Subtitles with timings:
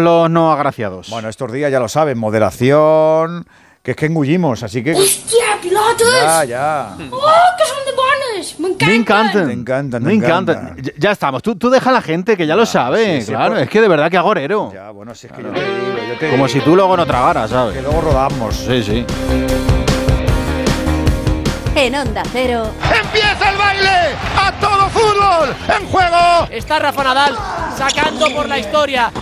[0.00, 1.08] los no agraciados.
[1.10, 3.46] Bueno, estos días ya lo saben, moderación,
[3.82, 4.92] que es que engullimos, así que...
[4.92, 6.08] ¡Hostia, pilotos!
[6.22, 6.88] Ya, ya.
[7.10, 8.60] ¡Oh, que son de buenos!
[8.60, 8.88] ¡Me encantan!
[8.88, 9.46] Me encantan.
[9.46, 10.56] Me encantan, Me me encantan.
[10.58, 10.84] encantan.
[10.84, 11.42] Ya, ya estamos.
[11.42, 13.20] Tú, tú deja a la gente que ya lo sabe.
[13.20, 14.70] sí, sí, claro, pues- es que de verdad que agorero.
[14.72, 16.96] Ya, bueno, si es que yo te digo, yo te Como digo, si tú luego
[16.96, 17.82] no tragaras, Que ¿sabes?
[17.82, 18.54] luego rodamos.
[18.54, 19.04] Sí, sí.
[21.74, 22.70] En Onda Cero,
[23.04, 23.88] ¡Empieza el baile!
[24.36, 25.54] ¡A todo fútbol!
[25.80, 26.48] ¡En juego!
[26.50, 27.36] Está Rafa Nadal
[27.76, 29.12] sacando por la historia.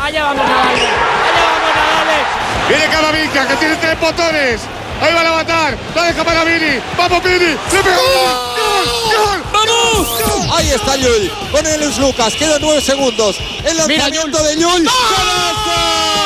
[0.00, 0.68] Allá vamos Nadal.
[0.68, 2.24] Allá vamos Nadal.
[2.68, 4.60] Viene Camavinga, que tiene tres botones.
[5.02, 5.78] Ahí va a levantar.
[5.94, 6.80] La deja para Vini.
[6.96, 7.56] ¡Vamos, Vini!
[7.72, 7.96] ¡Le pega!
[7.96, 8.86] ¡Gol!
[9.16, 9.42] ¡Gol!
[9.52, 10.08] ¡Vamos!
[10.56, 12.34] Ahí está Llull con el Luis Lucas.
[12.34, 13.38] Quedan nueve segundos.
[13.64, 14.84] El lanzamiento de Llull.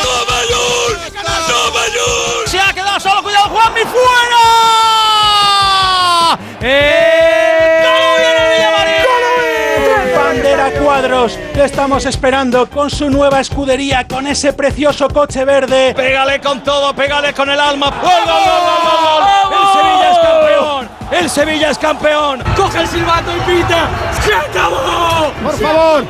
[0.02, 0.98] ¡Toma Llull!
[1.46, 2.48] ¡Toma Llull!
[2.48, 3.22] Se ha quedado solo.
[3.22, 4.38] Cuidado, Juanmi fuera.
[6.60, 7.43] ¡Eh!
[10.94, 15.92] Cuadros, le estamos esperando con su nueva escudería, con ese precioso coche verde.
[15.92, 17.90] Pégale con todo, pégale con el alma.
[17.90, 18.60] ¡Gol, gol, gol,
[19.50, 19.58] gol, gol!
[19.66, 20.88] El Sevilla es campeón.
[21.10, 22.44] El Sevilla es campeón.
[22.56, 23.88] Coge el silbato y pita.
[24.22, 25.32] ¡Se acabó!
[25.42, 26.04] ¡Por favor!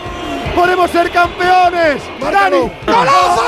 [0.55, 2.02] ¡Podemos ser campeones!
[2.20, 2.70] ¡Dani!
[2.86, 3.42] ¡Golazo!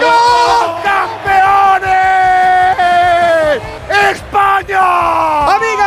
[0.00, 0.80] ¡Gol!
[0.82, 1.92] ¡Campeones!
[4.10, 5.56] ¡España!
[5.56, 5.81] Amigas,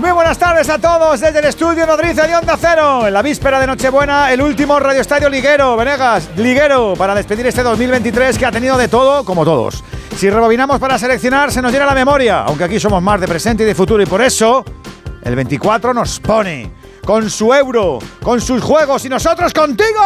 [0.00, 3.06] muy buenas tardes a todos desde el estudio Nodriza de Onda Cero.
[3.06, 7.62] En la víspera de Nochebuena, el último Radio Estadio Liguero, Venegas, Liguero, para despedir este
[7.62, 9.82] 2023 que ha tenido de todo, como todos.
[10.16, 13.62] Si rebobinamos para seleccionar, se nos llena la memoria, aunque aquí somos más de presente
[13.62, 14.64] y de futuro, y por eso
[15.22, 16.70] el 24 nos pone
[17.04, 20.00] con su euro, con sus juegos y nosotros contigo.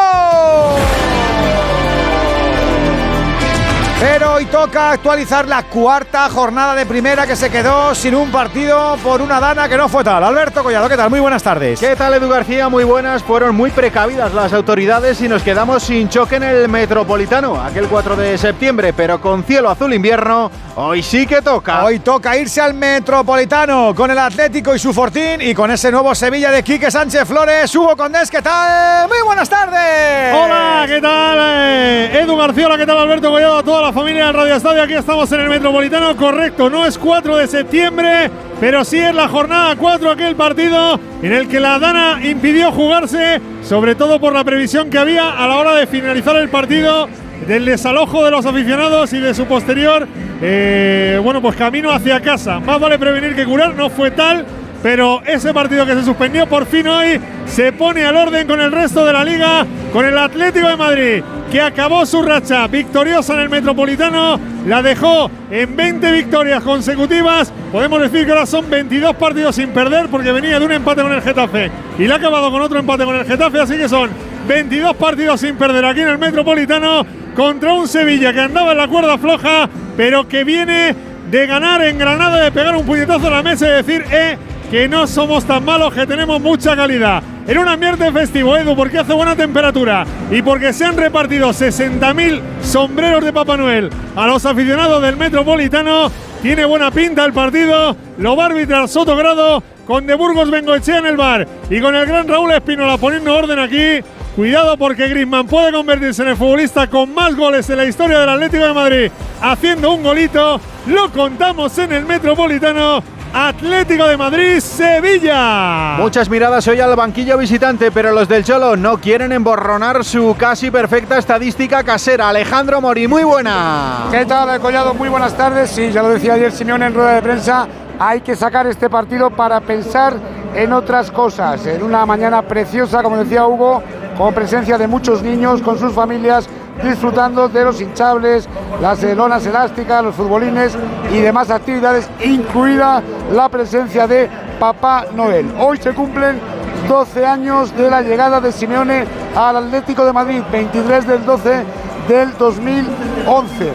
[4.01, 8.99] Pero hoy toca actualizar la cuarta jornada de primera que se quedó sin un partido
[9.03, 10.23] por una dana que no fue tal.
[10.23, 11.09] Alberto Collado, ¿qué tal?
[11.09, 11.81] Muy buenas tardes.
[11.81, 12.69] ¿Qué tal, Edu García?
[12.69, 13.23] Muy buenas.
[13.23, 18.17] Fueron muy precavidas las autoridades y nos quedamos sin choque en el Metropolitano, aquel 4
[18.17, 21.85] de septiembre, pero con cielo azul invierno, hoy sí que toca.
[21.85, 26.15] Hoy toca irse al Metropolitano con el Atlético y su Fortín y con ese nuevo
[26.15, 27.75] Sevilla de Quique Sánchez Flores.
[27.75, 29.09] Hugo Condés, ¿qué tal?
[29.09, 30.35] Muy buenas tardes.
[30.35, 31.39] Hola, ¿qué tal?
[31.41, 33.59] Eh, Edu García, hola, ¿qué tal Alberto Collado?
[33.59, 36.97] A toda la familia del Radio Estadio, aquí estamos en el Metropolitano, correcto, no es
[36.97, 41.79] 4 de septiembre, pero sí es la jornada 4 aquel partido en el que la
[41.79, 46.35] Dana impidió jugarse, sobre todo por la previsión que había a la hora de finalizar
[46.37, 47.11] el partido
[47.47, 50.09] del desalojo de los aficionados y de su posterior,
[50.41, 52.61] eh, bueno, pues camino hacia casa.
[52.61, 54.47] Más vale prevenir que curar, no fue tal.
[54.85, 58.71] Pero ese partido que se suspendió por fin hoy se pone al orden con el
[58.71, 63.41] resto de la liga, con el Atlético de Madrid, que acabó su racha victoriosa en
[63.41, 67.51] el Metropolitano, la dejó en 20 victorias consecutivas.
[67.73, 71.13] Podemos decir que ahora son 22 partidos sin perder porque venía de un empate con
[71.13, 74.11] el Getafe y la ha acabado con otro empate con el Getafe, así que son
[74.47, 78.89] 22 partidos sin perder aquí en el Metropolitano contra un Sevilla que andaba en la
[78.89, 80.95] cuerda floja, pero que viene
[81.31, 84.37] de ganar en Granada, de pegar un puñetazo a la mesa y decir, eh,
[84.71, 87.23] que no somos tan malos, que tenemos mucha calidad.
[87.47, 92.41] En un ambiente festivo, Edu, porque hace buena temperatura y porque se han repartido 60.000
[92.63, 96.11] sombreros de Papá Noel a los aficionados del Metropolitano.
[96.41, 101.07] Tiene buena pinta el partido, lo va a arbitrar Sotogrado con De Burgos Bengoechea en
[101.07, 104.01] el bar y con el gran Raúl Espinola poniendo orden aquí.
[104.37, 108.29] Cuidado porque Griezmann puede convertirse en el futbolista con más goles en la historia del
[108.29, 109.11] Atlético de Madrid,
[109.41, 110.61] haciendo un golito.
[110.87, 113.14] Lo contamos en el Metropolitano.
[113.37, 115.97] Atlético de Madrid, Sevilla.
[115.99, 120.71] Muchas miradas hoy al banquillo visitante, pero los del Cholo no quieren emborronar su casi
[120.71, 122.29] perfecta estadística casera.
[122.29, 124.07] Alejandro Mori, muy buena.
[124.13, 124.95] ¿Qué tal, Collado?
[124.95, 125.69] Muy buenas tardes.
[125.71, 127.67] Sí, ya lo decía ayer Simeone en rueda de prensa.
[127.99, 130.15] Hay que sacar este partido para pensar
[130.55, 131.67] en otras cosas.
[131.67, 133.83] En una mañana preciosa, como decía Hugo,
[134.17, 136.49] con presencia de muchos niños, con sus familias,
[136.83, 138.49] disfrutando de los hinchables,
[138.81, 140.77] las lonas elásticas, los futbolines
[141.13, 143.03] y demás actividades, incluida
[143.33, 145.53] la presencia de Papá Noel.
[145.59, 146.41] Hoy se cumplen
[146.89, 149.05] 12 años de la llegada de Simeone
[149.35, 151.65] al Atlético de Madrid, 23 del 12
[152.09, 153.73] del 2011.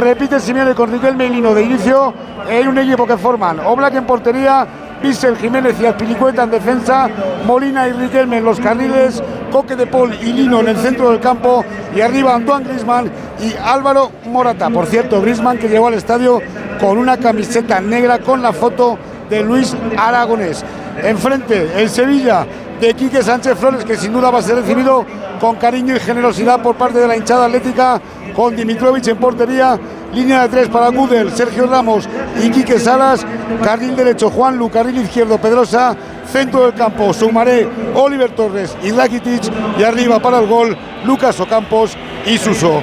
[0.00, 2.14] Repite Simeone con Riquelme y Lino de inicio
[2.48, 4.66] en un equipo que forman Oblak en portería,
[5.02, 7.08] Písel Jiménez y Azpilicueta en defensa,
[7.44, 11.20] Molina y Riquelme en los carriles, Coque de Paul y Lino en el centro del
[11.20, 11.64] campo
[11.94, 13.10] y arriba Antoine Grisman
[13.40, 14.70] y Álvaro Morata.
[14.70, 16.40] Por cierto, Grisman que llegó al estadio
[16.80, 18.98] con una camiseta negra con la foto
[19.30, 20.64] de Luis Aragonés.
[21.02, 22.46] Enfrente, el Sevilla
[22.80, 25.04] de Quique Sánchez Flores, que sin duda va a ser recibido
[25.40, 28.00] con cariño y generosidad por parte de la hinchada atlética,
[28.34, 29.78] con Dimitrovich en portería,
[30.12, 32.08] línea de tres para Gudel, Sergio Ramos
[32.42, 33.26] y Quique Salas,
[33.62, 35.96] carril derecho Juan Lu, carril izquierdo Pedrosa,
[36.30, 39.42] centro del campo, Sumaré, Oliver Torres y Rakitic.
[39.78, 41.96] Y arriba para el gol, Lucas Ocampos
[42.26, 42.82] y Suso.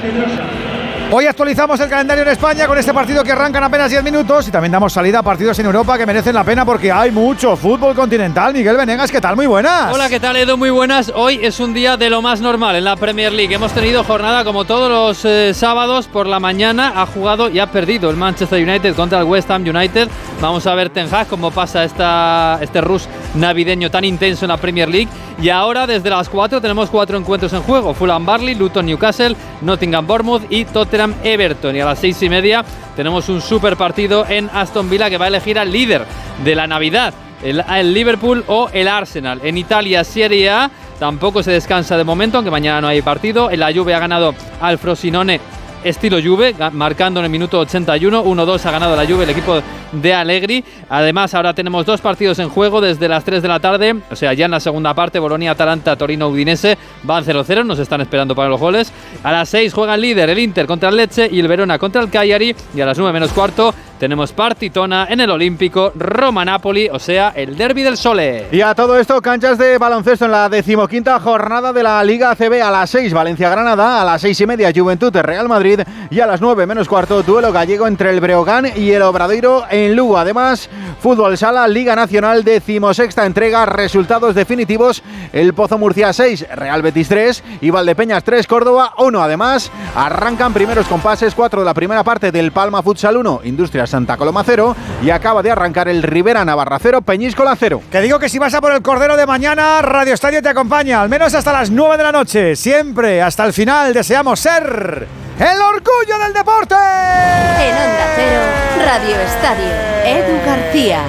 [1.15, 4.47] Hoy actualizamos el calendario en España con este partido que arranca en apenas 10 minutos
[4.47, 7.55] y también damos salida a partidos en Europa que merecen la pena porque hay mucho
[7.55, 8.51] fútbol continental.
[8.51, 9.35] Miguel Venegas, ¿qué tal?
[9.35, 9.93] Muy buenas.
[9.93, 10.57] Hola, ¿qué tal Edu?
[10.57, 11.13] Muy buenas.
[11.15, 13.53] Hoy es un día de lo más normal en la Premier League.
[13.53, 16.93] Hemos tenido jornada como todos los eh, sábados por la mañana.
[16.95, 20.09] Ha jugado y ha perdido el Manchester United contra el West Ham United.
[20.41, 24.57] Vamos a ver Ten Hag cómo pasa esta, este rush navideño tan intenso en la
[24.57, 25.09] Premier League.
[25.41, 27.93] Y ahora desde las 4 tenemos cuatro encuentros en juego.
[27.93, 31.75] Fulham Barley, Luton Newcastle, Nottingham Bournemouth y Tottenham Everton.
[31.75, 32.63] Y a las seis y media
[32.95, 36.05] tenemos un super partido en Aston Villa que va a elegir al líder
[36.43, 37.13] de la Navidad.
[37.43, 39.41] El, el Liverpool o el Arsenal.
[39.43, 43.51] En Italia, Serie A, tampoco se descansa de momento, aunque mañana no hay partido.
[43.51, 45.41] En la Juve ha ganado al Frosinone
[45.83, 48.23] estilo Juve, marcando en el minuto 81.
[48.23, 50.63] 1-2 ha ganado la Juve el equipo de Allegri.
[50.89, 53.95] Además, ahora tenemos dos partidos en juego desde las 3 de la tarde.
[54.09, 57.65] O sea, ya en la segunda parte, Bolonia, Atalanta, Torino, Udinese van 0-0.
[57.65, 58.91] Nos están esperando para los goles.
[59.23, 62.01] A las 6 juega el líder, el Inter contra el Lecce y el Verona contra
[62.01, 62.55] el Cagliari.
[62.75, 67.55] Y a las 9 menos cuarto tenemos partitona en el Olímpico Roma-Napoli, o sea, el
[67.55, 68.49] derby del Sole.
[68.51, 72.61] Y a todo esto, canchas de baloncesto en la decimoquinta jornada de la Liga ACB
[72.61, 75.79] a las 6, Valencia-Granada, a las 6 y media, Juventud-Real Madrid
[76.09, 79.95] y a las 9 menos cuarto, duelo gallego entre el Breogán y el Obradoiro en
[79.95, 80.17] Lugo.
[80.17, 85.01] Además, Fútbol Sala, Liga Nacional, decimosexta entrega, resultados definitivos,
[85.31, 89.23] el Pozo Murcia 6, Real Betis 3 y Valdepeñas 3, Córdoba 1.
[89.23, 94.17] Además, arrancan primeros compases 4 de la primera parte del Palma Futsal 1, Industria Santa
[94.17, 97.83] Coloma 0 y acaba de arrancar el Rivera Navarra 0, Peñíscola 0.
[97.91, 100.99] Que digo que si vas a por el Cordero de mañana, Radio Estadio te acompaña,
[100.99, 102.55] al menos hasta las 9 de la noche.
[102.55, 105.07] Siempre, hasta el final, deseamos ser
[105.37, 106.73] el orgullo del deporte.
[106.73, 108.41] En Onda Cero,
[108.83, 109.69] Radio Estadio,
[110.05, 111.03] Edu García.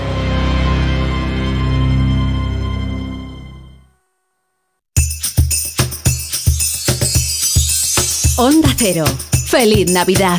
[8.36, 9.06] Onda Cero,
[9.46, 10.38] feliz Navidad.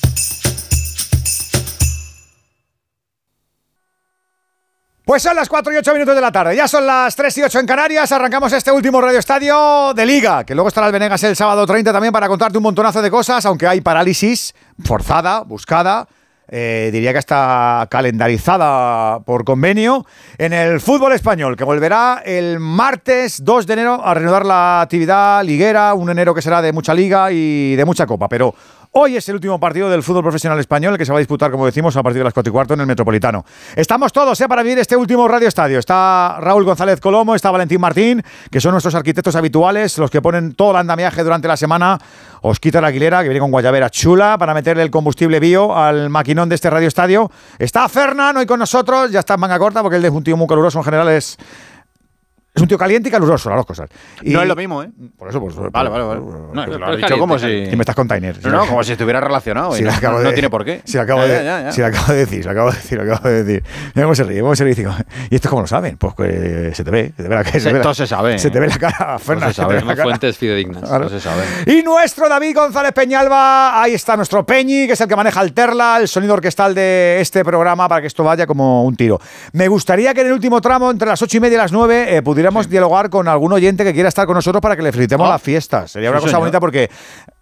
[5.03, 7.41] Pues son las 4 y 8 minutos de la tarde, ya son las 3 y
[7.41, 11.23] 8 en Canarias, arrancamos este último Radio Estadio de Liga, que luego estará el Venegas
[11.23, 14.53] el sábado 30 también para contarte un montonazo de cosas, aunque hay parálisis
[14.83, 16.07] forzada, buscada,
[16.47, 20.05] eh, diría que está calendarizada por convenio,
[20.37, 25.43] en el fútbol español, que volverá el martes 2 de enero a reanudar la actividad
[25.43, 28.53] liguera, un enero que será de mucha liga y de mucha copa, pero...
[28.93, 31.65] Hoy es el último partido del fútbol profesional español, que se va a disputar, como
[31.65, 33.45] decimos, a partir de las 4 y cuarto en el Metropolitano.
[33.73, 34.49] Estamos todos ¿eh?
[34.49, 35.79] para vivir este último Radio Estadio.
[35.79, 40.55] Está Raúl González Colomo, está Valentín Martín, que son nuestros arquitectos habituales, los que ponen
[40.55, 41.97] todo el andamiaje durante la semana.
[42.41, 46.55] Osquita Aguilera, que viene con guayabera chula para meterle el combustible bio al maquinón de
[46.55, 47.31] este Radio Estadio.
[47.59, 50.35] Está Fernan hoy con nosotros, ya está en manga corta, porque él es un tío
[50.35, 51.37] muy caluroso, en general es...
[52.53, 53.89] Es un tío caliente y caluroso, las dos cosas.
[54.21, 54.89] Y- No es lo mismo, ¿eh?
[55.17, 55.55] Por eso, pues.
[55.71, 56.19] Vale, vale, vale.
[56.53, 57.47] No, lo has dicho como si...
[57.47, 58.37] Y me estás container.
[58.43, 59.77] No, no, como si estuviera relacionado.
[59.77, 60.81] y no, tiene por qué.
[60.83, 62.71] Si lo acabo, Ya, de, ya, ya, si lo acabo de decir, si lo acabo
[62.71, 63.63] de decir, lo acabo de decir.
[63.95, 64.73] Mira cómo se ríe, cómo se ríe.
[64.73, 64.91] y digo,
[65.29, 65.95] ¿Y esto cómo lo saben?
[65.95, 67.59] Pues que se te ve, se te ve la cara.
[67.59, 68.37] Se- todo se sabe.
[68.37, 69.49] Se te ve la cara, Fernan.
[69.53, 69.81] se sabe.
[69.95, 70.83] Fuentes fidedignas.
[70.83, 71.05] Claro.
[71.05, 71.43] No se sabe.
[71.67, 75.53] Y nuestro David González Peñalba, ahí está nuestro Peñi, que es el que maneja el
[75.53, 79.19] Terla, el sonido orquestal de este programa, para que esto vaya como un tiro.
[79.53, 82.17] Me gustaría que en el último tramo, entre las ocho y media y las nueve,
[82.17, 85.27] eh, pudiéramos dialogar con algún oyente que quiera estar con nosotros para que le felicitemos
[85.27, 85.33] Ah.
[85.33, 85.91] las fiestas.
[85.91, 86.41] Sería una Sí, cosa señor.
[86.41, 86.89] bonita porque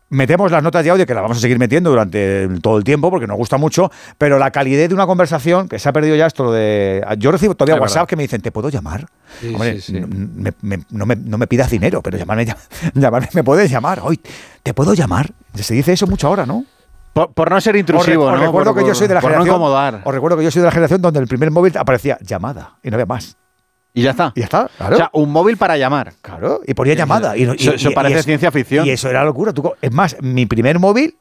[0.10, 3.10] metemos las notas de audio que las vamos a seguir metiendo durante todo el tiempo
[3.10, 6.26] porque nos gusta mucho, pero la calidez de una conversación que se ha perdido ya
[6.26, 8.08] esto lo de yo recibo todavía Es WhatsApp verdad.
[8.10, 9.06] que me dicen, "¿Te puedo llamar?"
[9.40, 9.98] Sí, Hombre, sí, sí.
[9.98, 12.58] n- me- me- no, me, no me pidas dinero, pero llamarme, llam-
[12.96, 14.02] llamarme me puedes llamar.
[14.04, 14.20] Hoy,
[14.64, 15.30] ¿te puedo llamar?
[15.56, 16.66] Se dice eso mucho ahora, ¿no?
[17.14, 18.46] Por, por no ser Os, intrusivo, re- os ¿no?
[18.48, 19.54] recuerdo Por- que yo soy de la por generación.
[19.56, 20.02] no incomodar.
[20.04, 22.90] Os recuerdo que yo soy de la generación donde el primer móvil aparecía llamada y
[22.90, 23.38] no había más.
[23.94, 24.32] Y ya está.
[24.36, 24.96] Y ya está, claro.
[24.96, 26.14] O sea, un móvil para llamar.
[26.22, 27.36] Claro, y ponía llamada.
[27.36, 28.86] Y, y- Eso- eso y- y parece ciencia ficción.
[28.86, 29.52] Y eso era locura.
[29.54, 31.16] Tú es más, mi primer móvil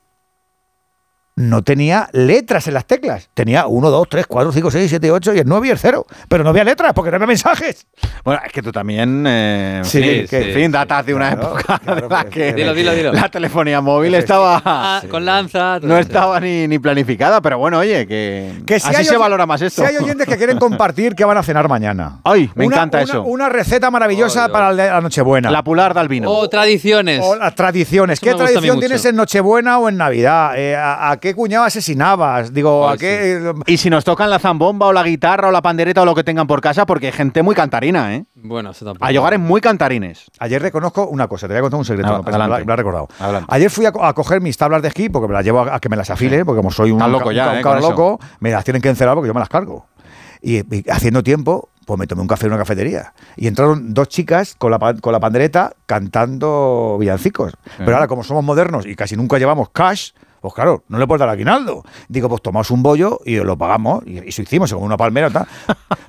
[1.39, 3.29] no tenía letras en las teclas.
[3.35, 6.07] Tenía 1, 2, 3, 4, 5, 6, 7, 8 y el 9 y el 0.
[6.29, 7.87] Pero no había letras porque no había mensajes.
[8.25, 11.59] Bueno, es que tú también, eh, Sí, sí, sí, en fin, datas de una Claro,
[11.59, 13.13] época de la que Dilo, dilo, dilo.
[13.13, 15.79] la telefonía móvil estaba Ah, Con lanza.
[15.81, 19.47] no estaba ni, ni planificada, pero bueno, oye, que, Que si así hay se valora
[19.47, 19.83] más esto.
[19.83, 22.21] Si hay oyentes que quieren compartir qué van a cenar mañana.
[22.25, 23.23] Ay, me Una- encanta una- eso.
[23.23, 25.51] Una receta maravillosa para la Nochebuena.
[25.51, 26.31] La pularda al vino.
[26.31, 27.21] O tradiciones.
[27.23, 28.19] O las tradiciones.
[28.21, 30.59] Eso ¿Qué tradición tienes en Nochebuena o en Navidad?
[30.59, 32.53] Eh, a, a qué cuñado asesinabas?
[32.53, 33.37] Digo, ¿a Ay, qué...?
[33.37, 36.15] eh, Y si nos tocan la zambomba o la guitarra o la pandereta o lo
[36.15, 38.25] que tengan por casa, porque hay gente muy cantarina, ¿eh?
[38.35, 39.05] Bueno, eso tampoco.
[39.07, 40.27] Hay hogares muy cantarines.
[40.39, 42.61] Ayer reconozco una cosa, te voy a contar un secreto, no, me lo, adelante.
[42.61, 43.09] me lo he recordado.
[43.19, 43.47] Adelante.
[43.51, 45.77] Ayer fui a, co- a coger mis tablas de esquí porque me las llevo a,
[45.77, 47.77] a que me las afile, porque como soy un, Estás loco un ya, ca- un
[47.77, 47.81] ¿eh?
[47.81, 47.91] eso.
[47.91, 49.87] loco, me las tienen que encerar porque yo me las cargo.
[50.41, 53.13] Y, y haciendo tiempo, pues me tomé un café en una cafetería.
[53.37, 57.55] Y entraron dos chicas con la, con la pandereta cantando villancicos.
[57.79, 61.21] Pero ahora, como somos modernos y casi nunca llevamos cash, pues claro, no le puedes
[61.21, 61.85] dar aguinaldo.
[62.09, 64.05] Digo, pues tomamos un bollo y lo pagamos.
[64.07, 65.47] Y, y eso hicimos, como una palmera y tal.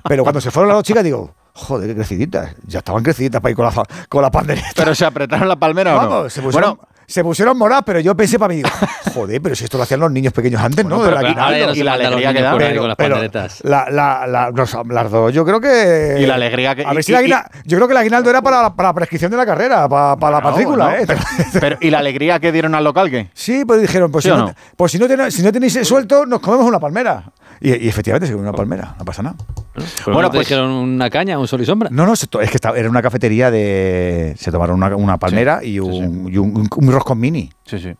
[0.04, 2.54] Pero cuando se fueron las dos chicas, digo, joder, qué creciditas.
[2.66, 4.68] Ya estaban creciditas para ir con la, con la pandereta.
[4.76, 6.08] Pero se apretaron la palmera o no.
[6.08, 8.68] Vamos, se pusieron, Bueno, se pusieron moradas, pero yo pensé para mí, digo,
[9.14, 10.96] joder, pero si esto lo hacían los niños pequeños antes, ¿no?
[10.98, 12.50] Bueno, pero y la alegría que da.
[12.52, 13.58] con las pero panderetas.
[13.64, 16.18] La, la, la- los- las dos, yo creo que.
[16.20, 17.28] Y la alegría que- A ver y- si la y-
[17.64, 20.16] yo creo que el aguinaldo era para la, para la prescripción de la carrera, para,
[20.16, 21.04] para la matrícula, no, ¿eh?
[21.06, 21.20] pero,
[21.60, 23.28] pero- ¿y la alegría que dieron al local qué?
[23.34, 24.54] Sí, pues dijeron, pues, ¿Sí si, no, no?
[24.76, 27.24] pues si, no tenéis, si no tenéis suelto, nos comemos una palmera.
[27.60, 29.36] Y, y efectivamente se comió una palmera, no pasa nada.
[29.74, 31.90] Pero Bueno, no te pues- dijeron una caña, un sol y sombra.
[31.92, 34.34] No, no, es que estaba- era una cafetería de.
[34.38, 37.50] Se tomaron una, una palmera y, un, y un, un- un roscón mini.
[37.66, 37.92] Sí, sí.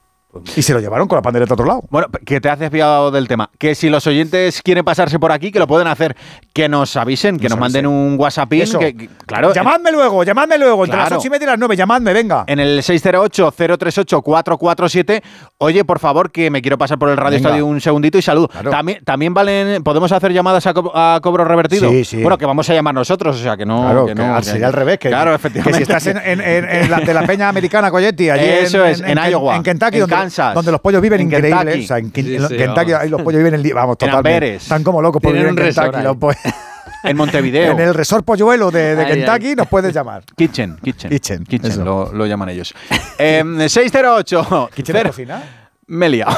[0.55, 1.83] Y se lo llevaron con la pandereta a otro lado.
[1.91, 3.51] Bueno, que te has desviado del tema.
[3.59, 6.17] Que si los oyentes quieren pasarse por aquí, que lo pueden hacer.
[6.53, 8.53] Que nos avisen, que Nos nos, manden un WhatsApp.
[8.53, 8.79] Eso.
[8.79, 11.17] Que, que- claro, Llamadme luego, llamadme luego, entre Claro.
[11.17, 12.45] las 8 y media y las 9, llamadme, venga.
[12.47, 15.21] en el 608-038-447.
[15.63, 17.51] Oye, por favor, que me quiero pasar por el Radio Venga.
[17.51, 18.49] Estadio un segundito y saludo.
[18.49, 18.71] Claro.
[18.71, 21.91] También, también valen, podemos hacer llamadas a, co- a cobro revertido.
[21.91, 22.23] Sí, sí.
[22.23, 23.83] Bueno, que vamos a llamar nosotros, o sea, que no.
[23.83, 24.99] Claro, que que no, al- que- sería al revés.
[24.99, 25.77] Que, claro, que efectivamente.
[25.77, 29.01] si estás en, en- en- en la, de la peña americana Coyetti, allí Eso es,
[29.03, 31.55] en Iowa, en Kentucky, en donde, Kansas, donde los pollos viven en increíbles.
[31.59, 31.85] Kentucky.
[31.85, 34.09] O sea, en, Ken- Sí, en sí, Kentucky, ahí los pollos viven, en vamos, En
[34.09, 34.55] totalmente.
[34.55, 36.03] Están como locos por Tienen vivir en Kentucky.
[36.03, 36.39] los pollos.
[37.03, 37.73] En Montevideo.
[37.73, 39.55] en el resort polluelo de, de Ay, Kentucky ay.
[39.57, 40.23] nos puedes llamar.
[40.37, 41.45] Kitchen, kitchen.
[41.45, 41.85] Kitchen, eso.
[41.85, 42.75] lo, lo llaman ellos.
[43.19, 44.71] Eh, 608.
[44.75, 45.43] ¿Kitchen de cocina?
[45.89, 46.35] Me he liado.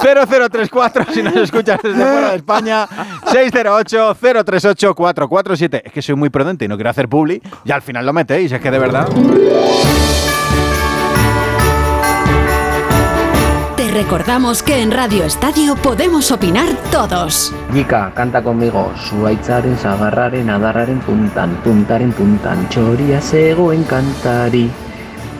[0.00, 2.86] 0034 si nos escuchas desde fuera de España.
[3.26, 5.82] 608-038-447.
[5.84, 7.42] Es que soy muy prudente y no quiero hacer publi.
[7.64, 9.08] Y al final lo metéis, es que de verdad.
[13.90, 17.52] Te recordamos que en Radio Estadio podemos opinar todos.
[17.72, 18.92] Nika, canta conmigo.
[19.08, 24.70] Zuaitzaren, sagarraren, adarraren puntan, puntaren puntan, txoria zegoen kantari.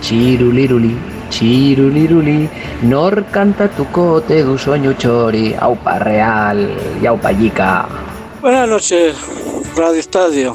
[0.02, 0.96] Txiruliruli,
[1.30, 2.50] txiruliruli,
[2.90, 5.54] nor kantatuko ote du soinu txori.
[5.54, 6.66] Aupa real,
[7.00, 7.86] y aupa Yika.
[8.40, 9.14] Buenas noches,
[9.76, 10.54] Radio Estadio.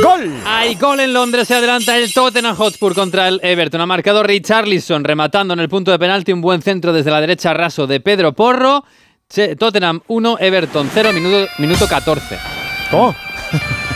[0.00, 0.32] ¡Gol!
[0.46, 3.80] Hay gol en Londres, se adelanta el Tottenham Hotspur contra el Everton.
[3.80, 7.52] Ha marcado Richarlison rematando en el punto de penalti un buen centro desde la derecha
[7.52, 8.84] raso de Pedro Porro.
[9.58, 12.38] Tottenham 1, Everton 0, minuto, minuto 14.
[12.90, 13.14] ¿Cómo?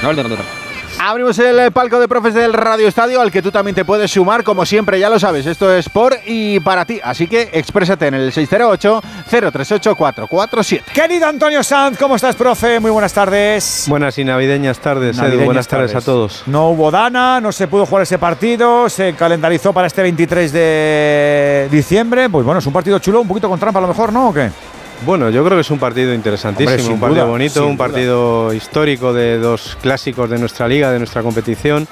[0.02, 0.65] Gol de Tottenham.
[0.98, 4.42] Abrimos el palco de profes del Radio Estadio al que tú también te puedes sumar,
[4.42, 5.44] como siempre, ya lo sabes.
[5.46, 6.98] Esto es por y para ti.
[7.04, 10.84] Así que exprésate en el 608-038-447.
[10.92, 12.80] Querido Antonio Sanz, ¿cómo estás, profe?
[12.80, 13.84] Muy buenas tardes.
[13.88, 15.44] Buenas y navideñas tardes, Edu.
[15.44, 16.02] Buenas tardes, tardes.
[16.02, 16.42] a todos.
[16.46, 21.68] No hubo Dana, no se pudo jugar ese partido, se calendarizó para este 23 de
[21.70, 22.30] diciembre.
[22.30, 24.30] Pues bueno, es un partido chulo, un poquito con trampa a lo mejor, ¿no?
[24.30, 24.50] ¿O qué?
[25.04, 27.86] Bueno, yo creo que es un partido interesantísimo, Hombre, un partido duda, bonito, un duda.
[27.86, 31.86] partido histórico de dos clásicos de nuestra liga, de nuestra competición.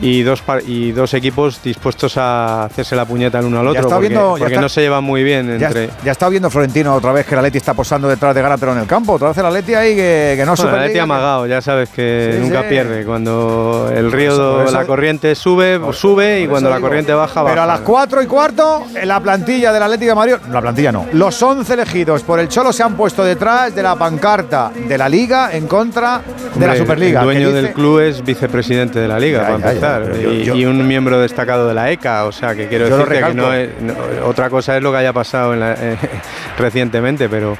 [0.00, 3.80] Y dos, y dos equipos dispuestos a hacerse la puñeta el uno al Ya otro
[3.82, 5.90] está porque, viendo- ya porque está- no se llevan muy bien Ya, entre...
[6.04, 8.78] ya está viendo Florentino otra vez que el Atleti está posando detrás de Garátero en
[8.78, 9.12] el campo.
[9.14, 11.60] Otra vez el Atleti ahí que, que no Bueno, el Superliga, Atleti que- amagado, ya
[11.60, 12.68] sabes que Sí, nunca sí.
[12.68, 13.04] pierde.
[13.04, 17.52] Cuando el río, eso- eso- la corriente sube, sube y cuando la corriente baja, baja.
[17.54, 20.92] Pero a las 4 y cuarto, en la plantilla del Atlético de Madrid, la plantilla
[20.92, 24.98] no, los 11 elegidos por el Cholo se han puesto detrás de la pancarta de
[24.98, 26.20] la Liga en contra
[26.54, 27.20] de la Superliga.
[27.20, 29.87] El dueño dice- del club es vicepresidente de la liga, Ya, para ya, ya, empezar.
[30.20, 32.24] Yo- y, yo- y un miembro destacado de la ECA.
[32.24, 33.68] O sea, que quiero decirte que no es.
[33.80, 33.94] no-
[34.26, 35.96] otra cosa es lo que haya pasado en la- eh,
[36.58, 37.56] recientemente, pero.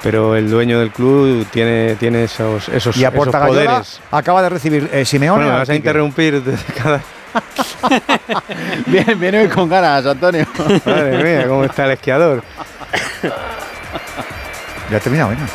[0.00, 4.00] Pero el dueño del club tiene, tiene esos, esos, Y a esos Porta Gallola poderes.
[4.12, 5.42] acaba de recibir eh, Simeone.
[5.42, 7.00] Bueno, vas a interrumpir de cada.
[8.86, 10.46] Viene, viene hoy con ganas, Antonio.
[10.86, 12.44] Madre mía, cómo está el esquiador.
[14.90, 15.42] Ya he terminado, venga.
[15.42, 15.48] No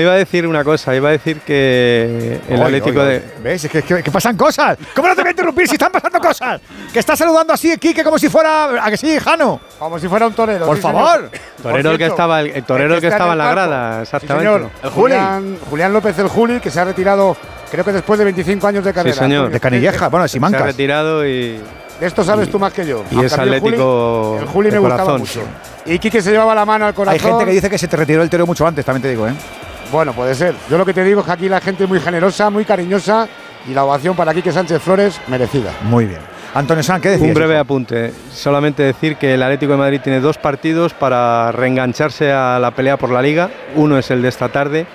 [0.00, 3.22] iba a decir una cosa, iba a decir que el Atlético de.
[3.42, 3.64] ¿Ves?
[3.64, 4.78] Es que, que- que pasan cosas.
[4.94, 6.60] ¿Cómo no te voy a interrumpir si están pasando cosas?
[6.92, 8.84] Que está saludando así, Quique, como si fuera.
[8.84, 9.60] ¿A que sí, Jano?
[9.78, 10.66] Como si fuera un torero.
[10.66, 11.16] Por sí, favor.
[11.16, 11.30] señor.
[11.62, 13.96] Torero el que estaba, el, el torero el que está estaba en la el grada,
[13.96, 14.52] Sí, exactamente.
[14.52, 14.70] señor.
[14.92, 17.36] Julián, Julián López el Juli, que se ha retirado,
[17.70, 19.16] creo que después de 25 años de carrera.
[19.16, 19.50] señor.
[19.50, 20.62] De Canilleja, bueno, de Se ha Simancas.
[20.62, 21.60] retirado y.
[22.00, 23.04] De esto sabes tú más que yo.
[23.12, 25.20] y es a mí el Juli- atlético El Juli de me gustaba corazón.
[25.20, 25.40] mucho.
[25.86, 27.14] Y Quique se llevaba la mano al corazón.
[27.14, 29.28] Hay gente que dice que se te retiró el tiro mucho antes, también te digo,
[29.28, 29.32] ¿eh?
[29.92, 30.54] Bueno, puede ser.
[30.70, 33.28] Yo lo que te digo es que aquí la gente es muy generosa, muy cariñosa
[33.68, 35.70] y la ovación para Quique Sánchez Flores merecida.
[35.82, 36.20] Muy bien.
[36.54, 37.28] Antonio San, ¿qué decías?
[37.28, 37.60] Un breve hijo?
[37.62, 38.12] apunte.
[38.32, 42.96] Solamente decir que el Atlético de Madrid tiene dos partidos para reengancharse a la pelea
[42.96, 43.50] por la Liga.
[43.76, 44.86] Uno es el de esta tarde,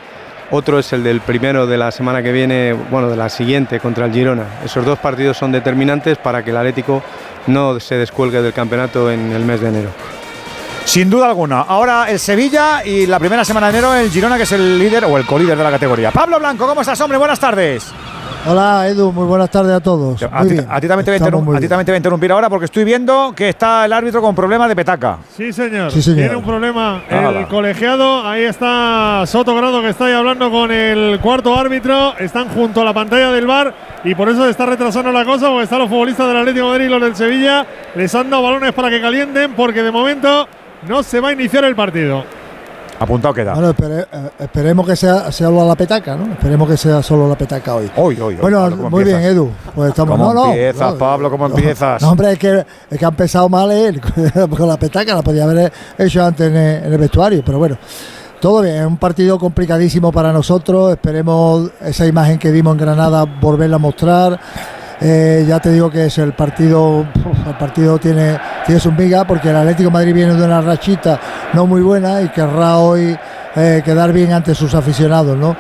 [0.49, 4.05] otro es el del primero de la semana que viene, bueno, de la siguiente contra
[4.05, 4.45] el Girona.
[4.65, 7.03] Esos dos partidos son determinantes para que el Atlético
[7.45, 9.89] no se descuelgue del campeonato en el mes de enero.
[10.87, 11.61] Sin duda alguna.
[11.63, 15.03] Ahora el Sevilla y la primera semana de enero el Girona, que es el líder
[15.03, 16.11] o el colíder de la categoría.
[16.11, 17.17] Pablo Blanco, ¿cómo estás, hombre?
[17.17, 17.93] Buenas tardes.
[18.45, 20.23] Hola Edu, muy buenas tardes a todos.
[20.23, 20.65] A ti, bien.
[20.69, 21.17] a ti también te voy
[21.57, 24.33] a ti también te voy interrumpir ahora porque estoy viendo que está el árbitro con
[24.33, 25.17] problemas de petaca.
[25.35, 25.91] Sí, señor.
[25.91, 26.19] Sí, señor.
[26.19, 27.41] Tiene un problema Hala.
[27.41, 28.25] el colegiado.
[28.25, 32.17] Ahí está Soto Grado que está ahí hablando con el cuarto árbitro.
[32.17, 33.73] Están junto a la pantalla del bar
[34.05, 36.71] y por eso se está retrasando la cosa porque están los futbolistas del Atlético de
[36.71, 37.65] Madrid y los del Sevilla.
[37.95, 40.47] Les han dado balones para que calienten porque de momento
[40.87, 42.23] no se va a iniciar el partido.
[42.99, 43.53] Apuntado queda.
[43.53, 46.33] Bueno, espere- eh, esperemos que sea, sea solo la petaca, ¿no?
[46.33, 47.91] Esperemos que sea solo la petaca hoy.
[47.95, 48.35] Hoy, hoy.
[48.37, 49.21] Bueno, Pablo, ¿cómo muy bien?
[49.21, 49.51] Edu.
[49.75, 50.17] Pues estamos.
[50.17, 51.29] ¿Cómo no, empiezas, no, Pablo?
[51.29, 52.01] ¿Cómo no, empiezas?
[52.01, 54.01] No, hombre, es que, es que ha empezado mal él
[54.57, 57.77] con la petaca, la podía haber hecho antes en el, en el vestuario, pero bueno.
[58.39, 60.91] Todo bien, es un partido complicadísimo para nosotros.
[60.91, 64.39] Esperemos esa imagen que vimos en Granada volverla a mostrar.
[64.99, 67.05] Eh, ya te digo que es el partido,
[67.45, 71.19] el partido tiene, tiene su miga porque el Atlético Madrid viene de una rachita
[71.53, 73.15] no muy buena y querrá hoy
[73.55, 75.55] eh, quedar bien ante sus aficionados, ¿no?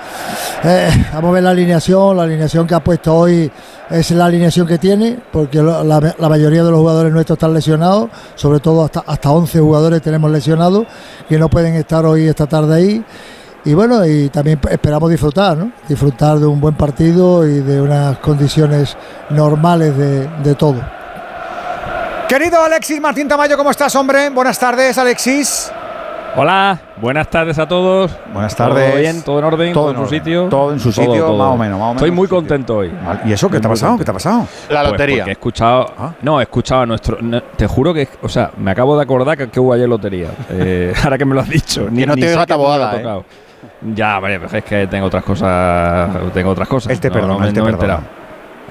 [0.63, 3.51] Eh, vamos a ver la alineación, la alineación que ha puesto hoy
[3.89, 8.09] es la alineación que tiene, porque la, la mayoría de los jugadores nuestros están lesionados,
[8.35, 10.85] sobre todo hasta, hasta 11 jugadores tenemos lesionados
[11.29, 13.05] que no pueden estar hoy esta tarde ahí.
[13.67, 15.73] Y bueno, y también esperamos disfrutar, ¿no?
[15.89, 18.95] Disfrutar de un buen partido y de unas condiciones
[19.29, 20.79] normales de, de todo.
[22.29, 24.29] Querido Alexis Martín Tamayo, ¿cómo estás, hombre?
[24.29, 25.69] Buenas tardes, Alexis.
[26.37, 28.11] Hola, buenas tardes a todos.
[28.31, 28.89] Buenas tardes.
[28.89, 29.21] ¿Todo bien?
[29.21, 29.73] ¿Todo en orden?
[29.73, 30.19] Todo ¿Todo, en en su orden.
[30.19, 30.47] sitio?
[30.49, 32.91] Todo en su sitio, más o menos, más o Estoy muy contento hoy.
[33.25, 33.97] ¿Y eso qué te ha pasado?
[33.97, 34.47] ¿Qué te ha pasado?
[34.69, 35.87] Pues porque he escuchado.
[36.21, 37.17] No, he escuchado a nuestro.
[37.21, 38.07] no, te juro que.
[38.21, 40.29] O sea, me acabo de acordar que, que hubo ayer lotería.
[40.51, 41.87] Eh, ahora que me lo has dicho.
[41.93, 43.23] Que no te sé oiga
[43.81, 46.09] Ya, hombre, pues es que tengo otras cosas.
[46.33, 46.91] Tengo otras cosas.
[46.91, 47.99] Él te No, perdona, no me- me perdona.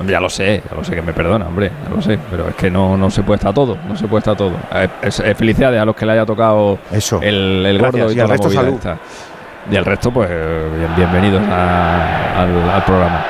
[0.06, 2.54] Ya lo sé, ya lo sé que me perdona, hombre, ya lo sé, pero es
[2.54, 4.52] que no, no se puede estar todo, no se puede estar todo.
[4.74, 7.18] Eh, es- eh, felicidades a los que le haya tocado Eso.
[7.22, 8.74] el, el gordo y, y resto salud.
[8.74, 8.98] esta.
[9.70, 13.24] Y el resto, pues bien- bienvenidos a- al, al programa.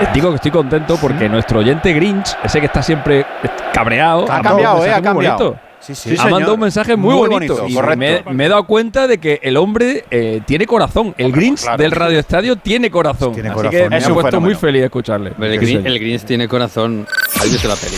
[0.00, 3.24] Eh, digo que estoy contento porque nuestro oyente Grinch, ese que está siempre
[3.72, 5.38] cabreado, Ha cambiado, eh, ha cambiado.
[5.38, 5.60] bonito.
[5.86, 6.30] Sí, Sí, ha señor.
[6.30, 7.54] mandado un mensaje muy, Muy bonito.
[7.56, 8.30] bonito, y correcto.
[8.30, 11.14] Me, me he dado cuenta de que el hombre eh, tiene corazón.
[11.18, 11.82] El Grinch claro.
[11.82, 13.34] del Radio Estadio tiene corazón.
[13.34, 13.80] Tiene Así corazón.
[13.80, 15.32] que me ha puesto muy feliz escucharle.
[15.38, 15.92] Pero el, Sí, Green, señor.
[15.92, 17.06] el Greens tiene corazón.
[17.36, 17.96] ¿Has visto la peli?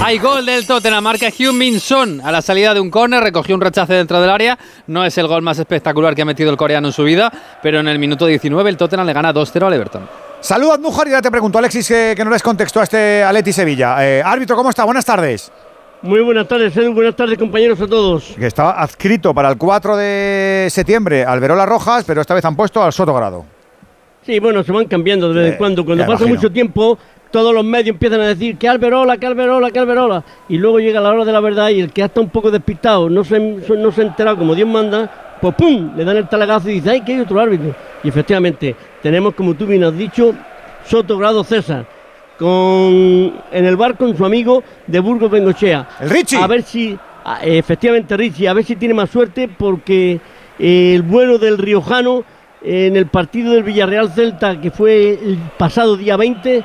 [0.00, 3.60] Hay gol del Tottenham, marca Heung-Min Son a la salida de un córner, recogió un
[3.60, 4.58] rechace dentro del área.
[4.86, 7.80] No es el gol más espectacular que ha metido el coreano en su vida, pero
[7.80, 10.08] en el minuto 19 el Tottenham le gana 2-0 al Everton.
[10.40, 13.52] Salud, Andújar, y ya te pregunto, Alexis, que, que no les contexto a este Aleti
[13.52, 13.96] Sevilla.
[14.04, 14.84] Eh, árbitro, ¿cómo está?
[14.84, 15.52] Buenas tardes.
[16.02, 16.92] Muy buenas tardes, Edu.
[16.94, 18.34] Buenas tardes, compañeros a todos.
[18.36, 22.56] Que estaba adscrito para el 4 de septiembre al Verola Rojas, pero esta vez han
[22.56, 23.44] puesto al Soto Grado.
[24.26, 25.84] Sí, bueno, se van cambiando de vez Eh, en cuando.
[25.84, 26.36] Cuando ya pasa imagino.
[26.40, 26.98] mucho tiempo,
[27.30, 30.24] todos los medios empiezan a decir que Alberola, que Alberola, que Alberola.
[30.48, 33.08] Y luego llega la hora de la verdad y el que está un poco despistado,
[33.08, 35.92] no se, no se ha enterado como Dios manda, pues ¡pum!
[35.96, 37.74] Le dan el talagazo y dice, ¡ay, que hay otro árbitro!
[38.02, 40.34] Y efectivamente, tenemos, como tú bien has dicho,
[40.84, 41.84] Soto Grado César.
[42.38, 45.88] Con, en el bar con su amigo de Burgos Bengochea.
[46.00, 46.38] El Richie.
[46.38, 50.20] A ver si, a- efectivamente Richie, a ver si tiene más suerte porque
[50.58, 52.24] eh, el vuelo del Riojano
[52.62, 56.62] en el partido del Villarreal Celta, que fue el pasado día 20,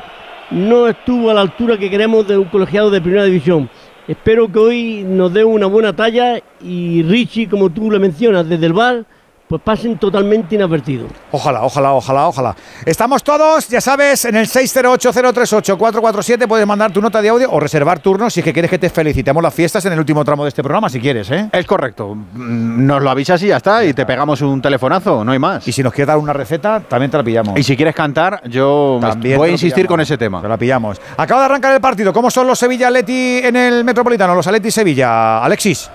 [0.52, 3.70] no estuvo a la altura que queremos de un colegiado de primera división.
[4.08, 8.68] Espero que hoy nos dé una buena talla y Richie, como tú le mencionas, desde
[8.68, 9.06] el bar,
[9.48, 11.10] pues pasen totalmente inadvertidos.
[11.32, 12.56] Ojalá, ojalá, ojalá, ojalá.
[12.86, 16.48] Estamos todos, ya sabes, en el 608-038-447.
[16.48, 18.90] Puedes mandar tu nota de audio o reservar turnos si es que quieres que te
[18.90, 21.50] felicitemos las fiestas en el último tramo de este programa, si quieres, ¿eh?
[21.52, 22.16] Es correcto.
[22.36, 25.66] Nos lo avisas y ya está, y te pegamos un telefonazo, no hay más.
[25.68, 27.58] Y si nos quieres dar una receta, también te la pillamos.
[27.58, 29.90] Y si quieres cantar, yo También voy a insistir pillamos.
[29.90, 30.42] con ese tema.
[30.42, 31.00] Te la pillamos.
[31.16, 32.12] Acaba de arrancar el partido.
[32.12, 34.36] ¿Cómo son los Sevilla Atleti en el Metropolitano?
[34.36, 35.44] Los Atleti Sevilla.
[35.44, 35.90] Alexis.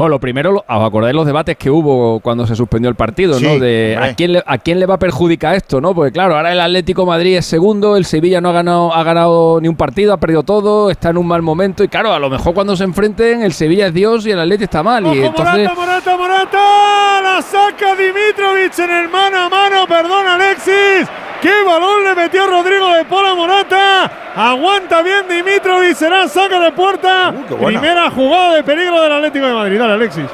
[0.00, 3.44] Bueno, lo primero, ¿os acordáis los debates que hubo cuando se suspendió el partido, Sí,
[3.44, 3.58] ¿no?
[3.58, 3.96] De hombre.
[3.98, 5.94] a quién, le, a quién le va a perjudicar esto, ¿no?
[5.94, 9.60] Porque claro, ahora el Atlético Madrid es segundo, el Sevilla no ha ganado, ha ganado
[9.60, 12.30] ni un partido, ha perdido todo, está en un mal momento y claro, a lo
[12.30, 15.04] mejor cuando se enfrenten el Sevilla es Dios y el Atlético está mal.
[15.04, 17.20] y Ojo, entonces, Morata, Morata, Morata.
[17.22, 19.86] La saca Dimitrovic en el mano a mano.
[19.86, 21.08] Perdón, Alexis.
[21.42, 24.10] ¡Qué balón le metió Rodrigo de Pola Morata!
[24.36, 25.94] Aguanta bien Dimitrovic.
[25.94, 27.30] Será saca de puerta.
[27.30, 27.80] buena.
[27.80, 29.78] Primera jugada de peligro del Atlético de Madrid.
[29.78, 30.26] Dale, Alexis.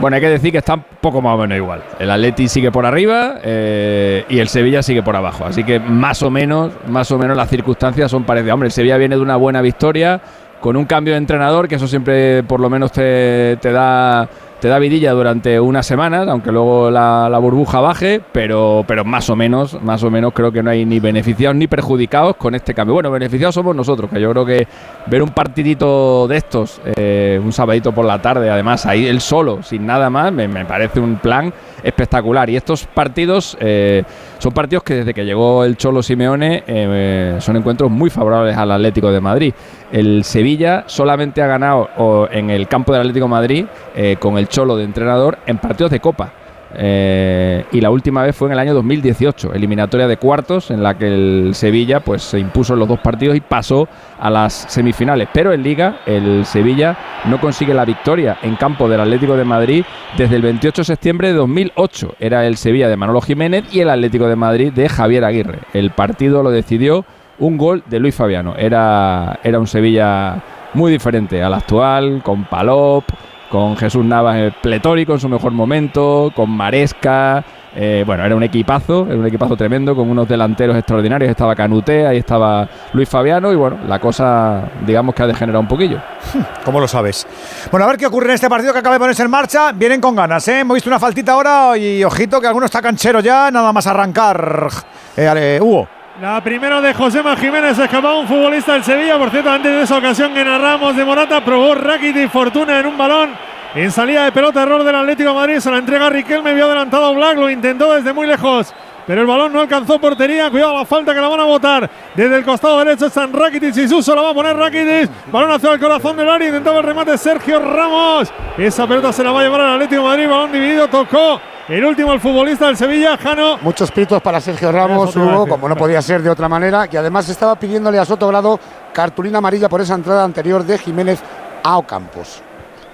[0.00, 1.82] bueno, hay que decir que está un poco más o menos igual.
[1.98, 5.44] El Atleti sigue por arriba eh, y el Sevilla sigue por abajo.
[5.44, 8.54] Así que más o menos, más o menos las circunstancias son parecidas.
[8.54, 10.20] Hombre, el Sevilla viene de una buena victoria
[10.60, 14.28] con un cambio de entrenador, que eso siempre por lo menos te da
[14.62, 19.34] te da vidilla durante unas semanas, aunque luego la, burbuja baje, pero, pero más o
[19.34, 22.94] menos, más o menos creo que no hay ni beneficiados ni perjudicados con este cambio.
[22.94, 24.68] Bueno, beneficiados somos nosotros, que yo creo que
[25.06, 29.64] ver un partidito de estos, eh, un sabadito por la tarde, además ahí él solo,
[29.64, 32.48] sin nada más, me, parece un plan espectacular.
[32.48, 34.04] Y estos partidos eh,
[34.38, 38.70] son partidos que desde que llegó el Cholo Simeone eh, son encuentros muy favorables al
[38.70, 39.54] Atlético de Madrid.
[39.92, 44.76] El Sevilla solamente ha ganado en el campo del Atlético Madrid eh, con el Cholo
[44.76, 46.30] de entrenador en partidos de Copa.
[46.74, 50.96] Eh, y la última vez fue en el año 2018, eliminatoria de cuartos, en la
[50.96, 53.88] que el Sevilla pues, se impuso en los dos partidos y pasó
[54.20, 55.28] a las semifinales.
[55.32, 59.84] Pero en Liga, el Sevilla no consigue la victoria en campo del Atlético de Madrid
[60.18, 62.16] desde el 28 de septiembre de 2008.
[62.20, 65.60] Era el Sevilla de Manolo Jiménez y el Atlético de Madrid de Javier Aguirre.
[65.72, 67.06] El partido lo decidió
[67.38, 68.54] un gol de Luis Fabiano.
[68.56, 70.42] Era, era un Sevilla
[70.74, 73.04] muy diferente al actual, con Palop,
[73.52, 77.44] con Jesús Navas pletórico en su mejor momento, con Maresca.
[77.76, 81.30] eh, bueno, era un equipazo, era un equipazo tremendo, con unos delanteros extraordinarios.
[81.30, 85.68] Estaba Canute, ahí estaba Luis Fabiano, y bueno, la cosa, digamos que ha degenerado un
[85.68, 86.00] poquillo.
[86.64, 87.26] ¿Cómo lo sabes?
[87.70, 89.72] Bueno, a ver qué ocurre en este partido que acaba de ponerse en marcha.
[89.72, 90.60] Vienen con ganas, ¿eh?
[90.60, 94.70] Hemos visto una faltita ahora y ojito que alguno está canchero ya, nada más arrancar.
[95.14, 96.01] Eh, Hugo.
[96.20, 99.16] La primera de Josema Jiménez escapaba un futbolista del Sevilla.
[99.16, 102.98] Por cierto, antes de esa ocasión que narramos de Morata, probó Rakitic Fortuna en un
[102.98, 103.30] balón.
[103.74, 105.58] En salida de pelota, error del Atlético Madrid.
[105.58, 108.74] Se la entrega Riquelme, vio adelantado Black, lo intentó desde muy lejos.
[109.06, 110.50] Pero el balón no alcanzó portería.
[110.50, 111.90] Cuidado la falta que la van a botar.
[112.14, 114.14] Desde el costado derecho están Rakitic y Suso.
[114.14, 115.10] La va a poner Rakitic.
[115.30, 116.48] Balón hacia el corazón del área.
[116.48, 118.32] Intentaba el remate Sergio Ramos.
[118.56, 120.28] Esa pelota se la va a llevar al Atlético de Madrid.
[120.28, 120.88] Balón dividido.
[120.88, 123.58] Tocó el último, el futbolista del Sevilla, Jano.
[123.62, 127.28] Muchos pitos para Sergio Ramos, Hugo, como no podía ser de otra manera, que además
[127.28, 128.58] estaba pidiéndole a Sotogrado
[128.92, 131.20] cartulina amarilla por esa entrada anterior de Jiménez
[131.62, 132.42] a Ocampos.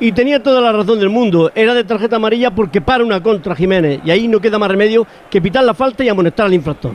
[0.01, 1.51] Y tenía toda la razón del mundo.
[1.55, 4.01] Era de tarjeta amarilla porque para una contra Jiménez.
[4.05, 6.93] Y ahí no queda más remedio que pitar la falta y amonestar al infractor.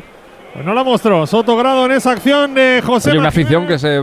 [0.54, 1.26] Pues no la mostró.
[1.28, 3.10] Soto Grado en esa acción de José.
[3.10, 4.02] Oye, una afición que se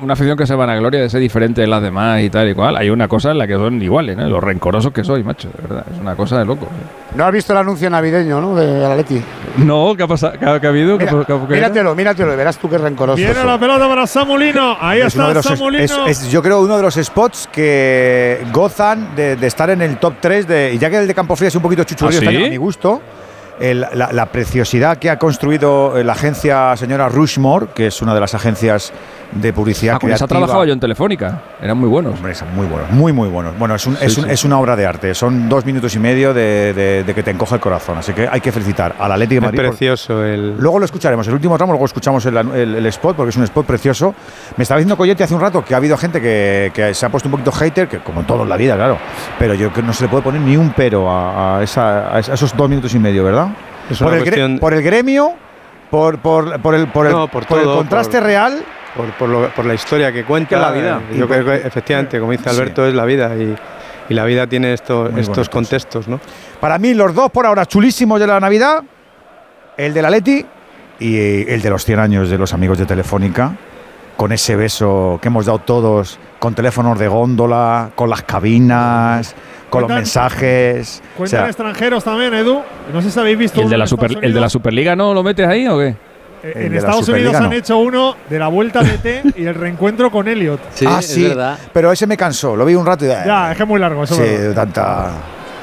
[0.00, 2.48] una afición que se van a gloria de ser diferente de las demás y tal
[2.48, 2.76] y cual.
[2.76, 4.28] Hay una cosa en la que son iguales, ¿no?
[4.28, 5.84] Los rencorosos que sois, macho, de verdad.
[5.92, 6.66] Es una cosa de loco.
[7.14, 8.54] No has visto el anuncio navideño, ¿no?
[8.56, 9.22] De Atleti.
[9.58, 10.34] No, ¿qué ha pasado?
[10.38, 10.98] ¿Qué ha, qué ha habido?
[10.98, 13.16] ¿Qué, Mira, qué- qué- míratelo, míratelo y verás tú qué rencoroso.
[13.16, 14.76] Viene la pelota para Samulino.
[14.80, 15.84] Ahí Es está Samulino.
[16.06, 19.98] es- es, yo creo uno de los spots que gozan de, de estar en el
[19.98, 22.26] top 3 de, y ya que el de Campofría es un poquito chuchurrío ¿Ah, sí?
[22.28, 23.00] año, a mi gusto
[23.60, 28.12] el- la, la preciosidad que ha construido eh, la agencia señora Rushmore que es una
[28.12, 28.92] de las agencias
[29.34, 30.38] de publicidad Ah, con esa creativa.
[30.46, 31.42] trabajaba yo en Telefónica.
[31.60, 32.14] Eran muy buenos.
[32.14, 33.58] Hombre, son muy buenos, muy, muy buenos.
[33.58, 34.30] Bueno, es, un- Sí, es, un- sí.
[34.30, 35.14] es una obra de arte.
[35.14, 37.98] Son dos minutos y medio de, de- de que te encoge el corazón.
[37.98, 39.58] Así que hay que felicitar al Atlético de Es Madrid.
[39.58, 40.56] por- precioso el.
[40.58, 43.44] Luego lo escucharemos, el último tramo, luego escuchamos el, el- el spot, porque es un
[43.44, 44.14] spot precioso.
[44.56, 47.08] Me estaba diciendo Coyote hace un rato que ha habido gente que, que se ha
[47.08, 48.98] puesto un poquito hater, que como en todo en la vida, claro.
[49.38, 52.14] Pero yo creo que no se le puede poner ni un pero a, a esa-
[52.14, 53.48] a esos dos minutos y medio, ¿verdad?
[53.90, 55.32] Es por, el cuestión- por el gremio,
[55.90, 58.64] por, por, por el, por el, No, por por el todo, contraste por- real.
[58.96, 60.58] Por, por lo- por la historia que cuenta.
[60.58, 61.00] La vida.
[61.10, 62.50] eh, Yo creo que efectivamente, como dice Sí.
[62.50, 63.54] Alberto, es la vida y,
[64.08, 66.20] y la vida tiene estos, Muy estos contextos, ¿no?
[66.60, 68.82] Para mí, los dos por ahora chulísimos de la Navidad,
[69.76, 70.44] el del Atleti
[71.00, 71.16] y
[71.50, 73.52] el de los 100 años de los amigos de Telefónica,
[74.16, 79.34] con ese beso que hemos dado todos, con teléfonos de góndola, con las cabinas,
[79.70, 81.02] con los Cuentan- mensajes.
[81.14, 82.60] O Cuentan sea, extranjeros también, Edu.
[82.92, 83.60] No sé si habéis visto.
[83.60, 84.48] ¿Y el de, la Super, el de la.
[84.48, 85.96] Superliga no lo metes ahí o qué?
[86.54, 87.52] En Estados Unidos han no.
[87.52, 90.60] hecho uno de la vuelta de T y el reencuentro con Elliot.
[90.86, 91.32] ah, sí,
[91.72, 94.04] pero ese me cansó, lo vi un rato y Ya, es que es muy largo
[94.04, 94.14] eso.
[94.14, 94.54] sí, verdad.
[94.54, 95.10] tanta.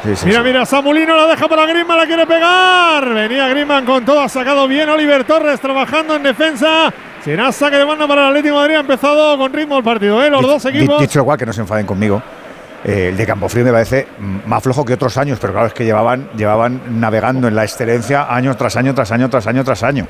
[0.03, 0.43] sí, sí, Mira, sí.
[0.45, 3.07] mira, Samulino la deja para Griezmann, la quiere pegar.
[3.13, 6.91] Venía Griezmann con todo, ha sacado bien Oliver Torres trabajando en defensa.
[7.23, 8.75] Será saque de banda para el Atlético de Madrid.
[8.77, 10.29] Ha empezado con ritmo el partido, ¿eh?
[10.31, 10.99] Los dos equipos.
[10.99, 12.19] Dicho lo cual, que no se enfaden conmigo.
[12.83, 14.07] eh, el de Campofrío me parece
[14.47, 18.25] más flojo que otros años, pero claro, es que llevaban, llevaban navegando en la excelencia
[18.33, 20.07] año tras año, tras año, tras año, tras año.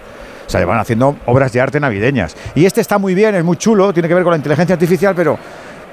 [0.51, 2.35] O sea, llevan haciendo obras de arte navideñas.
[2.55, 5.15] Y este está muy bien, es muy chulo, tiene que ver con la inteligencia artificial,
[5.15, 5.39] pero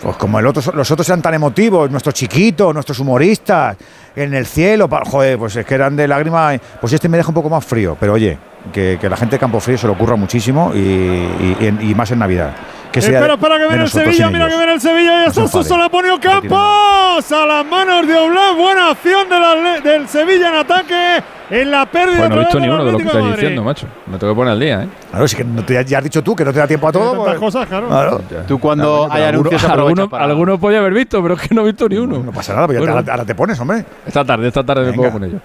[0.03, 3.77] pues como los otros eran tan emotivos, nuestros chiquitos, nuestros humoristas,
[4.17, 6.55] en el cielo, joder, pues es que eran de lágrima.
[6.81, 8.37] Pues este me deja un poco más frío, pero oye,
[8.73, 12.53] que, la gente de Campofrío se lo ocurra muchísimo y más en Navidad.
[12.93, 15.43] Que sea Espera, espera que viene el Sevilla, mira que viene el Sevilla y está
[15.43, 15.81] se Suso enfade.
[15.83, 18.57] la pone Campos a las manos de Oblak.
[18.57, 21.23] Buena acción de la- del Sevilla en ataque.
[21.51, 23.25] En la pérdida Pues no he visto vez ni del uno de lo que estás
[23.37, 23.87] diciendo, macho.
[24.07, 24.89] Me tengo que poner al día, ¿eh?
[25.11, 26.93] Claro, es que no te, ya has dicho tú que no te da tiempo a
[26.93, 27.11] todo.
[27.13, 27.89] Tantas pues- cosas, claro.
[27.89, 28.21] Claro.
[28.47, 31.63] Tú cuando Pero hay anuncios alguno, para- alguno podía haber visto, pero es que no
[31.63, 32.19] he visto ni uno.
[32.23, 32.95] No pasa nada, ya Bueno.
[32.97, 33.85] ahora, ahora te pones, hombre.
[34.07, 34.97] Esta tarde, esta tarde me Venga.
[34.99, 35.39] puedo poner yo.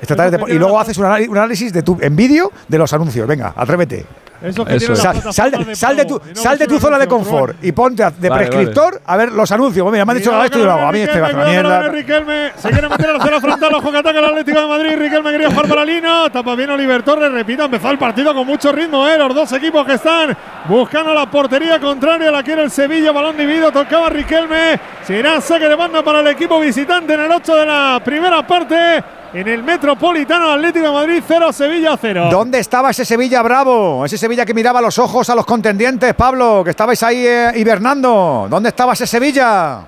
[0.00, 3.26] Esta tarde te y luego haces un análisis de tu, en vídeo de los anuncios.
[3.26, 4.06] Venga, atrévete.
[4.42, 5.04] Eso que Eso tiene es.
[5.04, 7.56] la Sal, sal de, de sal de tu, no sal de tu zona de confort
[7.62, 9.90] y ponte a- de Vale, prescriptor a ver los anuncios.
[9.92, 10.86] Mira, me han dicho esto y lo hago.
[10.88, 11.88] A mí este va a mierda.
[11.88, 12.52] Riquelme.
[12.56, 13.74] Se quiere meter al cero frontal.
[13.74, 14.96] Ojo que ataca el Atlético de Madrid.
[14.98, 16.30] Riquelme quería jugar para Lino.
[16.30, 17.30] Tapa bien Oliver Torres.
[17.32, 19.06] Repita, empezó el partido con mucho ritmo.
[19.06, 19.18] ¿eh?
[19.18, 20.36] Los dos equipos que están
[20.68, 22.30] buscando la portería contraria.
[22.30, 23.12] La quiere el Sevilla.
[23.12, 23.70] Balón dividido.
[23.70, 24.80] Tocaba Riquelme.
[25.04, 29.02] Será saque de banda para el equipo visitante en el 8 de la primera parte.
[29.32, 32.28] En el Metropolitano Atlético de Madrid 0, Sevilla 0.
[32.32, 34.04] ¿Dónde estaba ese Sevilla bravo?
[34.04, 38.48] Ese Sevilla que miraba los ojos a los contendientes, Pablo, que estabais ahí eh, hibernando.
[38.50, 39.82] ¿Dónde estaba ese Sevilla?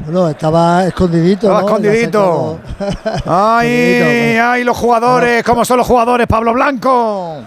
[0.00, 1.46] Bueno, estaba escondidito.
[1.46, 1.66] Estaba ¿no?
[1.66, 2.60] escondidito.
[3.26, 5.42] ¡Ay, Escondidito, ay, los jugadores!
[5.44, 7.38] ¿Cómo son los jugadores, Pablo Blanco?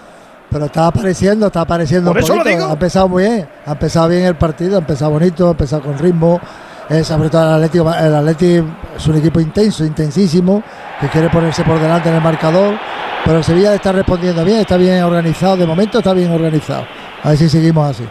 [0.49, 2.65] Pero está apareciendo, está apareciendo Por un eso lo digo.
[2.65, 5.99] Ha empezado muy bien, ha empezado bien el partido, ha empezado bonito, ha empezado con
[5.99, 6.41] ritmo.
[6.89, 10.61] Eh, sobre todo el Atlético, el Atlético es un equipo intenso, intensísimo,
[11.01, 12.75] que quiere ponerse por delante en el marcador.
[13.25, 16.85] Pero Sevilla está respondiendo bien, está bien organizado, de momento está bien organizado.
[17.23, 18.07] A ver si seguimos así.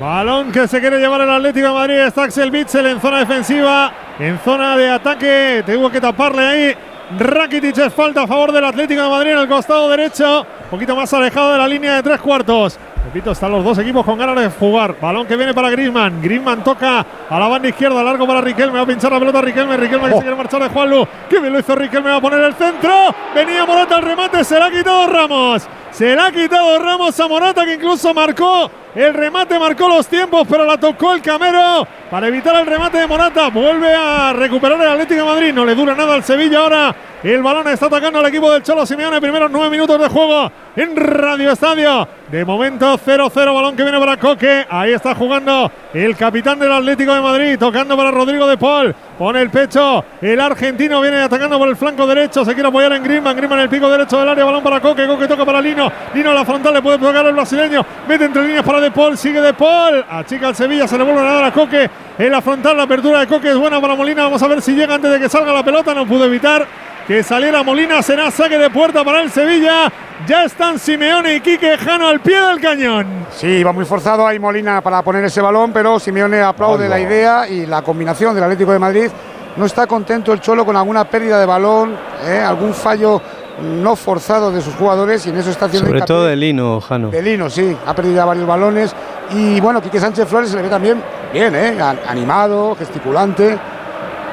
[0.00, 1.94] Balón que se quiere llevar el Atlético de Madrid.
[1.98, 3.92] Está Axel Bitzel en zona defensiva.
[4.18, 5.62] En zona de ataque.
[5.64, 6.74] Tuvo que taparle ahí.
[7.18, 10.40] Rakitic es falta a favor del Atlético de Madrid en el costado derecho.
[10.40, 12.78] Un poquito más alejado de la línea de tres cuartos.
[13.04, 14.96] Repito, están los dos equipos con ganas de jugar.
[15.00, 16.22] Balón que viene para Griezmann.
[16.22, 18.02] Griezmann toca a la banda izquierda.
[18.02, 18.78] Largo para Riquelme.
[18.78, 19.76] Va a pinchar la pelota a Riquelme.
[19.76, 21.06] Riquelme que se quiere marchar de Juanlu.
[21.28, 22.10] Que bien lo hizo Riquelme.
[22.10, 22.92] Va a poner el centro.
[23.34, 24.44] Venía Morata al remate.
[24.44, 25.68] Se la ha quitado Ramos.
[25.90, 30.46] Se la ha quitado Ramos a Morata que incluso marcó el remate, marcó los tiempos,
[30.48, 33.48] pero la tocó el Camero para evitar el remate de Morata.
[33.48, 35.52] Vuelve a recuperar el Atlético de Madrid.
[35.54, 36.94] No le dura nada al Sevilla ahora.
[37.22, 39.20] El balón está atacando al equipo del Cholo Simeone.
[39.20, 42.06] Primeros nueve minutos de juego en Radio Estadio.
[42.30, 44.66] De momento 0-0, balón que viene para Coque.
[44.68, 48.94] Ahí está jugando el capitán del Atlético de Madrid, tocando para Rodrigo de Paul.
[49.18, 50.04] Pone el pecho.
[50.20, 52.44] El argentino viene atacando por el flanco derecho.
[52.44, 53.36] Se quiere apoyar en Griezmann.
[53.36, 54.44] Griezmann en el pico derecho del área.
[54.44, 55.06] Balón para Coque.
[55.06, 55.90] Coque toca para Lino.
[56.12, 56.74] Lino a la frontal.
[56.74, 57.86] Le puede pegar el brasileño.
[58.08, 59.16] Mete entre líneas para De Paul.
[59.16, 60.04] Sigue De Paul.
[60.10, 60.86] Achica el Sevilla.
[60.86, 61.88] Se le vuelve a dar a Coque.
[62.18, 62.76] En la frontal.
[62.76, 64.24] La apertura de Coque es buena para Molina.
[64.24, 65.94] Vamos a ver si llega antes de que salga la pelota.
[65.94, 66.66] No pudo evitar
[67.06, 68.02] que saliera Molina.
[68.02, 69.90] Será saque de puerta para el Sevilla.
[70.26, 73.06] Ya están Simeone y Quique Jano al pie del cañón.
[73.30, 77.48] Sí, va muy forzado ahí Molina para poner ese balón, pero Simeone aplaude la idea
[77.48, 79.10] y la combinación del Atlético de Madrid.
[79.56, 82.38] No está contento el Cholo con alguna pérdida de balón, ¿eh?
[82.38, 83.20] algún fallo
[83.60, 86.14] no forzado de sus jugadores y en eso está haciendo Sobre hincapié.
[86.14, 87.10] todo de Lino, Jano.
[87.10, 88.94] De Lino, sí, ha perdido ya varios balones.
[89.34, 91.00] Y bueno, Quique Sánchez Flores se le ve también
[91.32, 91.76] bien, ¿eh?
[92.08, 93.56] Animado, gesticulante,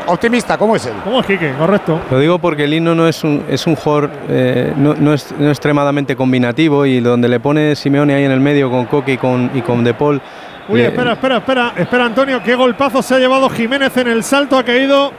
[0.08, 0.94] optimista, ¿cómo es él?
[1.04, 1.54] ¿Cómo es Quique?
[1.58, 2.00] Correcto.
[2.10, 5.50] Lo digo porque Lino no es un, es un jugador eh, no, no es, no
[5.50, 9.52] extremadamente combinativo y donde le pone Simeone ahí en el medio con Coque y con,
[9.54, 10.22] y con De Paul.
[10.68, 14.24] Uy, le- espera, espera, espera, espera, Antonio, qué golpazo se ha llevado Jiménez en el
[14.24, 15.12] salto, ha caído,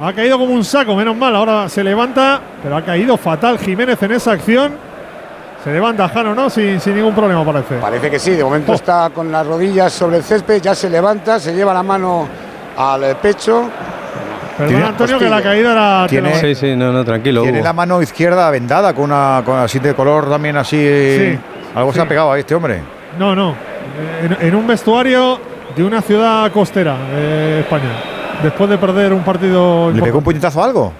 [0.00, 4.02] ha caído como un saco, menos mal, ahora se levanta, pero ha caído fatal Jiménez
[4.02, 4.72] en esa acción.
[5.62, 6.48] Se levanta Jano, ¿no?
[6.48, 7.74] Sin, sin ningún problema, parece.
[7.76, 11.38] Parece que sí, de momento está con las rodillas sobre el césped, ya se levanta,
[11.38, 12.26] se lleva la mano
[12.78, 13.68] al eh, pecho.
[14.56, 16.06] Perdón, Tiene- Antonio, que la caída era.
[16.08, 17.42] tiene- Sí, sí, no, no, tranquilo.
[17.42, 17.64] Tiene Hugo.
[17.66, 20.76] la mano izquierda vendada con una con así de color también así.
[20.78, 21.38] Sí,
[21.74, 22.80] Algo se ha pegado a este hombre.
[23.18, 23.54] No, no.
[24.22, 25.38] En, en un vestuario
[25.76, 27.90] de una ciudad costera de España.
[28.42, 29.90] Después de perder un partido.
[29.90, 30.92] ¿Le pegó un puñetazo a algo?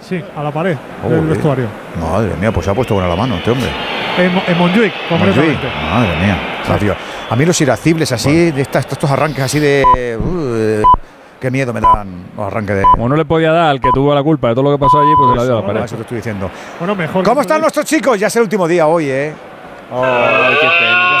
[0.00, 1.66] Sí, a la pared Oh, del vestuario.
[2.00, 3.68] Madre mía, pues se ha puesto buena la mano este hombre.
[4.16, 5.66] En, en Montjuic, concretamente.
[5.92, 6.38] Madre mía.
[6.78, 6.94] Tío,
[7.30, 9.82] a mí los irascibles así, de estas- estos arranques así de.
[10.18, 10.86] uh,
[11.40, 12.82] qué miedo me dan los arranques de.
[12.82, 15.00] Como no le podía dar al que tuvo la culpa de todo lo que pasó
[15.00, 15.82] allí, pues se la dio a la pared.
[15.84, 16.50] eso te estoy diciendo.
[16.78, 17.24] Bueno, mejor.
[17.24, 18.18] ¿Cómo están nuestros chicos?
[18.20, 19.32] Ya es el último día hoy, ¿eh?
[19.90, 19.96] Ya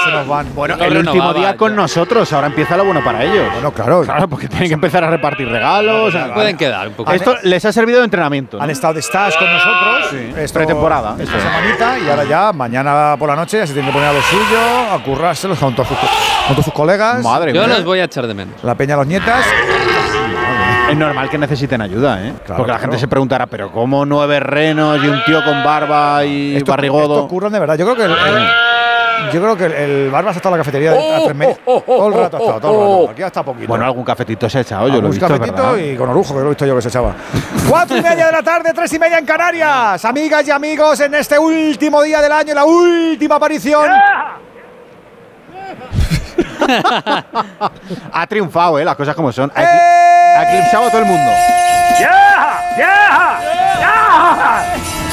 [0.08, 0.54] se nos van.
[0.54, 3.52] Bueno, el último día con nosotros, ahora empieza lo bueno para ellos.
[3.52, 4.02] Bueno, claro.
[4.02, 6.14] Claro, porque tienen que empezar a repartir regalos.
[6.34, 7.12] Pueden quedar un poco.
[7.12, 8.56] Esto les ha servido de entrenamiento.
[8.56, 8.62] ¿no?
[8.64, 10.12] Han estado de stage con nosotros.
[10.38, 11.46] Esto- pretemporada, Esta eso.
[11.48, 11.98] semanita.
[11.98, 14.94] Y ahora ya, mañana por la noche, ya se tienen que poner a lo suyo,
[14.94, 15.96] a currárselos junto a sus,
[16.46, 17.22] junto a sus colegas.
[17.22, 17.76] Madre Yo mía.
[17.76, 18.62] los voy a echar de menos.
[18.64, 19.44] La peña a los nietas.
[20.90, 22.32] Es normal que necesiten ayuda, ¿eh?
[22.46, 26.24] Claro, Porque la gente se preguntará, ¿pero cómo nueve renos y un tío con barba
[26.24, 27.14] y Esto, barrigodo?
[27.16, 27.76] esto curran de verdad.
[27.76, 28.48] Yo creo que el, el-
[29.32, 31.58] yo creo que el, el Barbas ha estado en la cafetería de a tres meses.
[31.64, 33.10] todo el rato ha estado, todo el rato.
[33.12, 33.68] Aquí hasta poquito.
[33.68, 35.76] Bueno, algún cafetito se ha echado, yo lo he un visto, cafetito ¿verdad?
[35.78, 37.14] y con orujo, que lo he visto yo que se echaba.
[37.68, 40.04] Cuatro y media de la tarde, tres y media en Canarias.
[40.04, 43.88] Amigas y amigos, en este último día del año, la última aparición.
[48.12, 48.84] ha triunfado, ¿eh?
[48.84, 49.50] Las cosas como son.
[49.54, 49.80] Ha, ecli-
[50.38, 51.30] ha eclipsado a todo el mundo.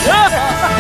[0.06, 0.75] No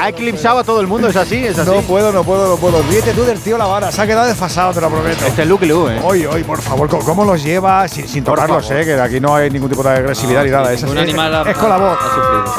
[0.00, 1.70] Ha eclipsado a todo el mundo, es así, es así.
[1.70, 2.82] No puedo, no puedo, no puedo.
[2.90, 5.24] Ríete tú del tío La Vara, se ha quedado desfasado, te lo prometo.
[5.26, 6.00] Este es Luke Liu, ¿eh?
[6.04, 7.86] Hoy, hoy, por favor, ¿cómo- ¿cómo los lleva?
[7.88, 8.82] Sin, sin Por tocarlos, favor.
[8.82, 10.72] eh, que aquí no hay ningún tipo de agresividad ni nada.
[10.72, 11.98] Es, así, es, con la voz.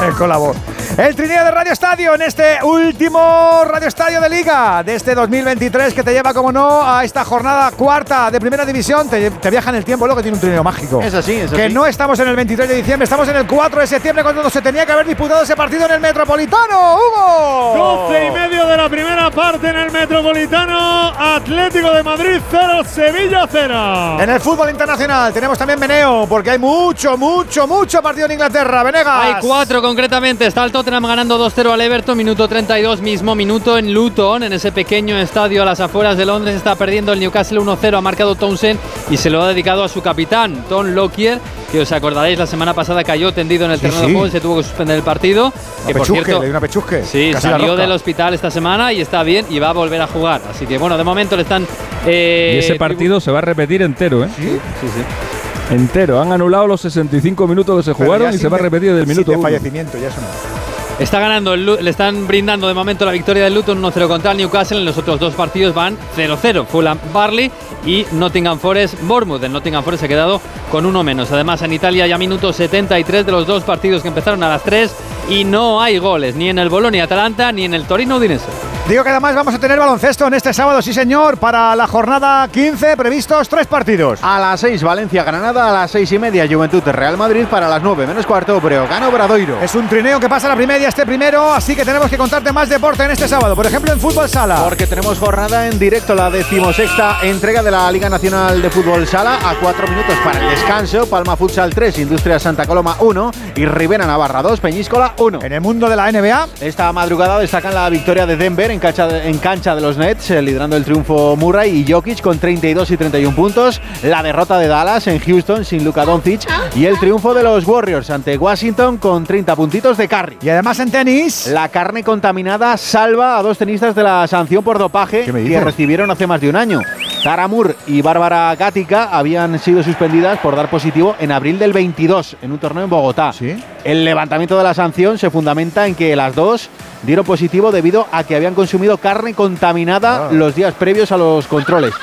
[0.08, 0.56] Es con la voz.
[0.96, 5.94] El trineo de Radio Estadio en este último Radio Estadio de Liga de este 2023
[5.94, 9.08] que te lleva, como no, a esta jornada cuarta de Primera División.
[9.08, 11.00] Te, te viaja en el tiempo, lo que tiene un trineo mágico.
[11.00, 11.74] Es así, es Que así.
[11.74, 14.60] no estamos en el 23 de diciembre, estamos en el 4 de septiembre cuando se
[14.60, 16.96] tenía que haber disputado ese partido en el Metropolitano.
[16.96, 17.27] ¡Hugo!
[17.28, 21.08] 12 y medio de la primera parte en el Metropolitano.
[21.18, 24.18] Atlético de Madrid 0, Sevilla 0.
[24.20, 28.82] En el fútbol internacional tenemos también meneo, porque hay mucho, mucho, mucho partido en Inglaterra.
[28.82, 29.14] Venegas.
[29.22, 30.46] Hay cuatro concretamente.
[30.46, 34.72] Está el Tottenham ganando 2-0 al Everton, minuto 32, mismo minuto en Luton, en ese
[34.72, 36.56] pequeño estadio a las afueras de Londres.
[36.56, 37.96] Está perdiendo el Newcastle 1-0.
[37.98, 38.78] Ha marcado Townsend
[39.10, 41.38] y se lo ha dedicado a su capitán, Tom Lockyer,
[41.70, 44.06] que os acordaréis la semana pasada cayó tendido en el Sí, terreno sí.
[44.06, 45.52] de juego y se tuvo que suspender el partido.
[45.86, 47.04] Que por pechusque, cierto, le dio una pechusque.
[47.04, 50.00] Sí, Casi la salió del hospital esta semana y está bien y va a volver
[50.00, 50.40] a jugar.
[50.50, 51.66] Así que bueno, de momento le están.
[52.06, 54.28] eh, Y ese partido se va a repetir entero, ¿eh?
[54.36, 54.42] Sí,
[54.80, 55.74] sí.
[55.74, 56.20] Entero.
[56.20, 59.06] Han anulado los 65 minutos que se Pero jugaron y se va a repetir del
[59.06, 59.42] minuto de uno.
[59.46, 60.57] fallecimiento, ya eso no.
[60.98, 64.78] Está ganando, le están brindando de momento la victoria del Luton 1-0 contra el Newcastle.
[64.78, 66.66] En los otros dos partidos van 0-0.
[66.66, 67.52] Fulham Barley
[67.86, 69.44] y Nottingham Forest Bournemouth.
[69.44, 70.40] El Nottingham Forest se ha quedado
[70.72, 71.30] con uno menos.
[71.30, 74.92] Además, en Italia ya minuto 73 de los dos partidos que empezaron a las 3
[75.30, 78.77] y no hay goles ni en el Bolonia Atalanta ni en el Torino Udinese.
[78.88, 82.48] Digo que además vamos a tener baloncesto en este sábado, sí señor, para la jornada
[82.48, 84.18] 15, previstos tres partidos.
[84.22, 88.24] A las 6 Valencia-Granada, a las 6 y media Juventud-Real Madrid, para las 9 menos
[88.24, 89.60] cuarto Breogán-Obradoiro.
[89.60, 92.50] Es un trineo que pasa a la primera este primero, así que tenemos que contarte
[92.50, 93.54] más deporte en este sábado.
[93.54, 94.64] Por ejemplo, en fútbol sala.
[94.64, 99.38] Porque tenemos jornada en directo, la decimosexta entrega de la Liga Nacional de Fútbol Sala,
[99.44, 104.06] a 4 minutos para el descanso, Palma Futsal 3, Industria Santa Coloma 1 y Rivera
[104.06, 105.40] Navarra 2, Peñíscola 1.
[105.42, 109.06] En el mundo de la NBA, Esta madrugada destacan la victoria de Denver en cancha
[109.06, 112.90] de, en cancha de los Nets, eh, liderando el triunfo Murray y Jokic con 32
[112.90, 117.34] y 31 puntos, la derrota de Dallas en Houston sin Luka Doncic y el triunfo
[117.34, 120.38] de los Warriors ante Washington con 30 puntitos de Curry.
[120.42, 121.46] y además en tenis.
[121.48, 125.60] La carne contaminada salva a dos tenistas de la sanción por dopaje ¿Qué me que
[125.60, 126.80] recibieron hace más de un año.
[127.22, 132.36] Tara Moore y Bárbara Gatica habían sido suspendidas por dar positivo en abril del 22
[132.42, 133.32] en un torneo en Bogotá.
[133.32, 133.56] ¿Sí?
[133.84, 136.68] El levantamiento de la sanción se fundamenta en que las dos
[137.04, 140.32] dieron positivo debido a que habían consumido carne contaminada Ah.
[140.32, 141.94] los días previos a los controles.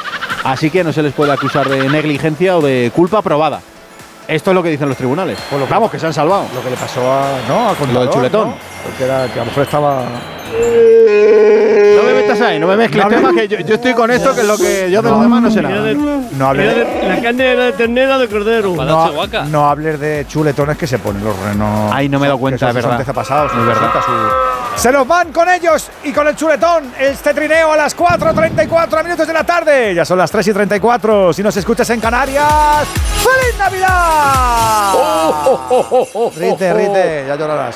[0.43, 3.61] Así que no se les puede acusar de negligencia o de culpa probada.
[4.27, 5.37] Esto es lo que dicen los tribunales.
[5.49, 6.45] Pues lo que- Vamos, que se han salvado.
[6.55, 7.69] Lo que le pasó a, ¿no?
[7.69, 8.49] al contador, chuletón.
[8.49, 8.55] ¿no?
[8.83, 10.03] Porque era que a lo mejor estaba.
[12.39, 14.41] No me metas ahí, no me mezcles temas, que yo, yo estoy con esto, que
[14.41, 15.93] es lo que yo de los demás no sé nada.
[16.31, 18.75] No hables de, La carne era de ternera de cordero.
[18.75, 19.11] No,
[19.49, 21.91] no hables de chuletones que se ponen los renos.
[21.93, 22.99] Ay, no me he dado cuenta, es verdad.
[22.99, 23.91] antepasados, Es verdad.
[24.05, 26.83] su- Se los van con ellos y con el chuletón.
[26.99, 29.93] Este trineo a las 4.34 minutos de la tarde.
[29.95, 31.31] Ya son las 3 y 34.
[31.33, 34.93] Si nos escuchas en Canarias, ¡Feliz Navidad!
[36.37, 37.75] Rite, rite, ya llorarás.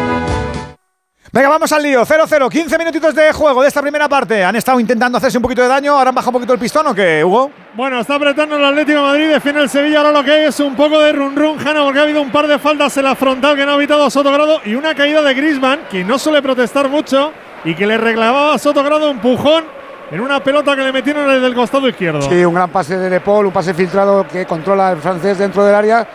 [1.33, 2.05] Venga, vamos al lío.
[2.05, 4.43] 0-0, 15 minutitos de juego de esta primera parte.
[4.43, 6.87] Han estado intentando hacerse un poquito de daño, ahora han bajado un poquito el pistón
[6.87, 7.49] o qué, Hugo?
[7.73, 10.59] Bueno, está apretando el Atlético de Madrid, defiende el Sevilla, ahora lo que hay es
[10.59, 13.15] un poco de run run, Jana, porque ha habido un par de faltas en la
[13.15, 16.41] frontal que no ha evitado a Sotogrado y una caída de Grisman, que no suele
[16.41, 17.31] protestar mucho
[17.63, 19.63] y que le reclamaba a Sotogrado un empujón
[20.11, 22.23] en una pelota que le metieron desde el costado izquierdo.
[22.23, 25.63] Sí, un gran pase de De Paul, un pase filtrado que controla el francés dentro
[25.63, 26.05] del área.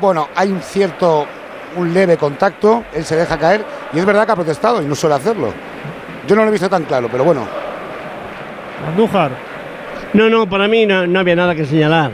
[0.00, 1.24] Bueno, hay un cierto,
[1.76, 4.94] un leve contacto, él se deja caer y es verdad que ha protestado y no
[4.94, 5.52] suele hacerlo.
[6.26, 7.46] Yo no lo he visto tan claro, pero bueno.
[8.88, 9.30] Andújar.
[10.12, 12.10] No, no, para mí no, no había nada que señalar.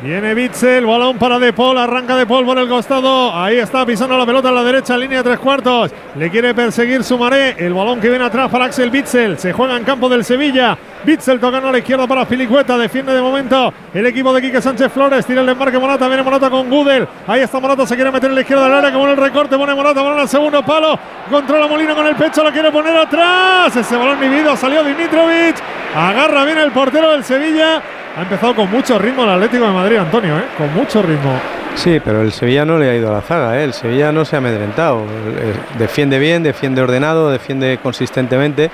[0.00, 3.34] Viene Bitzel, balón para De Paul, arranca De Paul por el costado.
[3.34, 5.90] Ahí está pisando la pelota en la derecha, línea de tres cuartos.
[6.16, 7.56] Le quiere perseguir Sumaré.
[7.58, 9.38] El balón que viene atrás para Axel Bitzel.
[9.38, 10.78] Se juega en campo del Sevilla.
[11.04, 12.76] Bitzel tocando a la izquierda para Filicueta.
[12.76, 15.24] Defiende de momento el equipo de Quique Sánchez Flores.
[15.26, 16.06] Tira el desmarque Morata.
[16.08, 17.06] Viene Morata con Gudel.
[17.26, 17.86] Ahí está Morata.
[17.86, 18.90] Se quiere meter en la izquierda del área.
[18.90, 19.56] Que pone el recorte.
[19.56, 20.02] Pone Morata.
[20.02, 20.98] Balón al segundo palo.
[21.30, 22.42] Controla Molina con el pecho.
[22.42, 23.74] Lo quiere poner atrás.
[23.76, 24.56] Ese balón dividido.
[24.56, 25.56] Salió Dimitrovic.
[25.94, 27.82] Agarra bien el portero del Sevilla.
[28.16, 30.44] Ha empezado con mucho ritmo el Atlético de Madrid, Antonio, ¿eh?
[30.56, 31.38] con mucho ritmo.
[31.76, 33.62] Sí, pero el Sevilla no le ha ido a la zaga, ¿eh?
[33.62, 35.02] el Sevilla no se ha amedrentado.
[35.02, 38.72] Eh, Defiende bien, defiende ordenado, defiende consistentemente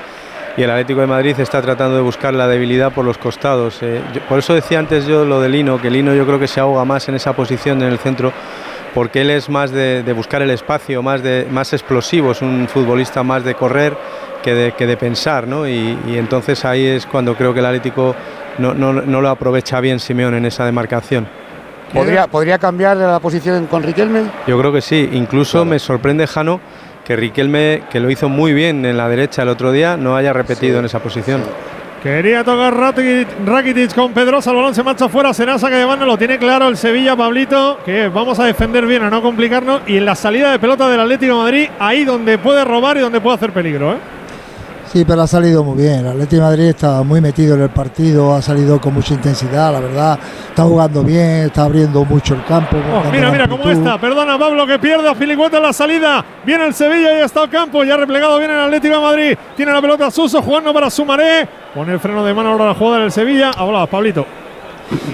[0.57, 3.79] y el Atlético de Madrid está tratando de buscar la debilidad por los costados.
[3.83, 6.47] Eh, yo- por eso decía antes yo lo de Lino, que Lino yo creo que
[6.49, 8.33] se ahoga más en esa posición en el centro
[8.95, 12.69] porque él es más de, de buscar el espacio, más, de, más explosivo, es un
[12.69, 13.97] futbolista más de correr
[14.45, 15.67] que de, que de pensar, ¿no?
[15.67, 18.15] Y, y entonces ahí es cuando creo que el Atlético
[18.59, 21.27] no, no- no lo aprovecha bien Simeón en esa demarcación.
[21.93, 24.23] ¿Podría, ¿Podría cambiar la posición con Riquelme?
[24.47, 26.61] Yo creo que sí, incluso me sorprende Jano
[27.05, 30.33] que Riquelme, que lo hizo muy bien en la derecha el otro día, no haya
[30.33, 31.43] repetido en esa posición.
[32.03, 36.05] Quería tocar Rakitic, Rakitic con Pedrosa, el balón se marcha fuera, Senasa que de mano
[36.05, 39.97] lo tiene claro el Sevilla, Pablito, que vamos a defender bien, a no complicarnos, y
[39.97, 43.23] en la salida de pelota del Atlético de Madrid, ahí donde puede robar y donde
[43.23, 43.95] puede hacer peligro.
[43.95, 43.97] ¿eh?
[44.95, 46.07] Sí, pero ha salido muy bien.
[46.07, 49.73] El Atlético de Madrid está muy metido en el partido, ha salido con mucha intensidad,
[49.73, 50.21] la verdad.
[50.51, 52.77] Está jugando bien, está abriendo mucho el campo.
[52.77, 54.01] Oh, mira, mira cómo está.
[54.01, 56.25] Perdona, Pablo, que pierde a Filicueta en la salida.
[56.47, 57.83] Viene el Sevilla y está el campo.
[57.83, 59.39] Ya replegado viene el Atlético de Madrid.
[59.57, 61.49] Tiene la pelota Suso jugando para Sumaré.
[61.75, 63.51] Pone el freno de mano ahora la jugada del Sevilla.
[63.51, 64.25] Hablabas, Pablito.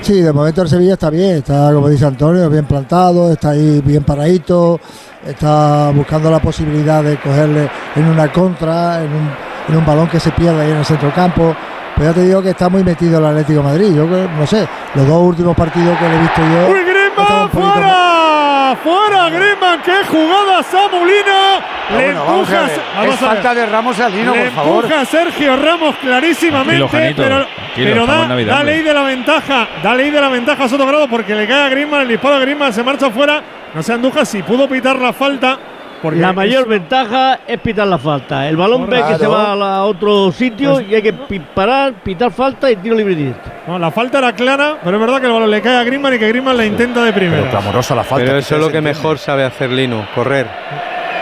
[0.03, 3.81] Sí, de momento el Sevilla está bien, está, como dice Antonio, bien plantado, está ahí
[3.83, 4.81] bien paradito,
[5.25, 9.31] está buscando la posibilidad de cogerle en una contra, en un,
[9.69, 11.55] en un balón que se pierde ahí en el centro del campo.
[11.97, 13.95] Pero ya te digo que está muy metido el Atlético de Madrid.
[13.95, 16.73] Yo que- no sé, los dos últimos partidos que le he visto yo.
[16.73, 17.51] ¡Uy, Griezmann!
[17.51, 18.77] ¡Fuera!
[18.83, 19.83] ¡Fuera, Griezmann!
[19.85, 21.61] ¡Qué jugada, Samulino!
[21.91, 22.67] Le bueno, vamos a empuja.
[22.69, 23.35] ver, vamos es a ver.
[23.35, 24.85] falta de Ramos al Lino, Le por favor.
[24.85, 29.95] empuja a Sergio Ramos clarísimamente, Janito, pero, pero da, Navidad, ley de la ventaja, da
[29.95, 32.73] ley de la ventaja a Sotogrado porque le cae a Griezmann, el disparo de Griezmann
[32.73, 33.43] se marcha fuera.
[33.75, 35.59] No se anduja si pudo pitar la falta.
[36.03, 38.49] Porque la mayor es- ventaja es pitar la falta.
[38.49, 41.93] El balón ve que se va a la- otro sitio Pues- y hay que parar,
[42.03, 43.51] pitar falta y tiro libre directo.
[43.67, 46.15] No, la falta era clara, pero es verdad que el balón le cae a Griezmann
[46.15, 47.51] y que Griezmann la intenta de primera.
[47.51, 50.47] clamorosa la Pero eso es lo que mejor sabe hacer Lino, correr.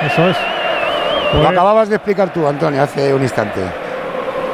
[0.07, 0.37] Eso es.
[1.35, 3.61] Lo acababas de explicar tú, Antonio, hace un instante.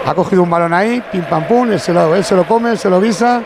[0.07, 2.71] Ha cogido un balón ahí, pim pam pum, él se lo, él se lo come,
[2.71, 3.43] él se lo visa.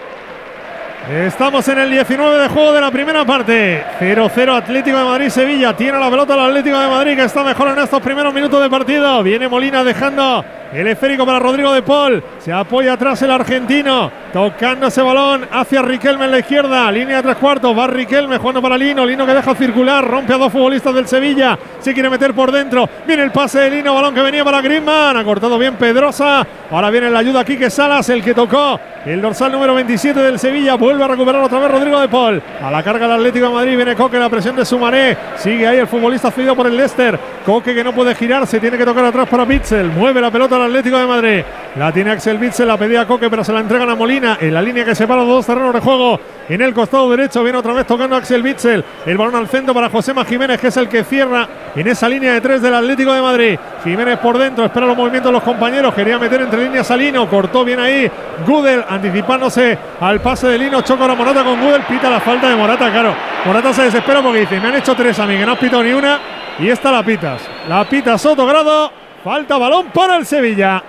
[1.11, 3.83] Estamos en el 19 de juego de la primera parte.
[3.99, 5.75] 0-0 Atlético de Madrid-Sevilla.
[5.75, 8.69] Tiene la pelota el Atlético de Madrid que está mejor en estos primeros minutos de
[8.69, 9.23] partido.
[9.23, 12.23] Viene Molina dejando el esférico para Rodrigo de Paul.
[12.39, 14.11] Se apoya atrás el argentino.
[14.33, 16.91] Tocando ese balón hacia Riquelme en la izquierda.
[16.93, 17.77] Línea de tres cuartos.
[17.77, 19.07] Va Riquelme jugando para Lino.
[19.07, 20.05] Lino que deja circular.
[20.05, 21.59] Rompe a dos futbolistas del Sevilla.
[21.81, 22.89] Se quiere meter por dentro.
[23.07, 23.95] Viene el pase de Lino.
[23.95, 25.17] Balón que venía para Griezmann.
[25.17, 26.47] Ha cortado bien Pedrosa.
[26.71, 28.09] Ahora viene la ayuda Quique Salas.
[28.11, 30.75] El que tocó el dorsal número 27 del Sevilla.
[30.75, 32.43] Vuelve a recuperar otra vez Rodrigo de Paul.
[32.63, 33.77] A la carga el Atlético de Madrid.
[33.77, 34.19] Viene Coque.
[34.19, 35.17] La presión de Sumaré.
[35.37, 37.19] Sigue ahí el futbolista cedido por el Leicester.
[37.47, 38.61] Coque que no puede girarse.
[38.61, 39.87] Tiene que tocar atrás para Bitzel.
[39.87, 41.43] Mueve la pelota al Atlético de Madrid.
[41.77, 42.67] La tiene Axel Bitzel.
[42.67, 44.39] La pedía Coque, pero se la entregan a Molina.
[44.41, 46.21] En la línea que separa los dos terrenos de juego.
[46.49, 48.85] En el costado derecho viene otra vez tocando Axel Bitzel.
[49.05, 51.47] El balón al centro para Josema Jiménez, que es el que cierra
[51.77, 53.59] en esa línea de tres del Atlético de Madrid.
[53.85, 55.95] Jiménez por dentro, espera los movimientos de los compañeros.
[55.95, 57.29] Quería meter entre líneas a Lino.
[57.29, 58.11] Cortó bien ahí.
[58.47, 60.81] Gudel anticipándose al pase de Lino.
[60.81, 61.83] Choca ahora Morata con Gudel.
[61.83, 63.15] Pita la falta de Morata, claro.
[63.45, 65.83] Morata se desespera porque dice: Me han hecho tres a mí, que no has pitado
[65.83, 66.19] ni una.
[66.59, 67.43] Y esta la pitas.
[67.69, 68.98] La pita Soto Grado.
[69.29, 70.83] Falta balón para el Sevilla.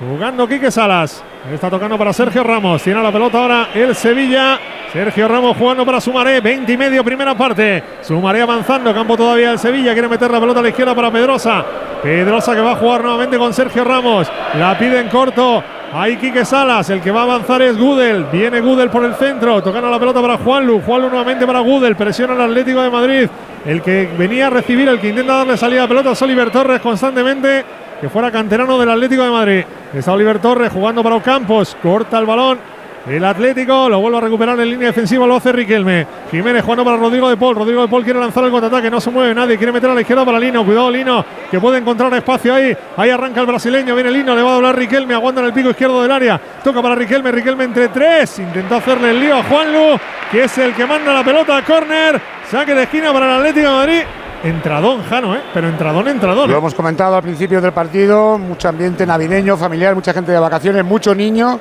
[0.00, 1.22] Jugando Quique Salas.
[1.52, 2.82] Está tocando para Sergio Ramos.
[2.82, 4.58] Tiene la pelota ahora el Sevilla.
[4.90, 6.40] Sergio Ramos jugando para Sumaré.
[6.40, 7.84] 20 y medio primera parte.
[8.00, 8.94] Sumaré avanzando.
[8.94, 9.92] Campo todavía el Sevilla.
[9.92, 11.62] Quiere meter la pelota a la izquierda para Pedrosa.
[12.02, 14.26] Pedrosa que va a jugar nuevamente con Sergio Ramos.
[14.54, 15.62] La pide en corto.
[15.92, 18.24] Ahí Quique Salas, el que va a avanzar es Gudel.
[18.32, 20.80] Viene Gudel por el centro, tocando la pelota para Juanlu.
[20.80, 23.28] Juanlu nuevamente para Gudel, presiona al Atlético de Madrid.
[23.66, 26.80] El que venía a recibir, el que intenta darle salida a pelota es Oliver Torres
[26.82, 27.64] constantemente,
[27.98, 29.64] que fuera canterano del Atlético de Madrid.
[29.94, 32.73] Está Oliver Torres jugando para Ocampos, corta el balón.
[33.06, 36.06] El Atlético lo vuelve a recuperar en línea defensiva, lo hace Riquelme.
[36.30, 37.54] Jiménez jugando para Rodrigo de Paul.
[37.54, 39.58] Rodrigo de Paul quiere lanzar el contraataque, no se mueve nadie.
[39.58, 40.64] Quiere meter a la izquierda para Lino.
[40.64, 42.74] Cuidado, Lino, que puede encontrar espacio ahí.
[42.96, 43.94] Ahí arranca el brasileño.
[43.94, 45.12] Viene Lino, le va a doblar Riquelme.
[45.12, 46.40] Aguanta en el pico izquierdo del área.
[46.62, 47.30] Toca para Riquelme.
[47.30, 48.38] Riquelme entre tres.
[48.38, 49.98] Intentó hacerle el lío a Juanlu,
[50.30, 52.18] que es el que manda la pelota a córner.
[52.50, 54.02] Saque de esquina para el Atlético de Madrid.
[54.44, 55.40] Entradón, Jano, ¿eh?
[55.52, 56.50] Pero entradón, entradón.
[56.50, 60.84] Lo hemos comentado al principio del partido, mucho ambiente navideño, familiar, mucha gente de vacaciones,
[60.84, 61.60] mucho niño.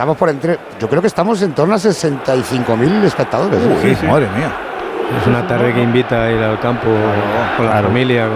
[0.00, 0.58] Estamos por entre.
[0.80, 3.60] Yo creo que estamos en torno a 65.000 espectadores.
[3.60, 3.94] ¿eh?
[4.00, 4.50] sí, madre mía.
[5.20, 6.86] Es una tarde que invita a ir al campo
[7.58, 8.26] con la familia.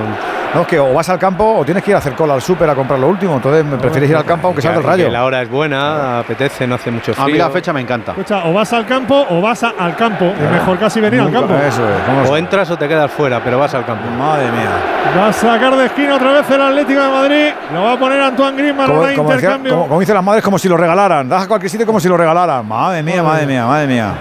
[0.54, 2.42] No, es que o vas al campo o tienes que ir a hacer cola al
[2.42, 3.34] súper a comprar lo último.
[3.34, 5.10] Entonces me prefieres ir al campo aunque sea del rayo.
[5.10, 7.24] La hora es buena, apetece, no hace mucho frío.
[7.24, 8.12] A mí la fecha me encanta.
[8.12, 10.26] Escucha, o vas al campo o vas a- al campo.
[10.26, 11.54] Es mejor casi venir al campo.
[12.28, 14.04] O entras o te quedas fuera, pero vas al campo.
[14.16, 14.70] Madre mía.
[15.18, 17.46] Va a sacar de esquina otra vez el Atlético de Madrid.
[17.72, 18.86] Lo va a poner Antoine Griezmann.
[18.86, 19.72] Como, decía- intercambio.
[19.74, 21.28] como- como dicen las madres, como si lo regalaran.
[21.28, 22.66] Das a cualquier sitio como si lo regalaran.
[22.66, 24.12] Madre mía, madre mía, madre mía.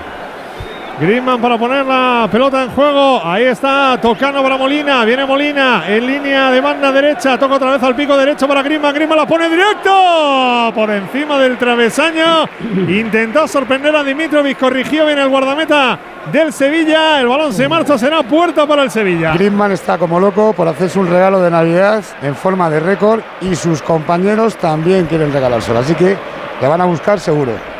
[1.00, 3.20] Griezmann para poner la pelota en juego.
[3.26, 5.04] Ahí está, tocando para Molina.
[5.04, 7.38] Viene Molina en línea de banda derecha.
[7.38, 8.94] Toca otra vez al pico derecho para Griezmann.
[8.94, 12.46] Griezmann la pone directo por encima del travesaño.
[12.88, 14.60] Intentó sorprender a Dimitrovic.
[14.60, 15.98] Corrigió bien el guardameta
[16.32, 17.20] del Sevilla.
[17.20, 17.98] El balón se marcha.
[17.98, 19.34] Será puerta para el Sevilla.
[19.34, 23.56] Griezmann está como loco por hacerse un regalo de Navidad en forma de récord y
[23.56, 25.80] sus compañeros también quieren regalárselo.
[25.80, 26.16] Así que
[26.62, 27.72] le van a buscar seguro.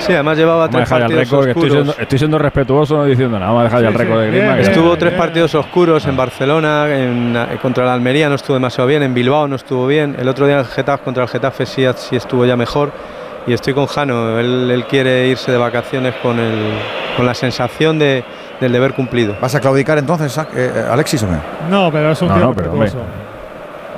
[0.00, 1.84] Sí, además llevaba Vamos tres el partidos récord, que estoy oscuros.
[1.86, 3.52] siendo, estoy siendo respetuoso, no diciendo nada.
[3.52, 4.58] Vamos a dejar ya el récord de Griezmann.
[4.60, 9.14] Estuvo tres partidos oscuros en Barcelona, en- contra el Almería no estuvo demasiado bien, en
[9.14, 12.44] Bilbao no estuvo bien, el otro día en Getafe contra el Getafe sí, sí estuvo
[12.46, 12.90] ya mejor
[13.46, 16.72] y estoy con Jano, él, él quiere irse de vacaciones con, el,
[17.16, 18.24] con la sensación de,
[18.60, 19.34] del deber cumplido.
[19.40, 21.36] ¿Vas a claudicar entonces, eh, eh, Alexis o qué?
[21.70, 22.72] No, pero es un No, tío no, pero.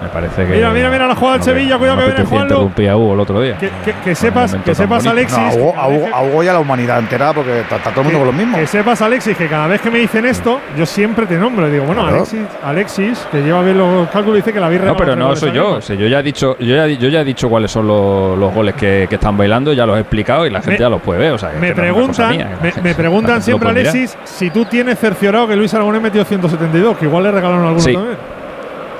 [0.03, 0.53] Me parece que.
[0.55, 2.45] Mira, mira, mira la jugada del Sevilla, cuidado que viene Juanlu.
[2.45, 3.57] interrumpir a Hugo el otro día.
[3.59, 5.07] Que, que- que sepas, que sepas.
[5.07, 5.39] Alexis.
[5.39, 7.33] No, a Hugo, cada a vez Hugo- que- a Hugo y a la humanidad entera
[7.33, 8.59] porque está, está todo el mundo con lo mismo.
[8.59, 11.69] Que sepas, Alexis, que cada vez que me dicen esto, yo siempre te nombro.
[11.69, 12.17] Y digo, bueno, Claro.
[12.17, 14.87] Alexis, Alexis, que lleva bien los cálculos, dice que la birra.
[14.87, 15.81] No, pero no soy yo.
[15.81, 18.53] Si yo ya he dicho, yo ya, yo ya he dicho cuáles son los, los
[18.53, 21.01] goles que, que están bailando, ya los he explicado y la gente Me- ya los
[21.01, 21.33] puede ver.
[21.33, 23.69] O sea, Me preguntan, mía, me, gente- me la preguntan siempre.
[23.71, 27.81] Alexis, si tú tienes cerciorado que Luis Aragonés metió 172, que igual le regalaron alguno
[27.81, 27.93] Sí.
[27.93, 28.17] también.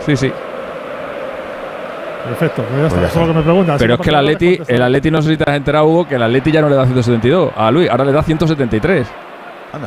[0.07, 0.33] Sí, sí.
[2.25, 3.77] Perfecto, pues ya está, eso es lo que me preguntan.
[3.79, 6.15] Pero es que el Atleti, el Atleti no sé si te has enterado, Hugo, que
[6.15, 9.07] el Atleti ya no le da 172 a Luis, ahora le da 173.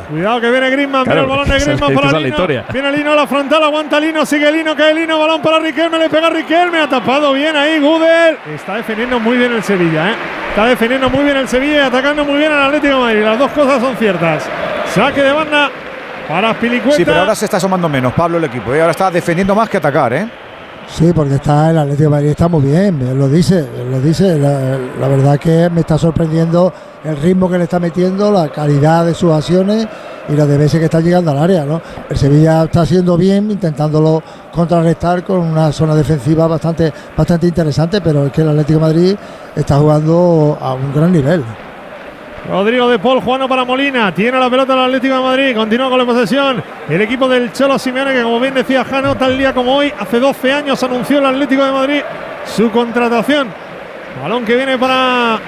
[0.09, 2.27] Cuidado que viene Griezmann, Claro, mira el balón de esa para es la Lino.
[2.29, 2.65] historia.
[2.73, 6.09] Viene Lino a la frontal, aguanta Lino, sigue Lino, cae Lino, balón para Riquelme, le
[6.09, 8.36] pega Riquelme, ha tapado bien ahí Gudel.
[8.55, 10.15] Está defendiendo muy bien el Sevilla, ¿eh?
[10.49, 13.23] Está defendiendo muy bien el Sevilla y atacando muy bien al Atlético de Madrid.
[13.23, 14.49] Las dos cosas son ciertas.
[14.88, 15.69] Saque de banda
[16.27, 16.97] para Pilicueta.
[16.97, 18.73] Sí, pero ahora se está asomando menos Pablo el equipo.
[18.73, 18.79] ¿eh?
[18.81, 20.27] Ahora está defendiendo más que atacar, ¿eh?
[20.88, 24.38] Sí, porque está el Atlético Madrid está muy bien, lo dice, lo dice.
[24.39, 26.71] La, la verdad que me está sorprendiendo
[27.03, 29.88] el ritmo que le está metiendo, la calidad de sus acciones
[30.29, 31.81] y las de veces que está llegando al área, ¿no?
[32.09, 38.25] El Sevilla está haciendo bien, intentándolo contrarrestar con una zona defensiva bastante, bastante interesante, pero
[38.25, 39.15] es que el Atlético Madrid
[39.55, 41.43] está jugando a un gran nivel.
[42.49, 44.13] Rodrigo de Paul jugando para Molina.
[44.13, 45.55] Tiene la pelota el Atlético de Madrid.
[45.55, 46.63] Continúa con la posesión.
[46.87, 50.19] El equipo del Cholo Simeone, que como bien decía Jano, tal día como hoy, hace
[50.19, 52.01] 12 años anunció el Atlético de Madrid
[52.45, 53.47] su contratación.
[54.21, 55.39] Balón que viene para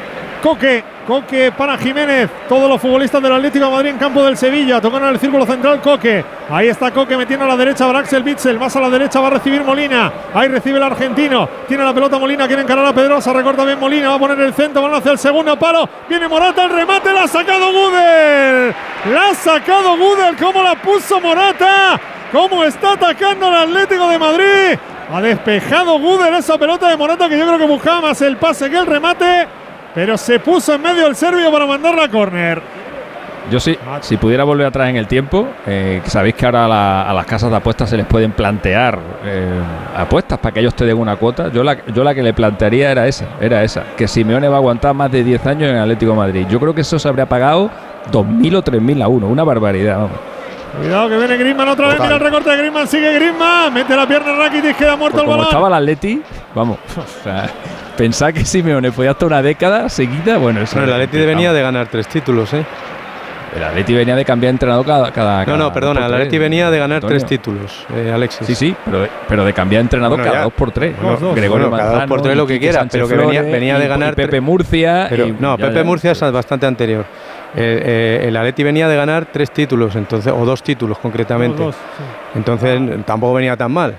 [0.42, 0.84] Coque.
[1.08, 2.30] Coque para Jiménez.
[2.50, 4.82] Todos los futbolistas del Atlético de Madrid en campo del Sevilla.
[4.82, 6.24] Tocando en el círculo central Coque.
[6.50, 8.60] Ahí está Coque metiendo a la derecha para Axel Bitzel.
[8.60, 10.12] Más a la derecha va a recibir Molina.
[10.34, 11.48] Ahí recibe el argentino.
[11.68, 12.46] Tiene la pelota Molina.
[12.48, 13.34] Quiere encarar a Pedrosa.
[13.34, 14.10] Recorta bien Molina.
[14.10, 14.82] Va a poner el centro.
[14.82, 15.88] Van hacia el segundo palo.
[16.10, 16.66] Viene Morata.
[16.66, 17.14] El remate.
[17.14, 18.76] La ha sacado Gudel.
[19.12, 20.36] La ha sacado Gudel.
[20.36, 22.00] ¿Cómo la puso Morata?
[22.32, 24.80] ¿Cómo está atacando el Atlético de Madrid?
[25.14, 28.70] Ha despejado Gudel esa pelota de Morata que yo creo que buscaba más el pase
[28.70, 29.48] que el remate.
[29.98, 32.62] Pero se puso en medio el serbio para mandarla a córner.
[33.50, 36.68] Yo sí, si pudiera volver atrás en el tiempo, eh, que sabéis que ahora a,
[36.68, 39.60] la- a las casas de apuestas se les pueden plantear eh,
[39.96, 41.50] apuestas para que ellos te den una cuota.
[41.52, 44.60] Yo la, yo la que le plantearía era esa, era esa, que Simeone va a
[44.60, 46.46] aguantar más de 10 años en Atlético de Madrid.
[46.48, 47.72] Yo creo que eso se habría pagado
[48.12, 49.96] 2.000 o 3.000 a uno, una barbaridad.
[49.96, 50.12] vamos.
[50.80, 52.00] Cuidado que viene Griezmann otra vez.
[52.00, 52.88] Mira el recorte de Griezmann.
[52.88, 53.74] Sigue Griezmann.
[53.74, 54.78] Mete la pierna Rakitic.
[54.78, 55.46] Queda muerto Pues el como balón.
[55.46, 56.22] estaba el Atleti,
[56.54, 57.50] vamos, o sea,
[57.98, 61.62] pensar que Simeone podía hasta una década seguida, bueno, eso Bueno, el Atleti venía de
[61.62, 62.64] ganar tres títulos, ¿eh?
[63.56, 65.12] El Atleti venía de cambiar entrenador cada.
[65.12, 67.18] cada No, no, cada perdona, el Atleti venía de ganar Antonio.
[67.18, 68.46] tres títulos, eh, Alexis.
[68.46, 70.44] Sí, sí, pero, pero de cambiar entrenador Bueno, cada ya.
[70.44, 70.96] dos por tres.
[71.02, 73.88] Bueno, Gregorio bueno, cada dos por tres lo que quiera, Sánchez pero que venía, de
[73.88, 74.14] ganar.
[74.14, 75.08] y Pepe Murcia.
[75.10, 75.84] pero- y- no, ya, Pepe ya.
[75.86, 77.06] Murcia es bastante anterior.
[77.56, 81.64] Eh, eh, el Atleti venía de ganar tres títulos, entonces o dos títulos concretamente.
[81.64, 81.76] Dos,
[82.36, 83.96] Entonces tampoco venía tan mal.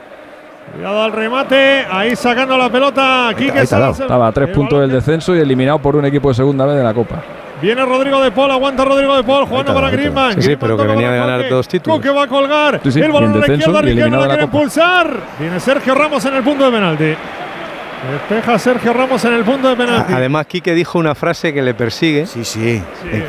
[0.74, 3.30] Cuidado al remate, ahí sacando la pelota.
[3.36, 3.98] Quique Salas.
[3.98, 6.76] Estaba a tres El puntos del descenso y eliminado por un equipo de segunda vez
[6.76, 7.22] de la Copa.
[7.60, 10.34] Viene Rodrigo de Paul, aguanta Rodrigo de Paul, jugando para Griezmann.
[10.34, 11.98] Sí, sí, pero que venía de ganar dos títulos.
[11.98, 12.80] Coque va a colgar.
[12.84, 15.16] Sí, sí, el balón a la izquierda, Riquelme la de la quiere impulsar.
[15.40, 17.14] Viene Sergio Ramos en el punto de penalti.
[18.12, 20.12] Despeja Sergio Ramos en el punto de penalti.
[20.12, 22.26] Además, Quique dijo una frase que le persigue.
[22.26, 22.80] Sí, sí.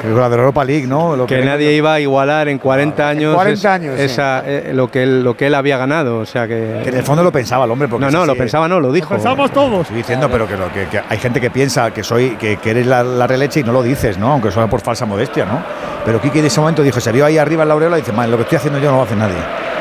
[0.03, 1.15] La de la Europa League, ¿no?
[1.15, 4.03] Lo que que- nadie iba a igualar en 40 años, 40 es- años, sí.
[4.05, 6.20] esa, eh, lo, que él, lo que él había ganado.
[6.20, 7.88] O sea que, Que en el fondo lo pensaba el hombre.
[7.88, 9.09] Porque No, es no, así, lo pensaba, no, lo dijo.
[9.09, 9.82] Pensamos todos.
[9.82, 12.70] Estoy diciendo, pero que, lo, que, que hay gente que piensa que soy que, que
[12.72, 14.32] eres la, la releche y no lo dices, ¿no?
[14.34, 15.63] Aunque suena por falsa modestia, ¿no?
[16.05, 18.13] Pero Kiki en ese momento dijo, se vio ahí arriba en la aureola y dice,
[18.13, 19.36] lo que estoy haciendo yo no lo hace nadie.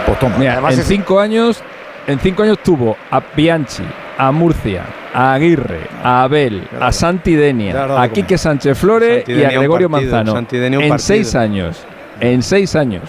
[0.06, 0.36] Pues toma.
[0.38, 1.62] Mira, en cinco años,
[2.06, 3.82] en cinco años tuvo a Bianchi,
[4.18, 9.50] a Murcia, a Aguirre, a Abel, a Santidenia, dado a Quique Sánchez Flores y a
[9.50, 10.80] Gregorio partido, Manzano.
[10.80, 11.84] En seis años.
[12.20, 13.04] En seis años.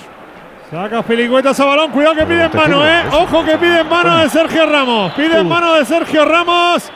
[0.69, 3.01] Saca Pilicueta ese balón, cuidado que pide en mano, ¿eh?
[3.11, 5.11] Ojo que pide en mano de Sergio Ramos.
[5.13, 6.91] Pide en mano de Sergio Ramos.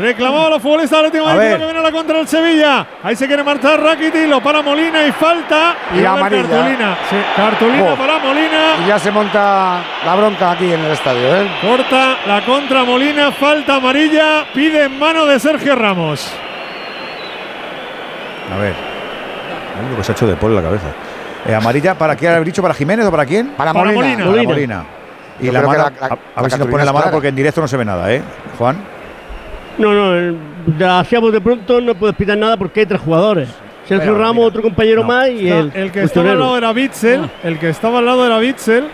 [0.00, 1.58] Reclamado a los futbolistas del ver.
[1.58, 2.86] que viene a la contra del Sevilla.
[3.02, 5.74] Ahí se quiere marchar Rakitic, lo para Molina y falta.
[5.92, 6.42] Y haber amarilla.
[6.48, 6.98] cartulina.
[7.10, 7.96] Sí, cartulina Oh.
[7.96, 8.60] para Molina.
[8.84, 11.48] Y ya se monta la bronca aquí en el estadio, ¿eh?
[11.60, 16.32] Corta la contra Molina, falta amarilla, pide en mano de Sergio Ramos.
[18.54, 18.74] A ver.
[19.90, 20.86] Lo que se ha hecho de Paul en la cabeza.
[21.46, 22.60] Eh, amarilla, ¿para quién haber dicho?
[22.62, 23.48] ¿Para Jiménez o para quién?
[23.56, 23.96] Para Para Molina.
[23.96, 24.16] Molina.
[24.18, 24.76] Para Molina.
[24.76, 24.84] Molina.
[25.40, 27.10] Y Yo la mano, la- la- a, ver si nos pone la mano clara.
[27.12, 28.20] porque en directo no se ve nada, ¿eh?
[28.58, 28.76] Juan.
[29.80, 30.34] No, no, eh,
[30.88, 33.48] hacíamos de pronto no puedes pitar nada porque hay tres jugadores.
[33.86, 36.72] Sergio Ramos, mira, otro compañero más y Está- el, el que estaba al lado era
[36.72, 37.28] Bitzel, Ah.
[37.42, 38.84] el que estaba al lado era Bitzel,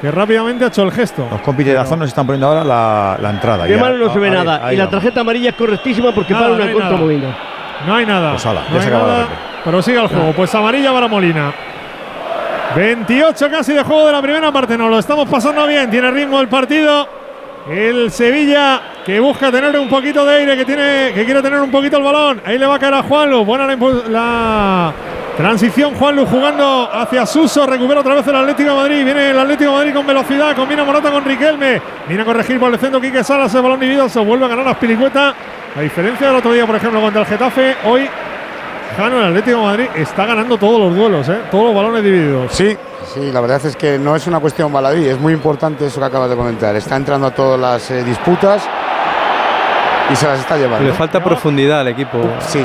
[0.00, 1.26] que rápidamente ha hecho el gesto.
[1.30, 3.64] Los compis de Dazón nos están poniendo ahora la, la entrada.
[3.64, 4.66] De mano no se ve Ahí- nada.
[4.66, 4.98] ahí y la vamos.
[5.00, 7.02] tarjeta amarilla es correctísima porque Nada, para no una hay contra nada.
[7.02, 7.36] Molina.
[7.86, 8.30] No hay nada.
[8.30, 9.28] Pues ala, no ya hay se acaba la nada,
[9.64, 10.32] pero sigue el juego.
[10.32, 11.52] Pues amarilla para Molina.
[12.74, 14.78] 28 casi de juego de la primera parte.
[14.78, 15.90] Nos lo estamos pasando bien.
[15.90, 17.06] Tiene ritmo el partido.
[17.68, 21.70] El Sevilla que busca tener un poquito de aire, que tiene, que quiere tener un
[21.70, 22.42] poquito el balón.
[22.44, 23.44] Ahí le va a caer a Juanlu.
[23.44, 23.76] Buena la,
[24.08, 24.92] la
[25.36, 25.94] transición.
[25.94, 27.64] Juanlu jugando hacia Suso.
[27.64, 29.04] Recupera otra vez el Atlético Madrid.
[29.04, 30.56] Viene el Atlético Madrid con velocidad.
[30.56, 31.80] Combina Morata con Riquelme.
[32.08, 33.54] Viene a corregir por el centro Quique Salas.
[33.54, 34.08] El balón dividido.
[34.08, 35.34] Se vuelve a ganar las pilicuetas.
[35.76, 38.06] A diferencia del otro día, por ejemplo, contra el Getafe, hoy
[38.96, 41.38] Jano, el Atlético de Madrid está ganando todos los duelos, ¿eh?
[41.50, 42.52] todos los balones divididos.
[42.52, 42.76] Sí,
[43.14, 46.06] sí, la verdad es que no es una cuestión baladí, es muy importante eso que
[46.06, 46.76] acabas de comentar.
[46.76, 48.62] Está entrando a todas las eh, disputas
[50.10, 50.86] y se las está llevando.
[50.86, 52.18] Le falta profundidad al equipo.
[52.40, 52.64] Sí.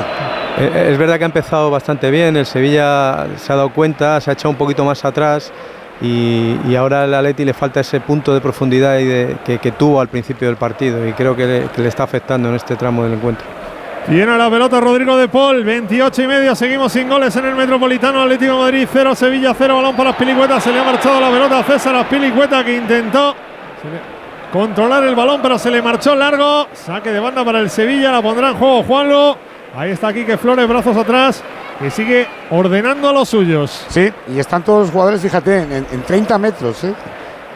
[0.58, 4.30] Eh, Es verdad que ha empezado bastante bien, el Sevilla se ha dado cuenta, se
[4.30, 5.50] ha echado un poquito más atrás
[6.02, 9.72] y, y ahora al Atleti le falta ese punto de profundidad y de- que, que
[9.72, 12.76] tuvo al principio del partido y creo que le, que le está afectando en este
[12.76, 13.46] tramo del encuentro.
[14.08, 18.22] Tiene la pelota Rodrigo de Paul, 28 y medio, seguimos sin goles en el Metropolitano,
[18.22, 21.58] Atlético de Madrid 0, Sevilla 0, balón para Pilicueta, se le ha marchado la pelota
[21.58, 23.34] a César Azpilicueta que intentó
[24.50, 28.22] controlar el balón pero se le marchó largo, saque de banda para el Sevilla, la
[28.22, 29.36] pondrá en juego Juanlo,
[29.76, 31.42] ahí está Quique Flores, brazos atrás,
[31.78, 33.84] que sigue ordenando a los suyos.
[33.90, 36.82] Sí, y están todos los jugadores, fíjate, en, en 30 metros.
[36.84, 36.94] ¿eh?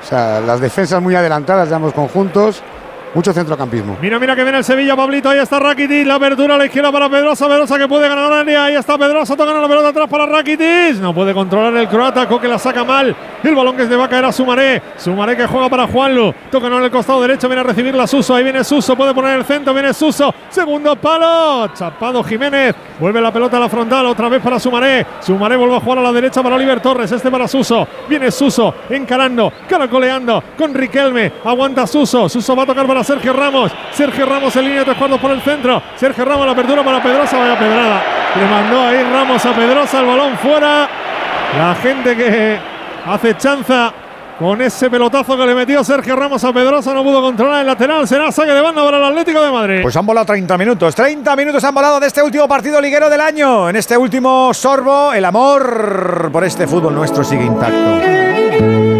[0.03, 2.63] O sea, las defensas muy adelantadas de ambos conjuntos,
[3.15, 3.99] mucho centrocampismo.
[4.01, 5.29] Mira, mira que viene el Sevilla, Pablito.
[5.29, 6.07] Ahí está Rakitic.
[6.07, 7.47] La apertura a la izquierda para Pedrosa.
[7.47, 8.65] Pedrosa que puede ganar área.
[8.65, 9.37] Ahí está Pedrosa.
[9.37, 10.97] Tocan la pelota atrás para Rakitic.
[11.01, 12.27] No puede controlar el croata.
[12.27, 13.15] Coque la saca mal.
[13.43, 14.83] El balón que se va a caer a Sumaré.
[14.97, 16.33] Sumaré que juega para Juanlu.
[16.51, 17.49] Tocan en el costado derecho.
[17.49, 18.35] Viene a recibir la Suso.
[18.35, 18.97] Ahí viene Suso.
[18.97, 19.75] Puede poner el centro.
[19.75, 20.35] Viene Suso.
[20.49, 21.69] Segundo palo.
[21.75, 22.75] Chapado Jiménez.
[22.99, 24.07] Vuelve la pelota a la frontal.
[24.07, 25.07] Otra vez para Sumaré.
[25.21, 27.13] Sumaré vuelve a jugar a la derecha para Oliver Torres.
[27.13, 27.87] Este para Suso.
[28.09, 28.75] Viene Suso.
[28.89, 29.53] Encarando.
[29.69, 30.43] Caracoleando.
[30.57, 31.33] Con Riquelme.
[31.45, 32.29] Aguanta Suso.
[32.29, 33.73] Suso va a tocar para Sergio Ramos.
[33.93, 35.83] Sergio Ramos en línea de tres cuartos por el centro.
[35.97, 37.39] Sergio Ramos la apertura para Pedrosa.
[37.39, 38.03] Vaya pedrada.
[38.37, 40.01] Le mandó ahí Ramos a Pedrosa.
[40.01, 40.89] El balón fuera.
[41.59, 42.59] La gente que
[43.07, 43.93] hace chanza
[44.39, 46.95] con ese pelotazo que le metió Sergio Ramos a Pedrosa.
[46.95, 48.09] No pudo controlar el lateral.
[48.09, 49.83] Será saque de banda para el Atlético de Madrid.
[49.83, 50.95] Pues han volado 30 minutos.
[50.95, 53.69] 30 minutos han volado de este último partido liguero del año.
[53.69, 58.92] En este último sorbo, el amor por este fútbol nuestro sigue intacto.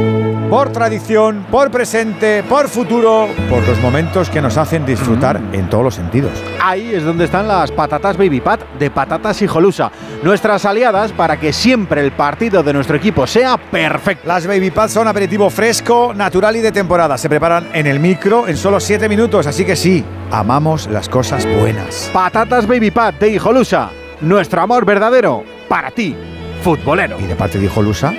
[0.53, 5.83] Por tradición, por presente, por futuro, por los momentos que nos hacen disfrutar en todos
[5.83, 6.33] los sentidos.
[6.61, 9.91] Ahí es donde están las patatas Baby Pat de Patatas Hijolusa,
[10.23, 14.29] nuestras aliadas para que siempre el partido de nuestro equipo sea perfecto.
[14.29, 17.17] Las Baby Pads son aperitivo fresco, natural y de temporada.
[17.17, 21.47] Se preparan en el micro en solo 7 minutos, así que sí, amamos las cosas
[21.47, 22.11] buenas.
[22.13, 23.89] Patatas Baby Pat de Hijolusa,
[24.21, 26.15] nuestro amor verdadero para ti,
[26.63, 27.19] futbolero.
[27.19, 28.13] Y de parte de Hijo Lusa,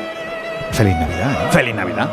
[0.74, 1.32] feliz Navidad.
[1.32, 1.51] ¿eh?
[1.51, 2.09] Feliz Navidad.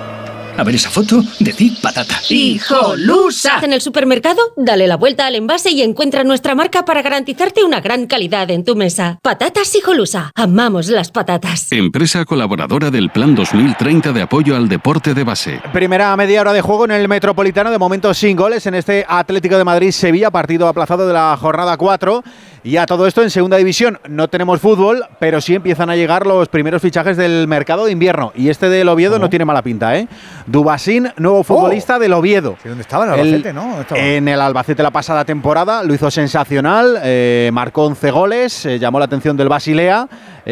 [0.57, 2.21] A ver esa foto, decid patata.
[2.29, 3.61] ¡Hijolusa!
[3.63, 7.81] En el supermercado, dale la vuelta al envase y encuentra nuestra marca para garantizarte una
[7.81, 9.19] gran calidad en tu mesa.
[9.23, 10.33] Patatas Hijolusa.
[10.35, 11.73] Amamos las patatas.
[11.73, 15.63] Empresa colaboradora del Plan 2030 de apoyo al deporte de base.
[15.73, 19.57] Primera media hora de juego en el Metropolitano, de momento sin goles en este Atlético
[19.57, 22.23] de Madrid-Sevilla, partido aplazado de la jornada 4.
[22.63, 26.27] Y a todo esto en segunda división no tenemos fútbol, pero sí empiezan a llegar
[26.27, 28.33] los primeros fichajes del mercado de invierno.
[28.35, 30.09] Y este del Oviedo no tiene mala pinta, ¿eh?
[30.47, 32.57] Dubasín, nuevo futbolista del Oviedo.
[32.63, 33.77] ¿Dónde estaba en el Albacete, no?
[33.95, 38.99] En el Albacete la pasada temporada lo hizo sensacional, eh, marcó 11 goles, eh, llamó
[38.99, 40.07] la atención del Basilea,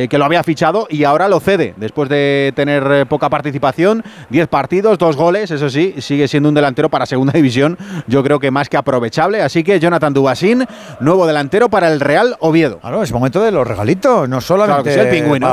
[0.05, 4.03] eh, que lo había fichado y ahora lo cede después de tener eh, poca participación,
[4.31, 7.77] 10 partidos, 2 goles, eso sí, sigue siendo un delantero para segunda división,
[8.07, 9.43] yo creo que más que aprovechable.
[9.43, 10.65] Así que Jonathan Dubasín,
[11.01, 12.79] nuevo delantero para el Real Oviedo.
[12.79, 15.47] Claro, es momento de los regalitos, no solamente Claro que sí, el pingüino,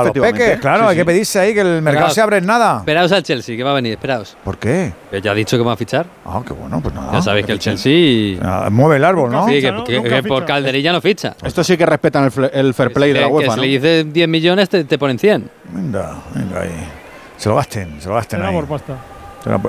[0.60, 0.96] claro, Sí, hay sí.
[0.96, 2.14] que pedirse ahí que el mercado Esperaos.
[2.14, 2.78] se abre en nada.
[2.78, 4.36] Esperaos al Chelsea, que va a venir, esperaos.
[4.44, 4.92] ¿Por qué?
[5.10, 6.06] Que ya ha dicho que va a fichar.
[6.24, 7.12] Ah, qué bueno, pues nada.
[7.12, 8.38] Ya sabéis que el Chelsea.
[8.42, 9.46] Ah, mueve el árbol, ¿no?
[9.48, 11.34] Sí, que, que- que por calderilla no ficha.
[11.44, 13.62] Esto sí que respetan el, fair play de la UEFA, que ¿no?
[13.62, 15.50] le dices 10 millones, te, te ponen 100.
[15.72, 16.88] Venga, venga ahí.
[17.36, 18.54] Se lo gasten, se lo gasten ahí.
[18.54, 18.94] por pasta.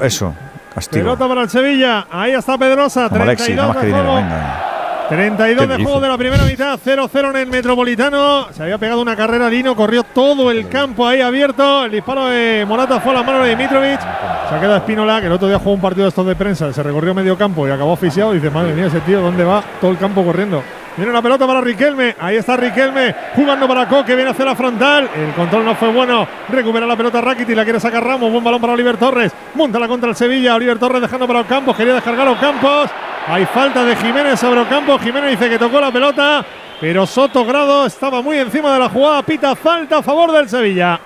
[0.01, 0.33] Eso,
[0.73, 1.03] castigo.
[1.03, 2.07] Pelota para el Sevilla.
[2.11, 3.09] Ahí está Pedrosa.
[3.09, 4.21] Como Alexis, 32 nada más que de dinero, juego.
[4.27, 4.63] venga.
[5.09, 5.83] 32 ¿Qué de dice?
[5.85, 8.47] juego de la primera mitad, 0-0 en el Metropolitano.
[8.51, 11.85] Se había pegado una carrera Lino, corrió todo el campo ahí abierto.
[11.85, 13.99] El disparo de Morata fue a la mano de Dimitrovic.
[14.01, 16.73] Se ha quedado Espínola, que el otro día jugó un partido de estos de prensa.
[16.73, 18.33] Se recorrió medio campo y acabó asfixiado.
[18.33, 19.63] Dice, madre mía, ese tío, ¿dónde va?
[19.79, 20.61] Todo el campo corriendo.
[20.97, 22.15] Viene una pelota para Riquelme.
[22.19, 24.15] Ahí está Riquelme jugando para Coque.
[24.15, 25.07] Viene hacia la frontal.
[25.15, 26.27] El control no fue bueno.
[26.49, 27.53] Recupera la pelota Rakiti.
[27.53, 28.31] La quiere sacar Ramos.
[28.31, 29.31] Buen balón para Oliver Torres.
[29.53, 30.55] Monta la contra el Sevilla.
[30.55, 31.77] Oliver Torres dejando para Ocampos.
[31.77, 32.89] Quería descargar a Ocampos.
[33.27, 34.99] Hay falta de Jiménez sobre Ocampos.
[35.01, 36.43] Jiménez dice que tocó la pelota.
[36.81, 39.21] Pero Soto Grado estaba muy encima de la jugada.
[39.21, 40.99] Pita falta a favor del Sevilla.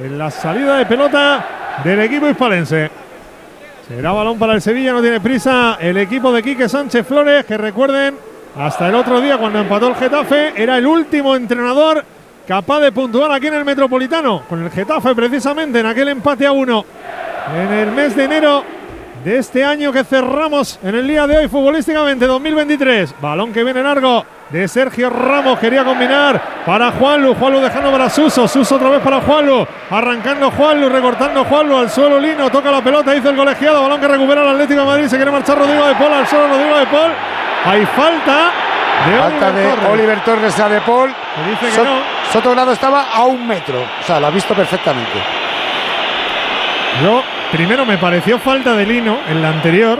[0.00, 1.44] En la salida de pelota
[1.82, 2.90] del equipo hispalense.
[3.88, 7.58] Será balón para el Sevilla, no tiene prisa el equipo de Quique Sánchez Flores, que
[7.58, 8.16] recuerden,
[8.56, 12.04] hasta el otro día cuando empató el Getafe, era el último entrenador
[12.46, 16.52] capaz de puntuar aquí en el Metropolitano, con el Getafe precisamente en aquel empate a
[16.52, 16.84] uno.
[17.54, 18.64] En el mes de enero
[19.24, 23.14] de este año que cerramos en el día de hoy futbolísticamente 2023.
[23.20, 24.24] Balón que viene largo
[24.54, 29.20] de Sergio Ramos, quería combinar para Juanlu, Juanlu dejando para Suso, Suso otra vez para
[29.20, 34.00] Juanlu, arrancando Juanlu, recortando Juanlu al suelo Lino, toca la pelota, hizo el colegiado, balón
[34.00, 36.78] que recupera el Atlético de Madrid, se quiere marchar Rodrigo de Paul al suelo Rodrigo
[36.78, 37.10] de Paul.
[37.66, 38.52] Hay falta
[39.10, 39.90] de Falta Oliver de Torres.
[39.90, 41.10] Oliver Torres a De Paul.
[41.34, 41.98] Que dice que Sot- no.
[42.32, 43.80] Sotogrado estaba a un metro.
[43.80, 45.18] O sea, lo ha visto perfectamente.
[47.02, 49.98] Yo, primero me pareció falta de Lino en la anterior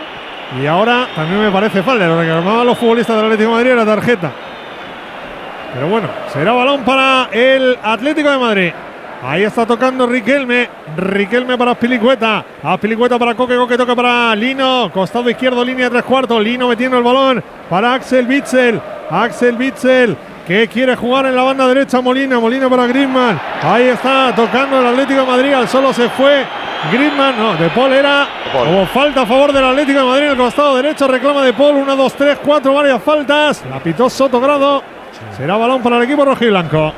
[0.60, 2.06] y ahora también me parece falta.
[2.06, 4.32] Lo reclamaban los futbolistas del Atlético de Madrid era tarjeta.
[5.74, 8.72] Pero bueno, será balón para el Atlético de Madrid.
[9.22, 10.68] Ahí está tocando Riquelme.
[10.96, 12.44] Riquelme para Pilicueta.
[12.62, 13.56] A Pilicueta para Coque.
[13.56, 14.90] Coque toca para Lino.
[14.92, 16.42] Costado izquierdo, línea tres cuartos.
[16.42, 18.80] Lino metiendo el balón para Axel Bitzel.
[19.10, 20.16] Axel Bitzel
[20.46, 22.00] que quiere jugar en la banda derecha.
[22.00, 22.38] Molina.
[22.38, 23.40] Molina para Griezmann.
[23.62, 25.52] Ahí está tocando el Atlético de Madrid.
[25.54, 26.44] Al solo se fue
[26.92, 27.38] Griezmann.
[27.38, 28.26] No, De Paul era.
[28.54, 31.08] Hubo falta a favor del Atlético de Madrid el costado derecho.
[31.08, 31.76] Reclama De Paul.
[31.76, 32.74] Una, dos, tres, cuatro.
[32.74, 33.64] Varias faltas.
[33.70, 34.82] La pitó Sotogrado.
[35.36, 36.92] Será balón para el equipo rojiblanco.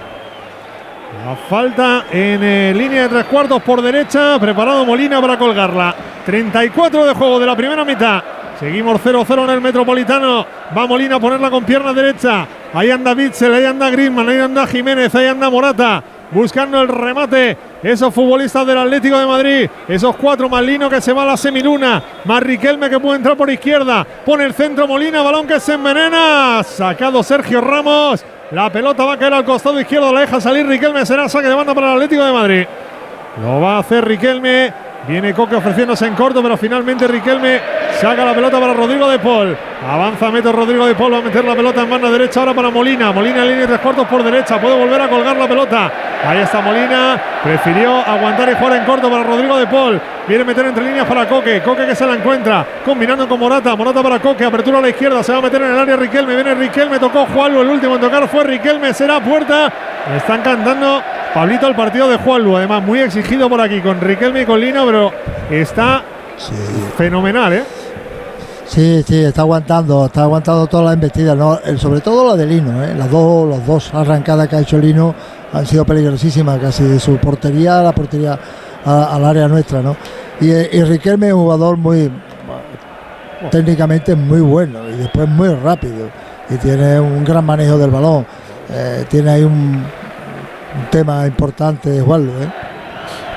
[1.24, 4.38] La falta en eh, línea de tres cuartos por derecha.
[4.38, 5.94] Preparado Molina para colgarla.
[6.24, 8.22] 34 de juego de la primera mitad.
[8.58, 10.46] Seguimos 0-0 en el Metropolitano.
[10.76, 12.46] Va Molina a ponerla con pierna derecha.
[12.72, 16.02] Ahí anda Bitzel, ahí anda Griezmann, ahí anda Jiménez, ahí anda Morata.
[16.30, 17.56] Buscando el remate.
[17.82, 19.70] Esos futbolistas del Atlético de Madrid.
[19.86, 22.02] Esos cuatro más que se va a la semiluna.
[22.24, 24.04] Más Riquelme que puede entrar por izquierda.
[24.24, 25.22] Pone el centro Molina.
[25.22, 26.62] Balón que se envenena.
[26.64, 28.24] Sacado Sergio Ramos.
[28.52, 30.12] La pelota va a caer al costado izquierdo.
[30.12, 31.04] La deja salir Riquelme.
[31.04, 32.66] Será saque de banda para el Atlético de Madrid.
[33.42, 34.85] Lo va a hacer Riquelme.
[35.06, 37.60] Viene Coque ofreciéndose en corto, pero finalmente Riquelme
[38.00, 39.56] saca la pelota para Rodrigo de Paul.
[39.88, 42.70] Avanza, mete Rodrigo de Paul, va a meter la pelota en banda derecha ahora para
[42.70, 43.12] Molina.
[43.12, 45.92] Molina en línea tres cuartos por derecha, puede volver a colgar la pelota.
[46.26, 50.00] Ahí está Molina, prefirió aguantar y jugar en corto para Rodrigo de Paul.
[50.26, 53.76] Viene a meter entre líneas para Coque, Coque que se la encuentra, combinando con Morata,
[53.76, 56.34] Morata para Coque, apertura a la izquierda, se va a meter en el área Riquelme,
[56.34, 59.72] viene Riquelme, tocó Juanlu, el último en tocar fue Riquelme, será puerta.
[60.16, 61.02] Están cantando
[61.36, 64.86] Pablito el partido de Juanlu, además muy exigido por aquí con Riquelme y con Lino,
[64.86, 64.95] pero
[65.50, 66.02] está
[66.96, 67.64] fenomenal, ¿eh?
[68.66, 71.58] Sí, sí, está aguantando, está aguantando todas las embestidas, ¿no?
[71.78, 72.94] Sobre todo la de Lino, ¿eh?
[72.96, 75.14] las dos, las dos arrancadas que ha hecho Lino
[75.52, 78.38] han sido peligrosísimas, casi de su portería a la portería
[78.84, 79.96] al área nuestra, ¿no?
[80.40, 82.10] Y, y Riquelme es un jugador muy
[83.50, 86.08] técnicamente muy bueno y después muy rápido
[86.50, 88.26] y tiene un gran manejo del balón,
[88.70, 89.84] eh, tiene ahí un
[90.76, 92.32] un tema importante, Juanlo.
[92.42, 92.48] ¿eh?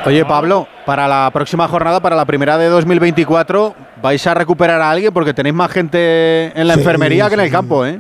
[0.06, 4.90] Oye, Pablo, para la próxima jornada, para la primera de 2024, vais a recuperar a
[4.90, 8.00] alguien porque tenéis más gente en la Sí, enfermería que en el campo, ¿eh?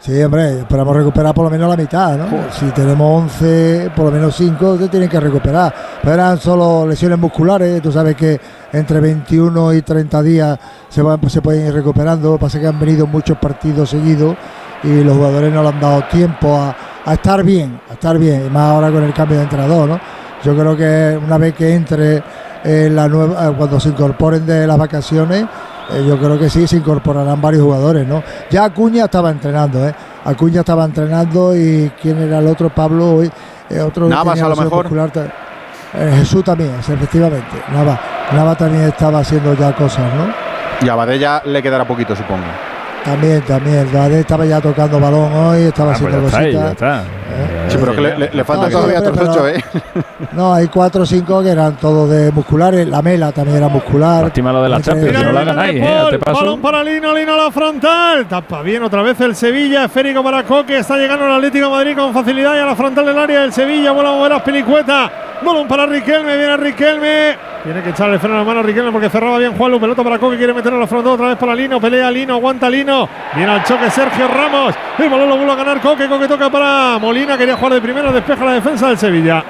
[0.00, 2.26] Sí, hombre, esperamos recuperar por lo menos la mitad, ¿no?
[2.52, 5.72] Si tenemos 11, por lo menos 5 se tienen que recuperar.
[6.02, 8.38] Pero eran solo lesiones musculares, tú sabes que
[8.72, 10.58] entre 21 y 30 días
[10.90, 12.32] se, van, se pueden ir recuperando.
[12.32, 14.36] Lo que pasa es que han venido muchos partidos seguidos
[14.82, 18.44] y los jugadores no le han dado tiempo a, a estar bien, a estar bien,
[18.46, 20.00] y más ahora con el cambio de entrenador, ¿no?
[20.44, 22.22] Yo creo que una vez que entre
[22.64, 25.42] eh, la nueva, eh, cuando se incorporen de las vacaciones,
[25.92, 28.22] eh, yo creo que sí, se incorporarán varios jugadores, ¿no?
[28.50, 29.94] Ya Acuña estaba entrenando, ¿eh?
[30.24, 33.30] Acuña estaba entrenando y quién era el otro, Pablo, hoy,
[33.70, 35.10] eh, otro Navas, a lo mejor.
[35.10, 35.26] ta-
[35.94, 37.62] eh, Jesús también, efectivamente.
[37.72, 37.98] Nava,
[38.32, 40.32] Nava también estaba haciendo ya cosas, ¿no?
[40.84, 42.42] Y a Badella le quedará poquito, supongo.
[43.04, 43.88] También, también.
[43.92, 46.62] Gade estaba ya tocando balón hoy, estaba Ah, pues haciendo ya está, cositas.
[46.64, 47.00] ya está.
[47.02, 49.64] Eh, Sí, pero que le, le- le faltan No, todavía otros ocho, ¿eh?
[50.32, 52.86] No, hay cuatro o cinco que eran todos de musculares.
[52.88, 54.24] La Mela también era muscular.
[54.24, 56.18] Lástima lo de la Entre- Champions, si no la ganáis, ¿eh?
[56.32, 58.26] Balón para Lino, Lino a la frontal.
[58.26, 59.84] Tapa bien otra vez el Sevilla.
[59.84, 60.78] Esférico para Coque.
[60.78, 63.52] Está llegando el Atlético de Madrid con facilidad y a la frontal del área del
[63.52, 63.92] Sevilla.
[63.92, 65.10] Vuelve a mover a Pelicueta.
[65.44, 66.36] Balón para Riquelme.
[66.36, 67.36] Viene Riquelme.
[67.62, 69.80] Tiene que echarle freno a la mano a Riquelme porque cerraba bien Juanlu.
[69.80, 70.36] Pelota para Coque.
[70.36, 71.80] Quiere meter a la otra vez para Lino.
[71.80, 72.34] Pelea Lino.
[72.34, 73.08] Aguanta Lino.
[73.34, 74.74] Viene al choque Sergio Ramos.
[74.98, 76.08] El balón lo vuelve a ganar Coque.
[76.08, 77.36] Coque toca para Molina.
[77.36, 78.12] Quería jugar de primero.
[78.12, 79.44] Despeja la defensa del Sevilla.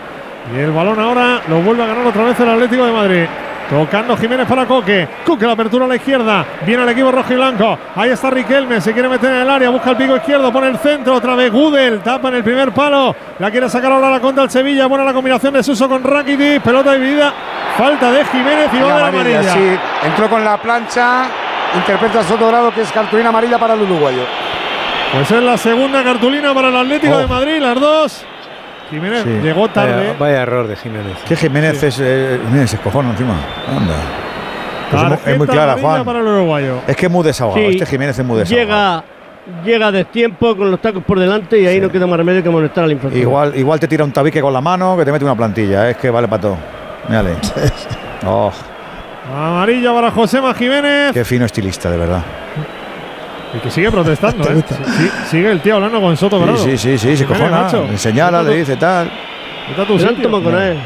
[0.54, 3.26] Y el balón ahora lo vuelve a ganar otra vez el Atlético de Madrid.
[3.68, 5.08] Tocando Jiménez para Coque.
[5.24, 6.44] Coque la apertura a la izquierda.
[6.66, 7.78] Viene el equipo rojo y blanco.
[7.96, 8.80] Ahí está Riquelme.
[8.80, 9.70] Se quiere meter en el área.
[9.70, 10.52] Busca el pico izquierdo.
[10.52, 11.14] Pone el centro.
[11.14, 12.00] Otra vez Gudel.
[12.00, 13.16] Tapa en el primer palo.
[13.38, 14.86] La quiere sacar ahora la contra el Sevilla.
[14.86, 16.62] Buena la combinación de Suso con Rakitic.
[16.62, 17.32] Pelota dividida.
[17.78, 19.52] Falta de Jiménez y va de la amarilla, amarilla.
[19.54, 20.06] sí.
[20.08, 21.24] Entró con la plancha.
[21.74, 24.22] Interpreta Soto Grado que es cartulina amarilla para el uruguayo.
[25.12, 27.18] Pues es la segunda cartulina para el Atlético Oh.
[27.18, 27.58] de Madrid.
[27.60, 28.26] Las dos.
[28.90, 29.30] Jiménez Sí.
[29.42, 29.94] llegó tarde.
[29.94, 31.16] Vaya, vaya error de Jiménez.
[31.26, 31.98] Que Jiménez es.
[32.02, 33.34] Eh, mira, se escojona encima.
[33.68, 33.94] Anda.
[34.90, 36.04] Pues es, mu- es muy clara, Juan.
[36.04, 36.78] para el uruguayo.
[36.86, 37.60] Es que es muy desahogado.
[37.66, 37.74] Sí.
[37.76, 38.66] Este Jiménez es muy desahogado.
[38.66, 39.04] Llega,
[39.64, 42.50] llega de tiempo con los tacos por delante y ahí no queda más remedio que
[42.50, 43.20] molestar al infractor.
[43.20, 45.88] Igual, igual te tira un tabique con la mano que te mete una plantilla.
[45.90, 46.56] Es que vale para todo.
[47.08, 47.30] Mírale.
[48.26, 48.50] Oh,
[49.36, 51.12] Amarilla para Josema Jiménez.
[51.12, 52.22] qué fino estilista, de verdad.
[53.56, 54.64] Y que sigue protestando, ¿Te ¿eh?
[54.68, 56.58] Sí, sigue el tío hablando con Soto Grado.
[56.58, 57.68] sí, sí, sí, se cojona.
[57.90, 59.10] Le señala, le dice tal.
[59.78, 60.78] a tu con él.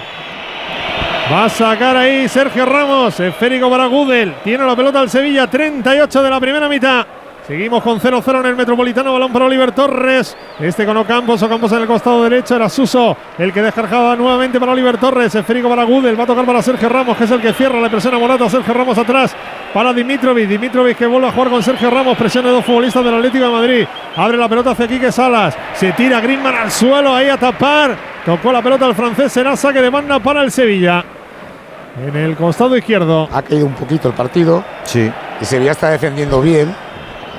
[1.31, 3.21] Va a sacar ahí Sergio Ramos.
[3.21, 4.35] Esférico para Gudel.
[4.43, 5.47] Tiene la pelota al Sevilla.
[5.47, 7.07] 38 de la primera mitad.
[7.49, 9.11] Seguimos con 0-0 en el Metropolitano.
[9.11, 10.37] Balón para Oliver Torres.
[10.61, 11.43] Este con Ocampos.
[11.43, 12.55] Ocampos en el costado derecho.
[12.55, 15.35] Era Suso el que descargaba nuevamente para Oliver Torres.
[15.35, 16.21] Esférico para Gudel.
[16.21, 17.81] Va a tocar para Sergio Ramos, que es el que cierra.
[17.81, 18.51] Le presiona Morata.
[18.51, 19.35] Sergio Ramos atrás
[19.73, 20.47] para Dimitrovic.
[20.47, 22.19] Dimitrovic que vuelve a jugar con Sergio Ramos.
[22.19, 23.87] Presiona de dos futbolistas del Atlético de Madrid.
[24.15, 25.57] Abre la pelota hacia Quique Salas.
[25.73, 27.15] Se tira Griezmann al suelo.
[27.15, 27.97] Ahí a tapar.
[28.27, 29.33] Tocó la pelota al francés.
[29.33, 31.03] Será saque de banda para el Sevilla.
[32.07, 33.27] En el costado izquierdo.
[33.33, 34.63] Ha caído un poquito el partido.
[34.83, 35.11] Sí.
[35.41, 36.88] Y Sevilla está defendiendo bien.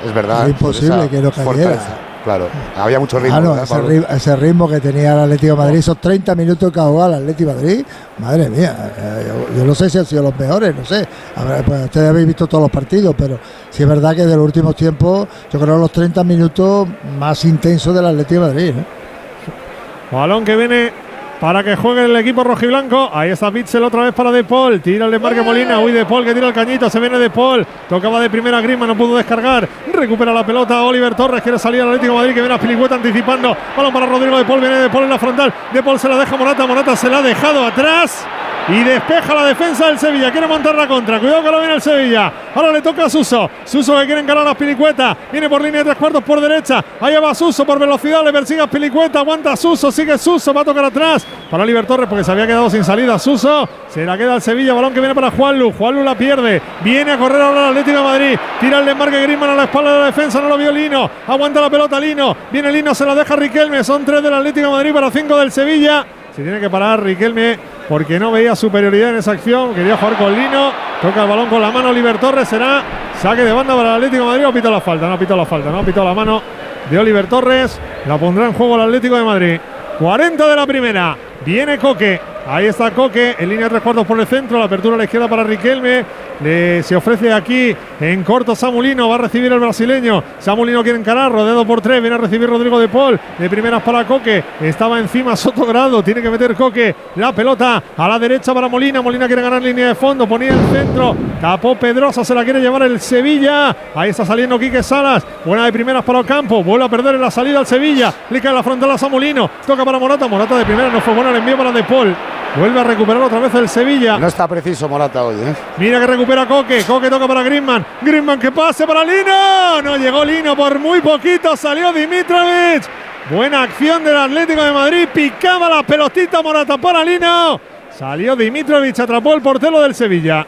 [0.05, 0.47] Es verdad.
[0.47, 1.79] Era por imposible que no cayera.
[2.23, 2.47] Claro.
[2.75, 3.37] Había mucho ritmo.
[3.37, 6.35] Ah, no, ¿verdad, ese, ritmo, ese ritmo que tenía el Atlético de Madrid, esos 30
[6.35, 7.85] minutos que ha jugado el Atlético de Madrid,
[8.17, 11.07] madre mía, eh, yo, yo no sé si han sido los mejores, no sé.
[11.35, 13.39] A ver, pues ustedes habéis visto todos los partidos, pero
[13.69, 16.87] sí es verdad que de los últimos tiempos, yo creo los 30 minutos
[17.17, 18.73] más intensos del Atlético de Madrid.
[18.75, 20.17] ¿no?
[20.17, 20.91] Balón que viene
[21.39, 23.09] para que juegue el equipo rojiblanco.
[23.13, 24.81] Ahí está Pitzel otra vez para De Paul.
[24.81, 25.79] Tira el desmarque Molina.
[25.79, 26.89] Uy, De Paul que tira el cañito.
[26.89, 27.65] Se viene De Paul.
[27.87, 29.67] Tocaba de primera Grima, no pudo descargar.
[29.93, 30.83] Recupera la pelota.
[30.83, 33.55] Oliver Torres quiere salir al Atlético de Madrid que viene a Pilicueta anticipando.
[33.75, 34.59] Balón para Rodrigo De Paul.
[34.59, 35.53] Viene De Paul en la frontal.
[35.71, 36.65] De Paul se la deja Morata.
[36.67, 38.27] Morata se la ha dejado atrás.
[38.71, 40.31] Y despeja la defensa del Sevilla.
[40.31, 41.19] Quiere montar la contra.
[41.19, 42.31] Cuidado que lo viene el Sevilla.
[42.53, 43.49] Ahora le toca a Suso.
[43.65, 45.17] Suso que quiere encarar a Pilicueta.
[45.31, 46.83] Viene por línea de tres cuartos por derecha.
[47.01, 48.23] Ahí va Suso por velocidad.
[48.23, 49.19] Le persigue a Pilicueta.
[49.19, 49.91] Aguanta Suso.
[49.91, 50.53] Sigue Suso.
[50.53, 53.17] Va a tocar atrás para Oliver Torres porque se había quedado sin salida.
[53.17, 54.73] Suso se la queda al Sevilla.
[54.73, 55.73] Balón que viene para Juanlu.
[55.73, 56.61] Juanlu la pierde.
[56.83, 58.39] Viene a correr ahora el Atlético de Madrid.
[58.59, 60.41] Tira el desmarque Griezmann a la espalda de la defensa.
[60.41, 61.09] No lo vio Lino.
[61.25, 62.37] Aguanta la pelota Lino.
[62.51, 62.93] Viene Lino.
[62.93, 63.83] Se la deja Riquelme.
[63.83, 66.05] Son tres del Atlético de Madrid para cinco del Sevilla.
[66.35, 69.73] Se tiene que parar Riquelme porque no veía superioridad en esa acción.
[69.73, 70.71] Quería jugar con Lino.
[71.01, 72.47] Toca el balón con la mano Oliver Torres.
[72.47, 72.83] Será
[73.19, 74.47] saque de banda para el Atlético de Madrid.
[74.47, 75.09] O pita la falta.
[75.09, 75.71] No pita la falta.
[75.71, 76.41] No pita la mano
[76.89, 77.79] de Oliver Torres.
[78.05, 79.59] La pondrá en juego el Atlético de Madrid.
[79.97, 81.17] 40 de la primera.
[81.43, 82.21] Viene Coque.
[82.51, 85.27] Ahí está Coque, en línea de tres por el centro, la apertura a la izquierda
[85.27, 86.03] para Riquelme.
[86.41, 90.23] Le, se ofrece aquí en corto Samulino, va a recibir el brasileño.
[90.39, 93.19] Samulino quiere encarar, rodeado por tres, viene a recibir Rodrigo de Paul.
[93.37, 96.95] De primeras para Coque, estaba encima Sotogrado, tiene que meter Coque.
[97.17, 100.75] La pelota a la derecha para Molina, Molina quiere ganar línea de fondo, ponía el
[100.75, 103.75] centro, tapó Pedrosa, se la quiere llevar el Sevilla.
[103.93, 107.29] Ahí está saliendo Quique Salas, buena de primeras para Ocampo, vuelve a perder en la
[107.29, 108.11] salida al Sevilla.
[108.27, 111.29] Le cae la frontal a Samulino, toca para Morata, Morata de primera, no fue bueno
[111.29, 112.15] el envío para De Paul.
[112.55, 114.17] Vuelve a recuperar otra vez el Sevilla.
[114.17, 115.53] No está preciso Morata hoy, ¿eh?
[115.77, 116.83] Mira que recupera Coque.
[116.83, 117.85] Coque toca para Griezmann.
[118.01, 119.81] Griezmann que pase para Lino.
[119.83, 121.55] No llegó Lino por muy poquito.
[121.55, 122.83] Salió Dimitrovic.
[123.29, 125.07] Buena acción del Atlético de Madrid.
[125.13, 127.61] Picaba la pelotita Morata para Lino.
[127.95, 128.99] Salió Dimitrovic.
[128.99, 130.45] Atrapó el portero del Sevilla.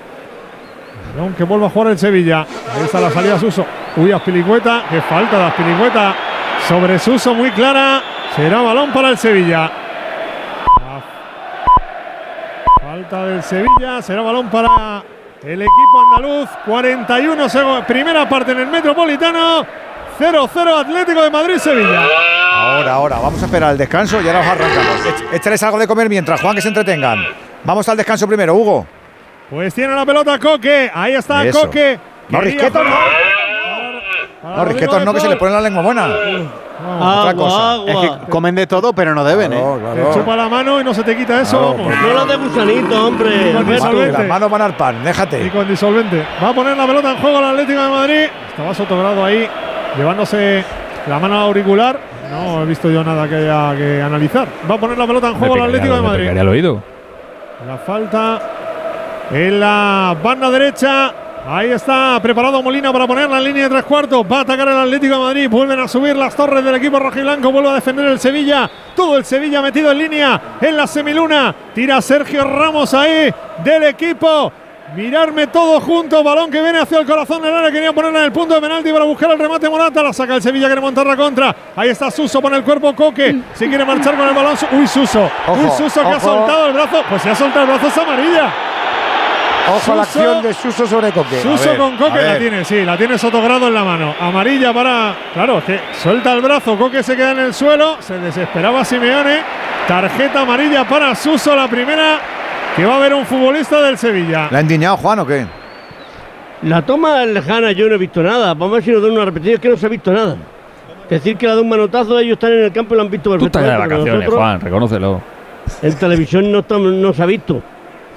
[1.19, 2.39] Aunque vuelva a jugar el Sevilla.
[2.75, 3.63] Ahí está la salida Suso.
[3.97, 4.85] Uy, Aspilicueta.
[4.89, 6.15] Qué falta de Aspilicueta.
[6.67, 8.01] Sobre Suso muy clara.
[8.35, 9.71] Será balón para el Sevilla.
[13.11, 15.03] Falta del Sevilla, será balón para
[15.43, 16.49] el equipo andaluz.
[16.65, 19.65] 41 segundos, primera parte en el Metropolitano.
[20.17, 22.03] 0-0 Atlético de Madrid-Sevilla.
[22.53, 25.05] Ahora, ahora, vamos a esperar el descanso y ahora os arrancamos.
[25.05, 27.25] Éch- Échales algo de comer mientras, Juan, que se entretengan.
[27.65, 28.85] Vamos al descanso primero, Hugo.
[29.49, 30.89] Pues tiene la pelota Coque.
[30.93, 31.65] Ahí está Eso.
[31.65, 31.99] Coque.
[32.29, 34.55] No, Risquetos no.
[34.55, 36.07] No, Risquetos no, que se le pone la lengua buena.
[36.99, 37.77] Otra cosa.
[37.87, 39.63] Es que comen de todo, pero no deben, ¿eh?
[39.95, 41.75] Te chupa la mano y no se te quita eso.
[41.77, 41.93] vamos.
[42.01, 43.29] No la de gusanito, hombre.
[43.53, 43.71] Con Alberto.
[43.73, 44.17] disolvente.
[44.19, 45.49] Las manos van al pan, Y déjate.
[45.49, 46.25] con disolvente.
[46.43, 48.23] Va a poner la pelota en juego el Atlético de Madrid.
[48.49, 49.47] Estaba Sotogrado ahí,
[49.97, 50.63] llevándose
[51.07, 51.99] la mano auricular.
[52.31, 54.47] No he visto yo nada que haya que analizar.
[54.69, 56.27] Va a poner la pelota en juego el Atlético de Madrid.
[56.37, 56.81] al oído.
[57.67, 58.39] La falta
[59.31, 61.13] en la banda derecha.
[61.47, 64.23] Ahí está preparado Molina para ponerla en línea de tres cuartos.
[64.31, 65.49] Va a atacar el Atlético de Madrid.
[65.49, 67.51] Vuelven a subir las torres del equipo rojiblanco.
[67.51, 68.69] Vuelve a defender el Sevilla.
[68.95, 71.53] Todo el Sevilla metido en línea en la semiluna.
[71.73, 73.33] Tira Sergio Ramos ahí
[73.63, 74.51] del equipo.
[74.95, 78.31] Mirarme todo junto, balón que viene hacia el corazón del área, quería ponerla en el
[78.33, 81.15] punto de penalti para buscar el remate Morata, la saca el Sevilla, quiere montar la
[81.15, 84.85] contra, ahí está Suso, pone el cuerpo Coque, si quiere marchar con el balón, uy
[84.85, 87.97] Suso, uy Suso que ha soltado el brazo, pues se ha soltado el brazo, es
[87.97, 88.53] amarilla.
[89.69, 90.19] Ojo a la Suso.
[90.19, 91.39] acción de Suso sobre Coque.
[91.41, 94.13] Suso ver, con Coque la tiene, sí, la tiene Sotogrado en la mano.
[94.19, 95.15] Amarilla para.
[95.33, 99.39] Claro, que suelta el brazo, Coque se queda en el suelo, se desesperaba Simeone.
[99.87, 102.19] Tarjeta amarilla para Suso, la primera
[102.75, 104.47] que va a ver un futbolista del Sevilla.
[104.51, 105.45] ¿La ha endiñado, Juan, o qué?
[106.63, 108.53] La toma lejana yo no he visto nada.
[108.53, 109.55] Vamos a ver si nos dan una repetición.
[109.55, 110.35] Es que no se ha visto nada.
[111.09, 113.35] Decir que la da un manotazo, ellos están en el campo y lo han visto
[113.37, 113.89] Tú estás perfectamente.
[113.89, 115.21] de vacaciones, nosotros Juan, reconócelo.
[115.81, 117.61] En televisión no, estamos- no se ha visto.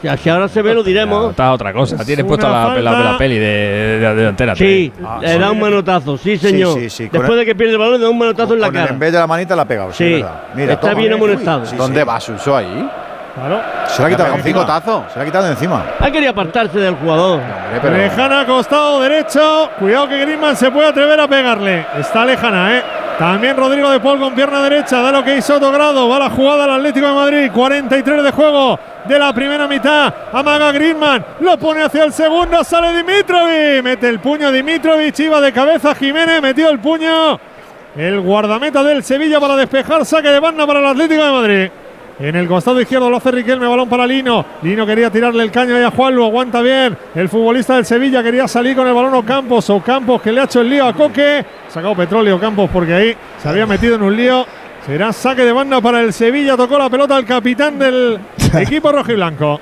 [0.05, 1.31] Sea, si ahora se ve, lo diremos.
[1.31, 1.97] Está otra cosa.
[1.97, 3.13] Es Tienes puesta la, la- falta.
[3.13, 4.55] la peli de, de, de delantera.
[4.55, 6.75] Sí, Ah, le da un manotazo, sí, señor.
[6.79, 8.61] sí, sí, con Después el- de que pierde el balón, le da un manotazo en
[8.61, 8.91] la Con cara.
[8.91, 9.93] en vez de la manita la ha pegado.
[9.93, 10.25] Sí, Sí.
[10.55, 11.65] Mira, está bien amonestado.
[11.67, 12.07] sí, ¿Dónde sí.
[12.07, 12.89] va Suso ahí?
[13.35, 13.61] Claro.
[13.89, 14.45] Se la ha quitado encima.
[14.61, 15.05] picotazo.
[15.13, 15.85] Se la ha quitado de encima.
[15.99, 17.41] Ha querido apartarse del jugador.
[17.41, 19.71] Hombre, pero- Lejana, costado derecho.
[19.79, 21.85] Cuidado que Griezmann se puede atrever a pegarle.
[21.99, 22.83] Está lejana, ¿eh?
[23.19, 25.01] También Rodrigo de Paul con pierna derecha.
[25.01, 26.09] Da lo que hizo Grado.
[26.09, 27.51] Va la jugada al Atlético de Madrid.
[27.53, 30.13] 43 de juego de la primera mitad.
[30.33, 31.25] Amaga Griezmann.
[31.41, 32.65] Lo pone hacia el segundo.
[32.65, 33.85] Sale Dimitrovic.
[33.85, 35.19] Mete el puño Dimitrovic.
[35.21, 36.43] Iba de cabeza Jiménez.
[36.43, 37.39] Metió el puño.
[37.97, 40.05] El guardameta del Sevilla para despejar.
[40.05, 41.71] Saque de banda para el Atlético de Madrid.
[42.19, 44.45] En el costado izquierdo lo hace Riquelme, balón para Lino.
[44.63, 46.97] Lino quería tirarle el caño ahí a Juan, lo aguanta bien.
[47.15, 49.69] El futbolista del Sevilla quería salir con el balón Ocampos.
[49.71, 51.45] Ocampos que le ha hecho el lío a Coque.
[51.69, 54.47] Sacado petróleo Campos porque ahí se había metido en un lío.
[54.87, 56.57] Será saque de banda para el Sevilla.
[56.57, 58.21] Tocó la pelota al capitán del
[58.61, 59.61] equipo rojiblanco.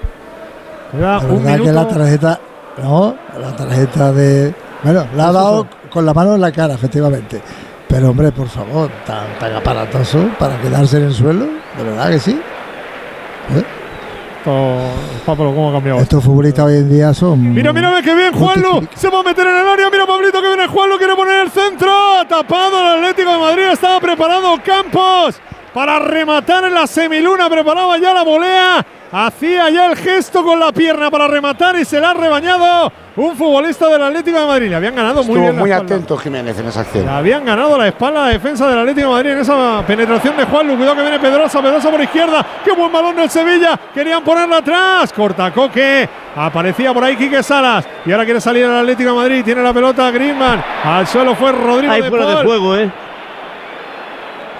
[0.92, 1.86] Queda La un que la minuto.
[1.86, 2.40] tarjeta,
[2.82, 4.55] no, la tarjeta de.
[4.82, 7.40] Bueno, la ha dado con la mano en la cara, efectivamente.
[7.88, 11.46] Pero hombre, por favor, tan, tan aparatoso para quedarse en el suelo,
[11.76, 12.40] de verdad que sí.
[13.56, 13.64] ¿Eh?
[15.24, 16.00] Pablo, ¿cómo ha cambiado?
[16.00, 17.54] Estos futbolistas hoy en día son.
[17.54, 18.88] Mira, mira, que bien, Juanlu.
[18.96, 19.88] Se va a meter en el área.
[19.88, 20.98] Mira, Pablito, que viene Juanlu.
[20.98, 21.92] Quiere poner el centro.
[22.28, 23.62] Tapado el Atlético de Madrid.
[23.72, 25.40] Estaba preparado Campos
[25.72, 27.48] para rematar en la semiluna.
[27.48, 28.84] Preparaba ya la volea.
[29.14, 33.36] Hacía ya el gesto con la pierna para rematar y se la ha rebañado un
[33.36, 34.70] futbolista del Atlético de Madrid.
[34.70, 35.54] Le habían ganado muy bien.
[35.54, 35.94] la muy espalda.
[35.94, 37.04] atento Jiménez en esa acción.
[37.04, 40.44] Le habían ganado la espalda la defensa del Atlético de Madrid en esa penetración de
[40.44, 40.76] Juanlu.
[40.76, 42.46] Cuidado que viene Pedrosa, Pedrosa por izquierda.
[42.64, 43.78] Qué buen balón del Sevilla.
[43.92, 45.12] Querían ponerla atrás.
[45.12, 46.08] Cortacoque.
[46.34, 47.86] Aparecía por ahí Quique Salas.
[48.06, 49.44] Y ahora quiere salir el Atlético de Madrid.
[49.44, 50.64] Tiene la pelota Griezmann.
[50.84, 52.90] Al suelo fue Rodrigo de fuera de juego, ¿eh?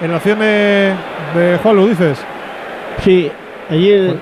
[0.03, 0.93] En la acción de,
[1.33, 2.19] de Juanlu, dices.
[3.03, 3.31] Sí,
[3.69, 4.19] allí.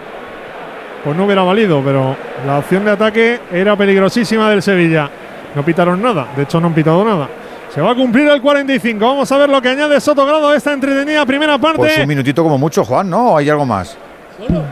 [1.03, 2.15] Pues no hubiera valido, pero
[2.45, 5.09] la opción de ataque era peligrosísima del Sevilla.
[5.55, 7.27] No pitaron nada, de hecho no han pitado nada.
[7.73, 9.03] Se va a cumplir el 45.
[9.03, 11.77] Vamos a ver lo que añade Sotogrado a esta entretenida primera parte.
[11.77, 13.31] Pues un minutito como mucho, Juan, ¿no?
[13.31, 13.97] ¿O hay algo más?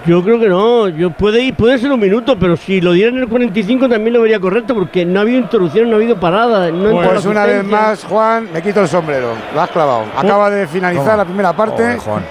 [0.05, 3.15] Yo creo que no, yo puede ir, puede ser un minuto, pero si lo dieran
[3.15, 6.19] en el 45 también lo vería correcto porque no ha habido interrupción, no ha habido
[6.19, 6.71] parada.
[6.71, 9.33] No Pues una vez más, Juan, me quito el sombrero.
[9.53, 10.05] Lo has clavado.
[10.17, 11.17] Acaba de finalizar ¿Cómo?
[11.17, 11.83] la primera parte.
[11.83, 12.23] Joder, Juan.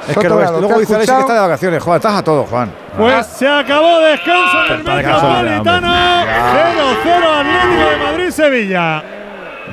[0.00, 1.96] Es Soto que Grado, luego ¿te dice Alexis que está de vacaciones, Juan.
[1.96, 2.70] Estás a todo, Juan.
[2.96, 4.78] Pues se acabó descanso en el.
[4.78, 5.88] Metropolitano.
[5.88, 9.02] 0-0 Atlético de Madrid-Sevilla.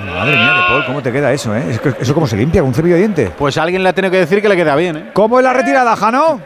[0.06, 1.80] Madre mía, de Paul, ¿cómo te queda eso, eh?
[2.00, 2.62] ¿Eso cómo se limpia?
[2.62, 3.32] ¿Con un cepillo de dientes?
[3.36, 5.10] Pues alguien le ha tenido que decir que le queda bien, ¿eh?
[5.14, 6.40] ¿Cómo es la retirada, Jano?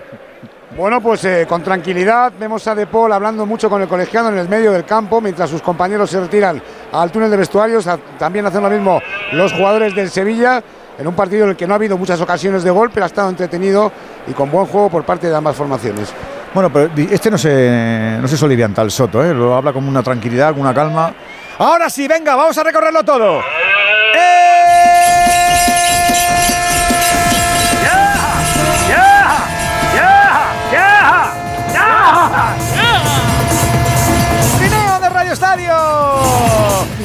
[0.76, 4.38] Bueno, pues eh, con tranquilidad vemos a De Paul hablando mucho con el colegiado en
[4.38, 6.62] el medio del campo mientras sus compañeros se retiran
[6.94, 7.88] al túnel de vestuarios.
[8.18, 9.02] También hacen lo mismo
[9.34, 10.64] los jugadores del Sevilla
[10.98, 13.08] en un partido en el que no ha habido muchas ocasiones de gol, pero ha
[13.08, 13.92] estado entretenido
[14.28, 16.14] y con buen juego por parte de ambas formaciones.
[16.54, 19.34] Bueno, pero este no se, no se solivianta el Soto, ¿eh?
[19.34, 21.14] Lo habla con una tranquilidad, con una calma.
[21.58, 23.42] Ahora sí, venga, vamos a recorrerlo todo.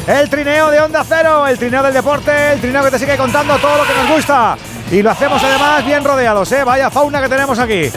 [0.07, 3.59] El trineo de Onda Cero, el trineo del deporte, el trineo que te sigue contando
[3.59, 4.57] todo lo que nos gusta.
[4.91, 6.63] Y lo hacemos además bien rodeados, ¿eh?
[6.63, 7.91] Vaya fauna que tenemos aquí.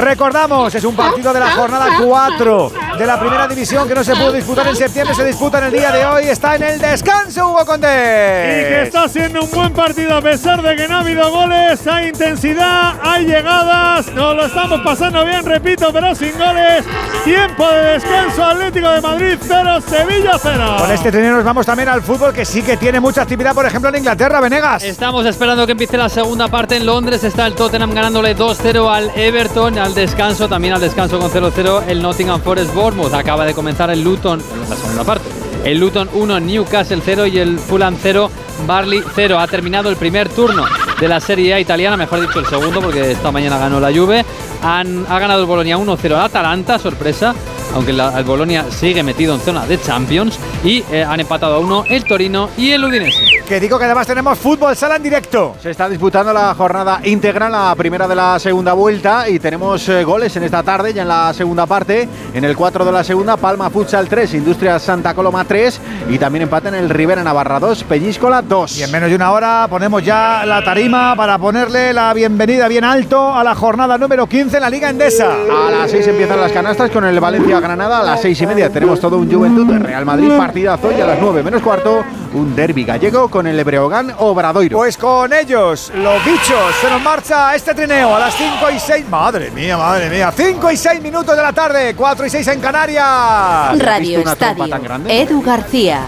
[0.00, 4.14] Recordamos, es un partido de la jornada 4 de la primera división que no se
[4.14, 6.24] pudo disputar en septiembre, se disputa en el día de hoy.
[6.24, 8.66] Está en el descanso, Hugo Y Condés.
[8.68, 12.08] que está siendo un buen partido a pesar de que no ha habido goles, hay
[12.08, 16.84] intensidad, hay llegadas, nos lo estamos pasando bien, repito, pero sin goles.
[17.24, 20.76] Tiempo de descanso, Atlético de Madrid 0, Sevilla 0.
[20.78, 23.64] Con este trineo nos vamos también al fútbol que sí que tiene mucha actividad, por
[23.64, 24.82] ejemplo, en Inglaterra, Venegas.
[24.84, 27.22] Estamos esperando que empiece la segunda parte en Londres.
[27.24, 29.78] Está el Tottenham ganándole 2-0 al Everton.
[29.78, 33.14] Al descanso, también al descanso con 0-0 el Nottingham Forest Bournemouth.
[33.14, 35.28] Acaba de comenzar el Luton la segunda parte.
[35.64, 38.30] El Luton 1, Newcastle 0 y el Fulham 0,
[38.66, 39.38] Barley 0.
[39.38, 40.64] Ha terminado el primer turno
[41.00, 44.24] de la Serie A italiana, mejor dicho el segundo porque esta mañana ganó la Juve.
[44.62, 47.34] Han, ha ganado el Bolonia 1-0 al Atalanta, sorpresa,
[47.74, 50.38] aunque la- el Bolonia sigue metido en zona de Champions.
[50.64, 53.33] Y eh, han empatado a uno el Torino y el Udinese.
[53.48, 55.54] Que digo que además tenemos fútbol sala en directo.
[55.60, 60.02] Se está disputando la jornada íntegra, la primera de la segunda vuelta y tenemos eh,
[60.02, 62.08] goles en esta tarde, ya en la segunda parte.
[62.32, 65.78] En el 4 de la segunda, Palma Futsal 3, Industrias Santa Coloma 3
[66.08, 68.78] y también empate en el Rivera Navarra 2, Peñíscola 2.
[68.78, 72.84] Y en menos de una hora ponemos ya la tarima para ponerle la bienvenida bien
[72.84, 75.30] alto a la jornada número 15 en la Liga Endesa.
[75.34, 78.00] A las 6 empiezan las canastas con el Valencia Granada.
[78.00, 81.06] A las 6 y media tenemos todo un Juventud de Real Madrid partidazo y a
[81.06, 82.02] las 9 menos cuarto
[82.34, 84.76] un derby gallego con el Breogán Obradoiro.
[84.76, 89.08] Pues con ellos, los bichos, se nos marcha este trineo a las 5 y 6.
[89.08, 90.32] Madre mía, madre mía.
[90.34, 93.78] 5 y 6 minutos de la tarde, 4 y 6 en Canarias.
[93.78, 94.66] Radio Estadio.
[95.08, 96.02] Edu García.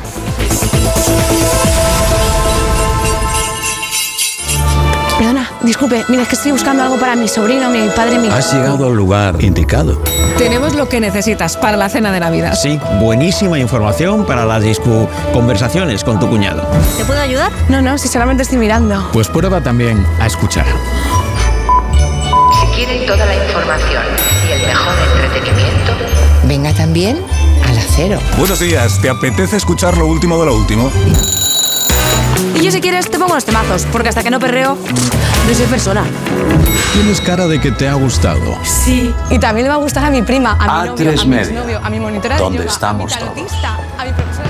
[5.66, 8.28] Disculpe, mira, es que estoy buscando algo para mi sobrino, mi padre, mi...
[8.28, 10.00] Has llegado al lugar indicado.
[10.38, 12.54] Tenemos lo que necesitas para la cena de Navidad.
[12.54, 16.66] Sí, buenísima información para las discu conversaciones con tu cuñado.
[16.96, 17.50] ¿Te puedo ayudar?
[17.68, 19.10] No, no, si solamente estoy mirando.
[19.12, 20.66] Pues prueba también a escuchar.
[22.60, 24.02] Si quieren toda la información
[24.48, 24.94] y el mejor
[25.24, 25.92] entretenimiento,
[26.44, 27.20] Venga también
[27.68, 28.20] al acero.
[28.38, 30.92] Buenos días, ¿te apetece escuchar lo último de lo último?
[32.56, 34.76] Y yo si quieres te pongo los temazos, porque hasta que no perreo,
[35.46, 36.04] no soy persona.
[36.94, 38.56] Tienes cara de que te ha gustado.
[38.64, 39.14] Sí.
[39.28, 41.36] Y también le va a gustar a mi prima, a mi novio, tres a mi
[41.36, 43.52] exnovio, a mi monitora de ¿Dónde yoga, estamos a mi todos?
[43.98, 44.45] a mi profesora.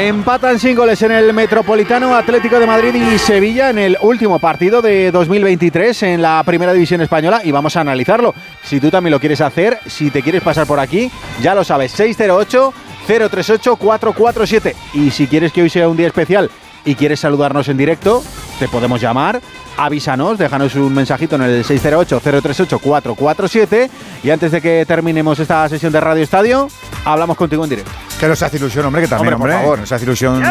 [0.00, 4.80] Empatan sin goles en el Metropolitano Atlético de Madrid y Sevilla en el último partido
[4.80, 8.34] de 2023 en la Primera División Española y vamos a analizarlo.
[8.64, 11.10] Si tú también lo quieres hacer, si te quieres pasar por aquí,
[11.42, 12.72] ya lo sabes, 608
[13.06, 16.50] 038 447 y si quieres que hoy sea un día especial
[16.84, 18.22] y quieres saludarnos en directo,
[18.58, 19.40] te podemos llamar,
[19.76, 23.90] avísanos, déjanos un mensajito en el 608 038 447
[24.22, 26.68] y antes de que terminemos esta sesión de Radio Estadio,
[27.04, 27.90] hablamos contigo en directo.
[28.18, 29.56] Que nos hace ilusión, hombre, que también, Hombre, hombre.
[29.56, 29.78] por favor.
[29.80, 30.42] Nos hace ilusión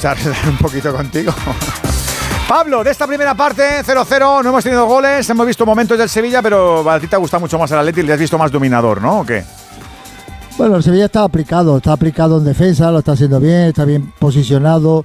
[0.00, 1.32] charlar un poquito contigo.
[2.48, 6.42] Pablo, de esta primera parte, 0-0, no hemos tenido goles, hemos visto momentos del Sevilla,
[6.42, 9.20] pero a ti te gusta mucho más el Atleti, le has visto más dominador, ¿no?
[9.20, 9.42] ¿O qué?
[10.58, 14.12] Bueno, el Sevilla está aplicado, está aplicado en defensa, lo está haciendo bien, está bien
[14.18, 15.04] posicionado.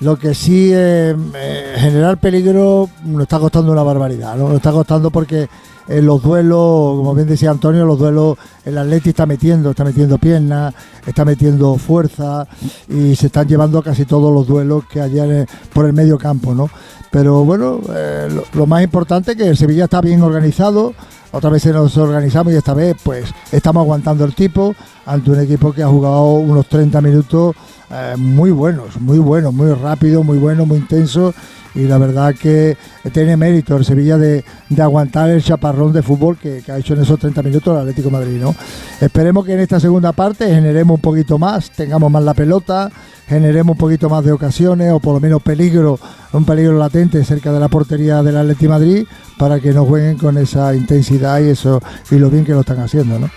[0.00, 4.48] Lo que sí, eh, eh, generar peligro nos está costando una barbaridad, ¿no?
[4.48, 5.48] Nos está costando porque
[5.88, 10.18] en los duelos, como bien decía Antonio, los duelos el Atleti está metiendo, está metiendo
[10.18, 10.74] piernas,
[11.06, 12.46] está metiendo fuerza
[12.88, 16.68] y se están llevando casi todos los duelos que el- por el medio campo, ¿no?
[17.10, 20.92] Pero bueno, eh, lo, lo más importante es que el Sevilla está bien organizado,
[21.32, 24.74] otra vez nos organizamos y esta vez pues estamos aguantando el tipo
[25.06, 27.54] ante un equipo que ha jugado unos 30 minutos
[27.90, 31.32] eh, muy buenos, muy buenos, muy rápido, muy bueno, muy intenso
[31.76, 32.76] y la verdad que
[33.12, 37.02] tiene mérito el Sevilla de, de aguantar el chaparrón de fútbol que, ha hecho en
[37.02, 38.40] esos 30 minutos el Atlético Madrid.
[38.40, 38.54] ¿no?
[39.00, 42.90] Esperemos que en esta segunda parte generemos un poquito más, tengamos más la pelota,
[43.28, 46.00] generemos un poquito más de ocasiones o por lo menos peligro,
[46.32, 49.06] un peligro latente cerca de la portería del Atlético Madrid
[49.38, 52.80] para que no jueguen con esa intensidad y eso y lo bien que lo están
[52.80, 53.18] haciendo.
[53.18, 53.30] ¿no?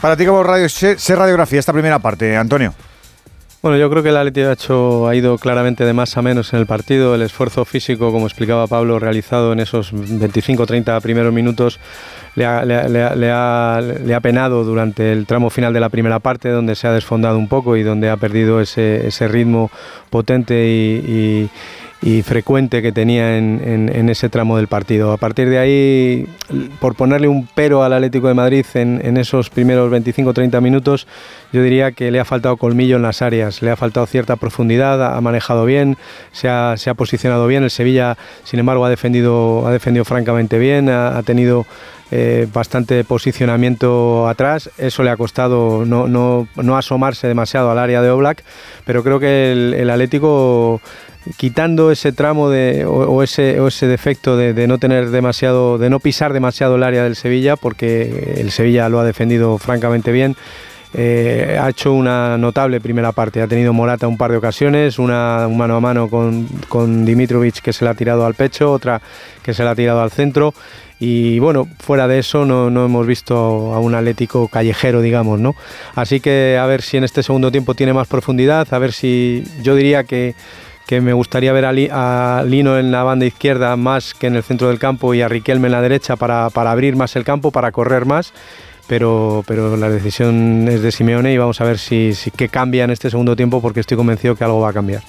[0.00, 2.72] Para ti como radio, sé radiografía esta primera parte, Antonio.
[3.60, 6.52] Bueno, yo creo que el Atlético ha, hecho, ha ido claramente de más a menos
[6.52, 7.16] en el partido.
[7.16, 11.80] El esfuerzo físico, como explicaba Pablo, realizado en esos 25-30 primeros minutos
[12.36, 17.36] le ha, penado durante el tramo final de la primera parte, donde se ha desfondado
[17.36, 19.72] un poco y donde ha perdido ese, ritmo
[20.08, 21.50] potente y
[22.00, 25.12] y frecuente que tenía en, en, ese tramo del partido.
[25.12, 26.28] A partir de ahí,
[26.80, 31.08] por ponerle un pero al Atlético de Madrid en, en esos primeros 25-30 minutos,
[31.52, 35.16] yo diría que le ha faltado colmillo en las áreas, le ha faltado cierta profundidad,
[35.16, 35.96] ha manejado bien,
[36.30, 37.64] se ha, se ha posicionado bien.
[37.64, 41.66] El Sevilla, sin embargo, ha defendido, ha defendido francamente bien, ha, tenido
[42.12, 44.70] eh, bastante posicionamiento atrás.
[44.78, 48.44] Eso le ha costado no, no, no, asomarse demasiado al área de Oblak,
[48.84, 50.80] pero creo que el Atlético
[51.36, 56.00] quitando ese tramo de, o, ese, o ese defecto de, no tener demasiado, de no
[56.00, 60.36] pisar demasiado el área del Sevilla, porque el Sevilla lo ha defendido francamente bien.
[60.94, 63.42] Eh, ha hecho una notable primera parte.
[63.42, 67.60] Ha tenido Morata un par de ocasiones, una un mano a mano con, con Dimitrovic
[67.60, 69.00] que se le ha tirado al pecho, otra
[69.42, 70.54] que se le ha tirado al centro.
[71.00, 75.54] Y bueno, fuera de eso no, no, hemos visto a un Atlético callejero, digamos, ¿no?
[75.94, 79.44] Así que a ver si en este segundo tiempo tiene más profundidad, a ver si
[79.62, 80.34] yo diría que
[80.88, 84.36] que me gustaría ver a, Li, a, Lino en la banda izquierda más que en
[84.36, 87.24] el centro del campo y a Riquelme en la derecha para, para abrir más el
[87.24, 88.32] campo, para correr más.
[88.86, 92.84] Pero, pero, la decisión es de Simeone y vamos a ver si, si qué cambia
[92.84, 95.02] en este segundo tiempo porque estoy convencido que algo va a cambiar.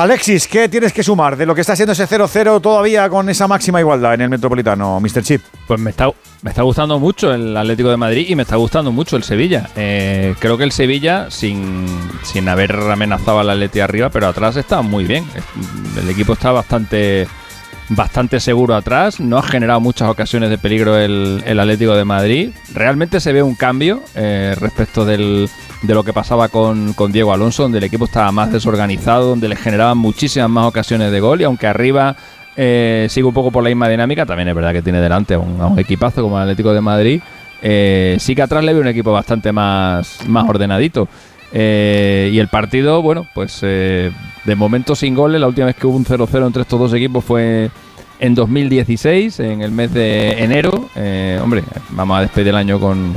[0.00, 3.46] Alexis, ¿qué tienes que sumar de lo que está haciendo ese 0-0 todavía con esa
[3.46, 5.22] máxima igualdad en el Metropolitano, Mr.
[5.22, 5.42] Chip?
[5.66, 6.10] Pues me está,
[6.40, 9.68] me está gustando mucho el Atlético de Madrid y me está gustando mucho el Sevilla.
[9.76, 11.86] Eh, creo que el Sevilla, sin,
[12.22, 15.26] sin haber amenazado al Atlético arriba, pero atrás está muy bien.
[16.02, 17.28] El equipo está bastante
[17.90, 22.52] bastante seguro atrás, no ha generado muchas ocasiones de peligro el, el Atlético de Madrid.
[22.72, 25.50] Realmente se ve un cambio eh, respecto del,
[25.82, 29.48] de lo que pasaba con, con, Diego Alonso, donde el equipo estaba más desorganizado, donde
[29.48, 32.16] le generaban muchísimas más ocasiones de gol y aunque arriba
[32.56, 35.38] eh, sigue un poco por la misma dinámica, también es verdad que tiene delante a
[35.38, 37.22] un, equipazo como el Atlético de Madrid.
[37.62, 41.08] Eh, sí que atrás le ve un equipo bastante más, más ordenadito.
[41.52, 44.12] Eh, y el partido, bueno, pues eh,
[44.44, 45.40] de momento sin goles.
[45.40, 47.70] La última vez que hubo un 0-0 entre estos dos equipos fue
[48.18, 50.88] en 2016, en el mes de enero.
[51.42, 53.14] Hombre, vamos a despedir el año con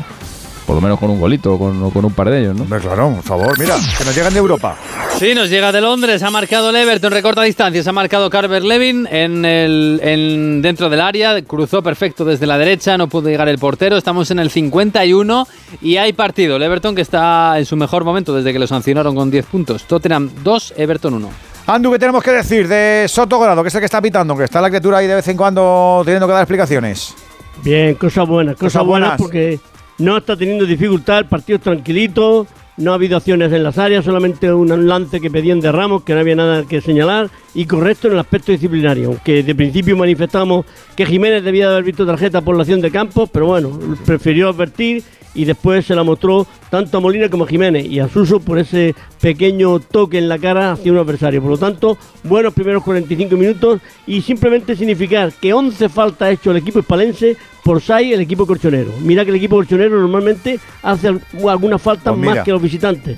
[0.65, 2.63] por lo menos con un golito o con, con, un par de ellos, ¿no?
[2.63, 4.75] Hombre, claro, por favor, mira, que nos llegan de Europa.
[5.17, 9.07] Sí, nos llega de Londres, ha marcado el Everton, recorta distancias, ha marcado Carver Levin
[9.11, 13.59] en el, en, dentro del área, cruzó perfecto desde la derecha, no pudo llegar el
[13.59, 15.47] portero, estamos en el 51
[15.81, 19.15] y hay partido, el Everton que está en su mejor momento desde que lo sancionaron
[19.15, 21.29] con 10 puntos, Tottenham 2, Everton 1.
[21.65, 24.43] Andu, ¿qué tenemos que decir de Soto Grado, que es el que está pitando, que
[24.43, 27.15] está la criatura ahí de vez en cuando teniendo que dar explicaciones?
[27.63, 29.59] Bien, cosas buenas, cosas cosa buenas porque
[30.03, 34.03] no está teniendo dificultad, el partido es tranquilito, no ha habido acciones en las áreas,
[34.03, 38.07] solamente un lance que pedían de Ramos, que no había nada que señalar, y correcto
[38.07, 40.65] en el aspecto disciplinario, que de principio manifestamos
[40.97, 44.49] que Jiménez debía de haber visto tarjeta por la acción de campo, pero bueno, prefirió
[44.49, 45.03] advertir
[45.35, 48.59] y después se la mostró tanto a Molina como a Jiménez y a Suso por
[48.59, 51.41] ese pequeño toque en la cara hacia un adversario.
[51.41, 56.51] Por lo tanto, buenos primeros 45 minutos y simplemente significar que 11 faltas ha hecho
[56.51, 58.91] el equipo hispalense por 6 el equipo colchonero.
[59.01, 63.17] Mira que el equipo colchonero normalmente hace algunas faltas pues más que los visitantes.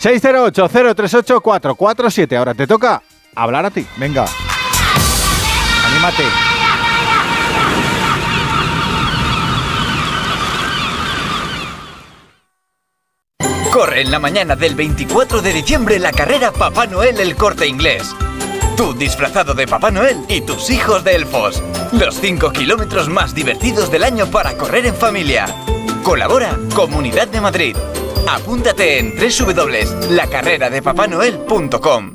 [0.00, 2.36] 608-038-447.
[2.36, 3.02] Ahora te toca
[3.34, 3.86] hablar a ti.
[3.96, 4.26] Venga.
[5.86, 6.53] Anímate.
[13.74, 18.14] Corre en la mañana del 24 de diciembre la carrera Papá Noel el corte inglés.
[18.76, 21.60] Tú disfrazado de Papá Noel y tus hijos de elfos.
[21.90, 25.46] Los 5 kilómetros más divertidos del año para correr en familia.
[26.04, 27.76] Colabora Comunidad de Madrid.
[28.28, 32.14] Apúntate en www.lacarreradepapanoel.com.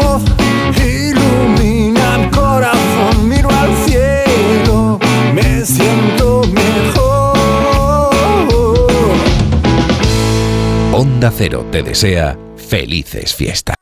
[11.21, 13.75] Onda Cero te desea felices fiestas.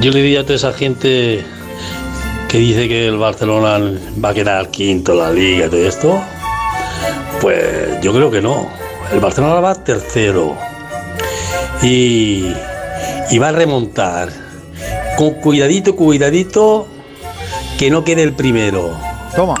[0.00, 1.44] Yo le diría a toda esa gente
[2.48, 6.22] que dice que el Barcelona va a quedar quinto en la liga y todo esto,
[7.40, 8.70] pues yo creo que no.
[9.12, 10.56] El Barcelona va tercero
[11.82, 12.52] y,
[13.30, 14.28] y va a remontar.
[15.16, 16.86] Con cuidadito, cuidadito,
[17.78, 18.90] que no quede el primero.
[19.34, 19.54] Toma,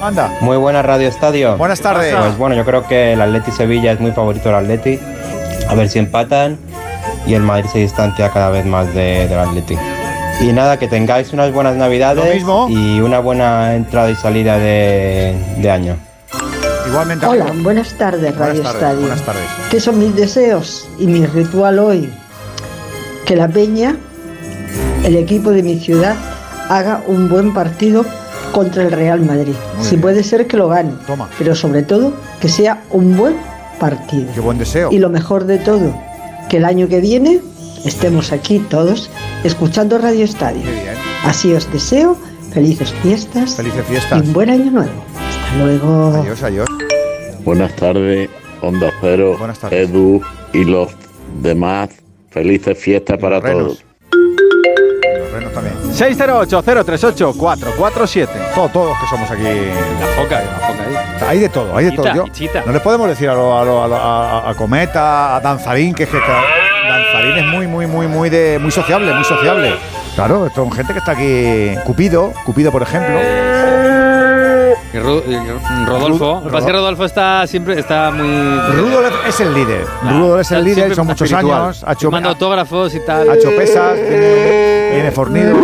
[0.00, 0.32] anda.
[0.40, 1.56] Muy buena Radio Estadio.
[1.56, 2.14] Buenas tardes.
[2.14, 4.98] Pues bueno, yo creo que el Atleti Sevilla es muy favorito del Atleti.
[5.68, 6.58] A ver si empatan
[7.26, 9.76] y el Madrid se distancia cada vez más de- del Atleti.
[10.40, 15.70] Y nada, que tengáis unas buenas navidades y una buena entrada y salida de, de
[15.70, 15.96] año.
[16.90, 17.26] Igualmente.
[17.26, 17.64] Hola, amigo.
[17.64, 19.00] buenas tardes, Radio Buenas tardes, Estadio.
[19.00, 19.42] buenas tardes.
[19.70, 22.10] ¿Qué son mis deseos y mi ritual hoy?
[23.24, 23.96] Que la Peña,
[25.04, 26.16] el equipo de mi ciudad,
[26.68, 28.04] haga un buen partido
[28.52, 29.54] contra el Real Madrid.
[29.76, 30.00] Muy si bien.
[30.02, 31.28] puede ser que lo gane, Toma.
[31.38, 33.36] pero sobre todo que sea un buen
[33.78, 34.26] partido.
[34.34, 34.90] Qué buen deseo.
[34.90, 35.94] Y lo mejor de todo,
[36.48, 37.40] que el año que viene
[37.84, 39.10] estemos aquí todos
[39.44, 40.62] escuchando Radio Estadio.
[41.24, 42.16] Así os deseo
[42.52, 44.20] felices fiestas, Felices y fiestas.
[44.22, 44.90] un buen año nuevo.
[45.28, 46.16] Hasta luego.
[46.22, 46.66] Adiós, adiós.
[47.50, 48.30] Buenas tardes,
[48.62, 49.36] Onda Cero,
[49.72, 50.22] Edu
[50.52, 50.92] y los
[51.42, 51.88] demás.
[52.30, 53.84] Felices fiestas para todos.
[55.18, 55.74] Los renos también.
[55.92, 58.28] 608-038-447.
[58.54, 59.42] Todos, todos que somos aquí.
[59.42, 60.94] La foca, la foca ahí.
[61.28, 62.14] Hay de todo, hay de Chita, todo.
[62.14, 62.26] Yo-
[62.66, 65.92] no le podemos decir a, lo- a, lo- a lo- a- a Cometa, a Danzarín,
[65.92, 69.74] que es que Danzarín es muy, muy, muy, muy de muy sociable, muy sociable.
[70.14, 71.74] Claro, esto es gente que está aquí.
[71.84, 73.18] Cupido, Cupido, por ejemplo.
[74.98, 76.34] Ru- Rodolfo.
[76.36, 78.26] Lo que pasa es que Rodolfo está siempre está muy.
[78.26, 79.84] Rudolf es el líder.
[80.02, 81.62] Rudolf es el líder, son muchos espiritual.
[81.62, 81.84] años.
[81.86, 83.28] Ha hecho, Manda autógrafos y tal.
[83.30, 85.56] ha hecho pesas, viene, viene fornido.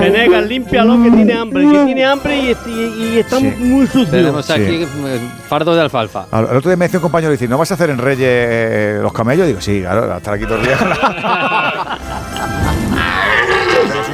[0.00, 4.06] Venegas, límpialo que tiene hambre, que tiene hambre y, y- y está muy sucio.
[4.10, 4.52] Tenemos Sí.
[4.52, 6.26] aquí eh, fardos de alfalfa.
[6.30, 8.28] Al- El otro día me decía un compañero, dice, ¿no vas a hacer en Reyes
[8.28, 9.46] eh, los camellos?
[9.46, 10.76] Digo, sí, claro, a estar aquí todo el día.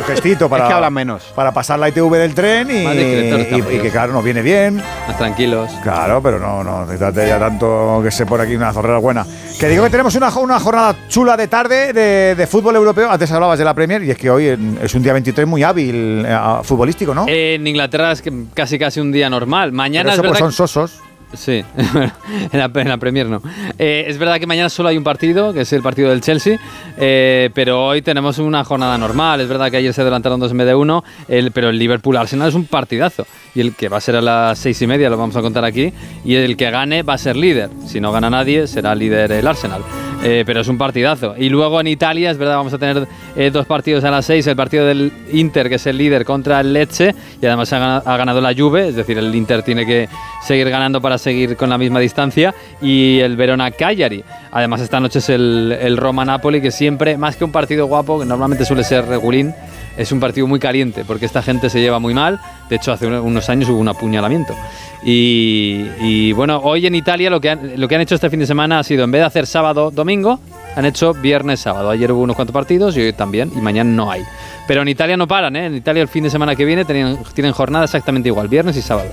[0.07, 1.25] Gestito para, Es que hablan menos.
[1.35, 4.77] para pasar la ITV del tren y, que claro, nos viene bien.
[4.77, 5.71] Más tranquilos.
[5.83, 9.27] Claro, pero no, no, trate ya tanto que se pone aquí una zorrera buena.
[9.59, 13.11] Que digo que tenemos una, una jornada chula de tarde de, de fútbol europeo.
[13.11, 14.47] Antes hablabas de la Premier y es que hoy
[14.83, 17.27] es un día 23 muy hábil eh, futbolístico, ¿no?
[17.29, 18.23] En Inglaterra es
[18.55, 19.73] casi casi un día normal.
[19.73, 21.06] Mañana Pero eso es pues son sosos.
[21.35, 21.65] Sí,
[22.53, 23.43] en, la, Premier no.
[23.79, 26.59] Eh, es verdad que mañana solo hay un partido, que es el partido del Chelsea,
[26.97, 29.41] eh, pero hoy tenemos una jornada normal.
[29.41, 31.05] Es verdad que ayer se adelantaron dos en vez de uno,
[31.53, 33.27] pero el Liverpool-Arsenal es un partidazo.
[33.55, 35.65] Y el que va a ser a las seis y media, lo vamos a contar
[35.65, 35.93] aquí,
[36.25, 37.71] y el que gane va a ser líder.
[37.87, 39.83] Si no gana nadie, será líder el Arsenal.
[40.23, 41.35] Eh, pero es un partidazo.
[41.37, 43.07] Y luego en Italia, es verdad, vamos a tener
[43.37, 46.61] eh, dos partidos a las seis, el partido del Inter, que es el líder, contra
[46.61, 50.09] el Lecce, y además ha ganado, la Juve, es decir, el Inter tiene que
[50.43, 54.25] seguir ganando para seguir con la misma distancia, y el Verona Cagliari.
[54.51, 58.27] Además, esta noche es el, el Roma-Napoli, que siempre, más que un partido guapo, que
[58.27, 59.55] normalmente suele ser regulín,
[59.97, 62.41] es un partido muy caliente, porque esta gente se lleva muy mal.
[62.69, 64.55] De hecho, hace uno- unos años hubo un apuñalamiento.
[65.03, 68.47] Y, bueno, hoy en Italia lo que, han, lo que han hecho este fin de
[68.47, 70.41] semana ha sido, en vez de hacer sábado, domingo,
[70.75, 71.91] han hecho viernes, sábado.
[71.91, 74.23] Ayer hubo unos cuantos partidos y hoy también, y mañana no hay.
[74.67, 75.67] Pero en Italia no paran, ¿eh?
[75.67, 78.83] En Italia el fin de semana que viene tenían- tienen jornada exactamente igual, viernes y
[78.83, 79.09] sábado.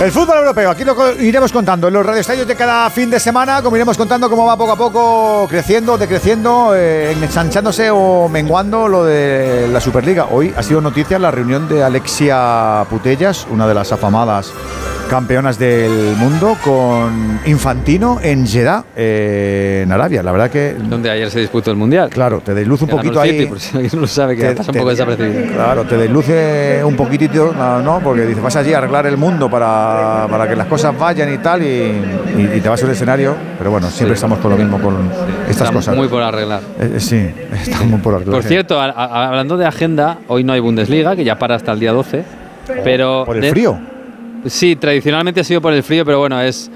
[0.00, 3.60] El fútbol europeo, aquí lo iremos contando en los radioestadios de cada fin de semana,
[3.62, 9.04] como iremos contando cómo va poco a poco creciendo, decreciendo, eh, ensanchándose o menguando lo
[9.04, 10.26] de la Superliga.
[10.30, 14.52] Hoy ha sido noticia la reunión de Alexia Putellas, una de las afamadas
[15.10, 20.22] campeonas del mundo, con Infantino en Jeddah, eh, en Arabia.
[20.22, 20.76] La verdad que...
[20.78, 22.08] Donde ayer se disputó el Mundial.
[22.10, 23.44] Claro, te desluz un poquito ahí.
[23.46, 25.52] Por si alguien no lo sabe, que Te- pasa un poco desapercibido.
[25.52, 27.98] Claro, te desluce un poquitito, no, ¿no?
[27.98, 31.32] Porque dices, vas allí a arreglar el mundo para para, para que las cosas vayan
[31.32, 33.36] y tal, y, te vas al escenario.
[33.58, 35.10] Pero bueno, siempre estamos con lo mismo con
[35.48, 35.96] estas cosas.
[35.96, 36.62] Muy por arreglar.
[36.78, 37.16] Eh, eh, sí,
[37.52, 38.34] está muy por arreglar.
[38.34, 41.92] Por cierto, hablando de agenda, hoy no hay Bundesliga, que ya para hasta el día
[41.92, 42.24] 12.
[42.84, 43.78] Pero ¿Por el frío?
[44.46, 46.70] Sí, tradicionalmente ha sido por el frío, pero bueno, es,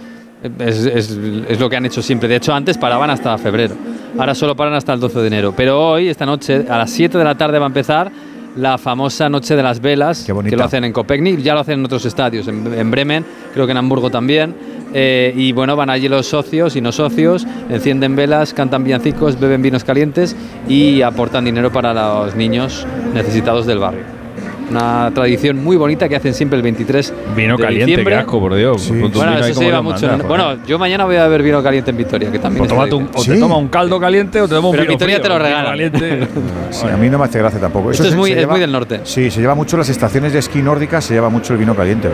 [0.59, 2.29] es, es, lo que han hecho siempre.
[2.29, 3.75] De hecho, antes paraban hasta febrero.
[4.19, 5.55] Ahora solo paran hasta el 12 de enero.
[5.57, 8.11] Pero hoy, esta noche, a las 7 de la tarde va a empezar
[8.57, 11.85] la famosa Noche de las Velas, que lo hacen en Copenhague, ya lo hacen en
[11.85, 14.55] otros estadios, en, Bremen, creo que en Hamburgo también.
[14.97, 19.61] Eh, y bueno, van allí los socios y no socios, encienden velas, cantan villancicos, beben
[19.61, 20.37] vinos calientes
[20.69, 24.24] y aportan dinero para los niños necesitados del barrio.
[24.71, 28.17] Una tradición muy bonita que hacen siempre el 23 vino de caliente, diciembre.
[28.17, 28.91] asco, por Dios.
[28.91, 30.09] Bueno, eso se lleva mucho.
[30.27, 32.65] bueno, yo mañana voy a beber vino caliente en Victoria, que también.
[32.65, 35.73] O, te toma un caldo caliente o te toma un Pero Victoria te lo regala.
[36.93, 37.91] a mí no me hace gracia tampoco.
[37.91, 39.01] Esto es, muy, es muy del norte.
[39.05, 42.09] Sí, se lleva mucho las estaciones de esquí nórdicas, se lleva mucho el vino caliente.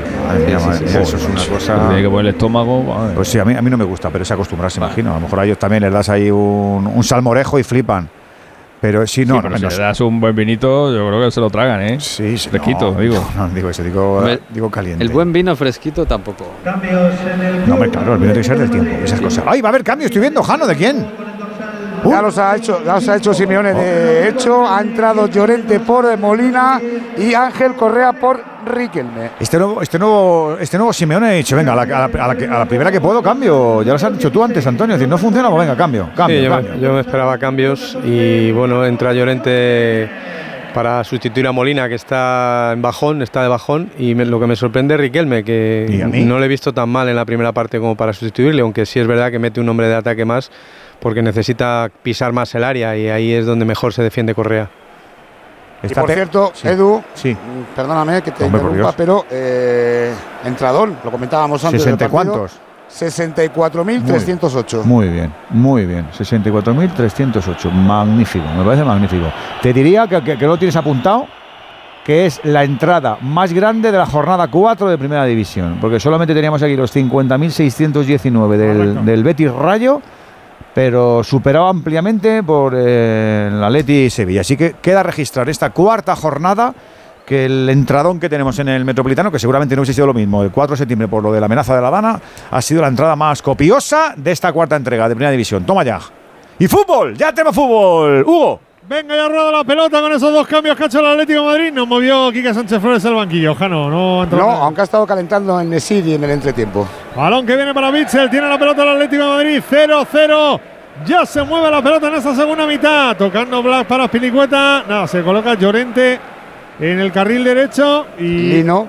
[0.86, 1.88] eso es una cosa.
[1.88, 3.10] Tiene que poner el estómago.
[3.14, 5.12] Pues sí, a mí, a mí no me gusta, pero se acostumbra, se imagino.
[5.12, 8.08] A lo mejor a ellos también les das ahí un, un salmorejo y flipan.
[8.80, 11.82] Pero si no, si le das un buen vinito, yo creo que se lo tragan,
[11.82, 12.00] ¿eh?
[12.00, 12.48] Sí, sí.
[12.48, 13.22] Fresquito, digo.
[13.36, 15.04] No, digo eso, digo, digo caliente.
[15.04, 16.46] El buen vino fresquito tampoco.
[16.64, 19.44] Cambios en el No, me claro, el vino tiene que ser del tiempo, esas cosas.
[19.46, 20.06] ¡Ay, va a haber cambios!
[20.06, 21.06] Estoy viendo, Jano, ¿de quién?
[22.04, 26.16] Ya los ha hecho, ya los ha hecho Simeone de hecho, ha entrado Llorente por
[26.18, 26.80] Molina
[27.16, 29.30] y Ángel Correa por Riquelme.
[29.40, 32.90] Este nuevo, este nuevo, este nuevo Simeone ha dicho, venga, a la, a, la, primera
[32.90, 33.82] que puedo cambio.
[33.82, 34.98] Ya lo has dicho tú antes, Antonio.
[34.98, 39.12] Si no funciona, pues venga, cambio, cambio, yo, yo, me esperaba cambios y bueno, entra
[39.12, 40.08] Llorente
[40.72, 44.56] para sustituir a Molina, que está en bajón, está de bajón, y lo que me
[44.56, 47.96] sorprende es Riquelme, que no le he visto tan mal en la primera parte como
[47.96, 50.50] para sustituirle, aunque sí es verdad que mete un hombre de ataque más
[51.00, 54.68] porque necesita pisar más el área y ahí es donde mejor se defiende Correa.
[55.82, 57.34] Y por cierto, Edu, sí.
[57.74, 60.12] perdóname que te interrumpa, pero eh,
[60.44, 61.86] entrador, lo comentábamos antes.
[61.86, 62.60] ¿60 cuántos?
[62.90, 64.84] 64.308.
[64.84, 66.06] Muy bien, muy bien.
[66.10, 67.70] 64.308.
[67.70, 69.32] Magnífico, me parece magnífico.
[69.62, 71.26] Te diría que, que, lo tienes apuntado,
[72.04, 76.34] que es la entrada más grande de la jornada 4 de Primera División, porque solamente
[76.34, 80.02] teníamos aquí los 50.619 del, del Betis Rayo
[80.74, 84.42] pero superado ampliamente por eh, el Atleti Sevilla.
[84.42, 86.74] Así que queda registrar esta cuarta jornada
[87.26, 90.42] que el entradón que tenemos en el Metropolitano, que seguramente no hubiese sido lo mismo,
[90.42, 92.20] el 4 de septiembre por lo de la amenaza de La Habana,
[92.50, 95.64] ha sido la entrada más copiosa de esta cuarta entrega de Primera División.
[95.64, 96.00] Toma ya.
[96.58, 98.24] Y fútbol, ya tenemos fútbol.
[98.26, 98.60] Hugo.
[98.90, 101.46] Venga, ya rueda la pelota con esos dos cambios que ha hecho el Atlético de
[101.46, 101.72] Madrid.
[101.72, 103.54] Nos movió Quique Sánchez Flores al banquillo.
[103.54, 106.88] Jano, no No, aunque ha estado calentando en Nesir y en el entretiempo.
[107.14, 108.28] Balón que viene para Mitchell.
[108.28, 109.62] Tiene la pelota el Atlético de Madrid.
[109.70, 110.60] 0-0.
[111.06, 113.16] Ya se mueve la pelota en esta segunda mitad.
[113.16, 114.82] Tocando Black para Spilicueta.
[114.88, 116.18] Nada, se coloca Llorente
[116.80, 118.06] en el carril derecho.
[118.18, 118.88] Y Lino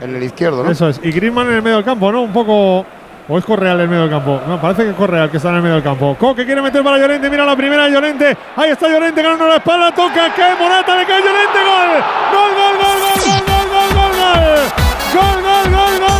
[0.00, 0.70] en el izquierdo, ¿no?
[0.70, 1.00] Eso es.
[1.02, 2.22] Y Griezmann en el medio del campo, ¿no?
[2.22, 2.86] Un poco
[3.32, 4.42] ¿O es Correal en el medio del campo?
[4.44, 6.16] No, parece que es Correal que está en el medio del campo.
[6.18, 7.30] Coque quiere meter para Llorente.
[7.30, 8.36] Mira la primera Llorente.
[8.56, 9.92] Ahí está Llorente ganando la espalda.
[9.94, 11.58] Toca, cae Morata, le cae Llorente.
[11.62, 11.90] Gol,
[12.34, 14.40] gol, gol, gol, gol, gol, gol.
[15.14, 16.19] Gol, gol, gol, gol, gol, gol,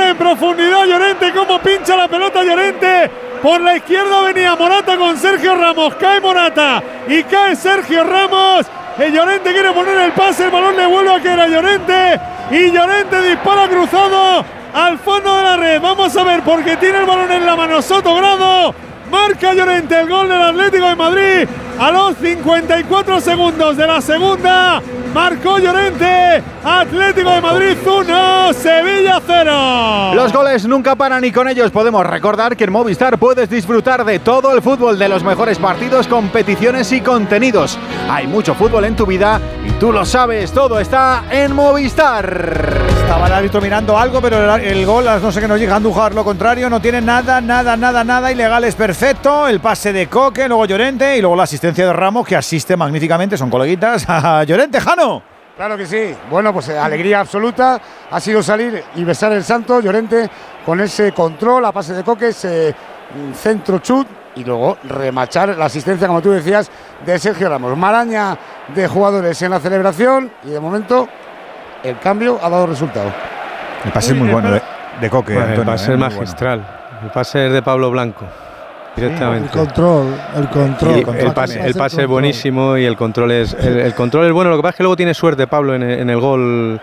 [0.00, 1.32] en profundidad Llorente.
[1.32, 3.10] ¿Cómo pincha la pelota Llorente?
[3.42, 5.94] Por la izquierda venía Morata con Sergio Ramos.
[5.96, 8.66] Cae Morata y cae Sergio Ramos.
[8.98, 12.20] El Llorente quiere poner el pase, el balón le vuelve a caer a Llorente.
[12.50, 14.44] Y Llorente dispara cruzado
[14.74, 15.80] al fondo de la red.
[15.80, 18.74] Vamos a ver porque tiene el balón en la mano Soto Grado.
[19.10, 24.82] Marca Llorente el gol del Atlético de Madrid a los 54 segundos de la segunda.
[25.12, 26.42] Marcó Llorente.
[26.64, 30.14] Atlético de Madrid 1, Sevilla 0.
[30.14, 34.20] Los goles nunca paran y con ellos podemos recordar que en Movistar puedes disfrutar de
[34.20, 37.78] todo el fútbol, de los mejores partidos, competiciones y contenidos.
[38.08, 42.78] Hay mucho fútbol en tu vida y tú lo sabes, todo está en Movistar.
[43.02, 46.24] Estaba el árbitro mirando algo, pero el, gol, no sé qué nos diga Andújar, lo
[46.24, 49.48] contrario, no tiene nada, nada, nada, nada ilegal, es perfecto.
[49.48, 53.38] El pase de Coque, luego Llorente y luego la asistencia de Ramos que asiste magníficamente,
[53.38, 55.22] son coleguitas, a Llorente, Jano.
[55.56, 56.14] Claro que sí.
[56.30, 57.80] Bueno, pues eh, alegría absoluta.
[58.10, 59.80] Ha sido salir y besar el santo.
[59.80, 60.28] Llorente
[60.64, 62.74] con ese control, a pase de Coque, ese
[63.14, 66.70] mm, centro chut y luego remachar la asistencia, como tú decías,
[67.04, 67.76] de Sergio Ramos.
[67.76, 68.36] Maraña
[68.74, 71.06] de jugadores en la celebración y de momento
[71.84, 73.12] el cambio ha dado resultado.
[73.84, 74.50] El pase es muy bueno
[75.00, 75.36] de, Coque.
[75.36, 75.96] el pase es ¿eh?
[75.96, 76.66] magistral.
[77.02, 78.26] El pase es de Pablo Blanco.
[78.96, 79.46] Directamente.
[79.46, 81.16] el control, el control.
[81.18, 84.50] el, pase, el pase es buenísimo y el control es el, control es bueno.
[84.50, 86.80] Lo que pasa es que luego tiene suerte Pablo en el, gol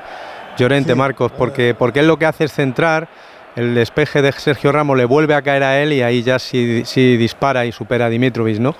[0.57, 3.07] Llorente Marcos, porque, porque él lo que hace es centrar
[3.55, 6.83] el despeje de Sergio Ramos le vuelve a caer a él y ahí ya sí,
[6.85, 8.75] sí dispara y supera a Dimitrovic, ¿no?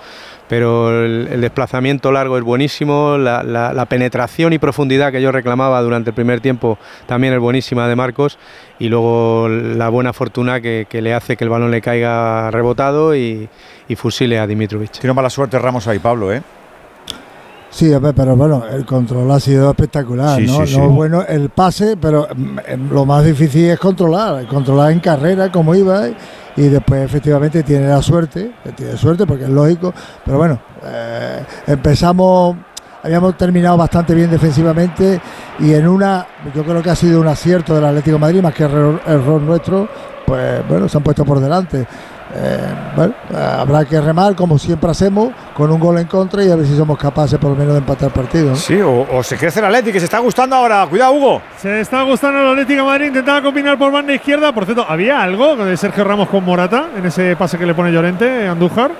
[0.50, 6.14] Pero el, desplazamiento largo es buenísimo, la, penetración y profundidad que yo reclamaba durante el
[6.14, 8.36] primer tiempo también es buenísima de Marcos
[8.80, 13.48] y luego la buena fortuna que, le hace que el balón le caiga rebotado y,
[13.86, 14.90] y fusile a Dimitrovic.
[14.90, 16.42] Tiene mala suerte Ramos ahí, Pablo, ¿eh?
[17.70, 20.66] Sí, pero bueno, el control ha sido espectacular, ¿no?
[20.66, 25.52] no bueno el pase, pero mm, em, lo más difícil es controlar, controlar en carrera
[25.52, 26.08] como iba
[26.60, 32.54] y después efectivamente tiene la suerte, tiene suerte porque es lógico, pero bueno, eh, empezamos,
[33.02, 35.18] habíamos terminado bastante bien defensivamente
[35.58, 38.64] y en una, yo creo que ha sido un acierto del Atlético Madrid más que
[38.64, 39.88] error nuestro,
[40.26, 41.86] pues bueno, se han puesto por delante.
[42.32, 46.56] Eh, bueno, habrá que remar como siempre hacemos con un gol en contra y a
[46.56, 48.54] ver si somos capaces por lo menos de empatar el partido.
[48.54, 50.86] Sí, o, se crece el Atlético que se está gustando ahora.
[50.88, 51.42] Cuidado, Hugo.
[51.58, 53.06] Se está gustando el Atlético de Madrid.
[53.06, 54.52] Intentaba combinar por banda izquierda.
[54.52, 57.92] Por cierto, ¿había algo de Sergio Ramos con Morata en ese pase que le pone
[57.92, 58.92] Llorente, Andújar?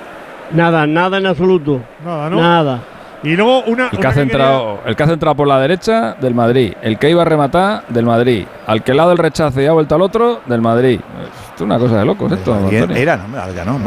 [0.52, 1.80] Nada, nada en absoluto.
[2.04, 2.40] Nada, ¿no?
[2.40, 2.80] Nada.
[3.22, 3.88] Y luego una.
[3.88, 6.74] El que, ha centrado, el que ha centrado por la derecha, del Madrid.
[6.80, 8.46] El que iba a rematar, del Madrid.
[8.66, 11.00] Al que lado el rechazo y ha vuelto al otro, del Madrid.
[11.50, 12.56] Esto es una cosa de locos, esto.
[12.70, 13.78] Era, no, ya no.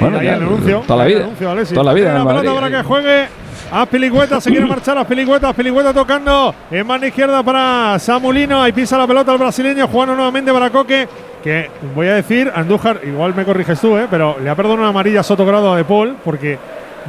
[0.00, 1.28] Bueno, ya, anuncio, toda la vida.
[1.38, 2.50] toda la vida en el Madrid.
[2.52, 3.28] para que juegue
[3.72, 8.72] a Piligüeta, se quiere marchar a Piligüeta, Piligüeta tocando en mano izquierda para Samulino, ahí
[8.72, 11.06] pisa la pelota el brasileño, jugando nuevamente para Coque,
[11.42, 14.08] que voy a decir, Andújar, igual me corriges tú, ¿eh?
[14.10, 16.58] pero le ha perdonado una amarilla Sotogrado a De Paul, porque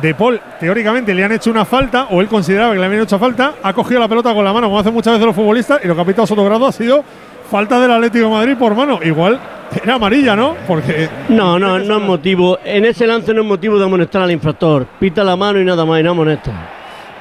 [0.02, 3.20] de Paul, teóricamente le han hecho una falta, o él consideraba que le habían hecho
[3.20, 5.88] falta, ha cogido la pelota con la mano, como hacen muchas veces los futbolistas, y
[5.88, 7.04] lo que ha pitado Sotogrado ha sido
[7.50, 9.00] falta del Atlético de Madrid por mano.
[9.04, 9.40] Igual
[9.84, 10.56] era amarilla, ¿no?
[10.68, 11.10] Porque.
[11.30, 12.60] No, no, no es motivo.
[12.64, 14.86] En ese lance no es motivo de amonestar al infractor.
[15.00, 16.52] Pita la mano y nada más, y no amonesta.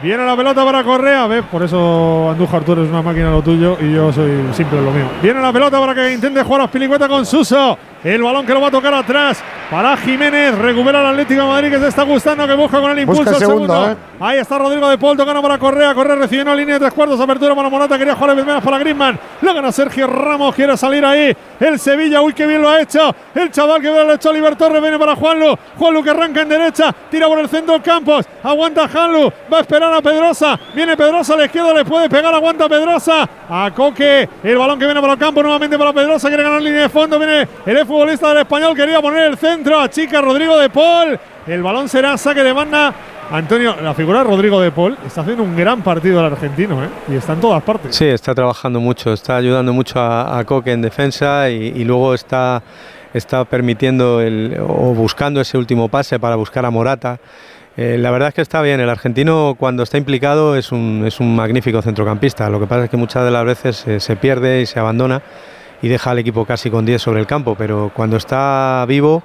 [0.03, 1.45] Viene la pelota para Correa, ¿ves?
[1.45, 5.05] Por eso Andújar, tú eres una máquina lo tuyo y yo soy simple lo mío.
[5.23, 7.77] Viene la pelota para que intente jugar a Spilicueta con Suso.
[8.03, 10.57] El balón que lo va a tocar atrás para Jiménez.
[10.57, 13.35] Recupera el Atlético de Madrid que se está gustando, que busca con el impulso.
[13.35, 13.97] segundo, ¿eh?
[14.19, 15.95] Ahí está Rodrigo de Paul, tocando para Correa.
[15.95, 17.21] Correa recibiendo línea de tres cuartos.
[17.21, 17.99] Apertura para Morata.
[17.99, 19.19] Quería jugar el para Griezmann.
[19.43, 20.55] Lo gana Sergio Ramos.
[20.55, 21.37] Quiere salir ahí.
[21.61, 22.23] El Sevilla.
[22.23, 23.15] Uy, qué bien lo ha hecho.
[23.35, 24.81] El chaval que lo ha hecho a Libertorre.
[24.81, 25.55] Viene para Juanlu.
[25.77, 26.95] Juanlu que arranca en derecha.
[27.11, 28.27] Tira por el centro Campos.
[28.43, 29.31] Aguanta Juanlu.
[29.53, 30.59] Va a esperar a Pedrosa.
[30.75, 31.73] Viene Pedrosa a la izquierda.
[31.75, 32.35] Le puede pegar.
[32.35, 33.29] Aguanta Pedrosa.
[33.49, 34.29] A Coque.
[34.43, 35.43] El balón que viene para el campo.
[35.43, 36.29] Nuevamente para Pedrosa.
[36.29, 37.19] Quiere ganar línea de fondo.
[37.19, 38.75] Viene el futbolista del español.
[38.75, 39.81] Quería poner el centro.
[39.81, 41.19] A Chica Rodrigo de Paul.
[41.47, 42.95] El balón será saque de banda.
[43.31, 46.89] Antonio, la figura Rodrigo de Paul está haciendo un gran partido el argentino, ¿eh?
[47.09, 47.95] Y está en todas partes.
[47.95, 52.61] Sí, está trabajando mucho, está ayudando mucho a, Coque en defensa y, luego está,
[53.15, 57.21] está permitiendo el, o buscando ese último pase para buscar a Morata.
[57.77, 61.21] Eh, la verdad es que está bien, el argentino cuando está implicado es un, es
[61.21, 64.67] un magnífico centrocampista, lo que pasa es que muchas de las veces se pierde y
[64.67, 65.23] se abandona
[65.81, 69.23] y deja al equipo casi con 10 sobre el campo, pero cuando está vivo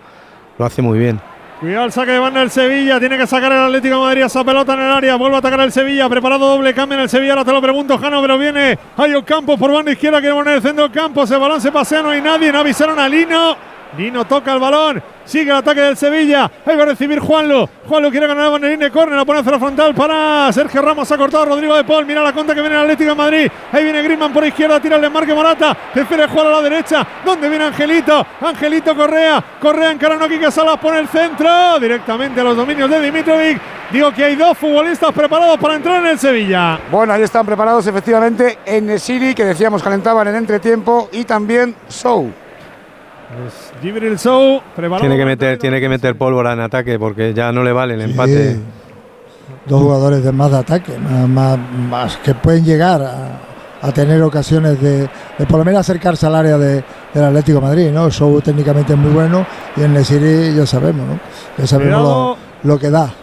[0.57, 1.19] lo hace muy bien.
[1.59, 2.99] Cuidado el saque de banda del Sevilla.
[2.99, 5.15] Tiene que sacar el Atlético de Madrid esa pelota en el área.
[5.15, 6.09] Vuelve a atacar el Sevilla.
[6.09, 7.31] Preparado doble cambio en el Sevilla.
[7.31, 8.77] Ahora te lo pregunto, Jano, pero viene.
[8.97, 10.19] Hay un campo por banda izquierda.
[10.19, 11.25] Quiere poner el centro del campo.
[11.25, 12.01] Se pasea.
[12.01, 12.51] No hay nadie.
[12.51, 13.55] No avisaron a Lino.
[13.97, 15.01] Lino toca el balón.
[15.25, 16.49] Sigue el ataque del Sevilla.
[16.65, 17.67] Ahí va a recibir Juanlo.
[17.87, 19.17] Juanlo quiere ganar el banderín de córner.
[19.17, 21.11] La pone hacia la frontal para Sergio Ramos.
[21.11, 22.05] Ha cortado a Rodrigo de Paul.
[22.05, 23.51] Mira la conta que viene el Atlético de Madrid.
[23.71, 24.79] Ahí viene Griezmann por izquierda.
[24.79, 25.75] Tira el desmarque Morata.
[25.93, 27.07] Prefiere jugar a la derecha.
[27.25, 28.25] ¿Dónde viene Angelito?
[28.41, 29.43] Angelito Correa.
[29.59, 31.79] Correa en Karanoki que Salas pone el centro.
[31.79, 33.61] Directamente a los dominios de Dimitrovic.
[33.91, 36.79] Digo que hay dos futbolistas preparados para entrar en el Sevilla.
[36.91, 42.44] Bueno, ahí están preparados efectivamente en Siri, que decíamos calentaban en entretiempo, y también Sou.
[44.99, 48.01] Tiene que meter, tiene que meter pólvora en ataque porque ya no le vale el
[48.01, 48.59] empate.
[49.65, 55.07] Dos jugadores de más de ataque, más, que pueden llegar a, tener ocasiones de,
[55.47, 56.83] por lo menos acercarse al área del
[57.13, 58.09] Atlético de Madrid, ¿no?
[58.09, 59.45] Show técnicamente es muy bueno
[59.75, 61.19] y en el City ya sabemos, ¿no?
[61.57, 63.13] Ya sabemos lo que da.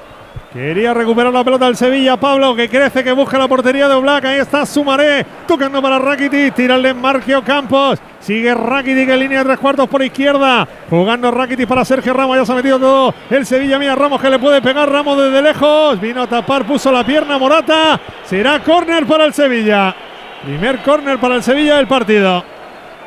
[0.52, 4.26] Quería recuperar la pelota del Sevilla, Pablo, que crece, que busca la portería de Oblak.
[4.26, 7.98] Ahí está Sumaré, tocando para Rakitic, tira el Marquio Campos.
[8.20, 10.68] Sigue Rakitic en línea de tres cuartos por izquierda.
[10.90, 13.14] Jugando Rakitic para Sergio Ramos, ya se ha metido todo.
[13.30, 15.98] El Sevilla, mira Ramos que le puede pegar Ramos desde lejos.
[15.98, 17.98] Vino a tapar, puso la pierna Morata.
[18.24, 19.96] Será córner para el Sevilla.
[20.44, 22.44] Primer córner para el Sevilla del partido.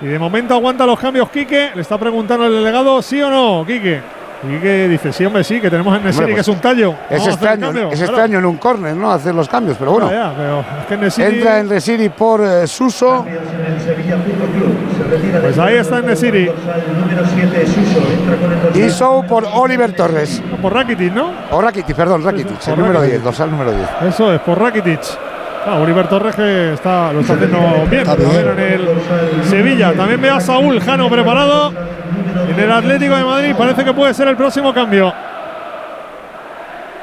[0.01, 1.69] Y de momento aguanta los cambios Quique.
[1.75, 4.24] Le está preguntando el delegado, ¿sí o no, Quique?
[4.49, 6.95] Y que dice, sí, hombre, sí, que tenemos en Nesiri, que es un tallo.
[7.09, 9.11] Es extraño, es extraño en un córner, ¿no?
[9.11, 10.11] Hacer los cambios, pero bueno.
[11.17, 13.25] Entra en Nesiri por eh, Suso.
[15.41, 16.49] Pues ahí está en Nesiri.
[18.75, 20.41] Y Sou por Oliver Torres.
[20.61, 21.31] por Rakitic, ¿no?
[21.51, 23.87] O Rakitic, perdón, Rakitic, el número 10, dorsal número 10.
[24.09, 25.01] Eso es, por Rakitic.
[25.67, 27.57] Ah, Oliver Torres que está, lo está haciendo
[27.89, 28.87] bien, en el
[29.45, 29.93] Sevilla.
[29.93, 31.73] También ve a Saúl Jano preparado
[32.49, 33.55] en el Atlético de Madrid.
[33.57, 35.13] Parece que puede ser el próximo cambio.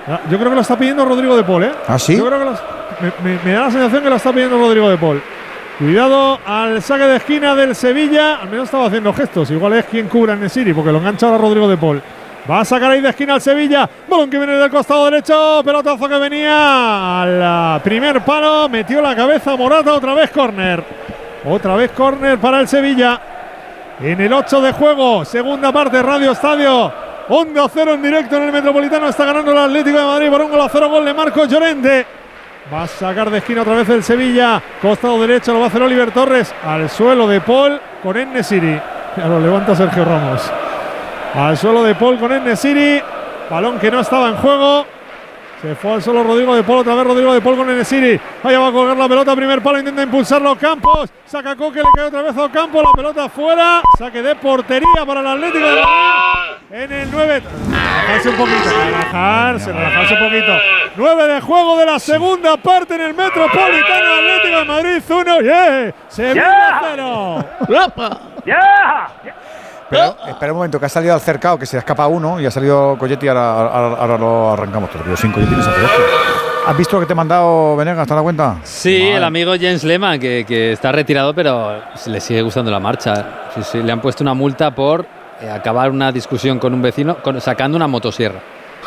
[0.09, 1.73] Ah, yo creo que lo está pidiendo Rodrigo de Paul, ¿eh?
[1.87, 2.17] ¿Ah, sí?
[2.17, 5.23] Yo creo que me, da la sensación que lo está pidiendo Rodrigo de Paul.
[5.79, 8.37] Cuidado al saque de esquina del Sevilla.
[8.37, 9.51] Al menos estaba haciendo gestos.
[9.51, 12.03] Igual es quien cubra en Nesiri, porque lo engancha ahora Rodrigo de Paul.
[12.51, 13.89] Va a sacar ahí de esquina al Sevilla.
[14.09, 15.63] Balón que viene del costado derecho.
[15.65, 18.69] Pelotazo que venía al primer palo.
[18.69, 19.93] Metió la cabeza Morata.
[19.93, 20.83] Otra vez córner.
[21.45, 23.32] Otra vez córner para el Sevilla.
[24.03, 25.25] En el 8 de juego.
[25.25, 26.03] Segunda parte.
[26.03, 26.93] Radio Estadio.
[27.29, 29.09] Onda 0 en directo en el Metropolitano.
[29.09, 30.89] Está ganando el Atlético de Madrid por un gol a 0.
[30.89, 32.05] Gol de Marco Llorente.
[32.73, 34.61] Va a sacar de esquina otra vez el Sevilla.
[34.81, 36.53] Costado derecho lo va a hacer Oliver Torres.
[36.67, 38.81] Al suelo de Paul con Enesiri.
[39.17, 40.51] Ya lo levanta Sergio Ramos.
[41.35, 43.01] Al suelo de Paul con Enesiri.
[43.49, 44.85] Balón que no estaba en juego.
[45.63, 48.21] Se fue al suelo Rodrigo de Paul, otra vez Rodrigo de Paul con Enesiri.
[48.43, 51.09] Allá va a colgar la pelota, primer palo, intenta impulsarlo Campos.
[51.25, 53.81] Saca Coque, le cae otra vez a Campos, la pelota fuera.
[53.97, 56.53] Saque de portería para el Atlético de Madrid.
[56.73, 57.43] En el 9.
[57.71, 60.53] Relajarse un poquito, relajarse, relajarse un poquito.
[60.97, 65.41] 9 de juego de la segunda parte en el Metropolitano Atlético de Madrid 1.
[65.43, 65.95] ¡Yeah!
[66.09, 67.45] Sevilla 0.
[68.45, 69.09] ¡Ya!
[69.23, 69.42] Pero
[70.29, 72.51] espera un momento, que ha salido al cercado, que se ha escapado uno y ha
[72.51, 75.03] salido Coyetti, ahora, ahora, lo arrancamos todo.
[75.05, 75.71] Pero sin Coyetti no se
[76.65, 78.07] ¿Has visto lo que te he mandado, Venegas?
[78.07, 78.57] ¿Te das cuenta?
[78.63, 83.51] Sí, el amigo James Lehman, que, está retirado, pero le sigue gustando la marcha.
[83.55, 85.05] Sí, sí, le han puesto una multa por
[85.41, 88.41] eh, acabar una discusión con un vecino sacando una motosierra.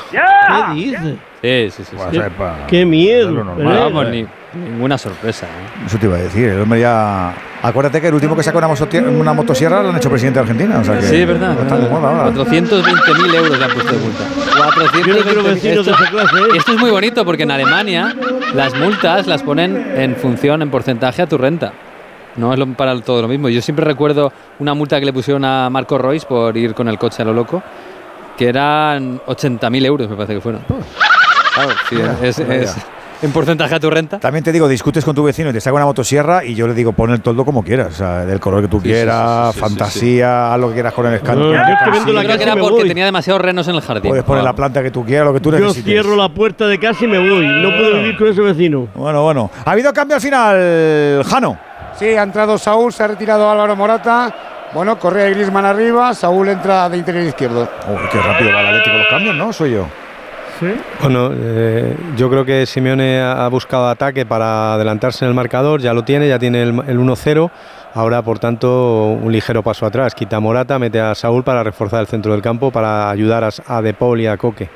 [0.09, 1.71] ¿Qué dices?
[1.71, 2.19] Sí, sí, sí.
[2.67, 3.43] Qué, miedo.
[3.57, 4.25] Vamos, ni,
[4.55, 5.45] ninguna sorpresa.
[5.45, 5.85] ¿eh?
[5.85, 6.49] Eso te iba a decir.
[6.49, 7.33] El hombre ya.
[7.61, 8.67] Acuérdate que el último que sacó una,
[9.09, 10.79] una motosierra lo han hecho presidente de Argentina.
[10.79, 11.59] O sea que sí, es verdad.
[11.59, 12.31] Está de moda ahora.
[12.31, 14.23] 420.000 euros le han puesto de multa.
[14.57, 16.57] 420 esto, ¿eh?
[16.57, 18.15] esto es muy bonito porque en Alemania
[18.53, 21.73] las multas las ponen en función, en porcentaje a tu renta.
[22.35, 23.49] No es para todo lo mismo.
[23.49, 26.97] Yo siempre recuerdo una multa que le pusieron a Marco Royce por ir con el
[26.97, 27.63] coche a lo loco
[28.37, 30.61] que eran 80.000 euros, me parece que fueron.
[31.53, 32.87] Claro, sí, es,
[33.21, 34.19] en porcentaje a tu renta.
[34.19, 36.73] También te digo, discutes con tu vecino y te saca una motosierra y yo le
[36.73, 40.59] digo, pon el toldo como quieras, o sea, del color que tú quieras, fantasía, haz
[40.59, 41.53] lo que quieras con el escándalo.
[41.53, 44.09] yo creo que era porque tenía demasiados renos en el jardín.
[44.09, 45.83] Puedes poner la planta que tú quieras, lo que tú necesites.
[45.83, 48.87] Yo cierro la puerta de casa y me voy, no puedo vivir con ese vecino.
[48.95, 49.49] Bueno, bueno.
[49.63, 51.57] ¿Ha habido cambio al final, Jano?
[51.97, 54.33] Sí, ha entrado Saúl, se ha retirado Álvaro Morata
[54.75, 57.69] bueno, Correa y Griezmann arriba, Saúl entra de interior izquierdo.
[58.11, 59.53] qué rápido va el Atlético los cambios, ¿no?
[59.53, 59.87] Soy yo.
[60.59, 60.67] ¿Sí?
[61.01, 65.93] Bueno, eh, yo creo que Simeone ha buscado ataque para adelantarse en el marcador, ya
[65.93, 67.51] lo tiene, ya tiene el, 1-0.
[67.93, 70.15] Ahora, por tanto, un ligero paso atrás.
[70.15, 73.81] Quita Morata, mete a Saúl para reforzar el centro del campo, para ayudar a, a
[73.81, 74.69] De Paul y a Coque.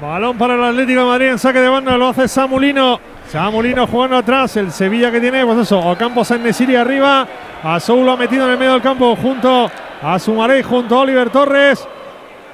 [0.00, 3.00] Balón para el Atlético de Madrid en saque de banda, lo hace Samulino.
[3.26, 7.26] Samulino jugando atrás, el Sevilla que tiene, pues eso, Ocampos en Nesiri arriba,
[7.64, 9.68] a Soul lo ha metido en el medio del campo junto
[10.00, 11.86] a Sumaré, junto a Oliver Torres.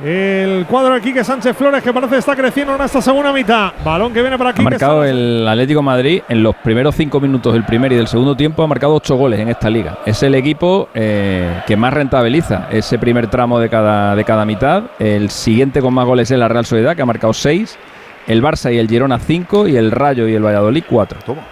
[0.03, 3.73] El cuadro de Quique Sánchez Flores que parece está creciendo en esta segunda mitad.
[3.85, 4.63] Balón que viene para Quique.
[4.63, 8.37] Ha marcado el Atlético Madrid en los primeros cinco minutos del primer y del segundo
[8.37, 8.65] tiempo.
[8.65, 9.99] Ha marcado ocho goles en esta liga.
[10.05, 14.85] Es el equipo eh, que más rentabiliza ese primer tramo de cada, de cada mitad.
[14.99, 17.79] El siguiente con más goles es la Real Sociedad que ha marcado seis.
[18.27, 21.21] El Barça y el Girona cinco y el Rayo y el Valladolid cuatro.
[21.25, 21.43] Toma.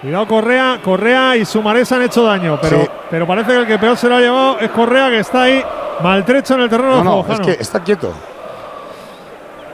[0.00, 3.78] Cuidado Correa, Correa y Sumaré se han hecho daño, pero, pero parece que el que
[3.78, 5.62] peor se lo ha llevado es Correa que está ahí
[6.02, 8.12] maltrecho en el terreno no, No, es que está quieto.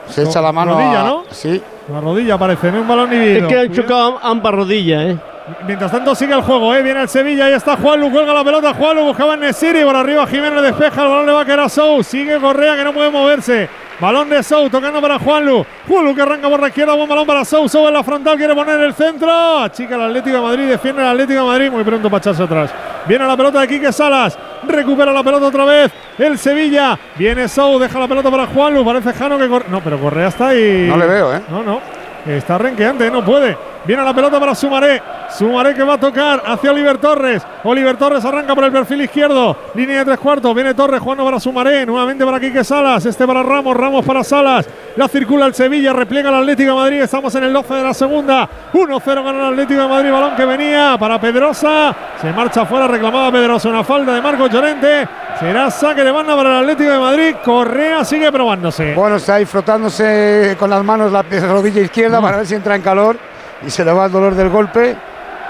[0.08, 0.74] Se echa la mano.
[0.74, 1.24] Rodilla, ¿no?
[1.30, 1.62] Sí.
[1.92, 3.48] La rodilla parece, no un balón dividido.
[3.48, 5.18] Es que han chocado ambas rodillas, ¿eh?
[5.66, 6.82] Mientras tanto sigue el juego, ¿eh?
[6.82, 10.26] Viene el Sevilla, ahí está Juanlu, cuelga la pelota, Juanlu buscaba en Nesiri, por arriba
[10.26, 13.10] Jiménez despeja, el balón le va a quedar a Sou, sigue Correa que no puede
[13.10, 13.68] moverse.
[14.00, 15.64] Balón de Sou, tocando para Juanlu.
[15.86, 17.68] Juanlu que arranca por la izquierda, buen balón para Sou.
[17.68, 19.68] Sou en la frontal, quiere poner el centro.
[19.68, 21.70] Chica el Atlético de Madrid, defiende el Atlético de Madrid.
[21.70, 22.74] Muy pronto para echarse atrás.
[23.06, 24.36] Viene la pelota de Quique Salas.
[24.66, 25.92] Recupera la pelota otra vez.
[26.18, 26.98] El Sevilla.
[27.16, 28.84] Viene Sou, deja la pelota para Juanlu.
[28.84, 29.66] Parece Jano que corre.
[29.68, 30.86] No, pero Correa está ahí.
[30.88, 31.42] No le veo, ¿eh?
[31.48, 31.80] No, no.
[32.26, 33.56] Está renqueante, no puede.
[33.86, 35.02] Viene la pelota para Sumaré.
[35.30, 37.42] Sumaré que va a tocar hacia Oliver Torres.
[37.64, 39.56] Oliver Torres arranca por el perfil izquierdo.
[39.74, 40.54] Línea de tres cuartos.
[40.54, 41.84] Viene Torres jugando para Sumaré.
[41.84, 43.04] Nuevamente para Quique Salas.
[43.04, 43.76] Este para Ramos.
[43.76, 44.66] Ramos para Salas.
[44.96, 45.92] La circula el Sevilla.
[45.92, 47.02] Repliega el Atlético de Madrid.
[47.02, 48.48] Estamos en el 12 de la segunda.
[48.72, 50.10] 1-0 gana el Atlético de Madrid.
[50.10, 51.94] Balón que venía para Pedrosa.
[52.22, 52.88] Se marcha fuera.
[52.88, 53.68] Reclamada Pedrosa.
[53.68, 55.06] Una falda de Marcos Llorente.
[55.38, 57.34] Será saque de banda para el Atlético de Madrid.
[57.44, 58.94] Correa sigue probándose.
[58.94, 62.82] Bueno, está ahí frotándose con las manos la rodilla izquierda para ver si entra en
[62.82, 63.33] calor
[63.66, 64.96] y se le va el dolor del golpe.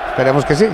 [0.09, 0.67] Esperemos que sí.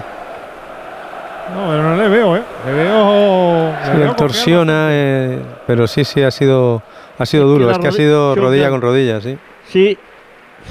[1.55, 2.43] No, pero no le veo, ¿eh?
[2.66, 3.73] Le veo.
[3.85, 6.82] se le torsiona, eh, pero sí, sí, ha sido,
[7.19, 7.70] ha sido duro.
[7.70, 9.36] Es que ha sido rodilla con rodilla, sí.
[9.66, 9.98] Sí.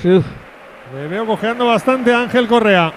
[0.03, 2.93] Le veo cojeando bastante a Ángel Correa.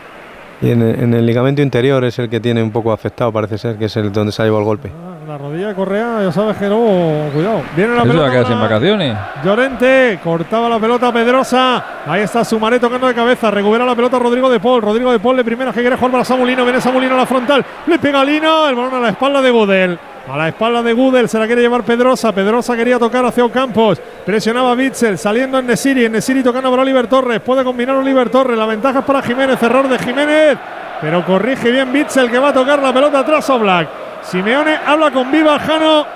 [0.61, 3.77] Y en, en, el ligamento interior es el que tiene un poco afectado, parece ser,
[3.77, 4.93] que es el donde se ha llevado el golpe.
[4.95, 7.63] Ah, la rodilla de Correa, ya sabes que luego, cuidado.
[7.75, 8.23] Viene la Eso pelota.
[8.23, 9.17] va a quedar sin vacaciones.
[9.43, 11.85] Llorente, cortaba la pelota Pedrosa.
[12.07, 13.51] Ahí está Sumaré tocando de cabeza.
[13.51, 14.83] Recupera la pelota Rodrigo de Paul.
[14.83, 16.65] Rodrigo de Paul de primera que quiere jugar para Samulino.
[16.65, 17.65] Viene Samulino a la frontal.
[17.87, 18.69] Le pega a Lino.
[18.69, 19.99] El balón a la espalda de Gudel.
[20.31, 22.31] A la espalda de Gudel se la quiere llevar Pedrosa.
[22.33, 24.03] Pedrosa quería tocar hacia Ocampos.
[24.27, 25.17] Presionaba Bitzel.
[25.17, 26.05] Saliendo en Nesiri.
[26.05, 27.41] En Nesiri tocando para Oliver Torres.
[27.41, 28.59] Puede combinar Oliver Torres.
[28.59, 29.63] La ventaja es para Jiménez.
[29.63, 30.59] Error de Jiménez.
[31.01, 33.89] Pero corrige bien Bitzel que va a tocar la pelota atrás a Black.
[34.23, 36.07] Simeone habla con Viva Jano.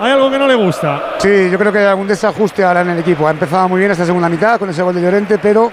[0.00, 1.02] Hay algo que no le gusta.
[1.18, 3.26] Sí, yo creo que hay algún desajuste ahora en el equipo.
[3.26, 5.72] Ha empezado muy bien esta segunda mitad con ese gol de Llorente, pero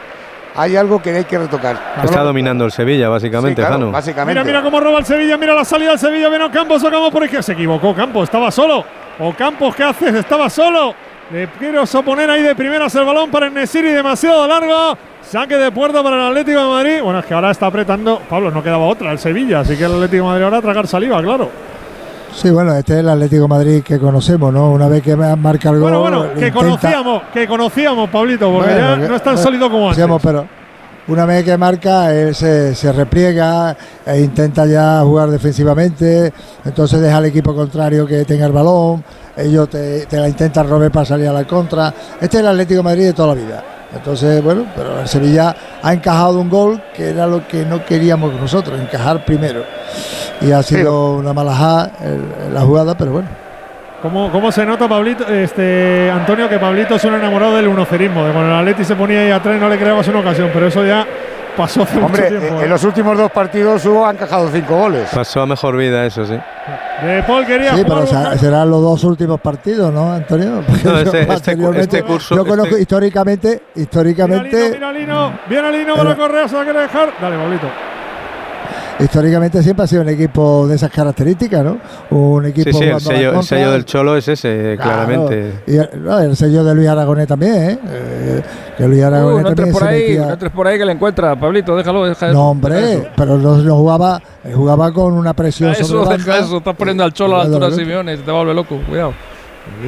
[0.56, 1.77] hay algo que hay que retocar.
[2.03, 3.91] Está dominando el Sevilla, básicamente, Sí, claro, Jano.
[3.91, 4.39] básicamente.
[4.41, 7.23] Mira, mira cómo roba el Sevilla, mira la salida del Sevilla, viene Ocampos, Ocampos por
[7.23, 7.43] izquierda.
[7.43, 8.84] Se equivocó Campos, estaba solo.
[9.19, 10.15] Ocampos, ¿qué haces?
[10.15, 10.95] Estaba solo.
[11.31, 14.97] Le quiero oponer ahí de primeras el balón para el Nesiri, demasiado largo.
[15.23, 17.02] Saque de puerta para el Atlético de Madrid.
[17.03, 18.22] Bueno, es que ahora está apretando.
[18.30, 19.61] Pablo, no quedaba otra, el Sevilla.
[19.61, 21.49] Así que el Atlético de Madrid ahora a tragar saliva, claro.
[22.31, 24.72] Sí, bueno, este es el Atlético de Madrid que conocemos, ¿no?
[24.72, 25.81] Una vez que marca el gol.
[25.81, 29.34] Bueno, bueno, que intenta- conocíamos, que conocíamos, Pablito, porque Bueno, ya que- no es tan
[29.35, 30.06] bueno, sólido como antes.
[30.22, 30.45] pero
[31.07, 33.76] una vez que marca, él se, se repliega
[34.06, 36.34] e intenta ya jugar defensivamente,
[36.64, 39.03] entonces deja al equipo contrario que tenga el balón,
[39.38, 41.94] ellos te, te la intentan robar para salir a la contra.
[42.19, 43.64] Este es el Atlético de Madrid de toda la vida.
[43.94, 48.34] Entonces, bueno, pero el Sevilla ha encajado un gol que era lo que no queríamos
[48.34, 49.64] nosotros, encajar primero.
[50.41, 53.44] Y ha sido una malajá el- la jugada, pero bueno.
[54.06, 58.23] ¿Cómo, ¿Cómo se nota, Pablito, este, Antonio, que Pablito es un enamorado del unocerismo?
[58.23, 60.68] De cuando el Atleti se ponía ahí atrás y no le creabas una ocasión, pero
[60.68, 61.07] eso ya
[61.57, 62.60] pasó hace Hombre, mucho tiempo.
[62.60, 62.65] eh, ¿eh?
[62.65, 65.10] en los últimos dos partidos Hugo ha encajado cinco goles.
[65.11, 66.36] Pasó a mejor vida, eso sí.
[67.03, 70.61] De Paul quería Sí, jugar pero será- serán los dos últimos partidos, ¿no, Antonio?
[70.68, 75.34] Porque No, yo este- este este curso- Yo conozco este- históricamente, Lino, históricamente, mira Lino,
[75.49, 77.10] viene Lino para Correa, se la quiere dejar.
[77.19, 77.68] Dale, Pablito.
[78.99, 81.77] Históricamente siempre ha sido un equipo de esas características, ¿no?
[82.11, 83.57] Un equipo Sí, sí, el sello, el contra.
[83.57, 84.91] sello del Cholo es ese, Claro.
[85.05, 85.53] claramente.
[85.67, 87.80] Y el, no, el sello de Luis Aragonés también, ¿eh?
[87.88, 88.41] Eh,
[88.77, 90.77] que Luis Uh, Aragonés no entres también por se ahí, metía- no entres por ahí
[90.77, 93.07] que le encuentra, Pablito, déjalo, deja No, hombre, eso.
[93.15, 94.22] pero no, no jugaba,
[94.53, 97.69] jugaba con una presión Eso, sobre deja eso, estás poniendo al cholo a la altura
[97.69, 97.76] de.
[97.76, 99.13] Simeone, se te vuelve loco, cuidado.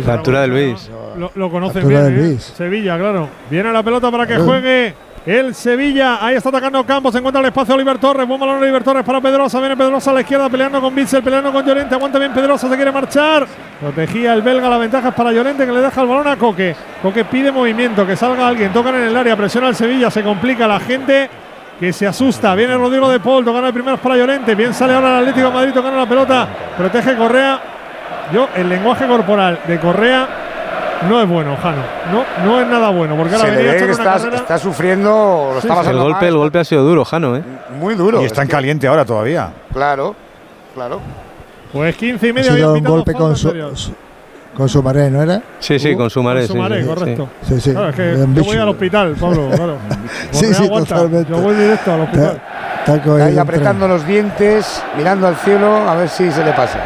[0.05, 0.89] La altura de Luis.
[1.17, 2.11] Lo, lo conocen bien, de ¿eh?
[2.29, 2.41] Luis.
[2.57, 3.29] Sevilla, claro.
[3.49, 4.93] Viene la pelota para que juegue
[5.27, 6.25] el Sevilla.
[6.25, 7.11] Ahí está atacando Campos.
[7.11, 8.25] Se encuentra el espacio Oliver Torres.
[8.25, 9.59] Buen balón Oliver Torres para Pedrosa.
[9.59, 11.95] Viene Pedrosa a la izquierda peleando con Bitzel, peleando con Llorente.
[11.95, 13.45] Aguanta bien Pedrosa, se quiere marchar.
[13.81, 14.69] Protegía el belga.
[14.69, 16.73] La ventaja es para Llorente que le deja el balón a Coque.
[17.01, 18.71] Coque pide movimiento, que salga alguien.
[18.71, 20.09] Tocan en el área, presiona al Sevilla.
[20.09, 21.29] Se complica la gente.
[21.77, 22.55] Que se asusta.
[22.55, 23.43] Viene Rodrigo de Paul.
[23.43, 24.55] Tocando de primeros para Llorente.
[24.55, 26.47] Bien sale ahora el Atlético de Madrid tocando la pelota.
[26.77, 27.59] Protege Correa.
[28.31, 30.46] Yo, el lenguaje corporal de Correa
[31.09, 31.81] no es bueno, Jano.
[32.11, 33.15] No, no es nada bueno.
[33.15, 34.35] Porque ahora Se le venía ve que una está, carrera.
[34.37, 35.73] está sufriendo, lo Sí, está.
[35.73, 36.25] El pasando golpe, mal.
[36.29, 37.43] el golpe ha sido duro, Jano, ¿eh?
[37.79, 38.21] Muy duro.
[38.21, 39.49] Y está en caliente ahora todavía.
[39.73, 40.15] Claro,
[40.73, 40.99] claro.
[41.71, 42.51] Pues 15 y Ha media.
[42.53, 43.93] sido habían un golpe con su, su-
[44.55, 45.39] con su maré, ¿no era?
[45.59, 46.39] Sí, sí, con su maré.
[46.41, 46.87] Con sí, Sumaré, sí, sí.
[46.87, 47.29] correcto.
[47.47, 47.71] Sí, sí.
[47.73, 49.49] Claro, es que yo voy al hospital, Pablo.
[49.55, 49.77] Claro.
[50.31, 50.95] Sí, Correa sí, aguanta.
[50.95, 51.31] totalmente.
[51.31, 52.41] Yo voy directo al hospital.
[52.87, 56.79] Está Ahí apretando los dientes, mirando al cielo, a ver si se le pasa.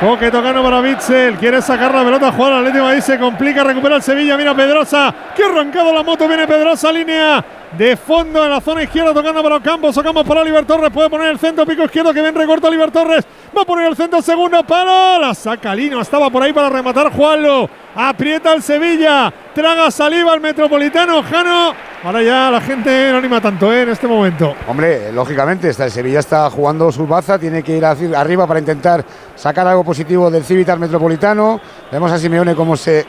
[0.00, 1.36] Coque tocando para Bitzel.
[1.36, 2.28] Quiere sacar la pelota.
[2.28, 3.02] Al Atlético Madrid.
[3.02, 3.62] Se complica.
[3.62, 4.34] Recupera el Sevilla.
[4.34, 5.14] Mira Pedrosa.
[5.36, 6.26] Que arrancado la moto.
[6.26, 6.90] Viene Pedrosa.
[6.90, 7.44] Línea
[7.76, 9.12] de fondo en la zona izquierda.
[9.14, 9.94] Tocando para Campos.
[9.94, 10.90] Sacamos para Oliver Torres.
[10.90, 11.66] Puede poner el centro.
[11.66, 12.12] Pico izquierdo.
[12.12, 13.24] Que bien recorta Oliver Torres.
[13.56, 14.22] Va a poner el centro.
[14.22, 15.20] Segundo palo.
[15.20, 16.00] La saca Lino.
[16.00, 17.68] Estaba por ahí para rematar Juanlo.
[17.94, 19.32] Aprieta el Sevilla.
[19.54, 21.22] Traga saliva al Metropolitano.
[21.22, 21.74] Jano.
[22.02, 23.82] Ahora ya la gente no anima tanto ¿eh?
[23.82, 24.54] en este momento.
[24.66, 29.04] Hombre, lógicamente, está, el Sevilla está jugando su baza, tiene que ir arriba para intentar
[29.36, 31.60] sacar algo positivo del Civitas Metropolitano.
[31.92, 33.04] Vemos a Simeone cómo se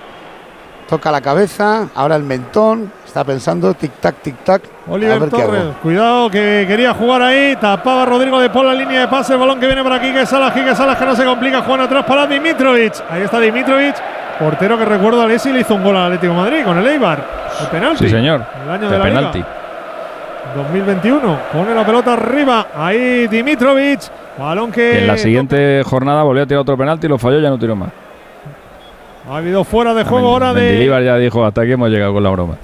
[0.89, 4.61] toca la cabeza, ahora el mentón, está pensando tic-tac, tic-tac.
[4.87, 5.29] a Oliver.
[5.29, 9.39] Torres, cuidado que quería jugar ahí, tapaba Rodrigo de Paul la línea de pase, el
[9.39, 12.05] balón que viene para aquí, que Salas, que Salas que no se complica, Juan atrás
[12.05, 13.95] para Dimitrovic, ahí está Dimitrovic,
[14.39, 16.87] portero que recuerdo a Alessi le hizo un gol al Atlético de Madrid con el
[16.87, 17.21] Eibar,
[17.59, 18.05] el penalti.
[18.05, 18.45] Sí, señor.
[18.63, 19.37] El año De de la penalti.
[19.39, 19.49] Liga.
[20.55, 23.99] 2021, pone la pelota arriba, ahí Dimitrovic,
[24.39, 27.49] balón Y que en la siguiente jornada volvió a tirar otro penalti, lo falló, ya
[27.49, 27.89] no tiró más.
[29.29, 32.23] ha habido fuera de juego ahora de Mendilibar ya dijo, hasta aquí hemos llegado con
[32.23, 32.55] la broma.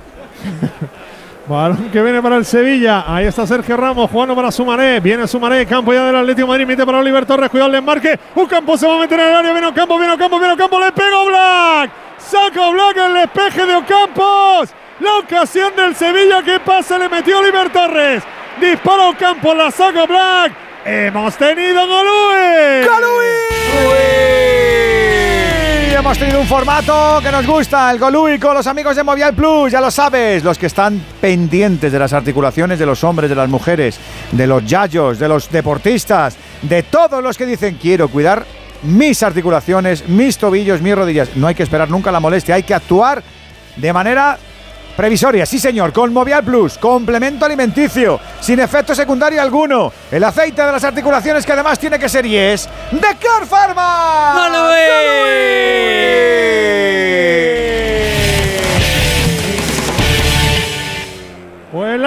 [1.47, 3.05] Balón que viene para el Sevilla.
[3.07, 4.99] Ahí está Sergio Ramos jugando para Sumaré.
[4.99, 6.67] Viene Sumaré, campo ya del Atlético de Madrid.
[6.67, 7.49] Mete para Oliver Torres.
[7.49, 8.19] Cuidado el desmarque.
[8.35, 9.51] Un campo se va a meter en el área.
[9.53, 10.79] Viene Ocampo, viene Ocampo, viene Ocampo.
[10.79, 11.91] Le pega Black.
[12.17, 14.69] Saca Black el despeje de Ocampos.
[14.99, 16.43] La ocasión del Sevilla.
[16.43, 16.97] ¿Qué pasa?
[16.97, 18.23] Le metió Oliver Torres.
[18.59, 20.51] Dispara Ocampo, la saca Black.
[20.85, 22.85] Hemos tenido Golui.
[22.85, 24.46] ¡Golui!
[25.97, 29.71] Hemos tenido un formato que nos gusta, el Golui con los amigos de Movial Plus,
[29.71, 33.49] ya lo sabes, los que están pendientes de las articulaciones de los hombres, de las
[33.49, 33.97] mujeres,
[34.31, 38.45] de los yayos, de los deportistas, de todos los que dicen quiero cuidar
[38.83, 41.35] mis articulaciones, mis tobillos, mis rodillas.
[41.35, 43.23] No hay que esperar nunca la molestia, hay que actuar
[43.75, 44.37] de manera
[44.97, 49.93] Previsoria, sí señor, con Movial Plus, complemento alimenticio, sin efecto secundario alguno.
[50.09, 54.33] El aceite de las articulaciones que además tiene que ser y es de Car Pharma.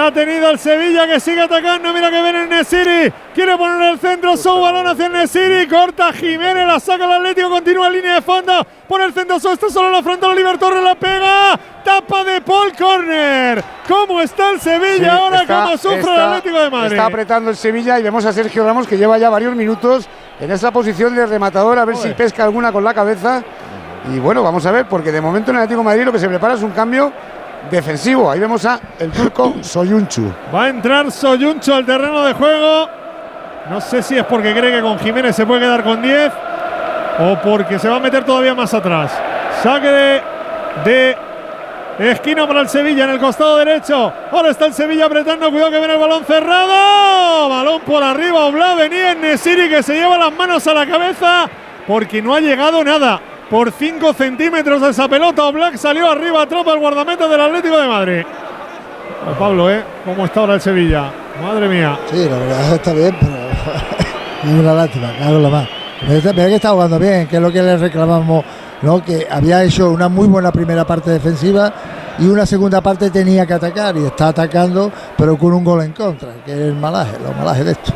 [0.01, 1.93] La ha tenido el Sevilla que sigue atacando.
[1.93, 3.13] Mira que viene el Nesiri.
[3.33, 4.35] Quiere poner el centro.
[4.35, 5.67] Su balón hacia el Nesiri.
[5.67, 6.65] Corta Jiménez.
[6.65, 7.49] La saca el Atlético.
[7.49, 8.65] Continúa en línea de fondo.
[8.87, 9.37] Pone el centro.
[9.37, 10.25] Está solo en la frente.
[10.25, 11.59] Oliver Torres la pega.
[11.83, 13.63] Tapa de Paul Corner.
[13.87, 15.43] ¿Cómo está el Sevilla ahora?
[15.45, 16.93] ¿Cómo sufre el Atlético de Madrid?
[16.93, 20.07] Está apretando el Sevilla y vemos a Sergio Ramos que lleva ya varios minutos
[20.39, 21.77] en esa posición de rematador.
[21.77, 23.43] A ver si pesca alguna con la cabeza.
[24.11, 26.17] Y bueno, vamos a ver, porque de momento en el Atlético de Madrid lo que
[26.17, 27.13] se prepara es un cambio
[27.69, 28.31] defensivo.
[28.31, 30.31] Ahí vemos a el turco Soyunchu.
[30.53, 32.89] Va a entrar Soyunchu al terreno de juego.
[33.69, 36.31] No sé si es porque cree que con Jiménez se puede quedar con 10
[37.19, 39.11] o porque se va a meter todavía más atrás.
[39.61, 40.21] Saque
[40.83, 41.17] de,
[41.99, 44.11] esquina para el Sevilla en el costado derecho.
[44.31, 45.49] Ahora está el Sevilla apretando.
[45.51, 47.49] Cuidado que viene el balón cerrado.
[47.49, 48.45] Balón por arriba.
[48.45, 51.47] Obla venía en Nesiri que se lleva las manos a la cabeza
[51.87, 53.19] porque no ha llegado nada
[53.51, 55.51] por 5 centímetros esa pelota.
[55.51, 58.23] Black salió arriba, atrapa el guardameta del Atlético de Madrid.
[59.37, 59.83] Pablo, ¿eh?
[60.05, 61.11] ¿Cómo está ahora el Sevilla?
[61.43, 61.99] Madre mía.
[62.09, 63.33] Sí, la verdad está bien, pero
[64.53, 65.67] es una lástima, claro, la más.
[66.07, 68.43] Mira que está jugando bien, que es lo que le reclamamos,
[68.81, 69.03] ¿no?
[69.03, 71.71] Que había hecho una muy buena primera parte defensiva
[72.17, 75.91] y una segunda parte tenía que atacar y está atacando, pero con un gol en
[75.91, 77.93] contra, que es el malaje, los malajes de esto.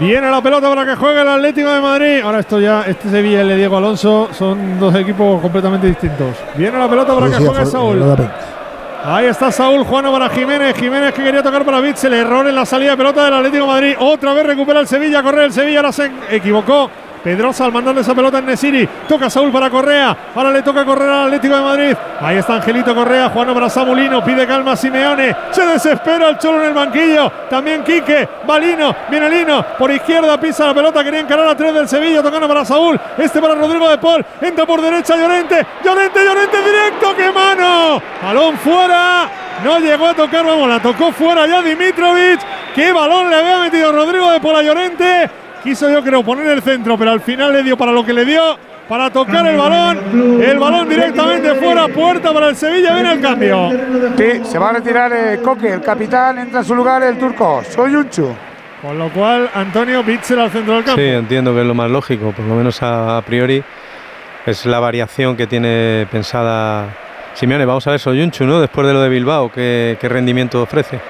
[0.00, 2.20] Viene la pelota para que juegue el Atlético de Madrid.
[2.22, 6.36] Ahora esto ya, este Sevilla y el de Diego Alonso son dos equipos completamente distintos.
[6.56, 8.02] Viene la pelota para que juegue Saúl.
[9.04, 10.76] Ahí está Saúl, Juano para Jiménez.
[10.76, 12.14] Jiménez que quería tocar para Bitzel.
[12.14, 13.96] Error en la salida de pelota del Atlético de Madrid.
[14.00, 15.22] Otra vez recupera el Sevilla.
[15.22, 15.80] Corre el Sevilla.
[15.80, 16.90] Ahora se equivocó.
[17.24, 18.86] Pedrosa al mandarle esa pelota en Nesiri.
[19.08, 20.14] Toca Saúl para Correa.
[20.34, 21.96] Ahora le toca correr al Atlético de Madrid.
[22.20, 23.30] Ahí está Angelito Correa.
[23.30, 24.22] Juano para Samulino.
[24.22, 25.34] Pide calma a Simeone.
[25.50, 27.32] Se desespera el Cholo en el banquillo.
[27.48, 28.28] También Quique.
[28.46, 28.94] Balino.
[29.08, 29.64] Viene Lino.
[29.78, 31.02] Por izquierda pisa la pelota.
[31.02, 32.22] Quería encarar a tres del Sevilla.
[32.22, 33.00] Tocando para Saúl.
[33.16, 34.22] Este para Rodrigo de Paul.
[34.42, 35.66] Entra por derecha Llorente.
[35.82, 37.16] Llorente, Llorente directo.
[37.16, 38.02] ¡Qué mano!
[38.22, 39.30] Balón fuera.
[39.64, 42.40] No llegó a tocar, vamos, la tocó fuera ya Dimitrovic.
[42.74, 45.43] ¡Qué balón le había metido Rodrigo de Paul a Llorente!
[45.64, 48.26] Quiso yo creo poner el centro, pero al final le dio para lo que le
[48.26, 50.42] dio, para tocar el balón.
[50.42, 53.70] El balón directamente fuera, puerta para el Sevilla, viene el cambio.
[54.14, 57.62] Sí, se va a retirar eh, Coque, el capitán, entra en su lugar el turco,
[57.64, 58.36] Soyunchu.
[58.82, 61.00] Con lo cual, Antonio Bitzel al centro del campo.
[61.00, 63.64] Sí, entiendo que es lo más lógico, por lo menos a, priori.
[64.44, 66.88] Es la variación que tiene pensada
[67.32, 67.64] Simeone.
[67.64, 68.60] Vamos a ver Soyunchu, ¿no?
[68.60, 71.00] Después de lo de Bilbao, ¿qué, qué rendimiento ofrece?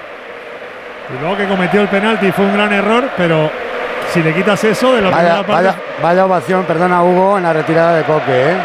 [1.11, 3.51] Bilbao que cometió el penalti fue un gran error, pero
[4.13, 5.53] si le quitas eso de la vaya, primera parte.
[5.63, 8.57] Vaya, vaya, ovación, perdona Hugo, en la retirada de Coque, ¿eh?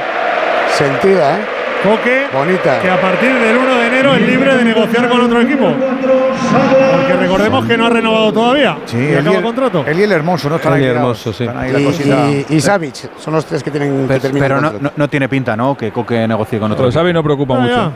[0.74, 1.40] Sentida, ¿eh?
[1.82, 2.78] Coque, Bonita.
[2.80, 5.72] que a partir del 1 de enero es libre de negociar con otro equipo.
[5.72, 8.76] Porque recordemos que no ha renovado todavía.
[8.84, 9.84] Sí, y acaba el contrato.
[9.86, 10.56] Él y el Hermoso, ¿no?
[10.56, 11.44] Están Eli ahí Hermoso, sí.
[11.44, 14.48] Están ahí la Y, y, y Savic, son los tres que tienen Pero, que terminar
[14.48, 15.74] pero el no, no- no tiene pinta, ¿no?
[15.74, 16.84] Que Coque negocie con otro.
[16.84, 17.74] Pero Xavi no preocupa Ah, mucho.
[17.74, 17.92] ya.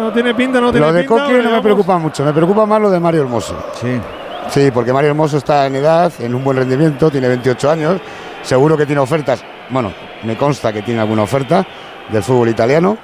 [0.00, 1.22] No tiene pinta, no tiene Lo de pinta.
[1.24, 3.56] Coque no me preocupa mucho, me preocupa más lo de Mario Hermoso.
[3.80, 4.00] Sí.
[4.50, 8.00] Sí, porque Mario Hermoso está en edad, en un buen rendimiento, tiene 28 años,
[8.42, 9.92] seguro que tiene ofertas, bueno,
[10.22, 11.66] me consta que tiene alguna oferta
[12.08, 12.96] del fútbol italiano.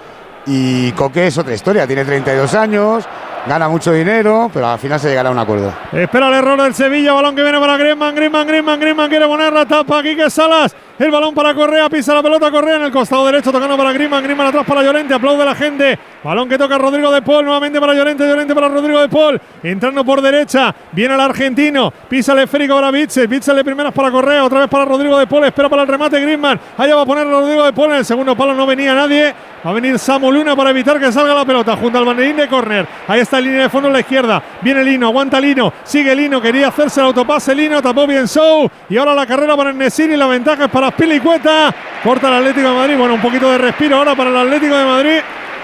[0.47, 3.05] Y Coque es otra historia, tiene 32 años,
[3.47, 5.73] gana mucho dinero, pero al final se llegará a un acuerdo.
[5.93, 9.53] Espera el error del Sevilla, balón que viene para Griezmann, Griezmann, Griezmann, Griezmann quiere poner
[9.53, 13.27] la tapa, Quique Salas, el balón para Correa, pisa la pelota Correa en el costado
[13.27, 17.11] derecho, tocando para Griezmann, Griezmann atrás para Llorente, aplaude la gente, balón que toca Rodrigo
[17.11, 21.21] de Paul, nuevamente para Llorente, Llorente para Rodrigo de Paul, entrando por derecha, viene el
[21.21, 25.19] argentino, pisa el esférico para Bitzel, Bitzel de primeras para Correa, otra vez para Rodrigo
[25.19, 27.97] de Paul, espera para el remate Griezmann, allá va a poner Rodrigo de Paul, en
[27.99, 29.35] el segundo palo no venía nadie,
[29.65, 32.49] va a venir Samu Luna para evitar que salga la pelota, junto al banderín de
[32.49, 36.15] córner, ahí está el línea de fondo en la izquierda, viene Lino, aguanta Lino, sigue
[36.15, 37.55] Lino, quería hacerse el autopase.
[37.55, 41.75] Lino, tapó bien Sou, y ahora la carrera para Nesiri, la ventaja es para Spilicueta,
[42.03, 44.85] corta el Atlético de Madrid, bueno, un poquito de respiro ahora para el Atlético de
[44.85, 45.19] Madrid,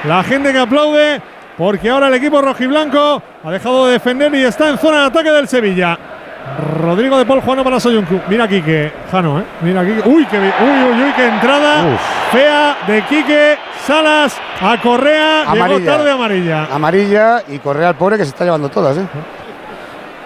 [0.04, 1.20] la gente que aplaude,
[1.58, 5.30] porque ahora el equipo rojiblanco ha dejado de defender y está en zona de ataque
[5.30, 5.98] del Sevilla.
[6.58, 8.20] Rodrigo de Paul jugando para Soyuncu.
[8.28, 9.44] Mira Quique, Jano, ¿eh?
[9.62, 10.02] Mira Quique.
[10.08, 11.84] Uy, qué, uy, uy, uy, qué entrada
[12.32, 15.44] fea de Quique Salas a Correa.
[15.52, 15.96] Llegó Amarilla.
[15.96, 16.68] tarde amarilla.
[16.72, 19.06] Amarilla y Correa al pobre que se está llevando todas, ¿eh?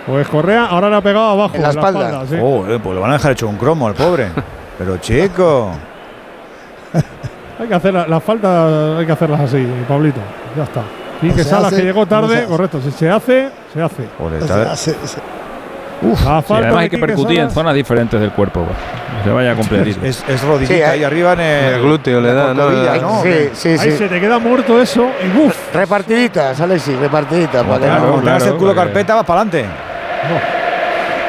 [0.06, 1.54] Pues Correa ahora le ha pegado abajo.
[1.54, 2.24] En la espalda.
[2.28, 2.36] sí.
[2.40, 4.28] Oh, eh, pues lo van a dejar hecho un cromo al pobre.
[4.78, 5.72] Pero chico.
[7.60, 10.20] Hay que hacer las faltas, hay que hacerlas así, Pablito.
[10.56, 10.82] Ya está.
[11.22, 12.80] Y No que se Salas hace, que llegó no tarde, correcto.
[12.82, 14.08] Si se hace, se hace.
[14.40, 15.20] Se hace- se-
[16.02, 18.64] La Sí, falta además de hay que percutir en zonas diferentes del cuerpo.
[18.64, 18.76] pues.
[19.24, 20.04] Se vaya completito.
[20.04, 22.70] Es, es rodillita Sí, ahí arriba en el, El glúteo le da, ¿no?
[22.70, 23.22] ¿no?
[23.22, 23.92] Sí, sí, Ahí sí.
[23.92, 25.56] se te queda muerto eso y ¡buf!
[25.74, 27.62] Repartiditas, Alexis, repartiditas.
[27.62, 29.64] para que Claro, no- el culo porque- carpeta, vas para adelante.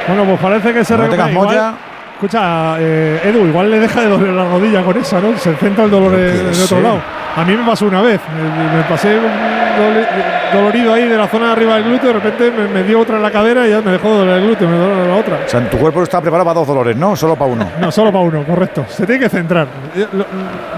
[0.08, 1.32] Bueno, pues parece que se recupera.
[1.32, 1.74] Igual-.
[2.16, 5.38] Escucha, eh, Edu, igual le deja de doler la rodilla con esa, ¿no?
[5.38, 7.00] Se centra el dolor en en otro lado.
[7.36, 8.20] A mí me pasó una vez.
[8.34, 10.08] Me, me pasé un dole-
[10.56, 12.08] dolorido ahí de la zona de arriba del glúteo.
[12.08, 14.38] De repente me, me dio otra en la cadera y ya me dejó de doler
[14.40, 15.40] el glúteo, me dolor la otra.
[15.46, 17.16] O sea, tu cuerpo está preparado para dos dolores, ¿no?
[17.16, 17.66] Solo para uno.
[17.80, 18.86] No, solo para uno, correcto.
[18.90, 19.68] Se tiene que centrar.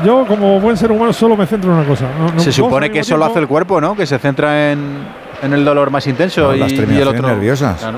[0.03, 2.05] Yo, como buen ser humano, solo me centro en una cosa.
[2.19, 3.95] No- no- Se supone que eso lo hace el cuerpo, ¿no?
[3.95, 4.99] Que se centra en,
[5.41, 7.27] en el dolor más intenso No, y, las y el otro.
[7.27, 7.79] nerviosas.
[7.79, 7.97] Claro.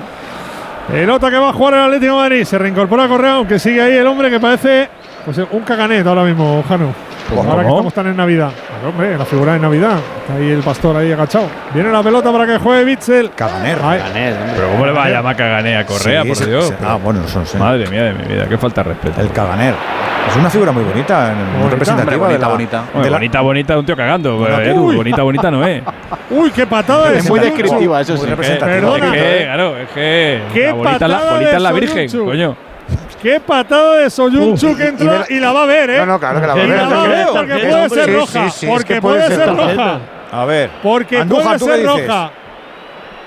[0.91, 2.43] Pelota que va a jugar el Atlético de Madrid.
[2.45, 4.89] Se reincorpora Correa, aunque sigue ahí el hombre que parece
[5.23, 6.93] pues, un caganet ahora mismo, Jano.
[7.29, 7.49] ¿Cómo?
[7.51, 8.51] Ahora que estamos tan en Navidad.
[8.87, 9.97] Hombre, la figura de Navidad.
[10.21, 11.47] Está ahí el pastor ahí agachado.
[11.73, 13.31] Viene la pelota para que juegue Bitzel.
[13.31, 13.77] Caganer.
[13.83, 14.01] Ay,
[14.55, 16.65] Pero ¿cómo le va a llamar caganea a Correa, Sí, por Dios?
[16.67, 17.57] se- ah, bueno, son, sí.
[17.57, 19.21] Madre mía de mi vida, qué falta de respeto.
[19.21, 19.73] El caganer.
[20.29, 22.15] Es una figura muy bonita, muy Bonita, representativa.
[22.21, 24.43] hombre, de la- bonita, de la- bonita, bonita, un tío cagando.
[24.45, 24.95] Pero, uy.
[24.95, 25.83] bonita, bonita no es.
[26.31, 28.25] Uy, qué patada de Es muy descriptiva, eso sí.
[28.27, 28.75] representativa.
[28.75, 29.15] Perdona.
[29.15, 30.41] Es que, claro, es que.
[30.53, 32.55] Qué la bonita, la, patada bonita de es la Virgen, coño.
[33.21, 35.97] Qué patada de Soyunchu que entra y, la va a ver, ¿eh?
[35.99, 36.77] No, no, claro que la va a Y ver.
[36.79, 37.33] la va a ver Creo.
[37.33, 38.45] porque puede ser roja.
[38.67, 39.99] porque que puede ser roja.
[40.31, 40.69] A ver.
[40.81, 42.31] Porque Andújar, puede ¿tú qué ser roja.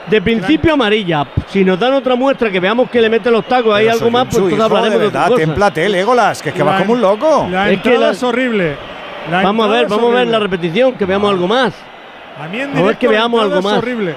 [0.08, 1.26] De principio amarilla.
[1.48, 4.26] Si nos dan otra muestra que veamos que le mete los tacos ahí algo más,
[4.30, 5.36] pues hijo, hablaremos de de otra cosa.
[5.36, 7.46] témplate, Legolas, que es que vas La- como un loco.
[7.50, 8.76] La Es que entrada la- es horrible.
[9.30, 11.72] La Vamos a ver, vamos a ver la repetición, que veamos algo más.
[12.42, 13.78] A mí en a ver directo que la veamos algo es más.
[13.78, 14.14] horrible.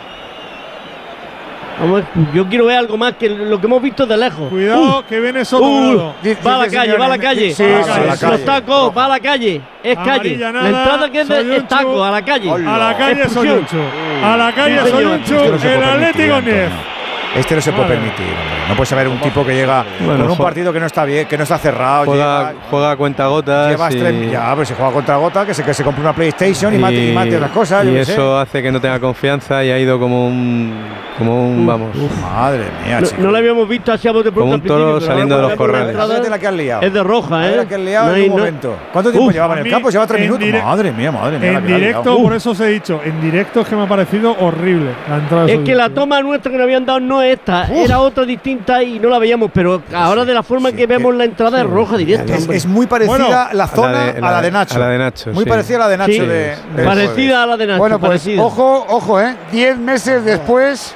[1.79, 2.03] Vamos
[2.33, 4.49] yo quiero ver algo más que lo que hemos visto de lejos.
[4.49, 6.13] Cuidado que viene Soto Uh,
[6.45, 7.53] va a la calle, va a la calle.
[7.53, 8.17] Sí, a la Los calle.
[8.19, 8.43] calle.
[8.45, 9.61] tacos, va a la calle.
[9.83, 10.11] Es calle.
[10.11, 12.49] Amarilla La nada, entrada que es, de, es taco, a la calle.
[12.51, 13.29] A la calle.
[13.29, 13.77] Soyunchu.
[14.23, 16.71] A la calle se El Atlético permitir, 10.
[16.71, 16.94] Antonio.
[17.35, 18.25] Este no se puede permitir.
[18.25, 18.69] hombre.
[18.69, 21.27] No puedes haber un tipo que llega Bueno, con un partido que no está bien,
[21.27, 22.05] que no está cerrado.
[22.05, 23.69] Juega, llega- juega a cuenta gotas.
[23.69, 26.13] Llevas y, tres- ya, pero se juega contra Gota, que se, que se compre una
[26.13, 27.83] PlayStation y, mate, y mate otras cosas.
[27.83, 28.13] y yo qué sé.
[28.13, 30.73] eso hace que no tenga confianza y ha ido como un,
[31.17, 31.89] como un vamos,
[32.21, 33.21] Madre mía, No, chico.
[33.21, 35.89] no la habíamos visto así a bote pronto Como un toro saliendo de los corrales.
[35.89, 36.81] entrada Fíjate la que has liado.
[36.81, 37.55] Es de roja, ¿eh?
[37.57, 38.75] la que has liado No en hay- un no- momento.
[38.93, 39.89] ¿Cuánto tiempo Uf, llevaba en el campo?
[39.89, 40.63] Lleva tres en minutos.
[40.63, 41.51] Madre mía, madre mía.
[41.57, 44.91] En directo, por eso os he dicho, en directo es que me ha parecido horrible
[45.09, 47.67] la entrada de Es que la toma nuestra que nos habían dado no es esta,
[47.73, 51.11] era otra distinta y no la veíamos, pero ahora de la forma sí, que vemos
[51.11, 52.33] que- la entrada es roja directa.
[52.33, 52.57] Es, hombre.
[52.57, 54.75] es muy parecida Bueno, la zona a, de- la, la de Nacho.
[54.75, 55.49] a la de Nacho, Muy sí.
[55.49, 57.79] parecida a la de Nacho Sí, de, parecida a la de Nacho.
[57.79, 58.41] Bueno, pues parecida.
[58.43, 59.35] ojo, ojo, ¿eh?
[59.51, 60.95] Diez meses después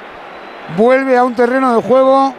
[0.76, 2.34] vuelve a un terreno de juego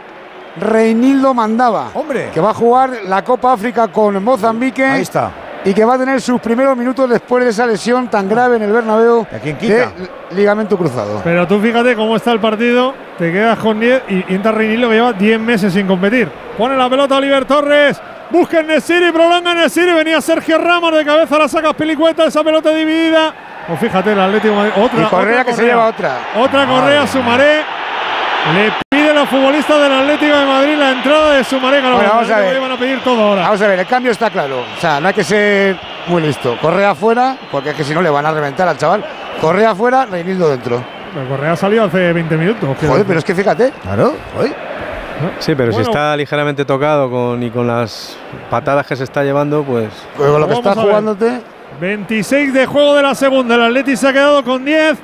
[0.60, 1.90] Reinildo Mandaba.
[1.94, 2.30] Hombre.
[2.34, 4.84] Que va a jugar la Copa África con Mozambique.
[4.84, 5.30] Ahí está.
[5.64, 8.62] Y que va a tener sus primeros minutos después de esa lesión tan grave en
[8.62, 9.74] el Bernabéu ¿Y a quién quita?
[9.74, 11.20] de ligamento cruzado.
[11.22, 14.94] Pero tú fíjate cómo está el partido, te quedas con 10 y, entra Reinildo que
[14.94, 16.28] lleva 10 meses sin competir.
[16.58, 21.38] Pone la pelota Oliver Torres, busca en Nesiri, prolonga Nesiri, venía Sergio Ramos de cabeza,
[21.38, 23.32] la saca Pilicueta, esa pelota dividida.
[23.66, 25.02] Pues fíjate, el Atlético Madrid, otra.
[25.02, 26.18] Y Correa otra que se lleva otra.
[26.36, 27.60] Otra Correa, Sumaré.
[28.54, 31.76] Le pide los futbolistas del Atlético de Madrid la entrada de Sumaré.
[31.80, 32.60] que los Bueno, vamos a ver.
[32.60, 33.42] Van a pedir todo ahora.
[33.42, 34.60] Vamos a ver, el cambio está claro.
[34.76, 35.76] O sea, no hay que ser
[36.08, 36.56] muy listo.
[36.60, 39.04] Correa afuera, porque es que si no le van a reventar al chaval.
[39.40, 40.82] Correa afuera, Reinildo dentro.
[41.14, 42.76] Pero Correa ha salido hace 20 minutos.
[42.84, 43.72] Joder, pero es que fíjate.
[43.82, 44.52] Claro, hoy.
[45.38, 45.84] Sí, pero Bueno.
[45.84, 48.16] si está ligeramente tocado con, y con las
[48.50, 50.74] patadas que se está llevando, pues Pues con lo que ver.
[50.74, 51.40] jugándote.
[51.80, 53.54] 26 de juego de la segunda.
[53.54, 54.98] El Atleti se ha quedado con 10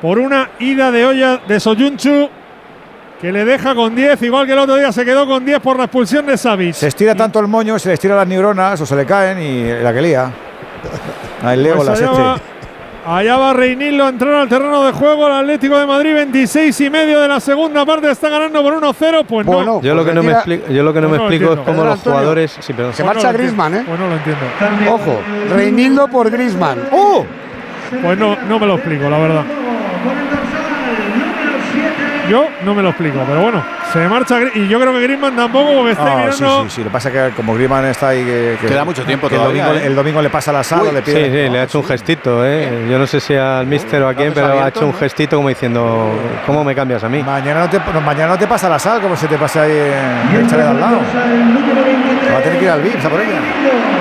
[0.00, 2.28] por una ida de olla de Soyunchu
[3.22, 5.76] que le deja con 10, igual que el otro día se quedó con 10 por
[5.78, 6.74] la expulsión de Savic.
[6.74, 9.82] Se estira tanto el moño, se le estiran las neuronas o se le caen y
[9.82, 10.24] la que lía.
[10.24, 12.42] Ahí Pues Legolas allá, va, este.
[13.06, 15.28] allá va Reinildo a entrar al terreno de juego.
[15.28, 19.24] El Atlético de Madrid, 26 y medio de la segunda parte, está ganando por 1-0.
[19.24, 19.52] Pues no.
[19.52, 21.28] Bueno, yo lo pues que no me explico, yo lo que no Pues me no
[21.28, 22.18] lo explico es cómo los Antonio.
[22.18, 22.92] jugadores, sí, perdón.
[22.92, 23.84] Se Pues marcha no lo Griezmann, ¿eh?
[23.86, 24.44] Pues no lo entiendo.
[24.92, 25.20] Ojo,
[25.54, 26.78] Reinildo por Griezmann.
[26.90, 27.24] ¡Uh!
[28.02, 29.42] Pues no, no me lo explico, la verdad.
[32.28, 33.62] Yo no me lo explico, pero bueno,
[33.92, 36.62] se marcha y yo creo que Griezmann tampoco porque está sí, mirando.
[36.64, 36.80] sí, sí.
[36.82, 38.24] Lo que pasa es que como Griezmann está ahí.
[38.24, 39.86] Que, que- Queda mucho tiempo que el todavía, domingo, ¿eh?
[39.88, 41.24] el domingo le pasa la sala, le Sí, pide.
[41.46, 42.86] sí, le ha hecho un gestito, ¿eh?
[42.88, 45.48] Yo no sé si al míster o a quién, pero ha hecho un gestito como
[45.48, 46.10] diciendo,
[46.46, 47.22] ¿cómo me cambias a mí?
[47.22, 49.72] Mañana no, te, no, mañana no te pasa la sal como se te pasa ahí
[50.30, 50.98] en el chalet de al lado.
[52.32, 53.40] Va a tener que ir al VIPS a por ella.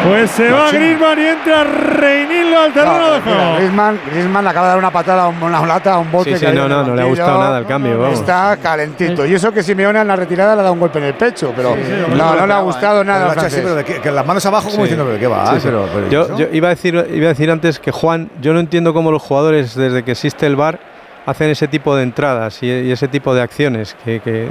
[0.04, 0.72] Pues se va.
[0.72, 3.56] Griezmann y entra Reinildo al terreno No, de juego.
[3.58, 6.32] Griezmann, Griezmann le acaba de dar una patada a una lata, a un bote.
[6.32, 8.20] Sí, sí, que hay no, en no, no le ha gustado nada el cambio, vamos.
[8.20, 9.26] Está calentito.
[9.26, 11.14] Y eso que si Simeone en la retirada le ha dado un golpe en el
[11.14, 11.76] pecho, pero
[12.16, 13.34] no, no le ha gustado nada.
[13.36, 15.54] Pero, sí, pero de que, que las manos abajo como diciendo, pero qué va.
[15.54, 15.68] Sí, sí.
[15.68, 18.94] Pero, pero yo, iba, a decir, iba a decir antes que Juan, yo no entiendo
[18.94, 20.80] cómo los jugadores, desde que existe el VAR,
[21.26, 24.50] hacen ese tipo de entradas y, y ese tipo de acciones que, que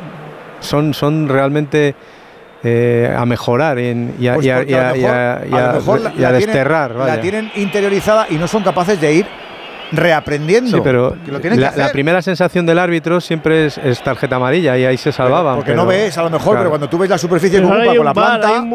[0.60, 1.94] son, son realmente
[2.62, 5.54] eh, a mejorar en- y a, Pues y a- y a- y mejor- a- y
[5.54, 6.90] a lo a- mejor la- y a la tienen- desterrar.
[6.92, 7.20] La vaya.
[7.20, 9.26] tienen interiorizada y no son capaces de ir
[9.92, 10.70] reaprendiendo.
[10.76, 11.78] Sí, pero lo tienen que la, hacer.
[11.86, 15.56] la primera sensación del árbitro siempre es, es tarjeta amarilla y ahí se salvaban.
[15.56, 16.58] Porque pero- no ves, a lo mejor, claro.
[16.60, 18.60] pero cuando tú ves la superficie Pero que ocupa con la bar, planta.
[18.60, 18.72] un-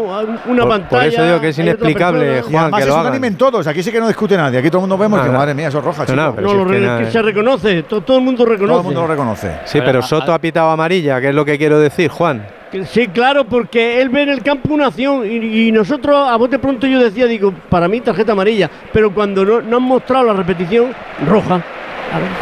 [0.51, 0.89] una Por- pantalla.
[0.89, 3.23] por eso digo que es inexplicable, y Juan, además que es lo hagan.
[3.23, 3.67] en todos.
[3.67, 4.59] Aquí sí que no discute nadie.
[4.59, 5.37] Aquí todo el mundo vemos que Nada.
[5.39, 7.21] madre mía, eso es roja, No, no, pero No, si lo es que que se
[7.21, 8.67] reconoce, to- todo el mundo reconoce.
[8.71, 9.51] Todo el mundo lo reconoce.
[9.65, 12.45] Sí, pero Soto ha pitado amarilla, que es lo que quiero decir, Juan.
[12.84, 16.60] Sí, claro, porque él ve en el campo una acción y, y nosotros a bote
[16.60, 20.34] pronto yo decía, digo, para mí tarjeta amarilla, pero cuando no, no han mostrado la
[20.34, 20.93] repetición,
[21.27, 21.64] roja.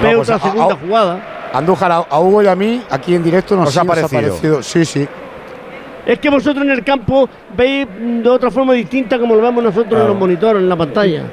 [0.02, 1.30] Veo pues, otra a- segunda a- jugada.
[1.54, 4.64] Andújar, a, a Hugo y a mí, aquí en directo nos Os ha parecido.
[4.64, 5.08] Sí, sí.
[6.06, 10.02] Es que vosotros en el campo veis de otra forma distinta como lo vemos nosotros
[10.02, 11.24] en los monitores, en la pantalla.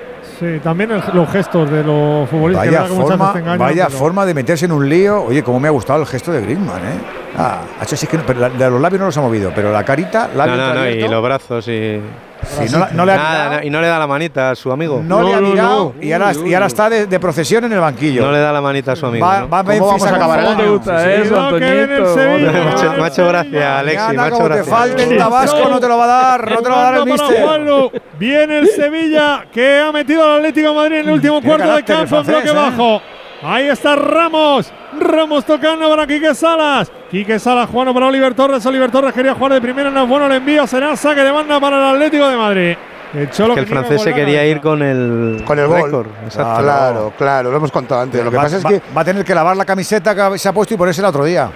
[0.41, 2.67] Sí, también el- los gestos de los futbolistas.
[2.67, 5.23] Vaya, forma, engañan, vaya pero- forma de meterse en un lío.
[5.25, 6.99] Oye, cómo me ha gustado el gesto de Griezmann, ¿eh?
[7.37, 9.71] Ah, hacho, sí que no- pero la- de los labios no los ha movido, pero
[9.71, 12.01] la carita, labio No, no, no, y los brazos y.
[12.47, 15.03] Sí, no no le ha Nada, y no le da la manita a su amigo.
[15.05, 18.23] no le ha mirado y, ahora, y ahora está de, de procesión en el banquillo.
[18.25, 19.27] No le da la manita a su amigo.
[19.27, 19.49] Va, ¿no?
[19.49, 20.57] va ¿Cómo vamos a acabar el año?
[20.57, 20.71] Fofana.
[20.71, 22.15] gusta Sí, eso, Antoñito.
[22.15, 22.51] Sevilla.
[22.53, 24.11] Me ha hecho- me ha hecho gracia, Alexis.
[24.11, 26.75] Hecho como te falte el Tabasco, no te lo va a dar, no te lo
[26.75, 27.19] va a dar el.
[27.19, 27.91] Juanlu.
[28.19, 31.85] Viene el Sevilla que ha metido al Atlético de Madrid en el último cuarto de
[31.85, 32.53] campo en bloque ¿eh?
[32.53, 33.03] bajo.
[33.43, 34.73] Ahí está Ramos.
[34.99, 36.91] Ramos tocando para Quique Salas.
[37.11, 38.65] Quique Salas jugando para Oliver Torres.
[38.67, 40.67] Oliver Torres quería jugar de primera, no es bueno el envío.
[40.67, 42.77] Será saque de banda para el Atlético de Madrid.
[43.13, 46.07] El Cholo que el que francés se quería ir con el, Con el gol.
[46.25, 46.49] Exacto.
[46.57, 48.23] Ah, Claro, claro, lo hemos contado antes.
[48.25, 50.39] Lo que va, pasa es va- que va a tener que lavar la camiseta que
[50.39, 51.51] se ha puesto y ponérsela otro día.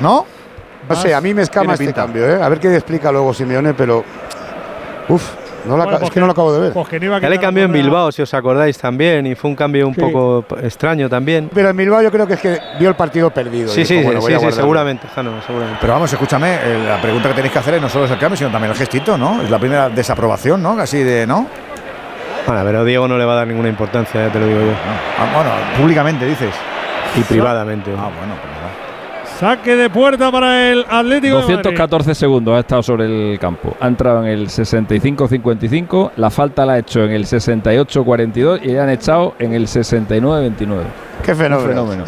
[0.00, 0.24] ¿No?
[0.88, 2.02] No sé, a mí me escama este pinta.
[2.02, 2.42] cambio, ¿eh?
[2.42, 4.02] A ver qué explica luego Simeone, pero.
[5.08, 5.30] Uf,
[5.64, 6.72] no Bueno, pues es que no lo acabo de ver.
[6.72, 7.72] Pues que no iba a Ya le cambió en.
[7.72, 10.00] Bilbao, si os acordáis también, y fue un cambio un Sí.
[10.00, 11.50] poco extraño también.
[11.54, 13.68] Pero en Bilbao yo creo que es que vio el partido perdido.
[13.68, 15.78] Sí, sí, dijo, bueno, sí, sí, seguramente, Jano, seguramente.
[15.80, 18.18] Pero vamos, escúchame, eh, la pregunta que tenéis que hacer es no solo es el
[18.18, 19.42] cambio, sino también el gestito, ¿no?
[19.42, 20.78] Es la primera desaprobación, ¿no?
[20.78, 21.46] Así de, ¿no?
[22.46, 24.72] Bueno, pero Diego no le va a dar ninguna importancia, ya te lo digo yo.
[25.18, 26.54] Ah, bueno, públicamente dices.
[27.16, 27.90] Y privadamente.
[27.92, 28.63] Ah, bueno, pues nada.
[29.38, 31.56] Saque de puerta para el Atlético de Madrid.
[31.56, 33.76] 214 segundos ha estado sobre el campo.
[33.80, 38.80] Ha entrado en el 65-55, la falta la ha hecho en el 68-42 y le
[38.80, 40.82] han echado en el 69-29.
[41.24, 41.68] Qué fenómeno.
[41.68, 42.04] fenómeno.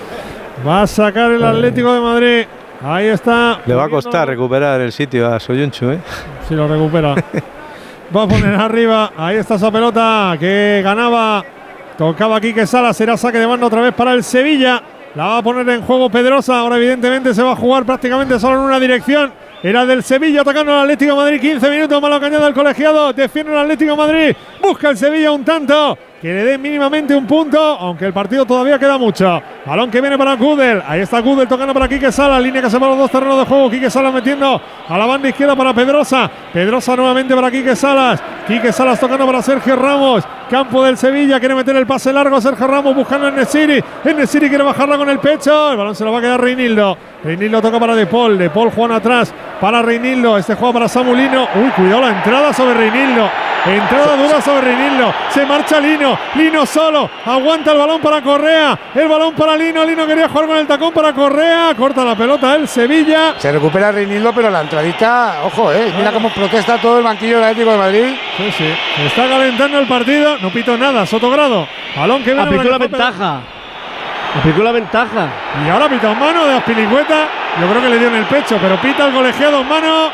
[0.66, 2.46] Va a sacar el Atlético de Madrid.
[2.82, 3.60] Ahí está.
[3.66, 5.98] Le va a costar recuperar el sitio a Soyunchu, ¿eh?
[6.48, 7.14] Si lo recupera.
[8.16, 9.12] Va a poner arriba.
[9.16, 11.44] Ahí está esa pelota que ganaba.
[11.98, 12.92] Tocaba aquí que Sala.
[12.92, 14.82] Será saque de mano otra vez para el Sevilla.
[15.14, 16.58] La va a poner en juego Pedrosa.
[16.58, 19.32] Ahora, evidentemente, se va a jugar prácticamente solo en una dirección.
[19.62, 21.40] Era del Sevilla atacando al Atlético Madrid.
[21.40, 23.12] 15 minutos malo cañada del colegiado.
[23.12, 24.34] Defiende el Atlético Madrid.
[24.60, 25.96] Busca el Sevilla un tanto.
[26.24, 27.58] Que le dé mínimamente un punto.
[27.60, 29.42] Aunque el partido todavía queda mucho.
[29.66, 30.82] Balón que viene para Gudel.
[30.86, 32.40] Ahí está Gudel tocando para Quique Sala.
[32.40, 33.68] Línea que separa los dos terrenos de juego.
[33.68, 36.30] Quique Sala metiendo a la banda izquierda para Pedrosa.
[36.50, 38.22] Pedrosa nuevamente para Quique Salas.
[38.46, 40.24] Quique Salas tocando para Sergio Ramos.
[40.48, 41.38] Campo del Sevilla.
[41.38, 42.40] Quiere meter el pase largo.
[42.40, 43.84] Sergio Ramos buscando en Nesiri.
[44.04, 45.72] Nesiri quiere bajarla con el pecho.
[45.72, 46.96] El balón se lo va a quedar Reinildo.
[47.22, 48.38] Reinildo toca para De Paul.
[48.38, 49.30] De Paul Juan atrás
[49.60, 50.38] para Reinildo.
[50.38, 51.48] Este juega para Samulino.
[51.54, 53.28] Uy, cuidado la entrada sobre Reinildo.
[53.66, 55.14] Entrada dura sobre Reinildo.
[55.30, 56.18] Se marcha Lino.
[56.34, 57.08] Lino solo.
[57.24, 58.78] Aguanta el balón para Correa.
[58.94, 59.84] El balón para Lino.
[59.84, 61.74] Lino quería jugar con el tacón para Correa.
[61.74, 63.34] Corta la pelota el Sevilla.
[63.38, 65.90] Se recupera Reinildo, pero la entradita, ojo, ¿eh?
[65.96, 68.14] Mira cómo protesta todo el banquillo del Atlético de Madrid.
[68.36, 68.74] Sí, sí.
[69.06, 70.36] Está calentando el partido.
[70.38, 71.06] No pito nada.
[71.06, 71.66] Sotogrado.
[71.96, 73.40] Balón que viene Aplicó la ventaja.
[74.38, 75.28] Aplicó la ventaja.
[75.64, 77.28] Y ahora pita en mano de Aspilicueta.
[77.58, 80.10] Yo creo que le dio en el pecho, pero pita el colegiado en mano.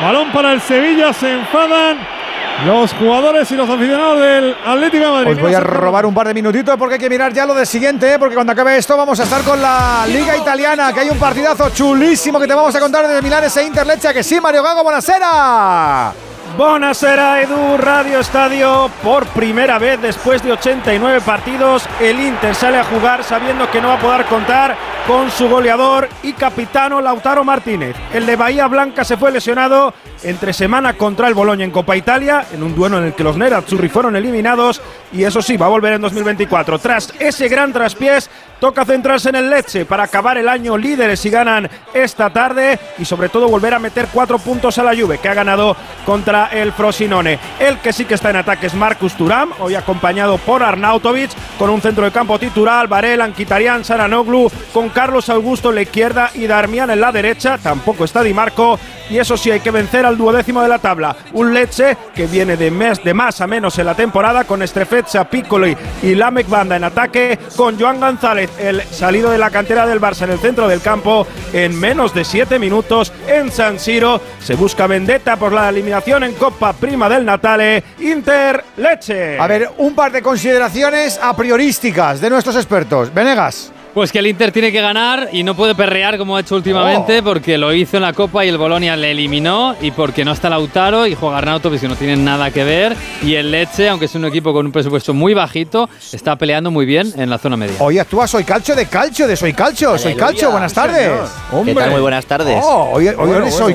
[0.00, 1.12] Balón para el Sevilla.
[1.12, 2.21] Se enfadan
[2.64, 5.32] los jugadores y los aficionados del Atlético de Madrid.
[5.32, 7.66] Os voy a robar un par de minutitos porque hay que mirar ya lo del
[7.66, 8.18] siguiente, ¿eh?
[8.18, 11.70] porque cuando acabe esto vamos a estar con la Liga Italiana, que hay un partidazo
[11.70, 16.12] chulísimo que te vamos a contar desde Milán, ese Interlecha, que sí, Mario Gago, buenasera.
[16.56, 18.90] Buonasera Edu, Radio Estadio.
[19.02, 23.88] Por primera vez después de 89 partidos, el Inter sale a jugar sabiendo que no
[23.88, 24.76] va a poder contar
[25.06, 27.96] con su goleador y capitano Lautaro Martínez.
[28.12, 32.44] El de Bahía Blanca se fue lesionado entre semana contra el Boloña en Copa Italia,
[32.52, 35.70] en un duelo en el que los Nerazzurri fueron eliminados y eso sí, va a
[35.70, 36.78] volver en 2024.
[36.78, 38.28] Tras ese gran traspiés,
[38.62, 43.04] toca centrarse en el Lecce para acabar el año líderes si ganan esta tarde y
[43.04, 45.76] sobre todo volver a meter cuatro puntos a la Juve que ha ganado
[46.06, 47.40] contra el Frosinone.
[47.58, 51.70] El que sí que está en ataque es Marcus Turam, hoy acompañado por Arnautovic con
[51.70, 56.46] un centro de campo titular, Varel, Anquitarian, Saranoglu, con Carlos Augusto en la izquierda y
[56.46, 58.78] Darmian en la derecha, tampoco está Di Marco
[59.10, 62.56] y eso sí hay que vencer al duodécimo de la tabla, un Lecce que viene
[62.56, 66.76] de, mes, de más a menos en la temporada con Estrefezza, Piccoli y Lamek Banda
[66.76, 70.68] en ataque, con Joan González, el salido de la cantera del Barça en el centro
[70.68, 75.68] del campo en menos de siete minutos en San Siro, se busca vendetta por la
[75.68, 79.38] eliminación en Copa Prima del Natale, Inter Lecce.
[79.38, 83.12] A ver, un par de consideraciones a priorísticas de nuestros expertos.
[83.12, 83.72] Venegas.
[83.94, 87.18] Pues que el Inter tiene que ganar y no puede perrear como ha hecho últimamente
[87.20, 87.24] Oh.
[87.24, 90.48] porque lo hizo en la Copa y el Bolonia le eliminó y porque no está
[90.48, 94.14] Lautaro y juega Arnautovic que no tienen nada que ver y el Leche, aunque es
[94.14, 97.74] un equipo con un presupuesto muy bajito, está peleando muy bien en la zona media.
[97.80, 99.98] Hoy actúa Soy Calcho de Calcho, de Soy Calcho.
[99.98, 100.14] Soy.
[100.14, 101.02] Calcho, buenas tardes.
[101.50, 101.64] señor.
[101.66, 101.90] ¿Qué tal?
[101.90, 102.62] Muy buenas tardes.
[102.64, 103.74] Oh, hoy hoy Bueno, eres bueno, Soy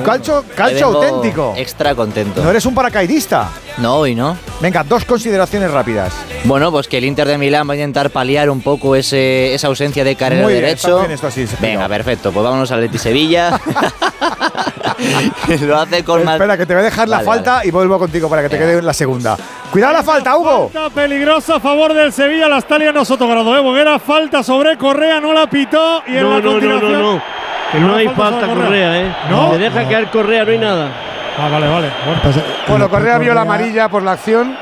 [0.74, 1.54] vengo auténtico.
[1.56, 2.42] Extra contento.
[2.42, 3.50] No eres un paracaidista.
[3.78, 4.36] No, hoy no.
[4.60, 6.12] Venga, dos consideraciones rápidas.
[6.44, 9.68] Bueno, pues que el Inter de Milán va a intentar paliar un poco ese, esa
[9.68, 10.98] ausencia de carrera Muy bien, derecho.
[11.00, 11.46] bien esto así.
[11.60, 12.32] Venga, perfecto.
[12.32, 13.58] Pues vámonos al Leti Sevilla.
[15.60, 16.28] Lo hace con.
[16.28, 18.58] Espera, que te voy a dejar la Vale, falta y vuelvo contigo para que te
[18.58, 19.36] quede la segunda.
[19.70, 20.70] Cuidado la falta, Hugo.
[20.72, 23.56] Falta peligrosa a favor del Sevilla, la está liando Sotogrado.
[23.56, 23.60] ¿eh?
[23.60, 26.02] Boguera, falta sobre Correa, no la pitó.
[26.06, 26.92] Y en No, la no, no, continuación.
[26.92, 27.22] no, no.
[27.72, 29.16] Que no hay falta Correa, ¿eh?
[29.30, 29.52] ¿No?
[29.52, 30.90] Le deja caer Correa, no hay nada.
[31.38, 31.90] Ah, vale, vale.
[32.66, 34.56] Bueno, Correa vio la amarilla por la acción.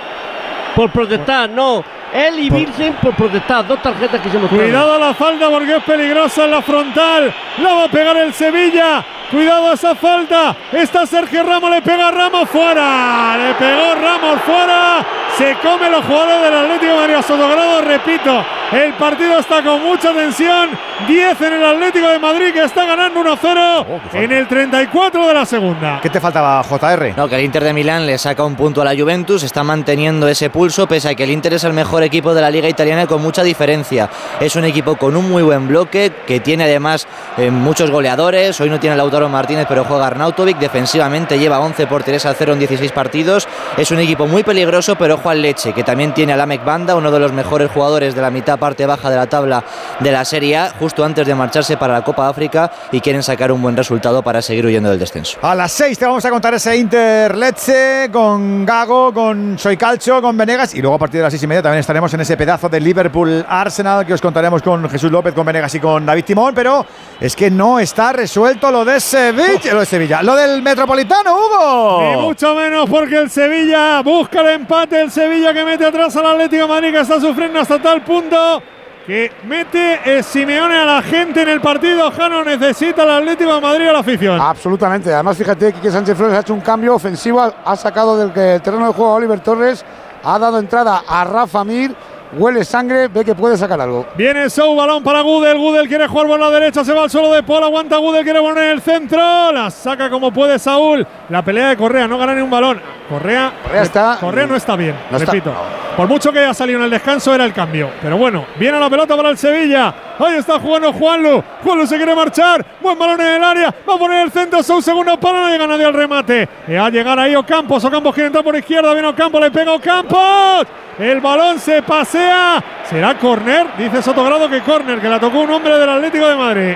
[0.74, 1.82] Por protestar, no.
[2.16, 3.66] Él y Virgen por protestar.
[3.66, 4.66] Dos tarjetas que se mostraron.
[4.66, 7.34] Cuidado a la falta porque es peligrosa en la frontal.
[7.58, 9.04] La va a pegar el Sevilla.
[9.30, 10.56] Cuidado a esa falta.
[10.72, 13.36] Está Sergio Ramos, le pega a Ramos fuera.
[13.36, 15.04] Le pegó Ramos fuera.
[15.36, 17.82] Se come los jugadores del Atlético de Madrid a Sotogrado.
[17.82, 20.70] Repito, el partido está con mucha tensión.
[21.06, 25.44] 10 en el Atlético de Madrid que está ganando 1-0 en el 34 de la
[25.44, 26.00] segunda.
[26.00, 27.12] ¿Qué te faltaba, JR?
[27.16, 30.26] No, que el Inter de Milán le saca un punto a la Juventus, está manteniendo
[30.26, 33.06] ese pulso, pese a que el Inter es el mejor equipo de la liga italiana
[33.06, 34.08] con mucha diferencia.
[34.40, 38.58] Es un equipo con un muy buen bloque, que tiene además eh, muchos goleadores.
[38.60, 38.96] Hoy no tiene a
[39.28, 40.58] Martínez, pero juega Arnautovic.
[40.58, 43.48] Defensivamente lleva 11 por 3 a 0 en 16 partidos.
[43.76, 47.10] Es un equipo muy peligroso, pero al Leche, que también tiene a Lamek Banda, uno
[47.10, 49.64] de los mejores jugadores de la mitad parte baja de la tabla
[50.00, 53.50] de la Serie A, justo antes de marcharse para la Copa África y quieren sacar
[53.50, 55.38] un buen resultado para seguir huyendo del descenso.
[55.42, 60.22] A las 6 te vamos a contar ese Inter Lecce con Gago, con Soy Calcho,
[60.22, 62.36] con Venegas y luego a partir de las 6 y media también estaremos en ese
[62.36, 66.24] pedazo de Liverpool Arsenal que os contaremos con Jesús López, con Venegas y con David
[66.24, 66.86] Timón, pero
[67.20, 72.02] es que no está resuelto lo de Sevilla, lo de Sevilla, lo del Metropolitano, Hugo.
[72.02, 75.00] Ni mucho menos porque el Sevilla busca el empate.
[75.00, 78.60] El Sevilla que mete atrás al Atlético de Madrid que está sufriendo hasta tal punto
[79.06, 82.10] que mete el Simeone a la gente en el partido.
[82.10, 84.40] Jano necesita al Atlético de Madrid a la afición.
[84.40, 85.14] Absolutamente.
[85.14, 88.92] Además, fíjate que Sánchez Flores ha hecho un cambio ofensivo, ha sacado del terreno de
[88.92, 89.84] juego a Oliver Torres,
[90.24, 91.94] ha dado entrada a Rafa Mir,
[92.32, 94.06] huele sangre, ve que puede sacar algo.
[94.16, 95.58] Viene Sou, balón para Gudel.
[95.58, 97.64] Gudel quiere jugar por la derecha, se va al suelo de Paul.
[97.64, 99.52] Aguanta Gudel, quiere poner en el centro.
[99.52, 101.06] La saca como puede Saúl.
[101.28, 102.80] La pelea de Correa, no gana ni un balón.
[103.08, 105.52] Correa, Correa está- Correa no está bien, No está- repito.
[105.96, 107.88] Por mucho que haya salido en el descanso, era el cambio.
[108.02, 109.94] Pero bueno, viene la pelota para el Sevilla.
[110.18, 111.42] Ahí está jugando Juanlu.
[111.64, 112.64] Juanlu se quiere marchar.
[112.82, 113.74] Buen balón en el área.
[113.88, 114.62] Va a poner el centro.
[114.62, 115.40] Sou, segundo palo.
[115.40, 116.46] No llega nadie al remate.
[116.68, 117.82] Y va a llegar ahí Ocampos.
[117.84, 118.92] Ocampos quiere entrar por izquierda.
[118.92, 119.40] Viene Ocampos.
[119.40, 120.66] Le pega Ocampos.
[120.98, 122.62] El balón se pasea.
[122.88, 123.66] ¿Será córner?
[123.76, 126.74] Dice Sotogrado que córner, que la tocó un hombre del Atlético de Madrid.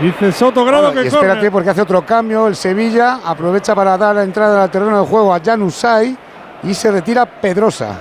[0.00, 1.52] Dice Sotogrado Bueno, que espérate córner.
[1.52, 2.46] porque hace otro cambio.
[2.46, 6.16] El Sevilla aprovecha para dar la entrada al terreno de juego a Jan Usai
[6.62, 7.96] y se retira Pedrosa.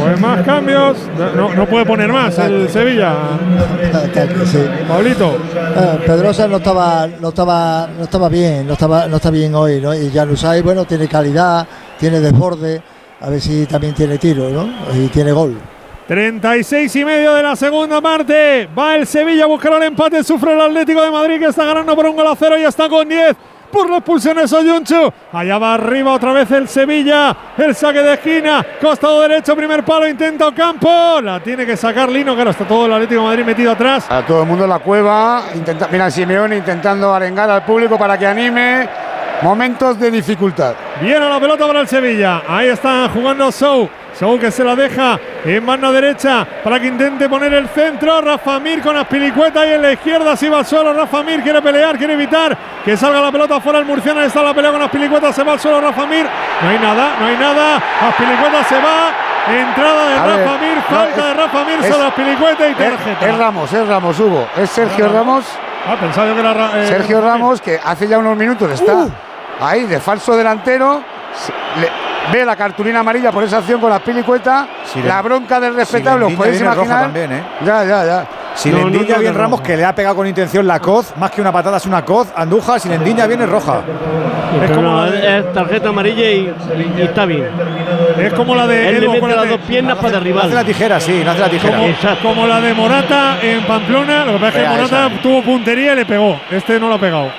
[0.00, 0.96] Pues más cambios.
[1.34, 3.14] No, no puede poner más el Sevilla.
[4.88, 5.36] Pablito.
[5.54, 9.80] Eh, Pedrosa no estaba, no estaba, no estaba bien, no estaba, no está bien hoy,
[9.80, 9.94] ¿no?
[9.94, 11.66] Y Januzaj, bueno, tiene calidad,
[11.98, 12.80] tiene desborde,
[13.20, 14.68] a ver si también tiene tiro, ¿no?
[14.94, 15.56] Y tiene gol.
[16.06, 18.68] 36 y medio de la segunda parte.
[18.78, 20.22] Va el Sevilla a buscar el empate.
[20.22, 22.88] Sufre el Atlético de Madrid que está ganando por un gol a cero y está
[22.88, 23.36] con 10.
[23.72, 25.12] Por la expulsión de Soyunchu.
[25.32, 27.36] Allá va arriba otra vez el Sevilla.
[27.58, 28.64] El saque de esquina.
[28.80, 30.08] Costado derecho, primer palo.
[30.08, 31.20] Intenta Ocampo.
[31.20, 32.36] La tiene que sacar Lino.
[32.36, 34.06] Claro, está todo el Atlético de Madrid metido atrás.
[34.08, 35.46] A todo el mundo en la cueva.
[35.54, 38.88] Intenta, mira, Simeone intentando arengar al público para que anime.
[39.42, 40.74] Momentos de dificultad.
[41.00, 42.42] Viene la pelota para el Sevilla.
[42.48, 43.88] Ahí están jugando Sou.
[44.14, 48.22] Saúl que se la deja en mano derecha para que intente poner el centro.
[48.22, 50.94] Rafa Mir con Aspilicueta y en la izquierda si va solo.
[50.94, 54.22] Rafa Mir quiere pelear, quiere evitar que salga la pelota fuera el murciano.
[54.22, 56.26] Está la pelea con Aspilicueta, se va solo Rafa Mir.
[56.62, 57.76] No hay nada, no hay nada.
[58.08, 59.12] Aspilicueta se va.
[59.48, 63.28] Entrada de Rafa Mir, falta de Rafa Mir sobre Aspilicueta y tarjeta.
[63.28, 64.48] Es, Ramos, es Ramos, Hugo.
[64.56, 65.46] Es Sergio Ramos.
[65.86, 66.82] Ah, pensaba que era.
[66.82, 69.10] Eh, Sergio Ramos, que hace ya unos minutos está uh.
[69.60, 71.00] ahí de falso delantero.
[72.32, 74.66] ve la cartulina amarilla por esa acción con la pilicueta.
[75.04, 77.02] la bronca del respetable, os podéis imaginar.
[77.02, 77.42] También, ¿eh?
[77.64, 78.26] Ya, ya, ya.
[78.54, 81.40] Si le endiña bien Ramos, que le ha pegado con intención la coz, más que
[81.40, 83.42] una patada es una coz, Andújar, si le endiña bien
[84.62, 86.54] es como es tarjeta amarilla y,
[86.98, 87.48] está bien.
[88.18, 90.46] Es como la de Él le mete las dos piernas para derribar.
[90.46, 91.80] Hace la tijera, sí, hace la tijera.
[92.22, 95.96] Como, la de Morata en Pamplona, lo que pasa es que Morata tuvo puntería y
[95.96, 96.40] le pegó.
[96.50, 97.30] Este no lo ha pegado.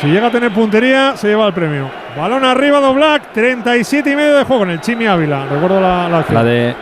[0.00, 1.90] Si llega a tener puntería, se lleva el premio.
[2.16, 5.46] Balón arriba, Doblac, 37 y medio de juego en el Chimi Ávila.
[5.50, 6.74] Recuerdo la, la, la de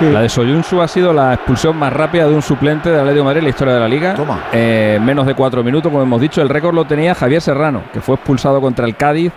[0.00, 3.24] la de Soyuncu ha sido la expulsión más rápida de un suplente de Atlético de
[3.24, 4.14] Madrid en la historia de la liga.
[4.14, 4.44] Toma.
[4.52, 6.40] Eh, menos de cuatro minutos, como hemos dicho.
[6.40, 9.32] El récord lo tenía Javier Serrano, que fue expulsado contra el Cádiz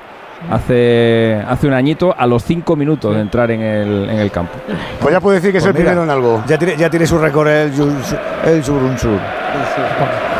[0.49, 4.53] hace, hace un añito a los cinco minutos de entrar en el, en el campo.
[4.99, 6.43] Pues ya puedo decir que es el pues primero en algo.
[6.47, 7.71] Ya tiene, ya tiene su récord el,
[8.45, 8.63] el.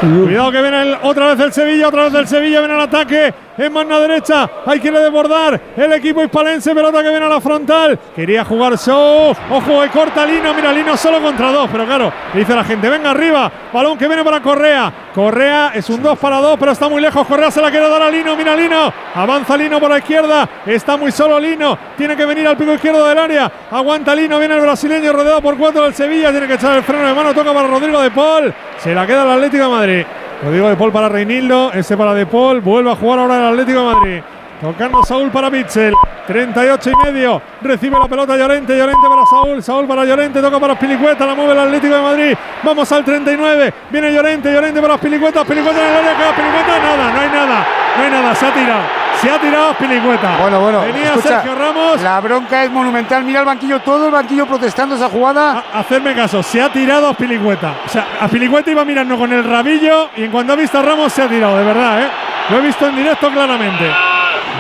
[0.02, 3.74] Cuidado que viene otra vez el Sevilla, otra vez el Sevilla, viene al ataque en
[3.74, 4.50] mano derecha.
[4.66, 6.74] Hay que desbordar el equipo hispalense.
[6.74, 8.00] Pelota que viene a la frontal.
[8.16, 9.36] Quería jugar Show.
[9.50, 10.54] Ojo, que corta Lino.
[10.54, 11.70] Mira, Lino solo contra dos.
[11.72, 13.52] Pero claro, dice la gente: venga arriba.
[13.74, 14.92] Balón que viene para Correa.
[15.14, 17.28] Correa es un 2 para 2, pero está muy lejos.
[17.28, 18.36] Correa se la quiere dar a Lino.
[18.36, 18.94] Mira Lino.
[19.16, 20.48] Avanza Lino por la izquierda.
[20.66, 21.78] Está muy solo Lino.
[21.98, 23.52] Tiene que venir al pico izquierdo del área.
[23.72, 24.40] Aguanta Lino.
[24.40, 26.32] Viene el brasileño rodeado por cuatro del Sevilla.
[26.32, 27.34] Tiene que echar el freno de mano.
[27.34, 28.54] Toca para Rodrigo de Paul.
[28.78, 30.06] Se la queda el Atlético de Madrid.
[30.44, 31.72] Rodrigo de Paul para Reinildo.
[31.72, 32.62] Ese para de Paul.
[32.62, 34.22] Vuelve a jugar ahora el Atlético de Madrid.
[34.60, 35.94] Tocando Saúl para Mitchell.
[36.28, 37.42] 38 y medio.
[37.62, 38.78] Recibe la pelota Llorente.
[38.78, 39.62] Llorente para Saúl.
[39.62, 40.42] Saúl para Llorente.
[40.42, 41.26] Toca para Pilicueta.
[41.26, 42.38] La mueve el Atlético de Madrid.
[42.64, 43.74] Vamos al 39.
[43.92, 44.52] Viene Llorente.
[44.52, 45.46] Llorente para Pilicueta.
[45.46, 46.36] Pilicueta en el área.
[46.36, 46.80] Pilicueta.
[46.80, 47.14] Nada.
[47.14, 47.68] No hay nada.
[47.98, 48.36] No hay nada.
[48.36, 49.01] Se ha tirado.
[49.22, 50.38] Se ha tirado Pilicueta.
[50.40, 50.82] Bueno, bueno.
[50.82, 52.02] Venía Sergio Ramos.
[52.02, 53.24] La bronca es monumental.
[53.24, 55.64] Mira el banquillo, todo el banquillo protestando esa jugada.
[55.74, 57.76] hacerme caso, se ha tirado a Pilicueta.
[57.86, 60.82] O sea, a Pilicueta iba mirando con el rabillo y en cuanto ha visto a
[60.82, 62.10] Ramos se ha tirado, de verdad, ¿eh?
[62.50, 63.92] Lo he visto en directo claramente.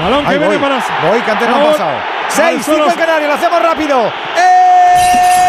[0.04, 0.76] Balón que viene para.
[1.10, 1.98] Voy, que antes no ha pasado.
[2.30, 4.08] 6, 5 en Canario, lo hacemos rápido.
[4.38, 5.41] ¡Eh!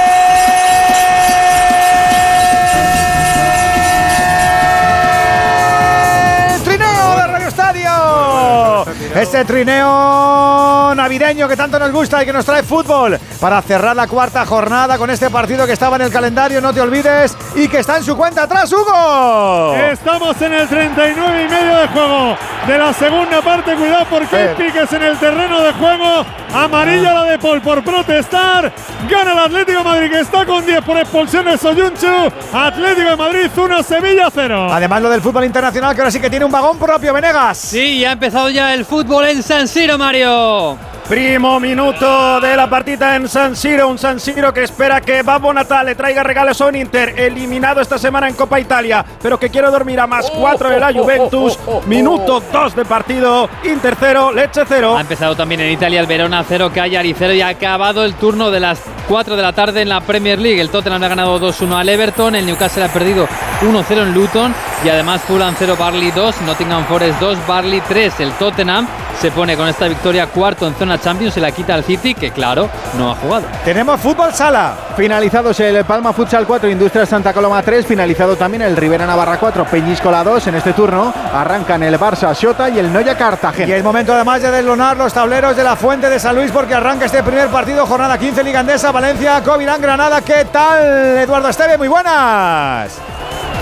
[9.14, 14.06] Este trineo navideño que tanto nos gusta y que nos trae fútbol para cerrar la
[14.06, 17.80] cuarta jornada con este partido que estaba en el calendario, no te olvides, y que
[17.80, 19.74] está en su cuenta atrás, Hugo.
[19.74, 22.36] Estamos en el 39 y medio de juego
[22.66, 23.74] de la segunda parte.
[23.74, 26.24] Cuidado porque hay piques en el terreno de juego.
[26.54, 28.72] Amarilla la de Paul por protestar.
[29.10, 32.32] Gana el Atlético de Madrid que está con 10 por expulsión de Soyunchu.
[32.52, 34.68] Atlético de Madrid 1, Sevilla 0.
[34.72, 37.58] Además lo del fútbol internacional que ahora sí que tiene un vagón propio, Venegas.
[37.58, 40.78] Sí, ya ha empezado ya el fútbol en San Siro, Mario.
[41.08, 45.52] Primo minuto de la partida en San Siro, un San Siro que espera que Babbo
[45.52, 49.68] Natale traiga regalos a un Inter, eliminado esta semana en Copa Italia, pero que quiere
[49.68, 51.58] dormir a más 4 de la Juventus.
[51.86, 54.96] Minuto 2 de partido, Inter 0, Leche 0.
[54.96, 58.52] Ha empezado también en Italia el Verona 0, Cagliari 0 y ha acabado el turno
[58.52, 60.60] de las 4 de la tarde en la Premier League.
[60.60, 63.26] El Tottenham ha ganado 2-1 al Everton, el Newcastle ha perdido
[63.62, 64.54] 1-0 en Luton
[64.84, 68.20] y además Fulham 0, Barley 2, Nottingham Forest 2, Barley 3.
[68.20, 68.86] El Tottenham
[69.20, 72.30] se pone con esta victoria cuarto en zona Champions, se la quita al City, que
[72.30, 72.68] claro,
[72.98, 73.46] no ha jugado.
[73.64, 74.74] Tenemos fútbol sala.
[74.96, 79.64] Finalizados el Palma Futsal 4, Industria Santa Coloma 3, finalizado también el Rivera Navarra 4,
[79.64, 80.48] Peñíscola 2.
[80.48, 83.68] En este turno arrancan el Barça Xota y el Noya Cartagena.
[83.68, 86.74] Y es momento además de deslonar los tableros de la Fuente de San Luis porque
[86.74, 90.20] arranca este primer partido, jornada 15, Ligandesa, Valencia, Covirán, Granada.
[90.20, 91.78] ¿Qué tal, Eduardo Esteve?
[91.78, 93.11] Muy buenas.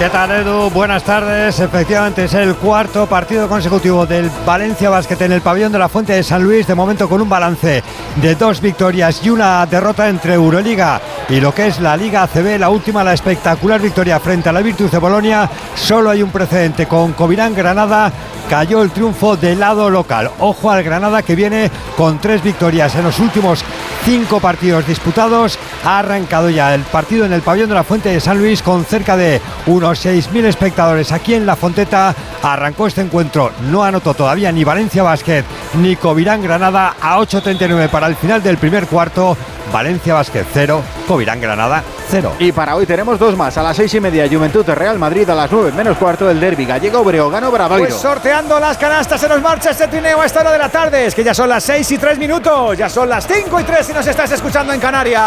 [0.00, 0.70] ¿Qué tal Edu?
[0.70, 1.60] Buenas tardes.
[1.60, 6.14] Efectivamente es el cuarto partido consecutivo del Valencia Basket en el pabellón de la Fuente
[6.14, 7.82] de San Luis, de momento con un balance
[8.16, 12.58] de dos victorias y una derrota entre Euroliga y lo que es la Liga ACB,
[12.58, 15.48] la última, la espectacular victoria frente a la Virtus de Bolonia.
[15.76, 18.12] Solo hay un precedente con Covirán Granada.
[18.48, 20.28] Cayó el triunfo del lado local.
[20.40, 23.64] Ojo al Granada que viene con tres victorias en los últimos
[24.04, 25.56] cinco partidos disputados.
[25.84, 28.84] Ha arrancado ya el partido en el pabellón de la Fuente de San Luis con
[28.84, 32.12] cerca de unos 6.000 espectadores aquí en La Fonteta.
[32.42, 35.44] Arrancó este encuentro, no anotó todavía ni Valencia Basket
[35.74, 39.36] ni Covirán Granada a 8.39 para el final del primer cuarto.
[39.72, 42.34] Valencia Basket 0, Covirán Granada 0.
[42.38, 43.56] Y para hoy tenemos dos más.
[43.56, 45.28] A las seis y media, Juventud Real Madrid.
[45.30, 47.88] A las nueve menos cuarto, el derby gallego Breogano Bravairo.
[47.88, 51.06] Pues sorteando las canastas se nos marcha este trineo a esta hora de la tarde.
[51.06, 52.76] Es que ya son las 6 y 3 minutos.
[52.76, 55.22] Ya son las 5 y 3 si nos estás escuchando en Canarias.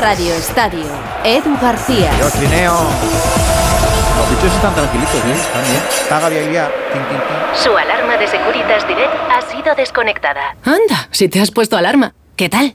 [0.00, 0.86] Radio Estadio.
[1.22, 2.10] Edu García.
[2.18, 2.74] Yo trineo.
[4.18, 5.34] Los bichos están tranquilitos, ¿eh?
[5.34, 5.82] Están bien.
[6.02, 6.70] Está Aguilera.
[7.54, 10.56] Su alarma de Securitas Direct ha sido desconectada.
[10.64, 12.14] Anda, si te has puesto alarma.
[12.36, 12.74] ¿Qué tal?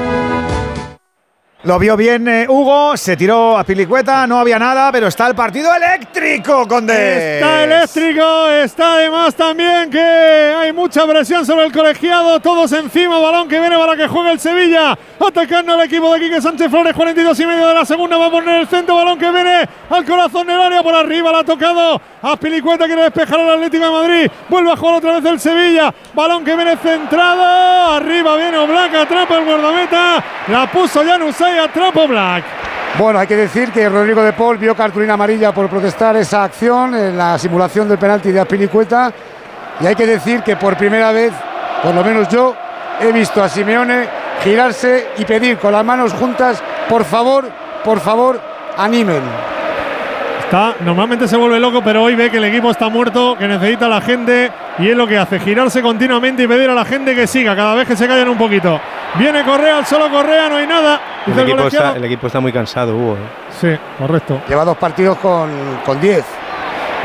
[1.63, 5.35] Lo vio bien eh, Hugo, se tiró a Pilicueta, no había nada, pero está el
[5.35, 7.35] partido eléctrico, Conde.
[7.35, 13.47] Está eléctrico, está además también que hay mucha presión sobre el colegiado, todos encima, balón
[13.47, 17.39] que viene para que juegue el Sevilla, atacando al equipo de Quique Sánchez Flores, 42
[17.39, 20.47] y medio de la segunda, va a poner el centro, balón que viene al corazón
[20.47, 24.31] del área, por arriba la ha tocado a Pilicueta, quiere despejar al Atlético de Madrid,
[24.49, 29.37] vuelve a jugar otra vez el Sevilla, balón que viene centrado, arriba viene Oblak, atrapa
[29.37, 31.03] el guardameta, la puso
[32.07, 32.43] Black.
[32.97, 36.93] Bueno, hay que decir que Rodrigo de Paul vio cartulina amarilla por protestar esa acción
[36.93, 39.11] en la simulación del penalti de Apinicueta.
[39.79, 41.31] Y hay que decir que por primera vez,
[41.81, 42.55] por lo menos yo,
[42.99, 44.07] he visto a Simeone
[44.43, 47.49] girarse y pedir con las manos juntas, por favor,
[47.83, 48.39] por favor,
[48.77, 49.21] animen.
[50.51, 53.85] Está, normalmente se vuelve loco, pero hoy ve que el equipo está muerto, que necesita
[53.85, 57.15] a la gente y es lo que hace, girarse continuamente y pedir a la gente
[57.15, 58.77] que siga cada vez que se callan un poquito.
[59.17, 60.99] Viene Correa, el solo Correa, no hay nada.
[61.25, 61.95] El el equipo, está, colegiado.
[61.95, 63.13] el equipo está muy cansado, Hugo.
[63.13, 63.17] ¿eh?
[63.61, 64.41] Sí, correcto.
[64.49, 65.49] Lleva dos partidos con,
[65.85, 66.25] con 10.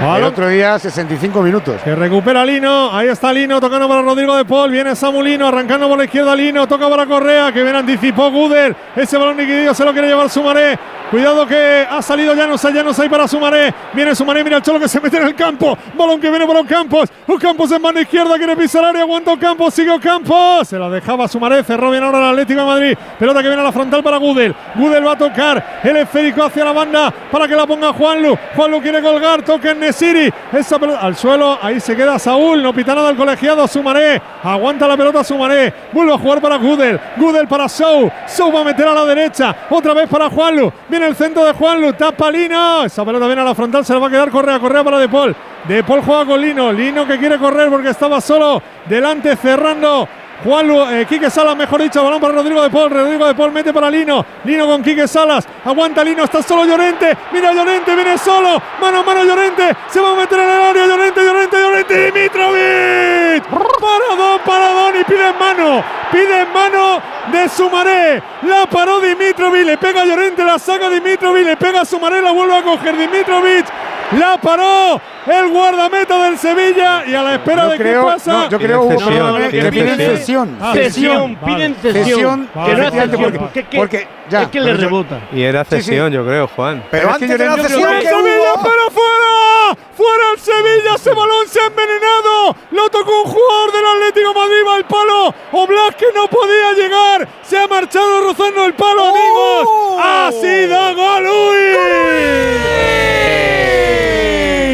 [0.01, 1.81] El Balón otro día 65 minutos.
[1.83, 5.89] Que recupera Lino, ahí está Lino, tocando para Rodrigo de Paul, viene Samu Lino, arrancando
[5.89, 9.85] por la izquierda Lino, toca para Correa, que bien anticipó Gudel, ese balón liquidido se
[9.87, 10.79] lo quiere llevar Sumaré,
[11.11, 14.89] cuidado que ha salido Llanos, Llanos ahí para Sumaré, viene Sumaré, mira el cholo que
[14.89, 18.57] se mete en el campo, balón que viene para Ocampos, Ocampos en mano izquierda, quiere
[18.57, 22.61] pisar área, aguanta Ocampos, sigue Ocampos, se la dejaba Sumaré, cerró bien ahora el Atlético
[22.61, 25.97] de Madrid, pelota que viene a la frontal para Gudel, Gudel va a tocar el
[25.97, 30.33] esférico hacia la banda para que la ponga Juanlu, Juanlu quiere colgar, toca en Nesiri,
[30.53, 34.89] esa pelota al suelo, ahí se queda Saúl, no pita nada el colegiado, Sumaré, aguanta
[34.89, 38.87] la pelota Sumaré, vuelve a jugar para Gudel, Gudel para Sou, Sou va a meter
[38.89, 43.05] a la derecha, otra vez para Juanlu, viene el centro de Juanlu, tapa Lino, esa
[43.05, 45.37] pelota viene a la frontal, se la va a quedar Correa, Correa para De Paul,
[45.69, 50.09] De Paul juega con Lino, Lino que quiere correr porque estaba solo, delante cerrando,
[50.45, 52.91] Juan eh, Quique Salas, mejor dicho, balón para Rodrigo de Paul.
[52.91, 54.25] Rodrigo de Paul mete para Lino.
[54.45, 55.47] Lino con Quique Salas.
[55.65, 57.17] Aguanta Lino, está solo Llorente.
[57.33, 58.61] Mira Llorente, viene solo.
[58.81, 59.75] Mano a mano Llorente.
[59.89, 60.87] Se va a meter en el área.
[60.87, 62.13] Llorente, Llorente, Llorente.
[62.13, 63.45] Dimitrovic.
[63.45, 65.85] Paradón, paradón y pide en mano.
[66.13, 67.01] Pide en mano
[67.33, 68.23] de Sumaré.
[68.43, 69.65] La paró Dimitrovic.
[69.65, 71.45] Le pega Llorente, la saca Dimitrovic.
[71.45, 73.67] Le pega Sumaré, la vuelve a coger Dimitrovic.
[74.13, 78.33] La paró el guardameta del Sevilla y a la espera Yo de creo- qué pasa.
[78.33, 80.59] no, yo creo, que piden cesión.
[80.61, 81.55] Ah, Cesión, vale.
[81.57, 82.49] piden cesión.
[82.55, 82.75] Vale.
[82.75, 85.21] Que no porque- Porque- porque ya, es que le pero yo- rebota.
[85.33, 85.83] Y era Sí, sí.
[85.83, 86.85] cesión, yo creo, Juan.
[86.91, 89.77] Pero antes de la ¡Fuera cesión el que Sevilla, hubo- pero fuera!
[89.97, 90.95] ¡Fuera el Sevilla!
[90.95, 92.57] ¡Ese balón se ha envenenado!
[92.71, 94.63] ¡Lo tocó un jugador del Atlético de Madrid!
[94.69, 95.35] ¡Va al palo!
[95.53, 97.29] ¡Oblak que no podía llegar!
[97.43, 99.69] ¡Se ha marchado rozando el palo, amigos!
[100.01, 101.27] ¡Ha sido gol!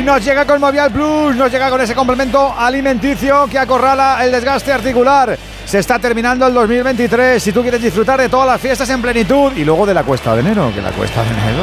[0.05, 4.71] Nos llega con Movial Plus, nos llega con ese complemento alimenticio que acorrala el desgaste
[4.71, 5.39] articular.
[5.65, 7.43] Se está terminando el 2023.
[7.43, 10.35] Si tú quieres disfrutar de todas las fiestas en plenitud y luego de la cuesta
[10.35, 11.63] de enero, que la cuesta de enero.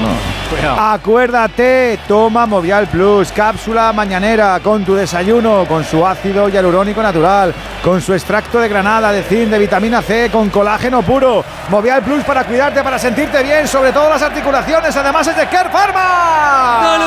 [0.78, 7.54] Acuérdate, toma Movial Plus, cápsula mañanera con tu desayuno, con su ácido hialurónico natural,
[7.84, 11.44] con su extracto de granada, de zinc, de vitamina C, con colágeno puro.
[11.70, 14.96] Movial Plus para cuidarte, para sentirte bien, sobre todo las articulaciones.
[14.96, 16.02] Además es de Care Pharma.
[16.02, 16.98] A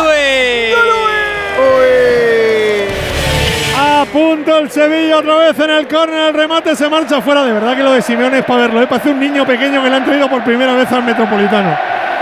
[4.12, 7.42] punto el Sevilla otra vez en el córner, el remate se marcha fuera.
[7.44, 8.82] De verdad que lo de Simeone es para verlo.
[8.82, 8.86] ¿eh?
[8.86, 11.76] Parece un niño pequeño que le han traído por primera vez al Metropolitano.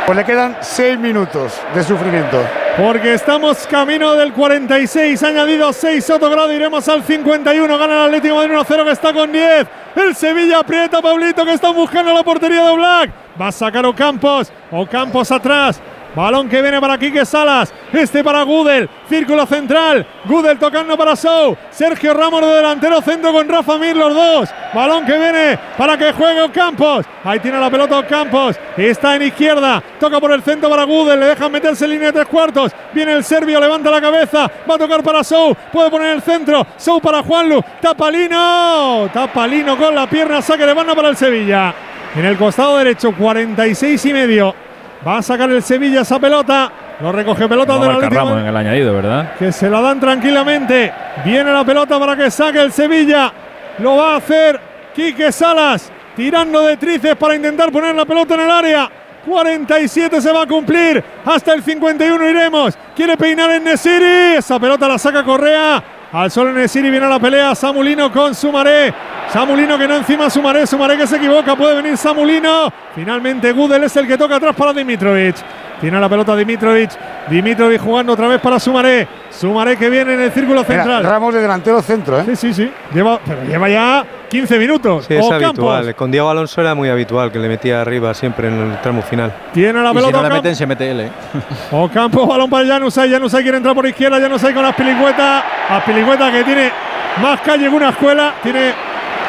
[0.06, 2.42] Pues le quedan 6 minutos de sufrimiento.
[2.76, 8.48] Porque estamos camino del 46, añadido 6 Sotogrado, iremos al 51, gana el Atlético de
[8.48, 9.66] Madrid 1-0 que está con 10.
[9.96, 13.10] El Sevilla aprieta a Pablito que está buscando la portería de Black.
[13.40, 15.80] Va a sacar Ocampos, Ocampos atrás.
[16.14, 17.72] Balón que viene para Quique Salas.
[17.92, 18.88] Este para Gudel.
[19.08, 20.06] Círculo central.
[20.24, 21.56] Gudel tocando para Sou.
[21.70, 24.50] Sergio Ramos de delantero centro con Rafa Mir los dos.
[24.74, 27.06] Balón que viene para que juegue Campos.
[27.24, 28.56] Ahí tiene la pelota Campos.
[28.76, 29.82] Está en izquierda.
[29.98, 31.20] Toca por el centro para Gudel.
[31.20, 32.72] Le dejan meterse en línea de tres cuartos.
[32.92, 33.60] Viene el serbio.
[33.60, 34.50] Levanta la cabeza.
[34.68, 35.54] Va a tocar para Sou.
[35.72, 36.66] Puede poner el centro.
[36.76, 37.62] Sou para Juanlu.
[37.80, 39.08] Tapalino.
[39.12, 40.42] Tapalino con la pierna.
[40.42, 41.74] Saque de banda para el Sevilla.
[42.16, 44.69] En el costado derecho, 46 y medio.
[45.06, 46.70] Va a sacar el Sevilla esa pelota.
[47.00, 48.10] Lo recoge pelota No de la.
[48.10, 49.34] Ramos en el añadido, ¿verdad?
[49.38, 50.92] Que se la dan tranquilamente.
[51.24, 53.32] Viene la pelota para que saque el Sevilla.
[53.78, 54.60] Lo va a hacer
[54.94, 55.90] Quique Salas.
[56.14, 58.90] Tirando de trices para intentar poner la pelota en el área.
[59.24, 61.02] 47 se va a cumplir.
[61.24, 62.76] Hasta el 51 iremos.
[62.94, 64.36] Quiere peinar en Nesiri.
[64.36, 65.82] Esa pelota la saca Correa.
[66.12, 67.54] Al solo Nesiri viene a la pelea.
[67.54, 68.92] Samulino con Sumaré.
[69.32, 70.66] Samulino que no encima Sumaré.
[70.66, 71.56] Sumaré que se equivoca.
[71.56, 72.70] Puede venir Samulino.
[72.94, 75.36] Finalmente Gudel es el que toca atrás para Dimitrovic.
[75.80, 76.90] Tiene la pelota Dimitrovic.
[77.28, 79.06] Dimitrovic jugando otra vez para Sumaré.
[79.30, 81.02] Sumaré que viene en el círculo central.
[81.04, 82.24] Ramos de delantero centro, ¿eh?
[82.26, 82.70] Sí, sí, sí.
[82.92, 85.06] Lleva, pero lleva ya 15 minutos.
[85.06, 85.46] Sí, es Ocampos.
[85.48, 85.94] habitual.
[85.94, 89.32] Con Diego Alonso era muy habitual que le metía arriba siempre en el tramo final.
[89.54, 90.34] Tiene la Y si pelota no Ocampo.
[90.36, 91.10] meten, se mete él, ¿eh?
[91.70, 93.10] Ocampo, balón para Janusay.
[93.10, 94.20] Janusay quiere entrar por izquierda.
[94.20, 95.44] Janusay con Aspilicueta.
[95.70, 96.70] Aspilicueta que tiene
[97.22, 98.34] más calle que una escuela.
[98.42, 98.72] Tiene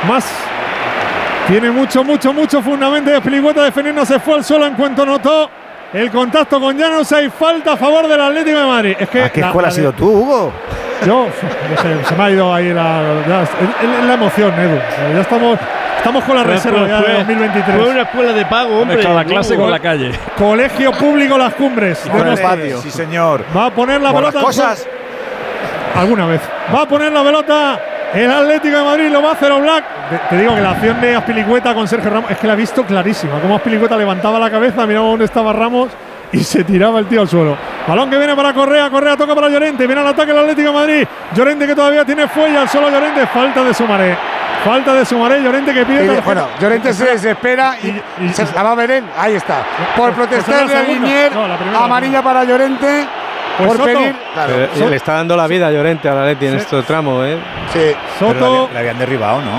[0.08, 0.30] más.
[1.48, 3.12] Tiene mucho, mucho, mucho fundamento.
[3.12, 5.50] Y Aspilicueta defendiendo se fue al suelo en cuanto notó
[5.94, 7.30] el contacto con Janusay.
[7.30, 8.96] Falta a favor del Atlético de Madrid.
[9.00, 10.54] Es que ¿A qué la- escuela la has de- ido tú, Hugo?
[11.06, 11.28] Yo,
[11.82, 14.78] se, se me ha ido ahí la, es la emoción, Edu.
[15.16, 15.58] Ya estamos,
[15.98, 17.76] estamos con la reserva ya de fue- 2023.
[17.82, 18.98] Fue una escuela de pago, hombre.
[18.98, 20.12] Mezcla la clase con la calle.
[20.38, 22.04] Colegio Público Las Cumbres.
[22.06, 22.82] de Con el patio.
[22.82, 23.44] Sí, señor.
[23.56, 24.46] Va a poner la Por las pelota.
[24.46, 24.88] cosas.
[25.96, 26.40] Alguna vez.
[26.74, 27.80] Va a poner la pelota.
[28.14, 29.86] El Atlético de Madrid lo va a hacer Black.
[30.30, 32.86] Te, digo que la acción de Aspilicueta con Sergio Ramos es que la he visto
[32.86, 33.40] clarísima.
[33.40, 35.90] Como Aspilicueta levantaba la cabeza, miraba dónde estaba Ramos
[36.34, 37.58] y se tiraba el tío al suelo.
[37.88, 38.90] Balón que viene para Correa.
[38.90, 39.86] Correa toca para Llorente.
[39.88, 41.08] Viene al ataque el Atlético de Madrid.
[41.34, 43.26] Llorente que todavía tiene fuelle al solo Llorente.
[43.28, 44.18] Falta de Sumaré.
[44.66, 45.42] Falta de Sumaré.
[45.42, 46.06] Llorente que pide.
[46.06, 49.04] Y, bueno, Llorente se desespera y, se la va a ver él.
[49.18, 49.64] Ahí está.
[49.96, 50.84] Por Pues a la segunda.
[50.84, 53.08] Linier, No, amarilla para Llorente.
[53.58, 53.86] Pues por Soto.
[53.86, 54.16] pedir.
[54.34, 54.54] Claro.
[54.74, 56.58] Pero, eh, le está dando la vida a Llorente a la Leti en Sí.
[56.60, 57.38] este tramo, ¿eh?
[57.74, 57.80] Sí.
[58.20, 58.70] Soto.
[58.74, 59.52] la habían derribado, ¿no?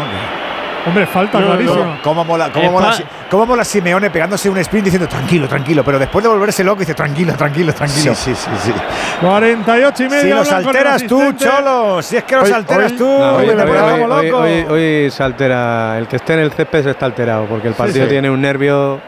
[0.85, 2.01] Hombre, falta No, no, clarísima.
[2.03, 2.97] ¿Cómo mola, cómo, Eh, mola,
[3.31, 6.93] cómo mola Simeone pegándose un sprint diciendo tranquilo, tranquilo, pero después de volverse loco dice
[6.95, 8.13] tranquilo, tranquilo, tranquilo.
[8.17, 8.73] Sí, sí, sí, sí.
[9.21, 10.23] 48 y medio.
[10.23, 11.33] Si los alteras tú.
[11.35, 14.01] Cholo, si es que los Hoy- alteras hoy- tú, No, hoy, te hoy- pones hoy-
[14.01, 14.27] como hoy-
[14.61, 14.73] loco.
[14.73, 15.99] hoy- se altera.
[15.99, 18.11] El que esté en el césped se está alterado porque el partido sí.
[18.11, 19.01] tiene un nervio.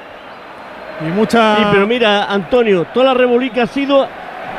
[1.00, 1.56] Y mucha.
[1.56, 4.06] Sí, pero mira, Antonio, toda la revoluca ha sido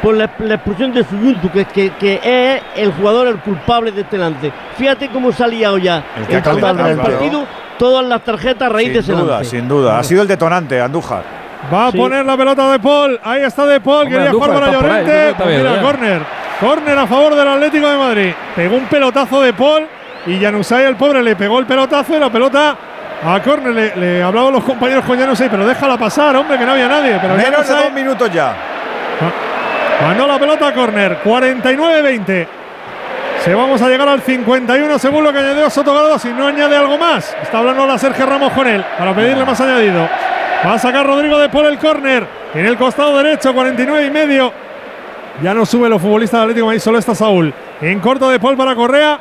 [0.02, 4.02] por la, la expulsión de Suyuntu, que, que, que es el jugador el culpable de
[4.02, 4.52] este lance.
[4.78, 6.04] Fíjate cómo se ha liado ya.
[6.18, 7.46] El que del partido,
[7.78, 9.50] todas las tarjetas a raíz de ese Sin duda, lance.
[9.50, 10.00] sin duda.
[10.00, 11.24] Ha sido el detonante, Andújar.
[11.74, 11.98] Va a Sí.
[11.98, 13.20] poner la pelota de Paul.
[13.24, 14.08] Ahí está de Paul.
[14.08, 15.34] Quería jugar para ahí, Llorente.
[15.36, 15.82] Pues bien, mira, ya.
[15.82, 16.22] córner.
[16.60, 18.34] Córner a favor del Atlético de Madrid.
[18.56, 19.88] Pegó un pelotazo de Paul.
[20.28, 22.76] Y Janusay, el pobre, le pegó el pelotazo y la pelota
[23.26, 23.74] a córner.
[23.74, 27.18] Le, le hablaban los compañeros con Janusay, pero déjala pasar, hombre, que no había nadie.
[27.22, 28.56] Pero Menos de dos minutos ya.
[30.02, 31.20] Mandó la pelota a córner.
[31.24, 32.48] 49-20.
[33.44, 36.18] Se vamos a llegar al 51 según lo que añadió Soto.
[36.20, 37.36] Si no añade algo más.
[37.42, 40.08] Está hablando la Sergio Ramos con él para pedirle más añadido.
[40.66, 42.26] Va a sacar Rodrigo de Paul el córner.
[42.54, 44.52] En el costado derecho, 49 y medio.
[45.44, 47.54] Ya no sube los futbolistas del Atlético de Madrid, solo está Saúl.
[47.82, 49.20] En corto de Paul para Correa.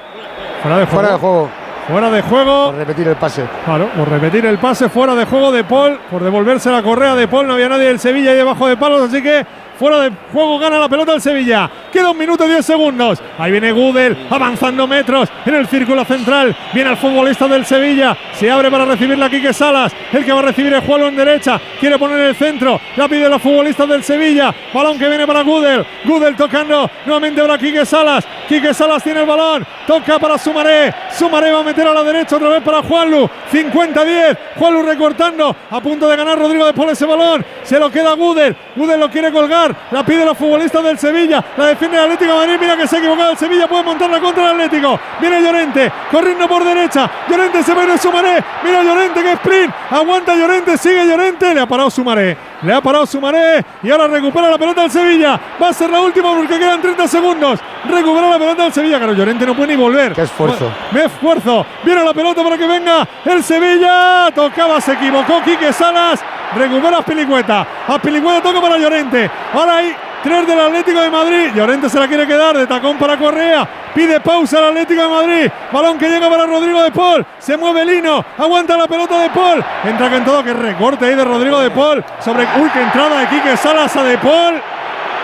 [0.63, 1.01] Fuera de juego.
[1.01, 1.51] Fuera de juego.
[1.87, 2.67] Fuera de juego.
[2.67, 3.45] Por repetir el pase.
[3.65, 7.29] Claro, por repetir el pase fuera de juego de Paul, por devolverse la correa de
[7.29, 9.45] Paul, no había nadie del Sevilla ahí debajo de palos, así que
[9.85, 11.71] fuera de juego gana la pelota el Sevilla.
[11.93, 13.23] Queda un minuto y diez segundos.
[13.39, 16.57] Ahí viene Gudel avanzando metros en el círculo central.
[16.73, 18.17] Viene el futbolista del Sevilla.
[18.33, 19.93] Se abre para recibir la Quique Salas.
[20.11, 21.61] El que va a recibir el juego en derecha.
[21.79, 22.81] Quiere poner el centro.
[22.97, 24.55] La pide los futbolistas del Sevilla.
[24.73, 25.85] Balón que viene para Gudel.
[26.07, 28.27] Gudel tocando nuevamente para Quique Salas.
[28.49, 29.67] Quique Salas tiene el balón.
[29.87, 30.95] Toca para Sumaré.
[31.13, 33.29] Sumaré va a meter a la derecha otra vez para Juanlu.
[33.53, 34.39] 50-10.
[34.57, 35.55] Juanlu recortando.
[35.71, 37.45] A punto de ganar Rodrigo de Paul ese balón.
[37.63, 38.57] Se lo queda Gudel.
[38.75, 39.74] Gudel lo quiere colgar.
[39.91, 41.45] La pide los futbolistas del Sevilla.
[41.57, 42.57] La defiende el Atlético de Madrid.
[42.61, 43.69] Mira que se ha equivocado el Sevilla.
[43.69, 44.99] Puede montar la contra el Atlético.
[45.21, 45.93] Viene Llorente.
[46.11, 47.11] Corriendo por derecha.
[47.29, 48.43] Llorente se viene Sumaré.
[48.63, 49.75] Mira Llorente que sprint.
[49.91, 50.79] Aguanta Llorente.
[50.79, 51.55] Sigue Llorente.
[51.55, 52.37] Le ha parado Sumaré.
[52.63, 53.65] Le ha parado Sumaré.
[53.83, 55.41] Y ahora recupera la pelota el Sevilla.
[55.63, 57.61] Va a ser la última porque quedan 30 segundos.
[57.89, 58.99] Recupera la pelota del Sevilla.
[58.99, 60.13] Claro, Llorente no puede ni volver.
[60.13, 60.71] Qué esfuerzo.
[60.93, 61.67] Me esfuerzo.
[61.85, 64.31] Viene la pelota para que venga el Sevilla.
[64.35, 66.23] Tocaba, se equivocó Quique Salas.
[66.57, 67.67] Recupera a Pilicueta.
[67.89, 69.31] A Pilicueta toca para Llorente.
[69.53, 71.51] Ahora hay 3 del Atlético de Madrid.
[71.55, 73.67] Llorente se la quiere quedar de tacón para Correa.
[73.95, 75.51] Pide pausa al Atlético de Madrid.
[75.73, 77.25] Balón que llega para Rodrigo de Paul.
[77.39, 78.25] Se mueve Lino.
[78.39, 79.63] Aguanta la pelota de Paul.
[79.85, 82.03] Entra que en todo que recorte ahí de Rodrigo de Paul.
[82.21, 82.47] Sobre.
[82.59, 84.55] Uy, qué entrada de Quique Salas a de Paul.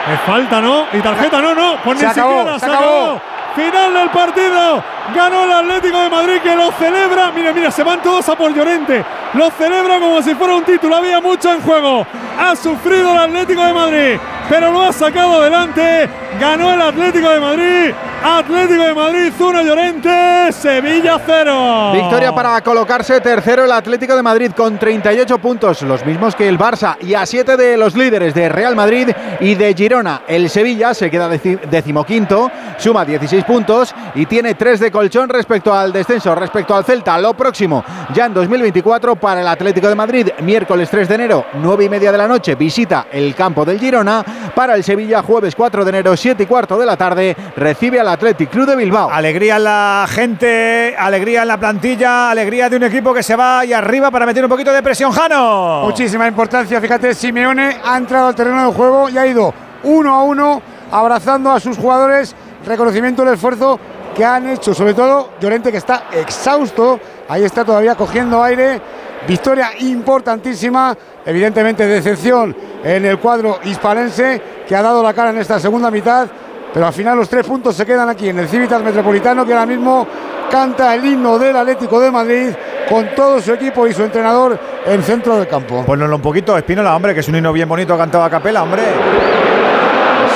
[0.08, 0.86] Me falta, ¿no?
[0.92, 1.76] Y tarjeta, no, no.
[1.84, 2.86] Pues Se ni acabó, siquiera se se acabó.
[2.86, 3.20] acabó.
[3.54, 4.82] Final del partido.
[5.14, 7.32] Ganó el Atlético de Madrid que lo celebra.
[7.32, 9.04] Mira, mira, se van todos a por Llorente.
[9.34, 10.96] Lo celebra como si fuera un título.
[10.96, 12.06] Había mucho en juego.
[12.38, 16.08] Ha sufrido el Atlético de Madrid, pero lo ha sacado adelante.
[16.38, 17.94] Ganó el Atlético de Madrid.
[18.22, 21.92] Atlético de Madrid 1 Llorente, Sevilla 0.
[21.94, 26.58] Victoria para colocarse tercero el Atlético de Madrid con 38 puntos, los mismos que el
[26.58, 29.08] Barça, y a 7 de los líderes de Real Madrid
[29.40, 30.20] y de Girona.
[30.28, 35.72] El Sevilla se queda deci- decimoquinto, suma 16 puntos y tiene 3 de colchón respecto
[35.74, 37.18] al descenso, respecto al Celta.
[37.18, 37.82] Lo próximo,
[38.14, 42.12] ya en 2024 para el Atlético de Madrid, miércoles 3 de enero, 9 y media
[42.12, 44.22] de la noche, visita el campo del Girona.
[44.54, 48.08] Para el Sevilla, jueves 4 de enero, 7 y cuarto de la tarde, recibe al
[48.08, 49.10] Athletic Club de Bilbao.
[49.10, 53.60] Alegría en la gente, alegría en la plantilla, alegría de un equipo que se va
[53.60, 55.82] ahí arriba para meter un poquito de presión, Jano.
[55.84, 56.80] Muchísima importancia.
[56.80, 59.52] Fíjate, Simeone ha entrado al terreno de juego y ha ido
[59.84, 62.34] uno a uno abrazando a sus jugadores.
[62.66, 63.80] Reconocimiento del esfuerzo
[64.14, 67.00] que han hecho, sobre todo Llorente, que está exhausto.
[67.28, 68.80] Ahí está todavía cogiendo aire.
[69.26, 70.96] Victoria importantísima.
[71.24, 76.28] Evidentemente, decepción en el cuadro hispalense que ha dado la cara en esta segunda mitad.
[76.72, 79.66] Pero al final los tres puntos se quedan aquí en el Civitas Metropolitano, que ahora
[79.66, 80.06] mismo
[80.50, 82.50] canta el himno del Atlético de Madrid
[82.88, 85.84] con todo su equipo y su entrenador en centro del campo.
[85.84, 88.82] Ponlo un poquito, Espínola, hombre, que es un himno bien bonito cantado a capela, hombre.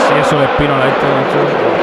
[0.08, 1.74] Si eso de Espínola, esto, macho.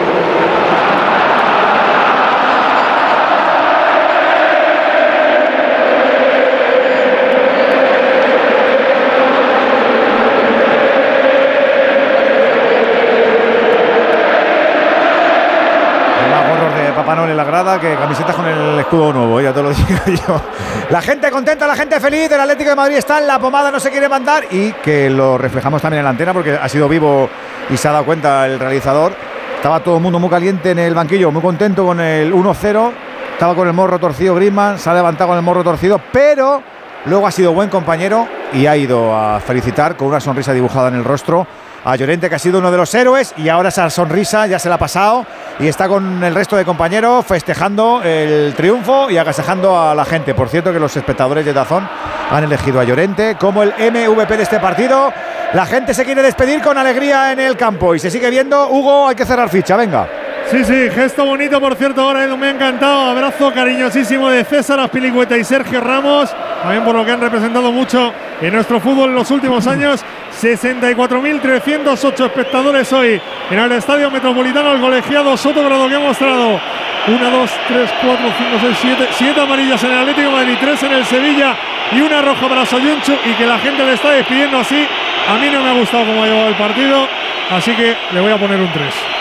[16.22, 19.62] Hay más gorros de Papá en la que camisetas con el escudo nuevo, ya te
[19.62, 20.42] lo digo yo.
[20.90, 23.82] La gente contenta, la gente feliz, el Atlético de Madrid está en la pomada, no
[23.82, 27.30] se quiere mandar y que lo reflejamos también en la antena porque ha sido vivo
[27.70, 29.12] y se ha dado cuenta el realizador.
[29.58, 32.92] Estaba todo el mundo muy caliente en el banquillo, muy contento con el 1-0.
[33.34, 36.64] Estaba con el morro torcido Griezmann, se ha levantado con el morro torcido, pero
[37.08, 40.96] luego ha sido buen compañero y ha ido a felicitar con una sonrisa dibujada en
[40.96, 41.46] el rostro
[41.84, 44.70] a Llorente, que ha sido uno de los héroes y ahora esa sonrisa ya se
[44.70, 45.26] la ha pasado
[45.60, 50.34] y está con el resto de compañeros festejando el triunfo y agasajando a la gente.
[50.34, 51.88] Por cierto que los espectadores de Dazón
[52.30, 55.12] han elegido a Llorente como el MVP de este partido.
[55.54, 58.70] La gente se quiere despedir con alegría en el campo y se sigue viendo.
[58.70, 60.08] Hugo, hay que cerrar ficha, venga.
[60.50, 63.12] Sí, sí, gesto bonito, por cierto, ahora me ha encantado.
[63.12, 66.30] Abrazo cariñosísimo de César Aspilicueta y Sergio Ramos,
[66.62, 70.04] también por lo que han representado mucho en nuestro fútbol en los últimos años.
[70.40, 76.60] 64.308 espectadores hoy en el Estadio Metropolitano, el colegiado Soto Grado que ha mostrado
[77.08, 80.92] 1, 2, 3, 4, 5, 6, 7, 7 amarillas en el Atlético Madrid, 3 en
[80.94, 81.56] el Sevilla
[81.92, 84.88] y una roja para Soyunchu y que la gente le está despidiendo así.
[85.28, 87.08] A mí no me ha gustado cómo ha llevado el partido,
[87.52, 89.21] así que le voy a poner un 3.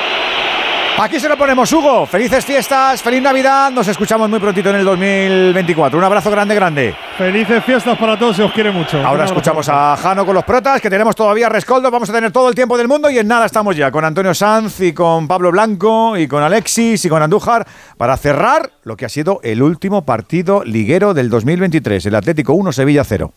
[0.99, 2.05] Aquí se lo ponemos, Hugo.
[2.05, 3.71] Felices fiestas, feliz Navidad.
[3.71, 5.99] Nos escuchamos muy prontito en el 2024.
[5.99, 6.95] Un abrazo grande, grande.
[7.17, 9.05] Felices fiestas para todos, se os quiere mucho.
[9.05, 11.91] Ahora escuchamos a Jano con los protas, que tenemos todavía rescoldo.
[11.91, 14.35] Vamos a tener todo el tiempo del mundo y en nada estamos ya con Antonio
[14.35, 19.07] Sanz y con Pablo Blanco y con Alexis y con Andújar para cerrar lo que
[19.07, 22.05] ha sido el último partido liguero del 2023.
[22.07, 23.33] El Atlético 1, Sevilla 0.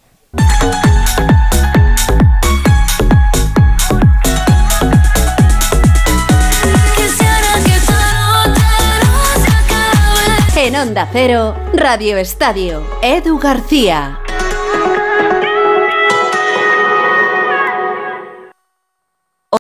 [10.93, 14.19] Onda Cero, Radio Estadio, Edu García.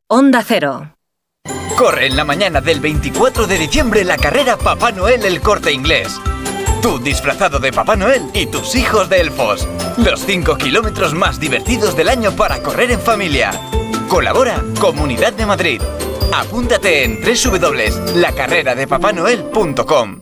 [0.07, 0.93] Onda Cero.
[1.75, 6.21] Corre en la mañana del 24 de diciembre la carrera Papá Noel el corte inglés.
[6.83, 9.67] Tú disfrazado de Papá Noel y tus hijos de elfos.
[9.97, 13.59] Los 5 kilómetros más divertidos del año para correr en familia.
[14.07, 15.81] Colabora Comunidad de Madrid.
[16.31, 20.21] Apúntate en www.lacarreradepapanoel.com.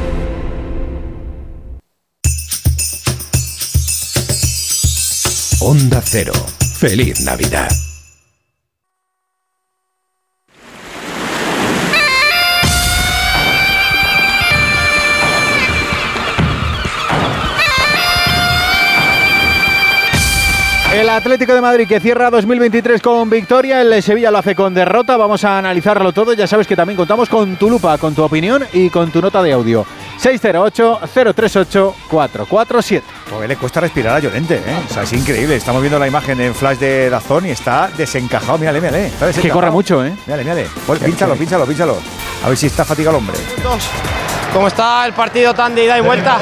[5.61, 6.33] Onda Cero.
[6.79, 7.90] Feliz Navidad.
[21.09, 25.17] Atlético de Madrid que cierra 2023 con victoria, el Sevilla lo hace con derrota.
[25.17, 26.33] Vamos a analizarlo todo.
[26.33, 29.41] Ya sabes que también contamos con tu lupa, con tu opinión y con tu nota
[29.41, 29.85] de audio.
[30.21, 33.01] 608-038-447.
[33.29, 34.81] Pues le cuesta respirar a Llorente, ¿eh?
[34.89, 35.55] O sea, es increíble.
[35.55, 38.57] Estamos viendo la imagen en flash de Dazón y está desencajado.
[38.57, 39.05] Mírale, mírale.
[39.07, 40.13] Está Es que corre mucho, ¿eh?
[40.27, 40.67] Mírale, mírale.
[40.85, 41.97] Pues pínchalo, pínchalo, pínchalo.
[42.43, 43.37] A ver si está fatigado el hombre.
[44.53, 46.37] Como está el partido tan de ida y vuelta,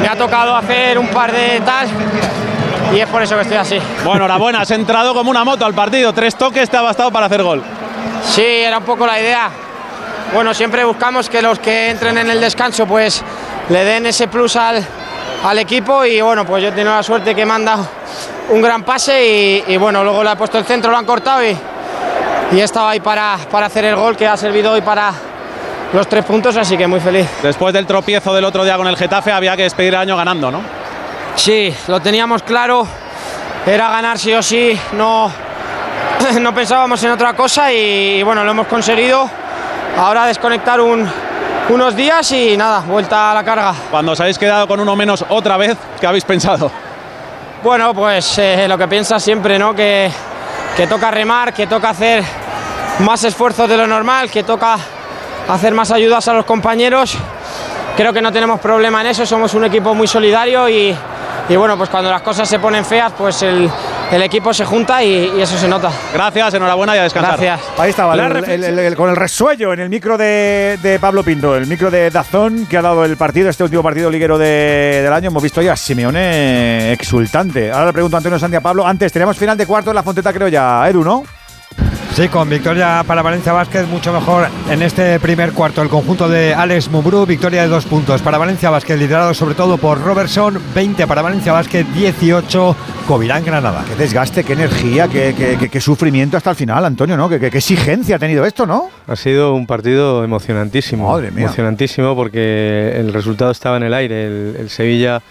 [0.00, 1.88] me ha tocado hacer un par de tal
[2.94, 3.78] y es por eso que estoy así.
[4.04, 6.12] Bueno, enhorabuena, has entrado como una moto al partido.
[6.12, 7.62] Tres toques te ha bastado para hacer gol.
[8.24, 9.50] Sí, era un poco la idea.
[10.34, 13.22] Bueno, siempre buscamos que los que entren en el descanso pues
[13.68, 14.82] le den ese plus al,
[15.44, 17.86] al equipo y bueno, pues yo he tenido la suerte que me han dado
[18.50, 21.44] un gran pase y, y bueno, luego le he puesto el centro, lo han cortado
[21.44, 21.56] y,
[22.52, 25.12] y he estado ahí para, para hacer el gol que ha servido hoy para
[25.92, 27.26] los tres puntos, así que muy feliz.
[27.42, 30.50] Después del tropiezo del otro día con el Getafe, había que despedir el año ganando,
[30.50, 30.60] ¿no?
[31.36, 32.86] Sí, lo teníamos claro,
[33.66, 35.30] era ganar sí o sí, no,
[36.40, 39.28] no pensábamos en otra cosa y, y bueno, lo hemos conseguido.
[39.98, 41.08] Ahora desconectar un-
[41.68, 43.74] unos días y nada, vuelta a la carga.
[43.90, 46.70] Cuando os habéis quedado con uno menos otra vez, ¿qué habéis pensado?
[47.62, 49.74] Bueno, pues eh, lo que piensas siempre, ¿no?
[49.74, 50.10] Que,
[50.76, 52.22] que toca remar, que toca hacer
[53.00, 54.76] más esfuerzos de lo normal, que toca
[55.48, 57.16] hacer más ayudas a los compañeros.
[57.96, 60.96] Creo que no tenemos problema en eso, somos un equipo muy solidario y,
[61.48, 63.68] y bueno, pues cuando las cosas se ponen feas, pues el,
[64.10, 65.90] el equipo se junta y, y eso se nota.
[66.14, 67.38] Gracias, enhorabuena y a descansar.
[67.40, 67.60] Gracias.
[67.78, 68.64] Ahí estaba, el- el- reflexión.
[68.64, 72.10] el- el- con el resuello en el micro de, de Pablo Pinto, el micro de
[72.10, 75.28] Dazón que ha dado el partido, este último partido liguero de- del año.
[75.28, 77.70] Hemos visto ya a Simeone exultante.
[77.70, 78.86] Ahora le pregunto a Antonio Santi a Pablo.
[78.86, 81.24] Antes teníamos final de cuarto en la Fonteta, creo ya, Edu, ¿no?
[82.14, 85.80] Sí, con victoria para Valencia Vázquez, mucho mejor en este primer cuarto.
[85.80, 89.78] El conjunto de Alex Mumbrú, victoria de dos puntos para Valencia Vázquez, liderado sobre todo
[89.78, 92.76] por Robertson, 20 para Valencia Vázquez, 18
[93.08, 93.82] Covirán Granada.
[93.88, 97.30] Qué desgaste, qué energía, qué, qué- qué- qué sufrimiento hasta el final, Antonio, ¿no?
[97.30, 98.90] Qué, qué- qué exigencia ha tenido esto, ¿no?
[99.08, 101.10] Ha sido un partido emocionantísimo.
[101.10, 101.44] Madre mía.
[101.46, 104.26] Emocionantísimo porque el resultado estaba en el aire.
[104.26, 105.22] El, el Sevilla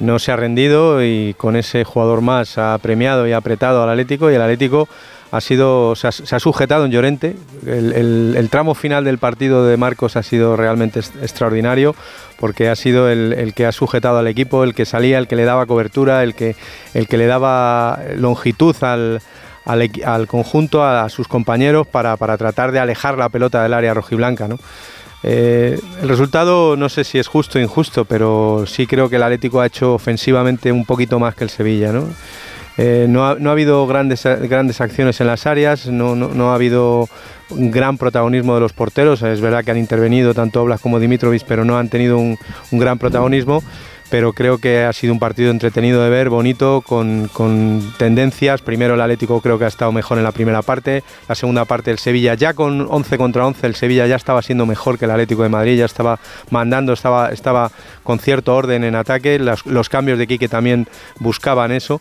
[0.00, 3.90] no se ha rendido y con ese jugador más ha premiado y ha apretado al
[3.90, 4.88] Atlético y el Atlético
[5.34, 7.34] ha sido, se ha, sujetado en Llorente.
[7.66, 11.96] El, tramo final del partido de Marcos ha sido realmente extraordinario
[12.38, 15.44] porque ha sido el, que ha sujetado al equipo, el que salía, el que le
[15.44, 16.54] daba cobertura, el que,
[16.94, 19.20] el que le daba longitud al,
[20.28, 24.48] conjunto, a, sus compañeros, para, tratar de alejar la pelota del área rojiblanca.
[25.24, 29.22] Eh, el resultado no sé si es justo o injusto, pero sí creo que el
[29.24, 31.92] Atlético ha hecho ofensivamente un poquito más que el Sevilla.
[32.76, 36.50] Eh, no, ha, no ha habido grandes, grandes acciones en las áreas, no, no- no
[36.50, 37.08] ha habido
[37.50, 39.22] gran protagonismo de los porteros.
[39.22, 42.36] Es verdad que han intervenido tanto Oblas como Dimitrovic, pero no han tenido un,
[42.72, 43.62] un gran protagonismo.
[44.10, 48.60] Pero creo que ha sido un partido entretenido de ver, bonito, con, con tendencias.
[48.60, 51.02] Primero el Atlético creo que ha estado mejor en la primera parte.
[51.26, 54.66] La segunda parte el Sevilla ya con 11 contra 11, el Sevilla ya estaba siendo
[54.66, 56.20] mejor que el Atlético de Madrid, ya estaba
[56.50, 57.72] mandando, estaba, estaba
[58.04, 59.38] con cierto orden en ataque.
[59.38, 60.86] Los cambios de Quique también
[61.18, 62.00] buscaban eso.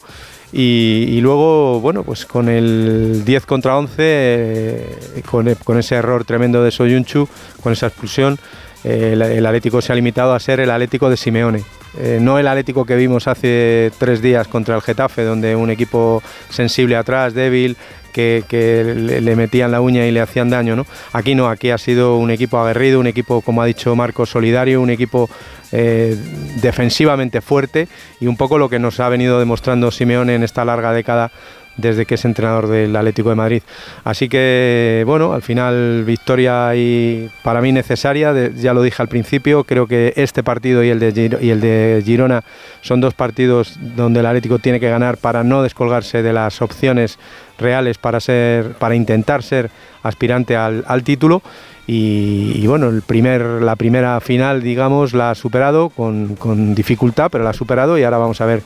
[0.56, 4.98] Y, luego, bueno, pues con el 10 contra 11, eh,
[5.30, 7.28] con, e- con ese error tremendo de Soyunchu,
[7.62, 8.38] con esa expulsión,
[8.84, 11.64] eh, el, el Atlético se ha limitado a ser el Atlético de Simeone.
[11.98, 16.22] Eh, no el Atlético que vimos hace tres días contra el Getafe, donde un equipo
[16.50, 17.76] sensible atrás, débil,
[18.14, 18.84] que,
[19.22, 20.78] le, metían la uña y le hacían daño.
[20.78, 20.86] ¿no?
[21.12, 24.80] Aquí no, aquí ha sido un equipo aguerrido, un equipo, como ha dicho Marco, solidario,
[24.80, 25.30] un equipo
[25.74, 26.16] eh,
[26.62, 27.88] defensivamente fuerte
[28.22, 31.32] y un poco lo que nos ha venido demostrando Simeone en esta larga década
[31.76, 33.64] desde que es entrenador del Atlético de Madrid.
[34.04, 39.64] Así que, bueno, al final victoria y para mí necesaria, ya lo dije al principio,
[39.64, 42.44] creo que este partido y el, de Giro- y el de Girona
[42.82, 47.18] son dos partidos donde el Atlético tiene que ganar para no descolgarse de las opciones
[47.64, 49.72] reales para, ser, para intentar ser
[50.04, 51.42] aspirante al, título.
[51.88, 57.30] Y, y bueno, el primer, la primera final, digamos, la ha superado con, con dificultad,
[57.32, 58.62] pero la ha superado y ahora vamos a ver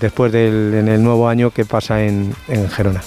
[0.00, 3.00] después del en el nuevo año qué pasa en, en Gerona.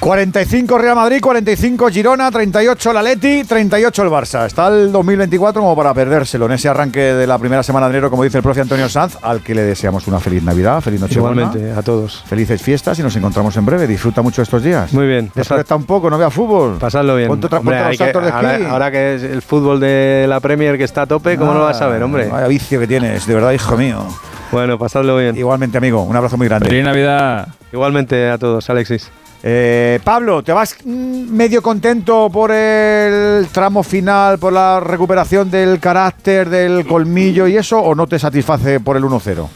[0.00, 4.46] 45 Real Madrid, 45 Girona, 38 el Atleti, 38 el Barça.
[4.46, 8.08] Está el 2024 como para perdérselo en ese arranque de la primera semana de enero,
[8.08, 11.42] como dice el profe Antonio Sanz, al que le deseamos una feliz Navidad, feliz Nochebuena.
[11.42, 12.22] Igualmente, a todos.
[12.26, 13.88] Felices fiestas y nos encontramos en breve.
[13.88, 14.92] Disfruta mucho estos días.
[14.92, 15.32] Muy bien.
[15.34, 16.78] Desconecta un poco, no vea fútbol.
[16.78, 17.28] Pasadlo bien.
[17.28, 18.30] Ponte, otra- Hombre, ponte los que- de esquí.
[18.36, 21.58] ahora, ahora que es el fútbol de la Premier que está a tope, ¿cómo no
[21.58, 22.28] lo vas a ver, hombre?
[22.28, 24.06] Vaya vicio que tienes, de verdad, hijo mío.
[24.52, 25.36] Bueno, pasadlo bien.
[25.36, 26.68] Igualmente, amigo, un abrazo muy grande.
[26.68, 27.48] Feliz Navidad.
[27.72, 29.10] Igualmente a todos, Alexis.
[29.42, 35.78] Eh, Pablo, ¿te vas mm, medio contento por el tramo final, por la recuperación del
[35.78, 39.48] carácter, del colmillo y eso, o no te satisface por el 1-0?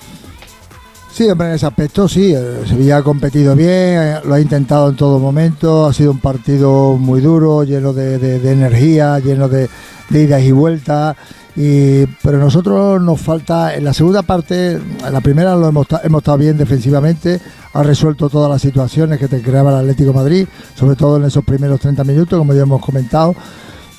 [1.12, 2.32] Sí, hombre, en ese aspecto sí.
[2.32, 5.86] El Sevilla ha competido bien, eh, lo ha intentado en todo momento.
[5.86, 9.68] Ha sido un partido muy duro, lleno de, energía, lleno de,
[10.10, 11.16] idas y vueltas.
[11.54, 16.20] Y, pero nosotros nos falta, en la segunda parte, en la primera lo hemos, hemos
[16.22, 17.42] estado bien defensivamente,
[17.73, 21.44] ha resuelto todas las situaciones que te creaba el Atlético Madrid, sobre todo en esos
[21.44, 23.34] primeros 30 minutos, como ya hemos comentado.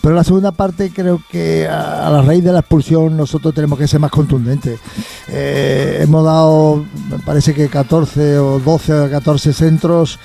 [0.02, 3.80] Pero la segunda parte creo que a, a la raíz de la expulsión nosotros tenemos
[3.80, 4.78] que ser más contundentes.
[5.30, 10.20] Eh, hemos dado, me parece que 14 o 12 o 14 centros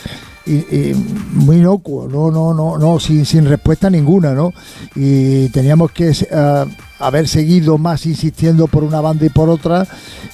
[0.49, 0.95] y,
[1.33, 4.53] muy inocuos, no, no, no, no, sin, sin respuesta ninguna, ¿no?
[4.95, 6.65] Y teníamos que eh,
[6.99, 9.87] haber seguido más insistiendo por una banda y por otra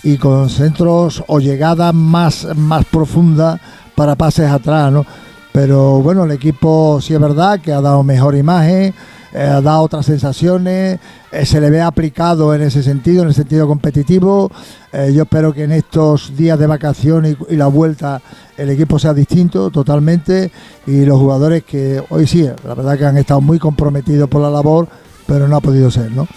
[0.03, 3.61] y con centros o llegadas más, más profundas
[3.95, 5.05] para pases atrás, ¿no?
[5.53, 8.93] Pero bueno, el equipo sí es verdad que ha dado mejor imagen,
[9.35, 11.01] eh, dado otras sensaciones,
[11.33, 14.51] eh, se le ve aplicado en ese sentido, en el sentido competitivo.
[14.93, 18.23] Eh, yo espero que en estos días de vacaciones y, y la vuelta
[18.57, 20.53] el equipo sea distinto totalmente
[20.87, 24.51] y los jugadores que hoy sí, la verdad que han estado muy comprometidos por la
[24.51, 24.87] labor,
[25.27, 26.29] pero no ha podido ser, ¿no?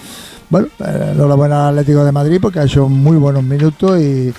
[0.49, 4.33] Bueno, enhorabuena al Atlético de Madrid porque ha hecho muy buenos minutos y,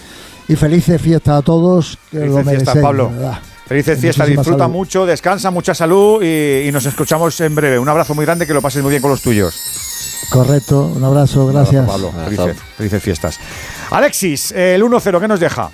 [0.48, 3.10] y felices fiestas a todos, que lo Felices merecéis, Pablo.
[3.10, 3.38] verdad.
[3.68, 4.72] Felices fiestas, disfruta salud.
[4.72, 7.78] mucho, descansa, mucha salud y, y nos escuchamos en breve.
[7.78, 9.54] Un abrazo muy grande, que lo pases muy bien con los tuyos.
[10.30, 11.86] Correcto, un abrazo, gracias.
[11.86, 13.40] Pablo, felices, felices fiestas.
[13.90, 15.70] Alexis, el 1-0, ¿qué nos deja?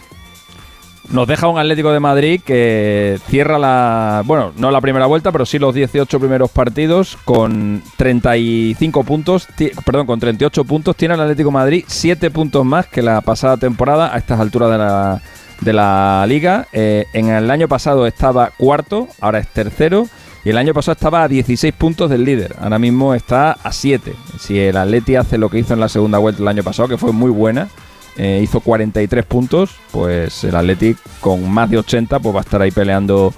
[1.10, 4.22] Nos deja un Atlético de Madrid que cierra la.
[4.24, 9.46] Bueno, no la primera vuelta, pero sí los 18 primeros partidos con 35 puntos.
[9.84, 10.96] Perdón, con 38 puntos.
[10.96, 14.70] Tiene el Atlético de Madrid 7 puntos más que la pasada temporada a estas alturas
[14.70, 15.20] de la,
[15.60, 16.66] de la liga.
[16.72, 20.06] Eh, en el año pasado estaba cuarto, ahora es tercero.
[20.44, 22.54] Y el año pasado estaba a 16 puntos del líder.
[22.60, 24.12] Ahora mismo está a 7.
[24.38, 26.98] Si el Atleti hace lo que hizo en la segunda vuelta el año pasado, que
[26.98, 27.68] fue muy buena,
[28.16, 32.60] eh, hizo 43 puntos, pues el Athletic con más de 80 pues va a estar
[32.60, 33.32] ahí peleando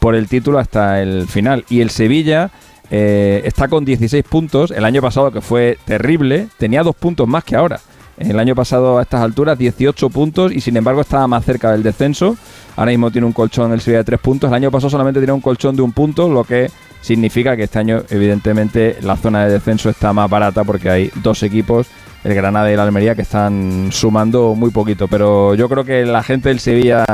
[0.00, 1.64] por el título hasta el final.
[1.70, 2.50] Y el Sevilla
[2.90, 4.70] eh, está con 16 puntos.
[4.70, 7.80] El año pasado, que fue terrible, tenía dos puntos más que ahora.
[8.20, 11.82] El año pasado a estas alturas 18 puntos y sin embargo estaba más cerca del
[11.82, 12.36] descenso.
[12.76, 14.48] Ahora mismo tiene un colchón el Sevilla de 3 puntos.
[14.48, 17.78] El año pasado solamente tenía un colchón de un punto, lo que significa que este
[17.78, 21.86] año evidentemente la zona de descenso está más barata porque hay dos equipos,
[22.22, 25.08] el Granada y el Almería, que están sumando muy poquito.
[25.08, 27.06] Pero yo creo que la gente del Sevilla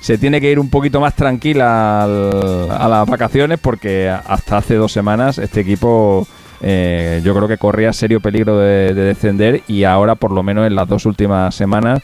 [0.00, 4.90] se tiene que ir un poquito más tranquila a las vacaciones porque hasta hace dos
[4.90, 6.26] semanas este equipo
[6.60, 10.66] eh, yo creo que corría serio peligro de, de descender y ahora por lo menos
[10.66, 12.02] en las dos últimas semanas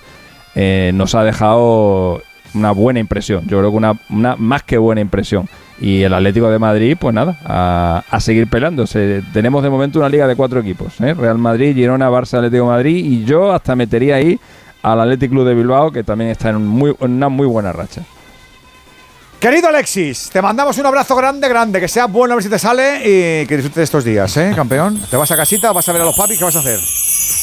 [0.59, 2.23] eh, nos ha dejado
[2.55, 3.99] una buena impresión, yo creo que una,
[4.39, 5.47] más que buena impresión.
[5.79, 9.23] Y el Atlético de Madrid, pues nada, a, seguir peleándose.
[9.35, 11.13] Tenemos de momento una liga de cuatro equipos, ¿eh?
[11.13, 14.41] Real Madrid, Girona, Barça, Atlético Madrid y yo hasta metería ahí
[14.83, 18.03] al Athletic Club de Bilbao, que también está en una muy buena racha.
[19.41, 21.79] Querido Alexis, te mandamos un abrazo grande, grande.
[21.79, 24.99] Que sea bueno a ver si te sale y que disfrutes estos días, ¿eh, campeón?
[25.11, 25.73] ¿Te vas a casita?
[25.73, 26.39] ¿Vas a ver a los papis?
[26.39, 26.81] ¿Qué vas a hacer?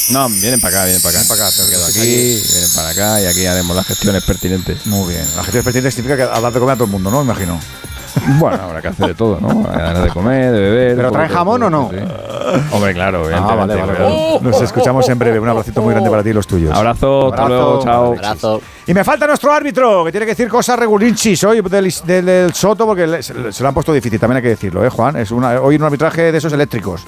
[0.10, 1.28] No, vienen para acá, vienen para acá.
[1.30, 4.86] para acá, Me quedo te- aquí, vienen para acá y aquí haremos las gestiones pertinentes.
[4.88, 5.26] Muy bien.
[5.36, 7.24] La gestión pertinente significa que hablar de comer a todo el mundo, ¿no?
[7.24, 7.60] Me imagino.
[8.40, 9.64] Bueno, habrá que hacer de todo, ¿no?
[9.64, 10.95] Ganas de comer, de beber.
[10.98, 11.90] ¿Pero de jamón o no?
[11.92, 11.98] sí.
[12.72, 13.56] Hombre, claro, Ah, evidentemente.
[13.58, 14.03] vale, vale, claro.
[14.16, 14.40] vale.
[14.42, 15.40] Nos escuchamos en breve.
[15.40, 16.75] Un abracito muy grande para ti y los tuyos.
[16.75, 18.16] Abrazo, hasta luego, chao.
[18.22, 18.50] Alexis.
[18.88, 22.53] Y me falta nuestro árbitro, que tiene que decir cosas regulinchis hoy del, del- del
[22.53, 25.16] Soto, porque le- se, se lo han puesto difícil, también hay que decirlo, ¿eh, Juan?
[25.17, 27.03] Es una, hoy un arbitraje de esos eléctricos.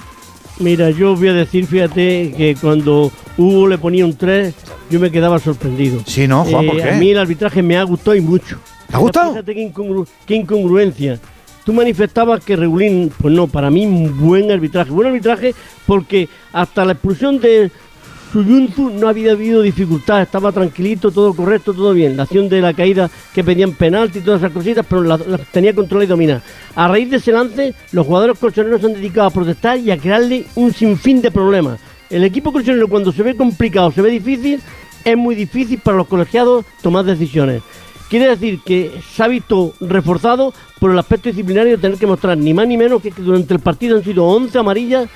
[0.60, 4.54] Mira, yo voy a decir, fíjate, que cuando Hugo le ponía un 3,
[4.90, 6.00] yo me quedaba sorprendido.
[6.06, 6.66] Sí, ¿no, Juan?
[6.66, 6.90] ¿Por Eh, qué?
[6.92, 8.58] A mí el arbitraje me ha gustado y mucho.
[8.90, 9.32] ¿Te ha gustado?
[9.32, 11.20] Fíjate qué, incongru- qué incongruencia.
[11.66, 14.92] Tú manifestabas que Regulín, pues no, para mí un buen arbitraje.
[14.92, 15.56] Buen arbitraje
[15.88, 17.72] porque hasta la expulsión de
[18.32, 22.18] Suyunzu no había habido dificultad, estaba tranquilito, todo correcto, todo bien.
[22.18, 25.38] La acción de la caída que pedían penalti y todas esas cositas, pero la, la
[25.38, 26.44] tenía controlada y dominada.
[26.76, 29.98] A raíz de ese lance, los jugadores colchoneros se han dedicado a protestar y a
[29.98, 31.80] crearle un sinfín de problemas.
[32.10, 34.62] El equipo colchonero cuando se ve complicado, se ve difícil,
[35.04, 37.62] es muy difícil para los colegiados tomar decisiones.
[38.16, 42.38] Quiere decir que se ha visto reforzado por el aspecto disciplinario de tener que mostrar
[42.38, 45.10] ni más ni menos que, durante el partido han sido 11 amarillas,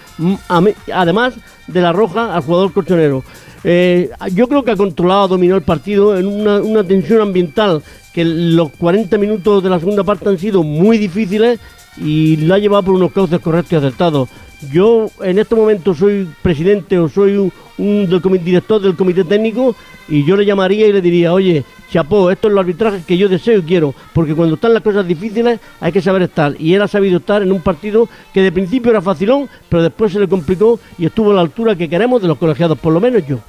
[0.91, 1.35] además
[1.67, 3.23] de la roja al jugador colchonero.
[3.63, 7.81] Eh, yo creo que ha controlado, dominó el partido en una, una tensión ambiental
[8.13, 11.57] que los 40 minutos de la segunda parte han sido muy difíciles
[11.95, 14.27] y la ha llevado por unos cauces correctos y acertados.
[14.71, 19.73] Yo en este momento soy presidente o soy un, un director del comité técnico
[20.09, 23.29] y yo le llamaría y le diría, oye, chapó, esto es los arbitrajes que yo
[23.29, 26.55] deseo y quiero, porque cuando están las cosas difíciles hay que saber estar.
[26.59, 30.11] Y él ha sabido estar en un partido que de principio era facilón, pero después
[30.11, 32.99] se le complicó y estuvo a la altura que queremos de los colegiados, por lo
[32.99, 33.39] menos yo.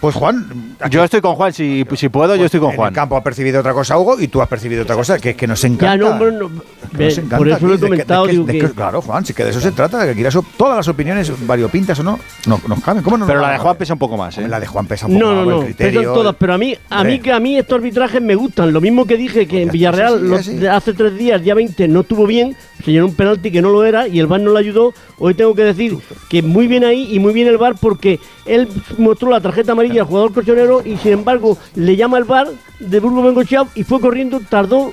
[0.00, 0.46] Pues Juan,
[0.90, 2.88] Yo estoy con Juan, si, si puedo, yo estoy con en Juan.
[2.88, 5.46] el campo ha percibido otra cosa Hugo y tú has percibido otra cosa que, que
[5.46, 5.86] nos encanta.
[5.94, 8.24] Ya, no, hombre, no, nos encanta por eso lo he aquí, de que- de comentado,
[8.24, 10.14] que- digo de que- que- Claro, Juan, si que de eso se trata, de que
[10.14, 13.02] quieras todas las opiniones variopintas o no, no nos caben.
[13.02, 13.58] ¿Cómo no Pero nos la de?
[13.58, 14.48] Juan pesa un poco más, ¿eh?
[14.48, 16.54] La de Juan pesa un poco No, más, no, el no, criterio, pesan todas, pero
[16.54, 18.72] a mí, a mí que a mí estos arbitrajes me gustan.
[18.72, 20.66] Lo mismo que dije que en Villarreal sí, los- sí.
[20.66, 23.84] hace tres días, día 20, no estuvo bien, se llenó un penalti que no lo
[23.84, 24.94] era y el VAR no le ayudó.
[25.18, 25.98] Hoy tengo que decir
[26.30, 29.89] que muy bien ahí y muy bien el VAR porque él mostró la tarjeta amarilla
[29.98, 34.00] al jugador colchonero y sin embargo le llama el VAR de Burgo Bengochea y fue
[34.00, 34.92] corriendo, tardó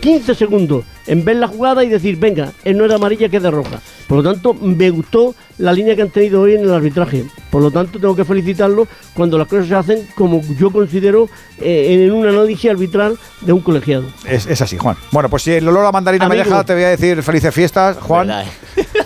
[0.00, 3.42] 15 segundos en ver la jugada y decir, venga, él no era amarilla que es
[3.42, 3.80] de roja.
[4.06, 7.24] Por lo tanto, me gustó la línea que han tenido hoy en el arbitraje.
[7.50, 11.28] Por lo tanto, tengo que felicitarlo cuando las cosas se hacen como yo considero
[11.60, 14.04] eh, en un análisis arbitral de un colegiado.
[14.26, 14.96] Es, es así, Juan.
[15.10, 17.96] Bueno, pues si el olor a mandarina me deja, te voy a decir felices fiestas,
[17.98, 18.28] Juan.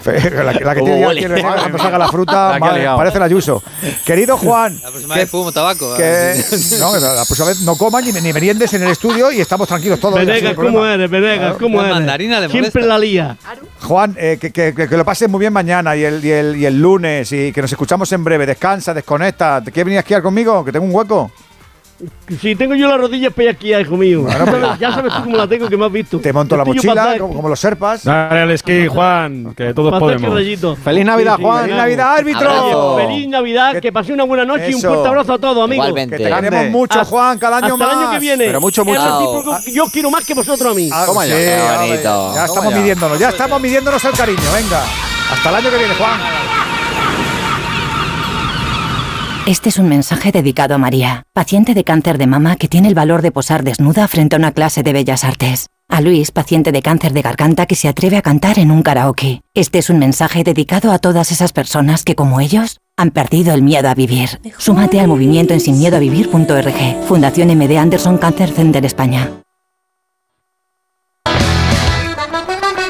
[0.05, 3.19] La, que- la que ¿Cómo tiene ya Venegas cuando salga la fruta, que madre, parece
[3.21, 3.63] la Ayuso.
[4.05, 5.95] Querido Juan, La próxima vez fumo tabaco.
[5.97, 6.35] que,
[6.79, 10.01] no, la próxima vez no coman ni, ni meriendes en el estudio y estamos tranquilos
[10.01, 10.17] todos.
[10.19, 11.09] Venegas, ¿cómo eres?
[11.09, 11.57] Venegas.
[11.59, 11.92] ¿cómo eres?
[11.95, 13.37] Mandarina le Siempre la lía.
[13.81, 16.57] Juan, eh, que, que- que- que lo pases muy bien mañana y el, y, el,
[16.57, 18.47] y el lunes y que nos escuchamos en breve.
[18.47, 19.63] Descansa, desconecta.
[19.63, 20.65] ¿Te quieres venir a esquiar conmigo?
[20.65, 21.31] Que tengo un hueco.
[22.41, 24.27] Si tengo yo las rodillas pellizcadas, hijo mío.
[24.29, 26.19] Ya sabes- ya sabes tú cómo la tengo que me has visto.
[26.19, 28.05] Te monto la Estoy mochila, como, como los serpas.
[28.05, 30.33] Dale al esquí, Juan, que todos podemos.
[30.35, 30.75] rayito.
[30.77, 31.63] ¡Feliz Navidad, Sí, sí, Juan!
[31.63, 31.77] ¡Feliz.
[31.77, 32.51] Navidad, árbitro!
[32.51, 32.97] Abrazo.
[32.97, 35.87] Feliz Navidad, que pase una buena noche y un fuerte abrazo a todos, amigos.
[35.87, 36.17] Igualmente.
[36.17, 37.93] Que te queremos mucho, Hasta- Juan, cada año hasta más.
[37.93, 38.45] el año que viene.
[38.47, 38.99] Pero mucho, mucho.
[39.01, 40.89] Es recíproco, Yo quiero más que vosotros a mí.
[40.93, 41.41] Ah, sí, ya.
[41.41, 41.95] Ya, bonito.
[42.03, 44.43] Ya Toma estamos midiéndonos, ya estamos midiéndonos el cariño.
[44.55, 44.83] Venga.
[45.33, 46.21] Hasta el año que viene, Juan.
[49.45, 52.95] Este es un mensaje dedicado a María, paciente de cáncer de mama que tiene el
[52.95, 55.67] valor de posar desnuda frente a una clase de bellas artes.
[55.89, 59.41] A Luis, paciente de cáncer de garganta que se atreve a cantar en un karaoke.
[59.53, 63.63] Este es un mensaje dedicado a todas esas personas que, como ellos, han perdido el
[63.63, 64.41] miedo a vivir.
[64.59, 67.05] Súmate al movimiento en sinmiedoavivir.org.
[67.09, 69.29] Fundación MD Anderson Cancer Center España.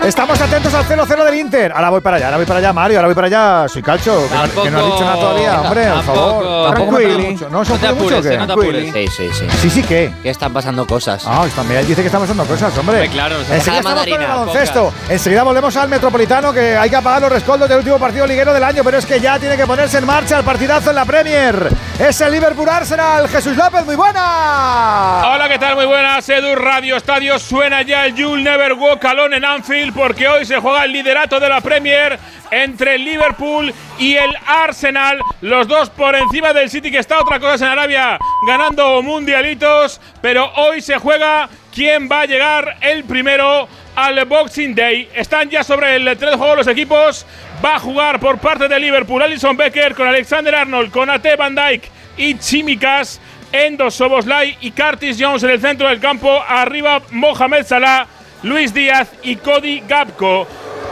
[0.04, 1.72] Estamos atentos al 0-0 del Inter.
[1.72, 3.68] Ahora voy para allá, ahora voy para allá, Mario, ahora voy para allá.
[3.68, 7.22] Soy calcho, que no, que no has dicho nada todavía, hombre, por favor.
[7.22, 7.48] Mucho.
[7.48, 8.34] ¿No se No te mucho apures, qué?
[8.34, 8.92] eh, no te apures.
[8.92, 9.46] Sí, sí, sí.
[9.60, 10.12] Sí, sí, ¿qué?
[10.22, 11.22] Que están pasando cosas.
[11.26, 12.96] Ah, también dice que están pasando cosas, hombre.
[12.96, 14.92] Hombre, claro, nos Enseguida estamos con el baloncesto.
[15.08, 18.64] Enseguida volvemos al Metropolitano, que hay que apagar los rescoldos del último partido liguero del
[18.64, 21.68] año, pero es que ya tiene que ponerse en marcha el partidazo en la Premier.
[22.00, 23.28] Es el Liverpool Arsenal.
[23.28, 25.22] Jesús López, muy buena.
[25.32, 25.76] Hola, ¿qué tal?
[25.76, 26.28] Muy buenas.
[26.28, 30.58] Edu Radio Estadio suena ya el You'll Never Walk Alone en Anfield porque hoy se
[30.58, 32.18] juega el liderato de la Premier
[32.50, 35.20] entre el Liverpool y el Arsenal.
[35.40, 40.00] Los dos por encima del City que está otra cosa en Arabia ganando mundialitos.
[40.20, 45.08] Pero hoy se juega quién va a llegar el primero al Boxing Day.
[45.14, 47.24] Están ya sobre el tren de juego los equipos.
[47.64, 51.54] Va a jugar por parte de Liverpool Alison Becker con Alexander Arnold, con Ate Van
[51.54, 53.20] Dyke y Chimicas.
[53.52, 56.42] Endo Soboslai y Curtis Jones en el centro del campo.
[56.48, 58.08] Arriba Mohamed Salah,
[58.42, 60.46] Luis Díaz y Cody Gapco.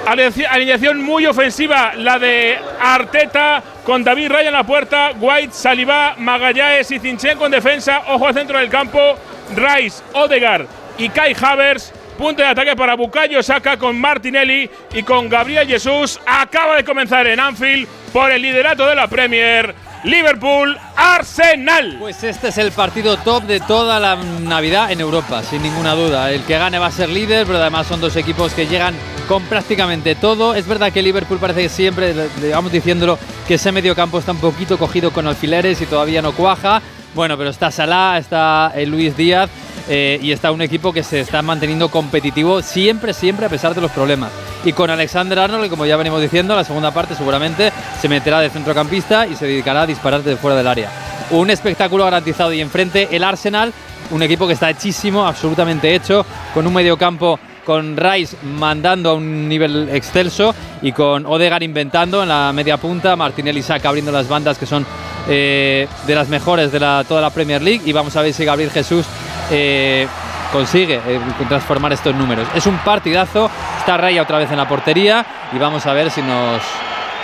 [0.06, 6.90] Alineación- muy ofensiva la de Arteta con David Raya en la puerta, White, Saliba, Magallanes
[6.90, 8.02] y Zinchenko en defensa.
[8.08, 9.16] Ojo al centro del campo,
[9.54, 10.66] Rice, Odegar
[10.98, 11.92] y Kai Havers.
[12.16, 16.20] Punto de ataque para Bukayo Saka con Martinelli y con Gabriel Jesús.
[16.26, 19.74] Acaba de comenzar en Anfield por el liderato de la Premier.
[20.04, 21.96] Liverpool, Arsenal.
[21.98, 26.30] Pues este es el partido top de toda la Navidad en Europa, sin ninguna duda.
[26.30, 28.94] El que gane va a ser líder, pero además son dos equipos que llegan
[29.28, 30.54] con prácticamente todo.
[30.54, 32.14] Es verdad que Liverpool parece que siempre,
[32.50, 36.32] vamos diciéndolo, que ese medio campo está un poquito cogido con alfileres y todavía no
[36.32, 36.80] cuaja.
[37.14, 39.50] Bueno, pero está Salah, está eh, Luis Díaz
[39.92, 43.80] eh, y está un equipo que se está manteniendo competitivo siempre, siempre a pesar de
[43.80, 44.30] los problemas.
[44.64, 48.50] Y con Alexander Arnold, como ya venimos diciendo, la segunda parte seguramente se meterá de
[48.50, 50.92] centrocampista y se dedicará a disparar desde fuera del área.
[51.30, 53.72] Un espectáculo garantizado y enfrente el Arsenal,
[54.12, 59.48] un equipo que está hechísimo, absolutamente hecho, con un mediocampo con Rice mandando a un
[59.48, 64.56] nivel excelso y con Odegar inventando en la media punta, Martinelli saca abriendo las bandas
[64.56, 64.86] que son
[65.28, 68.44] eh, de las mejores de la, toda la Premier League y vamos a ver si
[68.44, 69.04] Gabriel Jesús
[69.50, 70.06] eh,
[70.52, 72.46] consigue eh, transformar estos números.
[72.54, 76.22] Es un partidazo, está Raya otra vez en la portería y vamos a ver si
[76.22, 76.62] nos,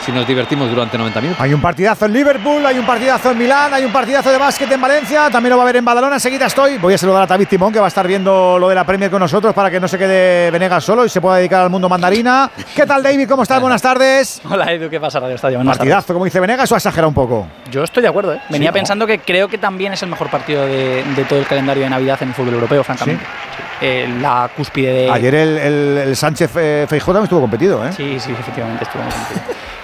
[0.05, 1.43] si nos divertimos durante 90 minutos.
[1.43, 4.71] Hay un partidazo en Liverpool, hay un partidazo en Milán, hay un partidazo de básquet
[4.71, 6.15] en Valencia, también lo va a haber en Badalona.
[6.17, 6.79] Enseguida estoy.
[6.79, 9.11] Voy a saludar a David Timón, que va a estar viendo lo de la Premier
[9.11, 11.89] con nosotros para que no se quede Venegas solo y se pueda dedicar al mundo
[11.89, 12.51] mandarina.
[12.75, 13.29] ¿Qué tal, David?
[13.29, 13.61] ¿Cómo estás?
[13.61, 14.41] Buenas tardes.
[14.49, 15.59] Hola Edu, ¿qué pasa Radio Estadio?
[15.59, 15.93] Buenas tardes.
[15.93, 17.47] Partidazo, como dice Venegas, o ha exagerado un poco.
[17.71, 18.41] Yo estoy de acuerdo, ¿eh?
[18.49, 18.73] Venía Sí, ¿no?
[18.75, 21.91] pensando que creo que también es el mejor partido de, de todo el calendario de
[21.91, 23.25] Navidad en el fútbol europeo, francamente.
[23.81, 25.11] Eh, la cúspide de.
[25.11, 27.93] Ayer el, el- el Sánchez eh, Feijóo también estuvo competido, ¿eh?
[27.93, 29.43] Sí, sí, efectivamente estuvo muy competido.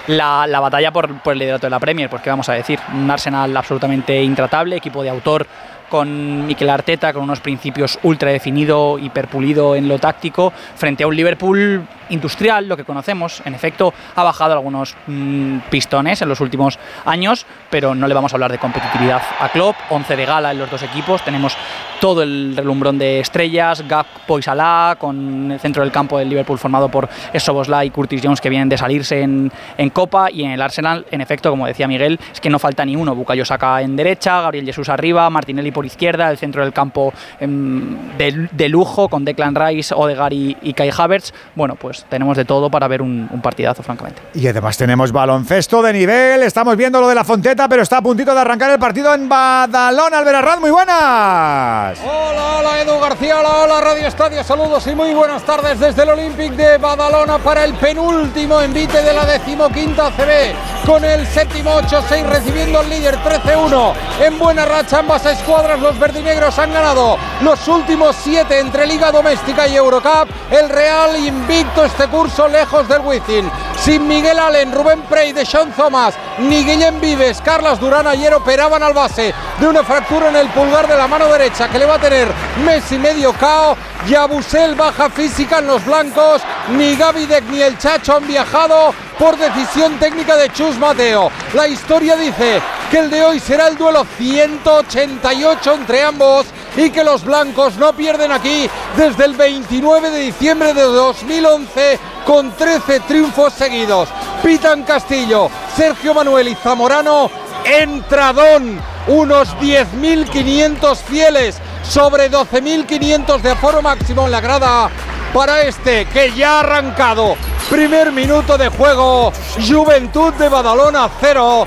[0.08, 2.78] La, la batalla por, por el liderato de la Premier, pues qué vamos a decir,
[2.92, 5.46] un Arsenal absolutamente intratable, equipo de autor
[5.92, 11.14] con Mikel Arteta, con unos principios ultra definido, hiperpulido en lo táctico, frente a un
[11.14, 13.42] Liverpool industrial, lo que conocemos.
[13.44, 18.32] En efecto, ha bajado algunos mm, pistones en los últimos años, pero no le vamos
[18.32, 19.76] a hablar de competitividad a Klopp.
[19.90, 21.58] 11 de gala en los dos equipos, tenemos
[22.00, 26.58] todo el relumbrón de estrellas, Gakpo y Salah, con el centro del campo del Liverpool
[26.58, 30.52] formado por Soboslai y Curtis Jones que vienen de salirse en, en Copa y en
[30.52, 33.14] el Arsenal, en efecto, como decía Miguel, es que no falta ni uno.
[33.14, 38.16] Bukayo Saka en derecha, Gabriel Jesús arriba, Martinelli por izquierda, el centro del campo em,
[38.16, 41.32] de, de lujo con Declan Rice, Odegaard y, y Kai Havertz.
[41.54, 44.22] Bueno, pues tenemos de todo para ver un, un partidazo, francamente.
[44.34, 46.42] Y además tenemos baloncesto de nivel.
[46.42, 49.28] Estamos viendo lo de la Fonteta, pero está a puntito de arrancar el partido en
[49.28, 50.18] Badalona.
[50.18, 51.98] Alberarraz, muy buenas.
[52.04, 56.10] Hola, hola Edu García, hola, hola Radio Estadio, saludos y muy buenas tardes desde el
[56.10, 62.24] Olympic de Badalona para el penúltimo envite de la decimoquinta CB con el séptimo 8-6
[62.26, 63.92] recibiendo al líder 13-1
[64.24, 69.66] en buena racha ambas escuadras los verdinegros han ganado los últimos siete entre Liga Doméstica
[69.66, 75.34] y Eurocup el Real invicto este curso lejos del Wizzing sin Miguel Allen, Rubén Prey,
[75.44, 80.36] Sean Thomas ni Guillem Vives, Carlas Durán ayer operaban al base de una fractura en
[80.36, 82.28] el pulgar de la mano derecha que le va a tener
[82.64, 83.76] Messi medio cao.
[84.08, 86.42] Yabusel baja física en los blancos.
[86.76, 91.30] Ni Gavidec ni el Chacho han viajado por decisión técnica de Chus Mateo.
[91.54, 92.60] La historia dice
[92.90, 97.92] que el de hoy será el duelo 188 entre ambos y que los blancos no
[97.92, 104.08] pierden aquí desde el 29 de diciembre de 2011 con 13 triunfos seguidos.
[104.42, 107.30] Pitan Castillo, Sergio Manuel y Zamorano
[107.64, 111.56] entradón, unos 10.500 fieles
[111.88, 114.90] sobre 12.500 de aforo máximo en la grada
[115.32, 117.36] para este que ya ha arrancado.
[117.70, 119.32] Primer minuto de juego,
[119.66, 121.66] Juventud de Badalona 0,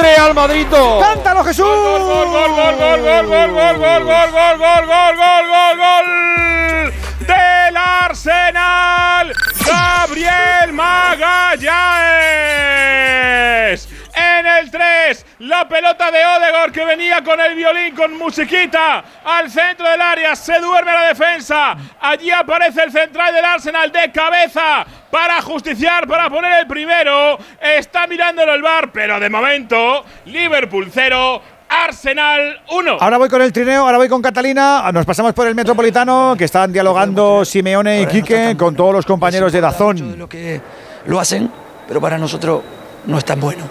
[0.00, 1.02] Real Madrid 2.
[1.02, 1.66] ¡Cántalo Jesús!
[1.66, 6.92] Gol, gol, gol, gol, gol, gol, gol, gol, gol, gol, gol, gol, gol, gol, gol
[7.26, 9.32] del Arsenal,
[9.66, 11.62] Gabriel Magallanes.
[14.14, 19.50] En el 3, la pelota de Odegaard que venía con el violín, con musiquita, al
[19.50, 21.76] centro del área, se duerme la defensa.
[22.00, 27.38] Allí aparece el central del Arsenal de cabeza para justiciar, para poner el primero.
[27.60, 32.98] Está mirándolo el bar, pero de momento, Liverpool 0, Arsenal 1.
[33.00, 34.92] Ahora voy con el trineo, ahora voy con Catalina.
[34.92, 39.52] Nos pasamos por el Metropolitano, que están dialogando Simeone y Quique con todos los compañeros
[39.52, 40.18] de Dazón.
[40.18, 40.60] lo que
[41.06, 41.50] lo hacen,
[41.88, 42.62] pero para nosotros
[43.06, 43.64] no es tan bueno.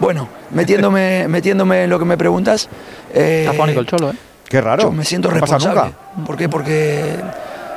[0.00, 2.68] Bueno, metiéndome, metiéndome en lo que me preguntas.
[3.12, 4.14] Eh, Está fónico el cholo, ¿eh?
[4.48, 4.84] Qué raro.
[4.84, 5.80] Yo me siento pasa responsable.
[5.82, 6.26] nunca.
[6.26, 6.48] ¿Por qué?
[6.48, 7.16] Porque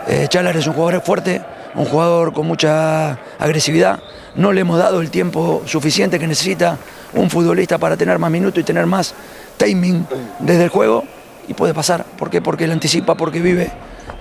[0.08, 1.42] eh, Chalar es un jugador fuerte,
[1.76, 4.00] un jugador con mucha agresividad.
[4.36, 6.78] No le hemos dado el tiempo suficiente que necesita
[7.14, 9.14] un futbolista para tener más minutos y tener más
[9.58, 10.06] timing
[10.40, 11.04] desde el juego.
[11.48, 12.06] Y puede pasar.
[12.18, 12.42] ¿Por qué?
[12.42, 13.70] Porque él anticipa, porque vive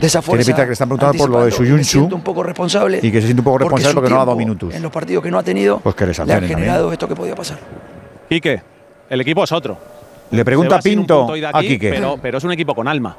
[0.01, 0.47] de esa Tiene fuerza.
[0.47, 3.01] pinta que le están preguntando por lo de Suyunchu un poco responsable.
[3.03, 4.75] y que se siente un poco porque responsable su porque no ha dado minutos.
[4.75, 6.93] En los partidos que no ha tenido, Pues que le le ha sancionen generado también.
[6.95, 7.59] esto que podía pasar.
[8.29, 8.62] Quique,
[9.11, 9.77] el equipo es otro.
[10.31, 11.91] Le pregunta Pinto de a Quique.
[11.91, 13.17] Pero, pero es un equipo con alma.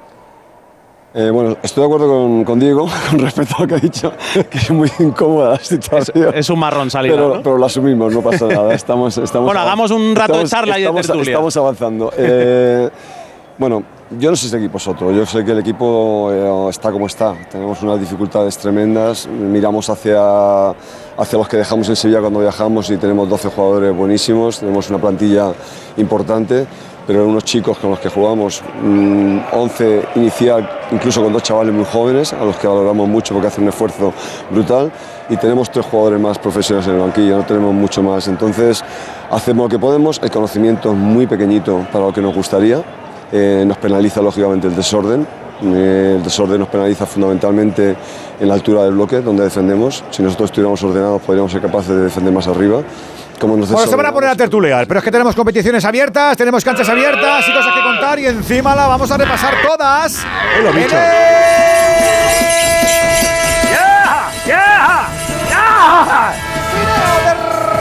[1.13, 4.13] Eh, bueno, estoy de acuerdo con, con Diego con respecto a lo que ha dicho,
[4.49, 6.31] que es muy incómoda la situación.
[6.33, 7.43] Es un marrón salida, Pero, ¿no?
[7.43, 8.73] pero lo asumimos, no pasa nada.
[8.73, 11.31] Estamos, estamos Bueno, hagamos un rato de estamos- charla y de estamos, tertulia.
[11.33, 12.13] Estamos avanzando.
[12.17, 12.89] Eh,
[13.57, 13.83] bueno,
[14.19, 15.11] yo no sé si el equipo es otro.
[15.11, 17.33] Yo sé que el equipo eh, está como está.
[17.49, 19.27] Tenemos unas dificultades tremendas.
[19.27, 24.59] Miramos hacia, hacia los que dejamos en Sevilla cuando viajamos y tenemos 12 jugadores buenísimos.
[24.59, 25.53] Tenemos una plantilla
[25.97, 26.67] importante
[27.07, 31.83] pero unos chicos con los que jugamos, mm, 11 inicial, incluso con dos chavales muy
[31.83, 34.13] jóvenes, a los que valoramos mucho porque hacen un esfuerzo
[34.49, 34.91] brutal,
[35.27, 38.27] y tenemos tres jugadores más profesionales en el banquillo, no tenemos mucho más.
[38.27, 38.83] Entonces,
[39.29, 42.81] hacemos lo que podemos, el conocimiento es muy pequeñito para lo que nos gustaría,
[43.31, 45.25] eh, nos penaliza lógicamente el desorden.
[45.63, 47.95] Eh, el desorden nos penaliza fundamentalmente
[48.39, 50.03] en la altura del bloque donde defendemos.
[50.09, 52.81] Si nosotros estuviéramos ordenados podríamos ser capaces de defender más arriba.
[53.39, 56.37] Como nos Bueno, se van a poner a tertuliar, pero es que tenemos competiciones abiertas,
[56.37, 60.23] tenemos canchas abiertas y cosas que contar y encima la vamos a repasar todas.
[60.63, 60.89] En.
[64.47, 65.07] ¡Ya!
[66.71, 67.33] Trineo de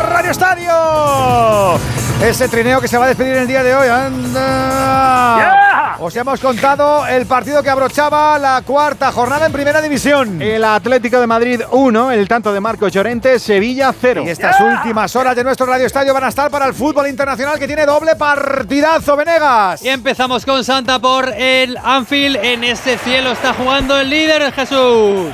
[0.08, 1.89] Radio Estadio.
[2.22, 3.88] Ese trineo que se va a despedir en el día de hoy.
[3.88, 5.70] Anda.
[5.98, 10.40] Os hemos contado el partido que abrochaba la cuarta jornada en Primera División.
[10.40, 14.24] El Atlético de Madrid 1, el tanto de Marco Llorente, Sevilla 0.
[14.26, 17.58] Y estas últimas horas de nuestro Radio Estadio van a estar para el fútbol internacional
[17.58, 19.82] que tiene doble partidazo, Venegas.
[19.82, 22.36] Y empezamos con Santa por el Anfield.
[22.42, 25.28] En este cielo está jugando el líder Jesús.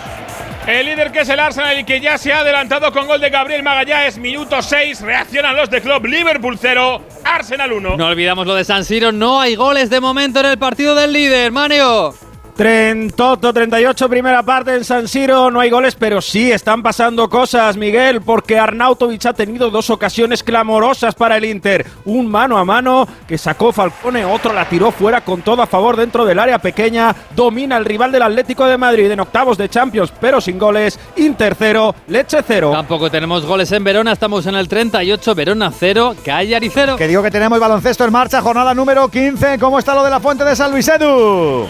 [0.67, 3.31] El líder que es el Arsenal y que ya se ha adelantado con gol de
[3.31, 5.01] Gabriel Magallanes, minuto 6.
[5.01, 7.97] Reaccionan los de club Liverpool 0, Arsenal 1.
[7.97, 11.13] No olvidamos lo de San Siro, no hay goles de momento en el partido del
[11.13, 12.15] líder, Maneo.
[12.57, 15.51] Trentoto 38, primera parte en San Siro.
[15.51, 20.43] No hay goles, pero sí están pasando cosas, Miguel, porque Arnautovic ha tenido dos ocasiones
[20.43, 21.85] clamorosas para el Inter.
[22.07, 25.99] Un mano a mano que sacó Falcone, otro la tiró fuera con todo a favor
[25.99, 27.15] dentro del área pequeña.
[27.35, 30.99] Domina el rival del Atlético de Madrid en octavos de Champions, pero sin goles.
[31.17, 32.71] Inter 0, Leche 0.
[32.73, 36.97] Tampoco tenemos goles en Verona, estamos en el 38, Verona 0, Cagliari 0.
[36.97, 39.59] Que digo que tenemos baloncesto en marcha, jornada número 15.
[39.59, 41.67] ¿Cómo está lo de la Fuente de San Luis Edu?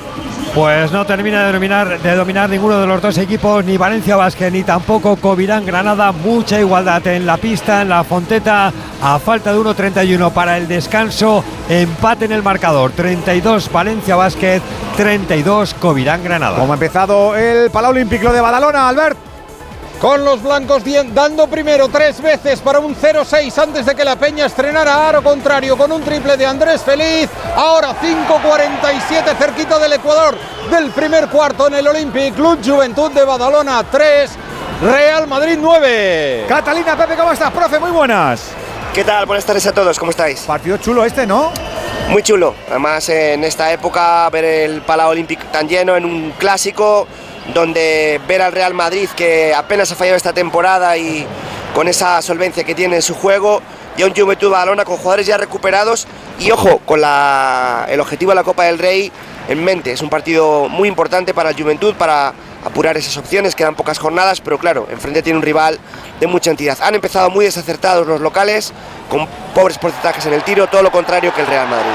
[0.56, 5.16] Pues no termina de dominar, ninguno de los dos equipos, ni Valencia Vázquez ni tampoco
[5.16, 6.12] Covirán Granada.
[6.12, 11.44] Mucha igualdad en la pista, en la Fonteta, a falta de 1.31 para el descanso.
[11.68, 14.62] Empate en el marcador: 32 Valencia Vázquez,
[14.96, 16.58] 32 Covirán Granada.
[16.58, 19.35] ¿Cómo ha empezado el Palau Olímpico de Badalona, Albert?
[20.00, 20.82] Con los blancos
[21.14, 25.76] dando primero tres veces para un 0-6 antes de que la Peña estrenara aro contrario
[25.76, 27.30] con un triple de Andrés Feliz.
[27.56, 30.36] Ahora 5-47 cerquita del Ecuador
[30.70, 34.30] del primer cuarto en el Olympic Club Juventud de Badalona 3,
[34.82, 36.44] Real Madrid 9.
[36.46, 37.78] Catalina Pepe, ¿cómo estás, profe?
[37.78, 38.50] Muy buenas.
[38.92, 39.24] ¿Qué tal?
[39.24, 40.40] Buenas tardes a todos, ¿cómo estáis?
[40.40, 41.52] Partido chulo este, ¿no?
[42.10, 42.54] Muy chulo.
[42.68, 47.06] Además, en esta época, ver el Palau Olímpico tan lleno en un clásico
[47.54, 51.26] donde ver al Real Madrid que apenas ha fallado esta temporada y
[51.74, 53.62] con esa solvencia que tiene en su juego
[53.96, 56.06] y a un Juventud Badalona con jugadores ya recuperados
[56.38, 59.10] y ojo con la, el objetivo de la Copa del Rey
[59.48, 59.92] en mente.
[59.92, 62.32] Es un partido muy importante para el Juventud para
[62.64, 65.78] apurar esas opciones, quedan pocas jornadas, pero claro, enfrente tiene un rival
[66.18, 66.76] de mucha entidad.
[66.80, 68.72] Han empezado muy desacertados los locales,
[69.08, 71.92] con pobres porcentajes en el tiro, todo lo contrario que el Real Madrid.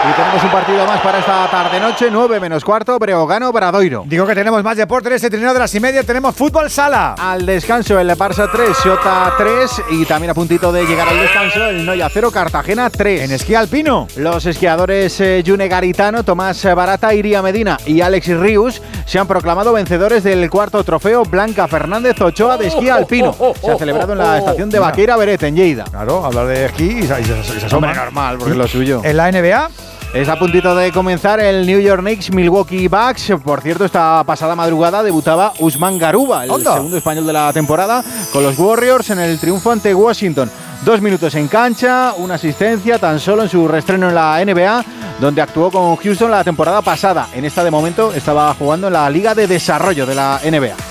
[0.00, 4.04] Y tenemos un partido más para esta tarde-noche, 9 menos cuarto, Breogano Bradoiro.
[4.06, 7.14] Digo que tenemos más deporte en este trineo de las y media, tenemos fútbol sala.
[7.18, 11.66] Al descanso el Barça 3, Xota 3 y también a puntito de llegar al descanso
[11.66, 13.22] el Noya 0, Cartagena 3.
[13.22, 14.06] En esquí alpino.
[14.16, 19.72] Los esquiadores eh, June Garitano, Tomás Barata, Iría Medina y Alex Rius se han proclamado
[19.72, 23.34] vencedores del cuarto trofeo Blanca Fernández Ochoa de esquí alpino.
[23.60, 25.84] Se ha celebrado en la estación de Vaqueira Beret, en Lleida.
[25.84, 27.92] Claro, hablar de esquí y se, se, se asombra.
[27.94, 29.02] normal, porque es lo suyo.
[29.04, 29.68] En la NBA.
[30.14, 33.30] Es a puntito de comenzar el New York Knicks Milwaukee Bucks.
[33.44, 36.74] Por cierto, esta pasada madrugada debutaba Usman Garuba, el Onda.
[36.74, 40.50] segundo español de la temporada, con los Warriors en el triunfo ante Washington.
[40.82, 44.84] Dos minutos en cancha, una asistencia tan solo en su reestreno en la NBA,
[45.20, 47.28] donde actuó con Houston la temporada pasada.
[47.34, 50.87] En esta de momento estaba jugando en la Liga de Desarrollo de la NBA.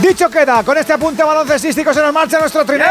[0.00, 2.86] Dicho queda, con este apunte baloncestístico se nos marcha nuestro trineo.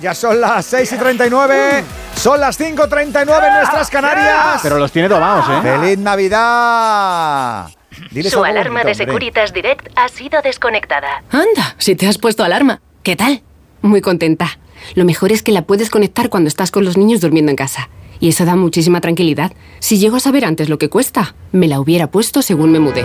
[0.00, 1.84] Ya son las 6 y 39,
[2.16, 4.60] son las 5 y 39 en nuestras Canarias.
[4.62, 5.60] Pero los tiene tomados, ¿eh?
[5.62, 7.68] ¡Feliz Navidad!
[8.10, 8.94] Diles Su alarma bonito, de hombre.
[8.94, 11.22] Securitas Direct ha sido desconectada.
[11.30, 12.80] Anda, si te has puesto alarma.
[13.04, 13.42] ¿Qué tal?
[13.82, 14.58] Muy contenta.
[14.94, 17.88] Lo mejor es que la puedes conectar cuando estás con los niños durmiendo en casa.
[18.18, 19.52] Y eso da muchísima tranquilidad.
[19.78, 23.04] Si llego a saber antes lo que cuesta, me la hubiera puesto según me mudé.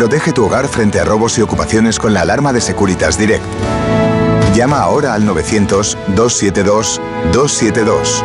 [0.00, 3.44] Protege tu hogar frente a robos y ocupaciones con la alarma de Securitas Direct.
[4.54, 8.22] Llama ahora al 900-272-272.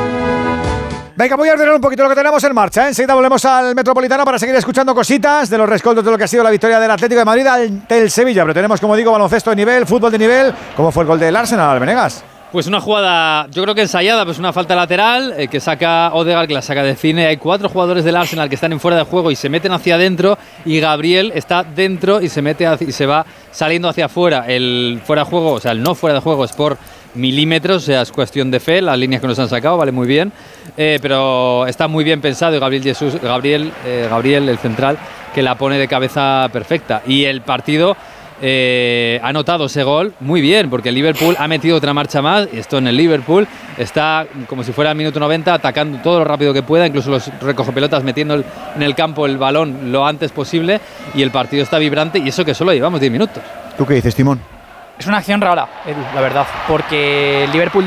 [1.17, 2.85] Venga, voy a ordenar un poquito lo que tenemos en marcha.
[2.85, 2.87] ¿eh?
[2.87, 6.29] Enseguida volvemos al Metropolitano para seguir escuchando cositas de los rescoldos de lo que ha
[6.29, 8.43] sido la victoria del Atlético de Madrid ante el Sevilla.
[8.43, 10.53] Pero tenemos, como digo, baloncesto de nivel, fútbol de nivel.
[10.77, 12.23] ¿Cómo fue el gol del Arsenal, Venegas?
[12.55, 16.47] Pues una jugada, yo creo que ensayada, pues una falta lateral eh, que saca Odegaard,
[16.47, 17.25] que la saca de cine.
[17.25, 19.95] Hay cuatro jugadores del Arsenal que están en fuera de juego y se meten hacia
[19.95, 24.45] adentro y Gabriel está dentro y se mete y se va saliendo hacia afuera.
[24.47, 26.77] El fuera de juego, o sea, el no fuera de juego es por
[27.13, 28.81] milímetros, o sea, es cuestión de fe.
[28.81, 30.31] Las líneas que nos han sacado, vale muy bien,
[30.77, 34.97] Eh, pero está muy bien pensado y Gabriel Jesús, Gabriel, eh, Gabriel, el central,
[35.33, 37.01] que la pone de cabeza perfecta.
[37.05, 37.97] Y el partido
[38.41, 42.47] eh, ha anotado ese gol muy bien, porque el Liverpool ha metido otra marcha más.
[42.51, 43.47] Y esto en el Liverpool
[43.77, 47.27] está como si fuera el minuto 90, atacando todo lo rápido que pueda, incluso los
[47.41, 50.79] recogepelotas metiendo en el campo el balón lo antes posible.
[51.13, 53.43] Y el partido está vibrante, y eso que solo llevamos 10 minutos.
[53.77, 54.54] ¿Tú qué dices, Timón?
[54.97, 57.85] Es una acción rara, Edu, la verdad, porque Liverpool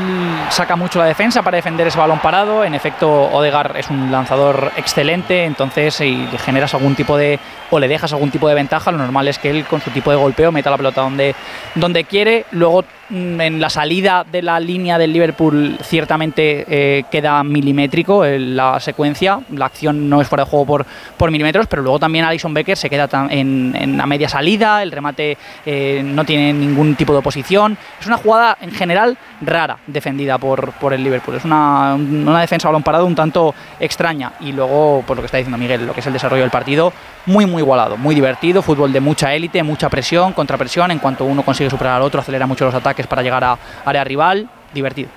[0.49, 2.63] saca mucho la defensa para defender ese balón parado.
[2.63, 7.39] En efecto, Odegaard es un lanzador excelente, entonces si generas algún tipo de
[7.71, 10.11] o le dejas algún tipo de ventaja, lo normal es que él con su tipo
[10.11, 11.33] de golpeo meta la pelota donde,
[11.73, 12.45] donde quiere.
[12.51, 18.79] Luego en la salida de la línea del Liverpool ciertamente eh, queda milimétrico en la
[18.79, 20.85] secuencia, la acción no es fuera de juego por,
[21.17, 24.91] por milímetros, pero luego también Alison Becker se queda en, en la media salida, el
[24.91, 30.37] remate eh, no tiene ningún tipo de oposición, es una jugada en general rara defendida
[30.37, 35.03] por, por el Liverpool, es una, una defensa balón parado un tanto extraña y luego,
[35.05, 36.93] por lo que está diciendo Miguel, lo que es el desarrollo del partido,
[37.25, 41.43] muy muy igualado, muy divertido, fútbol de mucha élite, mucha presión, contrapresión, en cuanto uno
[41.43, 45.09] consigue superar al otro, acelera mucho los ataques para llegar a área rival, divertido.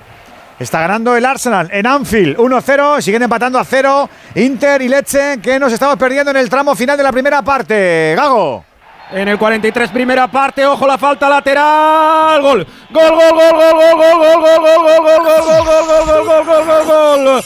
[0.59, 5.59] Está ganando el Arsenal en Anfield 1-0, siguen empatando a 0 Inter y Leche que
[5.59, 8.13] nos estamos perdiendo en el tramo final de la primera parte.
[8.15, 8.63] Gago.
[9.11, 12.41] En el 43 primera parte, ojo la falta lateral.
[12.41, 12.65] Gol.
[12.89, 16.25] Gol, gol, gol, gol, gol, gol, gol, gol, gol, gol, gol, gol, gol, gol, gol,
[16.25, 17.43] gol, gol, gol, gol.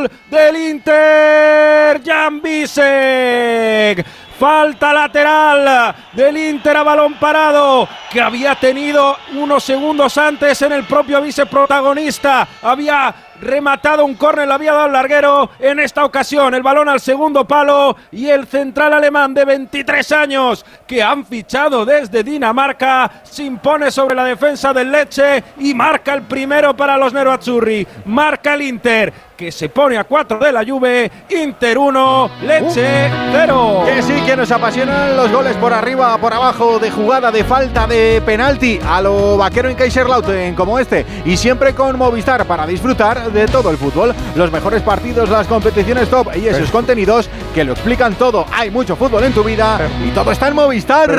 [0.00, 2.02] Gol del Inter.
[2.04, 4.06] Jan Bisek.
[4.38, 10.84] Falta lateral del Inter a balón parado que había tenido unos segundos antes en el
[10.84, 12.46] propio viceprotagonista.
[12.60, 16.54] Había rematado un córner, le había dado el larguero en esta ocasión.
[16.54, 21.84] El balón al segundo palo y el central alemán de 23 años que han fichado
[21.84, 27.12] desde Dinamarca se impone sobre la defensa del Leche y marca el primero para los
[27.12, 27.86] Nerazzurri.
[28.06, 31.10] Marca el Inter que se pone a 4 de la Juve.
[31.28, 33.82] Inter 1, Leche 0.
[33.86, 37.86] Que sí, que nos apasionan los goles por arriba, por abajo, de jugada, de falta,
[37.86, 41.04] de penalti, a lo vaquero en Kaiserslautern como este.
[41.24, 44.14] Y siempre con Movistar para disfrutar de todo el fútbol.
[44.34, 48.46] Los mejores partidos, las competiciones top y esos contenidos que lo explican todo.
[48.52, 51.10] Hay mucho fútbol en tu vida y todo está en Movistar.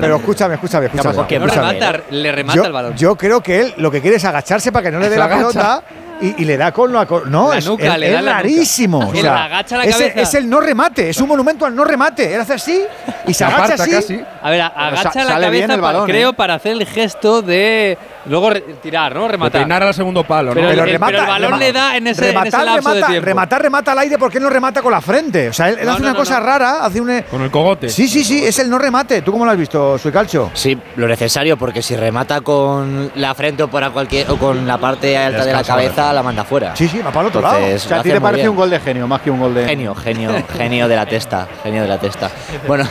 [0.00, 1.14] Pero escúchame, escúchame, escúchame.
[1.14, 2.96] Porque no remata, le remata yo, el balón.
[2.96, 5.28] Yo creo que él lo que quiere es agacharse para que no le dé la
[5.28, 5.82] pelota.
[6.22, 7.04] Y, y le da con la.
[7.04, 8.42] co- No, La es, nuca, es- le da es la nuca.
[8.42, 8.98] rarísimo.
[9.08, 10.20] o Le sea, agacha la es, el- cabeza.
[10.20, 12.32] es el no remate, es un monumento al no remate.
[12.34, 12.82] Él hace así
[13.26, 14.20] y se agacha así.
[14.42, 16.34] A ver, agacha la cabeza, el creo, ¿eh?
[16.34, 18.50] para hacer el gesto de luego
[18.82, 19.28] tirar, ¿no?
[19.28, 19.60] Rematar.
[19.62, 22.06] peinar al segundo palo, Pero, Pero el, remata- pero el balón rema- le da en
[22.06, 23.26] ese, en ese rematar, lapso de remata, tiempo.
[23.26, 25.48] rematar, remata al aire porque él no remata con la frente.
[25.48, 26.46] O sea, él, él No, hace no, una no, cosa no.
[26.46, 27.22] rara, hace un.
[27.30, 27.88] Con el cogote.
[27.88, 29.22] Sí, sí, sí, es el no remate.
[29.22, 30.50] ¿Tú cómo lo has visto, Suicalcho?
[30.54, 34.78] Sí, lo necesario, porque si remata con la frente o, por cualquier, o con la
[34.78, 36.74] parte alta de la cabeza, la manda fuera.
[36.76, 37.56] Sí, sí, va para el otro lado.
[37.56, 38.50] Entonces, O sea, a ti te parece bien.
[38.50, 39.64] un gol de genio, más que un gol de.
[39.66, 42.30] Genio, genio, genio de la testa, genio de la testa.
[42.66, 42.84] Bueno,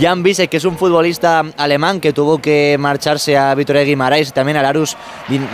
[0.00, 4.32] Jan Bisek, que es un futbolista alemán que tuvo que marcharse a Vitoria Guimarães y
[4.32, 4.96] también al Arus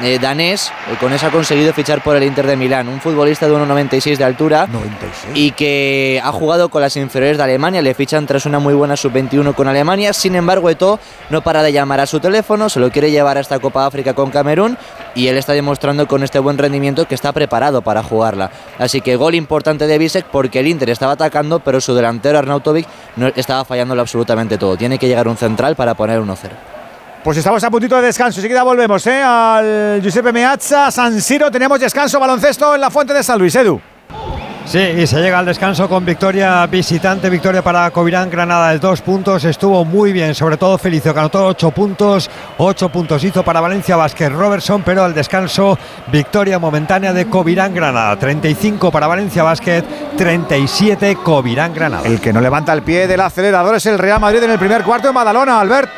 [0.03, 2.89] eh, danés, eh, con eso ha conseguido fichar por el Inter de Milán.
[2.89, 5.33] Un futbolista de 1,96 de altura 96.
[5.35, 8.97] y que ha jugado con las inferiores de Alemania, le fichan tras una muy buena
[8.97, 10.13] sub-21 con Alemania.
[10.13, 10.99] Sin embargo, Eto'o
[11.31, 14.15] no para de llamar a su teléfono, se lo quiere llevar a esta Copa África
[14.15, 14.77] con Camerún
[15.15, 18.51] y él está demostrando con este buen rendimiento que está preparado para jugarla.
[18.79, 22.87] Así que gol importante de Bisek porque el Inter estaba atacando, pero su delantero Arnautovic
[23.17, 24.77] no estaba fallándolo absolutamente todo.
[24.77, 26.37] Tiene que llegar un central para poner 1-0.
[27.23, 28.41] Pues estamos a puntito de descanso.
[28.41, 29.23] Enseguida volvemos ¿eh?
[29.23, 31.51] al Giuseppe Meazza, San Siro.
[31.51, 33.55] Tenemos descanso baloncesto en la Fuente de San Luis.
[33.57, 33.81] Edu.
[34.67, 39.03] Sí, y se llega al descanso con victoria visitante, victoria para Covirán Granada de dos
[39.03, 39.45] puntos.
[39.45, 42.31] Estuvo muy bien, sobre todo Felicio, que anotó ocho puntos.
[42.57, 45.79] Ocho puntos hizo para Valencia Vázquez Robertson, pero al descanso,
[46.11, 48.19] victoria momentánea de Covirán Granada.
[48.19, 49.85] 35 para Valencia Vázquez,
[50.17, 52.09] 37 Covirán Granada.
[52.09, 54.83] El que no levanta el pie del acelerador es el Real Madrid en el primer
[54.83, 55.91] cuarto en Badalona, Albert.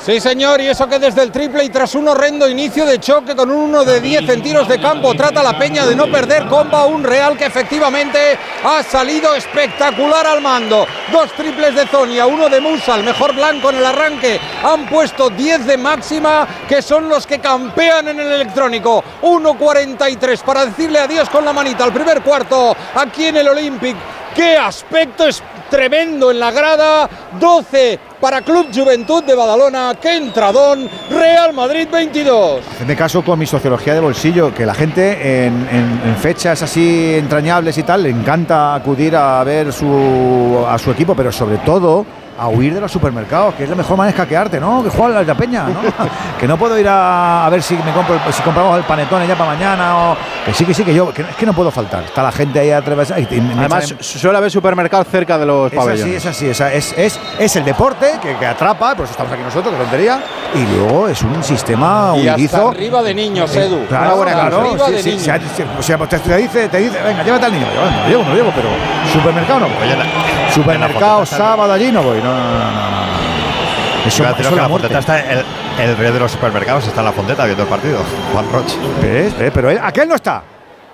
[0.00, 3.34] Sí, señor, y eso que desde el triple y tras un horrendo inicio de choque
[3.34, 6.46] con un 1 de 10 en tiros de campo, trata la peña de no perder
[6.46, 10.86] comba un Real que efectivamente ha salido espectacular al mando.
[11.12, 14.40] Dos triples de Zonia, uno de Musa, el mejor blanco en el arranque.
[14.62, 19.02] Han puesto 10 de máxima, que son los que campean en el electrónico.
[19.22, 23.96] 1.43 para decirle adiós con la manita al primer cuarto aquí en el Olympic.
[24.34, 27.08] ¡Qué aspecto es tremendo en la grada!
[27.38, 29.94] 12 para Club Juventud de Badalona.
[30.00, 30.88] ¡Qué entradón!
[31.10, 32.60] Real Madrid 22.
[32.72, 37.14] Hacedme caso con mi sociología de bolsillo, que la gente en, en- en fechas así
[37.14, 42.04] entrañables y tal le encanta acudir a ver su, a su equipo, pero sobre todo
[42.38, 44.82] a huir de los supermercados, que es la mejor manera de hackearte, ¿no?
[44.84, 45.80] Que juega la peña, ¿no?
[46.38, 49.36] que no puedo ir a, a ver si me compro, si compramos el panetón ya
[49.36, 51.70] para mañana o que sí, que sí, que yo, que, no- es que no puedo
[51.70, 52.04] faltar.
[52.04, 53.20] Está la gente ahí atravesada.
[53.20, 56.14] Además, en- suele haber supermercados cerca de los es así, pabellones.
[56.14, 59.42] es así, es, es, es, es el deporte que, que atrapa, por eso estamos aquí
[59.42, 60.20] nosotros, que tontería,
[60.54, 63.84] y luego es un sistema Y hasta arriba de niños, Eh, Edu.
[63.86, 65.24] Claro, Una buena claro, arriba sí, de sí, niños.
[65.24, 67.66] sí, sí, o sea, pues te, te dice, te dice, venga, llévate al niño.
[67.74, 68.68] Yo, no lo llevo, no lo llevo, pero
[69.12, 69.74] supermercado no voy.
[70.54, 72.18] Supermercado, sábado allí no voy.
[72.22, 73.06] No, no, no, no.
[73.06, 74.06] no.
[74.06, 74.88] Eso, Iba a decir eso que es la la muerte.
[74.88, 75.44] Fonteta está, el,
[75.90, 77.98] el rey de los supermercados está en la Fonteta viendo el partido,
[78.32, 78.76] Juan Roche.
[79.02, 79.36] ¿Ves?
[79.38, 79.50] ¿Ves?
[79.52, 80.42] Pero él- aquel no está.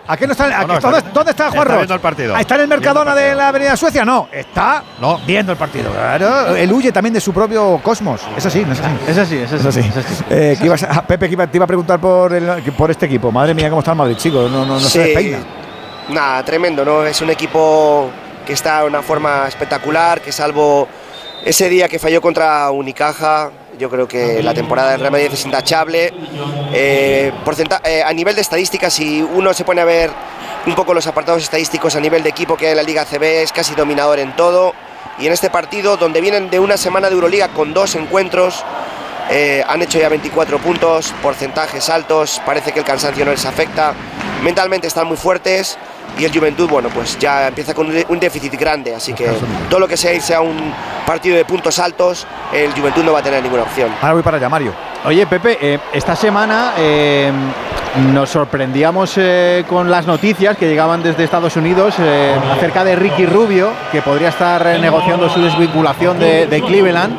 [0.06, 0.44] ¿A qué no está?
[0.46, 1.76] a No, no, está ¿dónde, está Juan Está Ros?
[1.76, 2.34] viendo el partido.
[2.36, 4.04] Ah, ¿Está en el Mercadona de la Avenida Suecia?
[4.04, 4.82] No, está
[5.26, 5.90] viendo el partido.
[5.92, 8.20] Claro, él huye también de su propio cosmos.
[8.36, 8.90] Es así, no es así.
[9.08, 9.80] Es así, es así.
[9.80, 10.24] Es así.
[10.28, 13.06] Eh, que ibas a- Pepe, que iba- te iba a preguntar por, el- por este
[13.06, 13.32] equipo.
[13.32, 14.50] Madre mía, cómo está el Madrid, chicos.
[14.50, 15.38] No, no, no se despeina.
[16.10, 17.02] Nada, tremendo, ¿no?
[17.04, 18.10] Es un equipo
[18.44, 20.86] que está de una forma espectacular, que salvo
[21.44, 25.44] ese día que falló contra Unicaja, yo creo que la temporada del Real Madrid es
[25.44, 26.12] intachable.
[26.73, 27.32] Eh,
[27.84, 30.10] eh, a nivel de estadísticas, si uno se pone a ver
[30.66, 33.42] un poco los apartados estadísticos a nivel de equipo que hay en la Liga CB,
[33.42, 34.73] es casi dominador en todo.
[35.18, 38.64] Y en este partido, donde vienen de una semana de Euroliga con dos encuentros,
[39.31, 43.92] eh, han hecho ya 24 puntos, porcentajes altos, parece que el cansancio no les afecta,
[44.42, 45.78] mentalmente están muy fuertes
[46.18, 49.31] y el Juventud, bueno, pues ya empieza con un déficit grande, así que
[49.68, 50.73] todo lo que sea irse a un
[51.07, 53.91] partido de puntos altos, el Juventud no va a tener ninguna opción.
[54.01, 54.73] Ahora voy para allá, Mario.
[55.05, 57.31] Oye, Pepe, eh, esta semana eh,
[58.12, 63.26] nos sorprendíamos eh, con las noticias que llegaban desde Estados Unidos eh, acerca de Ricky
[63.26, 67.15] Rubio, que podría estar eh, negociando su desvinculación de, de Cleveland.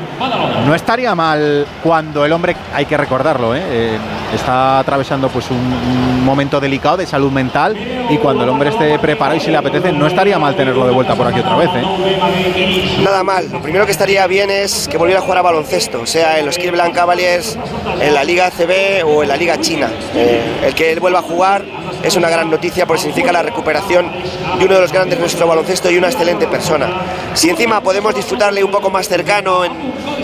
[0.66, 3.54] No estaría mal cuando el hombre, hay que recordarlo.
[3.56, 3.98] Eh,
[4.34, 7.78] está atravesando pues un, un momento delicado de salud mental
[8.10, 10.94] y cuando el hombre esté preparado y si le apetece, no estaría mal tenerlo de
[10.94, 11.70] vuelta por aquí otra vez.
[11.76, 12.98] ¿eh?
[13.04, 16.40] Nada mal, lo primero que estaría bien es que volviera a jugar a baloncesto, sea
[16.40, 17.58] en los Cleveland Cavaliers,
[18.00, 19.90] en la Liga CB o en la Liga China.
[20.16, 21.64] Eh, el que él vuelva a jugar
[22.06, 24.12] es una gran noticia porque significa la recuperación
[24.60, 26.88] de uno de los grandes de nuestro baloncesto y una excelente persona.
[27.34, 29.72] Si encima podemos disfrutarle un poco más cercano en,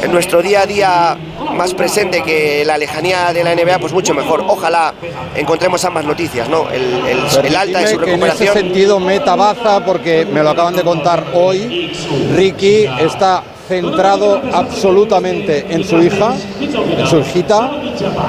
[0.01, 1.17] en nuestro día a día
[1.55, 4.43] más presente que la lejanía de la NBA, pues mucho mejor.
[4.47, 4.93] Ojalá
[5.35, 6.69] encontremos ambas noticias, ¿no?
[6.69, 8.53] El, el- el alta de su que en ese recuperación.
[8.53, 11.91] sentido meta baza porque me lo acaban de contar hoy.
[12.35, 13.43] Ricky está
[13.75, 17.71] centrado absolutamente en su hija, en su hijita,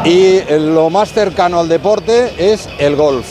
[0.05, 0.39] y
[0.75, 3.27] lo más cercano al deporte es el golf.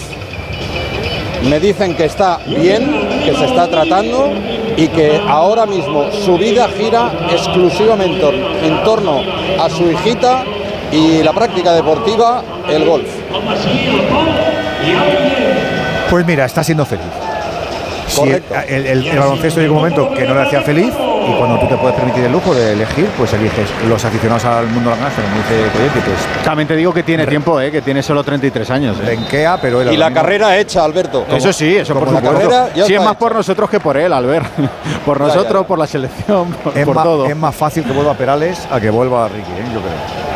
[1.49, 2.83] Me dicen que está bien,
[3.23, 4.29] que se está tratando
[4.75, 8.27] y que ahora mismo su vida gira exclusivamente
[8.63, 9.21] en torno
[9.57, 10.43] a su hijita
[10.91, 13.07] y la práctica deportiva, el golf.
[16.09, 17.05] Pues mira, está siendo feliz.
[18.15, 18.53] Correcto.
[18.67, 20.91] el, el- el baloncesto llega un momento que no le hacía feliz
[21.27, 24.67] y cuando tú te puedes permitir el lujo de elegir, pues eliges los aficionados al
[24.67, 27.71] mundo de la canasta, como dice Coyetti, pues También te digo que tiene tiempo, ¿eh?
[27.71, 28.97] que tiene solo 33 años.
[28.99, 29.05] ¿eh?
[29.05, 31.25] renquea, pero él Y la mismo- carrera hecha, Alberto.
[31.29, 32.49] Eso sí, eso por la supuesto.
[32.49, 33.19] carrera ya Sí, es más hecha.
[33.19, 34.47] por nosotros que por él, Albert.
[35.05, 35.67] por Ya, ya, nosotros, ya.
[35.67, 37.25] por la selección, por, es, por más, todo.
[37.25, 39.65] es más fácil que vuelva a Perales a que vuelva a Ricky, ¿eh?
[39.73, 40.30] yo creo.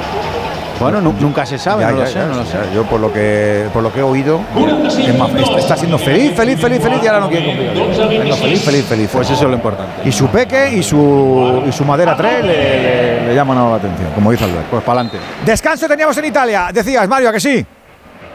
[0.80, 2.58] Bueno, nu- nunca se sabe, Ya, no ya, lo sé, ya, no lo sé.
[2.74, 6.34] Yo por lo que por lo que he oído, es más- está- está siendo feliz,
[6.36, 8.34] feliz, feliz, feliz y ahora no quiere cumplir.
[8.36, 9.10] Feliz, feliz, feliz.
[9.12, 10.08] Pues eso es lo importante.
[10.08, 13.78] Y su peque y su, y su madera 3 le, le- le llaman ahora la
[13.78, 14.66] atención, como dice Albert.
[14.70, 15.18] Pues para adelante.
[15.46, 17.66] Descanso teníamos en Italia, decías, Mario, ¿a que sí?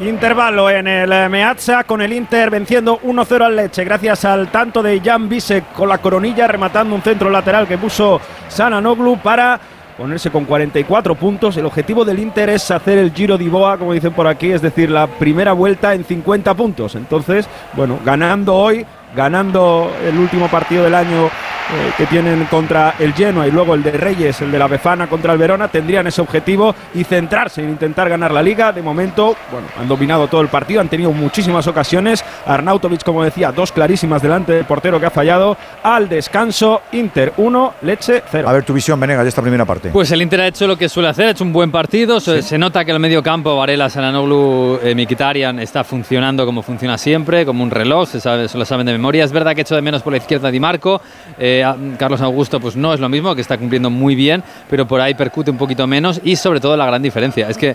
[0.01, 4.83] Intervalo en el eh, Meazza con el Inter venciendo 1-0 al Leche gracias al tanto
[4.83, 9.61] de Jan Bisek con la coronilla rematando un centro lateral que puso Sananoglu para
[10.01, 11.59] ponerse con 44 puntos.
[11.59, 14.63] El objetivo del Inter es hacer el Giro di Boa, como dicen por aquí, es
[14.63, 16.95] decir, la primera vuelta en 50 puntos.
[16.95, 21.31] Entonces, bueno, ganando hoy, ganando el último partido del año
[21.73, 25.07] eh, que tienen contra el Genoa y luego el de Reyes, el de la Befana
[25.07, 28.73] contra el Verona, tendrían ese objetivo y centrarse en intentar ganar la liga.
[28.73, 32.25] De momento, bueno, han dominado todo el partido, han tenido muchísimas ocasiones.
[32.45, 35.57] Arnautovic, como decía, dos clarísimas delante del portero que ha fallado.
[35.85, 38.49] Al descanso, Inter 1, Leche 0.
[38.49, 39.91] A ver tu visión, Venegas, de esta primera parte.
[39.91, 42.19] Pues el Inter ha hecho lo que suele hacer, ha hecho un buen partido.
[42.19, 46.99] Se, se nota que el medio campo, Varela, Sananoglu, eh, Mkhitaryan, está funcionando como funciona
[46.99, 49.25] siempre, como un reloj, se, sabe, se lo saben de memoria.
[49.25, 51.01] Es verdad que hecho de menos por la izquierda Di Marco.
[51.39, 51.65] eh,
[51.99, 55.15] Carlos Augusto, pues no es lo mismo, que está cumpliendo muy bien, pero por ahí
[55.15, 56.21] percute un poquito menos.
[56.23, 57.75] Y sobre todo la gran diferencia es que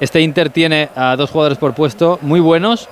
[0.00, 2.88] este Inter tiene a dos jugadores por puesto muy buenos.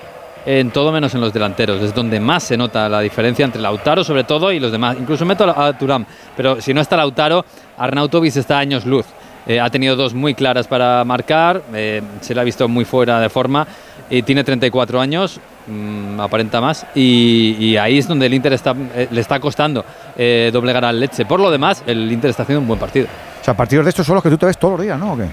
[0.46, 4.04] En todo menos en los delanteros, es donde más se nota la diferencia entre Lautaro
[4.04, 4.94] sobre todo y los demás.
[5.00, 6.04] Incluso meto a Turam,
[6.36, 7.46] pero si no está Lautaro,
[7.78, 9.06] Arnautovic está a años luz.
[9.47, 13.20] Eh, ha tenido dos muy claras para marcar, eh, se le ha visto muy fuera
[13.20, 13.66] de forma
[14.08, 18.74] y tiene 34 años, mm, aparenta más, y, y ahí es donde el Inter está,
[18.94, 19.84] eh, le está costando
[20.16, 21.24] eh, doblegar al Leche.
[21.26, 23.06] Por lo demás, el Inter está haciendo un buen partido.
[23.40, 25.12] O sea, partidos de estos son los que tú te ves todos los días, ¿no?
[25.12, 25.26] ¿O qué?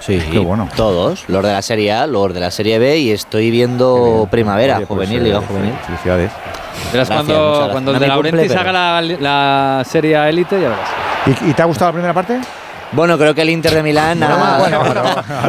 [0.00, 0.68] Sí, Qué bueno.
[0.76, 4.76] todos, los de la Serie A, los de la Serie B y estoy viendo Primavera,
[4.76, 5.72] Oye, pues, juvenil, eh, Liga Juvenil.
[5.86, 6.30] Felicidades.
[6.92, 7.96] Verás Gracias, cuando, cuando No
[8.28, 10.90] el de haga la, la serie A élite, ya verás.
[11.46, 12.38] ¿Y, y te ha gustado la primera parte?
[12.92, 14.22] Bueno, creo que el Inter de Milán.
[14.22, 14.58] ha-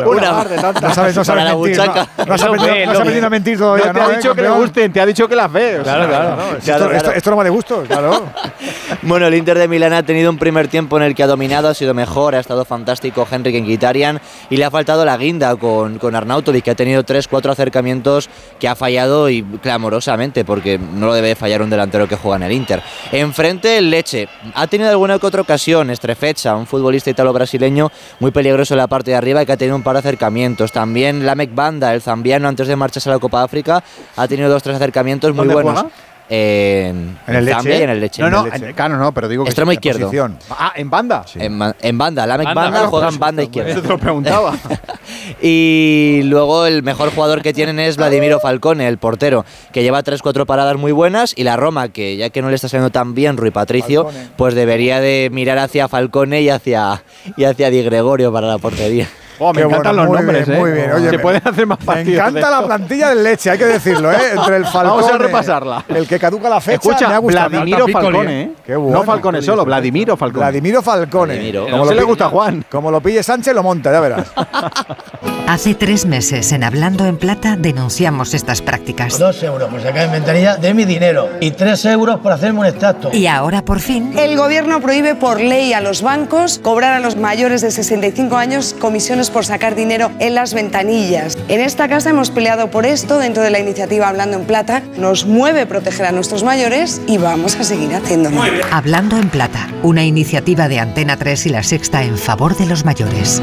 [0.06, 0.84] Una más de tantas.
[0.84, 1.86] No sabes, no sabes mentir, no.
[2.26, 4.94] No has aprendido- a mentir todavía, No te ¿no, ha eh, dicho que le gusten,
[4.94, 5.80] te ha dicho que las ve.
[5.84, 7.12] Claro, claro.
[7.16, 8.24] Esto, no va de gusto, claro.
[9.04, 11.68] Bueno, el Inter de Milán ha tenido un primer tiempo en el que ha dominado,
[11.70, 16.00] ha sido mejor, ha estado fantástico Henrik Mkhitaryan y le ha faltado la guinda con,
[16.00, 21.06] con Arnautovic, que ha tenido tres, cuatro acercamientos que ha fallado y clamorosamente, porque no
[21.08, 22.82] lo debe fallar un delantero que juega en el Inter.
[23.12, 24.28] Enfrente, el Leche.
[24.56, 29.12] Ha tenido alguna que otra ocasión, Estrefecha, un futbolista italo-brasileño muy peligroso en la parte
[29.12, 30.72] de arriba y que ha tenido un par de acercamientos.
[30.72, 33.84] También Lamek Banda, el zambiano, antes de marcharse a la Copa África,
[34.16, 35.74] ha tenido dos, tres acercamientos muy ¿Dónde buenos.
[35.82, 35.96] juega?
[36.30, 37.80] En, ¿En el Zambia Leche?
[37.80, 38.22] y en el Leche.
[38.22, 40.08] No, no, en- claro, no, pero digo que Extremo en izquierdo.
[40.08, 40.38] posición.
[40.50, 41.24] Ah, en banda.
[41.36, 43.82] En, ba- en banda, Lamek Banda, Banda claro, juega en banda eso izquierda.
[43.82, 44.54] te lo preguntaba.
[45.42, 50.46] y luego el mejor jugador que tienen es Vladimiro Falcone, el portero, que lleva 3-4
[50.46, 51.34] paradas muy buenas.
[51.36, 54.54] Y la Roma, que ya que no le está saliendo tan bien Rui Patricio, pues
[54.56, 57.04] debería de mirar hacia Falcone y hacia,
[57.36, 59.08] y hacia Di Gregorio para la portería.
[59.40, 60.62] Oh, me Qué encantan bueno, los muy nombres, bien, ¿eh?
[60.62, 60.92] muy bien.
[60.94, 62.06] Oye, Se me- pueden hacer más Me partidos.
[62.06, 64.18] de encanta la plantilla del leche, hay que decirlo, ¿eh?
[64.36, 64.88] Entre el Falcone.
[64.90, 65.86] Vamos a repasarla.
[65.88, 66.76] El que caduca la fecha.
[66.78, 67.50] Escucha, me ha gustado.
[67.50, 68.52] Vladimiro Falcone, ¿eh?
[68.66, 68.98] Qué bueno.
[69.00, 70.46] No Falcone solo, Vladimiro Falcone.
[70.46, 71.34] Vladimiro Falcone.
[71.36, 71.64] Vladimiro.
[71.66, 72.66] Como No lo se le pille- gusta a Juan.
[72.70, 74.28] Como lo pille Sánchez, lo monta, ya verás.
[75.48, 79.18] Hace tres meses en Hablando en Plata denunciamos estas prácticas.
[79.18, 82.66] Dos euros por sacar en ventanilla de mi dinero y tres euros por hacerme un
[82.66, 83.12] extracto.
[83.14, 87.16] Y ahora por fin El gobierno prohíbe por ley a los bancos cobrar a los
[87.16, 91.38] mayores de 65 años comisiones por sacar dinero en las ventanillas.
[91.48, 94.82] En esta casa hemos peleado por esto dentro de la iniciativa Hablando en Plata.
[94.98, 98.42] Nos mueve proteger a nuestros mayores y vamos a seguir haciéndolo.
[98.72, 102.86] Hablando en Plata, una iniciativa de Antena 3 y la Sexta en favor de los
[102.86, 103.42] mayores.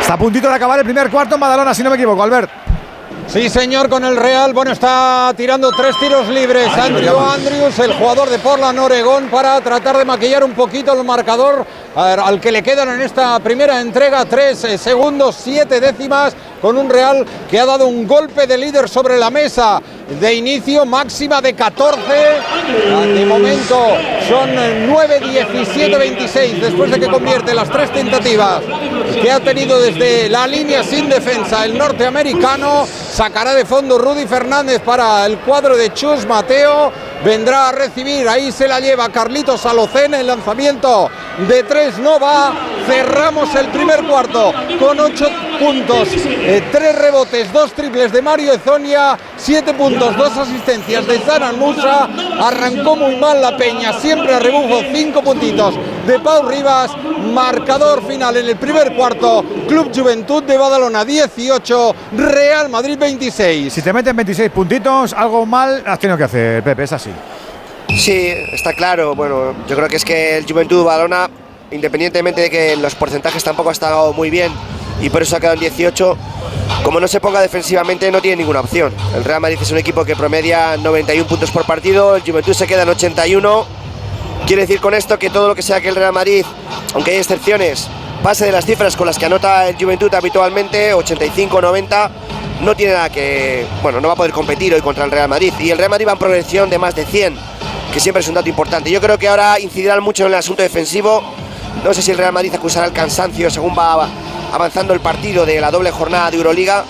[0.00, 2.50] Está a puntito de acabar el primer cuarto en Badalona, si no me equivoco, Albert.
[3.28, 4.52] Sí, señor, con el Real.
[4.52, 6.68] Bueno, está tirando tres tiros libres.
[6.76, 7.18] Andrew.
[7.18, 11.64] Andrews, el jugador de Portland, Oregón, para tratar de maquillar un poquito el marcador
[11.94, 14.24] al que le quedan en esta primera entrega.
[14.24, 18.88] Tres eh, segundos, siete décimas, con un Real que ha dado un golpe de líder
[18.88, 19.80] sobre la mesa
[20.20, 22.00] de inicio, máxima de 14.
[22.94, 23.78] Ah, De momento
[24.28, 28.60] son eh, 9, 17, 26, después de que convierte las tres tentativas
[29.20, 32.86] que ha tenido desde la línea sin defensa el norteamericano.
[32.86, 36.92] Sacará de fondo Rudy Fernández para el cuadro de Chus Mateo.
[37.24, 40.14] Vendrá a recibir, ahí se la lleva Carlitos Alocén.
[40.14, 41.08] El lanzamiento
[41.46, 42.52] de tres no va.
[42.86, 45.28] Cerramos el primer cuarto con ocho
[45.62, 51.58] puntos, eh, tres rebotes, dos triples de Mario Ezonia, siete puntos, dos asistencias de Zaran
[51.58, 52.08] Musa.
[52.40, 55.74] Arrancó muy mal la Peña, siempre a rebufo, cinco puntitos
[56.06, 56.90] de Pau Rivas.
[57.32, 59.44] Marcador final en el primer cuarto.
[59.68, 63.72] Club Juventud de Badalona 18, Real Madrid 26.
[63.72, 67.10] Si te meten 26 puntitos, algo mal has tenido que hacer, Pepe, es así.
[67.96, 69.14] Sí, está claro.
[69.14, 71.28] Bueno, yo creo que es que el Juventud Balona,
[71.72, 74.52] independientemente de que los porcentajes tampoco ha estado muy bien
[75.00, 76.16] y por eso ha quedado en 18,
[76.84, 78.92] como no se ponga defensivamente no tiene ninguna opción.
[79.14, 82.66] El Real Madrid es un equipo que promedia 91 puntos por partido, el Juventud se
[82.66, 83.66] queda en 81.
[84.46, 86.44] Quiere decir con esto que todo lo que sea que el Real Madrid,
[86.94, 87.88] aunque hay excepciones,
[88.22, 92.10] pase de las cifras con las que anota el Juventud habitualmente, 85-90,
[92.62, 93.66] no tiene nada que.
[93.82, 95.52] Bueno, no va a poder competir hoy contra el Real Madrid.
[95.58, 97.36] Y el Real Madrid va en progresión de más de 100,
[97.92, 98.90] que siempre es un dato importante.
[98.90, 101.22] Yo creo que ahora incidirán mucho en el asunto defensivo.
[101.84, 104.08] No sé si el Real Madrid acusará el cansancio según va
[104.52, 106.84] avanzando el partido de la doble jornada de Euroliga,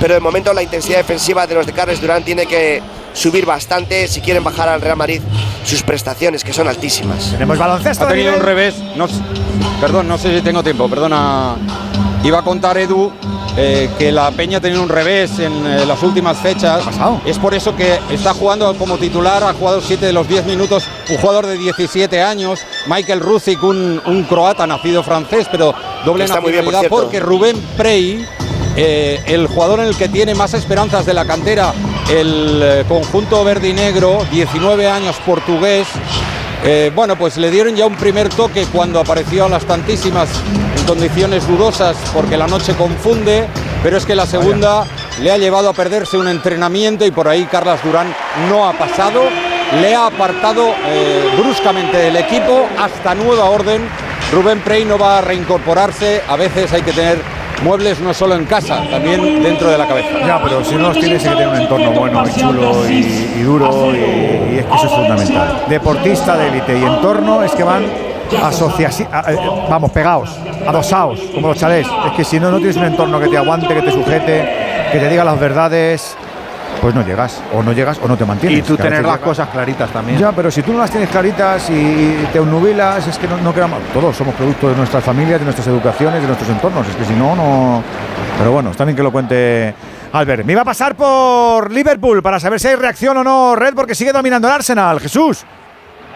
[0.00, 2.82] pero de momento la intensidad defensiva de los de Carles Durán tiene que
[3.14, 5.22] subir bastante si quieren bajar al Real Madrid
[5.64, 7.30] sus prestaciones, que son altísimas.
[7.30, 8.04] Tenemos baloncesto.
[8.04, 8.74] Ha tenido un revés.
[8.96, 9.06] No,
[9.80, 11.56] perdón, no sé si tengo tiempo, perdona.
[12.24, 13.12] Iba a contar Edu
[13.56, 16.82] eh, que la Peña ha tenido un revés en eh, las últimas fechas.
[17.26, 20.84] Es por eso que está jugando como titular, ha jugado 7 de los 10 minutos,
[21.10, 26.40] un jugador de 17 años, Michael Ruzic, un, un croata nacido francés, pero doble Está
[26.40, 28.26] muy bien, por nacionalidad, porque Rubén Prey,
[28.76, 31.74] eh, el jugador en el que tiene más esperanzas de la cantera,
[32.10, 35.86] el eh, conjunto verde y negro, 19 años portugués,
[36.66, 40.30] eh, bueno, pues le dieron ya un primer toque cuando apareció a las tantísimas
[40.78, 43.46] en condiciones dudosas porque la noche confunde,
[43.82, 44.86] pero es que la segunda
[45.20, 48.14] le ha llevado a perderse un entrenamiento y por ahí Carlas Durán
[48.48, 49.24] no ha pasado,
[49.78, 53.86] le ha apartado eh, bruscamente del equipo hasta nueva orden.
[54.32, 57.18] Rubén Prey no va a reincorporarse, a veces hay que tener
[57.62, 60.08] muebles no solo en casa, también dentro de la cabeza.
[60.26, 63.42] Ya, pero si no los tienes, hay que tener un entorno bueno y chulo y,
[63.42, 65.64] duro, y, y es que eso es fundamental.
[65.68, 67.84] Deportista de élite y entorno es que van
[68.42, 70.30] asociasi- a- eh, vamos, pegados,
[70.66, 71.86] adosados, como los chalés.
[72.06, 74.98] Es que si no, no tienes un entorno que te aguante, que te sujete, que
[74.98, 76.16] te diga las verdades.
[76.80, 77.42] Pues no llegas.
[77.52, 78.58] O no llegas o no te mantienes.
[78.60, 80.18] Y tú tener las cosas claritas también.
[80.18, 83.54] Ya, pero si tú no las tienes claritas y te nubilas, es que no, no
[83.54, 83.80] quedamos.
[83.92, 86.86] Todos somos producto de nuestras familias, de nuestras educaciones, de nuestros entornos.
[86.88, 87.82] Es que si no, no.
[88.38, 89.74] Pero bueno, está bien que lo cuente
[90.12, 90.44] Albert.
[90.44, 93.94] Me iba a pasar por Liverpool para saber si hay reacción o no Red, porque
[93.94, 95.00] sigue dominando el Arsenal.
[95.00, 95.44] Jesús.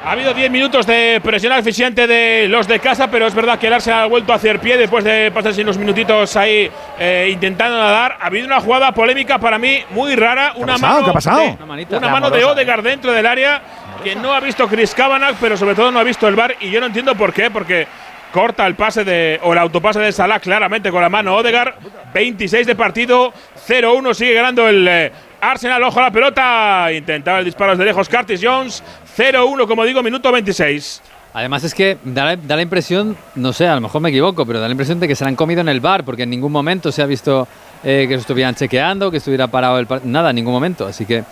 [0.04, 3.66] Ha habido 10 minutos de presión eficiente de los de casa, pero es verdad que
[3.66, 7.76] el Arsenal ha vuelto a hacer pie después de pasarse unos minutitos ahí eh, intentando
[7.76, 8.16] nadar.
[8.20, 10.52] Ha habido una jugada polémica para mí muy rara.
[10.56, 10.92] Una pasado?
[10.94, 11.40] mano ¿Qué ha pasado?
[11.40, 11.98] de- Una manita.
[11.98, 12.44] una mano de.
[12.44, 13.60] Odegaard dentro del área
[14.02, 16.70] que no ha visto Chris Kavanagh, pero sobre todo no ha visto el bar y
[16.70, 17.86] yo no entiendo por qué, porque
[18.32, 21.74] corta el pase de o el autopase de Salah claramente con la mano Odegaard.
[22.14, 23.34] 26 de partido,
[23.68, 25.82] 0-1 sigue ganando el eh, Arsenal.
[25.82, 28.82] Ojo a la pelota, intentaba el disparo desde lejos Curtis Jones.
[29.16, 31.02] 0-1, como digo, minuto 26.
[31.34, 34.46] Además es que da la, da la impresión, no sé, a lo mejor me equivoco,
[34.46, 36.50] pero da la impresión de que se han comido en el bar, porque en ningún
[36.50, 37.46] momento se ha visto
[37.84, 40.86] eh, que se estuvieran chequeando, que estuviera parado el par- nada, en ningún momento.
[40.86, 41.22] Así que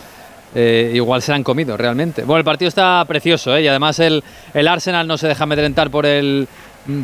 [0.54, 2.22] eh, igual se han comido realmente.
[2.24, 3.62] Bueno, el partido está precioso, ¿eh?
[3.62, 4.22] y además el,
[4.54, 6.46] el Arsenal no se deja amedrentar por el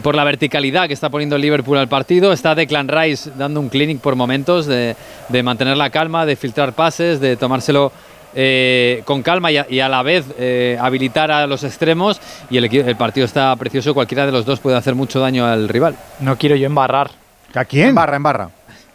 [0.03, 2.33] por la verticalidad que está poniendo el Liverpool al partido.
[2.33, 4.97] Está Declan Rice dando un clinic por momentos de,
[5.29, 7.93] de mantener la calma, de filtrar pases, de tomárselo
[8.35, 12.21] eh, con calma y a, y a la vez eh, habilitar a los extremos.
[12.51, 13.95] Y el, partido está precioso.
[13.95, 15.97] Cualquiera de los dos puede hacer mucho daño al rival.
[16.21, 17.11] No quiero yo embarrar.
[17.55, 17.91] ¿A quién?
[17.91, 18.51] En barra, en barra.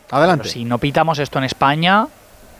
[0.10, 0.44] Adelante.
[0.44, 2.08] Pero si no pitamos esto en España,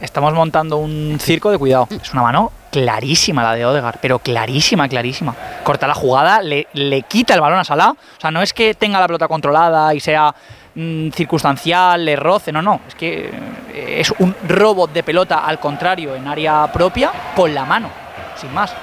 [0.02, 1.88] estamos montando un circo de cuidado.
[1.90, 5.34] Es una mano clarísima la de Odegaard, pero clarísima, clarísima.
[5.64, 7.90] Corta la jugada, le, le quita el balón a Salah.
[7.90, 10.34] O sea, no es que tenga la pelota controlada y sea
[10.76, 12.82] mm, circunstancial, le roce, no, no.
[12.88, 13.32] Es que
[13.74, 17.90] eh, es un robo de pelota al contrario en área propia con la mano,
[18.36, 18.76] sin más.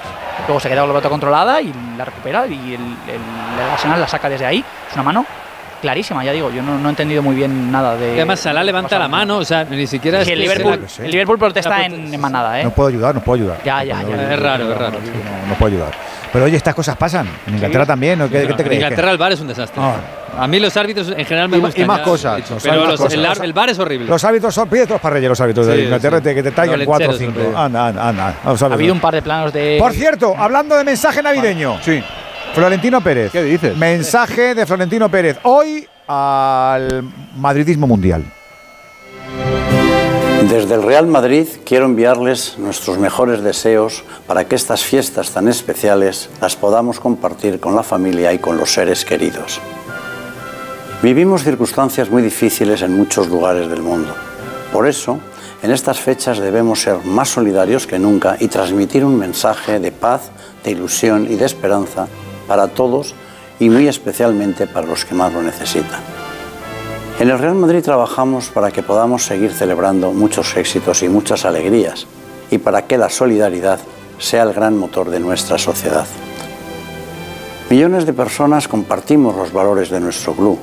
[0.45, 3.21] Luego se queda con la pelota controlada y la recupera y el, el,
[3.55, 4.63] el Arsenal la saca desde ahí.
[4.89, 5.25] Es una mano
[5.85, 6.49] clarísima, ya digo.
[6.51, 8.09] Yo no, no he entendido muy bien nada de.
[8.09, 11.05] Y además Salah levanta la mano, o sea, ni siquiera Sí, es el Liverpool, la-
[11.05, 12.63] el Liverpool protesta en, en manada, ¿eh?
[12.63, 13.59] No puedo ayudar, no puedo ayudar.
[13.63, 14.33] Ya, ya, No, ya.
[14.33, 14.97] Es raro, es raro.
[14.99, 15.91] No, no puedo ayudar.
[16.33, 17.29] Pero oye, estas cosas pasan.
[17.47, 18.19] En Inglaterra también.
[18.19, 18.25] ¿no?
[18.27, 18.73] ¿Qué, qué te en crees?
[18.83, 19.81] Inglaterra el bar es un desastre.
[19.81, 19.95] Ah.
[20.37, 21.87] A mí los árbitros en general me Y ma- y gustan.
[21.87, 23.39] más cosas, dicho, Pero árbitros los- el, cosas.
[23.39, 24.07] ar- el bar es horrible.
[24.07, 24.67] Los árbitros son.
[24.67, 26.23] Pide otros parreyes, los árbitros de Sí, Inglaterra, sí.
[26.23, 26.77] te- que te Los 4 o
[27.11, 27.39] lecheros, 5.
[27.39, 27.57] hombre.
[27.57, 29.77] Anda, anda, Ha habido un par de planos de.
[29.79, 31.77] Por cierto, hablando de mensaje navideño.
[31.81, 32.03] Sí.
[32.55, 33.33] Florentino Pérez.
[33.33, 33.75] ¿Qué dices?
[33.75, 35.37] Mensaje de Florentino Pérez.
[35.43, 37.03] Hoy al
[37.35, 38.23] madridismo mundial.
[40.49, 46.29] Desde el Real Madrid quiero enviarles nuestros mejores deseos para que estas fiestas tan especiales
[46.39, 49.59] las podamos compartir con la familia y con los seres queridos.
[51.03, 54.15] Vivimos circunstancias muy difíciles en muchos lugares del mundo.
[54.71, 55.19] Por eso,
[55.61, 60.31] en estas fechas debemos ser más solidarios que nunca y transmitir un mensaje de paz,
[60.63, 62.07] de ilusión y de esperanza
[62.47, 63.15] para todos
[63.59, 66.01] y muy especialmente para los que más lo necesitan.
[67.19, 72.07] En el Real Madrid trabajamos para que podamos seguir celebrando muchos éxitos y muchas alegrías
[72.51, 73.79] y para que la solidaridad
[74.19, 76.05] sea el gran motor de nuestra sociedad.
[77.69, 80.59] Millones de personas compartimos los valores de nuestro club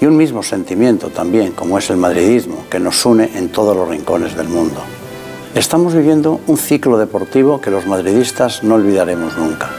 [0.00, 3.88] y un mismo sentimiento también, como es el madridismo, que nos une en todos los
[3.88, 4.80] rincones del mundo.
[5.54, 9.70] Estamos viviendo un ciclo deportivo que los madridistas no olvidaremos nunca.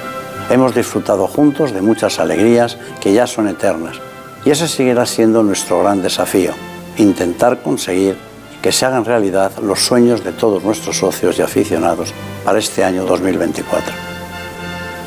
[0.49, 3.97] Hemos disfrutado juntos de muchas alegrías que ya son eternas
[4.45, 6.51] y ese seguirá siendo nuestro gran desafío,
[6.97, 8.17] intentar conseguir
[8.61, 12.13] que se hagan realidad los sueños de todos nuestros socios y aficionados
[12.43, 13.93] para este año 2024.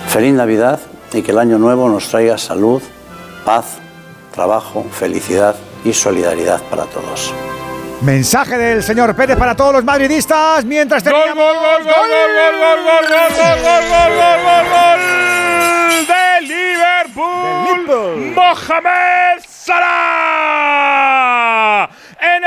[0.09, 0.81] Feliz Navidad
[1.13, 2.83] y que el año nuevo nos traiga salud,
[3.45, 3.79] paz,
[4.35, 7.33] trabajo, felicidad y solidaridad para todos.
[8.03, 10.65] Mensaje del señor Pérez para todos los madridistas.
[10.65, 11.35] Mientras teníamos.
[11.35, 15.01] gol, gol, gol, gol, gol, gol, gol, gol, gol, gol, gol, gol
[16.07, 18.35] de Liverpool.
[18.35, 20.77] Mohamed Salah.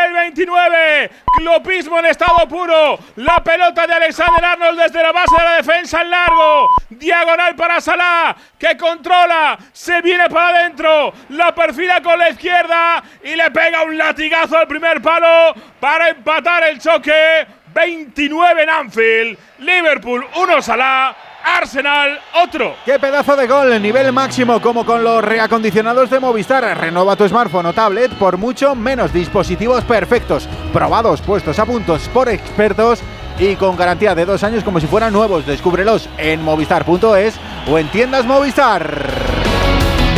[0.06, 3.00] El 29, clopismo en estado puro.
[3.18, 6.70] La pelota de Alexander Arnold desde la base de la defensa en largo.
[6.90, 9.58] Diagonal para Salah, que controla.
[9.74, 11.14] Se viene para adentro.
[11.30, 16.64] La perfila con la izquierda y le pega un latigazo al primer palo para empatar
[16.64, 17.46] el choque.
[17.74, 19.38] 29 en Anfield.
[19.60, 21.29] Liverpool 1 Salah.
[21.44, 22.76] Arsenal otro.
[22.86, 23.82] ¡Qué pedazo de gol!
[23.82, 26.78] Nivel máximo como con los reacondicionados de Movistar.
[26.78, 32.30] Renueva tu smartphone o tablet por mucho menos dispositivos perfectos, probados, puestos a puntos por
[32.30, 33.00] expertos
[33.40, 35.46] y con garantía de dos años como si fueran nuevos.
[35.46, 37.36] Descúbrelos en movistar.es
[37.68, 39.40] o en tiendas Movistar.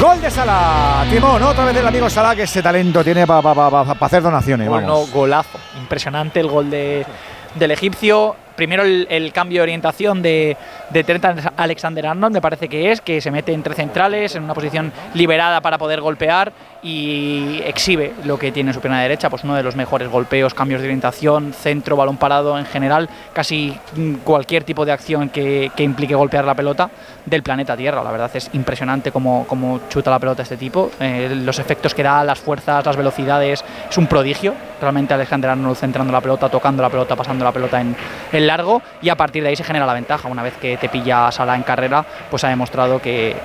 [0.02, 1.06] Gol de Salah.
[1.12, 4.68] Timón, otra vez el amigo Salah que ese talento tiene para hacer donaciones.
[4.68, 5.12] Bueno, vamos.
[5.12, 5.60] golazo.
[5.80, 7.06] Impresionante el gol de,
[7.54, 8.36] del egipcio.
[8.62, 10.56] Primero el, cambio de orientación de,
[10.92, 11.26] de Trent
[11.58, 15.62] Alexander Arnold, me parece que es, que se mete entre centrales en una posición liberada
[15.62, 16.54] para poder golpear
[16.84, 20.54] y exhibe lo que tiene en su pierna derecha, pues uno de los mejores golpeos,
[20.54, 23.78] cambios de orientación, centro, balón parado en general, casi
[24.24, 26.90] cualquier tipo de acción que, que implique golpear la pelota
[27.26, 28.04] del planeta Tierra.
[28.04, 32.04] La verdad es impresionante cómo, cómo chuta la pelota este tipo, eh, los efectos que
[32.04, 34.54] da, las fuerzas, las velocidades, es un prodigio.
[34.80, 37.96] Realmente Alexander Arnold centrando la pelota, tocando la pelota, pasando la pelota en,
[38.32, 40.28] en largo y a partir de ahí se genera la ventaja.
[40.28, 43.36] Una vez que te pilla Sala en carrera, pues ha demostrado que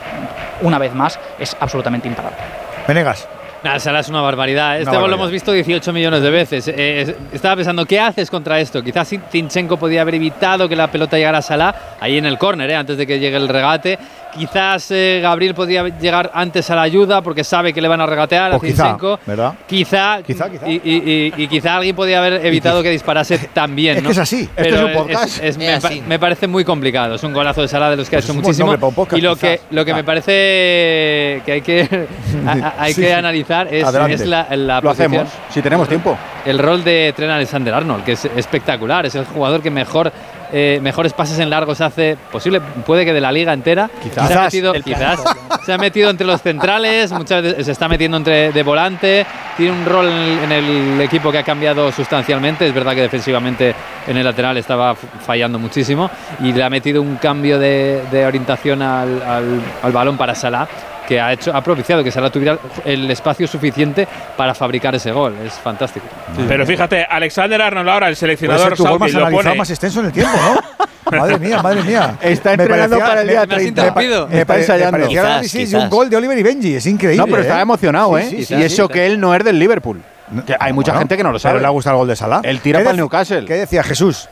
[0.63, 2.66] una vez más es absolutamente imparable.
[2.87, 3.29] Venegas.
[3.65, 4.79] Nada, Salah es una barbaridad.
[4.79, 6.69] Este Una gol lo hemos visto 18 millones de veces.
[6.69, 8.83] Eh, estaba pensando, ¿qué haces contra esto?
[8.83, 12.71] Quizás Zinchenko podía haber evitado que la pelota llegara a Salah ahí en el córner,
[12.71, 13.99] eh, antes de que llegue el regate.
[14.37, 18.07] Quizás eh, Gabriel podía llegar antes a la ayuda porque sabe que le van a
[18.07, 19.19] regatear a O quizá, Zinchenko.
[19.27, 19.55] ¿verdad?
[19.67, 20.69] Quizá, Quizá, quizá.
[20.69, 23.97] Y, y- y- y quizá alguien podía haber evitado que disparase también.
[23.99, 24.09] Es ¿no?
[24.09, 25.43] que es así, esto Pero es un podcast.
[25.43, 26.03] es- me, Es pa- así.
[26.07, 27.15] me parece muy complicado.
[27.15, 28.91] Es un golazo de Salah de los que ha hecho Pues es buen muchísimo.
[28.93, 29.51] podcast, y lo quizás.
[29.51, 30.05] que, lo que me Ah.
[30.05, 32.07] parece que hay que,
[32.47, 33.13] a- a- hay Sí, que sí.
[33.13, 35.15] analizar es, es la, la Lo posición.
[35.15, 36.17] hacemos, si tenemos tiempo.
[36.45, 39.07] El rol de Tren Alexander Arnold, que es espectacular.
[39.07, 40.13] Es el jugador que mejor
[40.53, 43.91] eh, mejores pases en largos hace posible, puede que de la liga entera.
[44.03, 44.29] Quizás.
[44.29, 45.21] Se ha metido, quizás,
[45.65, 49.27] se ha metido entre los centrales, muchas veces se está metiendo entre de volante.
[49.57, 52.67] Tiene un rol en el, equipo que ha cambiado sustancialmente.
[52.67, 53.75] Es verdad que defensivamente
[54.07, 56.11] en el lateral estaba fallando muchísimo
[56.41, 60.69] y le ha metido un cambio de, de orientación al, al- al balón para Salah
[61.07, 65.35] que ha hecho ha propiciado que Salah tuviera el espacio suficiente para fabricar ese gol.
[65.45, 66.07] Es fantástico.
[66.49, 69.55] Pero fíjate, Alexander Arnold ahora, el seleccionador gol más lo pone.
[69.55, 70.87] más extenso en el tiempo, ¿no?
[71.19, 72.17] madre mía, madre mía.
[72.21, 73.83] Está entrenando parecía- para el día me- me- 30.
[73.83, 76.75] me Me Me, está me el Quizás, un gol de Oliver y Benji.
[76.75, 77.19] Es increíble.
[77.19, 77.43] No, pero ¿eh?
[77.43, 78.45] estaba emocionado, Sí, ¿eh?
[78.45, 78.93] sí, y eso sí.
[78.93, 80.03] que él no es del Liverpool.
[80.45, 81.61] Que hay mucha Bueno, gente que no lo pero sabe.
[81.61, 82.41] le ha gustado el gol de Salah.
[82.43, 83.45] Él tira ¿Qué para el Newcastle.
[83.45, 84.29] ¿Qué decía Jesús?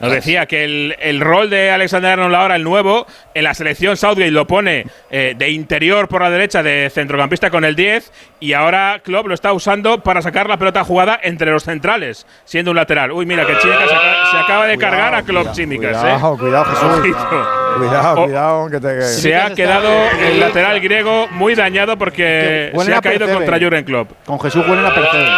[0.00, 3.96] Nos decía que el, el rol de Alexander Arnold ahora, el nuevo, en la selección
[3.96, 8.52] Southgate lo pone eh, de interior por la derecha, de centrocampista con el 10, y
[8.52, 12.76] ahora Klopp lo está usando para sacar la pelota jugada entre los centrales, siendo un
[12.76, 13.12] lateral.
[13.12, 15.96] Uy, mira que Chimicas se, acaba- de cargar a Klopp Chimicas.
[15.98, 16.38] Cuidado, eh.
[16.38, 16.98] cuidado, Jesús.
[16.98, 17.63] Ojito.
[17.78, 18.70] Cuidado, Oh, cuidado.
[18.70, 19.88] Que te, Se ha quedado
[20.20, 23.34] el lateral griego muy dañado porque se ha caído Percebe.
[23.46, 24.10] contra Jurgen Klopp.
[24.24, 25.24] Con Jesús huelen a Percebe.
[25.24, 25.30] Es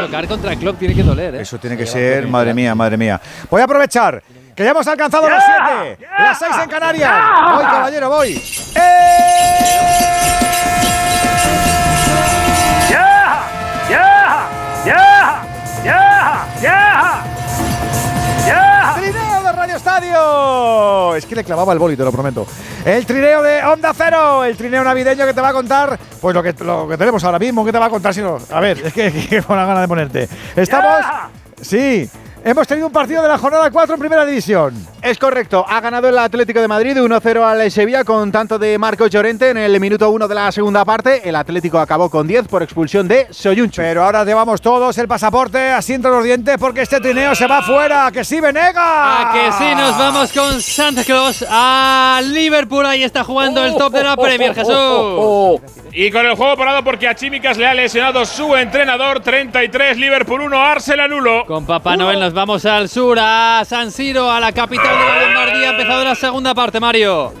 [0.00, 1.40] que chocar contra Klopp tiene que doler, ¿eh?
[1.42, 3.20] Eso tiene que ser, madre mía, madre mía.
[3.50, 4.22] Voy a aprovechar
[4.54, 5.42] que ya hemos alcanzado las
[5.94, 7.12] 7, las 6 en Canarias.
[7.54, 8.34] Voy, caballero, voy.
[8.74, 10.50] ¡Ya!
[20.00, 21.14] Radio.
[21.14, 22.46] Es que le clavaba el boli, te lo prometo.
[22.84, 26.42] El trineo de Onda Cero, el trineo navideño que te va a contar, pues lo
[26.42, 28.38] que, lo que tenemos ahora mismo, ¿qué te va a contar si no?
[28.50, 30.28] A ver, es que, que con la gana de ponerte.
[30.56, 31.04] Estamos.
[31.60, 32.10] Sí,
[32.44, 34.74] hemos tenido un partido de la jornada 4 en Primera División.
[35.02, 39.06] Es correcto, ha ganado el Atlético de Madrid 1-0 al Sevilla con tanto de Marco
[39.06, 41.28] Llorente en el minuto 1 de la segunda parte.
[41.28, 43.76] El Atlético acabó con 10 por expulsión de Soyuncu.
[43.76, 48.10] Pero ahora llevamos todos el pasaporte asiento los dientes porque este trineo se va fuera.
[48.12, 49.30] ¡Que sí, Venega!
[49.30, 52.86] A que sí, nos vamos con Santa Claus a Liverpool.
[52.86, 55.60] Ahí está jugando el top de la Premier, Jesús.
[55.92, 60.40] Y con el juego parado porque a Chimicas le ha lesionado su entrenador 33 Liverpool
[60.42, 61.46] 1 Arsenal 1.
[61.46, 65.24] Con Papá Noel nos vamos al sur, a San Siro, a la capital de la
[65.24, 65.68] Lombardía.
[65.68, 67.32] Ha empezado la segunda parte, Mario.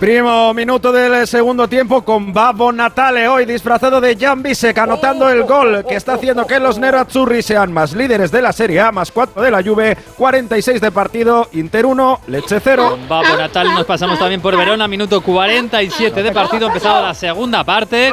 [0.00, 5.42] Primo minuto del segundo tiempo con Babo Natale hoy disfrazado de Jan Bisek anotando el
[5.42, 9.10] gol que está haciendo que los Nerazzurri sean más líderes de la Serie A, más
[9.10, 12.90] 4 de la Juve, 46 de partido, Inter 1, Leche 0.
[12.90, 17.14] Con Babo Natal nos pasamos también por Verona, minuto 47 de partido, ha empezado la
[17.14, 18.12] segunda parte.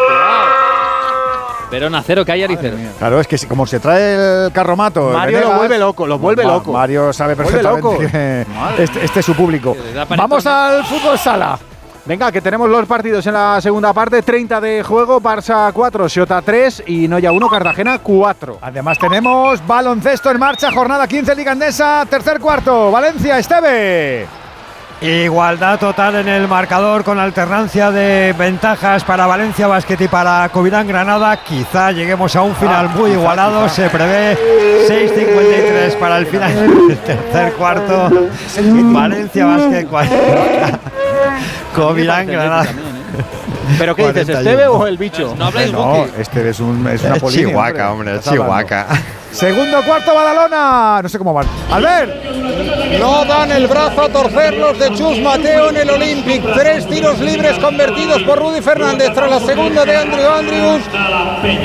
[1.72, 2.77] Verona 0, Cagliari 0.
[3.00, 5.10] Claro, es que si- como se trae el carromato.
[5.11, 6.72] Mario lo vuelve loco, lo vuelve Ma- loco.
[6.72, 7.98] Mario sabe perfectamente loco.
[8.00, 8.45] que
[8.84, 9.76] este, este es su público.
[10.16, 11.58] Vamos al fútbol sala.
[12.08, 14.22] Venga, que tenemos los partidos en la segunda parte.
[14.22, 18.60] 30 de juego, Barça 4, Xota 3 y Noya 1, Cartagena 4.
[18.61, 24.27] Además tenemos baloncesto en marcha, jornada 15 Liga Andesa, tercer cuarto, Valencia, Esteve.
[25.01, 30.88] Igualdad total en el marcador con alternancia de ventajas para Valencia Basket y para Covirán
[30.88, 31.35] Granada.
[31.43, 33.67] Quizá lleguemos a un final muy igualado.
[33.69, 34.38] Se prevé
[34.88, 38.09] 6.53 para el final del tercer cuarto.
[38.93, 40.80] Valencia Basket 40.
[41.75, 42.65] Covirán Granada.
[43.77, 44.40] ¿Pero qué dices, 41.
[44.49, 45.35] Esteve o el bicho?
[45.38, 46.11] No No, Buki.
[46.19, 47.48] este es, un, es una polilla.
[47.49, 48.19] Chihuahua, hombre.
[48.22, 48.85] Chihuahua.
[49.35, 51.01] Segundo cuarto, Badalona.
[51.03, 51.45] No sé cómo van.
[51.69, 52.23] Albert.
[52.99, 56.41] No dan el brazo a torcer los de Chus Mateo en el Olympic.
[56.53, 60.83] Tres tiros libres convertidos por Rudy Fernández tras la segunda de Andrew Andrews.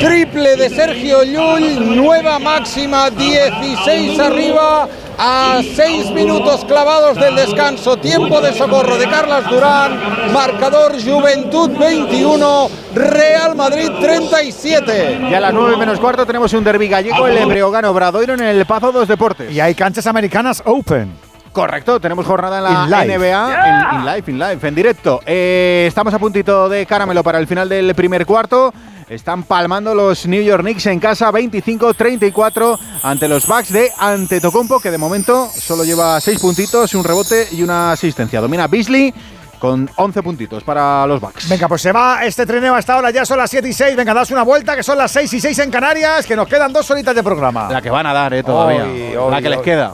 [0.01, 1.97] Triple de Sergio Llull.
[1.97, 4.89] Nueva máxima, 16 arriba.
[5.23, 7.99] a seis minutos clavados del descanso.
[7.99, 10.33] Tiempo de socorro de Carlas Durán.
[10.33, 15.29] Marcador Juventud 21, Real Madrid 37.
[15.31, 18.65] Y a las 9 menos cuarto tenemos un derbi gallego, el Breogán Obradoiro en el
[18.65, 19.53] Pazo dos Deportes.
[19.53, 21.13] Y hay canchas americanas open.
[21.53, 23.13] Correcto, tenemos jornada en la In.
[23.13, 25.21] NBA, en, in live, in live, en directo.
[25.27, 28.73] Eh, estamos a puntito de caramelo para el final del primer cuarto.
[29.11, 34.91] Están palmando los New York Knicks en casa 25-34 ante los Bucks de Antetokounmpo, que
[34.91, 38.41] de momento solo lleva 6 puntitos, un rebote y una asistencia.
[38.41, 39.13] Domina Beasley
[39.61, 41.49] con 11 puntitos para los Bucks.
[41.49, 43.95] Venga, pues se va este trineo hasta ahora, ya son las 7 y 6.
[43.95, 46.73] Venga, daos una vuelta, que son las 6 y 6 en Canarias, que nos quedan
[46.73, 47.69] dos horitas de programa.
[47.71, 48.85] La que van a dar, eh, todavía.
[48.85, 49.93] Hoy, la hoy, que les hoy, queda.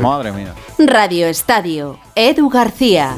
[0.00, 0.54] Madre mía.
[0.78, 1.98] Radio Estadio.
[2.16, 3.16] Edu García.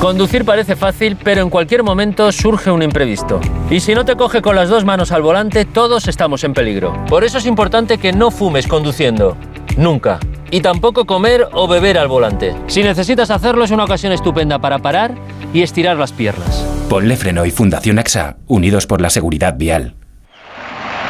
[0.00, 3.38] Conducir parece fácil, pero en cualquier momento surge un imprevisto.
[3.70, 6.96] Y si no te coge con las dos manos al volante, todos estamos en peligro.
[7.06, 9.36] Por eso es importante que no fumes conduciendo.
[9.76, 10.18] Nunca.
[10.50, 12.56] Y tampoco comer o beber al volante.
[12.66, 15.14] Si necesitas hacerlo, es una ocasión estupenda para parar
[15.52, 16.64] y estirar las piernas.
[16.88, 19.96] Ponle Freno y Fundación AXA, unidos por la seguridad vial.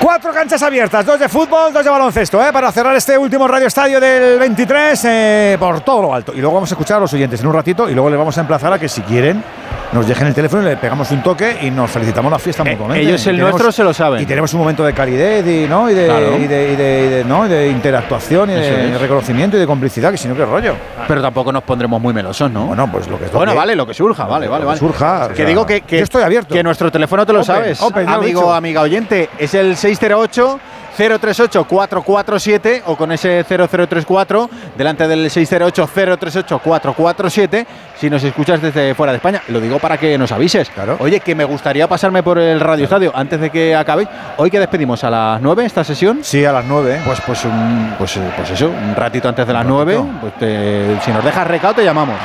[0.01, 2.51] Cuatro canchas abiertas, dos de fútbol, dos de baloncesto, ¿eh?
[2.55, 6.33] para cerrar este último radio estadio del 23 eh, por todo lo alto.
[6.33, 8.39] Y luego vamos a escuchar a los oyentes en un ratito y luego les vamos
[8.39, 9.45] a emplazar a que si quieren
[9.93, 13.02] nos dejen el teléfono y le pegamos un toque y nos felicitamos la fiesta mutuamente.
[13.05, 14.23] Eh, ellos el tenemos- nuestro se lo saben.
[14.23, 15.91] Y tenemos un momento de calidez y, ¿no?
[15.91, 16.36] y, de, Claro.
[16.36, 17.49] y, de, y de- y de- ¿no?
[17.49, 19.01] de interactuación y de es.
[19.01, 20.75] reconocimiento y de complicidad, que si no, qué rollo.
[21.09, 22.67] Pero tampoco nos pondremos muy melosos, ¿no?
[22.67, 24.78] Bueno, pues lo que es Bueno, vale, lo que surja, vale, vale, vale.
[24.78, 26.55] surja, o Que sea, digo que, que yo estoy abierto.
[26.55, 30.60] Que nuestro teléfono te lo Open, sabes, open, amigo, amiga oyente, es el 608
[30.97, 35.89] 038 447 o con ese 0034 delante del 608
[36.19, 37.67] 038 447
[37.99, 39.43] si nos escuchas desde fuera de España.
[39.49, 40.70] Lo digo para que nos avises.
[41.01, 44.09] Oye, que me gustaría pasarme por el Radio Estadio antes de que acabéis.
[44.39, 46.20] Hoy que despedimos a las 9 esta sesión.
[46.23, 47.02] Sí, a las 9.
[47.05, 50.99] Pues pues un, pues, eh, pues eso, un ratito antes de las 9, pues te-
[51.05, 52.17] si nos dejas recado te llamamos.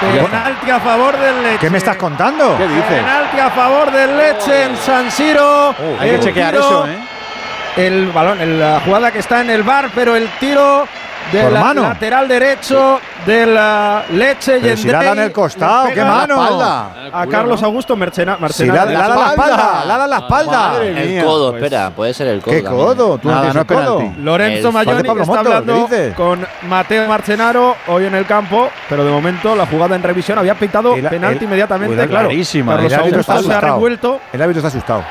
[0.00, 1.58] Penalti a favor del Leche.
[1.58, 2.54] ¿Qué me estás contando?
[2.58, 2.84] ¿Qué dices?
[3.02, 5.74] Penalti a favor del Leche en San Siro.
[5.98, 6.98] hay que chequear tiro, eso, ¿eh?
[7.76, 10.86] El balón, el- la jugada que está en el bar, pero el tiro
[11.32, 16.02] del la- lateral derecho de la Leche Pero si la da en el costado, qué
[16.04, 16.40] mano.
[17.12, 20.72] A Carlos Augusto Mercena, Si la, la da la espalda, la da la espalda.
[20.84, 22.54] El codo, espera, puede ser el codo.
[22.54, 22.84] ¿Qué también.
[22.84, 23.18] codo?
[23.18, 23.98] ¿Tú Nada, no es codo?
[23.98, 24.22] penalti.
[24.22, 29.04] Lorenzo Mayoni Pablo está Moto, ¿qué hablando con Mateo Marcenaro hoy en el campo, pero
[29.04, 32.28] de momento la jugada en revisión había pitado El- penalti el- inmediatamente, claro.
[32.28, 33.60] Carlos Augusto está se ha asustado.
[33.74, 34.20] revuelto.
[34.32, 35.02] El árbitro está asustado.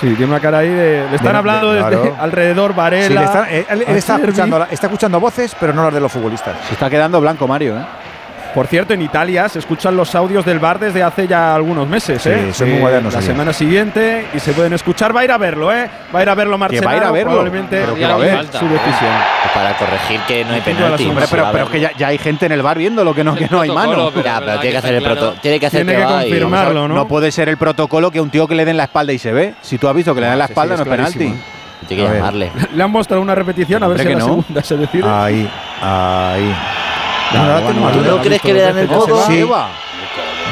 [0.00, 1.06] Sí, tiene una cara ahí de.
[1.10, 2.16] Le están De- hablando de- desde claro.
[2.20, 3.06] alrededor Varela.
[3.08, 6.00] Sí, le está- él, él está, escuchando, la- está escuchando voces, pero no las de
[6.00, 6.54] los futbolistas.
[6.66, 7.84] Se está quedando blanco Mario, ¿eh?
[8.56, 12.22] Por cierto, en Italia se escuchan los audios del bar desde hace ya algunos meses.
[12.22, 12.48] Sí, ¿eh?
[12.54, 15.14] son muy modernos La semana siguiente y se pueden escuchar.
[15.14, 15.90] Va a ir a verlo, ¿eh?
[16.14, 16.86] Va a ir a verlo Marcelo.
[16.86, 18.36] va a ir a verlo, Probablemente pero que Ya va a ver.
[18.36, 18.58] falta.
[18.58, 19.10] su decisión.
[19.42, 21.12] Pues Para corregir que no hay penalti.
[21.14, 21.64] pero, pero ver.
[21.66, 23.70] que ya, ya hay gente en el bar viendo lo que no, que no hay
[23.70, 24.10] mano.
[24.10, 25.20] pero- Ya, es pero tiene que hacer el claro.
[25.20, 26.94] proto- Tiene que hacer Tiene que que va y- confirmarlo, ¿no?
[26.94, 29.32] No puede ser el protocolo que un tío que le den la espalda y se
[29.34, 29.52] ve.
[29.60, 31.34] Si tú has visto que le den la Sí, sí, espalda, es no es penalti.
[31.88, 32.50] Tiene que llamarle.
[32.74, 34.24] Le han mostrado una repetición a ver si en la no.
[34.24, 35.04] segunda se decide.
[35.06, 35.46] Ahí,
[35.82, 36.54] ahí.
[37.32, 39.26] No, No, no, no, no, no, ¿Tú no, no crees que le dan el codo?
[39.26, 39.42] Sí.
[39.42, 39.68] va.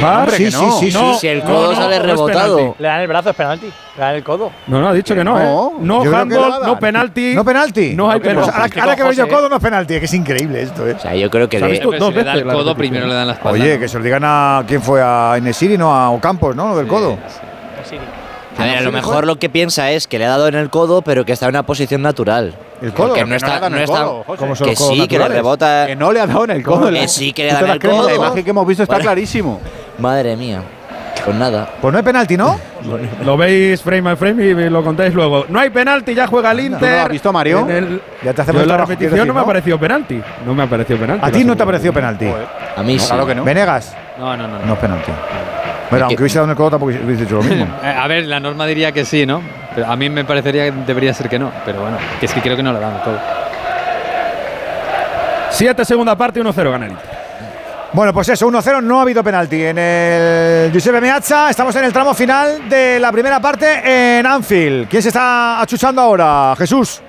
[0.02, 0.72] Va, hombre, sí, sí, no.
[0.80, 0.98] sí, sí.
[0.98, 2.74] No, Si el codo no, sale rebotado.
[2.80, 3.66] Le dan el brazo, es penalti.
[3.66, 4.50] Le dan el codo.
[4.66, 5.72] No, no, ha dicho que no, No, ¿eh?
[5.82, 7.32] No handball, no penalti.
[7.34, 7.94] ¿No penalti?
[7.94, 8.80] No hay penalti.
[8.80, 9.98] ahora, que veo yo codo, no es penalti.
[10.00, 10.94] Que es increíble esto, ¿eh?
[10.94, 11.90] O sea, yo creo que ¿Se ha le- visto?
[11.90, 13.62] Siempre dos se le da veces el codo, primero le dan la espalda.
[13.62, 14.64] Oye, que se lo digan a.
[14.66, 15.00] ¿Quién fue?
[15.00, 16.70] A Inesiri, no a Ocampos, ¿no?
[16.70, 17.16] Lo del codo.
[18.58, 20.70] A ver, a lo mejor lo que piensa es que le ha dado en el
[20.70, 22.54] codo, pero que está en una posición natural.
[22.84, 23.08] El codo.
[23.08, 23.48] Porque Que no le ha está.
[23.50, 24.38] dado en No el está codo, José.
[24.38, 25.86] ¿Cómo son que sí, que le rebota.
[25.86, 26.90] Que no le ha dado en el codo.
[26.90, 28.14] Que sí, que le da en el crees, La codo.
[28.14, 29.04] imagen que hemos visto está Bueno.
[29.10, 29.60] clarísimo.
[29.98, 30.62] Madre mía.
[31.24, 31.70] Pues nada.
[31.80, 32.58] Pues no hay penalti, ¿no?
[33.24, 35.46] Lo veis frame a frame y lo contáis luego.
[35.48, 36.78] No hay penalti, ya juega el Inter.
[36.80, 37.60] ¿Tú no lo has visto, Mario?
[37.60, 40.20] En el- Ya te Yo hacemos en la repetición decir, no me ha parecido penalti.
[40.44, 41.26] No me ha parecido penalti.
[41.26, 42.26] ¿A ti no te ha parecido penalti?
[42.76, 43.06] A mí sí.
[43.06, 43.44] Claro que no.
[43.44, 44.58] Venegas, No, no, no.
[44.58, 44.66] no.
[44.66, 45.12] no es penalti.
[45.90, 47.66] Bueno, aunque hubiese dado en el codo, tampoco hubiese hecho lo mismo.
[47.82, 49.42] Eh, a ver, la norma diría que sí, ¿no?
[49.74, 51.52] Pero a mí me parecería que debería ser que no.
[51.64, 53.18] Pero bueno, que es que creo que no le dan todo.
[55.50, 56.96] 7 segunda parte, 1-0 gana el.
[57.92, 61.50] Bueno, pues eso, 1-0, no ha habido penalti en el Giuseppe Meazza.
[61.50, 64.88] Estamos en el tramo final de la primera parte en Anfield.
[64.88, 66.54] ¿Quién se está achuchando ahora?
[66.58, 67.00] Jesús.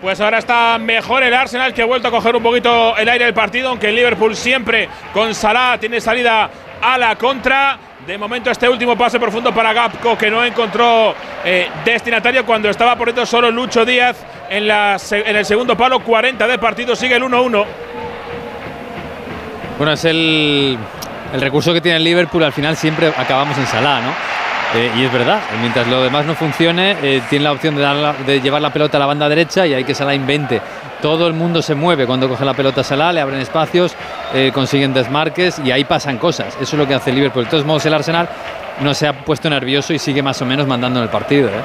[0.00, 3.26] Pues ahora está mejor el Arsenal que ha vuelto a coger un poquito el aire
[3.26, 6.48] del partido, aunque el Liverpool siempre con Salah tiene salida
[6.80, 7.78] a la contra.
[8.06, 11.14] De momento este último pase profundo para Gapco que no encontró
[11.44, 14.16] eh, destinatario cuando estaba por dentro solo Lucho Díaz
[14.48, 17.64] en, el segundo palo, 40 de partido, sigue el 1-1.
[19.76, 20.78] Bueno, es el,
[21.38, 22.42] recurso que tiene el Liverpool.
[22.42, 24.10] Al final siempre acabamos en Salah, ¿no?
[24.74, 28.40] Eh, y es verdad, mientras lo demás no funcione, eh, tiene la opción de, de
[28.40, 30.60] llevar la pelota a la banda derecha y hay que Salah invente.
[31.02, 33.94] Todo el mundo se mueve cuando coge la pelota Salah, le abren espacios,
[34.34, 36.54] eh, consiguen desmarques y ahí pasan cosas.
[36.60, 37.44] Eso es lo que hace Liverpool.
[37.44, 38.28] De todos modos, el Arsenal
[38.80, 41.62] no se ha puesto nervioso y sigue más o menos mandando en el partido, ¿eh?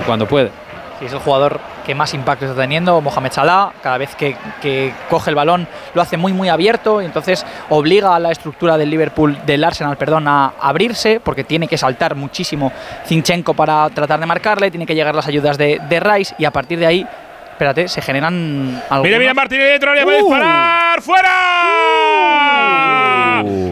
[0.00, 0.50] o cuando puede.
[0.98, 3.72] Sí, es el jugador que más impacto está teniendo, Mohamed Salah.
[3.82, 8.14] Cada vez que, que coge el balón lo hace muy, muy abierto y entonces obliga
[8.14, 12.72] a la estructura del Liverpool, del Arsenal, perdón, a abrirse porque tiene que saltar muchísimo
[13.06, 16.50] Zinchenko para tratar de marcarle, tiene que llegar las ayudas de, de Rice y a
[16.50, 17.06] partir de ahí,
[17.52, 19.04] espérate, se generan algunos...
[19.08, 20.18] Mira, mira, Martínez dentro, le va a Uh.
[20.18, 21.02] disparar.
[21.02, 21.28] ¡Fuera!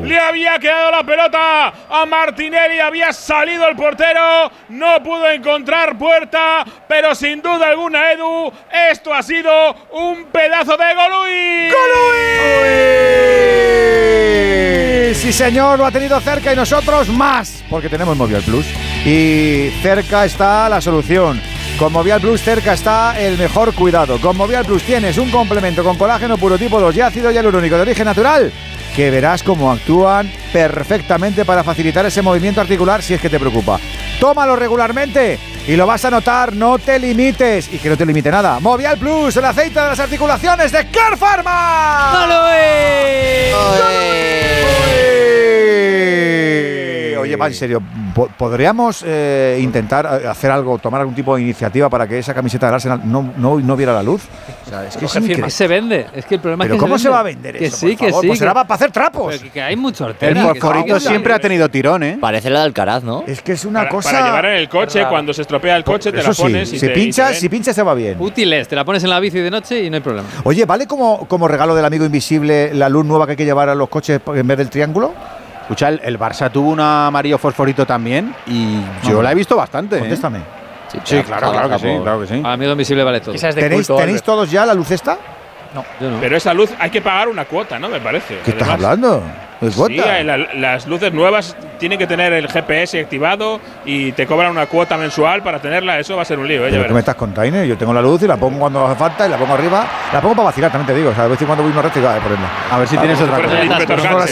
[0.04, 6.64] Le había quedado la pelota a Martinelli, había salido el portero, no pudo encontrar puerta,
[6.88, 8.52] pero sin duda alguna, Edu,
[8.90, 9.50] esto ha sido
[9.92, 11.70] un pedazo de Golui.
[15.14, 18.66] Sí, señor, lo ha tenido cerca y nosotros más, porque tenemos Movial Plus.
[19.04, 21.40] Y cerca está la solución.
[21.80, 24.20] Con Movial Plus cerca está el mejor cuidado.
[24.20, 27.80] Con Movial Plus tienes un complemento con colágeno puro tipo 2 y ácido hialurónico de
[27.80, 28.52] origen natural
[28.94, 33.80] que verás cómo actúan perfectamente para facilitar ese movimiento articular si es que te preocupa.
[34.20, 38.30] Tómalo regularmente y lo vas a notar, no te limites y que no te limite
[38.30, 38.60] nada.
[38.60, 42.10] Movial Plus, el aceite de las articulaciones de Care Pharma.
[47.20, 47.82] Oye, va, en serio,
[48.14, 52.34] po- ¿podríamos eh, intentar eh, hacer algo, tomar algún tipo de iniciativa para que esa
[52.34, 54.22] camiseta del Arsenal no, no, no viera la luz?
[54.66, 55.04] O sea, es que
[55.46, 55.54] es.
[55.54, 56.06] Se vende.
[56.14, 57.86] Es que el problema ¿Pero es que cómo se va a vender que eso, sí,
[57.88, 58.20] por que favor?
[58.22, 58.26] sí.
[58.28, 59.36] Pues que- será para hacer trapos.
[59.38, 60.34] Pero que, hay mucho El hortera.
[60.52, 62.18] que fosforito siempre ha tenido tirón, ¿eh?
[62.20, 63.24] Parece la de Alcaraz, ¿no?
[63.26, 64.10] Es que es una Para, cosa.
[64.12, 66.76] para llevar en el coche, cuando se estropea el coche, te Eso la pones sí,
[66.76, 68.16] y si te- y te pinchas, si pinchas se va bien.
[68.20, 70.28] Útiles, te la pones en la bici de noche y no hay problema.
[70.44, 73.68] Oye, ¿vale como, como regalo del amigo invisible la luz nueva que hay que llevar
[73.68, 75.12] a los coches en vez del triángulo?
[75.70, 79.22] Escucha, el, el Barça tuvo un amarillo fosforito también y yo No.
[79.22, 79.98] la he visto bastante.
[79.98, 80.00] ¿eh?
[80.00, 80.40] Contéstame.
[81.04, 82.42] Sí, claro, claro que sí, claro que sí.
[82.44, 83.36] Amigo invisible vale todo.
[83.36, 84.24] Es ¿Tenéis, culto, ¿tenéis Albert.
[84.24, 85.16] todos ya la luz esta?
[85.72, 85.84] No.
[86.00, 86.16] Yo no.
[86.18, 87.88] Pero esa luz hay que pagar una cuota, ¿no?
[87.88, 88.38] Me parece.
[88.44, 89.22] ¿Qué estás Además, hablando?
[89.60, 89.92] ¿De cuota?
[89.94, 94.50] Sí, eh, la- las luces nuevas tienen que tener el GPS activado y te cobran
[94.50, 96.00] una cuota mensual para tenerla.
[96.00, 96.70] Eso va a ser un lío, ¿eh?
[96.72, 97.62] Ya ¿Pero qué me estás contando?
[97.62, 99.86] Yo tengo la luz y la pongo cuando hace falta y la pongo arriba.
[100.12, 101.10] La pongo para vacilar, también te digo.
[101.10, 102.48] O sea, de vez en cuando voy uno recto y va a ponerla.
[102.72, 104.26] A ver si tienes otra cosa.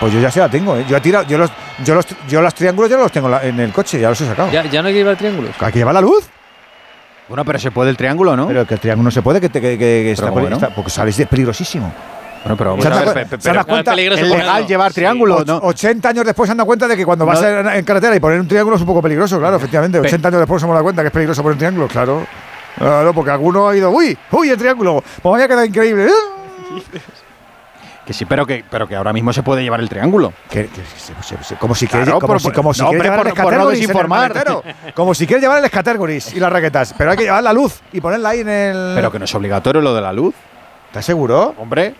[0.00, 0.84] Pues yo ya se la tengo, ¿eh?
[0.88, 1.50] Yo, he tirado, yo, los,
[1.84, 4.26] yo, los, yo los triángulos ya los tengo la- en el coche, ya los he
[4.26, 4.50] sacado.
[4.50, 5.50] Ya, ya no hay que llevar triángulos.
[5.60, 6.24] ¿Hay que llevar la luz?
[7.28, 8.46] Bueno, pero se puede el triángulo, ¿no?
[8.48, 10.56] Pero que el triángulo no se puede, que, te- que, que- está, ¿cómo por- no?
[10.56, 11.90] está- porque salís de peligrosísimo.
[12.42, 13.94] bueno, pero ¿Se vamos a ver, pe- se pero- cuenta?
[13.94, 15.56] Es legal llevar triángulo, Och- ¿no?
[15.62, 17.48] 80 años después se han dado cuenta de que cuando vas No.
[17.48, 19.98] en, en carretera y poner un triángulo es un poco peligroso, claro, efectivamente.
[20.00, 22.26] 80 años después se hemos dado cuenta que es peligroso poner un triángulo, claro.
[22.76, 26.08] Claro, porque alguno ha ido, uy, uy, el triángulo, pues me había quedado increíble.
[28.06, 30.32] Que sí, pero que, pero que ahora mismo se puede llevar el triángulo.
[30.50, 32.88] Que- que se- se- se- como si Claro, quieres como por- si, como si no,
[32.90, 34.20] quieres hombre, llevar el por- por no categories en el desinformar.
[34.34, 34.62] maletero.
[34.94, 36.94] Como si quieres llevar el categories y las raquetas.
[36.98, 38.92] Pero hay que llevar la luz y ponerla ahí en el.
[38.94, 40.34] Pero que no es obligatorio lo de la luz.
[40.88, 41.54] ¿Estás seguro?
[41.58, 41.94] Hombre,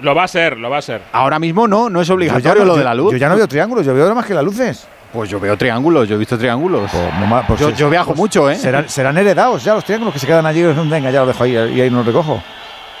[0.00, 1.02] Lo va a ser, lo va a ser.
[1.12, 3.12] ahora mismo no, no es obligatorio no- lo yo- de la luz.
[3.12, 4.86] Yo ya no veo triángulos, yo veo nada más que las luces.
[5.12, 6.90] Pues yo veo triángulos, yo he visto triángulos.
[7.48, 8.54] Pues yo, sí, yo viajo pues mucho, ¿eh?
[8.56, 10.62] Serán, serán heredados ya los triángulos que se quedan allí.
[10.62, 12.40] Venga, ya los dejo ahí y ahí no los recojo.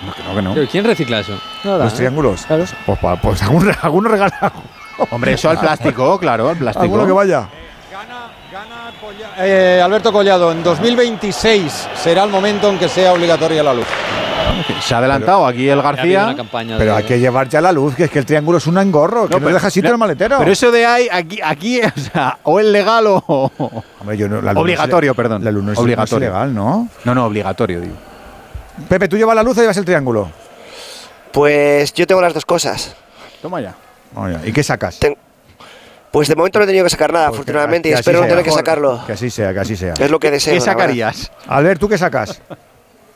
[0.00, 0.54] No, que no, que no.
[0.54, 1.32] Pero ¿Quién recicla eso?
[1.64, 1.96] Nada, los ¿eh?
[1.96, 2.46] triángulos.
[2.86, 4.52] Pues, pa- pues algún, alguno regala.
[5.10, 6.84] Hombre, eso al plástico, claro, al plástico.
[6.84, 7.48] Alguno que vaya.
[9.40, 13.86] Eh, Alberto Collado, en 2026 será el momento en que sea obligatoria la luz.
[14.80, 16.34] Se ha adelantado aquí el García.
[16.52, 18.78] Pero de- hay que llevar ya la luz, que es que el triángulo es un
[18.78, 20.38] engorro, que no, pero- deja sitio en el maletero.
[20.38, 23.22] Pero eso de ahí, aquí, aquí, o sea, o es legal o.
[24.00, 25.44] Hombre, yo no- la luz no es Obligatorio, perdón.
[25.44, 26.30] La luz no es, Obligatorio.
[26.30, 26.88] no es ilegal, ¿no?
[27.04, 27.94] No, no, obligatorio, digo.
[28.88, 30.30] Pepe, ¿tú llevas la luz o llevas el triángulo?
[31.32, 32.94] Pues yo tengo las dos cosas.
[33.42, 33.74] Toma ya.
[34.14, 34.98] Oye, ¿Y qué sacas?
[34.98, 35.16] Ten-
[36.10, 38.30] Pues de momento no he tenido que sacar nada, afortunadamente, y espero no sea.
[38.30, 39.02] tener que sacarlo.
[39.06, 39.94] Que así sea, que así sea.
[39.98, 40.54] Es lo que deseo.
[40.54, 41.30] ¿Qué sacarías?
[41.46, 42.40] Albert, ¿tú qué sacas?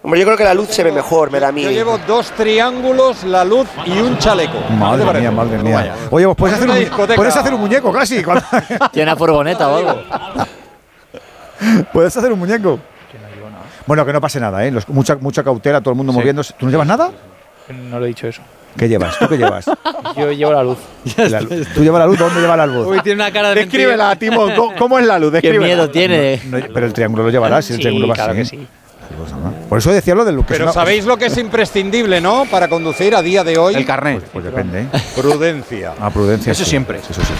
[0.02, 1.62] Hombre, yo creo que la luz se ve mejor, me da a mí.
[1.62, 4.58] Yo llevo dos triángulos, la luz y un chaleco.
[4.58, 5.94] ¿Qué te Madre mía, madre mía.
[6.10, 7.16] Oye, pues puedes hacer, Una un, discoteca.
[7.16, 8.22] puedes hacer un muñeco casi.
[8.92, 10.02] Tiene una furgoneta o algo.
[11.92, 12.78] puedes hacer un muñeco.
[13.92, 14.70] Bueno, que no pase nada, ¿eh?
[14.70, 16.54] Los- mucha, mucha cautela, todo el mundo moviéndose.
[16.58, 17.10] ¿Tú no llevas nada?
[17.90, 18.40] No lo he dicho eso.
[18.74, 19.18] ¿Qué llevas?
[19.18, 19.66] ¿Tú qué llevas?
[20.16, 20.78] Yo llevo la luz.
[21.18, 21.68] La luz.
[21.74, 22.18] ¿Tú llevas la luz?
[22.18, 22.86] ¿Dónde lleva la luz?
[22.86, 24.46] Uy, tiene una cara de Descríbela, Timo.
[24.56, 25.34] ¿Cómo, cómo es la luz?
[25.42, 26.40] Qué miedo tiene.
[26.46, 28.40] No, pero el triángulo lo llevarás, si el triángulo va claro así.
[28.40, 28.66] que sí.
[29.68, 32.44] Por eso decía lo del que es Pero una- sabéis lo que es imprescindible, ¿no?
[32.50, 33.74] Para conducir a día de hoy.
[33.74, 34.22] El carnet.
[34.32, 34.86] Pues depende, ¿eh?
[35.16, 35.94] Prudencia.
[36.00, 36.52] A prudencia.
[36.52, 36.70] Eso sí.
[36.70, 36.98] siempre.
[36.98, 37.32] Eso sí.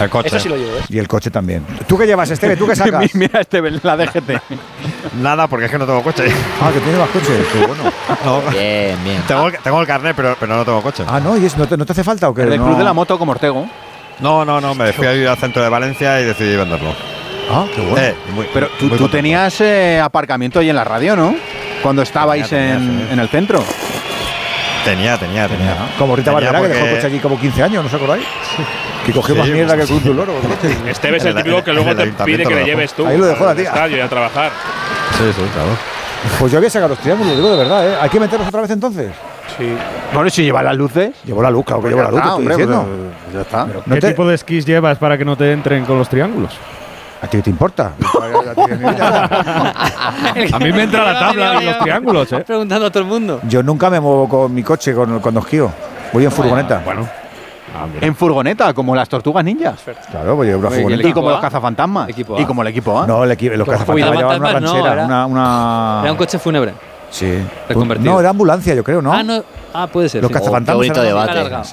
[0.00, 0.28] El coche.
[0.28, 0.82] Eso sí lo llevo, ¿eh?
[0.88, 1.64] Y el coche también.
[1.86, 2.56] ¿Tú qué llevas, Esteve?
[2.56, 3.14] ¿Tú qué sacas?
[3.14, 4.30] Mira este, la DGT.
[5.20, 6.24] Nada, porque es que no tengo coche.
[6.62, 7.26] Ah, que tienes más coche.
[7.52, 7.84] Qué bueno.
[8.24, 9.22] No, Bien, bien.
[9.26, 11.04] tengo, el- tengo el carnet, pero, pero no tengo coche.
[11.06, 12.42] Ah, no, ¿y es- no, te, no te hace falta o qué?
[12.42, 12.66] El No.
[12.66, 13.66] club de la moto como Ortego.
[14.20, 16.94] No, no, no, me fui a ir al centro de Valencia y decidí venderlo.
[17.52, 17.98] Ah, qué bueno.
[17.98, 19.10] Eh, muy- Pero tú, muy tú contento.
[19.10, 21.34] tenías eh, aparcamiento ahí en la radio, ¿no?
[21.82, 23.62] Cuando estabais Tenía, tenía, en, el centro.
[24.84, 25.76] Tenía, tenía, tenía.
[25.98, 27.94] Como Rita Tenía Barberá, que dejó el porque- coche allí como 15 años, ¿no os
[27.94, 28.24] acordáis?
[29.04, 30.32] Que cogió más Sí, mierda que pues el Cruz del Loro.
[30.88, 33.44] Este es el típico que luego te pide que le lleves tú Ahí lo dejó
[33.46, 33.64] la tía.
[33.64, 34.50] estadio y a trabajar.
[35.18, 35.70] Sí, sí, claro.
[36.38, 37.96] Pues yo había sacado los triángulos, lo digo de verdad, ¿eh?
[38.00, 39.10] ¿Hay que meterlos otra vez entonces?
[39.58, 39.72] Sí.
[40.12, 41.12] Bueno, si lleva las luces.
[41.24, 42.86] Llevo la luz, claro que llevo la luz, está, estoy hombre, diciendo.
[43.24, 43.64] pues, ya está.
[43.86, 46.52] No ¿Qué te- tipo de esquís llevas para que no te entren con los triángulos?
[47.22, 47.92] ¿A ti te importa?
[50.52, 52.40] A mí me entra la tabla y los triángulos, ¿eh?
[52.46, 53.40] Preguntando a todo el mundo.
[53.48, 55.70] Yo nunca me muevo con mi coche con- cuando esquío.
[56.12, 56.80] Voy en furgoneta.
[56.84, 57.06] Bueno.
[58.00, 59.78] En furgoneta, como las tortugas ninjas.
[60.10, 61.08] Claro, voy en una Oye, ¿y el furgoneta.
[61.08, 61.32] Y como A?
[61.32, 62.08] los cazafantasmas.
[62.08, 62.40] Equipo A.
[62.40, 63.06] Y como el equipo A.
[63.06, 66.12] No, el equi- los cazafantasmas los llevaban una fantasmas no, ranchera, era- una, una- Era
[66.12, 66.72] un coche fúnebre.
[67.10, 67.38] Sí.
[67.68, 68.12] reconvertido.
[68.14, 69.12] No, era ambulancia, yo creo, ¿no?
[69.12, 69.42] Ah, no.
[69.74, 70.22] Ah, puede ser.
[70.22, 70.34] Los sí.
[70.34, 70.76] cazafantasmas.
[70.76, 71.70] bonito eran debate.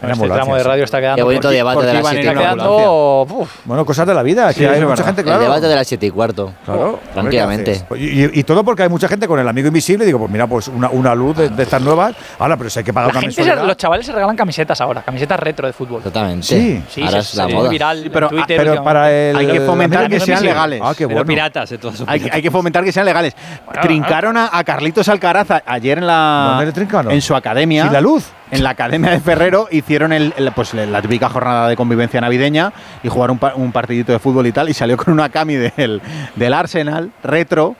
[0.00, 1.16] Bueno, este tramo de radio está quedando.
[1.16, 2.76] Qué bonito por- debate porque de las iban en siete Está y ambulancia.
[2.78, 3.48] quedando.
[3.64, 4.52] Bueno, cosas de la vida.
[4.52, 5.42] Sí, que hay es mucha gente, El claro.
[5.42, 6.52] debate de las 7 y cuarto.
[6.64, 7.82] Claro, tranquilamente.
[7.96, 10.04] Y, y todo porque hay mucha gente con el amigo invisible.
[10.04, 12.14] Digo, pues mira, pues una, una luz de, de estas nuevas.
[12.38, 14.80] Ahora, pero si hay que pagar La una gente se- los chavales se regalan camisetas
[14.80, 16.00] ahora, camisetas retro de fútbol.
[16.02, 16.46] Totalmente.
[16.46, 16.82] Sí.
[16.88, 17.68] Sí, Ahora se- es la se- moda.
[17.68, 18.56] viral Sí, pero- en Twitter.
[18.58, 18.84] Pero últimamente.
[18.84, 19.36] para el.
[19.36, 20.80] Hay que fomentar que sean legales.
[20.84, 21.26] Ah, qué Pero bueno.
[21.28, 23.34] piratas, de todas Hay, que- hay que fomentar que sean legales.
[23.82, 27.10] Trincaron a, Carlitos Alcaraz ayer en la ¿Dónde le trincaron?
[27.12, 27.84] en su academia.
[27.84, 28.24] ¿Sin la luz?
[28.50, 32.72] En la academia de Ferrero hicieron el, el- pues, la típica jornada de convivencia navideña
[33.02, 34.68] y jugaron un, pa- un partidito de fútbol y tal.
[34.68, 36.00] Y salió con una cami del,
[36.36, 37.76] del Arsenal retro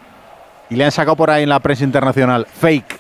[0.70, 2.98] y le han sacado por ahí en la prensa internacional fake.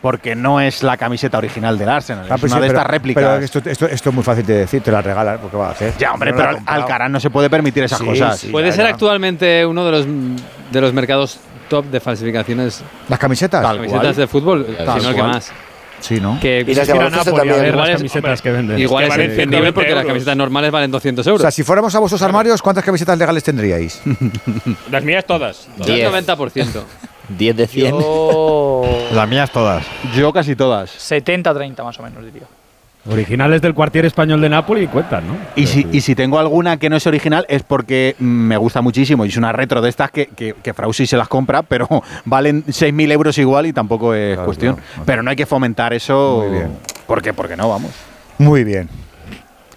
[0.00, 2.78] Porque no es la camiseta original del Arsenal, Ah, es pues una sí, de pero-
[2.80, 3.22] estas réplicas.
[3.22, 5.70] Pero esto, esto, esto es muy fácil de decir, te la regalan, porque va a
[5.70, 5.92] hacer.
[5.96, 6.58] ya, hombre, No pero.
[6.66, 8.36] Alcaraz no se puede permitir esas Sí, cosas.
[8.40, 8.48] sí.
[8.48, 8.90] Puede ya, ser ya.
[8.94, 10.06] actualmente uno de los,
[10.72, 12.82] de los mercados top de falsificaciones.
[13.08, 13.62] ¿Las camisetas?
[13.62, 14.16] Tal camisetas cual.
[14.16, 15.52] de fútbol, si no el que más.
[16.02, 16.38] Sí, ¿no?
[16.40, 17.60] Que Y las de baloncesto a también.
[17.62, 18.78] ver las es- camisetas que venden.
[18.78, 20.06] Igual que es entendible 120 porque las euros.
[20.08, 21.42] camisetas normales valen 200 O euros.
[21.42, 24.02] sea, si fuéramos a vuestros armarios, ¿cuántas camisetas legales tendríais?
[24.90, 25.68] Las mías todas.
[25.78, 26.82] El 90%.
[27.28, 27.90] 10 de 100.
[28.00, 28.82] Yo.
[29.14, 29.84] Las mías todas.
[30.14, 30.90] Yo casi todas.
[30.90, 32.42] 70-30 más o menos, diría.
[33.10, 35.34] Originales del cuartier español de Nápoles y cuentan, ¿no?
[35.56, 39.24] Y si, y si tengo alguna que no es original es porque me gusta muchísimo
[39.24, 41.88] y es una retro de estas que, que, que Frausi se las compra, pero
[42.24, 44.74] valen 6.000 euros igual y tampoco es Claro, cuestión.
[44.76, 45.04] claro, claro.
[45.06, 46.44] Pero no hay que fomentar eso.
[46.46, 46.78] Muy bien.
[47.08, 47.32] ¿Por qué?
[47.32, 47.90] Porque no, vamos.
[48.38, 48.88] Muy bien.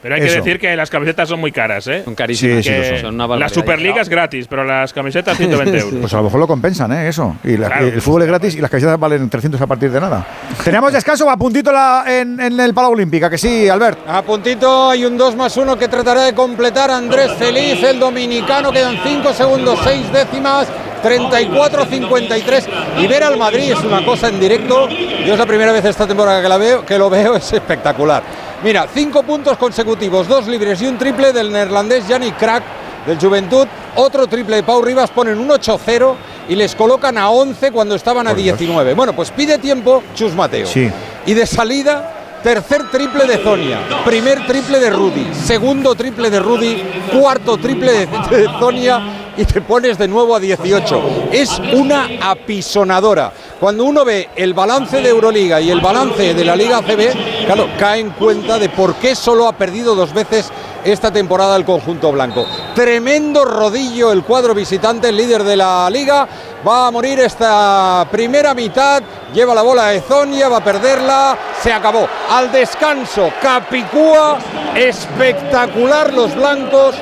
[0.06, 2.04] Pero hay que decir que las camisetas son muy caras, ¿eh?
[2.06, 2.64] Son carísimas.
[2.64, 3.50] Sí, sí, son una la.
[3.50, 5.94] Superliga es gratis, pero las camisetas 120 euros.
[6.02, 7.08] Pues a lo mejor lo compensan, ¿eh?
[7.08, 7.38] Eso.
[7.44, 7.88] Y la- Claro.
[7.88, 10.24] el fútbol es gratis y las camisetas valen 300 a partir de nada.
[10.64, 13.32] ¿Tenemos descanso o a puntito la- en, en el Palau Olímpica?
[13.32, 13.98] Que sí, Albert.
[14.08, 18.72] A puntito hay un 2 más 1 que tratará de completar Andrés Feliz, el dominicano.
[18.72, 20.68] Quedan 5 segundos, 6 décimas,
[21.04, 22.68] 34-53.
[23.00, 24.88] Y ver al Madrid es una cosa en directo.
[24.88, 28.22] Yo es la primera vez esta temporada que, la veo, que lo veo, es espectacular.
[28.66, 32.64] Mira, 5 puntos consecutivos, dos libres y un triple del neerlandés Yannick Krak
[33.06, 33.68] del Juventud.
[33.94, 36.16] Otro triple de Pau Rivas, ponen un 8-0
[36.50, 38.96] y les colocan a 11 cuando estaban a 19.
[38.96, 40.66] Bueno, pues pide tiempo Chus Mateo.
[40.66, 40.90] Sí.
[41.28, 46.84] Y de salida, tercer triple de Zonia, primer triple de Rudy, segundo triple de Rudy,
[47.14, 51.30] cuarto triple de Zonia y te pones de nuevo a 18.
[51.32, 53.34] Es una apisonadora.
[53.60, 57.68] Cuando uno ve el balance de Euroliga y el balance de la Liga ACB, claro,
[57.78, 60.52] cae en cuenta de por qué solo ha perdido dos veces
[60.86, 62.46] esta temporada el conjunto blanco.
[62.74, 66.28] Tremendo rodillo el cuadro visitante, el líder de la liga.
[66.66, 69.02] Va a morir esta primera mitad.
[69.34, 71.38] Lleva la bola de Zonia, va a perderla.
[71.62, 72.08] Se acabó.
[72.30, 74.38] Al descanso, Capicúa.
[74.76, 76.96] Espectacular los blancos.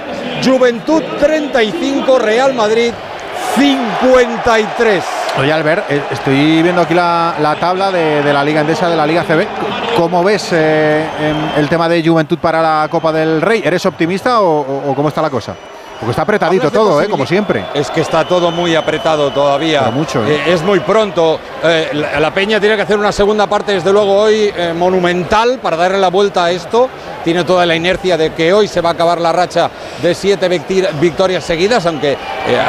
[0.44, 2.94] Juventud 35, Real Madrid
[3.56, 5.04] 53.
[5.40, 9.06] Oye, Albert, eh, estoy viendo aquí la, la tabla de, la Liga Endesa, de la
[9.06, 9.48] Liga CB.
[9.98, 11.06] ¿Cómo ves eh,
[11.58, 13.62] el tema de Juventud para la Copa del Rey?
[13.64, 15.56] ¿Eres optimista o- o cómo está la cosa?
[16.00, 17.08] Porque está apretadito todo, ¿eh?
[17.08, 17.66] como siempre.
[17.74, 19.82] Es que está todo muy apretado todavía.
[19.82, 20.36] Pero mucho, ¿eh?
[20.36, 21.40] Eh, es muy pronto.
[21.64, 25.60] Eh, la, la Peña tiene que hacer una segunda parte, desde luego, hoy eh, monumental
[25.62, 26.90] para darle la vuelta a esto.
[27.24, 29.70] Tiene toda la inercia de que hoy se va a acabar la racha
[30.02, 32.18] de siete victorias seguidas, aunque eh,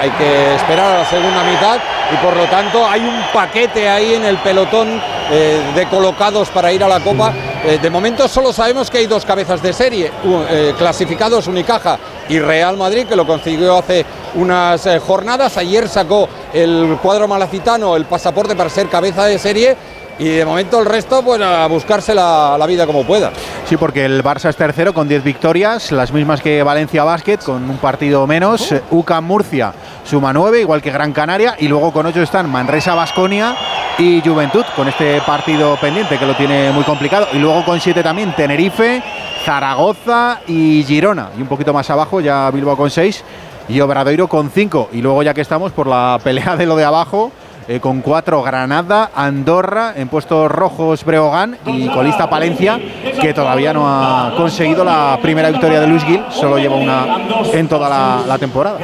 [0.00, 1.78] hay que esperar a la segunda mitad.
[2.12, 5.00] Y por lo tanto, hay un paquete ahí en el pelotón
[5.32, 7.32] eh, de colocados para ir a la Copa.
[7.66, 10.12] Eh, de momento solo sabemos que hay dos cabezas de serie,
[10.50, 15.56] eh, clasificados Unicaja y Real Madrid, que lo consiguió hace unas eh, jornadas.
[15.56, 19.76] Ayer sacó el cuadro malacitano el pasaporte para ser cabeza de serie
[20.18, 23.32] y de momento el resto, pues a buscarse la, la vida como pueda.
[23.66, 27.68] Sí, porque el Barça es tercero con 10 victorias, las mismas que Valencia Basket, con
[27.68, 28.72] un partido menos.
[28.72, 29.72] Eh, UCAM Murcia
[30.04, 31.56] suma 9, igual que Gran Canaria.
[31.58, 33.56] Y luego con 8 están Manresa Basconia
[33.98, 37.26] y Juventud, con este partido pendiente que lo tiene muy complicado.
[37.32, 39.02] Y luego con 7 también Tenerife,
[39.44, 41.30] Zaragoza y Girona.
[41.38, 43.24] Y un poquito más abajo ya Bilbao con 6
[43.68, 44.90] y Obradoiro con 5.
[44.92, 47.32] Y luego ya que estamos por la pelea de lo de abajo,
[47.68, 52.80] eh, con 4 Granada, Andorra, en puestos rojos Breogán y colista Palencia,
[53.20, 57.18] que todavía no ha conseguido la primera victoria de Luis Gil, solo lleva una
[57.52, 58.78] en toda la, la temporada.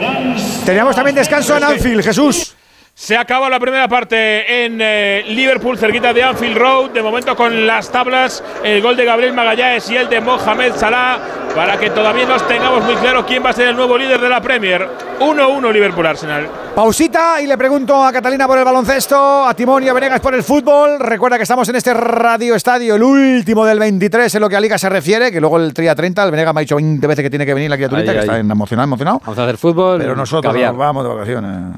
[0.65, 2.57] Teníamos también descanso en Anfield, Jesús.
[2.95, 6.91] Se acaba la primera parte en eh, Liverpool, cerquita de Anfield Road.
[6.91, 11.19] De momento con las tablas, el gol de Gabriel Magallanes y el de Mohamed Salah,
[11.55, 14.29] para que todavía nos tengamos muy claro quién va a ser el nuevo líder de
[14.29, 14.87] la Premier.
[15.19, 16.47] 1-1 Liverpool-Arsenal.
[16.75, 20.35] Pausita y le pregunto a Catalina por el baloncesto, a Timón y a Venegas por
[20.35, 21.01] el fútbol.
[21.01, 24.61] Recuerda que estamos en este Radio Estadio, el último del 23 en lo que a
[24.61, 27.23] Liga se refiere, que luego el Tria 30, el Venegas me ha dicho 20 veces
[27.23, 28.41] que tiene que venir la criaturita, Ahí, que ahí.
[28.41, 29.21] está emocionado, emocionado.
[29.25, 29.99] Vamos a hacer fútbol.
[30.01, 31.77] Pero nosotros nos vamos de vacaciones.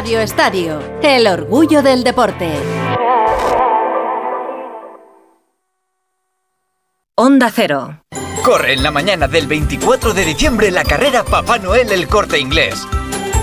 [0.00, 2.52] Radio Estadio, el orgullo del deporte.
[7.16, 8.04] Onda Cero.
[8.44, 12.86] Corre en la mañana del 24 de diciembre la carrera Papá Noel el corte inglés.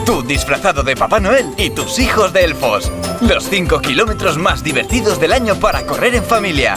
[0.06, 2.90] Tú disfrazado de Papá Noel y tus hijos de elfos.
[3.20, 6.76] Los 5 kilómetros más divertidos del año para correr en familia.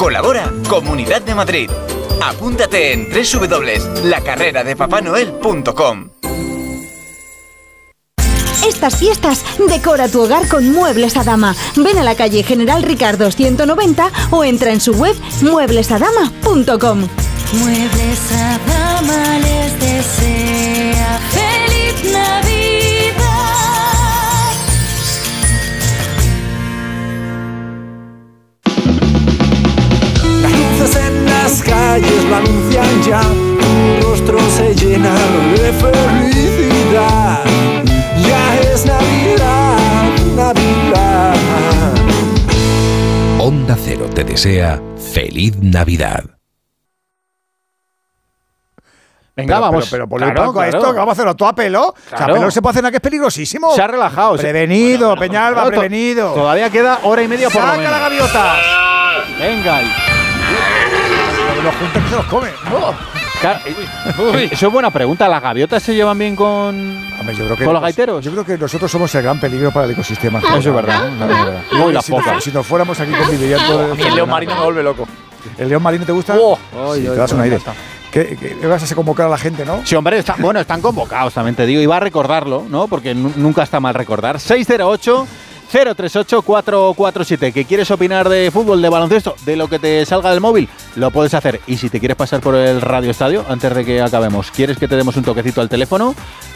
[0.00, 1.70] Colabora Comunidad de Madrid.
[2.22, 6.08] Apúntate en www.lacarreradepapanoel.com.
[8.66, 11.54] Estas fiestas decora tu hogar con Muebles a Dama.
[11.76, 17.06] Ven a la calle General Ricardo 190 o entra en su web mueblesadama.com.
[17.52, 21.20] Muebles a dama les desea
[31.90, 33.20] calles lo anuncian ya,
[34.00, 35.12] tu rostro se llena
[35.56, 37.40] de felicidad.
[38.28, 39.76] Ya es Navidad,
[40.36, 41.34] Navidad.
[43.40, 44.80] Onda Cero te desea
[45.12, 46.22] feliz Navidad.
[49.34, 49.84] Venga, Pero- vamos.
[49.90, 50.78] Pero, pero ponle Claro, un poco a claro.
[50.78, 51.88] esto, que vamos a hacerlo todo a pelo.
[51.88, 52.32] O sea, a Claro.
[52.34, 53.74] pelo no se puede hacer nada que es peligrosísimo.
[53.74, 54.36] Se ha relajado.
[54.36, 56.34] Prevenido, Peñalba, Claro, prevenido.
[56.34, 57.90] Todavía queda hora y media por lo ¡Saca menos.
[57.92, 58.54] la gaviota!
[59.40, 59.80] Venga.
[61.60, 62.52] Y- Los juntos que se los comen.
[63.40, 65.26] Claro, eh, Eso es buena pregunta.
[65.28, 66.76] ¿Las gaviotas se llevan bien con,
[67.18, 68.22] Hombre, yo creo que con los gaiteros?
[68.24, 70.40] Yo creo que nosotros somos el gran peligro para el ecosistema.
[70.40, 71.26] Eso es verdad, ¿no?
[71.26, 72.44] Uy, que las si, nos- focas.
[72.44, 73.92] si nos fuéramos aquí conviviendo.
[73.92, 75.08] A mí el león marino me vuelve loco.
[75.56, 76.36] ¿El león marino te gusta?
[76.38, 76.58] Oh.
[76.94, 77.56] Sí, te das un aire.
[77.56, 77.80] encanta.
[78.10, 79.80] ¿Qué, qué- vas a convocar a la gente, no?
[79.86, 81.80] Sí, hombre, está- bueno, están convocados, también te digo.
[81.80, 82.88] Iba a recordarlo, ¿no?
[82.88, 84.38] Porque nu- nunca está mal recordar.
[84.40, 85.26] 608
[85.70, 87.52] 038 447.
[87.52, 90.68] ¿Que quieres opinar de fútbol, de baloncesto, de lo que te salga del móvil?
[90.96, 91.60] Lo puedes hacer.
[91.66, 94.88] Y si te quieres pasar por el Radio Estadio, antes de que acabemos, ¿quieres que
[94.88, 96.14] te demos un toquecito al teléfono?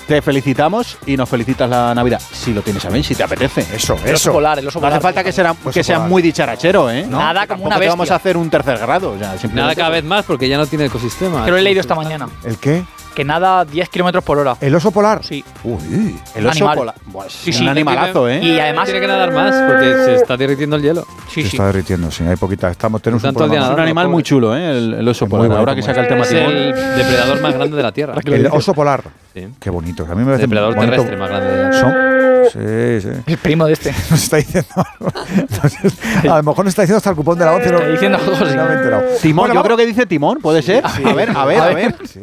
[0.08, 2.20] Te felicitamos y nos felicitas la Navidad.
[2.32, 3.64] Si lo tienes a bien, si te apetece.
[3.74, 6.10] Eso, El oso polar, el oso No hace falta que, será, Oso que sea polar.
[6.10, 7.06] muy dicharachero, ¿eh?
[7.08, 9.16] No, Nada, como una te vamos a hacer un tercer grado.
[9.18, 11.44] sea, Nada cada vez más porque ya no tiene ecosistema.
[11.44, 12.28] Que lo he leído esta mañana.
[12.42, 12.84] ¿El qué?
[13.14, 14.56] Que nada 10 kilómetros por hora.
[14.60, 15.22] ¿El oso polar?
[15.24, 15.44] Sí.
[15.62, 16.16] Uy.
[16.34, 16.76] El oso animal.
[16.78, 16.94] polar.
[17.06, 18.40] Buah, es Sí, un animalazo, ¿eh?
[18.42, 21.06] Y además tiene que nadar más porque se está derritiendo el hielo.
[21.28, 21.56] Sí, Se sí.
[21.56, 22.24] está derritiendo, sí.
[22.24, 22.70] Hay poquita.
[22.70, 24.70] Estamos, tenemos un Tanto el día programa- Es un animal muy chulo, ¿eh?
[24.78, 25.58] El, el oso Muy polar.
[25.58, 26.52] Ahora que muy saca el tema Es timón.
[26.52, 28.14] el depredador más grande de la Tierra.
[28.24, 29.04] El oso polar.
[29.32, 29.48] Sí.
[29.60, 30.02] Qué bonito.
[30.04, 30.90] A mí me parece Depredador bonito.
[30.92, 33.22] terrestre más grande de la Son- Sí, sí.
[33.26, 33.90] El primo de este.
[34.10, 35.12] Nos está diciendo algo.
[35.36, 37.68] Entonces, a lo mejor nos está diciendo hasta el cupón de la 11.
[37.74, 38.44] Está diciendo algo, sí.
[38.54, 39.02] No me he enterado.
[39.22, 40.84] Timón, Bueno, yo vamos- creo que dice timón, ¿puede ser?
[40.84, 41.94] A ver, a ver, a ver.
[42.06, 42.20] Sí.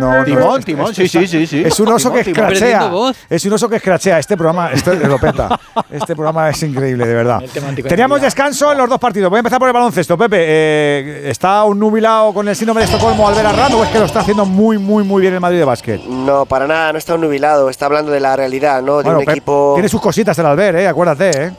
[0.00, 1.62] No, no, Timón, es- timón, es- sí, sí, sí, sí.
[1.64, 2.90] Es un oso Timón, que escrachea.
[3.30, 4.18] Es un oso que escrachea.
[4.18, 5.58] Este programa este lo peta.
[5.90, 7.40] Este programa es increíble, de verdad.
[7.86, 9.28] Teníamos descanso en los dos partidos.
[9.30, 10.16] Voy a empezar por el baloncesto.
[10.16, 13.84] Pepe, eh, ¿está un nubilado con el síndrome de Estocolmo al ver a Rand o
[13.84, 16.00] es que lo está haciendo muy, muy, muy bien el Madrid de básquet?
[16.04, 18.98] No, para nada, no está nubilado, está hablando de la realidad, ¿no?
[18.98, 19.72] De Bueno, un equipo.
[19.74, 21.52] Tiene sus cositas el Albert, eh, acuérdate, ¿eh?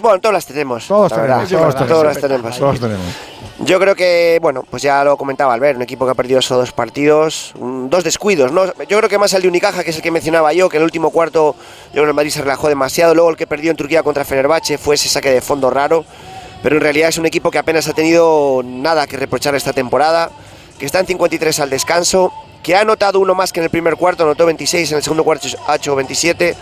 [0.00, 0.86] Bueno, todas las tenemos.
[0.86, 1.86] Todos la tenemos, verdad.
[1.86, 2.04] todos tenemos.
[2.04, 2.58] las tenemos.
[2.58, 3.06] Todos tenemos.
[3.60, 6.60] Yo creo que, bueno, pues ya lo comentaba Albert, un equipo que ha perdido solo
[6.60, 8.66] dos partidos, dos descuidos, ¿no?
[8.66, 10.82] Yo creo que más el de Unicaja, que es el que mencionaba yo, que en
[10.82, 13.70] el último cuarto yo creo que el Madrid se relajó demasiado, luego el que perdió
[13.70, 16.04] en Turquía contra Fenerbahce fue ese saque de fondo raro,
[16.62, 20.30] pero en realidad es un equipo que apenas ha tenido nada que reprochar esta temporada,
[20.78, 22.32] que está en 53 al descanso,
[22.66, 25.22] que ha anotado uno más que en el primer cuarto, anotó 26, en el segundo
[25.22, 26.56] cuarto ha hecho 27,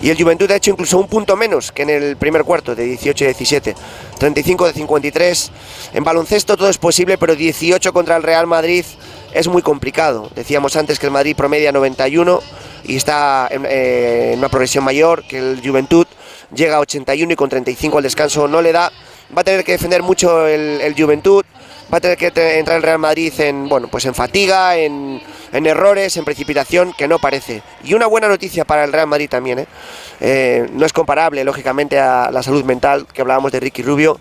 [0.00, 2.84] y el Juventud ha hecho incluso un punto menos que en el primer cuarto, de
[2.84, 3.74] 18 y 17,
[4.18, 5.52] 35 de 53.
[5.92, 8.86] En baloncesto todo es posible, pero 18 contra el Real Madrid
[9.34, 10.30] es muy complicado.
[10.34, 12.40] Decíamos antes que el Madrid promedia 91
[12.84, 16.06] y está en, eh, en una progresión mayor, que el Juventud
[16.54, 18.90] llega a 81 y con 35 al descanso no le da.
[19.36, 21.44] Va a tener que defender mucho el, el Juventud.
[21.92, 22.26] Va a tener que
[22.58, 25.20] entrar el Real Madrid en, bueno, pues en fatiga, en,
[25.52, 27.62] en errores, en precipitación, que no parece.
[27.82, 29.66] Y una buena noticia para el Real Madrid también, ¿eh?
[30.20, 34.20] Eh, no es comparable, lógicamente, a la salud mental que hablábamos de Ricky Rubio,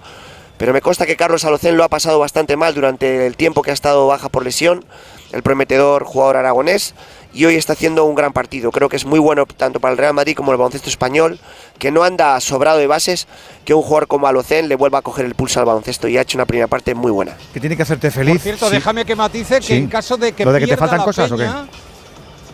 [0.58, 3.72] pero me consta que Carlos Alocén lo ha pasado bastante mal durante el tiempo que
[3.72, 4.84] ha estado baja por lesión,
[5.32, 6.96] el prometedor jugador aragonés,
[7.34, 8.72] y hoy está haciendo un gran partido.
[8.72, 11.40] Creo que es muy bueno tanto para el Real Madrid como el baloncesto español,
[11.78, 13.28] que no anda sobrado de bases,
[13.66, 16.22] que un jugador como Alocén le vuelva a coger el pulso al baloncesto y ha
[16.22, 17.36] hecho una primera parte muy buena.
[17.54, 18.34] Que tiene que hacerte feliz.
[18.36, 19.74] Por cierto, déjame que matice que Sí.
[19.74, 21.44] en caso de que ¿Lo de que te faltan la cosas o qué?
[21.44, 21.68] Peña-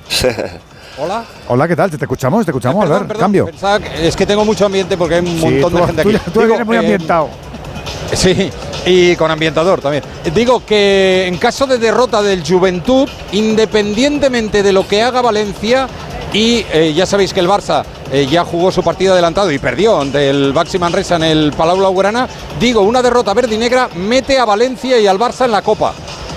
[0.97, 1.25] Hola.
[1.49, 1.91] Hola, ¿qué tal?
[1.91, 2.45] ¿Te, te escuchamos?
[2.45, 2.79] ¿Te escuchamos?
[2.85, 3.07] Perdón, Albert?
[3.09, 3.45] perdón, Cambio.
[3.91, 6.09] que- es que tengo mucho ambiente porque hay un Sí, montón tú- de gente tú
[6.09, 6.17] aquí.
[6.17, 7.29] ya- tú Digo, vienes muy eh, ambientado.
[8.13, 8.49] Sí,
[8.85, 10.03] y con ambientador también.
[10.33, 15.87] Digo que en caso de derrota del Juventud, independientemente de lo que haga Valencia,
[16.31, 20.01] y eh, ya sabéis que el Barça eh, ya jugó su partido adelantado y perdió
[20.01, 22.27] ante el Baxi Manresa en el Palau Blaugrana,
[22.59, 25.93] digo, una derrota verde y negra mete a Valencia y al Barça en la Copa.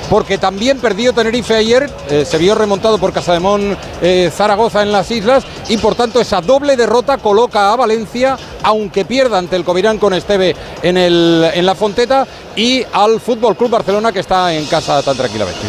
[0.08, 5.10] Porque también perdió Tenerife ayer, eh, se vio remontado por Casademón eh, Zaragoza en las
[5.10, 9.98] islas y por tanto esa doble derrota coloca a Valencia, aunque pierda ante el Covirán
[9.98, 14.66] con Esteve en, el, en la Fonteta, y al Fútbol Club Barcelona que está en
[14.66, 15.60] casa tan tranquilamente.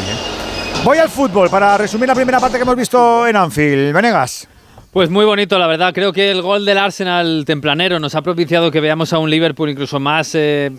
[0.84, 3.94] Voy al fútbol para resumir la primera parte que hemos visto en Anfield.
[3.94, 4.48] Venegas.
[4.92, 5.94] Pues muy bonito, la verdad.
[5.94, 9.70] Creo que el gol del Arsenal templanero nos ha propiciado que veamos a un Liverpool
[9.70, 10.72] incluso más eh,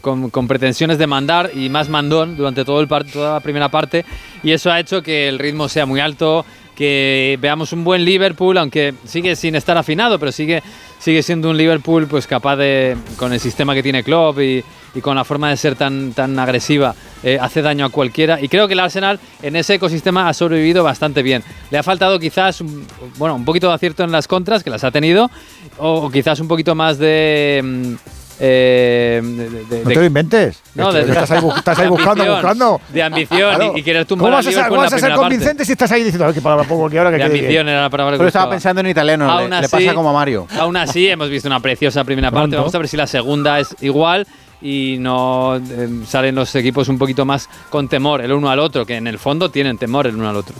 [0.00, 4.04] con, pretensiones de mandar y más mandón durante todo el toda la primera parte.
[4.42, 6.44] Y eso ha hecho que el ritmo sea muy alto,
[6.74, 10.60] que veamos un buen Liverpool, aunque sigue sin estar afinado, pero sigue,
[10.98, 15.00] sigue siendo un Liverpool pues capaz de, con el sistema que tiene Klopp y, y
[15.00, 18.40] con la forma de ser tan, tan agresiva, eh, hace daño a cualquiera.
[18.40, 21.42] Y creo que el Arsenal en ese ecosistema ha sobrevivido bastante bien.
[21.70, 22.86] Le ha faltado quizás un,
[23.18, 25.30] bueno, un poquito de acierto en las contras, que las ha tenido,
[25.78, 27.60] o, o quizás un poquito más de...
[27.62, 27.94] mm,
[28.42, 30.62] eh, de- de- No te lo inventes.
[30.74, 32.80] No, de- estás ahí, estás ahí de buscando, ambición, buscando.
[32.90, 33.72] De ambición Claro.
[33.76, 35.20] y, y querer ¿Cómo tumbar vas a ser, vas a ser primera parte.
[35.22, 37.66] convincente si estás ahí diciendo "Ay, qué palabra pongo aquí ahora que De quede ambición
[37.66, 37.68] bien"?
[37.68, 40.08] era la palabra que Pero estaba pensando en italiano, le- Aún le, así- pasa como
[40.08, 40.46] a Mario.
[40.58, 42.56] Aún así, hemos visto una preciosa primera parte.
[42.56, 44.26] Vamos a ver si la segunda es igual
[44.62, 48.84] y no eh, salen los equipos un poquito más con temor el uno al otro,
[48.84, 50.54] que en el fondo tienen temor el uno al otro.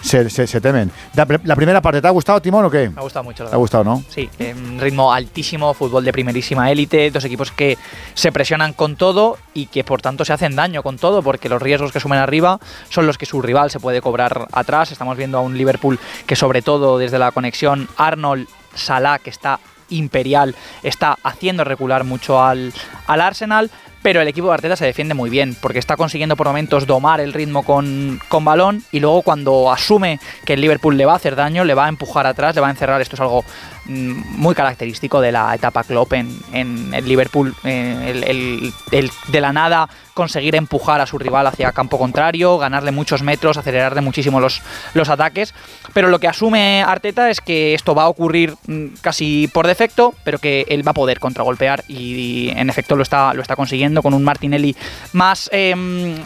[0.00, 0.90] Se, se- se temen.
[1.14, 2.88] La, primera parte, ¿te ha gustado, Timón, o qué?
[2.90, 3.44] Me ha gustado mucho.
[3.44, 4.02] la ¿Te ha gustado, no?
[4.08, 7.76] Sí, en ritmo altísimo, fútbol de primerísima élite, dos equipos que
[8.14, 11.60] se presionan con todo y que por tanto se hacen daño con todo, porque los
[11.60, 12.58] riesgos que sumen arriba
[12.88, 14.92] son los que su rival se puede cobrar atrás.
[14.92, 19.60] Estamos viendo a un Liverpool que sobre todo desde la conexión Arnold-Salah, que está
[19.92, 22.72] imperial, está haciendo recular mucho al,
[23.06, 23.70] al Arsenal.
[24.02, 27.20] Pero el equipo de Arteta se defiende muy bien, porque está consiguiendo por momentos domar
[27.20, 31.16] el ritmo con, con balón y luego cuando asume que el Liverpool le va a
[31.16, 33.00] hacer daño, le va a empujar atrás, le va a encerrar.
[33.00, 33.44] Esto es algo
[33.86, 37.54] muy característico de la etapa Klopp en, el Liverpool.
[37.64, 43.22] eh, el, de la nada conseguir empujar a su rival hacia campo contrario, ganarle muchos
[43.22, 44.62] metros, acelerarle muchísimo los,
[44.94, 45.54] los ataques.
[45.94, 50.14] Pero lo que asume Arteta es que esto va a ocurrir mm, casi por defecto,
[50.24, 53.56] pero que él va a poder contragolpear y, y en efecto lo está, lo está
[53.56, 54.76] consiguiendo con un Martinelli
[55.12, 55.48] más...
[55.52, 56.16] em,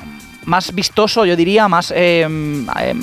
[0.47, 3.01] más vistoso, yo diría, más em, em,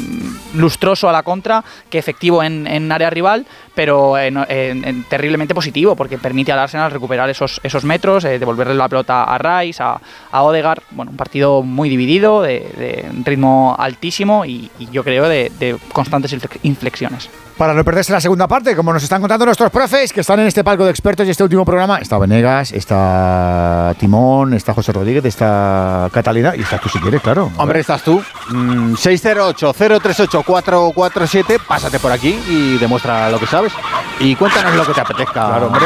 [0.56, 5.96] lustroso a la contra que efectivo en, en área rival, pero en- en terriblemente positivo,
[5.96, 10.00] porque permite al Arsenal recuperar esos, esos metros, eh, devolverle la pelota a Rice, a,
[10.32, 10.82] a Odegaard.
[10.92, 16.34] Bueno, un partido muy dividido, de, de ritmo altísimo y, yo creo de, de constantes
[16.34, 17.30] inflex- inflexiones.
[17.58, 20.48] Para no perderse la segunda parte, como nos están contando nuestros profes que están en
[20.48, 25.24] este palco de expertos y este último programa, está Venegas, está Timón, está José Rodríguez,
[25.26, 27.33] está Catalina y estás tú si quieres, claro.
[27.58, 28.22] Hombre, estás tú.
[28.50, 31.60] Mm, 608-038-447.
[31.68, 33.74] Pásate por aquí y demuestra lo que sabes.
[34.20, 35.34] Y cuéntanos lo que te apetezca.
[35.34, 35.86] Claro, hombre.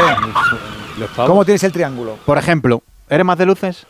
[1.16, 2.18] ¿Cómo tienes el triángulo?
[2.26, 3.86] Por ejemplo, ¿eres más de luces?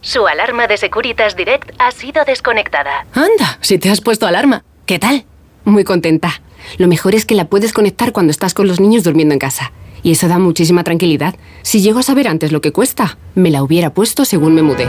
[0.00, 3.06] Su alarma de Securitas Direct ha sido desconectada.
[3.14, 4.64] Anda, si te has puesto alarma.
[4.86, 5.24] ¿Qué tal?
[5.64, 6.40] Muy contenta.
[6.78, 9.72] Lo mejor es que la puedes conectar cuando estás con los niños durmiendo en casa.
[10.02, 11.34] Y eso da muchísima tranquilidad.
[11.62, 14.88] Si llego a saber antes lo que cuesta, me la hubiera puesto según me mudé.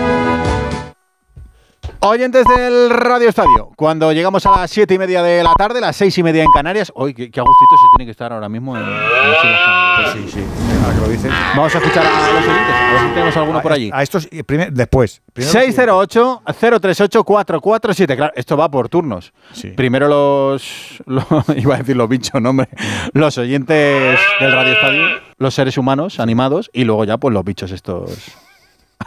[2.03, 5.95] Oyentes del Radio Estadio, cuando llegamos a las siete y media de la tarde, las
[5.95, 8.75] seis y media en Canarias, hoy qué, qué agustito se tiene que estar ahora mismo
[8.75, 10.39] en, en Pues sí, sí.
[10.67, 11.31] Venga, que lo dices.
[11.55, 13.91] Vamos a escuchar a los oyentes, a ver si tenemos alguno por allí.
[13.93, 15.21] A estos, y primer- después.
[15.31, 18.15] Primero- 608-038-447.
[18.15, 19.31] Claro, esto va por turnos.
[19.75, 21.23] Primero los, los-
[21.55, 22.67] Iba a decir los bichos, no, hombre.
[23.13, 25.03] Los oyentes del Radio Estadio,
[25.37, 28.09] los seres humanos animados, y luego ya, pues los bichos estos.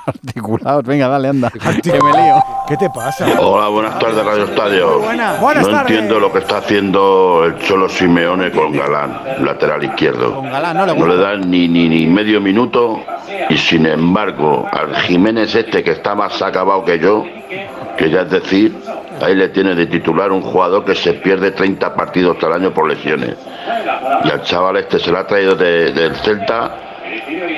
[0.06, 1.50] Articulados, venga, dale, anda.
[1.82, 2.42] que me lío.
[2.68, 3.26] ¿Qué te pasa?
[3.40, 4.98] Hola, buenas tardes, Radio Estadio.
[5.00, 5.40] Buenas.
[5.40, 5.90] Buenas no tardes.
[5.92, 10.34] entiendo lo que está haciendo el Cholo Simeone con Galán, lateral izquierdo.
[10.34, 13.00] Con Galán no le No le dan ni, ni, ni medio minuto
[13.50, 17.24] y sin embargo al Jiménez este que está más acabado que yo,
[17.96, 18.74] que ya es decir,
[19.20, 22.88] ahí le tiene de titular un jugador que se pierde 30 partidos al año por
[22.88, 23.36] lesiones.
[24.24, 26.74] Y al chaval este se lo ha traído de- del Celta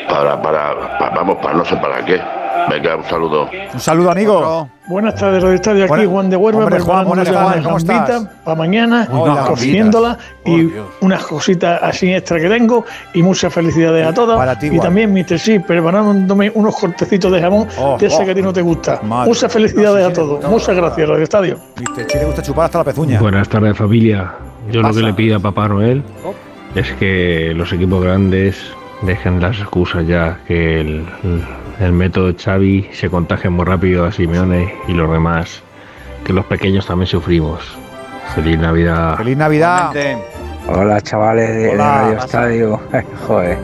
[0.09, 2.21] para, para, para- vamos, para no sé para qué.
[2.69, 3.49] Venga, un saludo.
[3.75, 4.69] Un saludo, amigo.
[4.89, 5.85] Buenas tardes, Radio Estadio.
[5.93, 8.27] Aquí Juan de Huelva, Hombre, Juan, buenas tardes, ¿cómo estás?
[8.45, 9.07] para mañana,
[9.47, 10.87] cociéndola y Oh, Dios.
[11.01, 12.85] unas cositas así extra que tengo
[13.15, 14.37] y muchas felicidades a todas.
[14.37, 14.81] Para ti, y Juan.
[14.83, 15.39] también, Mr.
[15.39, 18.25] Sí, preparándome unos cortecitos de jamón Oh, de ese oh.
[18.25, 19.01] que a ti no te gusta.
[19.03, 19.29] Madre.
[19.29, 20.45] Muchas felicidades a todos.
[20.51, 21.59] Muchas gracias, Radio Estadio.
[21.77, 23.21] Viste, si le gusta chupar hasta la pezuña.
[23.21, 24.33] Buenas tardes familia.
[24.73, 25.01] Yo lo pasa?
[25.01, 26.03] que le pido a Papá Noel
[26.75, 28.57] es que los equipos grandes
[29.03, 31.07] dejen las excusas ya, que el,
[31.81, 35.63] el método Xavi se contagia muy rápido a Simeone y los demás,
[36.25, 37.77] que los pequeños también sufrimos.
[38.35, 39.17] Feliz Navidad.
[39.17, 39.93] Feliz Navidad.
[40.69, 42.01] Hola chavales de, Hola.
[42.01, 42.81] Radio Estadio.
[43.27, 43.59] Joder,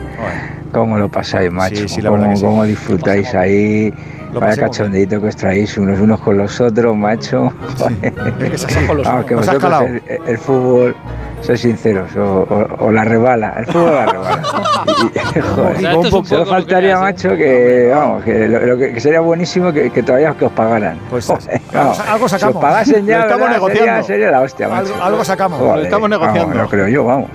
[0.71, 1.75] ¿cómo lo pasáis, macho?
[1.75, 2.43] Sí, sí, la ¿Cómo, que sí.
[2.43, 3.93] cómo disfrutáis ahí?
[4.31, 7.53] Lo Vaya cachondeito que os traéis unos unos con los otros, macho.
[7.77, 8.13] Joder.
[8.51, 9.35] que se con los Vamos, que.
[9.35, 10.95] Nos has vosotros el, el fútbol,
[11.43, 14.41] sois sinceros, o, o- o la rebala, el fútbol la rebala.
[14.85, 17.27] Y- joder, O sea, un poco lo que faltaría, me hace.
[17.27, 20.51] macho, que, vamos, que, lo, lo que, que sería buenísimo que, que todavía que os
[20.51, 20.97] pagaran.
[21.09, 22.55] Pues Joder, algo, vamos, algo Si sacamos.
[22.55, 23.53] os pagasen ya, Lo estamos ¿verdad?
[23.55, 23.91] negociando.
[23.91, 24.93] Sería, sería la hostia, macho.
[24.93, 25.59] Algo, algo sacamos.
[25.59, 26.61] Joder, Lo estamos vamos, negociando.
[26.63, 27.29] lo creo yo, vamos.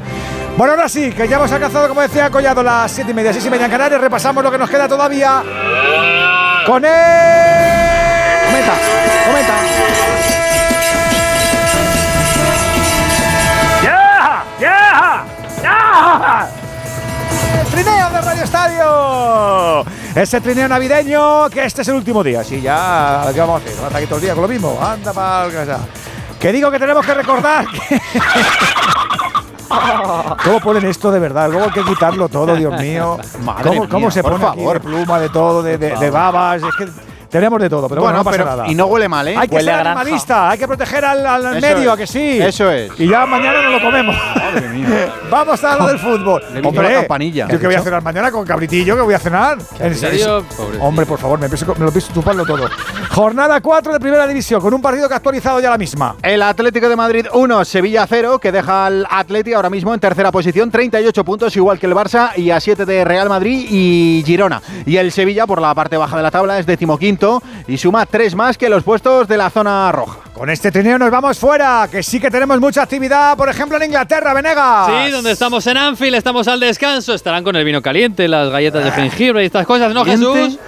[0.57, 3.44] Bueno, ahora sí, que ya hemos alcanzado, como decía Collado, las siete y media, seis
[3.44, 4.00] y media en Canarias.
[4.00, 5.42] Repasamos lo que nos queda todavía
[6.66, 6.90] con él.
[8.47, 8.73] Comenta,
[9.26, 9.55] comenta.
[13.84, 14.44] ¡Ya!
[14.60, 15.24] ¡Ya!
[15.62, 16.48] ¡Ya!
[17.60, 19.84] El trineo de Radio Estadio.
[20.15, 22.43] Ese trineo navideño, que este es el último día.
[22.43, 23.70] Sí, ya, ¿qué vamos a hacer?
[23.77, 24.78] ¿Vamos a estar aquí todo el día con lo mismo?
[24.83, 25.78] Anda para casa.
[26.41, 28.01] Que digo que tenemos que recordar que...
[30.45, 31.51] ¿Cómo ponen esto de verdad?
[31.51, 33.19] Luego hay que quitarlo todo, Dios mío.
[33.45, 34.75] Madre ¿Cómo, mía, cómo se por pone aquí favor.
[34.75, 36.62] de pluma, de todo, de, de- de babas?
[36.62, 36.89] Es que
[37.31, 38.68] tenemos de todo, pero bueno, Bueno, no pasa pero- nada.
[38.70, 39.36] y no huele mal, ¿eh?
[39.36, 42.39] Hay que Huele ser a animalista, hay que proteger al, medio, es, ¿a que sí?
[42.40, 42.90] eso es.
[42.98, 44.16] Y ya mañana nos lo comemos.
[45.31, 46.42] Vamos a hablar del fútbol.
[46.52, 47.48] Le visto la campanilla.
[47.48, 48.97] ¿Yo qué voy a cenar mañana con cabritillo?
[48.97, 49.58] ¿Qué voy a cenar?
[49.78, 50.44] ¿En serio?
[50.81, 52.68] Hombre, por favor, me, me lo pienso chuparlo todo.
[53.10, 56.16] Jornada 4 de Primera División, con un partido que ha actualizado ya la misma.
[56.23, 60.31] El Atlético de Madrid 1, Sevilla 0, que deja al Atleti ahora mismo en tercera
[60.31, 64.62] posición, 38 puntos, igual que el Barça, y a 7 de Real Madrid y Girona.
[64.86, 67.18] Y el Sevilla, por la parte baja de la tabla, es decimoquinto
[67.67, 70.19] y suma 3 más que los puestos de la zona roja.
[70.33, 73.85] Con este trineo nos vamos fuera, que sí que tenemos mucha actividad, por ejemplo, en
[73.85, 74.87] Inglaterra, Venegas.
[74.87, 77.15] Sí, donde estamos en Anfield, estamos al descanso.
[77.15, 80.59] Estarán con el vino caliente, las galletas de jengibre y estas cosas, ¿no, Jesús?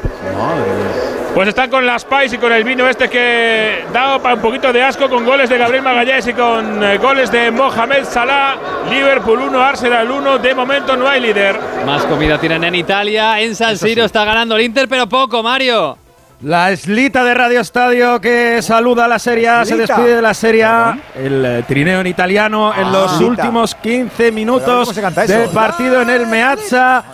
[1.35, 4.73] Pues están con las Pais y con el vino este que da para un poquito
[4.73, 8.57] de asco con goles de Gabriel Magallanes y con eh, goles de Mohamed Salah.
[8.91, 10.39] Liverpool 1, Arsenal 1.
[10.39, 11.59] De momento no hay líder.
[11.87, 13.41] Más comida tienen en Italia.
[13.41, 15.97] En San Siro está ganando el Inter, pero poco, Mario.
[16.43, 20.33] La eslita de Radio Estadio que saluda a la Serie A, se despide de la
[20.33, 20.99] Serie A.
[21.15, 23.31] El eh, trineo en italiano en Ah, los Eslita.
[23.31, 27.05] últimos 15 Pero minutos del partido en el Meazza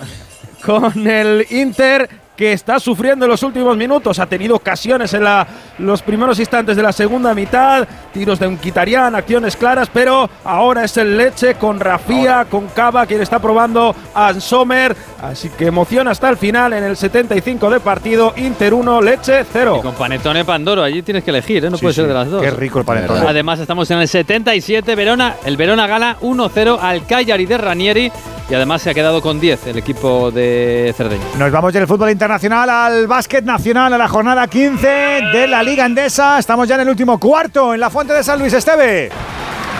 [0.64, 4.18] con el Inter que está sufriendo en los últimos minutos.
[4.18, 5.46] Ha tenido ocasiones en la-
[5.78, 10.84] los primeros instantes de la segunda mitad, tiros de un Quitarián, acciones claras, pero ahora
[10.84, 14.94] es el Leche con Rafía, con Cava, quien está probando a Sommer.
[15.22, 18.34] Así que emoción hasta el final en el 75 de partido.
[18.36, 19.80] Inter 1, Leche 0.
[19.82, 21.70] Con Panetone Pandoro, allí tienes que elegir, ¿eh?
[21.70, 22.42] no Sí, puede ser de las dos.
[22.42, 23.26] Qué rico el panetone.
[23.26, 28.12] Además, estamos en el 77, Verona, el Verona gana 1-0 al Cagliari de Ranieri
[28.48, 31.24] y además se ha quedado con 10 el equipo de Cerdeña.
[31.38, 34.86] Nos vamos del fútbol internacional al básquet nacional, a la jornada 15
[35.32, 36.40] de la Liga Endesa.
[36.40, 39.10] Estamos ya en el último cuarto en la Fuente de San Luis Esteve.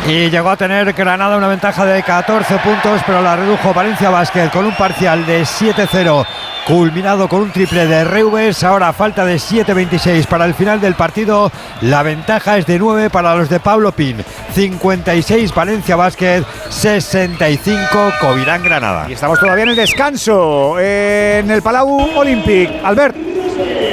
[0.07, 4.51] Y llegó a tener Granada una ventaja de 14 puntos, pero la redujo Valencia Basket
[4.51, 6.25] con un parcial de 7-0,
[6.67, 8.65] culminado con un triple de Reubers.
[8.65, 11.53] Ahora falta de 7-26 para el final del partido.
[11.83, 14.25] La ventaja es de 9 para los de Pablo Pin.
[14.53, 17.87] 56 Valencia Basket, 65
[18.21, 19.07] Covirán Granada.
[19.09, 22.85] Y estamos todavía en el descanso en el Palau Olympic.
[22.85, 23.17] Albert.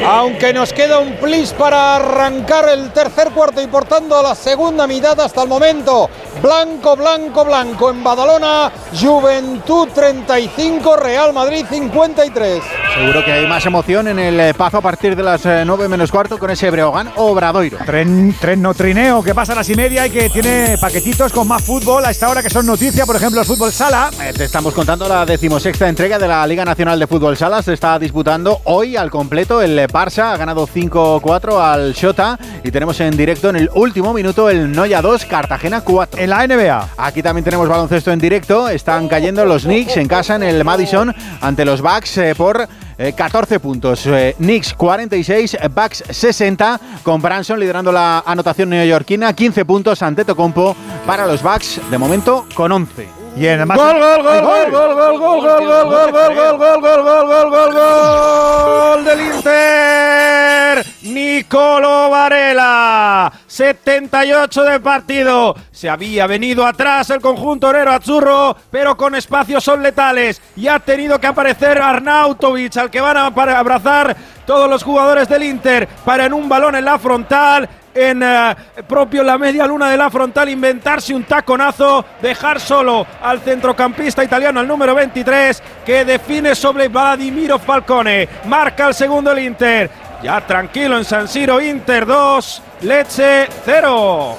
[0.06, 4.86] Aunque nos queda un plis para arrancar el tercer cuarto y por tanto la segunda
[4.86, 6.10] mitad hasta el momento.
[6.42, 7.90] Blanco, blanco, blanco.
[7.92, 12.64] En Badalona, Juventud 35, Real Madrid 53.
[12.96, 16.12] Seguro que hay más emoción en el eh, Pazo a partir de las 9 menos
[16.12, 17.80] cuarto con ese Breogán Obradoiro.
[17.86, 21.48] Tren, tren no trineo que pasa a las y media y que tiene paquetitos con
[21.48, 24.10] más fútbol a esta hora que son noticia, por ejemplo, el fútbol sala.
[24.22, 27.62] Eh, te estamos contando la decimosexta entrega de la Liga Nacional de Fútbol Sala.
[27.62, 29.62] Se está disputando hoy al completo.
[29.62, 34.50] El Barça ha ganado 5-4 al Shota y tenemos en directo en el último minuto
[34.50, 36.22] el Noya 2, Cartagena 4.
[36.24, 36.90] En la NBA.
[36.96, 38.70] Aquí también tenemos baloncesto en directo.
[38.70, 42.66] Están cayendo los Knicks en casa en el Madison ante los Bucks eh, por
[42.98, 44.06] eh, 14 puntos.
[44.06, 49.34] Eh, Knicks 46, Bucks 60, con Branson liderando la anotación neoyorquina.
[49.34, 53.06] 15 puntos ante Tocompo para los Bucks, de momento con 11.
[53.36, 53.78] Y en el más.
[53.78, 57.50] Gol, gol, gol, gol, gol, gol, gol, gol, gol, gol, gol, gol, gol, gol, gol,
[57.50, 60.86] gol, gol, gol del Inter.
[61.02, 63.43] Nicolo Varela.
[63.54, 65.56] 78 de partido.
[65.72, 70.42] Se había venido atrás el conjunto orero Azzurro, pero con espacios son letales.
[70.56, 74.18] Y ha tenido que aparecer Arnautovic, al que van a abrazar
[74.48, 78.56] todos los jugadores del Inter para en un balón en la frontal en eh,
[78.88, 84.62] propio la media luna de la frontal inventarse un taconazo, dejar solo al centrocampista italiano,
[84.62, 88.28] al número 23, que define sobre Vladimiro Falcone.
[88.46, 89.92] Marca el segundo el Inter.
[90.24, 94.38] Ya tranquilo en San Siro, Inter 2, Lecce 0.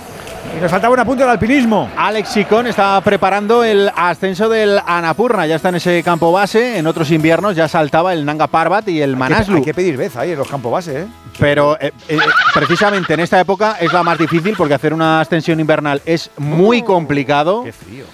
[0.57, 1.89] Y nos faltaba un apunte del alpinismo.
[1.97, 5.47] Alex Sicón está preparando el ascenso del Anapurna.
[5.47, 6.77] Ya está en ese campo base.
[6.77, 9.57] En otros inviernos ya saltaba el Nanga Parbat y el Manaslu.
[9.57, 11.07] Hay que pedir vez ahí en los campos base, ¿eh?
[11.39, 12.19] Pero eh, eh,
[12.53, 16.83] precisamente en esta época es la más difícil porque hacer una ascensión invernal es muy
[16.83, 17.65] complicado.
[17.65, 18.05] Qué frío.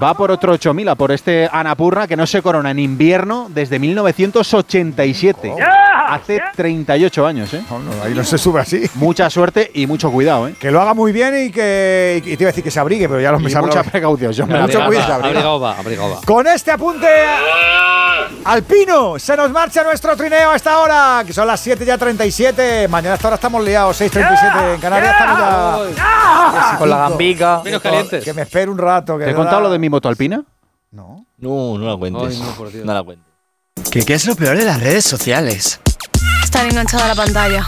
[0.00, 3.78] Va por otro 8000, a por este Anapurna que no se corona en invierno desde
[3.78, 5.54] 1987.
[6.08, 7.62] Hace 38 años, ¿eh?
[7.68, 8.88] No, ahí no se sube así.
[8.94, 10.54] Mucha suerte y mucho cuidado, ¿eh?
[10.58, 12.22] Que lo haga muy bien y que.
[12.24, 14.32] Y te iba a decir que se abrigue, pero ya lo Y me mucha precaución.
[14.34, 14.48] John.
[14.48, 15.24] Mucho Abrigado cuidado.
[15.24, 16.20] abrigado va, abrigado va.
[16.24, 17.06] Con este apunte
[18.44, 22.88] alpino, se nos marcha nuestro trineo a esta hora, que son las 7 ya 37.
[22.88, 25.12] Mañana a esta hora estamos liados, 6.37 en Canarias.
[25.12, 26.76] Estamos ya.
[26.78, 27.60] Con la gambica.
[27.62, 28.24] Vinos calientes.
[28.24, 29.18] Que me espere un rato.
[29.18, 30.44] Que ¿Te he contado lo de mi moto alpina?
[30.90, 31.26] No.
[31.38, 32.36] No, no la cuentes.
[32.36, 32.84] Ay, no, por Dios.
[32.84, 33.26] No la cuentes.
[33.90, 35.80] ¿Qué, ¿Qué es lo peor de las redes sociales?
[36.42, 37.64] Estar enganchada a la pantalla.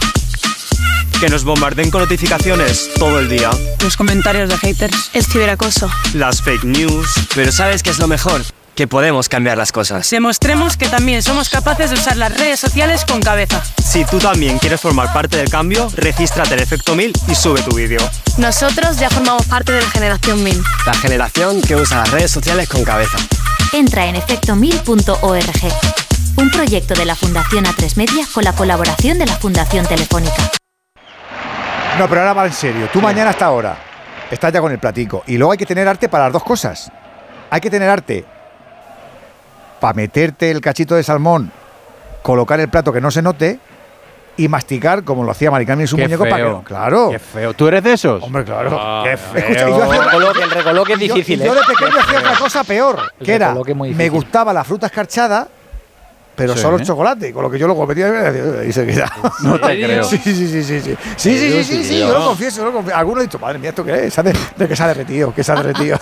[1.19, 3.51] Que nos bombarden con notificaciones todo el día.
[3.83, 5.11] Los comentarios de haters.
[5.13, 5.89] El ciberacoso.
[6.13, 7.07] Las fake news.
[7.35, 8.41] Pero ¿sabes qué es lo mejor?
[8.81, 10.09] Que podemos cambiar las cosas.
[10.09, 13.61] Demostremos que también somos capaces de usar las redes sociales con cabeza.
[13.79, 17.75] Si tú también quieres formar parte del cambio, regístrate en Efecto 1000 y sube tu
[17.75, 17.99] vídeo.
[18.39, 20.63] Nosotros ya formamos parte de la generación 1000.
[20.87, 23.19] La generación que usa las redes sociales con cabeza.
[23.71, 25.61] Entra en efectomil.org.
[26.37, 30.49] Un proyecto de la Fundación A3 Media con la colaboración de la Fundación Telefónica.
[31.99, 32.89] No, pero ahora va en serio.
[32.91, 33.77] Tú mañana hasta ahora
[34.31, 35.23] estás ya con el platico.
[35.27, 36.91] Y luego hay que tener arte para las dos cosas.
[37.51, 38.25] Hay que tener arte
[39.81, 41.51] para meterte el cachito de salmón,
[42.21, 43.59] colocar el plato que no se note
[44.37, 46.51] y masticar como lo hacía Maricarmen en su Qué muñeco para que feo.
[46.53, 46.63] no.
[46.63, 47.09] Claro.
[47.11, 47.53] Qué feo.
[47.53, 48.23] ¿Tú eres de esos?
[48.23, 48.77] Hombre, claro.
[48.79, 49.33] Ah, Qué feo.
[49.33, 51.55] fe- Escucha, yo hacía- Recoloque, el recoloque es y yo- difícil, y yo ¿eh?
[51.57, 55.47] de pequeño hacía otra cosa peor, El que era, me gustaba la fruta escarchada,
[56.35, 56.61] pero Sí.
[56.61, 59.11] solo el chocolate, con lo que yo luego metía y se queda.
[59.43, 60.03] No te creo.
[60.03, 60.79] Sí, sí, sí, sí, sí.
[60.81, 62.97] Sí, sí, sí, sí, sí, sí, yo lo confieso, yo lo confieso.
[62.97, 64.15] Algunos han dicho, madre mía, ¿esto qué es?
[64.55, 65.97] De que se ha derretido, que se ha derretido.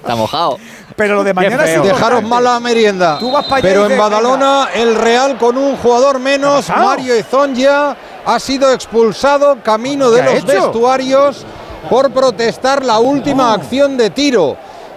[0.00, 0.58] Está mojado.
[0.98, 1.82] Pero lo de mañana es.
[1.82, 3.18] Dejaros mala merienda.
[3.18, 6.68] Tú vas pa' allá Pero en Badalona, el Real con un jugador menos.
[6.68, 7.96] Mario Ezonja,
[8.26, 10.62] ha sido expulsado camino de ¿Qué ha los hecho?
[10.64, 11.46] vestuarios
[11.88, 14.56] por protestar la última acción de tiro.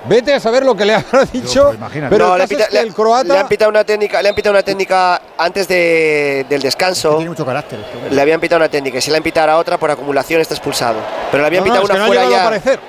[0.09, 1.75] Vete a saber lo que le habrá dicho.
[1.77, 3.47] pues pero No, el le, han caso pita- es que le- el croata le han
[3.47, 7.09] pitado una técnica, le han pitado una técnica antes de- del descanso.
[7.17, 7.79] Tiene mucho carácter.
[7.79, 8.11] este hombre.
[8.15, 10.55] Le habían pitado una técnica y si le han pitado a otra por acumulación está
[10.55, 10.97] expulsado.
[11.29, 12.79] Pero le habían No, no, pitado es que una no ha fuera llegado a aparecer.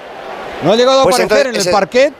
[0.62, 2.14] No ha llegado a Pues aparecer entonces en el parquet.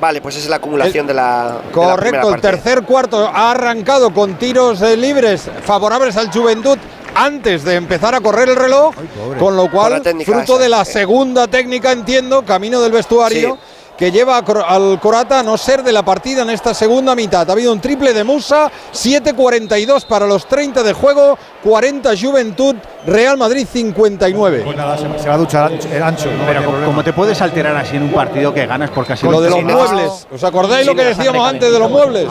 [0.00, 1.44] Vale, pues esa es la acumulación de la.
[1.44, 2.48] de la primera Correcto, el parte.
[2.48, 6.78] tercer cuarto ha arrancado con tiros eh, libres favorables al Juventud
[7.14, 8.94] antes de empezar a correr el reloj,
[9.38, 10.92] con lo cual, fruto esa, de la sí.
[10.92, 13.77] segunda técnica, entiendo, camino del vestuario, Sí.
[13.98, 17.48] Que lleva al Corata a no ser de la partida en esta segunda mitad.
[17.48, 23.36] Ha habido un triple de Musa, 7.42 para los 30 de juego, 40 Juventud, Real
[23.36, 24.62] Madrid 59.
[24.64, 26.26] Pues nada, se, se va a duchar ancho- el ancho.
[26.30, 26.86] no Pero tiene co- problema.
[26.86, 29.64] ¿cómo te puedes alterar así en un partido que ganas por casi Lo de los
[29.64, 32.28] muebles, ¿os acordáis lo que no, decíamos antes de los muebles?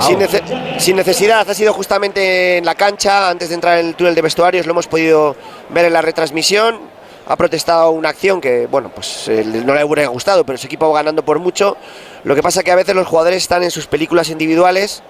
[0.00, 3.94] Sin, nece- sin necesidad, ha sido justamente en la cancha, antes de entrar en el
[3.94, 5.36] túnel de vestuarios, lo hemos podido
[5.68, 6.98] ver en la retransmisión.
[7.30, 10.90] Ha protestado una acción que, bueno, pues eh, no le hubiera gustado, pero su equipo
[10.90, 11.76] va ganando por mucho.
[12.24, 15.04] Lo que pasa que a veces los jugadores están en sus películas individuales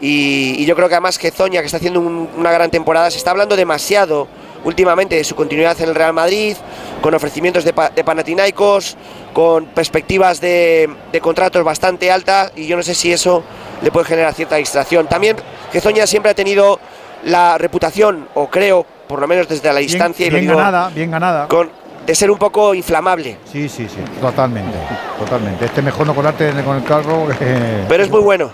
[0.00, 3.18] y, yo creo que además que Zoña, que está haciendo un- una gran temporada, se
[3.18, 4.28] está hablando demasiado
[4.62, 6.56] últimamente su continuidad en el Real Madrid,
[7.02, 8.96] con ofrecimientos de, pa- de Panathinaikos,
[9.32, 13.42] con perspectivas de, de contratos bastante altas y yo no sé si eso
[13.82, 15.08] le puede generar cierta distracción.
[15.08, 15.38] También
[15.72, 16.78] Gezoña siempre ha tenido
[17.24, 20.58] la reputación, o creo, por lo menos desde la Bien, distancia, y lo bien digo
[20.58, 21.48] ganada, bien ganada.
[21.48, 21.70] con,
[22.06, 23.38] de ser un poco inflamable.
[23.50, 24.76] Sí, sí, sí, totalmente,
[25.18, 25.64] totalmente.
[25.64, 27.26] Este mejor no colarte con el carro.
[27.38, 28.50] que- Pero es muy bueno.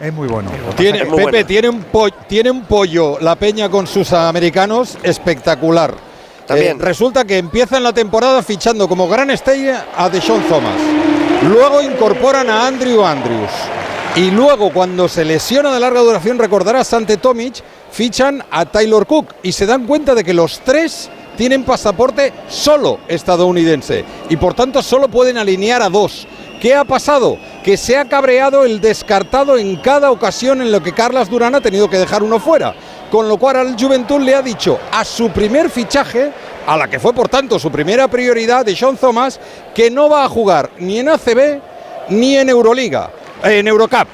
[0.00, 0.50] Es muy bueno.
[0.76, 1.46] Tiene, Es muy Pepe, bueno.
[1.46, 5.92] tiene, un po- tiene un pollo la peña con sus americanos espectacular.
[6.46, 6.78] También.
[6.80, 10.74] Eh, resulta que empiezan la temporada fichando como gran estrella a Deshaun Thomas.
[11.48, 13.50] Luego incorporan a Andrew Andrews.
[14.16, 19.34] Y luego, cuando se lesiona de larga duración, recordarás ante Tomic, fichan a Taylor Cook.
[19.44, 24.04] Y se dan cuenta de que los tres tienen pasaporte solo estadounidense.
[24.28, 26.26] Y por tanto solo pueden alinear a dos.
[26.60, 27.38] ¿Qué ha pasado?
[27.62, 31.60] Que se ha cabreado el descartado en cada ocasión en lo que Carlas Durán ha
[31.60, 32.74] tenido que dejar uno fuera.
[33.12, 36.32] Con lo cual al Juventud le ha dicho a su primer fichaje,
[36.66, 39.38] a la que fue por tanto su primera prioridad de Sean Thomas,
[39.72, 41.60] que no va a jugar ni en ACB
[42.10, 43.10] ni en Euroliga,
[43.42, 44.08] en Eurocup.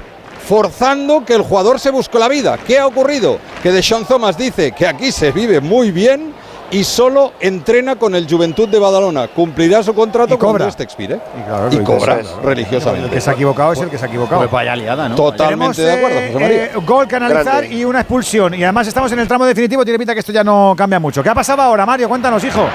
[0.46, 2.56] Forzando que el jugador se busque la vida.
[2.66, 3.38] ¿Qué ha ocurrido?
[3.62, 6.32] Que Deshaun Thomas dice que aquí se vive muy bien
[6.70, 9.26] y solo entrena con el Juventud de Badalona.
[9.28, 10.68] Cumplirá su contrato Y cobra.
[10.68, 11.18] este expire.
[11.38, 13.06] Y claro, Y cobra religiosamente.
[13.08, 14.40] El que se ha equivocado es el que se ha equivocado.
[14.42, 15.16] Pues vaya liada, ¿no?
[15.16, 16.64] Totalmente de acuerdo, eh, José María.
[16.66, 17.74] eh, gol que analizar Grande.
[17.74, 18.54] y una expulsión.
[18.54, 19.84] Y además estamos en el tramo definitivo.
[19.84, 21.24] Tiene pinta que esto ya no cambia mucho.
[21.24, 22.08] ¿Qué ha pasado ahora, Mario?
[22.08, 22.68] Cuéntanos, hijo.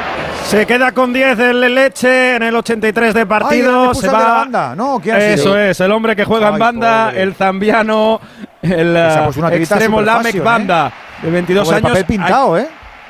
[0.48, 3.84] Se queda con 10 el Leche en el 83 de Ay, partido.
[3.84, 4.38] ¿le han se expulsado de la va.
[4.40, 4.76] banda?
[4.76, 5.58] No, ¿quién ha Eso sido?
[5.58, 7.22] es, el hombre que juega en Ay, banda, pobre.
[7.24, 8.20] el zambiano,
[8.62, 10.40] el se eh, tirita extremo fashion, ¿eh?
[10.42, 11.90] Banda, de 22 Como de años.
[11.92, 12.68] papel pintado, ¿eh?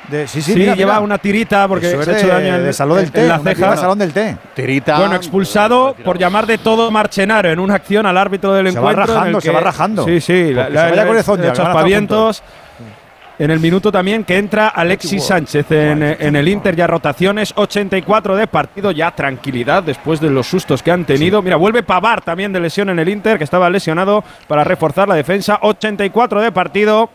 [0.08, 1.04] De- sí, sí, Sí, mira, lleva mira.
[1.04, 3.26] una tirita porque Eso se ha hecho de- daño en, de salón del en té,
[3.28, 3.70] la ceja.
[3.72, 4.36] de salón del té.
[4.54, 4.98] Tirita.
[4.98, 8.90] Bueno, expulsado por llamar de todo Marchenaro en una acción al árbitro del Se va
[8.92, 9.04] encuentro.
[9.04, 10.04] en el rajando, se que- va rajando.
[10.04, 11.24] Sí, sí, se le- vaya con le- el
[13.42, 18.36] En el minuto también que entra Alexis Sánchez en, en el Inter, ya rotaciones, 84
[18.36, 21.42] de partido, ya tranquilidad después de los sustos que han tenido.
[21.42, 25.16] Mira, vuelve Pavar también de lesión en el Inter, que estaba lesionado para reforzar la
[25.16, 27.10] defensa, 84 de partido,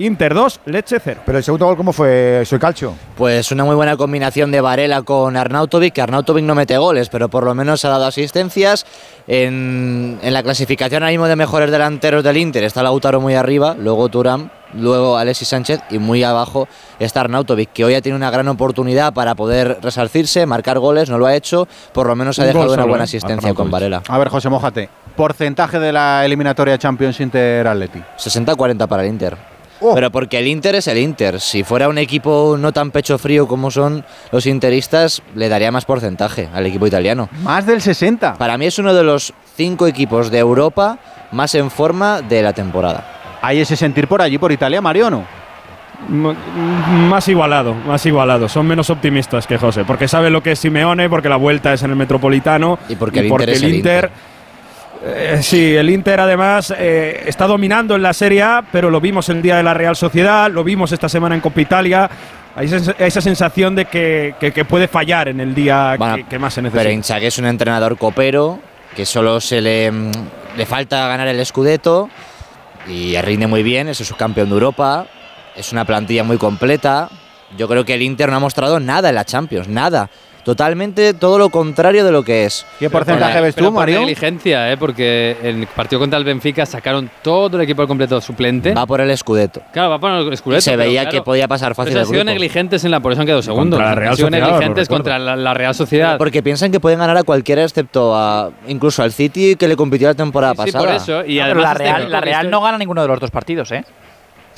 [0.00, 1.22] Inter 2, Leche 0.
[1.26, 2.42] Pero el segundo gol, ¿cómo fue?
[2.46, 2.94] Soy calcio.
[3.16, 7.28] Pues una muy buena combinación de Varela con Arnautovic, que Arnautovic no mete goles, pero
[7.28, 8.86] por lo menos ha dado asistencias.
[9.26, 13.74] En, en la clasificación ahora mismo de mejores delanteros del Inter está Lautaro muy arriba,
[13.78, 16.68] luego Turán, luego Alexis Sánchez y muy abajo
[16.98, 21.18] está Arnautovic, que hoy ha tenido una gran oportunidad para poder resarcirse, marcar goles, no
[21.18, 23.04] lo ha hecho, por lo menos ha Un dejado una buena ¿eh?
[23.04, 24.02] asistencia con Varela.
[24.08, 24.88] A ver, José, mójate.
[25.16, 28.00] Porcentaje de la eliminatoria Champions Inter Atleti.
[28.16, 29.57] 60-40 para el Inter.
[29.94, 31.40] Pero porque el Inter es el Inter.
[31.40, 35.84] Si fuera un equipo no tan pecho frío como son los interistas, le daría más
[35.84, 37.28] porcentaje al equipo italiano.
[37.42, 38.34] Más del 60.
[38.34, 40.98] Para mí es uno de los cinco equipos de Europa
[41.32, 43.38] más en forma de la temporada.
[43.42, 45.24] ¿Hay ese sentir por allí, por Italia, Mario, o no?
[46.08, 48.48] M- m- Más igualado, más igualado.
[48.48, 51.82] Son menos optimistas que José, porque sabe lo que es Simeone, porque la vuelta es
[51.82, 54.10] en el Metropolitano y porque el Inter es el Inter.
[55.04, 59.28] Eh, sí, el Inter además eh, está dominando en la Serie A, pero lo vimos
[59.28, 62.10] el día de la Real Sociedad, lo vimos esta semana en Copa Italia.
[62.56, 62.66] Hay
[62.98, 66.54] esa, sensación de que, que- que puede fallar en el día Bueno, que, que más
[66.54, 66.90] se necesita.
[66.90, 68.58] Inzaghi es un entrenador copero
[68.96, 69.92] que solo se le,
[70.56, 72.08] le falta ganar el Scudetto
[72.88, 75.06] y rinde muy bien, es subcampeón de Europa,
[75.54, 77.08] es una plantilla muy completa.
[77.56, 80.10] Yo creo que el Inter no ha mostrado nada en la Champions, nada.
[80.48, 82.64] Totalmente todo lo contrario de lo que es.
[82.78, 84.78] ¿Qué Pero- pero por negligencia, ¿eh?
[84.78, 88.72] porque en el partido contra el Benfica sacaron todo el equipo al completo suplente.
[88.72, 89.60] Va por el Scudetto.
[89.74, 90.62] Claro, va por el Scudetto.
[90.62, 92.32] Se veía claro, que podía pasar fácil pero el han sido grupo.
[92.32, 93.78] negligentes en la, por eso han quedado segundos.
[93.78, 96.16] la Real han sido Sociedad, negligentes contra la, la Real Sociedad.
[96.16, 100.08] Porque piensan que pueden ganar a cualquiera excepto a incluso al City que le compitió
[100.08, 100.82] la temporada Sí, pasada.
[100.86, 101.24] por eso.
[101.26, 103.84] Y además la Real, la Real no gana ninguno de los dos partidos, ¿eh?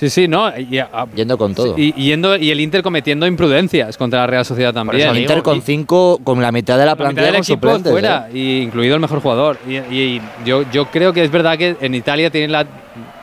[0.00, 0.50] Sí, sí, no.
[0.58, 1.74] Y, a- Yendo con todo.
[1.76, 5.06] y, yendo, y el Inter cometiendo imprudencias contra la Real Sociedad también.
[5.10, 7.92] el Inter con cinco, con la mitad de la La mitad plantilla del equipo suplentes.
[7.92, 8.38] fuera, ¿eh?
[8.38, 9.58] y incluido el mejor jugador.
[9.68, 12.64] Y, y yo, yo creo que es verdad que en Italia tienen la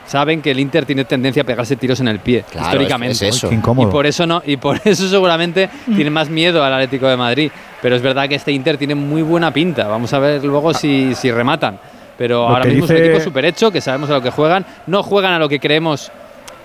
[0.06, 3.14] saben que el Inter tiene tendencia a pegarse tiros en el pie Claro, históricamente.
[3.14, 3.50] es- es eso.
[3.50, 3.90] Qué incómodo.
[3.90, 7.52] Y por eso no, y por eso seguramente tiene más miedo al Atlético de Madrid.
[7.82, 9.88] Pero es verdad que este Inter tiene muy buena pinta.
[9.88, 11.80] Vamos a ver luego si, si rematan.
[12.20, 14.64] Pero Lo ahora mismo es un equipo súper hecho, que sabemos a lo que juegan.
[14.86, 16.12] No juegan a lo que creemos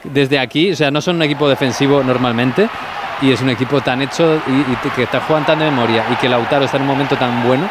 [0.05, 0.73] desde aquí.
[0.73, 2.69] O sea, no son un equipo defensivo normalmente.
[3.21, 6.29] Y es un equipo tan hecho y, que está jugando tan de memoria y que
[6.29, 7.69] Lautaro está en un momento tan bueno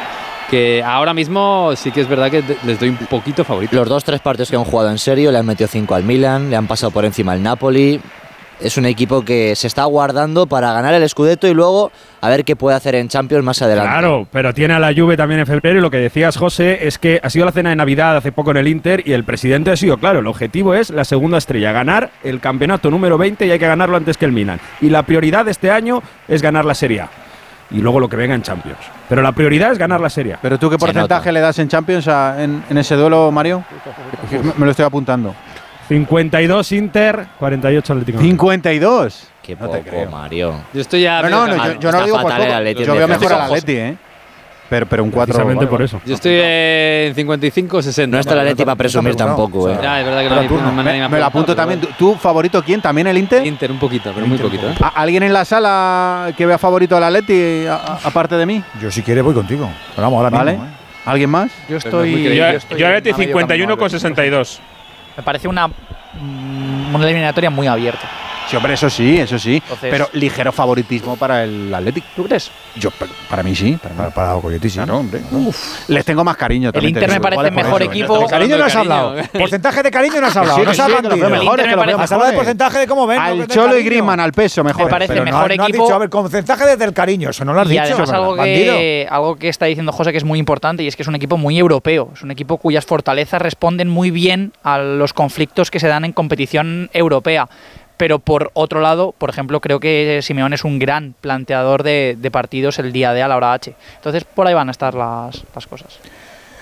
[0.50, 3.76] que ahora mismo sí que es verdad que les doy un poquito favorito.
[3.76, 6.50] Los dos, tres partidos que han jugado en serio, le han metido cinco al Milan,
[6.50, 8.02] le han pasado por encima al Napoli.
[8.62, 11.92] Es un equipo que se está guardando para ganar el Scudetto y luego
[12.22, 13.90] a ver qué puede hacer en Champions más adelante.
[13.92, 16.98] Claro, pero tiene a la Juve también en febrero y lo que decías, José, es
[16.98, 19.72] que ha sido la cena de Navidad hace poco en el Inter y el presidente
[19.72, 23.52] ha sido claro, el objetivo es la segunda estrella, ganar el campeonato número 20 y
[23.52, 24.60] hay que ganarlo antes que el Milan.
[24.82, 27.10] Y la prioridad de este año es ganar la Serie A.
[27.74, 28.78] Y luego lo que venga en Champions.
[29.08, 30.40] Pero la prioridad es ganar la Serie A.
[30.42, 33.64] ¿Pero tú qué porcentaje le das en Champions a- en, en ese duelo, Mario?
[34.58, 35.34] Me lo estoy apuntando.
[36.02, 38.18] 52 Inter, 48 Atlético.
[38.18, 38.32] de Madrid.
[38.32, 39.28] 52.
[39.44, 40.54] Qué poco, Mario.
[40.74, 41.22] Yo estoy ya.
[41.24, 42.82] No, no, no, yo, yo no lo digo por poco.
[42.86, 43.98] Yo veo mejor al Atleti, ¿eh?
[44.70, 45.34] Pero, pero un 4.
[45.34, 46.00] Precisamente por eso.
[46.06, 48.08] Yo estoy en 55-60.
[48.08, 49.78] No está el Atleti para presumir tampoco, ¿eh?
[49.84, 50.48] Ya, es verdad que no hay
[51.02, 51.82] no Me, lo apunto también.
[51.82, 52.82] ¿Tú- ¿Tú favorito quién?
[52.82, 53.46] ¿También el Inter?
[53.46, 54.70] Inter un poquito, pero muy poquito.
[54.70, 54.76] ¿eh?
[54.82, 58.64] ¿A- ¿Alguien en la sala que vea favorito al Atleti aparte de mí?
[58.82, 59.70] Yo si quieres voy contigo.
[59.94, 60.52] Pero vamos, ahora ¿Vale?
[60.54, 60.68] mismo.
[60.68, 60.70] ¿eh?
[61.04, 61.52] ¿Alguien más?
[61.68, 62.24] Yo estoy.
[62.24, 64.62] Yo, yo estoy yo Atleti a medio 51 camino, con 62.
[65.18, 68.08] Me parece una, mm, una eliminatoria muy abierta.
[68.50, 69.56] Sí, hombre, eso sí, eso sí.
[69.56, 72.04] Entonces- pero ligero favoritismo para el Athletic.
[72.16, 72.52] ¿Tú crees?
[72.76, 73.78] Yo, pa- para mí sí.
[73.82, 74.76] Para, Para, para Coyote, sí.
[74.76, 75.22] Claro, hombre.
[75.88, 76.72] Les tengo más cariño.
[76.74, 77.92] El Inter me parece por mejor eso.
[77.92, 78.20] equipo.
[78.20, 79.16] De cariño no has hablado.
[79.34, 80.60] Porcentaje de cariño no has hablado.
[80.60, 83.20] Sí, no sí, has sí, hablado veo Has hablado de porcentaje de cómo ven.
[83.20, 83.84] Al Cholo y.
[83.84, 84.86] Griezmann al peso, mejor.
[84.86, 85.84] Me parece Pero no, mejor no has equipo.
[85.86, 87.84] dicho, a ver, porcentaje desde el cariño, eso no lo has Y dicho.
[87.84, 91.04] además algo que, algo que está diciendo José que es muy importante y es que
[91.04, 95.14] es un equipo muy europeo, es un equipo cuyas fortalezas responden muy bien a los
[95.14, 97.48] conflictos que se dan en competición europea.
[98.02, 102.80] Pero por otro lado, por ejemplo, creo que Simeón es un gran planteador de, partidos
[102.80, 103.76] el día de a la hora H.
[103.98, 106.00] Entonces por ahí van a estar las, las cosas.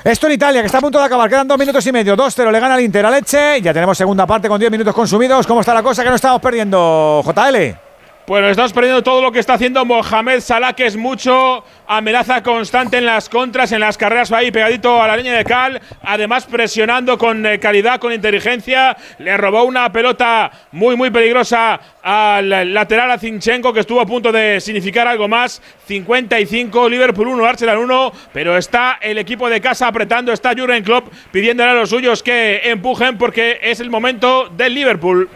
[0.04, 1.30] Esto en Italia, que está a punto de acabar.
[1.30, 2.18] Quedan dos minutos y medio.
[2.18, 3.62] 2-0 le gana el Inter a Leche.
[3.62, 5.48] Ya tenemos segunda parte con 10 minutos consumidos.
[5.48, 7.89] ¿Cómo está la cosa que no estamos perdiendo, JL?
[8.30, 13.00] Bueno, estamos perdiendo todo lo que está haciendo Mohamed Salah, que es mucho amenaza constante
[13.00, 17.18] en las contras, en las carreras, ahí pegadito a la línea de cal, además presionando
[17.18, 23.18] con eh, calidad, con inteligencia, le robó una pelota muy, muy peligrosa al lateral a
[23.18, 28.56] Zinchenko, que estuvo a punto de significar algo más, 55, Liverpool 1, Arsenal 1, pero
[28.56, 33.18] está el equipo de casa apretando, está Jurgen Klopp pidiéndole a los suyos que empujen
[33.18, 35.28] porque es el momento del Liverpool.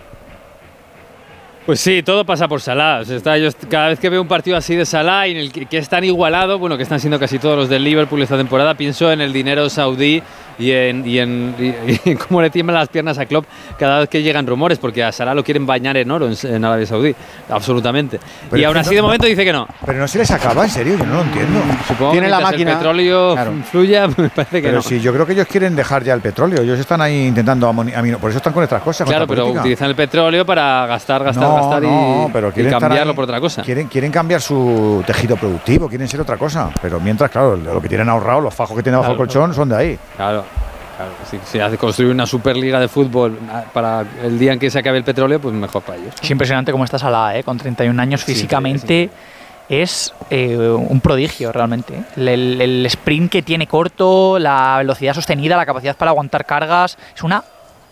[1.65, 3.01] Pues sí, todo pasa por Salah.
[3.01, 5.77] Está- yo cada vez que veo un partido así de Salah en el que, que
[5.77, 9.09] es tan igualado, bueno, que están siendo casi todos los del Liverpool esta temporada, pienso
[9.13, 10.21] en el dinero saudí
[10.59, 13.45] y en, y en, y- y cómo le tiemblan las piernas a Klopp
[13.77, 16.65] cada vez que llegan rumores, porque a Salah lo quieren bañar en oro en, en
[16.65, 17.15] Arabia Saudí,
[17.49, 18.19] absolutamente.
[18.49, 19.67] Pero y aún así no- de momento dice que no.
[19.85, 21.59] Pero no se les acaba, en serio, yo no lo entiendo.
[21.87, 22.71] Supongo Tiene que la máquina.
[22.71, 23.51] el petróleo Claro.
[23.69, 24.81] fluya, me parece que Pero no.
[24.81, 26.61] sí, yo creo que ellos quieren dejar ya el petróleo.
[26.61, 29.07] Ellos están ahí intentando amino- Por eso están con estas cosas.
[29.07, 29.61] Claro, pero política.
[29.61, 33.15] utilizan el petróleo para gastar, gastar, No, gastar y, pero cambiarlo ahí.
[33.15, 33.61] por otra cosa.
[33.63, 36.69] Quieren, quieren cambiar su tejido productivo, quieren ser otra cosa.
[36.81, 39.53] Pero mientras, claro, lo que tienen ahorrado, los fajos que tienen bajo Claro, el colchón
[39.53, 39.99] son de ahí.
[40.15, 40.43] Claro,
[40.95, 41.11] claro.
[41.29, 44.79] Si se hace construir una superliga de fútbol ah, para el día en que se
[44.79, 46.13] acabe el petróleo, pues mejor para ellos.
[46.21, 47.43] Es impresionante cómo está Salah, ¿eh?
[47.43, 49.09] con 31 años físicamente.
[49.69, 51.95] Es eh, un prodigio realmente.
[51.95, 52.03] ¿eh?
[52.17, 56.97] El, el- el sprint que tiene corto, la velocidad sostenida, la capacidad para aguantar cargas.
[57.15, 57.43] Es una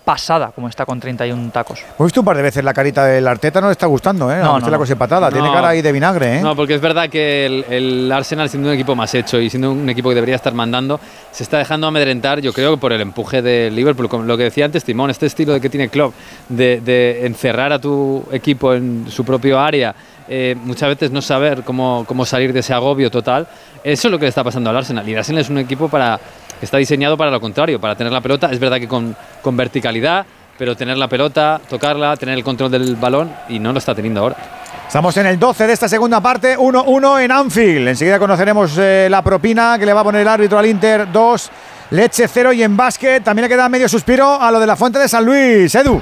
[0.04, 1.80] pasada como está con 31 tacos.
[1.96, 4.40] Hemos visto un par de veces la carita del Arteta, no le está gustando, ¿eh?
[4.42, 6.42] No, no, la cosa patada, tiene cara ahí de vinagre, ¿eh?
[6.42, 9.72] No, porque es verdad que el, el Arsenal, siendo un equipo más hecho y siendo
[9.72, 11.00] un equipo que debería estar mandando,
[11.32, 14.10] se está dejando amedrentar, yo creo, por el empuje de Liverpool.
[14.10, 16.14] Como lo que decía antes Timón, este estilo de que tiene Klopp
[16.50, 19.94] de, de encerrar a tu equipo en su propio área,
[20.28, 23.48] eh, muchas veces no saber cómo, cómo salir de ese agobio total.
[23.84, 25.08] Eso es lo que le está pasando al Arsenal.
[25.08, 26.20] Y el Arsenal es un equipo para,
[26.66, 28.50] está diseñado para lo contrario, para tener la pelota.
[28.52, 29.16] Es verdad que con,
[29.52, 30.26] verticalidad,
[30.58, 34.22] pero tener la pelota, tocarla, tener el control del balón y no lo está teniendo
[34.22, 34.36] ahora.
[34.88, 37.88] Estamos en el 12 de esta segunda parte, 1-1 en Anfield.
[37.88, 41.52] Enseguida conoceremos eh, la propina que le va a poner el árbitro al Inter, 2,
[41.92, 45.00] Leche 0 y en básquet también le queda medio suspiro a lo de la Fuente
[45.00, 45.74] de San Luis.
[45.76, 46.02] Edu.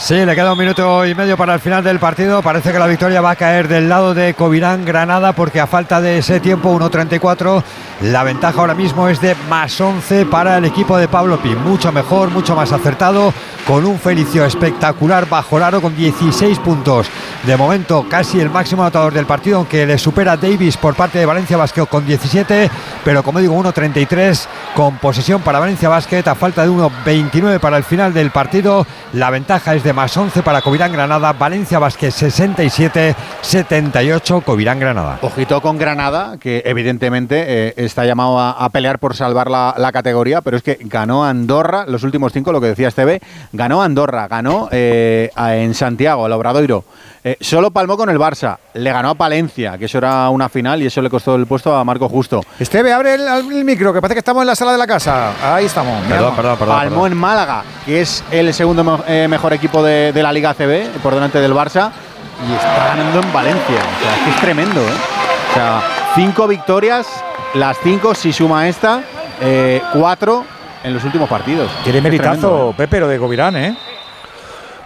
[0.00, 2.40] Sí, le queda un minuto y medio para el final del partido.
[2.40, 6.00] Parece que la victoria va a caer del lado de Covirán Granada porque a falta
[6.00, 7.64] de ese tiempo, 1.34,
[8.02, 11.48] la ventaja ahora mismo es de más 11 para el equipo de Pablo Pi.
[11.56, 13.34] Mucho mejor, mucho más acertado,
[13.66, 17.08] con un Felicio espectacular bajo el aro con 16 puntos.
[17.44, 21.26] De momento, casi el máximo anotador del partido, aunque le supera Davis por parte de
[21.26, 22.70] Valencia Basket con 17,
[23.04, 24.46] pero como digo, 1.33
[24.76, 28.86] con posesión para Valencia Basket a falta de 1.29 para el final del partido.
[29.12, 35.18] La ventaja es de más 11 para Covirán Granada, Valencia Basket 67, 78 Covirán Granada.
[35.22, 40.56] Ojito con Granada, que evidentemente eh, está llamado a, pelear por salvar la, categoría, pero
[40.56, 43.20] es que ganó Andorra, los últimos cinco, lo que decía TV,
[43.52, 46.84] ganó Andorra, ganó eh, en Santiago, el Obradoiro,
[47.28, 50.82] Eh, solo palmó con el Barça, le ganó a Palencia, que eso era una final
[50.82, 52.40] y eso le costó el puesto a Marco Justo.
[52.58, 55.32] Esteve, abre el, el micro, que parece que estamos en la sala de la casa.
[55.42, 56.02] Ahí estamos.
[56.06, 60.54] Perdón, Palmó en Málaga, que es el segundo eh, mejor equipo de, de la Liga
[60.54, 61.90] CB, por delante del Barça,
[62.48, 63.76] y está ganando en Valencia.
[63.76, 64.94] O sea, es que es tremendo, ¿eh?
[65.50, 65.82] O sea,
[66.14, 67.06] cinco victorias,
[67.52, 69.02] las cinco, si suma esta,
[69.42, 70.46] eh, cuatro
[70.82, 71.70] en los últimos partidos.
[71.84, 72.74] Tiene meritazo, tremendo, ¿eh?
[72.78, 73.76] Pepe, lo de Govirán, ¿eh?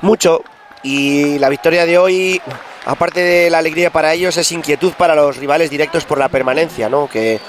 [0.01, 0.43] Mucho.
[0.83, 2.41] Y la victoria de hoy,
[2.85, 6.89] aparte de la alegría para ellos, es inquietud para los rivales directos por la permanencia,
[6.89, 7.09] ¿no?
[7.09, 7.41] Que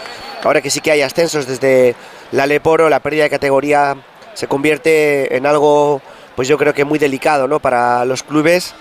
[0.43, 1.95] ahora que sí que hay ascensos desde
[2.31, 3.95] la Leporo, la pérdida de categoría
[4.33, 6.01] se convierte en algo,
[6.35, 7.59] pues yo creo que muy delicado, ¿no?
[7.59, 8.75] Para los clubes.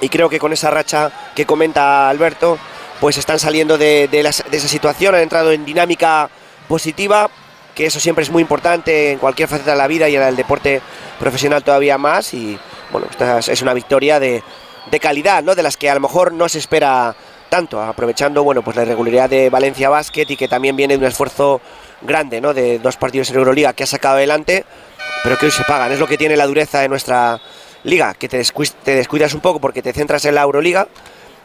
[0.00, 2.58] Y creo que con esa racha que comenta Alberto,
[3.00, 6.28] pues están saliendo de, de esa situación, han entrado en dinámica
[6.68, 7.30] positiva,
[7.76, 10.34] que eso siempre es muy importante en cualquier faceta de la vida y en el
[10.34, 10.80] deporte
[11.20, 12.34] profesional todavía más.
[12.34, 12.58] Y
[12.90, 14.42] bueno, esta es- una victoria de,
[14.90, 15.54] de calidad, ¿no?
[15.54, 17.14] De las que a lo mejor no se espera
[17.50, 21.06] tanto, aprovechando bueno, pues la irregularidad de Valencia Basket y que también viene de un
[21.06, 21.60] esfuerzo
[22.02, 22.54] grande, ¿no?
[22.54, 24.64] De dos partidos en Euroliga que ha sacado adelante,
[25.22, 25.92] pero que hoy se pagan.
[25.92, 27.38] Es lo que tiene la dureza de nuestra
[27.84, 30.88] liga, que te descuidas un poco porque te centras en la Euroliga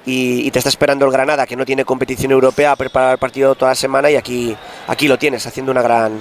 [0.05, 3.17] y, y te está esperando el Granada, que no tiene competición europea, a preparar el
[3.17, 4.55] partido toda la semana y aquí,
[4.87, 6.13] aquí lo tienes, haciendo una gran,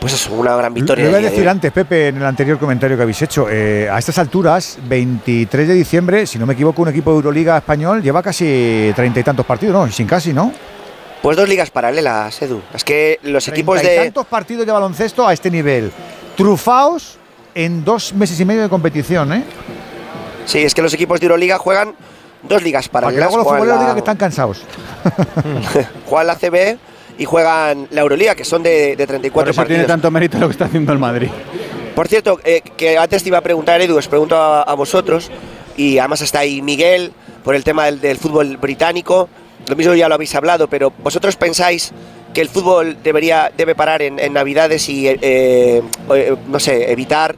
[0.00, 1.04] pues eso, una gran victoria.
[1.04, 3.48] Lo iba a de decir antes, Pepe, en el anterior comentario que habéis hecho.
[3.50, 7.58] eh, a estas alturas, 23 de diciembre, si no me equivoco, un equipo de Euroliga
[7.58, 9.92] español lleva casi treinta y tantos partidos, ¿no?
[9.92, 10.52] Sin casi, ¿no?
[11.22, 12.62] Pues dos ligas paralelas, Edu.
[12.72, 13.96] Es que los equipos de...
[13.96, 15.92] tantos partidos de baloncesto a este nivel.
[16.36, 17.18] Trufaos
[17.54, 19.44] en dos meses y medio de competición, ¿eh?
[20.46, 21.94] Sí, es que los equipos de Euroliga juegan
[22.42, 24.62] dos ligas Para que luego los futboleros la- digan que están cansados.
[26.06, 26.78] juegan la CB
[27.18, 29.88] y juegan la Euroliga, que son de, de 34 Por eso tiene partidos.
[29.88, 31.28] tanto mérito lo que está haciendo el Madrid.
[31.94, 35.30] Por cierto, eh, que antes te iba a preguntar, Edu, os pregunto a, a vosotros,
[35.76, 37.12] y además está ahí Miguel,
[37.44, 39.28] por el tema del, del fútbol británico.
[39.66, 41.92] Lo mismo ya lo habéis hablado, pero ¿vosotros pensáis
[42.32, 47.34] que el fútbol debería, debe parar en, en Navidades y, eh, eh, no sé, evitar,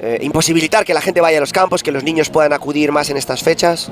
[0.00, 3.10] eh, imposibilitar que la gente vaya a los campos, que los niños puedan acudir más
[3.10, 3.90] en estas fechas?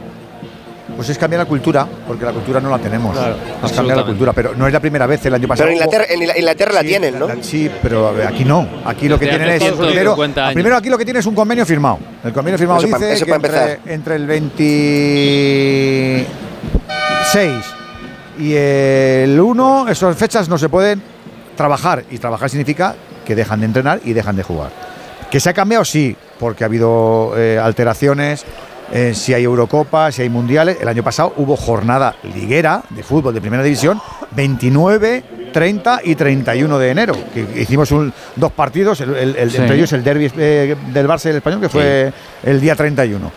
[0.96, 3.12] Pues es cambiar la cultura, porque la cultura no la tenemos.
[3.14, 5.26] Claro, es cambiar la cultura, pero no es la primera vez.
[5.26, 5.68] El año pasado.
[5.68, 7.26] Pero en Inglaterra, en Inglaterra la tienen, ¿no?
[7.28, 8.66] la- Sí, pero aquí no.
[8.84, 9.62] Aquí lo que Desde tienen es.
[9.62, 10.16] 150 Primero,
[10.54, 11.98] primero aquí lo que tiene es un convenio firmado.
[12.24, 13.78] El convenio firmado Eso dice eso que pa' entre, empezar.
[13.92, 16.26] entre el 26
[18.38, 21.02] y el 1, esas fechas no se pueden
[21.56, 22.04] trabajar.
[22.10, 22.94] Y trabajar significa
[23.24, 24.70] que dejan de entrenar y dejan de jugar.
[25.30, 28.44] Que se ha cambiado, sí, porque ha habido eh, alteraciones.
[28.92, 30.78] eh, si hay Eurocopa, si hay Mundiales.
[30.80, 36.78] El año pasado hubo jornada liguera de fútbol de primera división, 29, 30 y 31
[36.78, 37.14] de enero.
[37.34, 39.56] Que hicimos un- dos partidos, el- el- el- Sí.
[39.56, 42.12] entre ellos el derby eh, del Barça y el Español, que fue
[42.44, 43.32] el día 31.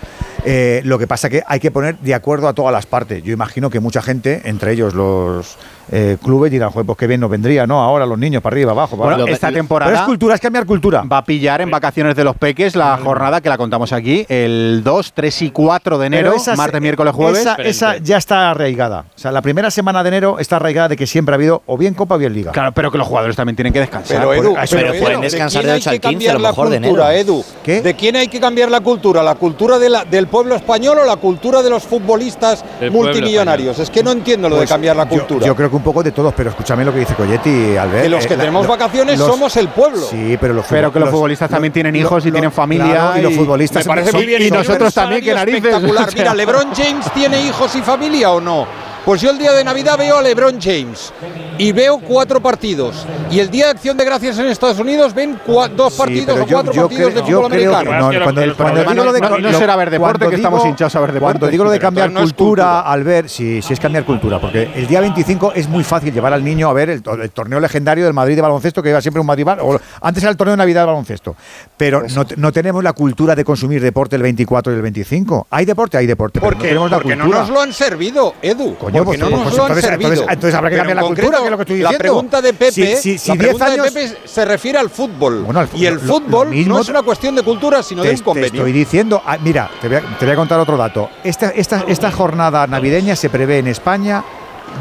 [0.45, 3.23] Eh, lo que pasa que hay que poner de acuerdo a todas las partes.
[3.23, 5.57] Yo imagino que mucha gente, entre ellos los
[5.91, 7.81] eh, clubes, dirán, pues qué bien nos vendría, ¿no?
[7.81, 8.91] Ahora los niños para arriba, abajo.
[8.97, 9.33] para Bueno, abajo".
[9.33, 11.03] esta temporada Pero es cultura, es cambiar cultura.
[11.03, 14.81] va a pillar en vacaciones de los peques la jornada que la contamos aquí, el
[14.83, 17.39] 2, 3 y 4 de enero, Pero esa- martes, miércoles, jueves.
[17.41, 19.05] Esa, esa ya está arraigada.
[19.15, 21.77] O sea, la primera semana de enero está arraigada de que siempre ha habido o
[21.77, 22.51] bien Copa o bien Liga.
[22.51, 24.17] Claro, pero que los jugadores también tienen que descansar.
[24.17, 26.07] Pero, Edu, eso- pero, Edu, pueden ¿de descansar quién de hay 8 que al 15
[26.07, 27.31] a cambiar lo la mejor de cultura, enero.
[27.33, 27.43] Edu?
[27.63, 27.81] ¿Qué?
[27.81, 29.23] ¿De quién hay que cambiar la cultura?
[29.23, 33.79] ¿La cultura de la- del pueblo español o la cultura de los futbolistas Del multimillonarios?
[33.79, 35.45] Es que no entiendo lo Pues de cambiar la yo- cultura.
[35.45, 38.03] Yo, creo que un poco de todos, pero escúchame lo que dice Colletti, Albert.
[38.03, 40.01] que los que Eh, la- tenemos lo- vacaciones los- somos el pueblo.
[40.09, 43.31] Sí, pero los Pero que los futbolistas también tienen hijos y tienen familia y los
[43.31, 44.41] y- futbolistas Me parece son- muy bien.
[44.41, 46.09] y tiene nosotros también, que narices, Espectacular.
[46.15, 48.88] Mira, LeBron James tiene hijos y familia o no.
[49.05, 51.11] Pues yo el día de Navidad veo a LeBron James
[51.57, 53.07] y veo cuatro partidos.
[53.31, 56.45] Y el día de Acción de Gracias en Estados Unidos ven cua- dos partidos o
[56.45, 58.11] yo- cuatro yo partidos creo- de yo fútbol creo que americano.
[58.13, 60.63] no, cuando, el cuando problema digo lo de no- no será ver deporte, que estamos
[60.65, 61.39] hinchados a ver deporte.
[61.39, 62.81] Cuando digo lo de cambiar no cultura, cultura.
[62.81, 66.33] al ver, sí, sí es cambiar cultura, porque el día 25 es muy fácil llevar
[66.33, 69.01] al niño a ver el, to- el torneo legendario del Madrid de baloncesto, que iba
[69.01, 71.35] siempre un Madrid, o antes era el torneo de Navidad de baloncesto,
[71.77, 75.47] pero no, te- no tenemos la cultura de consumir deporte el 24 y el 25.
[75.49, 76.67] Hay deporte, hay deporte, pero ¿Por no qué?
[76.69, 78.75] tenemos la Porque no nos lo han servido, Edu.
[78.91, 80.09] Coño, pues, no nos pues lo han entonces- servido.
[80.11, 81.99] entonces- entonces habrá que Pero cambiar la cultura, que es lo que estoy La diciendo.
[82.03, 84.89] pregunta de Pepe, Si- si- si la 10 pregunta años- de Pepe se refiere al
[84.89, 85.43] fútbol.
[85.43, 87.83] Bueno, al- y el lo- lo fútbol mismo no es te- una cuestión de cultura,
[87.83, 88.47] sino de Te, un te convenio.
[88.61, 91.09] estoy diciendo, ah, mira, te voy, a, te voy a contar otro dato.
[91.23, 94.23] Esta, esta, esta jornada navideña se prevé en España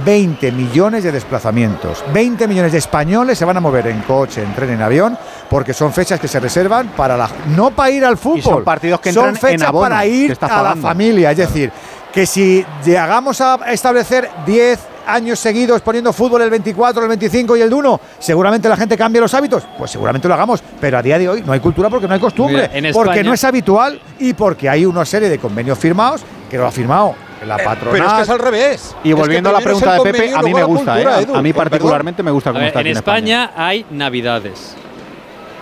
[0.05, 2.05] 20 millones de desplazamientos.
[2.13, 5.17] 20 millones de españoles se van a mover en coche, en tren, en avión,
[5.49, 8.43] porque son fechas que se reservan para la no para ir al fútbol.
[8.43, 11.73] son partidos que son en fechas abono, para ir a la familia, es decir,
[12.13, 17.63] que si llegamos a establecer 10 años seguidos poniendo fútbol el 24, el 25 y
[17.63, 21.19] el 1, seguramente la gente cambie los hábitos, pues seguramente lo hagamos, pero a día
[21.19, 24.01] de hoy no hay cultura porque no hay costumbre, Mira, porque España- no es habitual
[24.19, 27.15] y porque hay una serie de convenios firmados que lo ha firmado
[27.47, 27.93] la patronal.
[27.93, 28.97] Pero es que es al revés.
[29.05, 31.23] Y volviendo a la pregunta de Pepe, a mí me gusta, cultura, ¿eh?
[31.23, 34.75] Edu, a mí con particularmente me gusta cómo ver, está en España, hay navidades.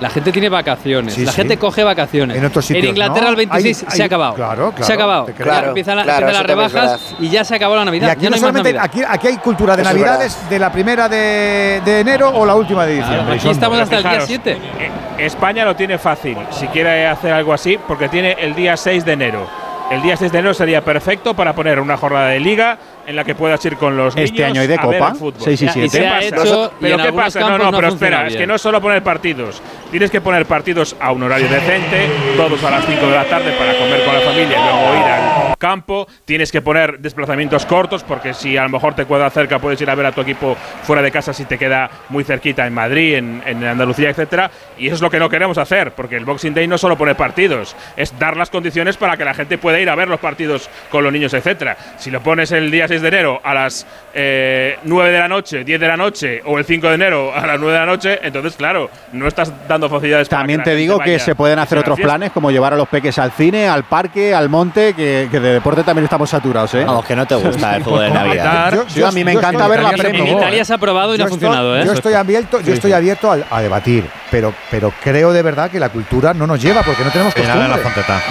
[0.00, 1.14] La gente tiene vacaciones.
[1.14, 1.36] Sí, la sí.
[1.36, 2.36] gente coge vacaciones.
[2.36, 3.30] En otros sitios, Inglaterra ¿no?
[3.30, 4.34] el 26 Hay- se ha acabado.
[4.34, 5.26] claro, claro, Se ha acabado.
[5.36, 8.08] Claro, empiezan, la- claro, empiezan las rebajas y ya se acabó la Navidad.
[8.08, 8.82] Y aquí ya no no hay más Navidad.
[8.84, 12.54] aquí, aquí hay cultura de Eso navidades de la primera de, de enero o la
[12.54, 13.22] última de diciembre.
[13.24, 14.58] Claro, aquí estamos hasta el día Fijaros, 7.
[14.80, 19.04] eh, España lo tiene fácil si quiere hacer algo así, porque tiene el día 6
[19.04, 19.46] de enero.
[19.90, 22.76] El día 6 de enero sería perfecto para poner una jornada de liga
[23.06, 25.10] en la que puedas ir con los Este niños año hay de a ver Copa,
[25.12, 25.40] el fútbol.
[25.44, 25.88] 6 y Ya, y 7.
[25.90, 26.70] se ha ¿Qué hecho pasa?
[26.78, 27.40] y Pero en ¿qué pasa?
[27.40, 29.62] No, no, no pero espera, es que no es solo poner partidos.
[29.90, 33.52] Tienes que poner partidos a un horario decente, todos a las 5 de la tarde
[33.52, 36.06] para comer con la familia y luego ir al campo.
[36.24, 39.90] Tienes que poner desplazamientos cortos porque si a lo mejor te queda cerca puedes ir
[39.90, 43.14] a ver a tu equipo fuera de casa si te queda muy cerquita en Madrid,
[43.14, 44.50] en, en Andalucía, etcétera.
[44.78, 46.96] Y eso es lo que no queremos hacer porque el Boxing Day no es solo
[46.96, 50.20] poner partidos, es dar las condiciones para que la gente pueda ir a ver los
[50.20, 51.76] partidos con los niños, etcétera.
[51.98, 55.64] Si lo pones el día 6 de enero a las eh, 9 de la noche,
[55.64, 58.18] 10 de la noche o el 5 de enero a las 9 de la noche,
[58.22, 61.98] entonces claro, no estás dando facilidades para También te digo que se pueden hacer otros
[61.98, 65.52] planes, como llevar a los peques al cine, al parque, al monte, que, que de
[65.54, 66.84] deporte también estamos saturados, ¿eh?
[66.84, 68.74] Vamos, que no te gusta el fútbol de Navidad.
[68.74, 70.26] Yo- Sí, a mí me yo encanta ver la Premier.
[70.28, 71.84] En Italia se ha probado y no ha Yo funcionado, ¿eh?
[71.84, 75.78] Yo estoy abierto, yo estoy abierto a, a debatir, pero, pero creo de verdad que
[75.80, 77.68] la cultura no nos lleva porque no tenemos costumbre.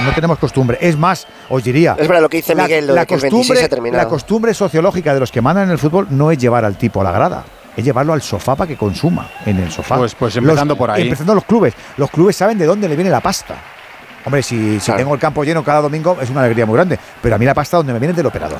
[0.06, 0.77] No tenemos costumbre.
[0.82, 1.95] Es más, os diría.
[1.98, 4.53] Es verdad lo que dice Miguel, lo la de que el 26 costumbre, la costumbre
[4.53, 7.11] sociológica de los que mandan en el fútbol no es llevar al tipo a la
[7.11, 7.44] grada.
[7.77, 9.98] Es llevarlo al sofá para que consuma en el sofá.
[9.98, 11.03] Pues- pues empezando Los- por ahí.
[11.03, 11.74] Empezando los clubes.
[11.98, 13.56] Los clubes saben de dónde le viene la pasta.
[14.26, 14.98] Hombre, si, si Claro.
[15.00, 17.00] tengo el campo lleno cada domingo es una alegría muy grande.
[17.22, 18.60] Pero a mí la pasta donde me viene es del operador.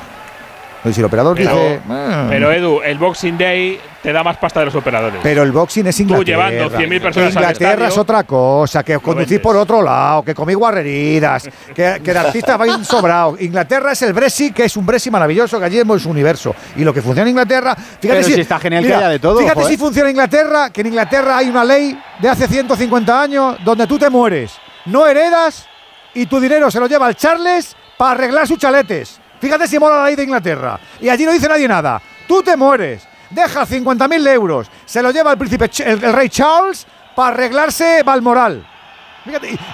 [0.84, 1.80] Y si el operador Pero, dice.
[1.84, 5.18] "Mm", pero Edu, el Boxing Day te da más pasta de los operadores.
[5.20, 6.48] Pero el boxing es Inglaterra.
[6.48, 9.42] llevando 100.000 personas Que al Inglaterra estadio, es otra cosa, que conducís vendes.
[9.42, 13.40] por otro lado, que comí guarreridas, que, que de artistas vais sobrados.
[13.40, 16.54] Inglaterra es el Brexit, que es un Brexit maravilloso, que allí es su universo.
[16.76, 19.40] Y lo que funciona en Inglaterra, fíjate Pero si está genial que haya de todo,
[19.40, 19.68] Fíjate joder.
[19.72, 23.88] si funciona en Inglaterra, que en Inglaterra hay una ley de hace 150 años donde
[23.88, 24.52] tú te mueres,
[24.86, 25.66] no heredas
[26.14, 29.20] y tu dinero se lo lleva al Charles para arreglar sus chaletes.
[29.40, 30.80] Fíjate si mola la ley de Inglaterra.
[31.00, 32.00] Y allí no dice nadie nada.
[32.26, 36.86] Tú te mueres, dejas 50.000 euros, se lo lleva el príncipe, el, el rey Charles
[37.14, 38.66] para arreglarse Balmoral.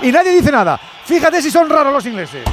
[0.03, 0.79] Y, y nadie dice nada.
[1.05, 2.45] Fíjate si son raros los ingleses.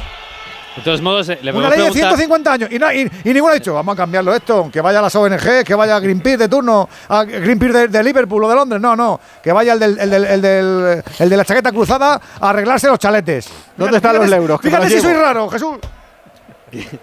[0.79, 2.09] De todos modos, eh, le Una ley de preguntar.
[2.17, 2.69] 150 años.
[2.71, 5.15] Y, na- y- y ninguno ha dicho, vamos a cambiarlo esto, que vaya a las
[5.15, 8.81] ONG, que vaya a Greenpeace de turno, a Greenpeace de, de Liverpool o de Londres.
[8.81, 9.19] No, no.
[9.43, 12.87] Que vaya el, del, el, del, el, del- el de la chaqueta cruzada a arreglarse
[12.87, 13.47] los chaletes.
[13.77, 14.59] ¿Dónde están los euros?
[14.61, 15.77] Fíjate si soy raro, Jesús.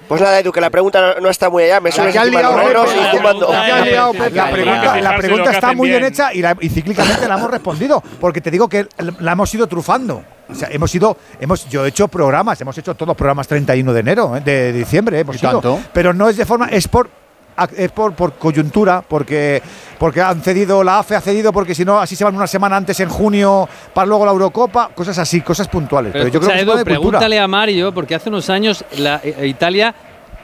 [0.09, 1.81] Pues nada, Edu, que la pregunta no, está muy allá.
[1.81, 2.97] Me suena que has encima liado, los y
[5.01, 8.03] la pregunta, la está muy bien hecha y, la- y cíclicamente la hemos respondido.
[8.21, 8.87] Porque te digo que
[9.21, 10.23] la hemos ido trufando.
[10.49, 13.93] O sea, hemos ido, hemos, yo he hecho programas, hemos hecho todos los programas 31
[13.93, 15.51] de enero, eh, de diciembre, hemos ¿Y ido.
[15.53, 15.81] tanto?
[15.93, 17.09] pero no es de forma, es por
[17.77, 19.63] es por, por coyuntura, porque,
[19.99, 22.77] porque han cedido, la AFE ha cedido, porque si no, así se van una semana
[22.77, 26.13] antes en junio para luego la Eurocopa, cosas así, cosas puntuales.
[26.13, 27.01] Pero, yo creo que es Edu, tema de cultura.
[27.19, 29.95] pregúntale a Mario, porque hace unos años la, eh, Italia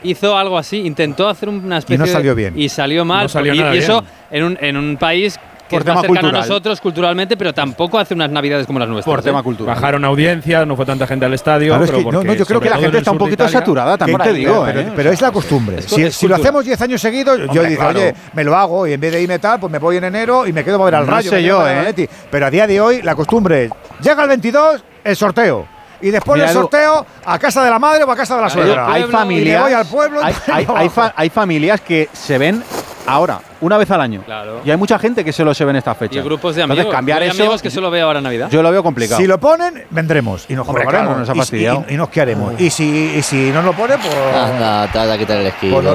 [0.04, 2.58] hizo algo así, intentó hacer una especie no de- salió bien.
[2.58, 3.24] Y salió mal.
[3.24, 5.38] No salió y, nada y eso en un, en un país
[5.78, 6.42] que Por es más tema cercano cultural.
[6.42, 9.10] a nosotros culturalmente, pero tampoco hace unas navidades como las nuestras.
[9.12, 9.22] Por ¿eh?
[9.22, 9.74] tema cultural.
[9.74, 11.68] Bajaron audiencia, no fue tanta gente al estadio.
[11.68, 13.42] Claro, es pero que no, porque, no, yo creo que la gente está un poquito
[13.44, 14.92] Italia, saturada, también te digo, pero, ¿eh?
[14.94, 15.78] pero es la costumbre.
[15.78, 17.98] Es- si, es si lo hacemos 10 años seguidos, yo digo, claro.
[17.98, 20.46] oye, me lo hago y en vez de irme tal, pues me voy en enero
[20.46, 21.30] y me quedo para ver al No Rayo.
[21.30, 22.08] sé yo, ¿eh?
[22.30, 25.66] Pero a día de hoy la costumbre es, llega el 22, el sorteo.
[26.00, 28.50] Y después Mira, del sorteo, a casa de la madre o a casa de la
[28.50, 28.92] suegra.
[28.92, 30.20] Hay y familias, voy al pueblo.
[30.20, 32.60] hay, hay- hay fa- hay familias que se ven
[33.06, 34.22] ahora, una vez al año.
[34.24, 34.60] Claro.
[34.64, 36.22] Y hay mucha gente que solo se ve en esta Y fecha.
[36.22, 36.94] grupos de Entonces, amigos.
[36.96, 38.48] cambiar Yo hay eso, amigos que solo veo ahora en Navidad.
[38.50, 39.20] yo lo veo complicado.
[39.20, 41.06] Si lo ponen, vendremos y nos Hombre, jugaremos.
[41.08, 41.84] claro, nos ha y- fastidiado.
[41.88, 42.60] y, y nos queremos.
[42.60, 44.14] Y si, y si no lo ponen, pues.
[44.14, 45.70] Anda, te vas a quitar el esquí.
[45.70, 45.92] Pues no.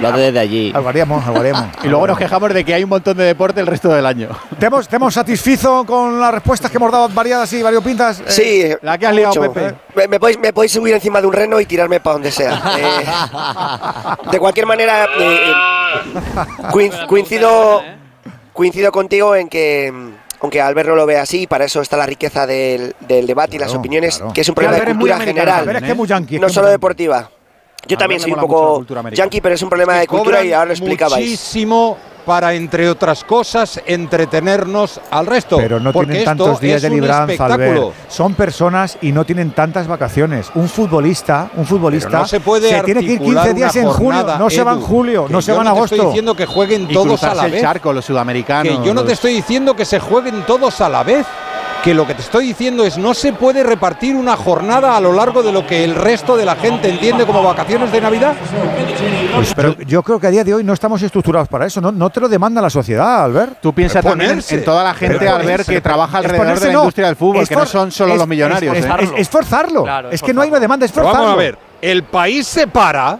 [0.00, 0.72] Lo haces desde allí.
[0.74, 1.66] Algo haríamos, algo haríamos.
[1.84, 4.28] y luego nos quejamos de que hay un montón de deporte el resto del año.
[4.58, 8.20] ¿Te hemos, te hemos satisfizo con las respuestas que hemos dado variadas y variopintas?
[8.20, 9.52] Eh, Sí, La que has liado, mucho.
[9.52, 9.74] Pepe.
[9.94, 12.62] Me, me podéis, me podéis subir encima de un reno y tirarme para donde sea.
[12.78, 15.52] Eh, de cualquier manera, eh, eh,
[16.70, 17.82] coin- coincido,
[18.52, 19.92] coincido contigo en que,
[20.40, 23.58] aunque Albert no lo ve así, para eso está la riqueza del, del debate y
[23.58, 24.32] las Claro, opiniones, claro.
[24.32, 25.60] que es un problema de Albert es muy cultura general,
[26.30, 27.30] es no solo deportiva.
[27.88, 30.72] Yo también soy un poco yankee, pero es un problema de cultura y ahora lo
[30.72, 31.24] explicabais.
[31.24, 31.96] Muchísimo
[32.28, 35.56] para, entre otras cosas, entretenernos al resto.
[35.56, 37.86] Pero no porque tienen esto tantos días es de libranza, espectáculo.
[37.86, 38.10] Albert.
[38.10, 40.50] Son personas y no tienen tantas vacaciones.
[40.54, 43.94] Un futbolista, un futbolista no se puede tiene que ir articular 15 días en julio.
[44.18, 45.94] jornada, No se va en julio, no se yo va en no te agosto.
[45.94, 47.62] estoy diciendo que jueguen todos a la el vez.
[47.62, 48.78] charco, los sudamericanos.
[48.78, 51.24] Que yo no te estoy diciendo que se jueguen todos a la vez.
[51.84, 55.12] Que lo que te estoy diciendo es no se puede repartir una jornada a lo
[55.12, 58.34] largo de lo que el resto de la gente entiende como vacaciones de Navidad.
[59.34, 61.80] Pues, pero yo creo que a día de hoy no estamos estructurados para eso.
[61.80, 63.58] No, no te lo demanda la sociedad, Albert.
[63.60, 66.80] Tú piensas también en, toda la gente, Albert, que trabaja alrededor ponerse, de la no.
[66.80, 68.76] industria del fútbol, Es que no son solo es- los millonarios.
[68.76, 68.88] Es, ¿eh?
[69.00, 69.84] es- es forzarlo.
[69.84, 71.28] Claro, es es que no hay una demanda, es Pero forzarlo.
[71.28, 73.18] vamos a ver, el país se para.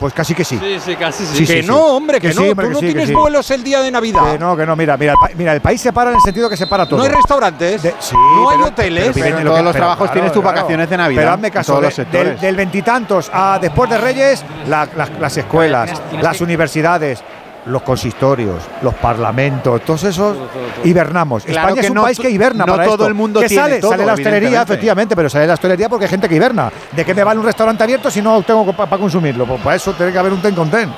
[0.00, 0.58] Pues casi que sí.
[0.58, 1.36] Sí, sí, casi sí.
[1.36, 1.82] Sí, que sí, no, sí.
[1.90, 2.40] hombre, que, no.
[2.40, 3.14] hombre, Tú que no que tienes sí.
[3.14, 4.32] vuelos el día de Navidad.
[4.32, 6.48] Que no, que no, mira, mira, el, mira, el país se para en el sentido
[6.48, 6.96] que se para todo.
[7.00, 9.10] No hay restaurantes, sí, no hay pero- hoteles.
[9.12, 10.56] pero en lo todos que- los trabajos claro, tienes tus claro.
[10.56, 14.42] vacaciones de Navidad, Pero hazme caso, todos de- del, del veintitantos a después de Reyes,
[14.66, 17.22] la- las- las escuelas, Tienes- tienes las que- universidades,
[17.66, 20.36] los consistorios, los parlamentos, todos esos
[20.84, 21.44] hibernamos.
[21.44, 23.06] Claro España es un no país que hiberna no para todo esto.
[23.06, 23.82] el mundo ¿Qué tiene sale?
[23.82, 26.70] sale la hostelería, efectivamente, pero sale la hostelería porque hay gente que hiberna.
[26.92, 29.46] ¿De qué me vale un restaurante abierto si no tengo para consumirlo?
[29.46, 30.90] Pues para eso tiene que haber un ten con ten.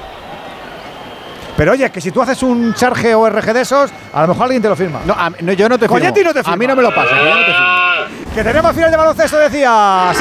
[1.57, 4.45] Pero oye, que si tú haces un charge o RG de esos, a lo mejor
[4.45, 5.01] alguien te lo firma.
[5.05, 5.99] No, a- no, yo no te firmo.
[5.99, 7.11] No te A mí no me lo pasa.
[7.11, 8.35] que no te.
[8.35, 10.13] Que tenemos final de baloncesto, decía.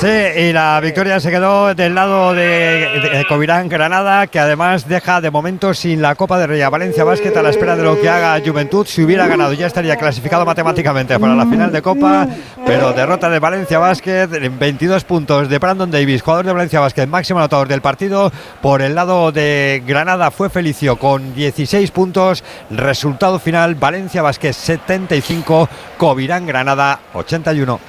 [0.00, 0.06] Sí,
[0.40, 5.30] y la victoria se quedó del lado de, de Covirán Granada, que además deja de
[5.30, 8.08] momento sin la Copa de Rey a Valencia Basket a la espera de lo que
[8.10, 8.86] haga Juventud.
[8.86, 12.26] Si hubiera ganado, ya estaría clasificado matemáticamente para la final de Copa,
[12.66, 17.38] pero derrota de Valencia Basket, 22 puntos de Brandon Davis, jugador de Valencia Basket, máximo
[17.38, 18.30] anotador del partido.
[18.60, 19.95] Por el lado de Granada
[20.30, 22.44] fue Felicio con 16 puntos.
[22.70, 27.80] Resultado final: Valencia Basket 75, Covirán Granada 81.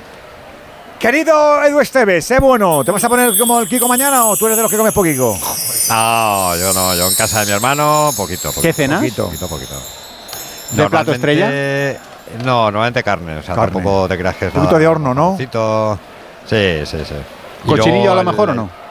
[1.00, 2.84] Querido Edu Esteves, sé bueno.
[2.84, 4.94] ¿Te vas a poner como el Kiko mañana o tú eres de los que comes
[4.94, 5.36] poquito?
[5.90, 8.50] No, yo no, yo en casa de mi hermano, poquito.
[8.50, 9.00] poquito ¿Qué cenas?
[9.00, 9.76] Poquito, poquito, poquito.
[10.72, 12.00] ¿De plato Normalmente-
[12.44, 13.74] No, normalmente carne, o sea, Carne.
[13.74, 14.80] tampoco te creas que es Un poquito nada.
[14.80, 15.28] de horno, ¿no?
[15.30, 16.00] Arrocito.
[16.46, 17.16] Sí, sí, sí.
[17.66, 18.87] Y ¿Cochinillo a lo el- mejor o no?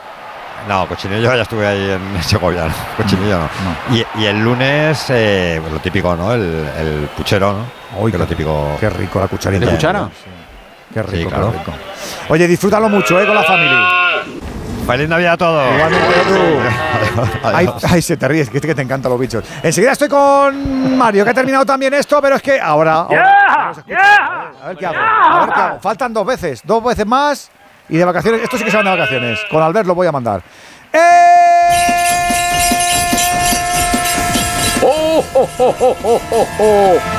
[0.69, 3.95] No, cochinillo ya estuve ahí en Segovia, no, cochinillo no.
[3.97, 6.33] Y, y el lunes, eh, pues lo típico, ¿no?
[6.35, 6.43] El,
[6.79, 8.01] el puchero, ¿no?
[8.01, 8.77] Uy, que es lo típico.
[8.81, 9.65] Qué rico la cucharita.
[9.65, 10.09] ¿De cuchara?
[10.93, 11.53] Qué rico, Sí, qué claro.
[11.53, 11.73] rico.
[12.29, 13.27] Oye, disfrútalo mucho, ¿eh?
[13.27, 13.81] Con la familia.
[14.87, 15.73] Feliz Navidad a todos.
[15.75, 16.59] Igualmente, Edu.
[17.45, 19.45] Ay, ay, se te ríes, que, que te encantan los bichos.
[19.63, 22.95] Enseguida estoy con Mario, que ha terminado también esto, pero es que ahora.
[23.01, 24.59] ahora- A ver qué hago.
[24.63, 25.81] A ver qué hago.
[25.81, 27.51] Faltan dos veces, dos veces más
[27.89, 28.43] y de vacaciones.
[28.43, 29.41] Esto sí que se van de vacaciones.
[29.51, 30.43] Con Albert lo voy a mandar.
[34.83, 37.16] ¡Oh, oh, oh, oh, oh, oh, oh!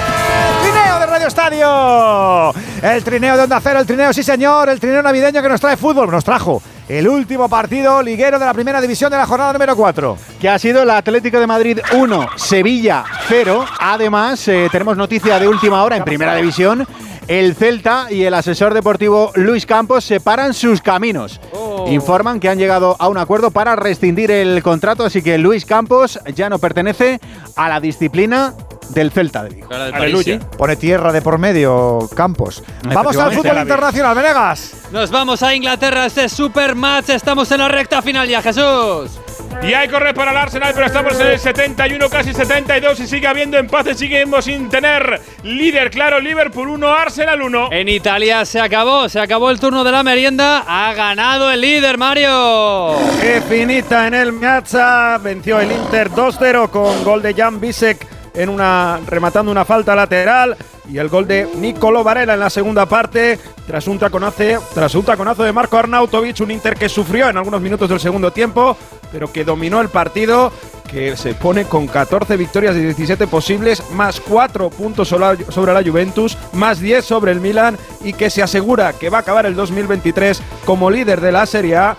[1.28, 2.54] Radio Estadio.
[2.82, 5.76] El trineo de Onda Cero, el trineo, sí señor, el trineo navideño que nos trae
[5.76, 9.76] fútbol, nos trajo el último partido liguero de la primera división de la jornada número
[9.76, 10.18] 4.
[10.40, 13.66] Que ha sido el Atlético de Madrid 1, Sevilla 0.
[13.78, 16.88] Además, eh, tenemos noticia de última hora en Primera División.
[17.28, 21.42] El Celta y el asesor deportivo Luis Campos separan sus caminos.
[21.88, 26.22] Informan que han llegado a un acuerdo para rescindir el contrato, así que Luis Campos
[26.34, 27.20] ya no pertenece
[27.58, 28.54] a la disciplina
[28.90, 29.68] del Celta de Vigo.
[29.72, 30.40] Aleluya.
[30.58, 32.64] Pone tierra de por medio, Campos.
[32.84, 34.74] Vamos al fútbol internacional, Venegas.
[34.92, 37.10] Nos vamos a Inglaterra, este super match.
[37.10, 39.20] Estamos en la recta final ya, Jesús.
[39.64, 43.28] Y hay correr para el Arsenal, pero estamos en el 71, casi 72 y sigue
[43.28, 47.70] habiendo empate, seguimos sin tener líder claro, Liverpool 1, Arsenal 1.
[47.72, 50.64] En Italia se acabó, se acabó el turno de la merienda.
[50.68, 52.98] Ha ganado el líder, Mario.
[53.20, 55.18] Qué finita en el Miazza.
[55.18, 60.56] Venció el Inter 2-0 con gol de Jan Bisek en una rematando una falta lateral
[60.90, 64.44] y el gol de Nicolo Varela en la segunda parte tras un taconazo,
[64.74, 68.32] tras un taconazo de Marco Arnautovic, un Inter que sufrió en algunos minutos del segundo
[68.32, 68.78] tiempo,
[69.12, 70.52] pero que dominó el partido,
[70.90, 76.38] que se pone con 14 victorias de 17 posibles, más 4 puntos sobre la- Juventus,
[76.54, 80.42] más 10 sobre el Milan y que se asegura que va a acabar el 2023
[80.66, 81.98] como líder de la Serie A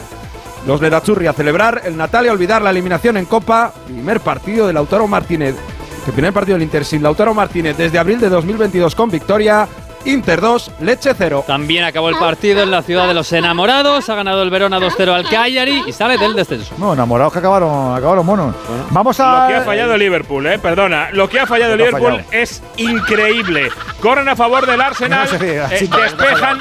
[0.67, 3.73] los Nerazzurri a celebrar el Natal y a olvidar la eliminación en Copa.
[3.87, 5.55] Primer partido de Lautaro Martínez.
[6.09, 9.69] El primer partido del Inter sin Lautaro Martínez desde abril de 2022 con victoria.
[10.05, 11.45] Inter 2, Leche 0.
[11.47, 14.09] También acabó el partido en la ciudad de los enamorados.
[14.09, 16.75] Ha ganado el Verona 2-0 al Cagliari y sale del descenso.
[16.79, 18.55] No, enamorados que acabaron, acabaron monos.
[18.91, 19.49] Vamos Lo a.
[19.49, 21.11] que ha fallado el Liverpool, eh, perdona.
[21.13, 22.33] Lo que ha fallado el Lo que Liverpool fallado.
[22.43, 23.69] es increíble.
[24.01, 26.59] Corren a favor del Arsenal, No, eh, despejan,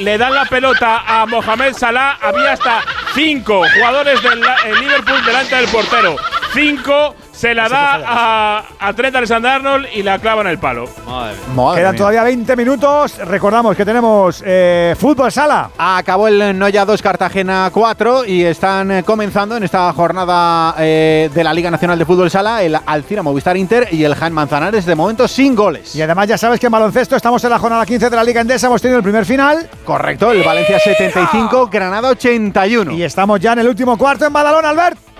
[0.00, 2.18] le dan la pelota a Mohamed Salah.
[2.20, 2.80] Había hasta
[3.14, 6.16] cinco jugadores del el Liverpool delante del portero.
[6.52, 10.88] Cinco, se la da a, a Trent Alexander-Arnold y la clava en el palo.
[11.54, 11.98] Madre Quedan mía.
[11.98, 13.18] todavía 20 minutos.
[13.18, 15.70] Recordamos que tenemos eh, fútbol sala.
[15.76, 21.44] Acabó el Noya 2 Cartagena 4 y están eh, comenzando en esta jornada eh, de
[21.44, 24.94] la Liga Nacional de Fútbol Sala el Alcira Movistar Inter y el Jaén Manzanares de
[24.94, 25.94] momento sin goles.
[25.96, 28.40] Y además ya sabes que en baloncesto estamos en la jornada 15 de la Liga
[28.40, 28.68] Endesa.
[28.68, 29.68] Hemos tenido el primer final.
[29.84, 32.92] Correcto, el Valencia 75, Granada 81.
[32.92, 35.13] Y estamos ya en el último cuarto en Badalona, Albert.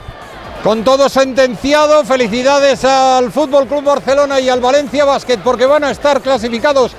[0.65, 5.91] Con todo sentenciado, felicidades al Fútbol Club Barcelona y al Valencia Basket porque van a
[5.91, 6.93] estar clasificados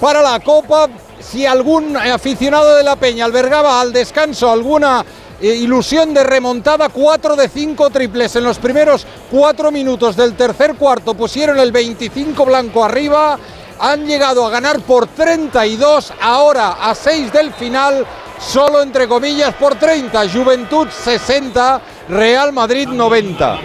[0.00, 0.88] para la Copa.
[1.20, 5.04] Si algún aficionado de la Peña albergaba al descanso alguna
[5.40, 10.74] eh, ilusión de remontada, 4 de 5 triples en los primeros 4 minutos del tercer
[10.74, 13.38] cuarto pusieron el 25 blanco arriba.
[13.78, 18.04] Han llegado a ganar por 32, ahora a 6 del final,
[18.40, 20.28] solo entre comillas por 30.
[20.28, 23.58] Juventud 60, Real Madrid 90.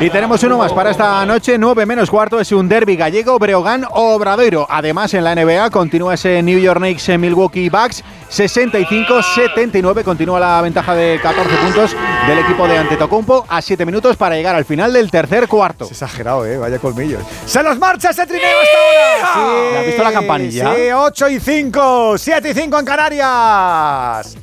[0.00, 3.84] Y tenemos uno más para esta noche, 9 menos cuarto, es un derby gallego, Breogán
[3.90, 4.66] Obradoiro.
[4.70, 10.60] Además, en la NBA continúa ese New York Knicks en Milwaukee Bucks, 65-79, continúa la
[10.62, 11.96] ventaja de 14 puntos
[12.28, 15.86] del equipo de Antetokounmpo a 7 minutos para llegar al final del tercer cuarto.
[15.86, 17.22] Es exagerado, eh, vaya colmillos.
[17.46, 19.70] ¡Se nos marcha ese trineo hasta ahora!
[19.72, 19.76] Sí.
[19.78, 20.74] ¿Has visto la campanilla?
[20.74, 24.36] Sí, 8 y 5, 7 y 5 en Canarias.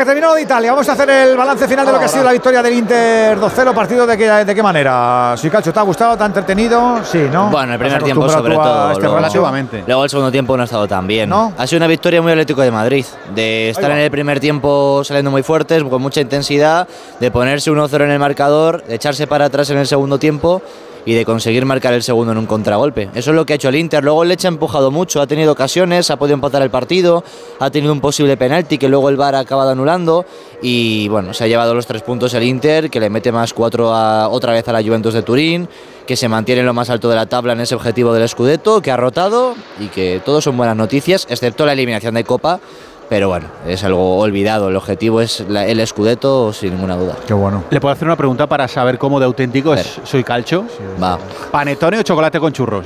[0.09, 0.71] Terminó de Italia.
[0.71, 3.37] Vamos a hacer el balance final de lo que ha sido la victoria del Inter
[3.37, 3.75] 2-0.
[3.75, 5.35] ¿Partido de qué, de qué manera?
[5.37, 6.17] Si Calcio, ¿te ha gustado?
[6.17, 6.99] ¿Te ha entretenido?
[7.03, 7.51] Sí, ¿no?
[7.51, 8.89] Bueno, el primer ¿Has tiempo sobre todo.
[8.89, 9.83] este luego- relativamente.
[9.85, 11.29] Luego el segundo tiempo no ha estado tan bien.
[11.29, 11.53] ¿No?
[11.55, 13.05] Ha sido una victoria muy Atlético de Madrid.
[13.35, 16.87] De estar en el primer tiempo saliendo muy fuertes, con mucha intensidad,
[17.19, 20.63] de ponerse 1-0 en el marcador, de echarse para atrás en el segundo tiempo
[21.05, 23.09] y de conseguir marcar el segundo en un contragolpe.
[23.15, 24.03] Eso es lo que ha hecho el Inter.
[24.03, 27.23] Luego Leche ha empujado mucho, ha tenido ocasiones, ha podido empatar el partido,
[27.59, 30.25] ha tenido un posible penalti que luego el VAR ha acabado anulando
[30.61, 33.93] y bueno, se ha llevado los tres puntos el Inter, que le mete más cuatro
[33.93, 35.67] a- otra vez a la Juventus de Turín,
[36.05, 38.81] que se mantiene en lo más alto de la tabla en ese objetivo del Scudetto,
[38.81, 42.59] que ha rotado y que todos son buenas noticias, excepto la eliminación de Copa.
[43.09, 44.69] Pero bueno, es algo olvidado.
[44.69, 47.15] El objetivo es la- el Scudetto sin ninguna duda.
[47.27, 47.63] Qué bueno.
[47.71, 50.65] ¿Le puedo hacer una pregunta para saber cómo de auténtico es Soy Calcho?
[51.01, 51.17] Va.
[51.51, 52.85] ¿Panetone o chocolate con churros?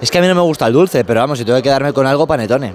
[0.00, 1.92] Es que a mí no me gusta el dulce, pero vamos, si tengo que quedarme
[1.92, 2.74] con algo, panetone.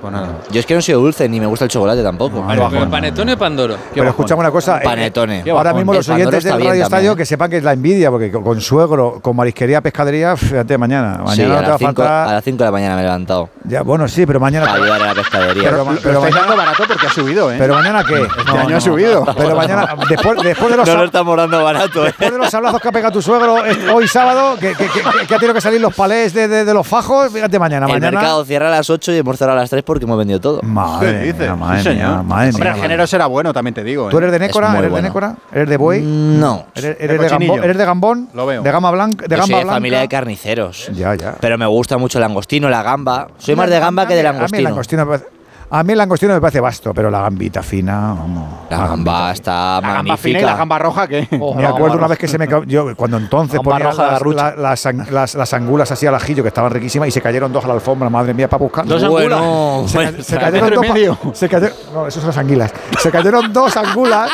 [0.00, 0.28] Pues nada.
[0.50, 2.44] Yo es que no soy dulce, ni me gusta el chocolate tampoco.
[2.48, 3.76] ¿Pero ¿Panetone o Pandoro?
[3.94, 4.78] Pero escuchame una cosa.
[4.78, 5.42] eh, Panetone.
[5.46, 7.16] eh, ahora mismo los oyentes del Radio también, Estadio ¿eh?
[7.16, 11.18] que sepan que es la envidia, porque con, suegro, con marisquería, pescadería, fíjate, mañana.
[11.24, 12.28] Mañana Sí, no a te va a las, cinco, faltar.
[12.28, 13.48] a las 5 de la mañana me he levantado.
[13.64, 14.66] Ya, bueno, sí, pero mañana.
[14.66, 15.62] Para ayudar a la pescadería.
[15.70, 17.56] Pero, pero mañana, dando barato porque ha subido, ¿eh?
[17.58, 18.22] pero mañana qué?
[18.22, 19.24] Este año ha subido.
[19.36, 22.06] Pero mañana, después, después de los No lo estamos dando barato, ¿eh?
[22.06, 25.54] Después de los hablazos que ha pegado tu suegro es- hoy sábado, que ha tenido
[25.54, 27.86] que salir los palés de, de- de los fajos, fíjate mañana.
[27.86, 30.16] El mañana mercado cierra a las 8 y hemos cerrado a las 3 porque hemos
[30.18, 30.62] vendido todo.
[30.62, 31.40] Madre ¿Qué dices?
[31.40, 32.08] mía, madre Sí, señor.
[32.10, 34.08] mía, madre Hombre, mía, el género será bueno, también te digo.
[34.08, 34.10] ¿eh?
[34.10, 34.68] ¿Tú eres de Nécora?
[34.68, 34.96] ¿Eres bueno.
[34.96, 35.36] de Nécora?
[35.52, 36.02] ¿Eres de buey?
[36.02, 36.66] No.
[36.74, 37.52] ¿Eres, De eres de, cochinillo.
[37.54, 38.28] Gambón, ¿Eres de Gambón?
[38.34, 38.62] Lo veo.
[38.62, 39.26] ¿De gama blanca?
[39.26, 39.74] ¿De Yo soy gamba de blanca?
[39.76, 40.90] familia de carniceros.
[40.94, 41.34] Ya, ya.
[41.40, 43.28] Pero me gusta mucho el langostino, la gamba.
[43.38, 44.68] Soy más de gamba que de A mí el langostino.
[44.68, 45.26] langostino me parece,
[45.74, 48.44] a mí el langostino me parece vasto, pero la gambita fina, vamos.
[48.68, 51.26] La gamba está La gamba fina y la gamba roja, ¿qué?
[51.56, 55.10] Me acuerdo una vez que se me yo cuando entonces Gamba ponía las, la- las,
[55.10, 57.74] las- las angulas así al ajillo que estaban riquísimas y se cayeron dos a la
[57.74, 58.86] alfombra, madre mía, para buscar.
[58.86, 61.18] Dos Bueno, Se, ca- bueno, se cayeron dos medio.
[61.32, 62.72] se cayeron- no, esos son las anguilas.
[62.98, 64.30] Se cayeron dos angulas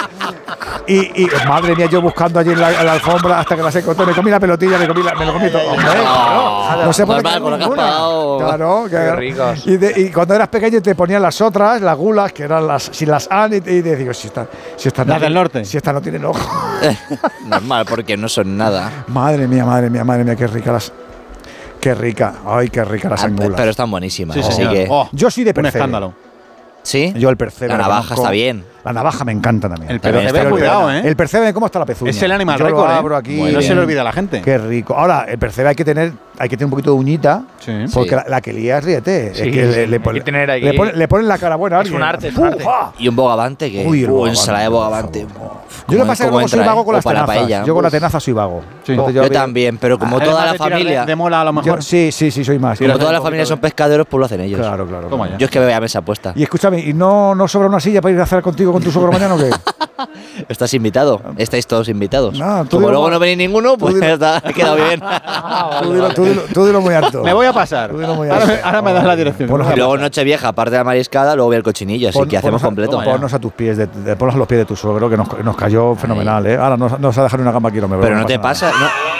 [0.86, 3.76] y, y, madre mía, yo buscando allí en la, en la alfombra hasta que las
[3.76, 4.06] encontré.
[4.06, 5.62] Me comí la pelotilla, me, comí la- me lo comí todo.
[5.70, 6.84] Hombre, claro.
[6.84, 7.58] No sé por qué has ninguna.
[7.76, 8.38] pagado.
[8.38, 9.66] Claro, que- Qué ricos.
[9.66, 12.84] Y, de- y cuando eras pequeño te ponían las otras, las gulas, que eran las
[12.84, 15.62] sin las an, y, y te digo, si esta, si esta no Las del norte.
[15.66, 16.40] Si esta no tiene ojo.
[17.46, 19.04] Normal, porque no son nada.
[19.08, 20.90] Madre mía, madre mía, madre mía, qué rica las.
[21.80, 23.52] Qué rica, ay, qué rica las Ah, angulas.
[23.56, 24.34] Pero están buenísimas.
[24.34, 24.72] Sí, así señor.
[24.72, 24.86] que.
[24.88, 25.78] Oh, Yo soy de un percebe.
[25.78, 26.14] escándalo.
[26.82, 27.12] ¿Sí?
[27.16, 27.68] Yo el percebe.
[27.68, 28.64] La navaja está bien.
[28.88, 29.90] La navaja me encanta también.
[29.92, 30.90] El percebe, está muy cuidado.
[30.92, 31.02] ¿eh?
[31.04, 32.10] El percebe, ¿cómo está la pezuña?
[32.10, 32.94] Es el animal Yo lo récord, ¿eh?
[32.94, 33.36] abro aquí.
[33.52, 34.40] No se le olvida a la gente.
[34.40, 34.94] Qué rico.
[34.94, 37.72] Ahora, el percebe hay que tener, hay que tener un poquito de uñita, Sí.
[37.92, 38.16] porque Sí.
[38.16, 39.34] la, la que lía es riete.
[39.34, 41.36] Sí, es que le, sí, le hay pone- que tener ahí- le le ponen la
[41.38, 42.64] cara buena a Es un arte, es un arte.
[42.98, 43.86] Y un bogavante que.
[43.86, 45.26] Uy, el bogavante, ensalada de bogavante.
[45.86, 47.26] Yo lo que pasa es que ¿Cómo luego soy vago con O las tenazas.
[47.26, 47.64] paella.
[47.64, 48.62] Yo con la tenaza soy vago.
[48.86, 51.04] Yo también, pero como Además toda la familia.
[51.06, 51.82] De mola a lo yo- mejor.
[51.82, 52.78] sí, sí, sí, soy más.
[52.78, 54.60] Como toda la familia son pescaderos, pues lo hacen ellos.
[54.60, 55.08] Claro, claro.
[55.38, 56.32] Yo es que me voy a mesa puesta.
[56.34, 58.90] Y escúchame, ¿y no, no sobra una silla para ir a hacer contigo con tu
[58.92, 59.50] suegro mañana o qué?
[60.48, 61.20] Estás invitado.
[61.36, 62.38] Estáis todos invitados.
[62.40, 64.06] Ah, tú Como dilo luego no venís ninguno, pues dilo.
[64.06, 65.00] ya está, ha quedado bien.
[65.82, 67.22] tú, dilo, tú dilo- tú dilo muy alto.
[67.22, 67.90] Me voy a pasar.
[67.90, 68.54] Tú dilo muy Ahora alto.
[68.54, 69.48] me, ahora me das la dirección.
[69.48, 72.36] Ponnos Y luego Nochevieja, aparte de la mariscada, luego voy al cochinillo, así pon- que
[72.36, 73.02] hacemos ponnos a- completo.
[73.12, 75.26] Ponnos a tus pies, de, de- ponnos a los pies de tu suegro, que nos,
[75.44, 76.56] nos cayó fenomenal, ¿eh?
[76.56, 78.06] Ahora nos, nos ha dejado una gamba kilómetros.
[78.06, 78.70] Pero no te pasa,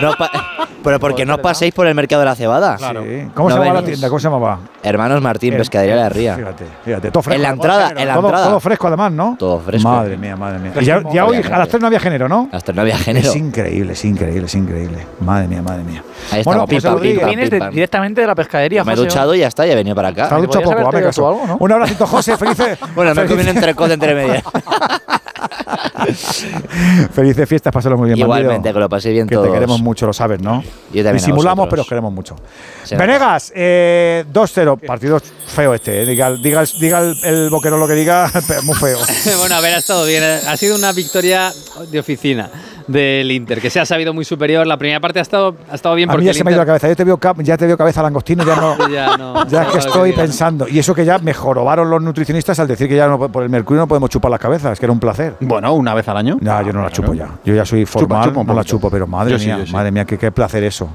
[0.01, 0.31] no, no pa-
[0.89, 2.77] Pero porque no os paséis por el mercado de la cebada.
[2.77, 3.05] Claro.
[3.35, 3.87] ¿Cómo No se llama la venís.
[3.97, 4.09] tienda?
[4.09, 4.59] ¿Cómo se llamaba?
[4.83, 6.37] Hermanos Martín, Eh, Pescadería La Ría.
[6.37, 7.11] Fíjate, fíjate.
[7.11, 7.37] Todo fresco.
[7.37, 8.47] En la entrada, en la todo, entrada.
[8.49, 9.37] todo fresco además, ¿no?
[9.39, 9.89] Todo fresco.
[9.89, 10.73] Madre mía, madre mía.
[10.81, 12.49] Y ya, ya hoy a las 3 no había género, ¿no?
[12.53, 13.29] Hasta no había género.
[13.29, 14.99] Es increíble, es increíble, es increíble.
[15.21, 16.03] Madre mía, madre mía.
[16.33, 16.83] Ahí Rodríguez.
[16.83, 17.75] pim, pam, Vienes pim, de- pam.
[17.75, 20.09] directamente de la pescadería, Me he José, duchado y ya está, ya he venido para
[20.09, 20.29] acá.
[20.29, 21.29] Se ha duchado podías poco, haberte hazme hecho caso.
[21.29, 21.57] algo, ¿no?
[21.61, 22.37] Un abracito, José.
[22.39, 22.79] Felices.
[22.95, 24.43] Bueno, me he comido un entrecot entre medias.
[27.13, 28.75] Felices fiestas, pásalo muy bien, Igualmente, bandido.
[28.75, 29.49] que lo paséis bien Que todos.
[29.49, 30.63] te queremos mucho, lo sabes, ¿no?
[30.93, 32.37] Yo también Disimulamos, pero os queremos mucho.
[32.85, 34.79] Se Venegas, eh, 2-0.
[34.87, 36.03] Partido feo este.
[36.03, 36.07] eh.
[36.07, 38.99] Diga, diga, el- diga el, el boquero lo que diga, pero muy feo.
[39.39, 40.23] bueno, a ver, ha estado bien.
[40.23, 41.53] Ha sido una victoria
[41.91, 42.51] de oficina
[42.89, 44.67] del Inter, que se ha sabido muy superior.
[44.67, 46.53] La primera parte ha estado, ha estado bien A porque mí ya se me ha
[46.53, 46.89] ido la cabeza.
[46.89, 48.89] Yo te veo, ya te veo cabeza langostino, ya no.
[48.91, 49.47] Ya no.
[49.47, 50.67] Ya es que estoy pensando.
[50.69, 53.51] Y eso que ya me jorobaron los nutricionistas al decir que ya no, por el
[53.51, 55.35] mercurio no podemos chupar las cabezas, que era un placer.
[55.41, 56.39] Bueno, una vez al año.
[56.41, 57.29] Ya, yo no la chupo ya.
[57.45, 59.73] Yo ya soy formal, chupa no la chupo, pero madre Yo mía, sí.
[59.73, 60.89] madre mía, qué, qué placer eso.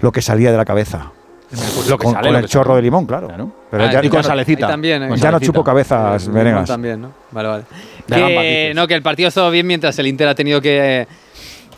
[0.00, 1.10] Lo que salía de la cabeza.
[1.88, 2.76] Lo que con, sale, con lo el que chorro sale.
[2.76, 3.28] de limón, claro.
[3.70, 4.66] Pero Ah, ya, y con ya no- salecita.
[4.66, 5.08] También, ¿eh?
[5.08, 6.66] Con ya no chupo cabezas, Venegas.
[6.66, 7.12] También, ¿no?
[7.30, 7.64] Vale, vale.
[8.08, 11.06] Que, no, que el partido ha estado bien mientras el Inter ha tenido que,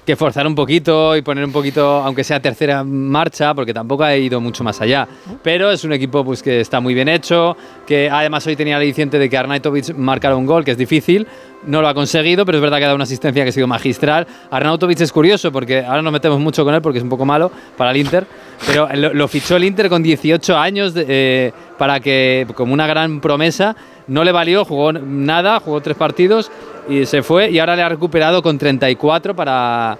[0.06, 4.16] que forzar un poquito y poner un poquito, aunque sea tercera marcha, porque tampoco ha
[4.16, 5.06] ido mucho más allá.
[5.42, 8.82] Pero es un equipo pues, que está muy bien hecho, que además hoy tenía el
[8.82, 11.26] aliciente de que Arnautovic marcara un gol, que es difícil.
[11.66, 13.66] No lo ha conseguido, pero es verdad que ha dado una asistencia que ha sido
[13.66, 14.28] magistral.
[14.50, 17.50] Arnautovic es curioso porque ahora nos metemos mucho con él porque es un poco malo
[17.76, 18.24] para el Inter,
[18.64, 22.86] pero lo, lo fichó el Inter con 18 años de- eh, para que, como una
[22.86, 23.74] gran promesa,
[24.06, 26.50] no le valió, jugó nada, jugó tres partidos
[26.88, 29.98] y se fue y ahora le ha recuperado con 34 para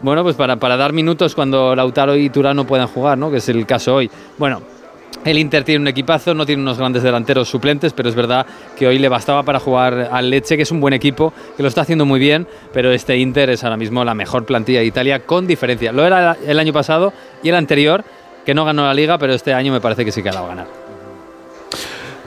[0.00, 3.30] bueno, pues para, para dar minutos cuando Lautaro y Turán no puedan jugar, ¿no?
[3.30, 4.08] Que es el caso hoy.
[4.38, 4.62] Bueno,
[5.24, 8.86] el Inter tiene un equipazo, no tiene unos grandes delanteros suplentes, pero es verdad que
[8.86, 11.80] hoy le bastaba para jugar al Leche, que es un buen equipo, que lo está
[11.80, 15.46] haciendo muy bien, pero este Inter es ahora mismo la mejor plantilla de Italia con
[15.46, 15.92] diferencia.
[15.92, 18.04] Lo era el año pasado y el anterior,
[18.46, 20.46] que no ganó la liga, pero este año me parece que sí que la va
[20.46, 20.87] a ganar.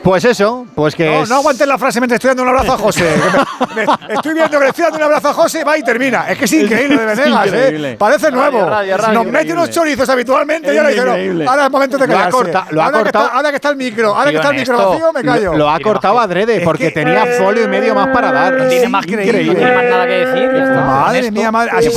[0.04, 1.06] Pues eso, pues que.
[1.06, 3.06] No, es- no aguantes la frase mientras estoy dando un abrazo a José.
[3.06, 5.84] Que me- me- estoy viendo que le estoy dando un abrazo a José, va y
[5.84, 6.28] termina.
[6.28, 7.92] Es que es increíble de Venegas, increíble.
[7.92, 7.96] ¿eh?
[8.00, 8.66] Parece nuevo.
[8.68, 9.54] radio, radio, Nos mete increíble.
[9.54, 11.46] unos chorizos habitualmente Es y ahora dice, no, increíble.
[11.48, 12.32] ahora es momento de Lo ha callarse.
[12.38, 14.50] corta- lo ha ahora, que cortado- está, ahora que está el micro, ahora que está
[14.50, 15.52] el micro vacío, me callo.
[15.52, 18.54] Lo, lo ha cortado adrede porque que- tenía folio y medio más para dar.
[18.54, 20.52] No tiene más que decir, no tiene más nada que decir.
[20.52, 20.82] ya está.
[20.82, 21.32] Madre Honesto.
[21.40, 21.72] mía, madre.
[21.76, 21.96] Así, así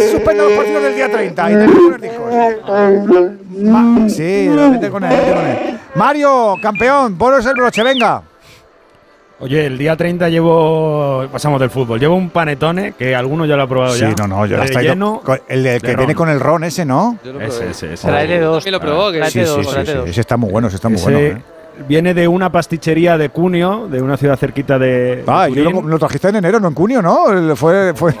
[0.00, 1.50] se suspenden los partidos del día 30.
[1.50, 3.39] Y.
[3.58, 5.78] Ma- sí, vete con él, vete con él.
[5.94, 8.22] Mario, campeón, ponos el broche, venga.
[9.42, 11.24] Oye, el día 30 llevo.
[11.32, 11.98] Pasamos del fútbol.
[11.98, 14.14] Llevo un panetone que alguno ya lo ha probado Sí, ya.
[14.18, 15.96] no, no, yo la estoy Relleno El de- de que ron.
[15.96, 17.16] viene con el ron ese, ¿no?
[17.40, 18.38] Ese, ese, ese.
[18.40, 18.66] Dos.
[18.70, 20.08] Lo probó, que Tráete Sí, sí, dos, sí, tráete sí, dos.
[20.10, 21.18] Ese está muy bueno, ese está muy Ese bueno.
[21.38, 21.42] ¿eh?
[21.88, 25.16] Viene de una pastichería de Cuneo, de una ciudad cerquita de.
[25.16, 25.90] de Ah, yo lo, Turín.
[25.90, 27.30] lo trajiste en enero, no en junio, ¿no?
[27.30, 28.14] El- Fue, fue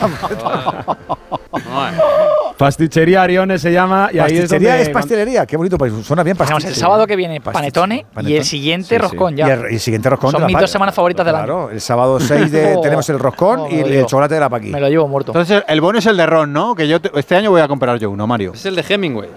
[2.60, 4.10] Pastichería Arione se llama.
[4.12, 4.82] Y ahí es pastelería donde.
[4.82, 5.46] es pastelería.
[5.46, 6.68] Qué bonito, pues suena bien Tenemos pastelería.
[6.76, 8.98] el sábado que viene panetone, y el siguiente Sí, sí.
[8.98, 9.48] roscón ya.
[9.48, 10.32] Y el, siguiente roscón.
[10.32, 11.44] Son mis dos semanas favoritas del año.
[11.44, 14.68] Claro, el sábado 6 de, tenemos el roscón Oh, y el chocolate de la Paqui.
[14.70, 15.32] Me lo llevo muerto.
[15.32, 16.74] Entonces, el bueno es el de Ron, ¿no?
[16.74, 18.52] Que yo te- este año voy a comprar yo uno, Mario.
[18.54, 19.28] Es el de Hemingway.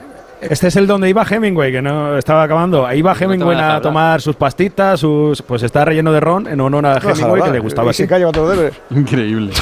[0.50, 2.86] Este es el donde iba Hemingway, que no estaba acabando.
[2.86, 6.60] Ahí iba Hemingway deja a tomar sus pastitas, sus, pues está relleno de ron en
[6.62, 8.04] honor a Hemingway, que le gustaba y así.
[8.04, 8.72] se cuando debe.
[8.92, 9.52] Increíble.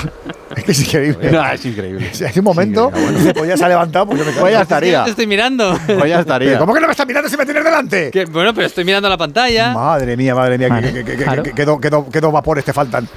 [0.54, 1.32] Es que es increíble.
[1.32, 2.10] No, es increíble.
[2.12, 4.34] Si hay un momento, dice, pues ya se ha levantado, pues yo me.
[4.34, 5.06] Pues ya estaría.
[5.06, 5.70] Te estoy mirando.
[5.86, 6.58] Pues ya Pero estaría.
[6.60, 8.12] ¿Cómo que no me estás mirando si me tienes delante?
[8.12, 9.74] Que- bueno, pero estoy mirando la pantalla.
[9.74, 11.44] Madre mía, madre mía, que, que, que, que- Claro.
[11.44, 13.08] que- que que que dos vapores te faltan.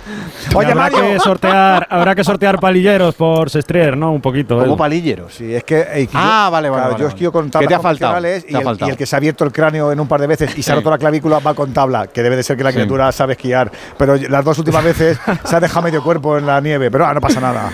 [0.55, 0.99] Oye, habrá Mario.
[1.01, 4.13] que sortear, habrá que sortear palilleros por Sestrier, ¿no?
[4.13, 4.57] Un poquito.
[4.57, 5.35] Como palilleros.
[5.35, 5.81] Sí, es que.
[5.81, 7.09] eh, que Ah, yo- vale, vale, claro, vale, yo vale.
[7.09, 8.23] esquivo con ¿Qué tablas te ha faltado?
[8.23, 8.89] Te y ha el, faltado.
[8.89, 10.73] y el que se ha abierto el cráneo en un par de veces y se
[10.73, 12.77] ha roto la clavícula va con tabla, que debe de ser que la Sí.
[12.77, 13.71] criatura sabe esquiar.
[13.97, 17.15] Pero las dos últimas veces se ha dejado medio cuerpo en la nieve, pero ah,
[17.15, 17.71] no pasa nada.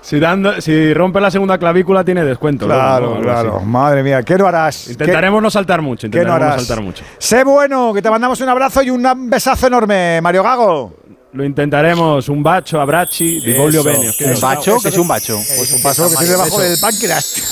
[0.00, 2.66] Si, dando, si rompe la segunda clavícula, tiene descuento.
[2.66, 3.60] Claro, claro.
[3.60, 4.88] Madre mía, ¿qué no harás?
[4.90, 6.08] Intentaremos no saltar mucho.
[6.08, 7.04] ¿Qué, qué no Intentaremos no saltar mucho.
[7.18, 10.92] Sé bueno, que te mandamos un abrazo y un besazo enorme, Mario Gago.
[11.32, 12.28] Lo intentaremos.
[12.28, 13.88] Un bacho, abrachi, di voglio Eso.
[13.88, 14.34] bene.
[14.34, 14.76] ¿Un bacho?
[14.82, 15.40] ¿Qué es un bacho?
[15.56, 17.42] Pues un paso que tiene debajo del páncreas.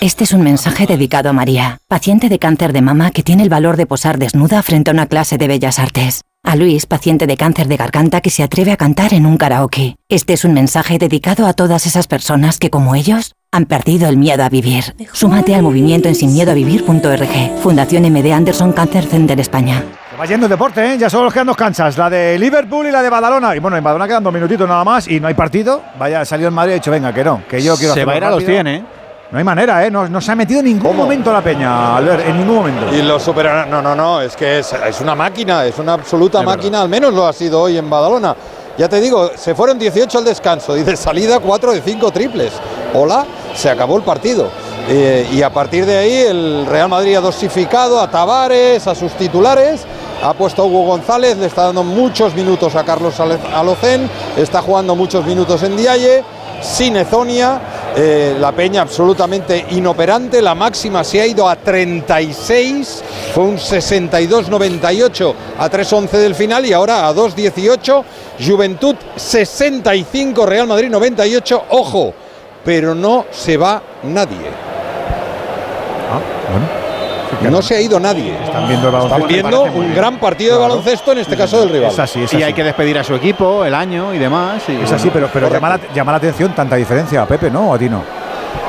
[0.00, 3.50] Este es un mensaje dedicado a María, paciente de cáncer de mama que tiene el
[3.50, 6.22] valor de posar desnuda frente a una clase de bellas artes.
[6.42, 9.96] A Luis, paciente de cáncer de garganta que se atreve a cantar en un karaoke.
[10.08, 14.16] Este es un mensaje dedicado a todas esas personas que, como ellos, han perdido el
[14.16, 14.94] miedo a vivir.
[15.12, 17.60] Súmate al movimiento en sinmiedoavivir.org.
[17.62, 19.84] Fundación MD Anderson Cancer Center España.
[20.20, 20.98] Va yendo el deporte, ¿eh?
[20.98, 23.56] Ya solo nos quedan dos canchas, la de Liverpool y la de Badalona.
[23.56, 25.80] Y bueno, en Badalona quedan dos minutitos nada más y no hay partido.
[25.98, 28.08] Vaya, salió en Madrid y ha dicho, venga, que no, que yo quiero Se hacerlo
[28.08, 28.56] va a ir a los rápido.
[28.62, 28.84] 100, ¿eh?
[29.30, 29.90] No hay manera, ¿eh?
[29.90, 32.94] No, no se ha metido en ningún momento la peña, Albert, en ningún momento.
[32.94, 33.70] Y lo superarán.
[33.70, 36.90] No, no, no, es que es, es una máquina, es una absoluta Es máquina, al
[36.90, 38.36] menos lo ha sido hoy en Badalona.
[38.76, 42.52] Ya te digo, se fueron 18 al descanso y de salida 4 de 5 triples.
[42.92, 43.24] Hola,
[43.54, 44.50] se acabó el partido.
[44.88, 49.12] Eh, y a partir de ahí el Real Madrid ha dosificado a Tavares, a sus
[49.12, 49.86] titulares,
[50.22, 55.24] ha puesto Hugo González, le está dando muchos minutos a Carlos Alocén, está jugando muchos
[55.24, 56.22] minutos en Dialle,
[56.60, 57.60] sin Ezonia,
[57.96, 63.02] eh, la peña absolutamente inoperante, la máxima se ha ido a 36,
[63.34, 68.04] fue un 62-98 a 3-11 del final y ahora a 2-18,
[68.46, 72.12] Juventud 65, Real Madrid 98, ojo,
[72.64, 74.50] pero no se va nadie.
[77.50, 78.34] No se ha ido nadie.
[78.44, 79.16] Están viendo el baloncesto.
[79.26, 79.94] Están viendo un bien.
[79.94, 80.62] gran partido Claro.
[80.74, 81.90] de baloncesto, en este caso del rival.
[81.92, 82.42] Es así, es y así.
[82.42, 84.62] hay que despedir a su equipo, el año y demás.
[84.68, 84.96] y Es bueno.
[84.96, 87.70] así, pero, pero llama, la, llama la atención tanta diferencia, Pepe, ¿no?
[87.70, 88.02] ¿O a ti no?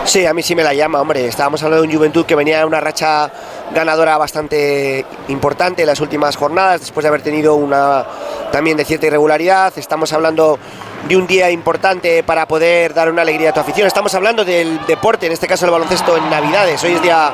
[0.04, 1.26] Sí, a mí sí me la llama, hombre.
[1.28, 3.32] Estábamos hablando de un Juventud que venía de una racha
[3.74, 8.04] ganadora bastante importante en las últimas jornadas, después de haber tenido una
[8.52, 9.74] también de cierta irregularidad.
[9.78, 10.58] Estamos hablando
[11.08, 13.88] de un día importante para poder dar una alegría a tu afición.
[13.88, 16.84] Estamos hablando del deporte, en este caso el baloncesto en Navidades.
[16.84, 17.32] Hoy es día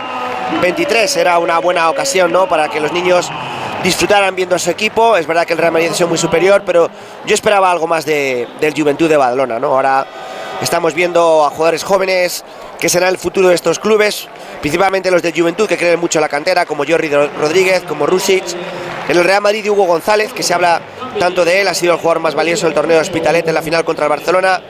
[0.61, 2.48] 23, era una buena ocasión, ¿no?
[2.48, 3.30] Para que los niños
[3.84, 5.16] disfrutaran viendo a su equipo.
[5.17, 6.90] Es verdad que el Real Madrid ha sido muy superior, pero
[7.26, 9.67] yo esperaba algo más de, del Juventud de Badalona, ¿no?
[9.67, 10.06] Ahora
[10.61, 12.43] estamos viendo a jugadores jóvenes
[12.80, 14.27] que serán el futuro de estos clubes,
[14.61, 18.06] principalmente los de Juventud que creen mucho en la cantera, como Jordi Ro- Rodríguez, como
[18.06, 18.43] Rusic.
[19.09, 20.82] En el Real Madrid Hugo González, que se habla
[21.19, 23.61] tanto de él, ha sido el jugador más valioso del torneo de Hospitalet en la
[23.61, 24.61] final contra el Barcelona.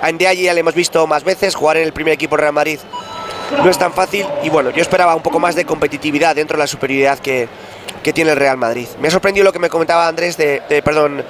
[0.00, 2.80] A Ndiaye ya le hemos visto más veces jugar en el primer equipo Real Madrid.
[3.62, 6.62] No es tan fácil y bueno, yo esperaba un poco más de competitividad dentro de
[6.62, 7.48] la superioridad que,
[8.02, 8.86] que tiene el Real Madrid.
[9.00, 11.24] Me ha sorprendido lo que me comentaba Andrés, de, de- perdón,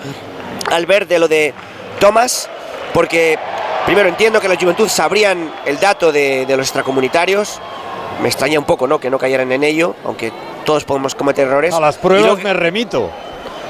[0.71, 1.55] Albert, de lo de
[2.01, 2.49] Thomas,
[2.93, 3.39] porque
[3.87, 7.61] primero entiendo que la Juventud sabrían el dato de, de los extracomunitarios.
[8.23, 8.99] Me extraña un poco ¿no?
[9.01, 10.33] que no cayeran en ello, aunque
[10.65, 11.75] todos podemos cometer errores.
[11.75, 13.11] A las pruebas luego- me remito.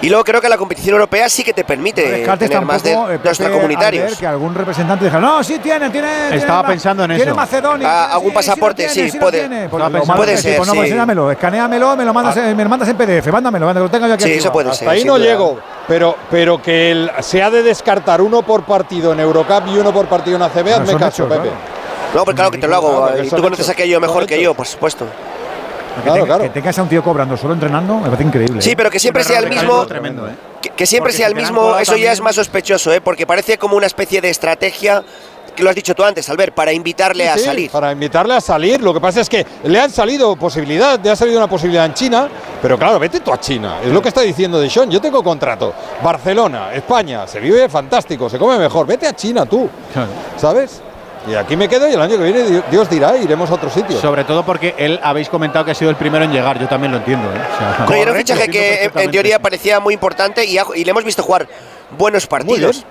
[0.05, 2.83] Y luego creo que la competición europea sí que te permite No descartes tener más
[2.83, 4.17] de, eh, extracomunitarios.
[4.17, 6.09] Que algún representante diga, no, sí tiene, tiene.
[6.29, 7.35] tiene Estaba pensando en tiene eso.
[7.35, 7.89] Macedonia.
[7.89, 9.69] Ah, tiene- algún sí, pasaporte, tiene, sí, puede- tiene.
[9.69, 9.83] Pues
[10.17, 10.91] puede ser, pues no, pues
[11.33, 14.15] escaneamelo, me lo mandas, en- me lo mandas en PDF, mándamelo, que lo tengo yo
[14.15, 14.25] aquí.
[14.25, 14.41] Sí, arriba.
[14.41, 14.89] eso puede Hasta ser.
[14.89, 15.25] ahí no duda.
[15.25, 15.59] llego,
[15.89, 19.93] pero, pero que el- se ha de descartar uno por partido en Eurocup y uno
[19.93, 21.51] por partido en ACB, hazme caso, Pepe.
[22.15, 23.11] No, pues claro que te lo hago.
[23.23, 25.07] Y tú conoces aquello mejor que yo, por supuesto.
[25.97, 26.43] Que Claro, tenga- claro.
[26.45, 28.61] Que tengas a un tío cobrando solo entrenando, me parece increíble.
[28.63, 28.77] Sí, ¿eh?
[28.77, 29.87] pero que siempre sea el mismo.
[29.87, 30.33] Tremendo, ¿eh?
[30.61, 33.01] Que, que siempre Porque sea el mismo, eso ya es más sospechoso, ¿eh?
[33.01, 35.03] porque parece como una especie de estrategia,
[35.55, 37.71] que lo has dicho tú antes, Albert, para invitarle a Sí, salir.
[37.71, 38.81] Para invitarle a salir.
[38.83, 41.95] Lo que pasa es que le han salido posibilidad, le ha salido una posibilidad en
[41.95, 42.29] China,
[42.61, 43.79] pero claro, vete tú a China.
[43.85, 44.91] Es lo que está diciendo De Sean.
[44.91, 45.73] Yo tengo contrato.
[46.03, 48.85] Barcelona, España, se vive fantástico, se come mejor.
[48.87, 49.69] Vete a China tú,
[50.37, 50.83] ¿sabes?
[51.27, 53.71] Y aquí me quedo y el año que viene Di- Dios dirá, iremos a otro
[53.71, 53.99] sitio.
[54.01, 56.59] Sobre todo porque él habéis comentado que ha sido el primero en llegar.
[56.59, 57.27] Yo también lo entiendo.
[57.29, 57.41] ¿eh?
[57.55, 60.91] O sea, era un fichaje que en- teoría parecía muy importante y, ha- y le
[60.91, 61.47] hemos visto jugar
[61.97, 62.85] buenos partidos.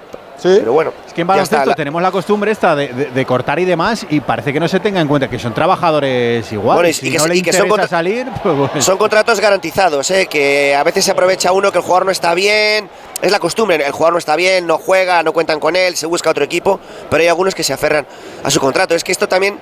[0.44, 0.58] Sí.
[0.60, 3.60] Pero bueno, Es que en baloncesto la- tenemos la costumbre esta de, de- de cortar
[3.60, 6.76] y demás y parece que no se tenga en cuenta que son trabajadores igual.
[6.76, 8.72] Bueno, y- si y que no le y que son interesa contra- salir, pues bueno.
[8.82, 10.28] Son contratos garantizados, ¿eh?
[10.28, 12.90] que a veces se aprovecha uno que el jugador no está bien.
[13.22, 16.06] Es la costumbre, el jugador no está bien, no juega, no cuentan con él, se
[16.08, 16.78] busca otro equipo,
[17.10, 18.06] pero hay algunos que se aferran
[18.44, 18.96] a su contrato.
[18.96, 19.58] Es que esto también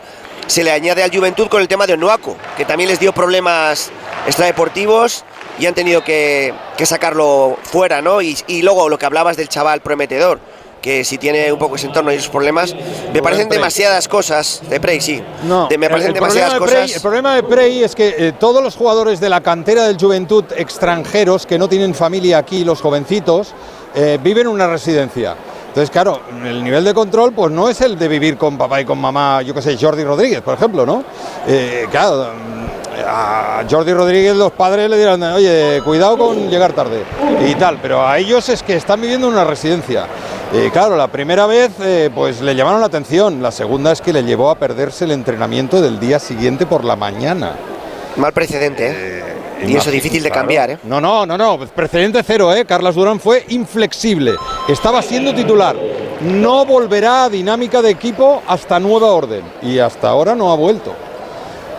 [0.48, 3.92] se le añade al Juventud con el tema de Onuaco, que también les dio problemas
[4.26, 5.24] extradeportivos
[5.60, 8.22] y han tenido que, que sacarlo fuera, ¿no?
[8.24, 10.40] Y, y luego lo que hablabas del chaval prometedor,
[10.82, 12.76] que si tiene un poco ese entorno y sus problemas,
[13.14, 16.76] me parecen demasiadas cosas, de Prey, sí, No, de- me parecen demasiadas de cosas.
[16.76, 19.98] Prey, el problema de Prey es que eh, todos los jugadores de la cantera del
[20.00, 23.54] Juventud extranjeros que no tienen familia aquí, los jovencitos,
[23.94, 25.36] eh, viven en una residencia.
[25.68, 28.86] Entonces, claro, el nivel de control pues no es el de vivir con papá y
[28.86, 31.04] con mamá, yo qué sé, Jordi Rodríguez, por ejemplo, ¿no?
[31.48, 32.62] Eh, claro, mm,
[33.08, 37.04] a Jordi Rodríguez los padres le dirán, oye, cuidado con llegar tarde
[37.48, 40.08] y tal, pero a ellos es que están viviendo en una residencia.
[40.54, 44.12] Y claro, la primera vez eh, pues le llamaron la atención, la segunda es que
[44.12, 47.56] le llevó a perderse el entrenamiento del día siguiente por la mañana.
[48.18, 49.24] Mal precedente, ¿eh?
[49.66, 50.42] y eso difícil de claro.
[50.42, 50.78] cambiar, ¿eh?
[50.84, 52.66] No, no, no, no, precedente cero, ¿eh?
[52.66, 54.36] Carlos Durán fue inflexible,
[54.68, 55.78] estaba siendo titular,
[56.20, 60.94] no volverá a dinámica de equipo hasta nueva orden y hasta ahora no ha vuelto.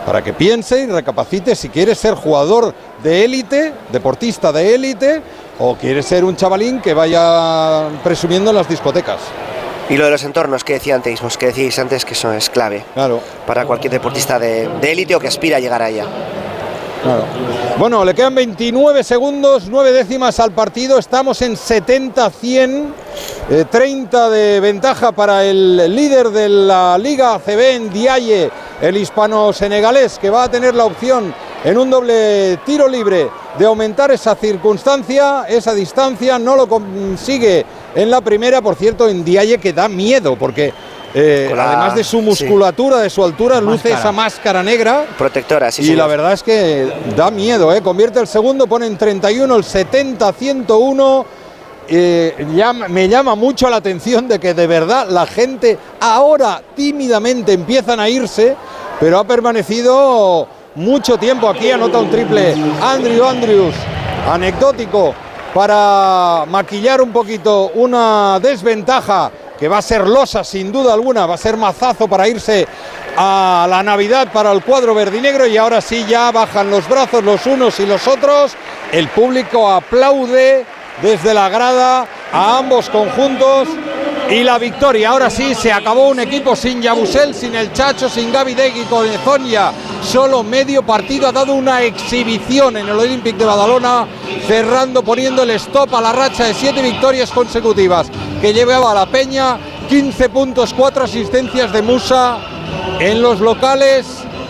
[0.03, 5.21] Para que piense y recapacite si quiere ser jugador de élite, deportista de élite,
[5.59, 9.19] o quiere ser un chavalín que vaya presumiendo en las discotecas.
[9.89, 12.49] Y lo de los entornos que decía antes, vos que decíais antes que eso es
[12.49, 13.19] clave Claro.
[13.45, 16.05] para cualquier deportista de de élite o que aspira a llegar a ella.
[17.03, 17.25] Claro.
[17.77, 20.97] Bueno, le quedan 29 segundos, 9 décimas al partido.
[20.97, 22.93] Estamos en 70-100,
[23.49, 28.49] eh, 30 de ventaja para el líder de la Liga ACB en Diaye,
[28.81, 31.33] el hispano-senegalés, que va a tener la opción
[31.63, 36.37] en un doble tiro libre de aumentar esa circunstancia, esa distancia.
[36.39, 40.73] No lo consigue en la primera, por cierto, en Diaye que da miedo, porque
[41.15, 42.23] eh, la- además de su sí.
[42.25, 43.99] musculatura, de su altura, luce Máscara.
[43.99, 45.05] esa máscara negra.
[45.17, 45.99] Protectora, sí, y señor.
[45.99, 47.81] la verdad es que da miedo, ¿eh?
[47.81, 51.25] Convierte el segundo, pone en 31, el 70-101.
[51.87, 57.51] Eh, llama- me llama mucho la atención de que de verdad la gente ahora tímidamente
[57.53, 58.55] empiezan a irse,
[59.01, 61.71] pero ha permanecido mucho tiempo aquí.
[61.71, 63.75] Anota un triple Andrew Andrews,
[64.29, 65.13] anecdótico,
[65.53, 71.35] para maquillar un poquito una desventaja que va a ser losa sin duda alguna, va
[71.35, 72.67] a ser mazazo para irse
[73.15, 77.45] a la Navidad para el cuadro verdinegro y ahora sí ya bajan los brazos los
[77.45, 78.53] unos y los otros,
[78.91, 80.65] el público aplaude
[81.01, 83.67] desde la grada a ambos conjuntos
[84.29, 85.09] y la victoria.
[85.09, 89.05] Ahora sí se acabó un equipo sin Yabusel, sin el Chacho, sin Gaby Degui con
[89.07, 89.71] Ezonia.
[90.01, 94.07] Solo medio partido ha dado una exhibición en el Olympic de Badalona,
[94.47, 98.09] cerrando, poniendo el stop a la racha de siete victorias consecutivas
[98.41, 99.57] que llevaba a la Peña.
[99.89, 102.37] 15 puntos, 4 asistencias de Musa
[102.99, 104.07] en los locales,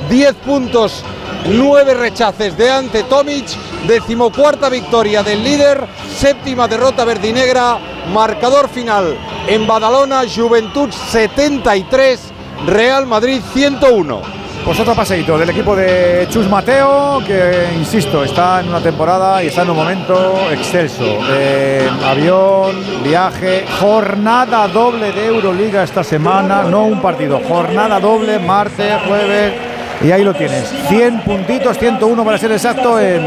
[0.10, 1.04] 10 puntos,
[1.48, 3.48] 9 rechaces de Ante Tomic,
[3.88, 5.86] decimocuarta victoria del líder,
[6.18, 7.80] séptima derrota verdinegra,
[8.12, 9.16] marcador final
[9.48, 12.20] en Badalona, Juventud 73,
[12.66, 14.44] Real Madrid 101.
[14.66, 19.48] Pues otro paseíto del equipo de Chus Mateo, que insisto, está en una temporada y
[19.48, 21.04] está en un momento excelso.
[21.30, 29.02] Eh, avión, viaje, jornada doble de Euroliga esta semana, no un partido, jornada doble, martes,
[29.06, 29.54] jueves,
[30.02, 30.74] y ahí lo tienes.
[30.88, 33.22] 100 puntitos, 101 para ser exacto, en,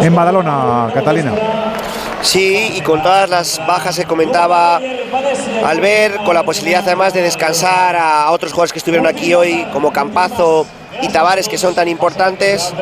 [0.00, 1.32] en Badalona, Catalina.
[2.22, 4.80] Sí, y con todas las bajas que comentaba
[5.64, 9.92] Albert, con la posibilidad además de descansar a otros jugadores que estuvieron aquí hoy, como
[9.92, 10.66] Campazo
[11.00, 12.72] y Tavares, que son tan importantes.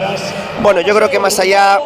[0.62, 1.78] Bueno, yo creo que más allá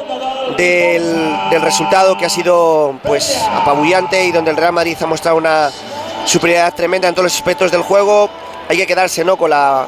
[0.56, 5.36] del, del resultado que ha sido pues apabullante y donde el Real Madrid ha mostrado
[5.36, 5.70] una
[6.24, 8.30] superioridad tremenda en todos los aspectos del juego,
[8.68, 9.36] hay que quedarse ¿no?
[9.36, 9.86] con la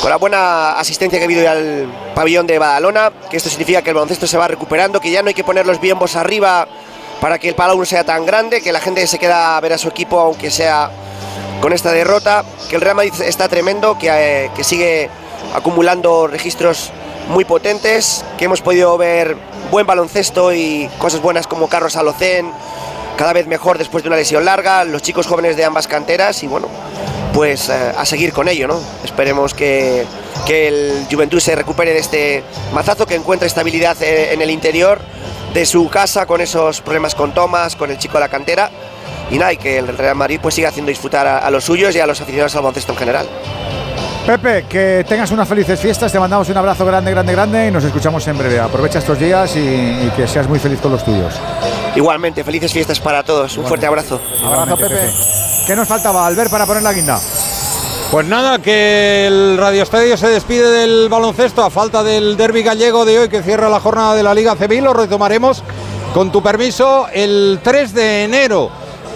[0.00, 3.90] con la buena asistencia que ha habido al pabellón de Badalona, que esto significa que
[3.90, 6.66] el baloncesto se va recuperando, que ya no hay que poner los biembos arriba
[7.20, 9.72] para que el palau no sea tan grande, que la gente se queda a ver
[9.72, 10.90] a su equipo aunque sea
[11.60, 15.10] con esta derrota, que el Real Madrid está tremendo, que, eh, que sigue
[15.54, 16.90] acumulando registros
[17.28, 19.36] muy potentes, que hemos podido ver
[19.70, 22.50] buen baloncesto y cosas buenas como Carlos Alocén,
[23.20, 26.46] cada vez mejor después de una lesión larga, los chicos jóvenes de ambas canteras y
[26.46, 26.68] bueno,
[27.34, 28.80] pues eh, a seguir con ello, ¿no?
[29.04, 30.06] Esperemos que,
[30.46, 32.42] que el Juventud se recupere de este
[32.72, 35.02] mazazo, que encuentre estabilidad eh, en el interior
[35.52, 38.70] de su casa con esos problemas con Thomas, con el chico de la cantera
[39.30, 41.94] y nada, y que el Real Madrid pues siga haciendo disfrutar a, a los suyos
[41.94, 43.28] y a los aficionados al baloncesto en general.
[44.26, 47.82] Pepe, que tengas unas felices fiestas, te mandamos un abrazo grande, grande, grande y nos
[47.82, 48.60] escuchamos en breve.
[48.60, 51.34] Aprovecha estos días y, y que seas muy feliz con los tuyos.
[51.96, 54.20] Igualmente, felices fiestas para todos, un fuerte abrazo.
[54.44, 55.10] Abrazo, Pepe.
[55.66, 57.18] ¿Qué nos faltaba, Albert, para poner la guinda?
[58.10, 63.04] Pues nada, que el Radio Estadio se despide del baloncesto a falta del derby gallego
[63.04, 64.82] de hoy que cierra la jornada de la Liga CB.
[64.82, 65.62] Lo retomaremos,
[66.12, 68.70] con tu permiso, el 3 de enero,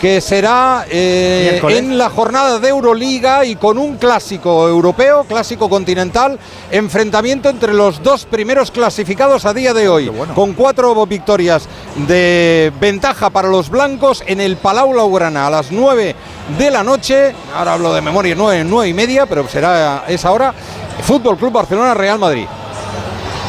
[0.05, 6.39] que será eh, en la jornada de Euroliga y con un clásico europeo, clásico continental,
[6.71, 11.67] enfrentamiento entre los dos primeros clasificados a día de hoy, con cuatro victorias
[12.07, 16.15] de ventaja para los blancos en el Palau Blaugrana a las 9
[16.59, 17.35] de la noche.
[17.57, 20.53] Ahora hablo de memoria, 9, 9 y media, pero será esa hora.
[21.01, 22.45] Fútbol Club Barcelona Real Madrid.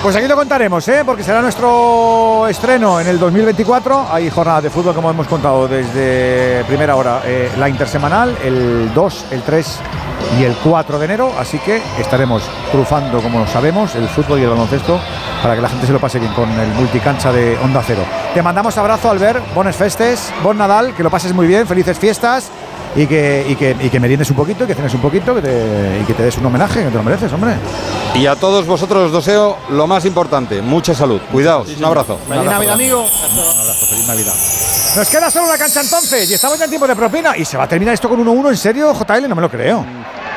[0.02, 1.02] Pues aquí lo contaremos, ¿eh?
[1.04, 4.08] porque será nuestro estreno en el 2024.
[4.12, 9.26] Hay jornadas de fútbol, como hemos contado desde primera hora, eh, la intersemanal, el 2,
[9.32, 9.80] el 3
[10.40, 11.34] y el 4 de enero.
[11.40, 15.00] Así que estaremos trufando, como sabemos, el fútbol y el baloncesto
[15.42, 18.04] para que la gente se lo pase bien con el multicancha de Onda Cero.
[18.34, 19.54] Te mandamos abrazo, Albert.
[19.54, 22.52] Bones festes, bon Nadal, que lo pases muy bien, felices fiestas.
[22.96, 26.00] Y que, y, que, y que meriendes un poquito, que cenes un poquito que te-
[26.02, 27.56] y que te des un homenaje, que te lo mereces, hombre.
[28.16, 31.20] Y a todos vosotros os deseo lo más importante, mucha salud.
[31.32, 32.18] Cuidaos, un abrazo.
[32.28, 33.02] Feliz Navidad, amigo.
[33.02, 34.34] Un abrazo, feliz Navidad.
[34.96, 37.36] Nos queda solo una cancha entonces y estamos ya en tiempo de propina.
[37.36, 38.50] ¿Y se va a terminar esto con 1-1?
[38.52, 39.28] ¿En serio, JL?
[39.28, 39.86] No me lo creo.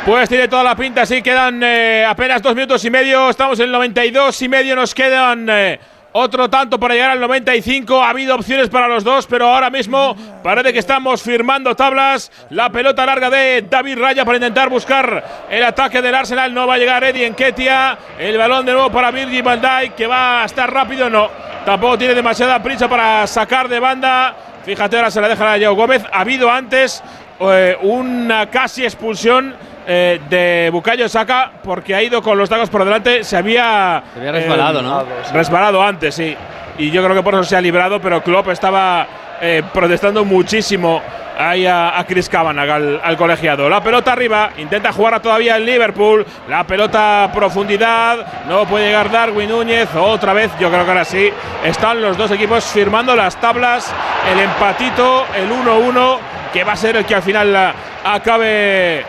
[0.04, 3.66] Pues tiene toda la pinta, sí, quedan eh, apenas dos minutos y medio, estamos en
[3.66, 5.78] el 92 y medio, nos quedan eh,
[6.12, 10.16] otro tanto para llegar al 95, ha habido opciones para los dos, pero ahora mismo
[10.42, 15.62] parece que estamos firmando tablas, la pelota larga de David Raya para intentar buscar el
[15.62, 19.42] ataque del Arsenal, no va a llegar Eddie Enketia, el balón de nuevo para Virgil
[19.42, 21.28] van Dijk, que va a estar rápido, no,
[21.64, 25.74] tampoco tiene demasiada prisa para sacar de banda, fíjate ahora se la deja a Joe
[25.74, 27.02] Gómez, ha habido antes
[27.40, 29.54] eh, una casi expulsión
[29.90, 33.24] eh, de Bukayo Saka porque ha ido con los tacos por delante.
[33.24, 34.02] Se había.
[34.12, 35.04] Se había resbalado, ¿no?
[35.32, 36.36] Resbalado antes, sí.
[36.76, 39.06] Y yo creo que por eso se ha librado, pero Klopp estaba
[39.40, 41.00] eh, protestando muchísimo
[41.38, 43.68] ahí a, a Chris Kavanagh, al, al colegiado.
[43.68, 46.26] La pelota arriba, intenta jugar todavía el Liverpool.
[46.48, 49.88] La pelota a profundidad, no puede llegar Darwin Núñez.
[49.96, 51.30] Otra vez, yo creo que ahora sí,
[51.64, 53.92] están los dos equipos firmando las tablas.
[54.32, 56.18] El empatito, el 1-1,
[56.52, 59.04] que va a ser el que al final la- acabe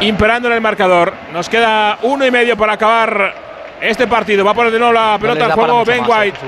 [0.00, 1.12] imperando en el marcador.
[1.32, 3.34] Nos queda uno y medio para acabar
[3.80, 4.44] este partido.
[4.44, 6.38] Va a poner de nuevo la pelota para juego Ben más, ¿eh, White.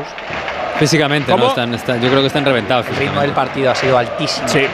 [0.78, 1.44] Físicamente, ¿Cómo?
[1.44, 1.49] ¿no?
[1.51, 2.86] Están, están- yo creo que están reventados.
[2.89, 4.47] El ritmo del partido ha sido altísimo.
[4.49, 4.67] Sí.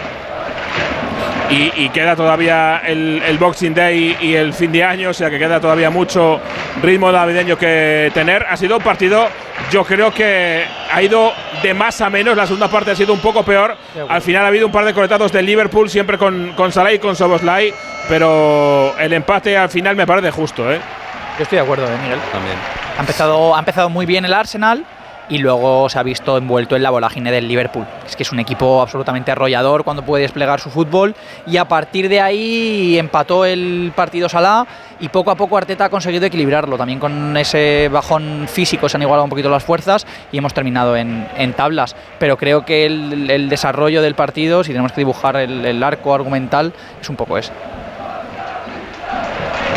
[1.53, 5.29] Y, y queda todavía el, el Boxing Day y el fin de año, o sea
[5.29, 6.41] que queda todavía mucho
[6.83, 8.47] ritmo navideño que tener.
[8.49, 9.29] Ha sido un partido,
[9.71, 11.31] yo creo que ha ido
[11.63, 12.35] de más a menos.
[12.39, 13.77] La segunda parte ha sido un poco peor.
[14.09, 16.99] Al final ha habido un par de coletados del Liverpool, siempre con, con Salah y
[16.99, 17.75] con Soboslai,
[18.09, 20.73] pero el empate al final me parece justo.
[20.73, 20.81] ¿eh?
[21.37, 22.19] Yo estoy de acuerdo, ¿eh, Miguel.
[22.33, 22.57] También.
[22.97, 24.87] Ha empezado, ha empezado muy bien el Arsenal
[25.29, 27.87] y luego se ha visto envuelto en la vorágine del Liverpool.
[28.07, 31.15] Es que es un equipo absolutamente arrollador cuando puede desplegar su fútbol
[31.47, 34.67] y a partir de ahí empató el partido Salah
[35.01, 36.77] y poco a poco Arteta ha conseguido equilibrarlo.
[36.77, 40.97] También con ese bajón físico se han igualado un poquito las fuerzas y hemos terminado
[40.97, 41.97] en, en tablas.
[42.19, 46.15] Pero creo que el, el desarrollo del partido, si tenemos que dibujar el, el arco
[46.15, 47.53] argumental, es un poco ese.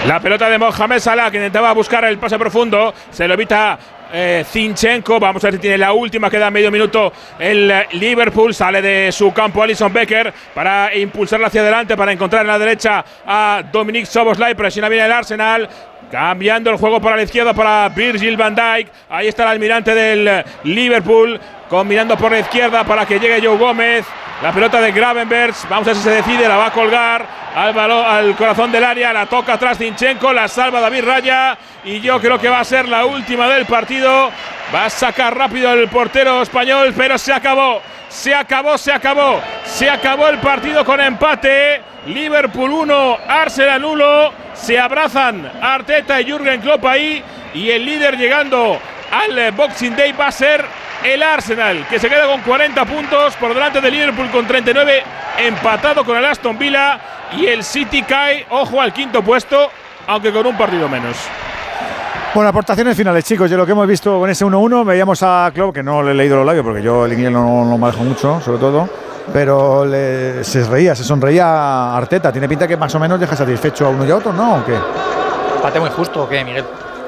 [0.07, 2.93] La pelota de Mohamed Salah que intentaba buscar el pase profundo.
[3.09, 3.79] Se lo evita
[4.15, 5.19] eh, Zinchenko.
[5.19, 6.29] Vamos a ver si tiene la última.
[6.29, 8.53] Queda medio minuto el eh, Liverpool.
[8.53, 11.97] Sale de su campo Alison Becker para impulsarla hacia adelante.
[11.97, 14.55] Para encontrar en la derecha a Dominic Soboslai.
[14.55, 15.67] Presiona bien el Arsenal.
[16.09, 18.87] Cambiando el juego para la izquierda para Virgil van Dijk.
[19.09, 21.39] Ahí está el almirante del eh, Liverpool.
[21.69, 24.05] Combinando por la izquierda para que llegue Joe Gómez.
[24.43, 25.67] La pelota de Gravenbergs.
[25.69, 26.47] Vamos a ver si se decide.
[26.47, 29.11] La va a colgar al, balón, al corazón del área.
[29.11, 30.31] La toca atrás Zinchenko.
[30.31, 31.57] La salva David Raya.
[31.83, 34.29] Y yo creo que va a ser la última del partido.
[34.73, 36.93] Va a sacar rápido el portero español.
[36.95, 37.81] Pero se acabó.
[38.09, 39.41] Se acabó, se acabó.
[39.63, 41.81] Se acabó el partido con empate.
[42.05, 44.31] Liverpool 1, Arsenal 1.
[44.53, 47.23] Se abrazan Arteta y Jürgen Klopp ahí.
[47.53, 48.79] Y el líder llegando
[49.11, 50.65] al eh, Boxing Day va a ser
[51.03, 55.03] el Arsenal, que se queda con 40 puntos por delante del Liverpool con 39,
[55.39, 56.99] empatado con el Aston Villa.
[57.37, 59.69] Y el City cae, ojo al quinto puesto,
[60.07, 61.17] aunque con un partido menos.
[62.33, 63.49] Bueno, aportaciones finales, chicos.
[63.49, 66.13] De lo que hemos visto con ese 1-1, veíamos a Klopp, que no le he
[66.13, 68.87] leído los labios porque yo el inglés no lo manejo mucho, sobre todo.
[69.33, 72.31] Pero le- se reía, se sonreía a Arteta.
[72.31, 74.57] Tiene pinta que más o menos deja satisfecho a uno y a otro, ¿no?
[74.57, 74.75] ¿O qué?
[75.55, 76.63] Empate muy justo, ¿o qué, Miguel?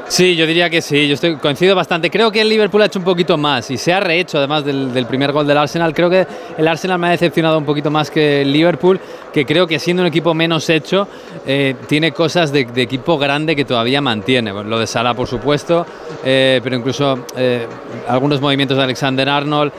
[0.10, 2.10] Sí, yo diría que sí, yo estoy, coincido bastante.
[2.10, 5.06] Creo que el Liverpool ha hecho un poquito más y se ha rehecho además del,
[5.06, 5.94] primer gol del Arsenal.
[5.94, 6.26] Creo que
[6.58, 9.02] el Arsenal me ha decepcionado un poquito más que el Liverpool,
[9.34, 11.10] que creo que siendo un equipo menos hecho,
[11.46, 14.54] eh, tiene cosas de, equipo grande que todavía mantiene.
[14.54, 15.86] Bueno, lo de Salah, por supuesto,
[16.24, 17.68] eh, pero incluso eh,
[18.08, 19.74] algunos movimientos de Alexander Arnold,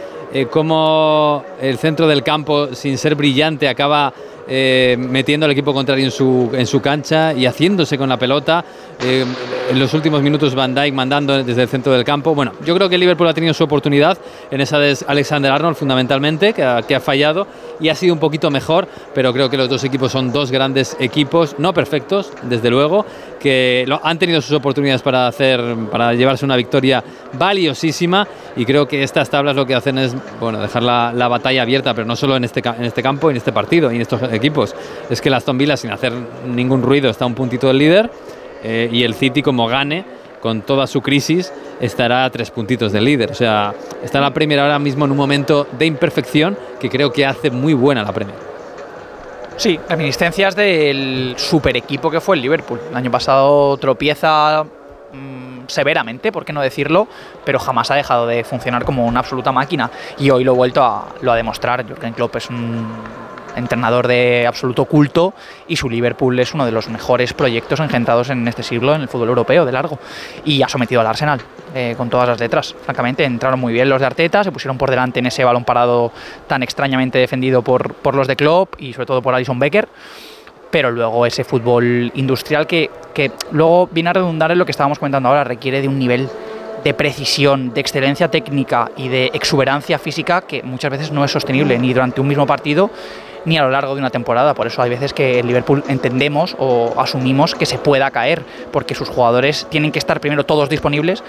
[0.51, 4.13] como el centro del campo, sin ser brillante, acaba
[4.49, 8.65] eh, metiendo al equipo contrario en su, en su cancha y haciéndose con la pelota.
[9.03, 9.25] Eh,
[9.71, 12.35] en los últimos minutos Van Dijk mandando desde el centro del campo.
[12.35, 14.19] Bueno, yo creo que Liverpool ha tenido su oportunidad
[14.51, 17.47] en esa de Alexander Arnold fundamentalmente, que ha, que ha fallado
[17.79, 20.97] y ha sido un poquito mejor, pero creo que los dos equipos son dos grandes
[20.99, 23.05] equipos, no perfectos, desde luego,
[23.39, 25.61] que han tenido sus oportunidades para hacer,
[25.91, 27.05] para llevarse una victoria
[27.35, 31.63] valiosísima y creo que estas tablas lo que hacen es bueno dejar la, la batalla
[31.63, 34.23] abierta, pero no solo en este, en este campo, en este partido y en estos
[34.39, 34.75] equipos.
[35.11, 36.13] Es que el Aston Villa sin hacer
[36.47, 38.11] ningún ruido está a un puntito del líder
[38.63, 40.05] eh, y el City como gane
[40.41, 43.31] con toda su crisis estará a tres puntitos del líder.
[43.31, 47.27] O sea, está la Premier ahora mismo en un momento de imperfección que creo que
[47.27, 48.37] hace muy buena la Premier.
[49.57, 52.81] Sí, reminiscencias del super equipo que fue el Liverpool.
[52.91, 54.65] El año pasado tropieza
[55.13, 57.09] mm, severamente, por qué no decirlo,
[57.45, 59.91] pero jamás ha dejado de funcionar como una absoluta máquina.
[60.19, 61.85] Y hoy lo ha vuelto a, lo a demostrar.
[61.85, 62.87] Jürgen Klopp es un
[63.57, 65.35] entrenador de absoluto culto
[65.67, 69.09] y su Liverpool es uno de los mejores proyectos engendrados en este siglo en el
[69.09, 69.99] fútbol europeo de largo
[70.45, 71.41] y ha sometido al Arsenal
[71.75, 72.75] eh, con todas las letras.
[72.85, 76.13] Francamente entraron muy bien los de Arteta se pusieron por delante en ese balón parado
[76.47, 79.89] tan extrañamente defendido por, por los de Klopp y sobre todo por Alison Becker
[80.71, 84.99] pero luego ese fútbol industrial que, que luego viene a redundar en lo que estábamos
[84.99, 86.29] comentando ahora, requiere de un nivel
[86.85, 91.79] de precisión, de excelencia técnica y de exuberancia física que muchas veces no es sostenible
[91.79, 92.91] ni durante un mismo partido
[93.45, 94.55] ni a lo largo de una temporada.
[94.55, 98.95] Por eso hay veces que el Liverpool entendemos o asumimos que se pueda caer, porque
[98.95, 101.23] sus jugadores tienen que estar primero todos disponibles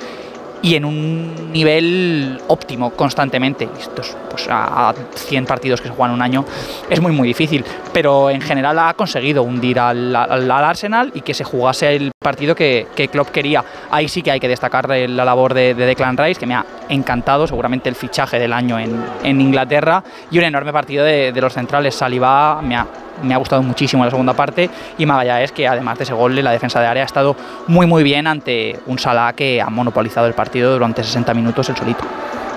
[0.61, 3.65] y en un nivel óptimo constantemente.
[3.77, 6.43] Y Esto es, pues, a a 100 partidos que se juegan un año
[6.89, 7.63] es muy muy difícil,
[7.93, 12.11] pero en general ha conseguido hundir al, al- al Arsenal y que se jugase el
[12.19, 13.63] partido que, que Klopp quería.
[13.91, 16.65] Ahí sí que hay que destacar la labor de, de Declan Rice, que me ha
[16.89, 21.41] encantado, seguramente el fichaje del año en, en Inglaterra, y un enorme partido de, de
[21.41, 21.95] los centrales.
[21.95, 22.85] Saliba me ha,
[23.23, 26.51] me ha gustado muchísimo la segunda parte y Magallanes, que además de ese gol la
[26.51, 27.35] defensa de área ha estado
[27.67, 31.75] muy muy bien ante un Salah que ha monopolizado el partido durante 60 minutos el
[31.75, 32.03] solito.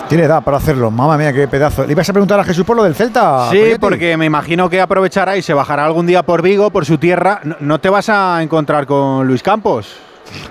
[0.09, 0.91] Tiene edad para hacerlo.
[0.91, 1.87] Mamma mía, qué pedazo.
[1.87, 3.49] ¿Le ibas a preguntar a Jesús por lo del Celta?
[3.51, 6.99] Sí, porque me imagino que aprovechará y se bajará algún día por Vigo, por su
[6.99, 7.41] tierra.
[7.61, 9.97] No te vas a encontrar con Luis Campos.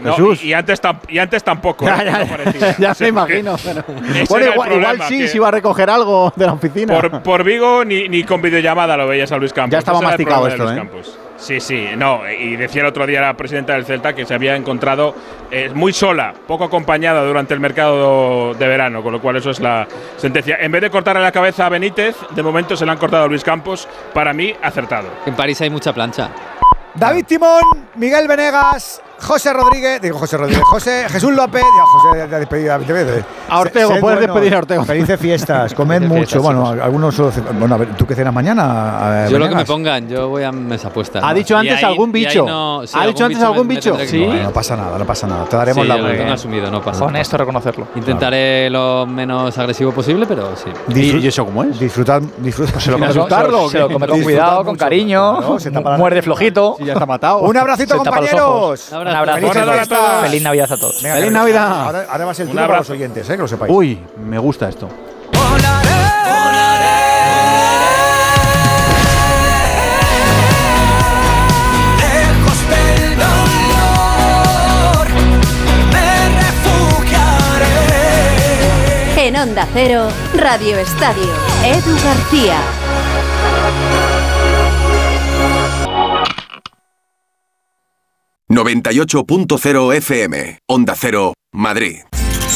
[0.02, 0.44] No, Jesús.
[0.44, 1.86] y, y antes y antes tampoco.
[1.86, 2.76] Ya, ¿eh?
[2.78, 3.56] ya, sea, me imagino.
[3.64, 3.84] pero-
[4.30, 6.94] Bueno, igual, sí, si iba a recoger algo de la oficina.
[6.94, 9.72] Por, por Vigo ni, ni con videollamada lo veías a Luis Campos.
[9.72, 10.78] Ya estaba Ese masticado esto, Luis ¿eh?
[10.78, 11.18] Campos.
[11.38, 14.56] Sí, sí, no, y decía el otro día la presidenta del Celta que se había
[14.56, 15.16] encontrado
[15.50, 19.60] eh, muy sola, poco acompañada durante el mercado de verano, con lo cual eso es
[19.60, 19.88] la
[20.18, 20.58] sentencia.
[20.62, 23.28] En vez de cortarle la cabeza a Benítez, de momento se le han cortado a
[23.28, 25.08] Luis Campos, para mí acertado.
[25.26, 26.30] En París hay mucha plancha.
[26.94, 27.64] David Timón,
[27.96, 32.74] Miguel Venegas, José Rodríguez, digo José Rodríguez, José Jesús López, ya José ya despedido.
[33.50, 34.84] A Ortego, puedes despedir a Ortego.
[34.86, 36.42] Felices fiestas, comed Felices mucho.
[36.42, 39.28] fiestas, bueno, algunos solo Bueno, a ver, ¿tú qué cenas mañana?
[39.30, 41.20] Yo lo que me pongan, yo voy a mesa puesta.
[41.24, 42.46] Ha dicho antes algún bicho.
[42.94, 43.96] Ha dicho antes algún me- me bicho.
[43.98, 45.46] que No, no pasa nada, no pasa nada.
[45.46, 46.18] Te daremos Sí, la vuelta.
[46.18, 47.88] tengo asumido, no pasa Honesto reconocerlo.
[47.96, 50.70] Intentaré lo menos agresivo posible, pero sí.
[50.88, 51.80] Disfrut- ¿Y eso cómo es?
[51.80, 52.80] Disfrutad, disfrutad.
[52.80, 55.42] Se lo come, disfrutarlo, se- ¿o se lo come con cuidado, con cariño,
[55.98, 56.76] muerde flojito.
[56.80, 57.40] Sí, ya está matado.
[57.42, 58.90] Un abracito, compañeros.
[59.12, 59.42] Un abrazo.
[59.48, 59.90] Buenas fiestas.
[59.90, 60.22] todos.
[60.22, 61.04] Feliz Navidad a todos.
[61.04, 61.82] Venga, Feliz Navidad.
[61.82, 63.72] Ahora, ahora va a ser el Un turno para los oyentes, eh, que lo sepáis.
[63.74, 64.88] Uy, me gusta esto.
[71.98, 75.08] Lejos del dolor,
[75.94, 76.08] me
[76.42, 77.68] refugiaré.
[79.28, 81.30] En Onda Cero, Radio Estadio.
[81.64, 82.58] Edu García.
[88.52, 90.60] ...98.0 FM...
[90.68, 92.00] ...Onda Cero, Madrid.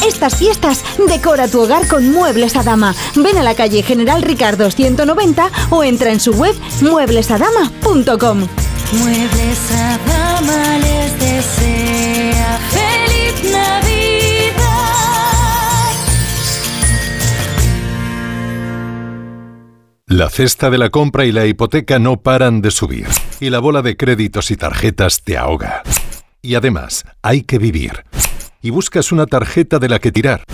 [0.06, 2.94] Estas fiestas, decora tu hogar con Muebles a Dama.
[3.14, 8.46] Ven a la calle General Ricardo 190 o entra en su web mueblesadama.com.
[8.92, 12.60] Muebles a dama les desea
[20.08, 23.08] La cesta de la compra y la hipoteca no paran de subir.
[23.40, 25.82] Y la bola de créditos y tarjetas te ahoga.
[26.42, 28.04] Y además, hay que vivir.
[28.62, 30.44] Y buscas una tarjeta de la que tirar.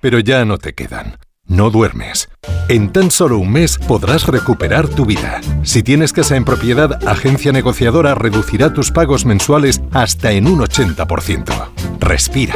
[0.00, 1.18] Pero ya no te quedan.
[1.46, 2.28] No duermes.
[2.68, 5.40] En tan solo un mes podrás recuperar tu vida.
[5.64, 11.70] Si tienes casa en propiedad, Agencia Negociadora reducirá tus pagos mensuales hasta en un 80%.
[11.98, 12.54] Respira.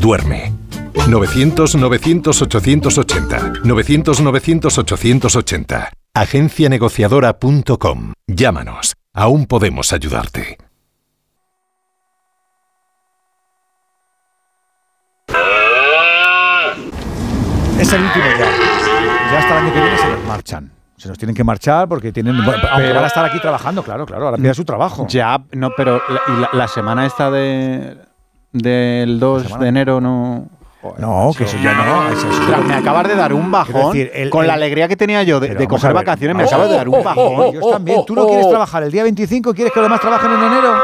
[0.00, 0.55] Duerme.
[1.08, 3.62] 900-900-880.
[3.62, 5.88] 900-900-880.
[6.14, 8.12] Agencianegociadora.com.
[8.26, 8.94] Llámanos.
[9.12, 10.56] Aún podemos ayudarte.
[17.78, 18.46] Es el último ya.
[19.32, 20.72] Ya hasta el año que viene se nos marchan.
[20.96, 22.42] Se nos tienen que marchar porque tienen.
[22.44, 24.24] bueno, aunque van a estar aquí trabajando, claro, claro.
[24.24, 25.06] Ahora empieza su trabajo.
[25.08, 27.98] Ya, no, pero la, y la, la semana esta de
[28.52, 30.48] del 2 de enero no.
[30.98, 32.08] No, que eso ya no.
[32.10, 33.92] eso- eso- Ostras, me acabas de dar un bajón.
[33.92, 36.88] Decir, el- con la alegría que tenía yo de, coger vacaciones, me acabas de dar
[36.88, 37.46] un bajón.
[37.46, 38.04] Ellos también.
[38.06, 40.74] ¿Tú no quieres trabajar el día 25 y quieres que los demás trabajen en enero?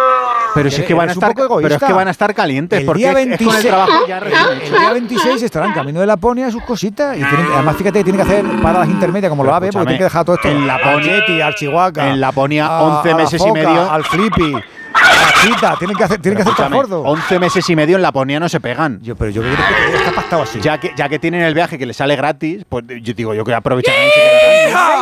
[0.55, 2.85] Pero si es que van a estar, pero es que van a estar calientes El
[2.85, 6.01] porque día es- es, con el 26 trabajo ya recién el, día 26 estarán camino
[6.01, 7.17] de Laponia sus cositas.
[7.17, 9.99] Y tienen, que- además, fíjate, tienen que hacer paradas intermedias como lo AVE, porque tienen
[9.99, 10.49] que dejar todo esto.
[10.49, 12.09] en Laponia- al Chihuahua.
[12.11, 13.91] en Laponia, a- 11 a la meses y foca, medio.
[13.91, 14.55] Al Flippy.
[14.95, 15.77] A la Chita.
[15.79, 17.03] Tienen que hacer, tienen que hacer transbordo.
[17.03, 19.01] 11 meses y medio en Laponia no se pegan.
[19.03, 20.61] Yo, pero yo creo que está pactado así.
[20.61, 23.45] Ya que, ya que tienen el viaje que les sale gratis, pues yo digo, yo
[23.45, 24.01] que aprovecharán.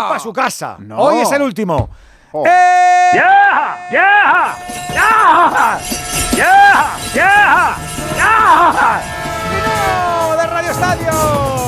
[0.09, 0.77] para su casa!
[0.79, 0.99] No.
[0.99, 1.91] Hoy es el último.
[2.33, 2.47] Oh.
[2.47, 3.11] ¡Eh!
[3.15, 3.89] ¡Ya!
[3.91, 4.57] ¡Ya!
[4.95, 5.79] ¡Ya!
[6.37, 6.97] ¡Ya!
[7.15, 7.77] ¡Ya!
[8.17, 9.30] ¡Ya!
[9.51, 11.61] ¡Trineo de Radio Estadio!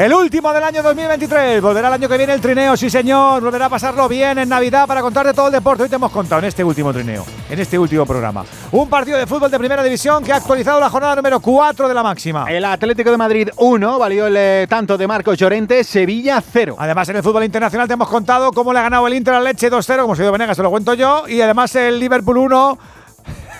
[0.00, 1.60] El último del año 2023.
[1.60, 3.42] Volverá el año que viene el trineo, sí señor.
[3.42, 5.82] Volverá a pasarlo bien en Navidad para contarte todo el deporte.
[5.82, 8.42] Hoy te hemos contado en este último trineo, en este último programa.
[8.72, 11.92] Un partido de fútbol de primera división que ha actualizado la jornada número 4 de
[11.92, 12.50] la máxima.
[12.50, 16.76] El Atlético de Madrid 1 valió el eh, tanto de Marcos Llorente, Sevilla 0.
[16.78, 19.44] Además, en el fútbol internacional te hemos contado cómo le ha ganado el Inter al
[19.44, 21.28] Leche 2-0, como se dio Venegas, te lo cuento yo.
[21.28, 22.78] Y además el Liverpool 1.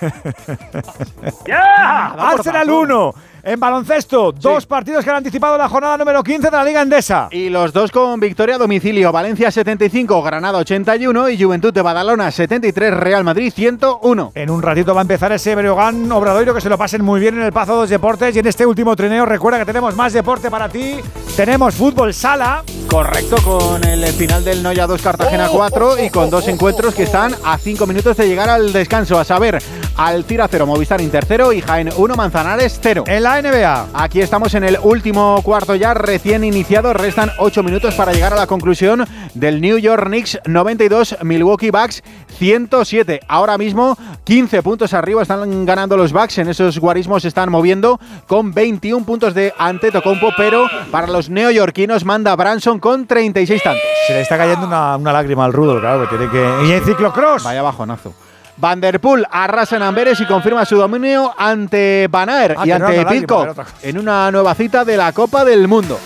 [1.47, 2.06] ¡Ya!
[2.18, 3.15] Arsenal 1.
[3.42, 7.28] En baloncesto, dos partidos que han anticipado la jornada número 15 de la Liga Endesa.
[7.31, 9.12] Y los dos con victoria a domicilio.
[9.12, 14.33] Valencia 75, Granada 81 y Juventud de Badalona 73, Real Madrid 101.
[14.34, 17.36] En un ratito va a empezar ese Breogán Obradoiro que se lo pasen muy bien
[17.36, 20.50] en el Pazo dos Deportes y en este último trineo recuerda que tenemos más deporte
[20.50, 20.97] para ti.
[21.34, 22.62] Tenemos fútbol sala.
[22.90, 27.37] Correcto, con el final del Noya 2 Cartagena 4 y con dos encuentros que están
[27.44, 29.17] a 5 minutos de llegar al descanso.
[29.17, 29.62] A saber,
[29.97, 33.05] Altira 0, Movistar Inter 0 y Jaén 1, Manzanares 0.
[33.06, 33.90] En la NBA.
[33.94, 36.92] Aquí estamos en el último cuarto ya, recién iniciado.
[36.92, 42.03] Restan 8 minutos para llegar a la conclusión del New York Knicks 92, Milwaukee Bucks
[42.39, 43.21] 107.
[43.28, 46.39] Ahora mismo 15 puntos arriba están ganando los Bucks.
[46.39, 52.05] En esos guarismos se están moviendo con 21 puntos de Antetokounmpo, pero para los neoyorquinos
[52.05, 53.82] manda Branson con 36 tantos.
[54.06, 56.66] Se le está cayendo una, una lágrima al Rudo, claro, que tiene que.
[56.66, 57.44] Y en ciclocross.
[57.44, 58.12] Vaya bajonazo.
[58.56, 63.56] Vanderpool arrasa en Amberes y confirma su dominio ante Van Aert Ah, y ante Pitcock
[63.82, 65.98] en una nueva cita de la Copa del Mundo.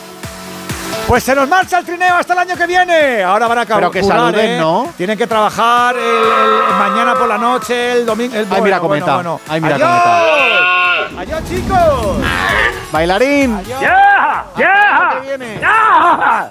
[1.09, 3.23] Pues se nos marcha el trineo hasta el año que viene.
[3.25, 3.81] Ahora van a acabar.
[3.83, 4.87] Pero que saluden, ¿no?
[4.97, 8.35] Tienen que trabajar el, el- el mañana por la noche, el domingo.
[8.37, 9.15] El, Ay, mira, comenta.
[9.17, 9.53] bueno, bueno.
[9.53, 11.19] Ay, mira, ¡Adiós!
[11.19, 12.17] ¡Adiós, chicos!
[12.93, 13.61] Bailarín.
[13.69, 14.45] ¡Ya!
[14.57, 15.21] ¡Ya!
[15.61, 16.51] ¡Ya!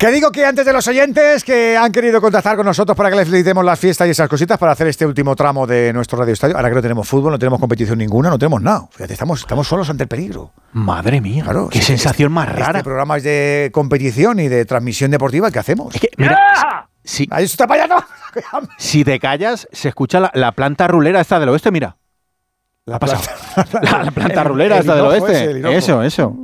[0.00, 3.16] Que digo que antes de los oyentes que han querido contactar con nosotros para que
[3.16, 6.32] les felicitemos las fiestas y esas cositas para hacer este último tramo de nuestro radio
[6.32, 6.56] estadio.
[6.56, 8.88] Ahora que no tenemos fútbol, no tenemos competición ninguna, no tenemos nada.
[8.92, 10.52] Fíjate, estamos, estamos solos ante el peligro.
[10.72, 12.82] Madre mía, Claro, qué sí, sensación más Este rara.
[12.82, 15.50] programa es de competición y de transmisión deportiva.
[15.50, 15.94] ¿Qué hacemos?
[16.16, 18.68] Mira, si, Ahí está para allá, no.
[18.78, 21.98] si te callas, se escucha la, la planta rulera esta del oeste, mira.
[22.90, 23.22] La ha pasado?
[23.54, 25.76] planta- La, la planta el- rulera el esta del oeste.
[25.76, 26.36] eso, eso.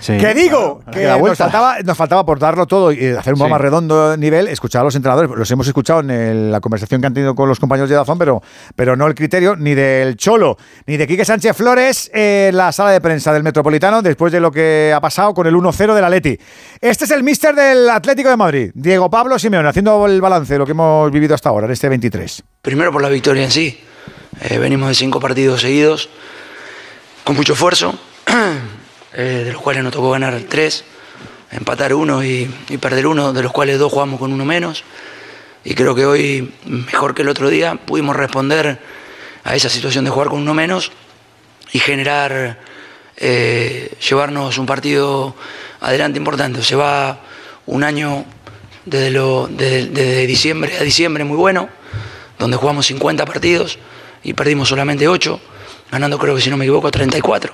[0.00, 0.16] Sí.
[0.16, 3.40] Que digo que la nos faltaba, nos faltaba por darlo todo y hacer un Sí.
[3.40, 5.30] programa redondo nivel, escuchar a los entrenadores.
[5.36, 8.18] Los hemos escuchado en el- la conversación que han tenido con los compañeros de Dazón,
[8.18, 8.42] pero,
[8.76, 12.90] pero no el criterio ni del Cholo ni de Quique Sánchez Flores en la sala
[12.92, 16.38] de prensa del Metropolitano después de lo que ha pasado con el 1-0 del Atleti.
[16.80, 20.58] Este es el míster del Atlético de Madrid, Diego Pablo Simeone, haciendo el balance de
[20.58, 22.42] lo que hemos vivido hasta ahora en este 23.
[22.62, 23.78] Primero por la victoria en sí.
[24.42, 26.08] Eh, venimos de cinco partidos seguidos,
[27.24, 27.98] con mucho esfuerzo,
[29.12, 30.84] eh, de los cuales nos tocó ganar tres,
[31.50, 34.84] empatar uno y, perder uno, de los cuales dos jugamos con uno menos.
[35.62, 38.78] Y creo que hoy, mejor que el otro día, pudimos responder
[39.44, 40.90] a esa situación de jugar con uno menos
[41.72, 42.58] y generar,
[43.18, 45.36] eh, llevarnos un partido
[45.80, 46.62] adelante importante.
[46.62, 47.20] Se va
[47.66, 48.24] un año
[48.86, 51.68] desde, lo- desde- desde diciembre a diciembre muy bueno,
[52.38, 53.78] donde jugamos 50 partidos
[54.22, 55.40] y perdimos solamente 8,
[55.90, 57.52] ganando creo que si no me equivoco 34.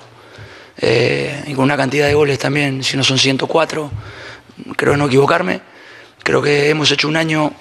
[0.79, 3.91] Eh, y con una cantidad de goles también, si no son 104,
[4.77, 5.61] creo no equivocarme.
[6.23, 7.53] Creo que hemos hecho un año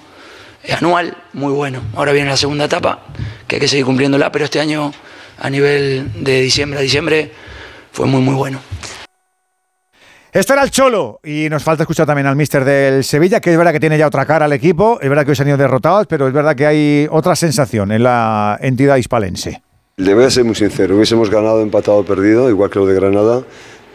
[0.76, 1.82] anual muy bueno.
[1.94, 3.04] Ahora viene la segunda etapa,
[3.46, 4.92] que hay que seguir cumpliéndola, pero este año
[5.38, 7.32] a nivel de diciembre a diciembre
[7.92, 8.60] fue muy muy bueno.
[10.36, 13.56] Esto era el Cholo y nos falta escuchar también al míster del Sevilla, que es
[13.56, 15.56] verdad que tiene ya otra cara al equipo, es verdad que hoy se han ido
[15.56, 19.62] derrotados, pero es verdad que hay otra sensación en la entidad hispalense.
[19.96, 23.44] Le voy a ser muy sincero, hubiésemos ganado, empatado perdido, igual que lo de Granada,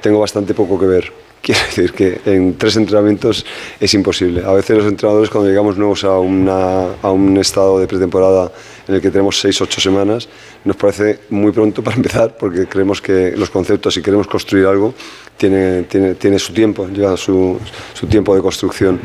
[0.01, 1.13] tengo bastante poco que ver.
[1.41, 3.43] Quiero decir que en tres entrenamientos
[3.79, 4.43] es imposible.
[4.45, 8.51] A veces los entrenadores cuando llegamos nuevos a, una- a un estado de pretemporada
[8.87, 10.29] en el que tenemos seis, ocho semanas,
[10.65, 14.93] nos parece muy pronto para empezar porque creemos que los conceptos, si queremos construir algo,
[15.37, 17.59] tiene, tiene, tiene su tiempo, lleva su,
[17.93, 18.99] su tiempo de construcción.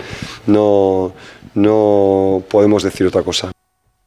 [0.46, 1.14] No,
[1.54, 3.50] no podemos decir otra cosa.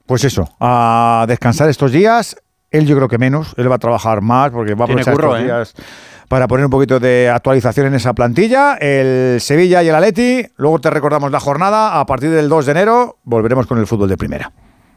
[0.06, 2.35] Pues eso, a descansar estos días.
[2.72, 5.35] Él yo creo que menos, él va a trabajar más porque va a aprovechar curro,
[5.35, 5.83] estos ¿eh?
[6.29, 8.76] Para poner un poquito de actualización en esa plantilla.
[8.76, 12.72] El Sevilla y el Atleti, luego te recordamos la jornada, a partir del 2 de
[12.72, 14.53] enero volveremos con el fútbol de primera.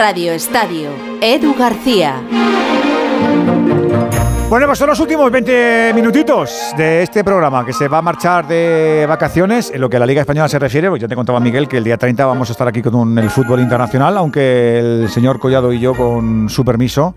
[0.00, 0.92] Radio Estadio.
[1.20, 2.22] Edu García.
[4.48, 8.48] Bueno, pues son los últimos 20 minutitos de este programa que se va a marchar
[8.48, 9.70] de vacaciones.
[9.70, 11.76] En lo que a la Liga Española se refiere, pues ya te contaba Miguel que
[11.76, 15.70] el día 30 vamos a estar aquí con el fútbol internacional, aunque el señor Collado
[15.70, 17.14] y yo, con su permiso,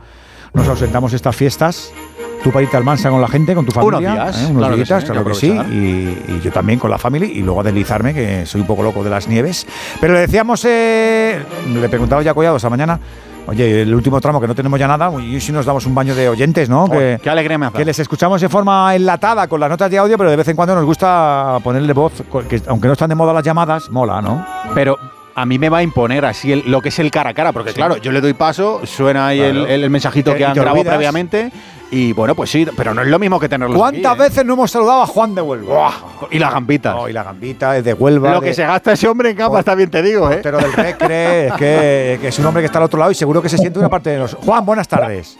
[0.51, 1.94] nos ausentamos estas fiestas.
[2.43, 4.11] Tú para irte al Mansa con la gente, con tu Unos familia.
[4.26, 4.45] días, ¿eh?
[4.47, 5.47] unos claro que días, sí, claro que que sí.
[5.72, 8.83] Y, y yo también con la familia y luego a deslizarme, que soy un poco
[8.83, 9.65] loco de las nieves.
[10.01, 11.42] Pero le decíamos, eh,
[11.74, 12.99] le preguntaba ya a Collado esta mañana.
[13.47, 16.15] Oye, el último tramo que no tenemos ya nada, y si nos damos un baño
[16.15, 16.88] de oyentes, ¿no?
[16.88, 17.77] Joder, que, qué alegría me hace.
[17.77, 20.56] que les escuchamos de forma enlatada con las notas de audio, pero de vez en
[20.56, 24.45] cuando nos gusta ponerle voz, que aunque no están de moda las llamadas, mola, ¿no?
[24.74, 24.97] Pero
[25.35, 27.51] a mí me va a imponer así el- lo que es el cara a cara,
[27.51, 29.65] porque claro, yo le doy paso, suena ahí Claro.
[29.67, 31.51] el, el mensajito que han grabado previamente
[31.93, 34.72] y bueno, pues sí, pero no es lo mismo que tenerlo ¿Cuántas veces no hemos
[34.72, 35.92] saludado a Juan de Huelva?
[36.31, 36.95] Y las gambitas.
[37.09, 38.31] y la gambita es de Huelva.
[38.33, 40.35] Lo de- que se gasta ese hombre en cama, está bien te digo, ¿eh?
[40.35, 43.15] Portero del Recre, es que, que es un hombre que está al otro lado y
[43.15, 44.45] seguro que se siente una parte de nosotros.
[44.45, 45.38] Juan, buenas tardes.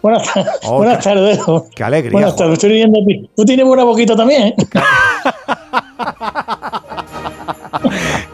[0.00, 0.52] Buenas, tardes.
[0.64, 1.40] Oh, buenas qué- tardes.
[1.74, 2.12] Qué alegría.
[2.12, 2.38] Buenas Juan.
[2.50, 3.30] tardes, estoy ti.
[3.36, 4.42] Tú tienes buena boquita también.
[4.48, 4.54] ¿eh?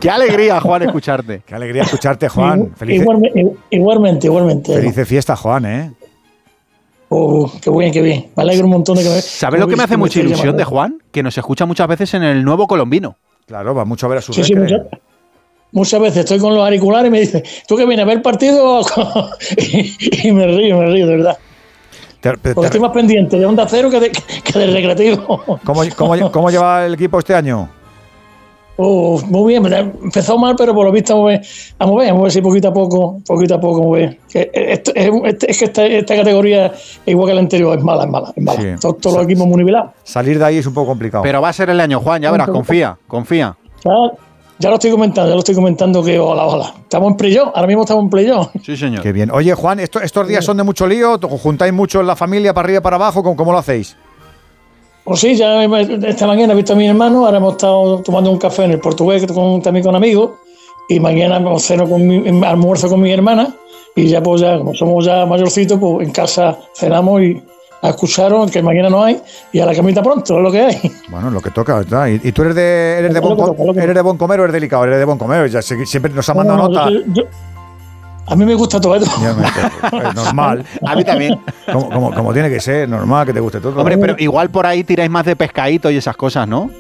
[0.01, 1.43] Qué alegría, Juan, escucharte.
[1.47, 2.73] Qué alegría escucharte, Juan.
[2.77, 4.75] Felices, Igualme- igualmente, igualmente.
[4.75, 5.91] felices fiestas, Juan, ¿eh?
[7.17, 8.27] Oh, qué bien, qué bien.
[8.37, 9.21] Me alegro un montón de que me.
[9.23, 10.65] ¿Sabes lo que me hace mucha ilusión de.
[10.65, 10.99] Juan?
[11.13, 13.17] Que nos escucha muchas veces en el nuevo colombino.
[13.47, 14.81] Claro, va mucho a ver a su Sí, sí, muchas,
[15.71, 18.23] muchas veces estoy con los auriculares y me dice, ¿tú que vienes a ver el
[18.23, 18.81] partido?
[19.59, 21.39] y, y me río, me río, de verdad.
[22.21, 25.45] Te- te- Porque estoy más pendiente de Onda Cero que, de, que del recreativo.
[25.63, 27.69] ¿Cómo, cómo, cómo lleva el equipo este año?
[28.77, 29.65] Oh, muy bien,
[30.03, 31.47] empezó mal, pero por lo visto vamos a ver,
[31.79, 33.99] vamos a ver, vamos a ver si poquito a poco, poquito a poco, vamos a
[34.01, 34.19] ver.
[34.29, 36.73] Que esto- es, es- es que esta, esta categoría,
[37.07, 38.61] igual que la anterior, es mala, es mala, es mala.
[38.61, 38.69] Sí.
[38.81, 39.93] Todos, los equipos muy nivelados.
[40.03, 41.23] Salir de ahí es un poco complicado.
[41.23, 43.57] Pero va a ser el año, Juan, ya verás, confía, confía.
[43.85, 43.93] Ya,
[44.59, 46.75] ya lo estoy comentando, ya lo estoy comentando que ojalá, ojalá.
[46.83, 48.49] Estamos en playoff, ahora mismo estamos en playoff.
[48.65, 49.03] Sí, señor.
[49.03, 49.31] Qué bien.
[49.31, 51.13] Oye, Juan, esto- ¿estos días son de mucho lío?
[51.15, 53.23] ¿Os ¿Juntáis mucho en la familia para arriba y para abajo?
[53.23, 53.97] ¿Cómo, cómo lo hacéis?
[55.05, 58.39] Pues sí, ya esta mañana he visto a mi hermano, ahora hemos estado tomando un
[58.39, 60.31] café en el portugués con, también con amigos,
[60.89, 63.55] y mañana me ceno con mi, almuerzo con mi hermana,
[63.95, 67.43] y ya pues ya, como somos ya mayorcitos, pues en casa cenamos y
[67.83, 69.21] escucharon que mañana no hay,
[69.53, 70.81] y a la camita pronto, es lo que hay.
[71.11, 72.07] Bueno, lo que toca, ¿verdad?
[72.09, 74.85] ¿Y, y tú eres de, eres, de bon, eres de bon comer o eres delicado?
[74.85, 75.51] Eres de bon comer.
[75.51, 76.91] Ya siempre nos ha mandado No, no, nota.
[76.91, 77.29] yo- yo-
[78.27, 79.11] a mí me gusta todo esto.
[79.21, 80.65] Me- es normal.
[80.87, 81.39] A mí también.
[81.73, 83.79] Como, como- como tiene que ser, normal que te guste todo.
[83.79, 86.71] Hombre, pero igual por ahí tiráis más de pescadito y esas cosas, ¿no?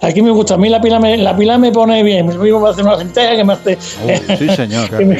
[0.00, 2.26] Aquí me gusta, a mí la pila me, la pila me pone bien.
[2.28, 5.18] Mi amigo me hace una lenteja, que me hace sí, señor, me-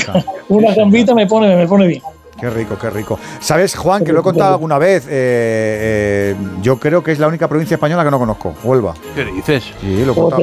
[0.49, 2.03] una gambita me pone, me pone bien.
[2.39, 3.19] Qué rico, qué rico.
[3.41, 5.05] ¿Sabes, Juan, que lo he contado alguna vez?
[5.07, 8.95] eh, eh, yo creo que es la única provincia española que no conozco, Huelva.
[9.15, 9.65] ¿Qué dices?
[9.81, 10.43] Sí, lo he contado.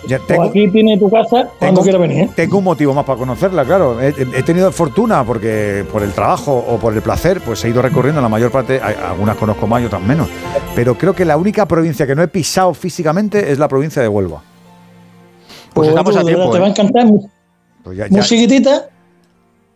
[0.00, 2.24] Pues, Ya pues aquí tiene tu casa cuando tengo- venir.
[2.24, 2.30] ¿eh?
[2.34, 4.00] tengo un motivo más para conocerla, claro.
[4.00, 7.82] He, he tenido fortuna porque por el trabajo o por el placer, pues he ido
[7.82, 10.28] recorriendo la mayor parte, algunas conozco más y otras menos.
[10.74, 14.08] Pero creo que la única provincia que no he pisado físicamente es la provincia de
[14.08, 14.42] Huelva.
[15.74, 16.60] Pues estamos a tiempo, Te ¿eh?
[16.60, 17.06] va a encantar.
[17.06, 17.20] Muy,
[17.82, 18.88] Pues ya- muy chiquitita,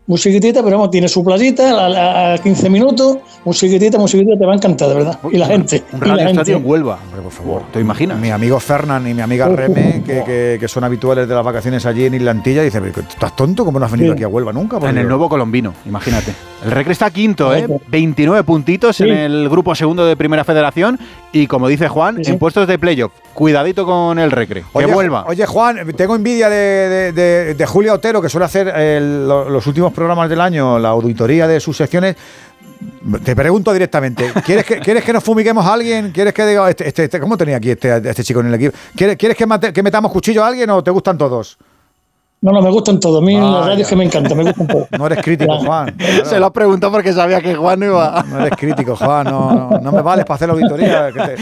[0.07, 4.39] muy chiquitita, pero vamos, tiene su playita a, a 15 minutos, muy chiquitita, muy chiquitita,
[4.39, 5.19] te va a encantar, de verdad.
[5.33, 5.83] Y la gente.
[5.93, 6.99] Un radio estadio en Huelva.
[7.05, 7.63] Hombre, por favor.
[7.73, 8.19] ¿Te imaginas?
[8.19, 11.85] Mi amigo Fernán y mi amiga Reme, que, que- que son habituales de las vacaciones
[11.87, 13.65] allí en Islantilla, dicen, "¿Pero ¿estás tonto?
[13.65, 14.15] ¿Cómo no has venido Sí.
[14.15, 14.77] aquí a Huelva nunca?
[14.79, 15.09] En el Dios?".
[15.09, 16.33] nuevo colombino, imagínate.
[16.65, 17.67] El Recre está quinto, ¿eh?
[17.89, 20.99] 29 puntitos en el grupo segundo de Primera Federación
[21.33, 23.13] y como dice Juan, en puestos de playoff.
[23.35, 25.25] Cuidadito con el Recre, que Oye, vuelva.
[25.29, 30.29] Oye, Juan, tengo envidia de, de, de- Otero, que suele hacer el- los últimos programas
[30.31, 32.15] del año, la auditoría de sus secciones.
[33.25, 36.11] Te pregunto directamente, ¿quieres que, ¿quieres que nos fumiguemos a alguien?
[36.13, 38.77] ¿Quieres que diga, este, este- este- ¿cómo tenía aquí este, este chico en el equipo?
[38.95, 41.57] ¿Quieres, quieres que, mate- que metamos cuchillo a alguien o te gustan todos?
[42.43, 43.23] No, no, me gustan todos.
[43.23, 43.51] A mí Vaya.
[43.51, 44.89] la radio es que me encanta, me gustan todos.
[44.99, 45.97] No eres crítico, Juan.
[46.25, 48.23] Se lo preguntó porque sabía que Juan no iba.
[48.29, 49.25] No eres crítico, Juan.
[49.25, 51.11] No, no, no me vales para hacer la auditoría.
[51.13, 51.37] que te-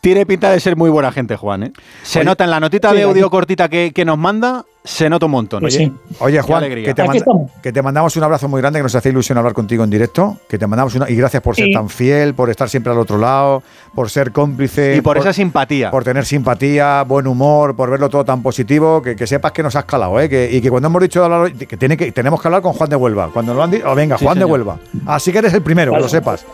[0.00, 1.72] Tiene pinta de ser muy buena gente, Juan, ¿eh?
[2.04, 5.10] Se Oye, nota en la notita sí, de audio cortita que, que nos manda, se
[5.10, 5.60] nota un montón.
[5.60, 6.14] Pues Oye, sí.
[6.20, 7.50] Oye, Juan, que te, Aquí manda- estamos.
[7.62, 10.38] que te mandamos un abrazo muy grande, que nos hace ilusión hablar contigo en directo.
[10.48, 11.10] Que te mandamos una.
[11.10, 11.72] Y gracias por ser Sí.
[11.72, 13.62] tan fiel, por estar siempre al otro lado,
[13.94, 14.96] por ser cómplice.
[14.96, 15.90] y por, esa simpatía.
[15.90, 19.76] por tener simpatía, buen humor, por verlo todo tan positivo, que, que sepas que nos
[19.76, 20.28] has calado, ¿eh?
[20.28, 22.72] Que, y que cuando hemos dicho de hablar, que, tiene que tenemos que hablar con
[22.72, 23.30] Juan de Huelva.
[23.32, 24.44] Cuando lo han dicho, oh, venga, Sí, Juan de.
[24.46, 24.78] Huelva.
[25.06, 26.46] Así que eres el primero, que lo sepas.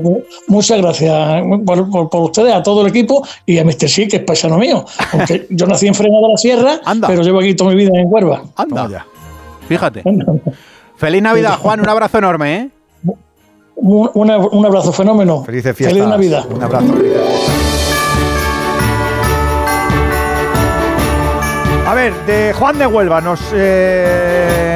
[0.00, 3.88] Pues mu- muchas gracias por, por- por ustedes, a todo el equipo y a Mr.
[3.88, 4.84] Sí, que es paisano mío.
[5.12, 7.08] Aunque yo nací en Frenada de la Sierra, Anda.
[7.08, 8.42] pero llevo aquí toda mi vida en Huerva.
[8.56, 9.06] Anda.
[9.68, 10.02] Fíjate.
[10.96, 11.80] Feliz Navidad, Juan.
[11.80, 12.68] Un abrazo enorme, ¿eh?
[13.74, 15.42] Un, una- un abrazo, fenómeno.
[15.44, 15.94] Felices fiestas.
[15.98, 16.44] Feliz Navidad.
[16.54, 16.94] Un abrazo.
[21.86, 24.71] A ver, de Juan de Huelva nos eh,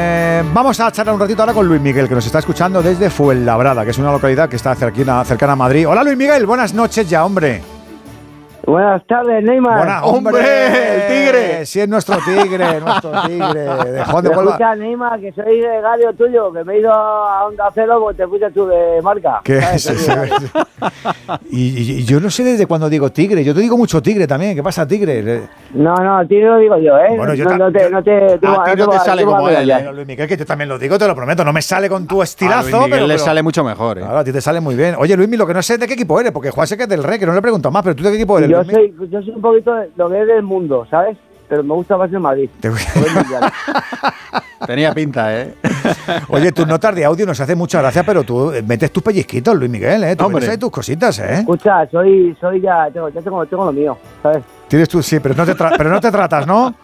[0.53, 3.85] Vamos a charlar un ratito ahora con Luis Miguel, que nos está escuchando desde Fuenlabrada,
[3.85, 5.89] que es una localidad que está cercana a Madrid.
[5.89, 7.76] Hola Luis Miguel, buenas noches ya, hombre.
[8.67, 9.79] Buenas tardes, Neymar.
[9.79, 11.67] Buenas, hombre, el tigre.
[11.67, 13.65] Sí, es nuestro tigre, nuestro tigre.
[13.93, 14.31] De Juan de.
[14.31, 18.17] Escucha, Neymar, que soy de radio tuyo, que me he ido a Onda Cero porque
[18.23, 19.41] te fuiste tú de marca.
[19.45, 20.13] ¿Qué es eso?
[21.51, 23.45] y, y- yo no sé desde cuándo digo tigre.
[23.45, 24.57] Yo te digo mucho tigre también.
[24.57, 25.43] ¿Qué pasa, tigre?
[25.73, 27.15] No, no, a ti lo digo yo, ¿eh?
[27.17, 29.71] Bueno, yo no, no te, no te, tú- A ti no te sale como él,
[29.71, 31.45] eh, Luis Miguel, que yo también lo digo, te lo prometo.
[31.45, 33.99] No me sale con tu estilazo, A Luis pero le sale mucho mejor.
[33.99, 34.01] ¿eh?
[34.01, 34.97] Claro, a ti te sale muy bien.
[34.99, 36.83] Oye, Luis, lo que no sé es de qué equipo eres, porque Juan sé que
[36.83, 38.56] es del Rey, que no le pregunto más, pero tú de qué equipo eres.
[38.65, 41.17] Yo soy, yo soy un poquito de lo que es del mundo, ¿sabes?
[41.49, 42.51] Pero me gusta más el Madrid.
[44.67, 45.55] Tenía pinta, ¿eh?
[46.29, 49.55] Oye, tus notas de audio nos hacen mucha gracia, pero tú eh, metes tus pellizquitos,
[49.55, 50.17] Luis Miguel, ¿eh?
[50.17, 50.37] Tú Hombre.
[50.41, 51.35] metes ahí tus cositas, ¿eh?
[51.41, 54.43] Escucha, soy, soy ya, tengo, ya tengo, tengo lo mío, ¿sabes?
[54.67, 56.75] Tienes tú, sí, pero no te, tra- pero no te tratas, ¿no?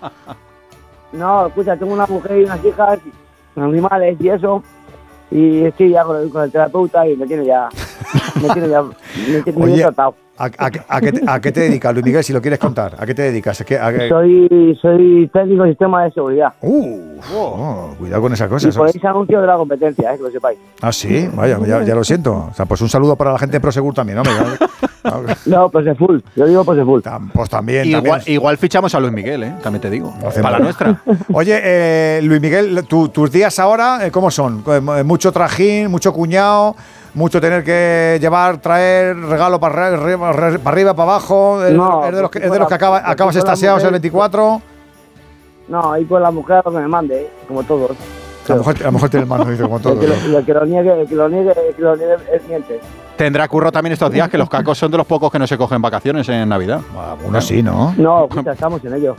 [1.12, 2.98] No, escucha, tengo una mujer y unas hijas,
[3.56, 4.62] animales y eso.
[5.30, 7.68] Y estoy ya con el, con el terapeuta y me tiene ya.
[8.40, 8.82] Me tiene ya.
[8.82, 10.14] Me tiene Oye, bien tratado.
[10.42, 12.96] ¿A, a- a qué, te- a qué te dedicas, Luis Miguel, si lo quieres contar?
[12.98, 13.60] ¿A qué te dedicas?
[13.60, 16.52] ¿A qué- a qué- Soy, soy técnico de sistema de seguridad.
[16.60, 18.76] Uh, oh, cuidado con esas y cosas.
[18.76, 20.58] ponéis anuncio de la competencia, eh, que lo sepáis.
[20.80, 22.48] Ah, sí, vaya, ya, ya lo siento.
[22.50, 24.24] O sea, pues un saludo para la gente de Prosegur también, ¿no?
[25.46, 26.18] No, pues de full.
[26.36, 27.00] Yo digo pues de full.
[27.32, 28.34] Pues también, Igual, también.
[28.34, 29.54] igual fichamos a Luis Miguel, ¿eh?
[29.62, 30.12] También te digo.
[30.42, 31.00] Para la nuestra.
[31.32, 34.64] Oye, eh, Luis Miguel, tu- tus días ahora, eh, ¿cómo son?
[34.66, 36.76] Eh, ¿Mucho trajín, mucho cuñado,
[37.14, 41.64] mucho tener que llevar, traer regalo para arriba, para, arriba, para abajo?
[41.64, 44.00] ¿Es, No, es de los que, es de los que acaba- acabas estasiados el mujer-
[44.00, 44.62] 24?
[45.68, 47.96] No, ahí con la mujer que me mande, como todos.
[48.48, 49.92] A lo mejor, a lo mejor tiene el mano, dice, como todo.
[49.94, 52.14] El que, lo, el que lo niegue, el que lo niegue, el que lo niegue
[52.34, 52.80] es miente.
[53.16, 55.56] Tendrá curro también estos días que los cacos son de los pocos que no se
[55.56, 56.80] cogen vacaciones en Navidad.
[57.24, 57.94] Uno sí, ¿no?
[57.96, 59.14] No, estamos en ello.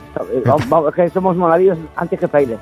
[0.46, 2.58] Vamos- vamos, es que somos monaguillos antes que frailes.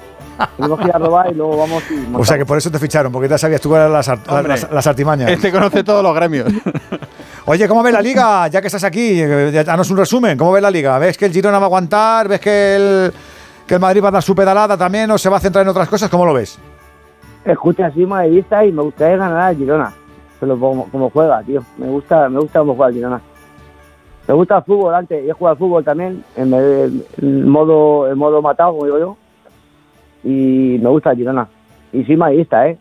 [0.58, 2.32] Tenemos que ir a robar y luego vamos y O sea montamos.
[2.38, 4.88] que por eso te ficharon, porque ya sabías tú cuáles eran las, Hombre, las, las
[4.88, 5.32] artimañas.
[5.32, 6.52] Este conoce todos los gremios.
[7.46, 8.48] Oye, ¿cómo ves la liga?
[8.50, 10.38] Ya que estás aquí, eh, danos un resumen.
[10.38, 10.98] ¿Cómo ves la liga?
[11.00, 12.28] ¿Ves que el Girona va a aguantar?
[12.28, 13.14] ¿Ves que el,
[13.72, 15.70] que el Madrid va a dar su pedalada también o se va a centrar en
[15.70, 16.10] otras cosas?
[16.10, 16.60] ¿Cómo lo ves?
[17.46, 19.94] Escucha, soy madridista y me gustaría ganar al Girona.
[20.42, 21.64] Pero como, como juega, tío.
[21.78, 23.22] Me gusta, me gusta cómo juega Girona.
[24.28, 25.24] Me gusta el fútbol antes.
[25.24, 27.06] Yo he jugado al fútbol también, en el,
[27.48, 29.18] modo, el modo matado, como digo yo.
[30.26, 31.48] Y me gusta Girona.
[31.94, 32.78] Y soy madridista, ¿eh?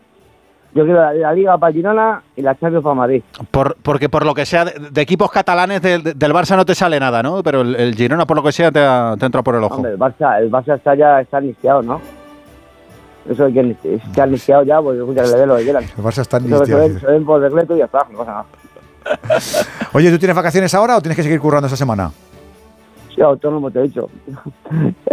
[0.73, 3.21] Yo quiero la, la Liga para Girona y la Champions para Madrid.
[3.51, 6.73] Por, porque por lo que sea, de, de equipos catalanes del, del Barça no te
[6.75, 7.43] sale nada, ¿no?
[7.43, 9.75] Pero el, el Girona, por lo que sea, te, ha- te entra por el ojo.
[9.75, 11.99] Hombre, el Barça, el Barça está ya está iniciado, ¿no?
[13.29, 15.83] Eso hay que está iniciado ya, porque escucha, que le lo que quieran.
[15.83, 18.45] El Barça está se ven, se ven por decreto y ya está, no pasa nada.
[19.93, 22.11] Oye, ¿tú tienes vacaciones ahora o tienes que seguir currando esta semana?
[23.13, 24.09] Sí, autónomo, te he dicho.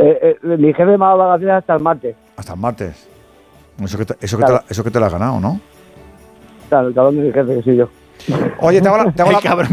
[0.00, 2.16] Eh, eh, mi jefe me ha dado vacaciones hasta el martes.
[2.36, 3.08] Hasta el martes.
[3.82, 5.60] Eso que te, eso que te eso que te lo has ganado, ¿no?
[6.68, 7.88] Claro, el cabrón de mi jefe, que soy yo.
[8.60, 9.68] Oye, te hago la- te hago la- El cabrón.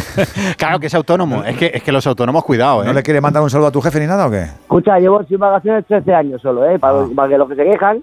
[0.56, 1.44] claro que es autónomo.
[1.44, 2.86] Es que, es que los autónomos, cuidado, ¿eh?
[2.86, 4.42] ¿No le quieres mandar un saludo a tu jefe ni nada o qué?
[4.44, 6.78] Escucha, llevo sin vacaciones 13 años solo, ¿eh?
[6.78, 8.02] Para, para que los que se quejan,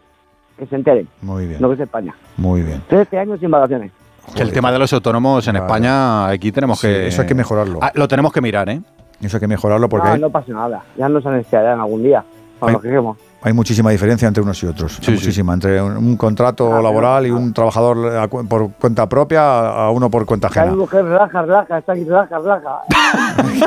[0.58, 1.08] que se enteren.
[1.22, 2.16] Muy bien, No que es España.
[2.38, 2.82] muy bien.
[2.88, 3.92] 13 años sin vacaciones.
[4.36, 7.08] Que el tema de los autónomos en España, aquí tenemos Sí, que.
[7.08, 7.80] eso hay que mejorarlo.
[7.82, 8.80] Ah, lo tenemos que mirar, ¿eh?
[9.20, 10.84] Eso hay que mejorarlo porque No, hay, no pasa nada.
[10.96, 12.24] Ya nos anestesiarán algún día.
[12.60, 13.18] Cuando nos quejemos.
[13.44, 15.00] Hay muchísima diferencia entre unos y otros.
[15.00, 15.12] Hay sí.
[15.12, 15.54] muchísima.
[15.54, 20.10] Entre un, un contrato Ah, laboral y un trabajador a por cuenta propia a uno
[20.12, 20.68] por cuenta ajena.
[20.68, 22.82] mi mujer relaja, relaja, está aquí, relaja, relaja.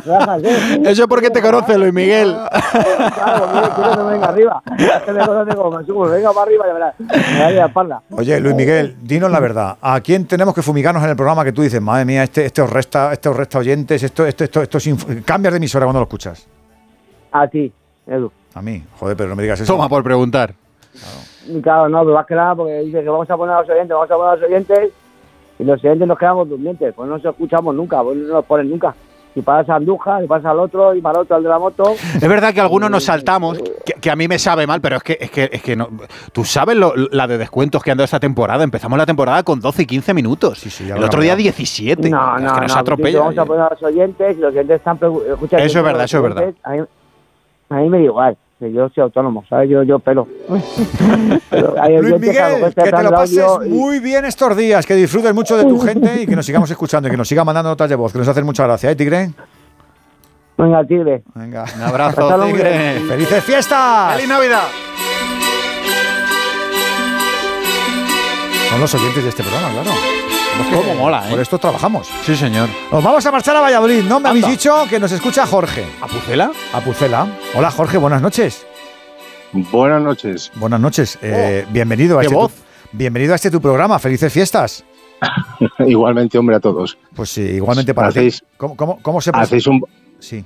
[0.04, 0.82] relaja, ¿sí?
[0.84, 2.36] Eso porque te conoce, Luis Miguel.
[3.14, 3.46] Claro,
[3.96, 4.62] que me venga arriba.
[4.66, 6.94] Venga para arriba, ya verás.
[6.98, 8.02] Me da la espalda.
[8.10, 9.76] Oye, Luis Miguel, dinos la verdad.
[9.80, 12.62] ¿A quién tenemos que fumigarnos en el programa que tú dices, madre mía, este, este
[12.62, 15.84] os resta, este os resta oyentes, esto, esto, esto, esto es inf- cambias de emisora
[15.86, 16.46] cuando lo escuchas?
[17.32, 17.72] A ti,
[18.06, 18.31] Edu.
[18.54, 19.72] A mí, joder, pero no me digas eso.
[19.72, 20.54] Toma por preguntar.
[21.49, 23.69] Y Claro, no, pero más que nada porque dice que vamos a poner a los
[23.70, 24.90] oyentes, vamos a poner a los oyentes
[25.58, 28.70] y los oyentes nos quedamos durmientes, pues no nos escuchamos nunca, pues no nos ponen
[28.70, 28.94] nunca.
[29.37, 31.58] Y pasa a Andújar, y pasa al otro, y para el otro al de la
[31.58, 31.90] moto.
[31.90, 35.03] Es verdad que algunos nos saltamos, que, que a mí me sabe mal, pero es
[35.03, 35.88] que, es que, es que no.
[36.33, 38.62] Tú sabes lo- la de descuentos que han dado esta temporada.
[38.62, 40.62] Empezamos la temporada con 12 y 15 minutos.
[40.87, 41.56] ya el otro día hablamos.
[41.56, 42.10] 17.
[42.10, 43.19] No, es no, que nos no, atropella.
[43.19, 46.17] Vamos a poner a los oyentes y los oyentes están escucha, Eso es verdad, eso
[46.19, 46.42] es verdad.
[46.44, 46.78] oyentes, A mí,
[47.74, 49.68] a mí me da igual, que yo soy autónomo, ¿sabes?
[49.70, 50.26] Yo, yo pelo.
[51.50, 55.56] Pero Luis Miguel, que te lo pases y- muy bien estos días, que disfrutes mucho
[55.56, 57.96] de tu gente y que nos sigamos escuchando y que nos sigan mandando notas de
[57.96, 59.30] voz, que nos hacen mucha gracia, ¿eh, Tigre?
[60.56, 61.22] Venga, tigre.
[61.34, 61.64] Venga.
[61.76, 63.00] Un abrazo, Tigre.
[63.08, 64.14] ¡Felices fiestas!
[64.14, 64.62] ¡Feliz Navidad!
[68.70, 69.90] Son los oyentes de este programa, claro.
[70.72, 71.31] Cómo mola, ¿eh?
[71.31, 72.08] Por esto trabajamos.
[72.24, 72.69] Sí, señor.
[72.90, 74.20] Nos vamos a marchar a Valladolid, ¿no?
[74.20, 75.85] Me habéis dicho que nos escucha Jorge.
[76.01, 76.53] ¿A Pucela?
[76.72, 77.26] A Pucela.
[77.54, 78.67] Hola, Jorge, buenas noches.
[79.53, 80.51] Buenas noches.
[80.54, 81.19] Buenas noches.
[81.22, 82.53] Eh, bienvenido a qué este voz.
[82.53, 83.99] Tu, bienvenido a este tu programa.
[83.99, 84.85] Felices fiestas.
[85.87, 86.99] igualmente, hombre, a todos.
[87.15, 88.47] Pues sí, igualmente para Hacéis- ti.
[88.56, 89.44] ¿Cómo, cómo, cómo se pasa?
[89.44, 89.85] Hacéis un.
[90.19, 90.44] Sí.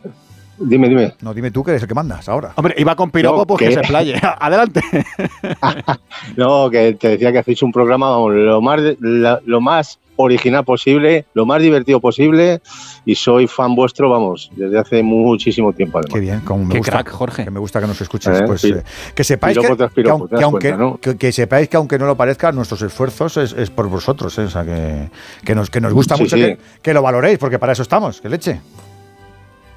[0.60, 1.15] Dime, dime.
[1.23, 2.53] No, dime tú que eres el que mandas ahora.
[2.57, 4.15] Hombre, iba con piropo, No, pues que que- se explaye.
[4.41, 4.81] Adelante.
[6.37, 11.26] No, que te decía que hacéis un programa vamos, lo más, lo más original posible,
[11.35, 12.60] lo más divertido posible
[13.05, 16.15] y soy fan vuestro, vamos, desde hace muchísimo tiempo además.
[16.15, 17.44] Qué bien, como me Qué gusta, crack, Jorge.
[17.44, 18.41] Que me gusta que nos escuches.
[18.41, 18.83] Eh, pues, eh,
[19.15, 20.99] que sepáis que, piropo que aunque, cuenta, ¿no?
[21.01, 24.42] que- que sepáis que aunque no lo parezca, nuestros esfuerzos es, es por vosotros, ¿eh?
[24.42, 25.08] o sea, que,
[25.44, 26.42] que nos, que nos gusta Sí, mucho sí.
[26.42, 28.60] Que, que lo valoréis, porque para eso estamos, que leche.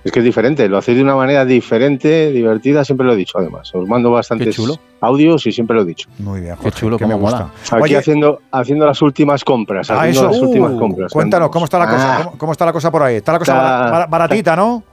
[0.04, 3.38] Es que es diferente, lo hacéis de una manera diferente, divertida, siempre lo he dicho
[3.38, 3.70] además.
[3.76, 4.76] Os mando bastantes chulo.
[5.00, 6.10] audios y siempre lo he dicho.
[6.18, 7.52] Muy bien, Qué chulo, que me gusta.
[7.72, 9.92] Aquí Oye, haciendo, haciendo las últimas compras.
[9.92, 11.14] ah, haciendo eso, las últimas uh, compras.
[11.14, 12.18] cuéntanos, ¿cómo está la cosa?
[12.18, 12.24] Ah.
[12.24, 13.16] ¿Cómo, cómo está la cosa por ahí?
[13.18, 13.54] Está la cosa
[13.86, 14.84] Está- baratita, ¿no?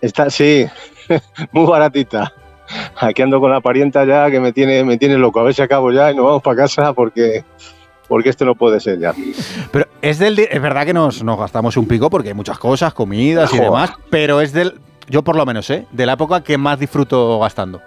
[0.00, 0.66] Está, sí,
[1.52, 2.32] muy baratita.
[3.00, 5.40] Aquí ando con la parienta ya que me tiene, me tiene loco.
[5.40, 7.44] A ver si acabo ya y nos vamos para casa porque,
[8.12, 9.14] porque esto no puede ser ya.
[9.70, 12.92] Pero es del es verdad que nos, nos gastamos un pico porque hay muchas cosas,
[12.92, 14.74] comidas y demás, pero es del,
[15.08, 15.86] yo por lo menos, ¿eh?
[15.92, 17.80] De la época que más disfruto gastando.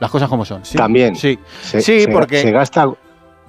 [0.00, 0.64] Las cosas como son.
[0.66, 0.76] ¿sí?
[0.76, 1.16] También.
[1.16, 1.38] Sí.
[1.62, 2.90] Se- sí, se- porque se gasta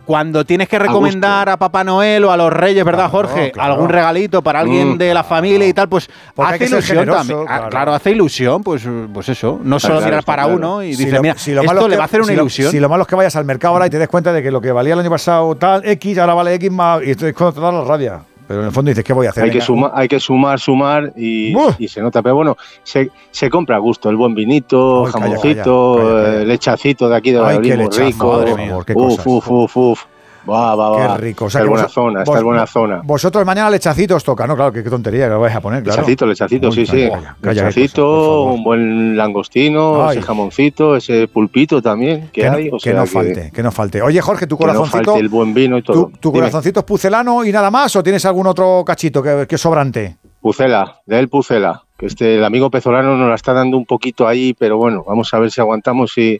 [0.05, 3.51] cuando tienes que recomendar a, Papá Noel o a los Reyes, ¿verdad, Claro, Jorge?
[3.51, 3.73] claro.
[3.73, 4.97] Algún regalito para alguien Mm.
[4.97, 7.45] de la familia y tal, pues Porque hace ilusión generoso, también.
[7.49, 7.93] Ah, claro.
[7.93, 9.59] hace ilusión, pues, pues eso.
[9.63, 11.93] No solo está para uno y Si dices, mira, si lo malo esto es le
[11.95, 12.71] que- va a hacer una si lo- ilusión.
[12.71, 14.51] si lo malo es que vayas al mercado ahora y te des cuenta de que
[14.51, 17.01] lo que valía el año pasado tal X, ahora vale X más.
[17.03, 18.19] Y esto es cuando te da la rabia.
[18.47, 19.43] Pero en el fondo dices, ¿qué voy a hacer?
[19.43, 21.53] hay que, sumar, hay que sumar, sumar y,
[21.87, 22.21] se nota.
[22.21, 24.09] Pero bueno, se, se compra a gusto.
[24.09, 26.45] El buen vinito, Ay, jamoncito, calla, calla, calla.
[26.45, 28.33] lechacito de aquí de Ay, Valladolid, qué lechazo, rico.
[28.33, 29.25] madre mía, qué uf, cosas.
[29.27, 30.05] uf, uf, uf.
[30.49, 31.15] Va, va, va.
[31.15, 31.45] Qué rico.
[31.45, 33.01] O sea, está que en buena vos- zona, está vos- en buena zona.
[33.03, 34.55] Vosotros mañana lechacito os toca, ¿no?
[34.55, 36.01] Claro, que qué tontería que lo vais a poner, claro.
[36.01, 37.09] Lechacito, lechacito, Uy, sí, sí.
[37.41, 38.51] Lechacito, cosa, favor.
[38.53, 40.17] un buen langostino, Ay.
[40.17, 42.69] ese jamoncito, ese pulpito también que, Que, no, hay.
[42.69, 44.01] O que sea, no que- falte, que no falte.
[44.01, 45.11] Oye, Jorge, tu que no corazoncito.
[45.11, 46.05] falte el buen vino y todo.
[46.07, 47.95] ¿Tu, tu corazoncito es pucelano y nada más?
[47.95, 50.17] ¿O tienes algún otro cachito que, que sobrante?
[50.41, 54.27] Pucela, de él Pucela, que este, el amigo Pezolano nos la está dando un poquito
[54.27, 56.39] ahí, pero bueno, vamos a ver si aguantamos y,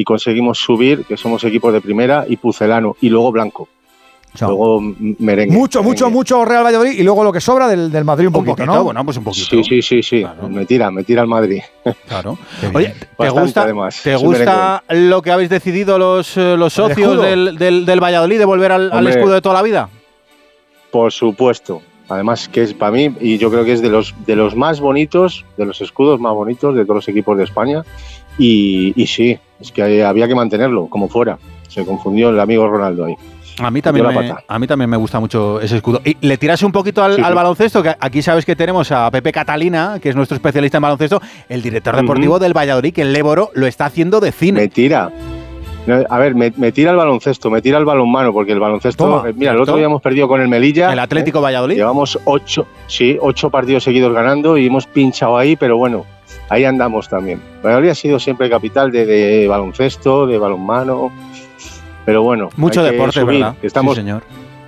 [0.00, 3.68] y conseguimos subir, que somos equipo de primera, y Pucelano, y luego Blanco.
[4.40, 5.54] Luego m- merengue.
[5.54, 6.14] mucho, mucho, merengue.
[6.18, 8.72] mucho Real Valladolid y luego lo que sobra del, del Madrid un un poquito, poquito,
[8.74, 8.84] ¿no?
[8.84, 9.44] bueno, pues un poquito.
[9.50, 10.24] Sí, sí, sí, sí.
[10.48, 11.60] Me tira, me tira al Madrid.
[12.08, 12.38] Claro.
[12.74, 14.00] Oye, ¿te Bastante, gusta, además.
[14.02, 18.38] ¿te gusta lo que habéis decidido los, eh, los ¿El socios del, del, del Valladolid
[18.38, 19.90] de volver al, al escudo de toda la vida?
[20.90, 21.82] Por supuesto.
[22.08, 24.80] Además que es para mí, y yo creo que es de los, de los más
[24.80, 27.82] bonitos, de los escudos más bonitos de todos los equipos de España.
[28.38, 31.38] Y, y sí, es que había que mantenerlo, como fuera.
[31.68, 33.14] Se confundió el amigo Ronaldo ahí.
[33.58, 34.42] A mí también, me, pata.
[34.48, 36.00] a mí también me gusta mucho ese escudo.
[36.04, 37.34] Y le tiras un poquito al, Sí, al sí.
[37.34, 41.20] baloncesto, que aquí sabes que tenemos a Pepe Catalina, que es nuestro especialista en baloncesto,
[41.48, 44.60] el director deportivo del Valladolid, que el Léboro lo está haciendo de cine.
[44.62, 45.10] Me tira.
[46.08, 49.04] A ver, me, me tira el baloncesto, me tira el balonmano, porque el baloncesto.
[49.04, 50.92] Toma, eh, mira, el otro día hemos perdido con el Melilla.
[50.92, 51.76] El Atlético Valladolid.
[51.76, 56.04] Llevamos ocho, sí, ocho partidos seguidos ganando y hemos pinchado ahí, pero bueno,
[56.50, 57.40] ahí andamos también.
[57.64, 61.10] Valladolid ha sido siempre capital de, de baloncesto, de balonmano,
[62.04, 62.50] pero bueno.
[62.56, 63.54] Mucho hay que deporte, subir, ¿verdad?
[63.62, 64.22] Estamos Sí, señor.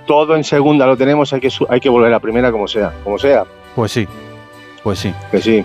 [0.07, 3.19] todo en segunda, lo tenemos, hay que, hay que volver a primera como sea, como
[3.19, 3.43] sea,
[3.75, 4.07] Pues sí,
[4.83, 5.13] pues sí.
[5.31, 5.63] que sí.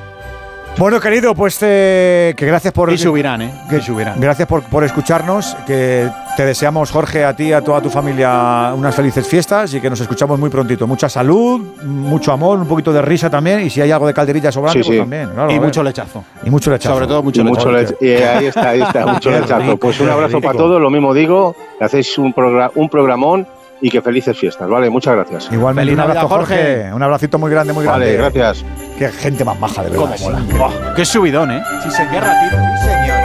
[0.78, 2.92] Bueno, querido, pues eh, que gracias por.
[2.92, 3.50] Y subirán, ¿eh?
[3.68, 4.20] que- Y subirán.
[4.20, 8.72] Gracias por, por escucharnos, que te deseamos, Jorge, a ti y a toda tu familia
[8.76, 10.86] unas felices fiestas y que nos escuchamos muy prontito.
[10.86, 14.52] Mucha salud, mucho amor, un poquito de risa también y si hay algo de calderilla
[14.52, 15.30] sobrante, Sí, pues también.
[15.34, 16.24] claro, y mucho lechazo.
[16.44, 16.94] Y mucho lechazo.
[16.94, 17.94] Sobre todo mucho Y mucho lechazo.
[17.94, 19.76] lech- y ahí está, ahí está, mucho lechazo.
[19.78, 23.48] Pues un abrazo para todos, lo mismo digo, que hacéis un, progra- un programón
[23.80, 24.90] y que felices fiestas, ¿vale?
[24.90, 25.48] Muchas gracias.
[25.52, 26.54] Igualmente, Feliz un abrazo, Navidad, Jorge.
[26.82, 26.94] Jorge.
[26.94, 28.16] Un abracito muy grande, muy grande.
[28.16, 28.64] Vale, gracias.
[28.98, 30.18] Qué gente más maja, de verdad.
[30.18, 30.92] mola.
[30.97, 31.62] Qué subidón, ¿eh?
[31.84, 32.10] Sí, señor.
[32.10, 33.18] Qué ratito, sí, señor.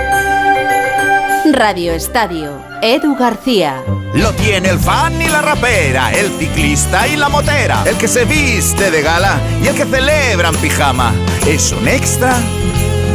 [1.59, 2.63] Radio Estadio.
[2.81, 3.81] Edu García.
[4.13, 8.25] Lo tiene el fan y la rapera, el ciclista y la motera, el que se
[8.25, 11.11] viste de gala y el que celebra en pijama.
[11.47, 12.35] Es un extra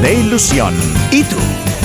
[0.03, 0.75] de ilusión.
[1.13, 1.37] ¿Y tú?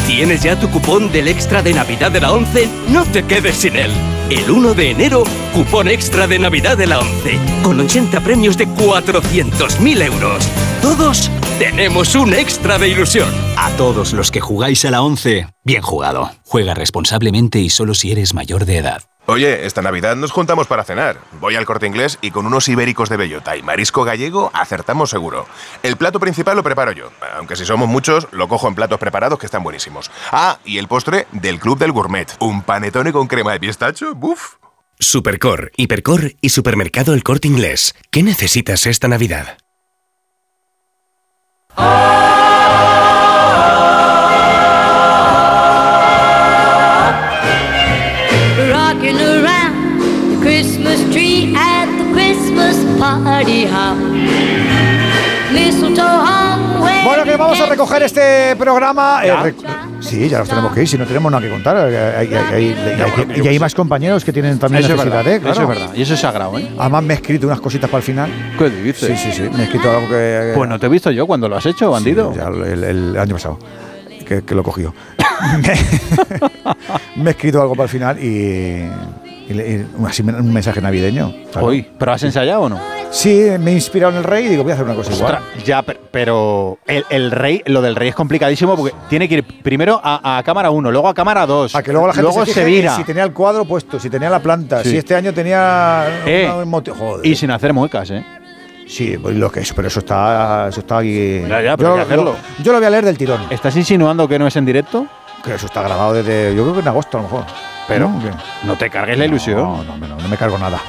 [0.07, 2.67] ¿Tienes ya tu cupón del extra de Navidad de la 11?
[2.89, 3.91] No te quedes sin él.
[4.29, 8.67] El 1 de enero, cupón extra de Navidad de la 11, con 80 premios de
[8.67, 10.47] 400.000 euros.
[10.81, 13.29] Todos tenemos un extra de ilusión.
[13.55, 16.31] A todos los que jugáis a la 11, bien jugado.
[16.45, 19.03] Juega responsablemente y solo si eres mayor de edad.
[19.25, 21.17] Oye, esta Navidad nos juntamos para cenar.
[21.39, 25.47] Voy al corte inglés y con unos ibéricos de bellota y marisco gallego acertamos seguro.
[25.81, 29.39] El plato principal lo preparo yo, aunque si somos muchos, lo cojo en platos preparados
[29.39, 30.11] que están buenísimos.
[30.31, 32.27] Ah, y el postre del Club del Gourmet.
[32.39, 34.55] Un panetone con crema de pistacho, ¡buf!
[34.99, 37.95] Supercor, Hipercor y Supermercado El Corte Inglés.
[38.11, 39.57] ¿Qué necesitas esta Navidad?
[41.77, 42.42] rocking
[57.73, 59.21] recoger este programa.
[59.23, 59.53] eh,
[59.99, 61.75] sí, ya nos tenemos que ir, si no tenemos nada que contar.
[61.89, 65.17] eh, hay- hay- hay- hay- y hay más compañeros que tienen también Eso es necesidad,
[65.23, 65.39] verdad, ¿eh?
[65.39, 65.53] Claro.
[65.53, 65.95] eso es verdad.
[65.95, 66.69] Y eso es sagrado, ¿eh?
[66.77, 68.29] Además, me he escrito unas cositas para el final.
[68.57, 69.19] ¿Qué dices?
[69.19, 69.49] Sí, sí, sí.
[69.53, 70.53] Me he escrito algo que.
[70.55, 72.31] Pues no te he visto yo cuando lo has hecho, bandido.
[72.33, 73.59] Sí, ya el, el año pasado.
[74.27, 74.93] Que, que lo cogió.
[77.17, 78.87] me he escrito algo para el final y.
[79.49, 81.33] un, así, un mensaje navideño.
[81.51, 81.67] claro.
[81.67, 82.79] Hoy, ¿pero has ensayado o no?
[83.11, 85.35] Sí, me he inspirado en el rey y digo, voy a hacer una cosa igual.
[85.35, 89.35] Ostras, ya, per- pero el, el rey, lo del rey es complicadísimo porque tiene que
[89.35, 91.75] ir primero a, a cámara 1, luego a cámara 2.
[91.75, 92.95] A que luego la gente luego se, se, vira.
[92.95, 94.91] si tenía el cuadro puesto, si tenía la planta, Sí.
[94.91, 96.49] si este año tenía Eh.
[96.97, 97.25] Joder.
[97.25, 98.25] Y sin hacer muecas, ¿eh?
[98.87, 101.41] Sí, pues lo que es, pero eso está, eso está aquí.
[101.47, 102.35] Ya, ya, pero yo, hay que hacerlo.
[102.59, 103.41] Yo, yo lo voy a leer del tirón.
[103.49, 105.05] ¿Estás insinuando que no es en directo?
[105.43, 107.45] Que eso está grabado desde, yo creo que en agosto a lo mejor.
[107.87, 108.11] Pero
[108.63, 108.75] ¿No?
[108.75, 109.57] Te cargues la ilusión.
[109.57, 110.79] No, no, no, no me cargo nada.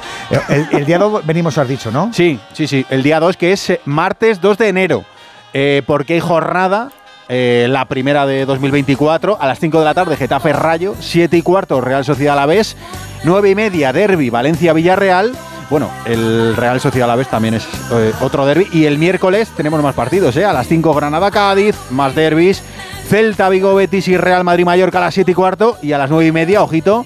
[0.49, 2.09] El, el día 2 venimos, has dicho, ¿no?
[2.13, 2.85] Sí, sí, sí.
[2.89, 5.05] El día 2, que es eh, martes 2 de enero.
[5.53, 6.89] Eh, porque hay jornada,
[7.29, 11.41] eh, la primera de 2024, a las 5 de la tarde, Getafe Rayo, 7 y
[11.41, 12.75] cuarto, Real Sociedad Alavés,
[13.23, 15.33] 9 y media, Derby, Valencia Villarreal.
[15.69, 18.67] Bueno, el Real Sociedad Alavés también es eh, otro derby.
[18.71, 20.45] Y el miércoles tenemos más partidos, ¿eh?
[20.45, 22.61] A las 5 Granada Cádiz, más derbis.
[23.07, 25.77] Celta, Vigo, Betis y Real Madrid Mallorca a las 7 y cuarto.
[25.81, 27.05] Y a las 9 y media, ojito,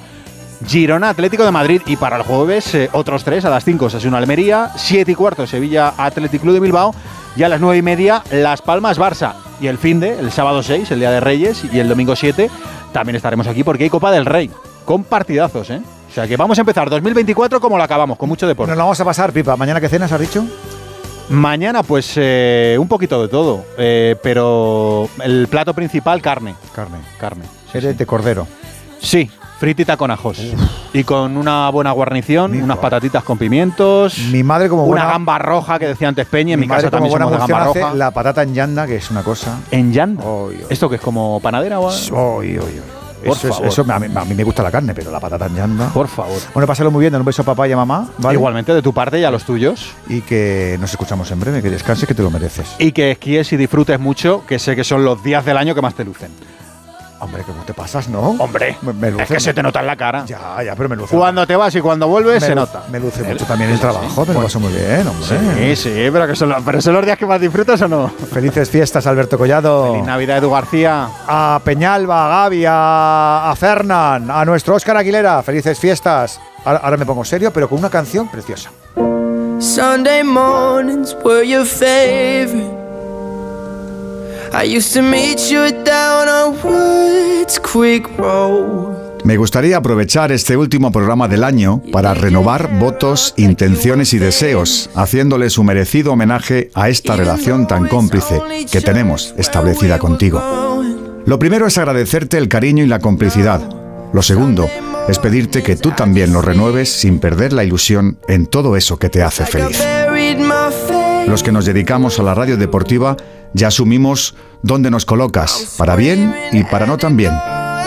[0.65, 4.17] Girona Atlético de Madrid y para el jueves eh, otros tres a las 5 Osasuna
[4.17, 6.93] Almería, 7 y cuarto Sevilla Atlético Club de Bilbao
[7.35, 10.61] y a las 9 y media Las Palmas Barça y el fin de el sábado
[10.61, 12.49] 6 el día de Reyes y el domingo 7
[12.91, 14.51] también estaremos aquí porque hay Copa del Rey
[14.83, 15.81] con partidazos, ¿eh?
[16.09, 18.71] O sea que vamos a empezar 2024 como lo acabamos, con mucho deporte.
[18.71, 19.55] Nos la vamos a pasar, Pipa.
[19.55, 20.43] ¿Mañana qué cenas, has dicho?
[21.29, 26.55] Mañana, pues eh, un poquito de todo, eh, pero el plato principal, carne.
[26.73, 26.97] Carne.
[27.19, 27.43] Carne.
[27.71, 28.47] Eres de cordero.
[28.99, 29.29] Sí,
[29.59, 30.41] fritita con ajos.
[30.91, 34.17] Y con una buena guarnición, unas patatitas con pimientos.
[34.31, 37.09] Mi madre como Una gamba roja que decía antes Peña, en mi, madre casa como
[37.09, 37.93] también buena gamba roja.
[37.93, 39.59] la patata en yanda, que es una cosa.
[39.69, 40.59] ¿En oy.
[40.69, 42.41] ¿Esto que es como panadera o algo?
[43.19, 43.67] Por eso, es- favor.
[43.67, 45.89] eso a, mí, a mí me gusta la carne, pero la patata en yanda.
[45.89, 46.39] Por favor.
[46.53, 48.09] Bueno, pásalo muy bien, un beso a papá y a mamá.
[48.17, 48.35] ¿vale?
[48.35, 49.91] Igualmente de tu parte y a los tuyos.
[50.07, 52.67] Y que nos escuchamos en breve, que descanses, que te lo mereces.
[52.79, 55.81] Y que esquíes y disfrutes mucho, que sé que son los días del año que
[55.81, 56.29] más te lucen.
[57.21, 58.21] Hombre, ¿cómo te pasas, no?
[58.39, 60.23] Hombre, Me- me luce, es que se te nota en la cara.
[60.25, 61.15] Ya, ya, pero me luce.
[61.17, 62.83] Cuando te vas y cuando vuelves me se nota.
[62.89, 65.75] Me luce mucho también el trabajo, me lo paso muy bien, Sí, hombre.
[65.75, 68.07] sí, pero, que son los, pero son los días que más disfrutas o no.
[68.07, 69.91] Felices fiestas, Alberto Collado.
[69.91, 71.09] Feliz Navidad, Edu García.
[71.27, 75.43] A Peñalba, a Gaby, a, a Fernán, a nuestro Óscar Aguilera.
[75.43, 76.39] Felices fiestas.
[76.63, 78.71] Ahora, ahora me pongo serio, pero con una canción preciosa.
[79.59, 82.78] Sunday mornings were your favorite.
[89.23, 95.49] Me gustaría aprovechar este último programa del año para renovar votos, intenciones y deseos, haciéndole
[95.49, 100.41] su merecido homenaje a esta relación tan cómplice que tenemos establecida contigo.
[101.25, 103.61] Lo primero es agradecerte el cariño y la complicidad.
[104.13, 104.67] Lo segundo
[105.07, 109.09] es pedirte que tú también lo renueves sin perder la ilusión en todo eso que
[109.09, 109.79] te hace feliz.
[111.29, 113.15] Los que nos dedicamos a la radio deportiva
[113.53, 117.33] ya asumimos dónde nos colocas, para bien y para no tan bien.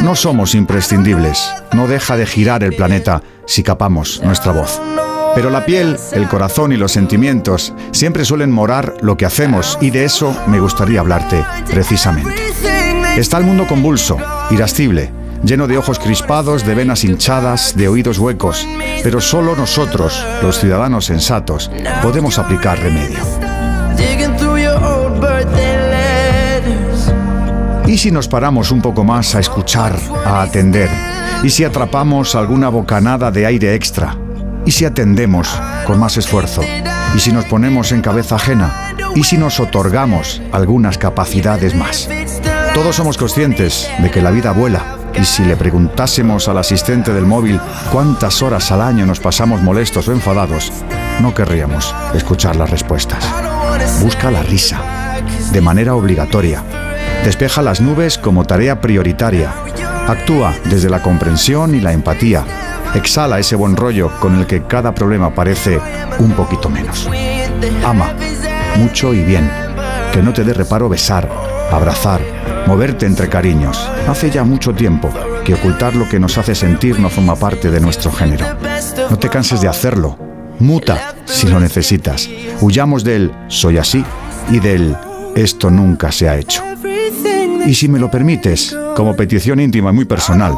[0.04, 4.80] No somos imprescindibles, no deja de girar el planeta si capamos nuestra voz.
[5.34, 9.90] Pero la piel, el corazón y los sentimientos siempre suelen morar lo que hacemos y
[9.90, 12.36] de eso me gustaría hablarte precisamente.
[13.16, 14.18] Está el mundo convulso,
[14.52, 15.10] irascible,
[15.42, 18.66] lleno de ojos crispados, de venas hinchadas, de oídos huecos,
[19.02, 21.70] pero solo nosotros, los ciudadanos sensatos,
[22.02, 23.18] podemos aplicar remedio.
[27.86, 30.88] ¿Y si nos paramos un poco más a escuchar, a atender?
[31.42, 34.16] ¿Y si atrapamos alguna bocanada de aire extra?
[34.64, 35.48] ¿Y si atendemos
[35.86, 36.62] con más esfuerzo?
[37.14, 38.94] ¿Y si nos ponemos en cabeza ajena?
[39.14, 42.08] ¿Y si nos otorgamos algunas capacidades más?
[42.74, 45.01] Todos somos conscientes de que la vida vuela.
[45.14, 47.60] Y si le preguntásemos al asistente del móvil
[47.92, 50.72] cuántas horas al año nos pasamos molestos o enfadados,
[51.20, 53.24] no querríamos escuchar las respuestas.
[54.00, 54.80] Busca la risa,
[55.52, 56.62] de manera obligatoria.
[57.24, 59.52] Despeja las nubes como tarea prioritaria.
[60.08, 62.44] Actúa desde la comprensión y la empatía.
[62.94, 65.78] Exhala ese buen rollo con el que cada problema parece
[66.18, 67.08] un poquito menos.
[67.84, 68.14] Ama,
[68.76, 69.50] mucho y bien.
[70.12, 71.28] Que no te dé reparo besar,
[71.72, 72.20] abrazar,
[72.66, 73.88] moverte entre cariños.
[74.06, 75.10] Hace ya mucho tiempo
[75.44, 78.46] que ocultar lo que nos hace sentir no forma parte de nuestro género.
[79.10, 80.18] No te canses de hacerlo.
[80.58, 82.28] Muta si lo necesitas.
[82.60, 84.04] Huyamos del soy así
[84.50, 84.96] y del
[85.34, 86.62] esto nunca se ha hecho.
[87.64, 90.54] Y si me lo permites, como petición íntima y muy personal,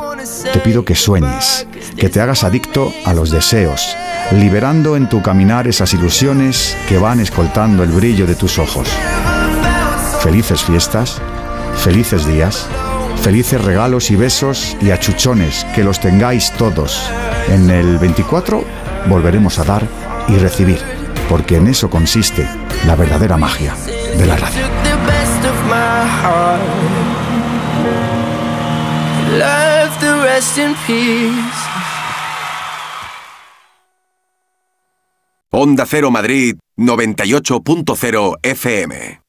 [0.53, 1.67] te pido que sueñes,
[1.97, 3.95] que te hagas adicto a los deseos,
[4.33, 8.89] liberando en tu caminar esas ilusiones que van escoltando el brillo de tus ojos.
[10.25, 11.21] Felices fiestas,
[11.77, 12.67] felices días,
[13.23, 17.11] felices regalos y besos y achuchones, que los tengáis todos.
[17.49, 18.65] En el 24
[19.07, 19.87] volveremos a dar
[20.27, 20.79] y recibir,
[21.29, 22.49] porque en eso consiste
[22.87, 23.77] la verdadera magia
[24.17, 24.63] de la radio.
[29.39, 31.35] Love the rest in peace.
[35.51, 39.24] Onda Cero Madrid 98.0 FM.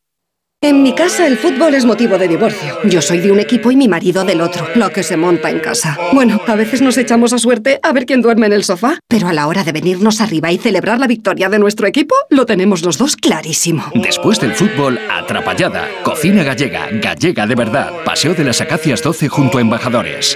[0.66, 2.80] En mi casa el fútbol es motivo de divorcio.
[2.86, 4.68] Yo soy de un equipo y mi marido del otro.
[4.74, 5.96] Lo que se monta en casa.
[6.12, 8.98] Bueno, a veces nos echamos a suerte a ver quién duerme en el sofá.
[9.08, 12.48] Pero a la hora de venirnos arriba y celebrar la victoria de nuestro equipo, lo
[12.48, 13.92] tenemos los dos clarísimo.
[13.94, 15.88] Después del fútbol, atrapallada.
[16.02, 17.92] Cocina gallega, gallega de verdad.
[18.04, 20.36] Paseo de las Acacias 12 junto a Embajadores.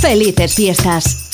[0.00, 1.27] felices fiestas.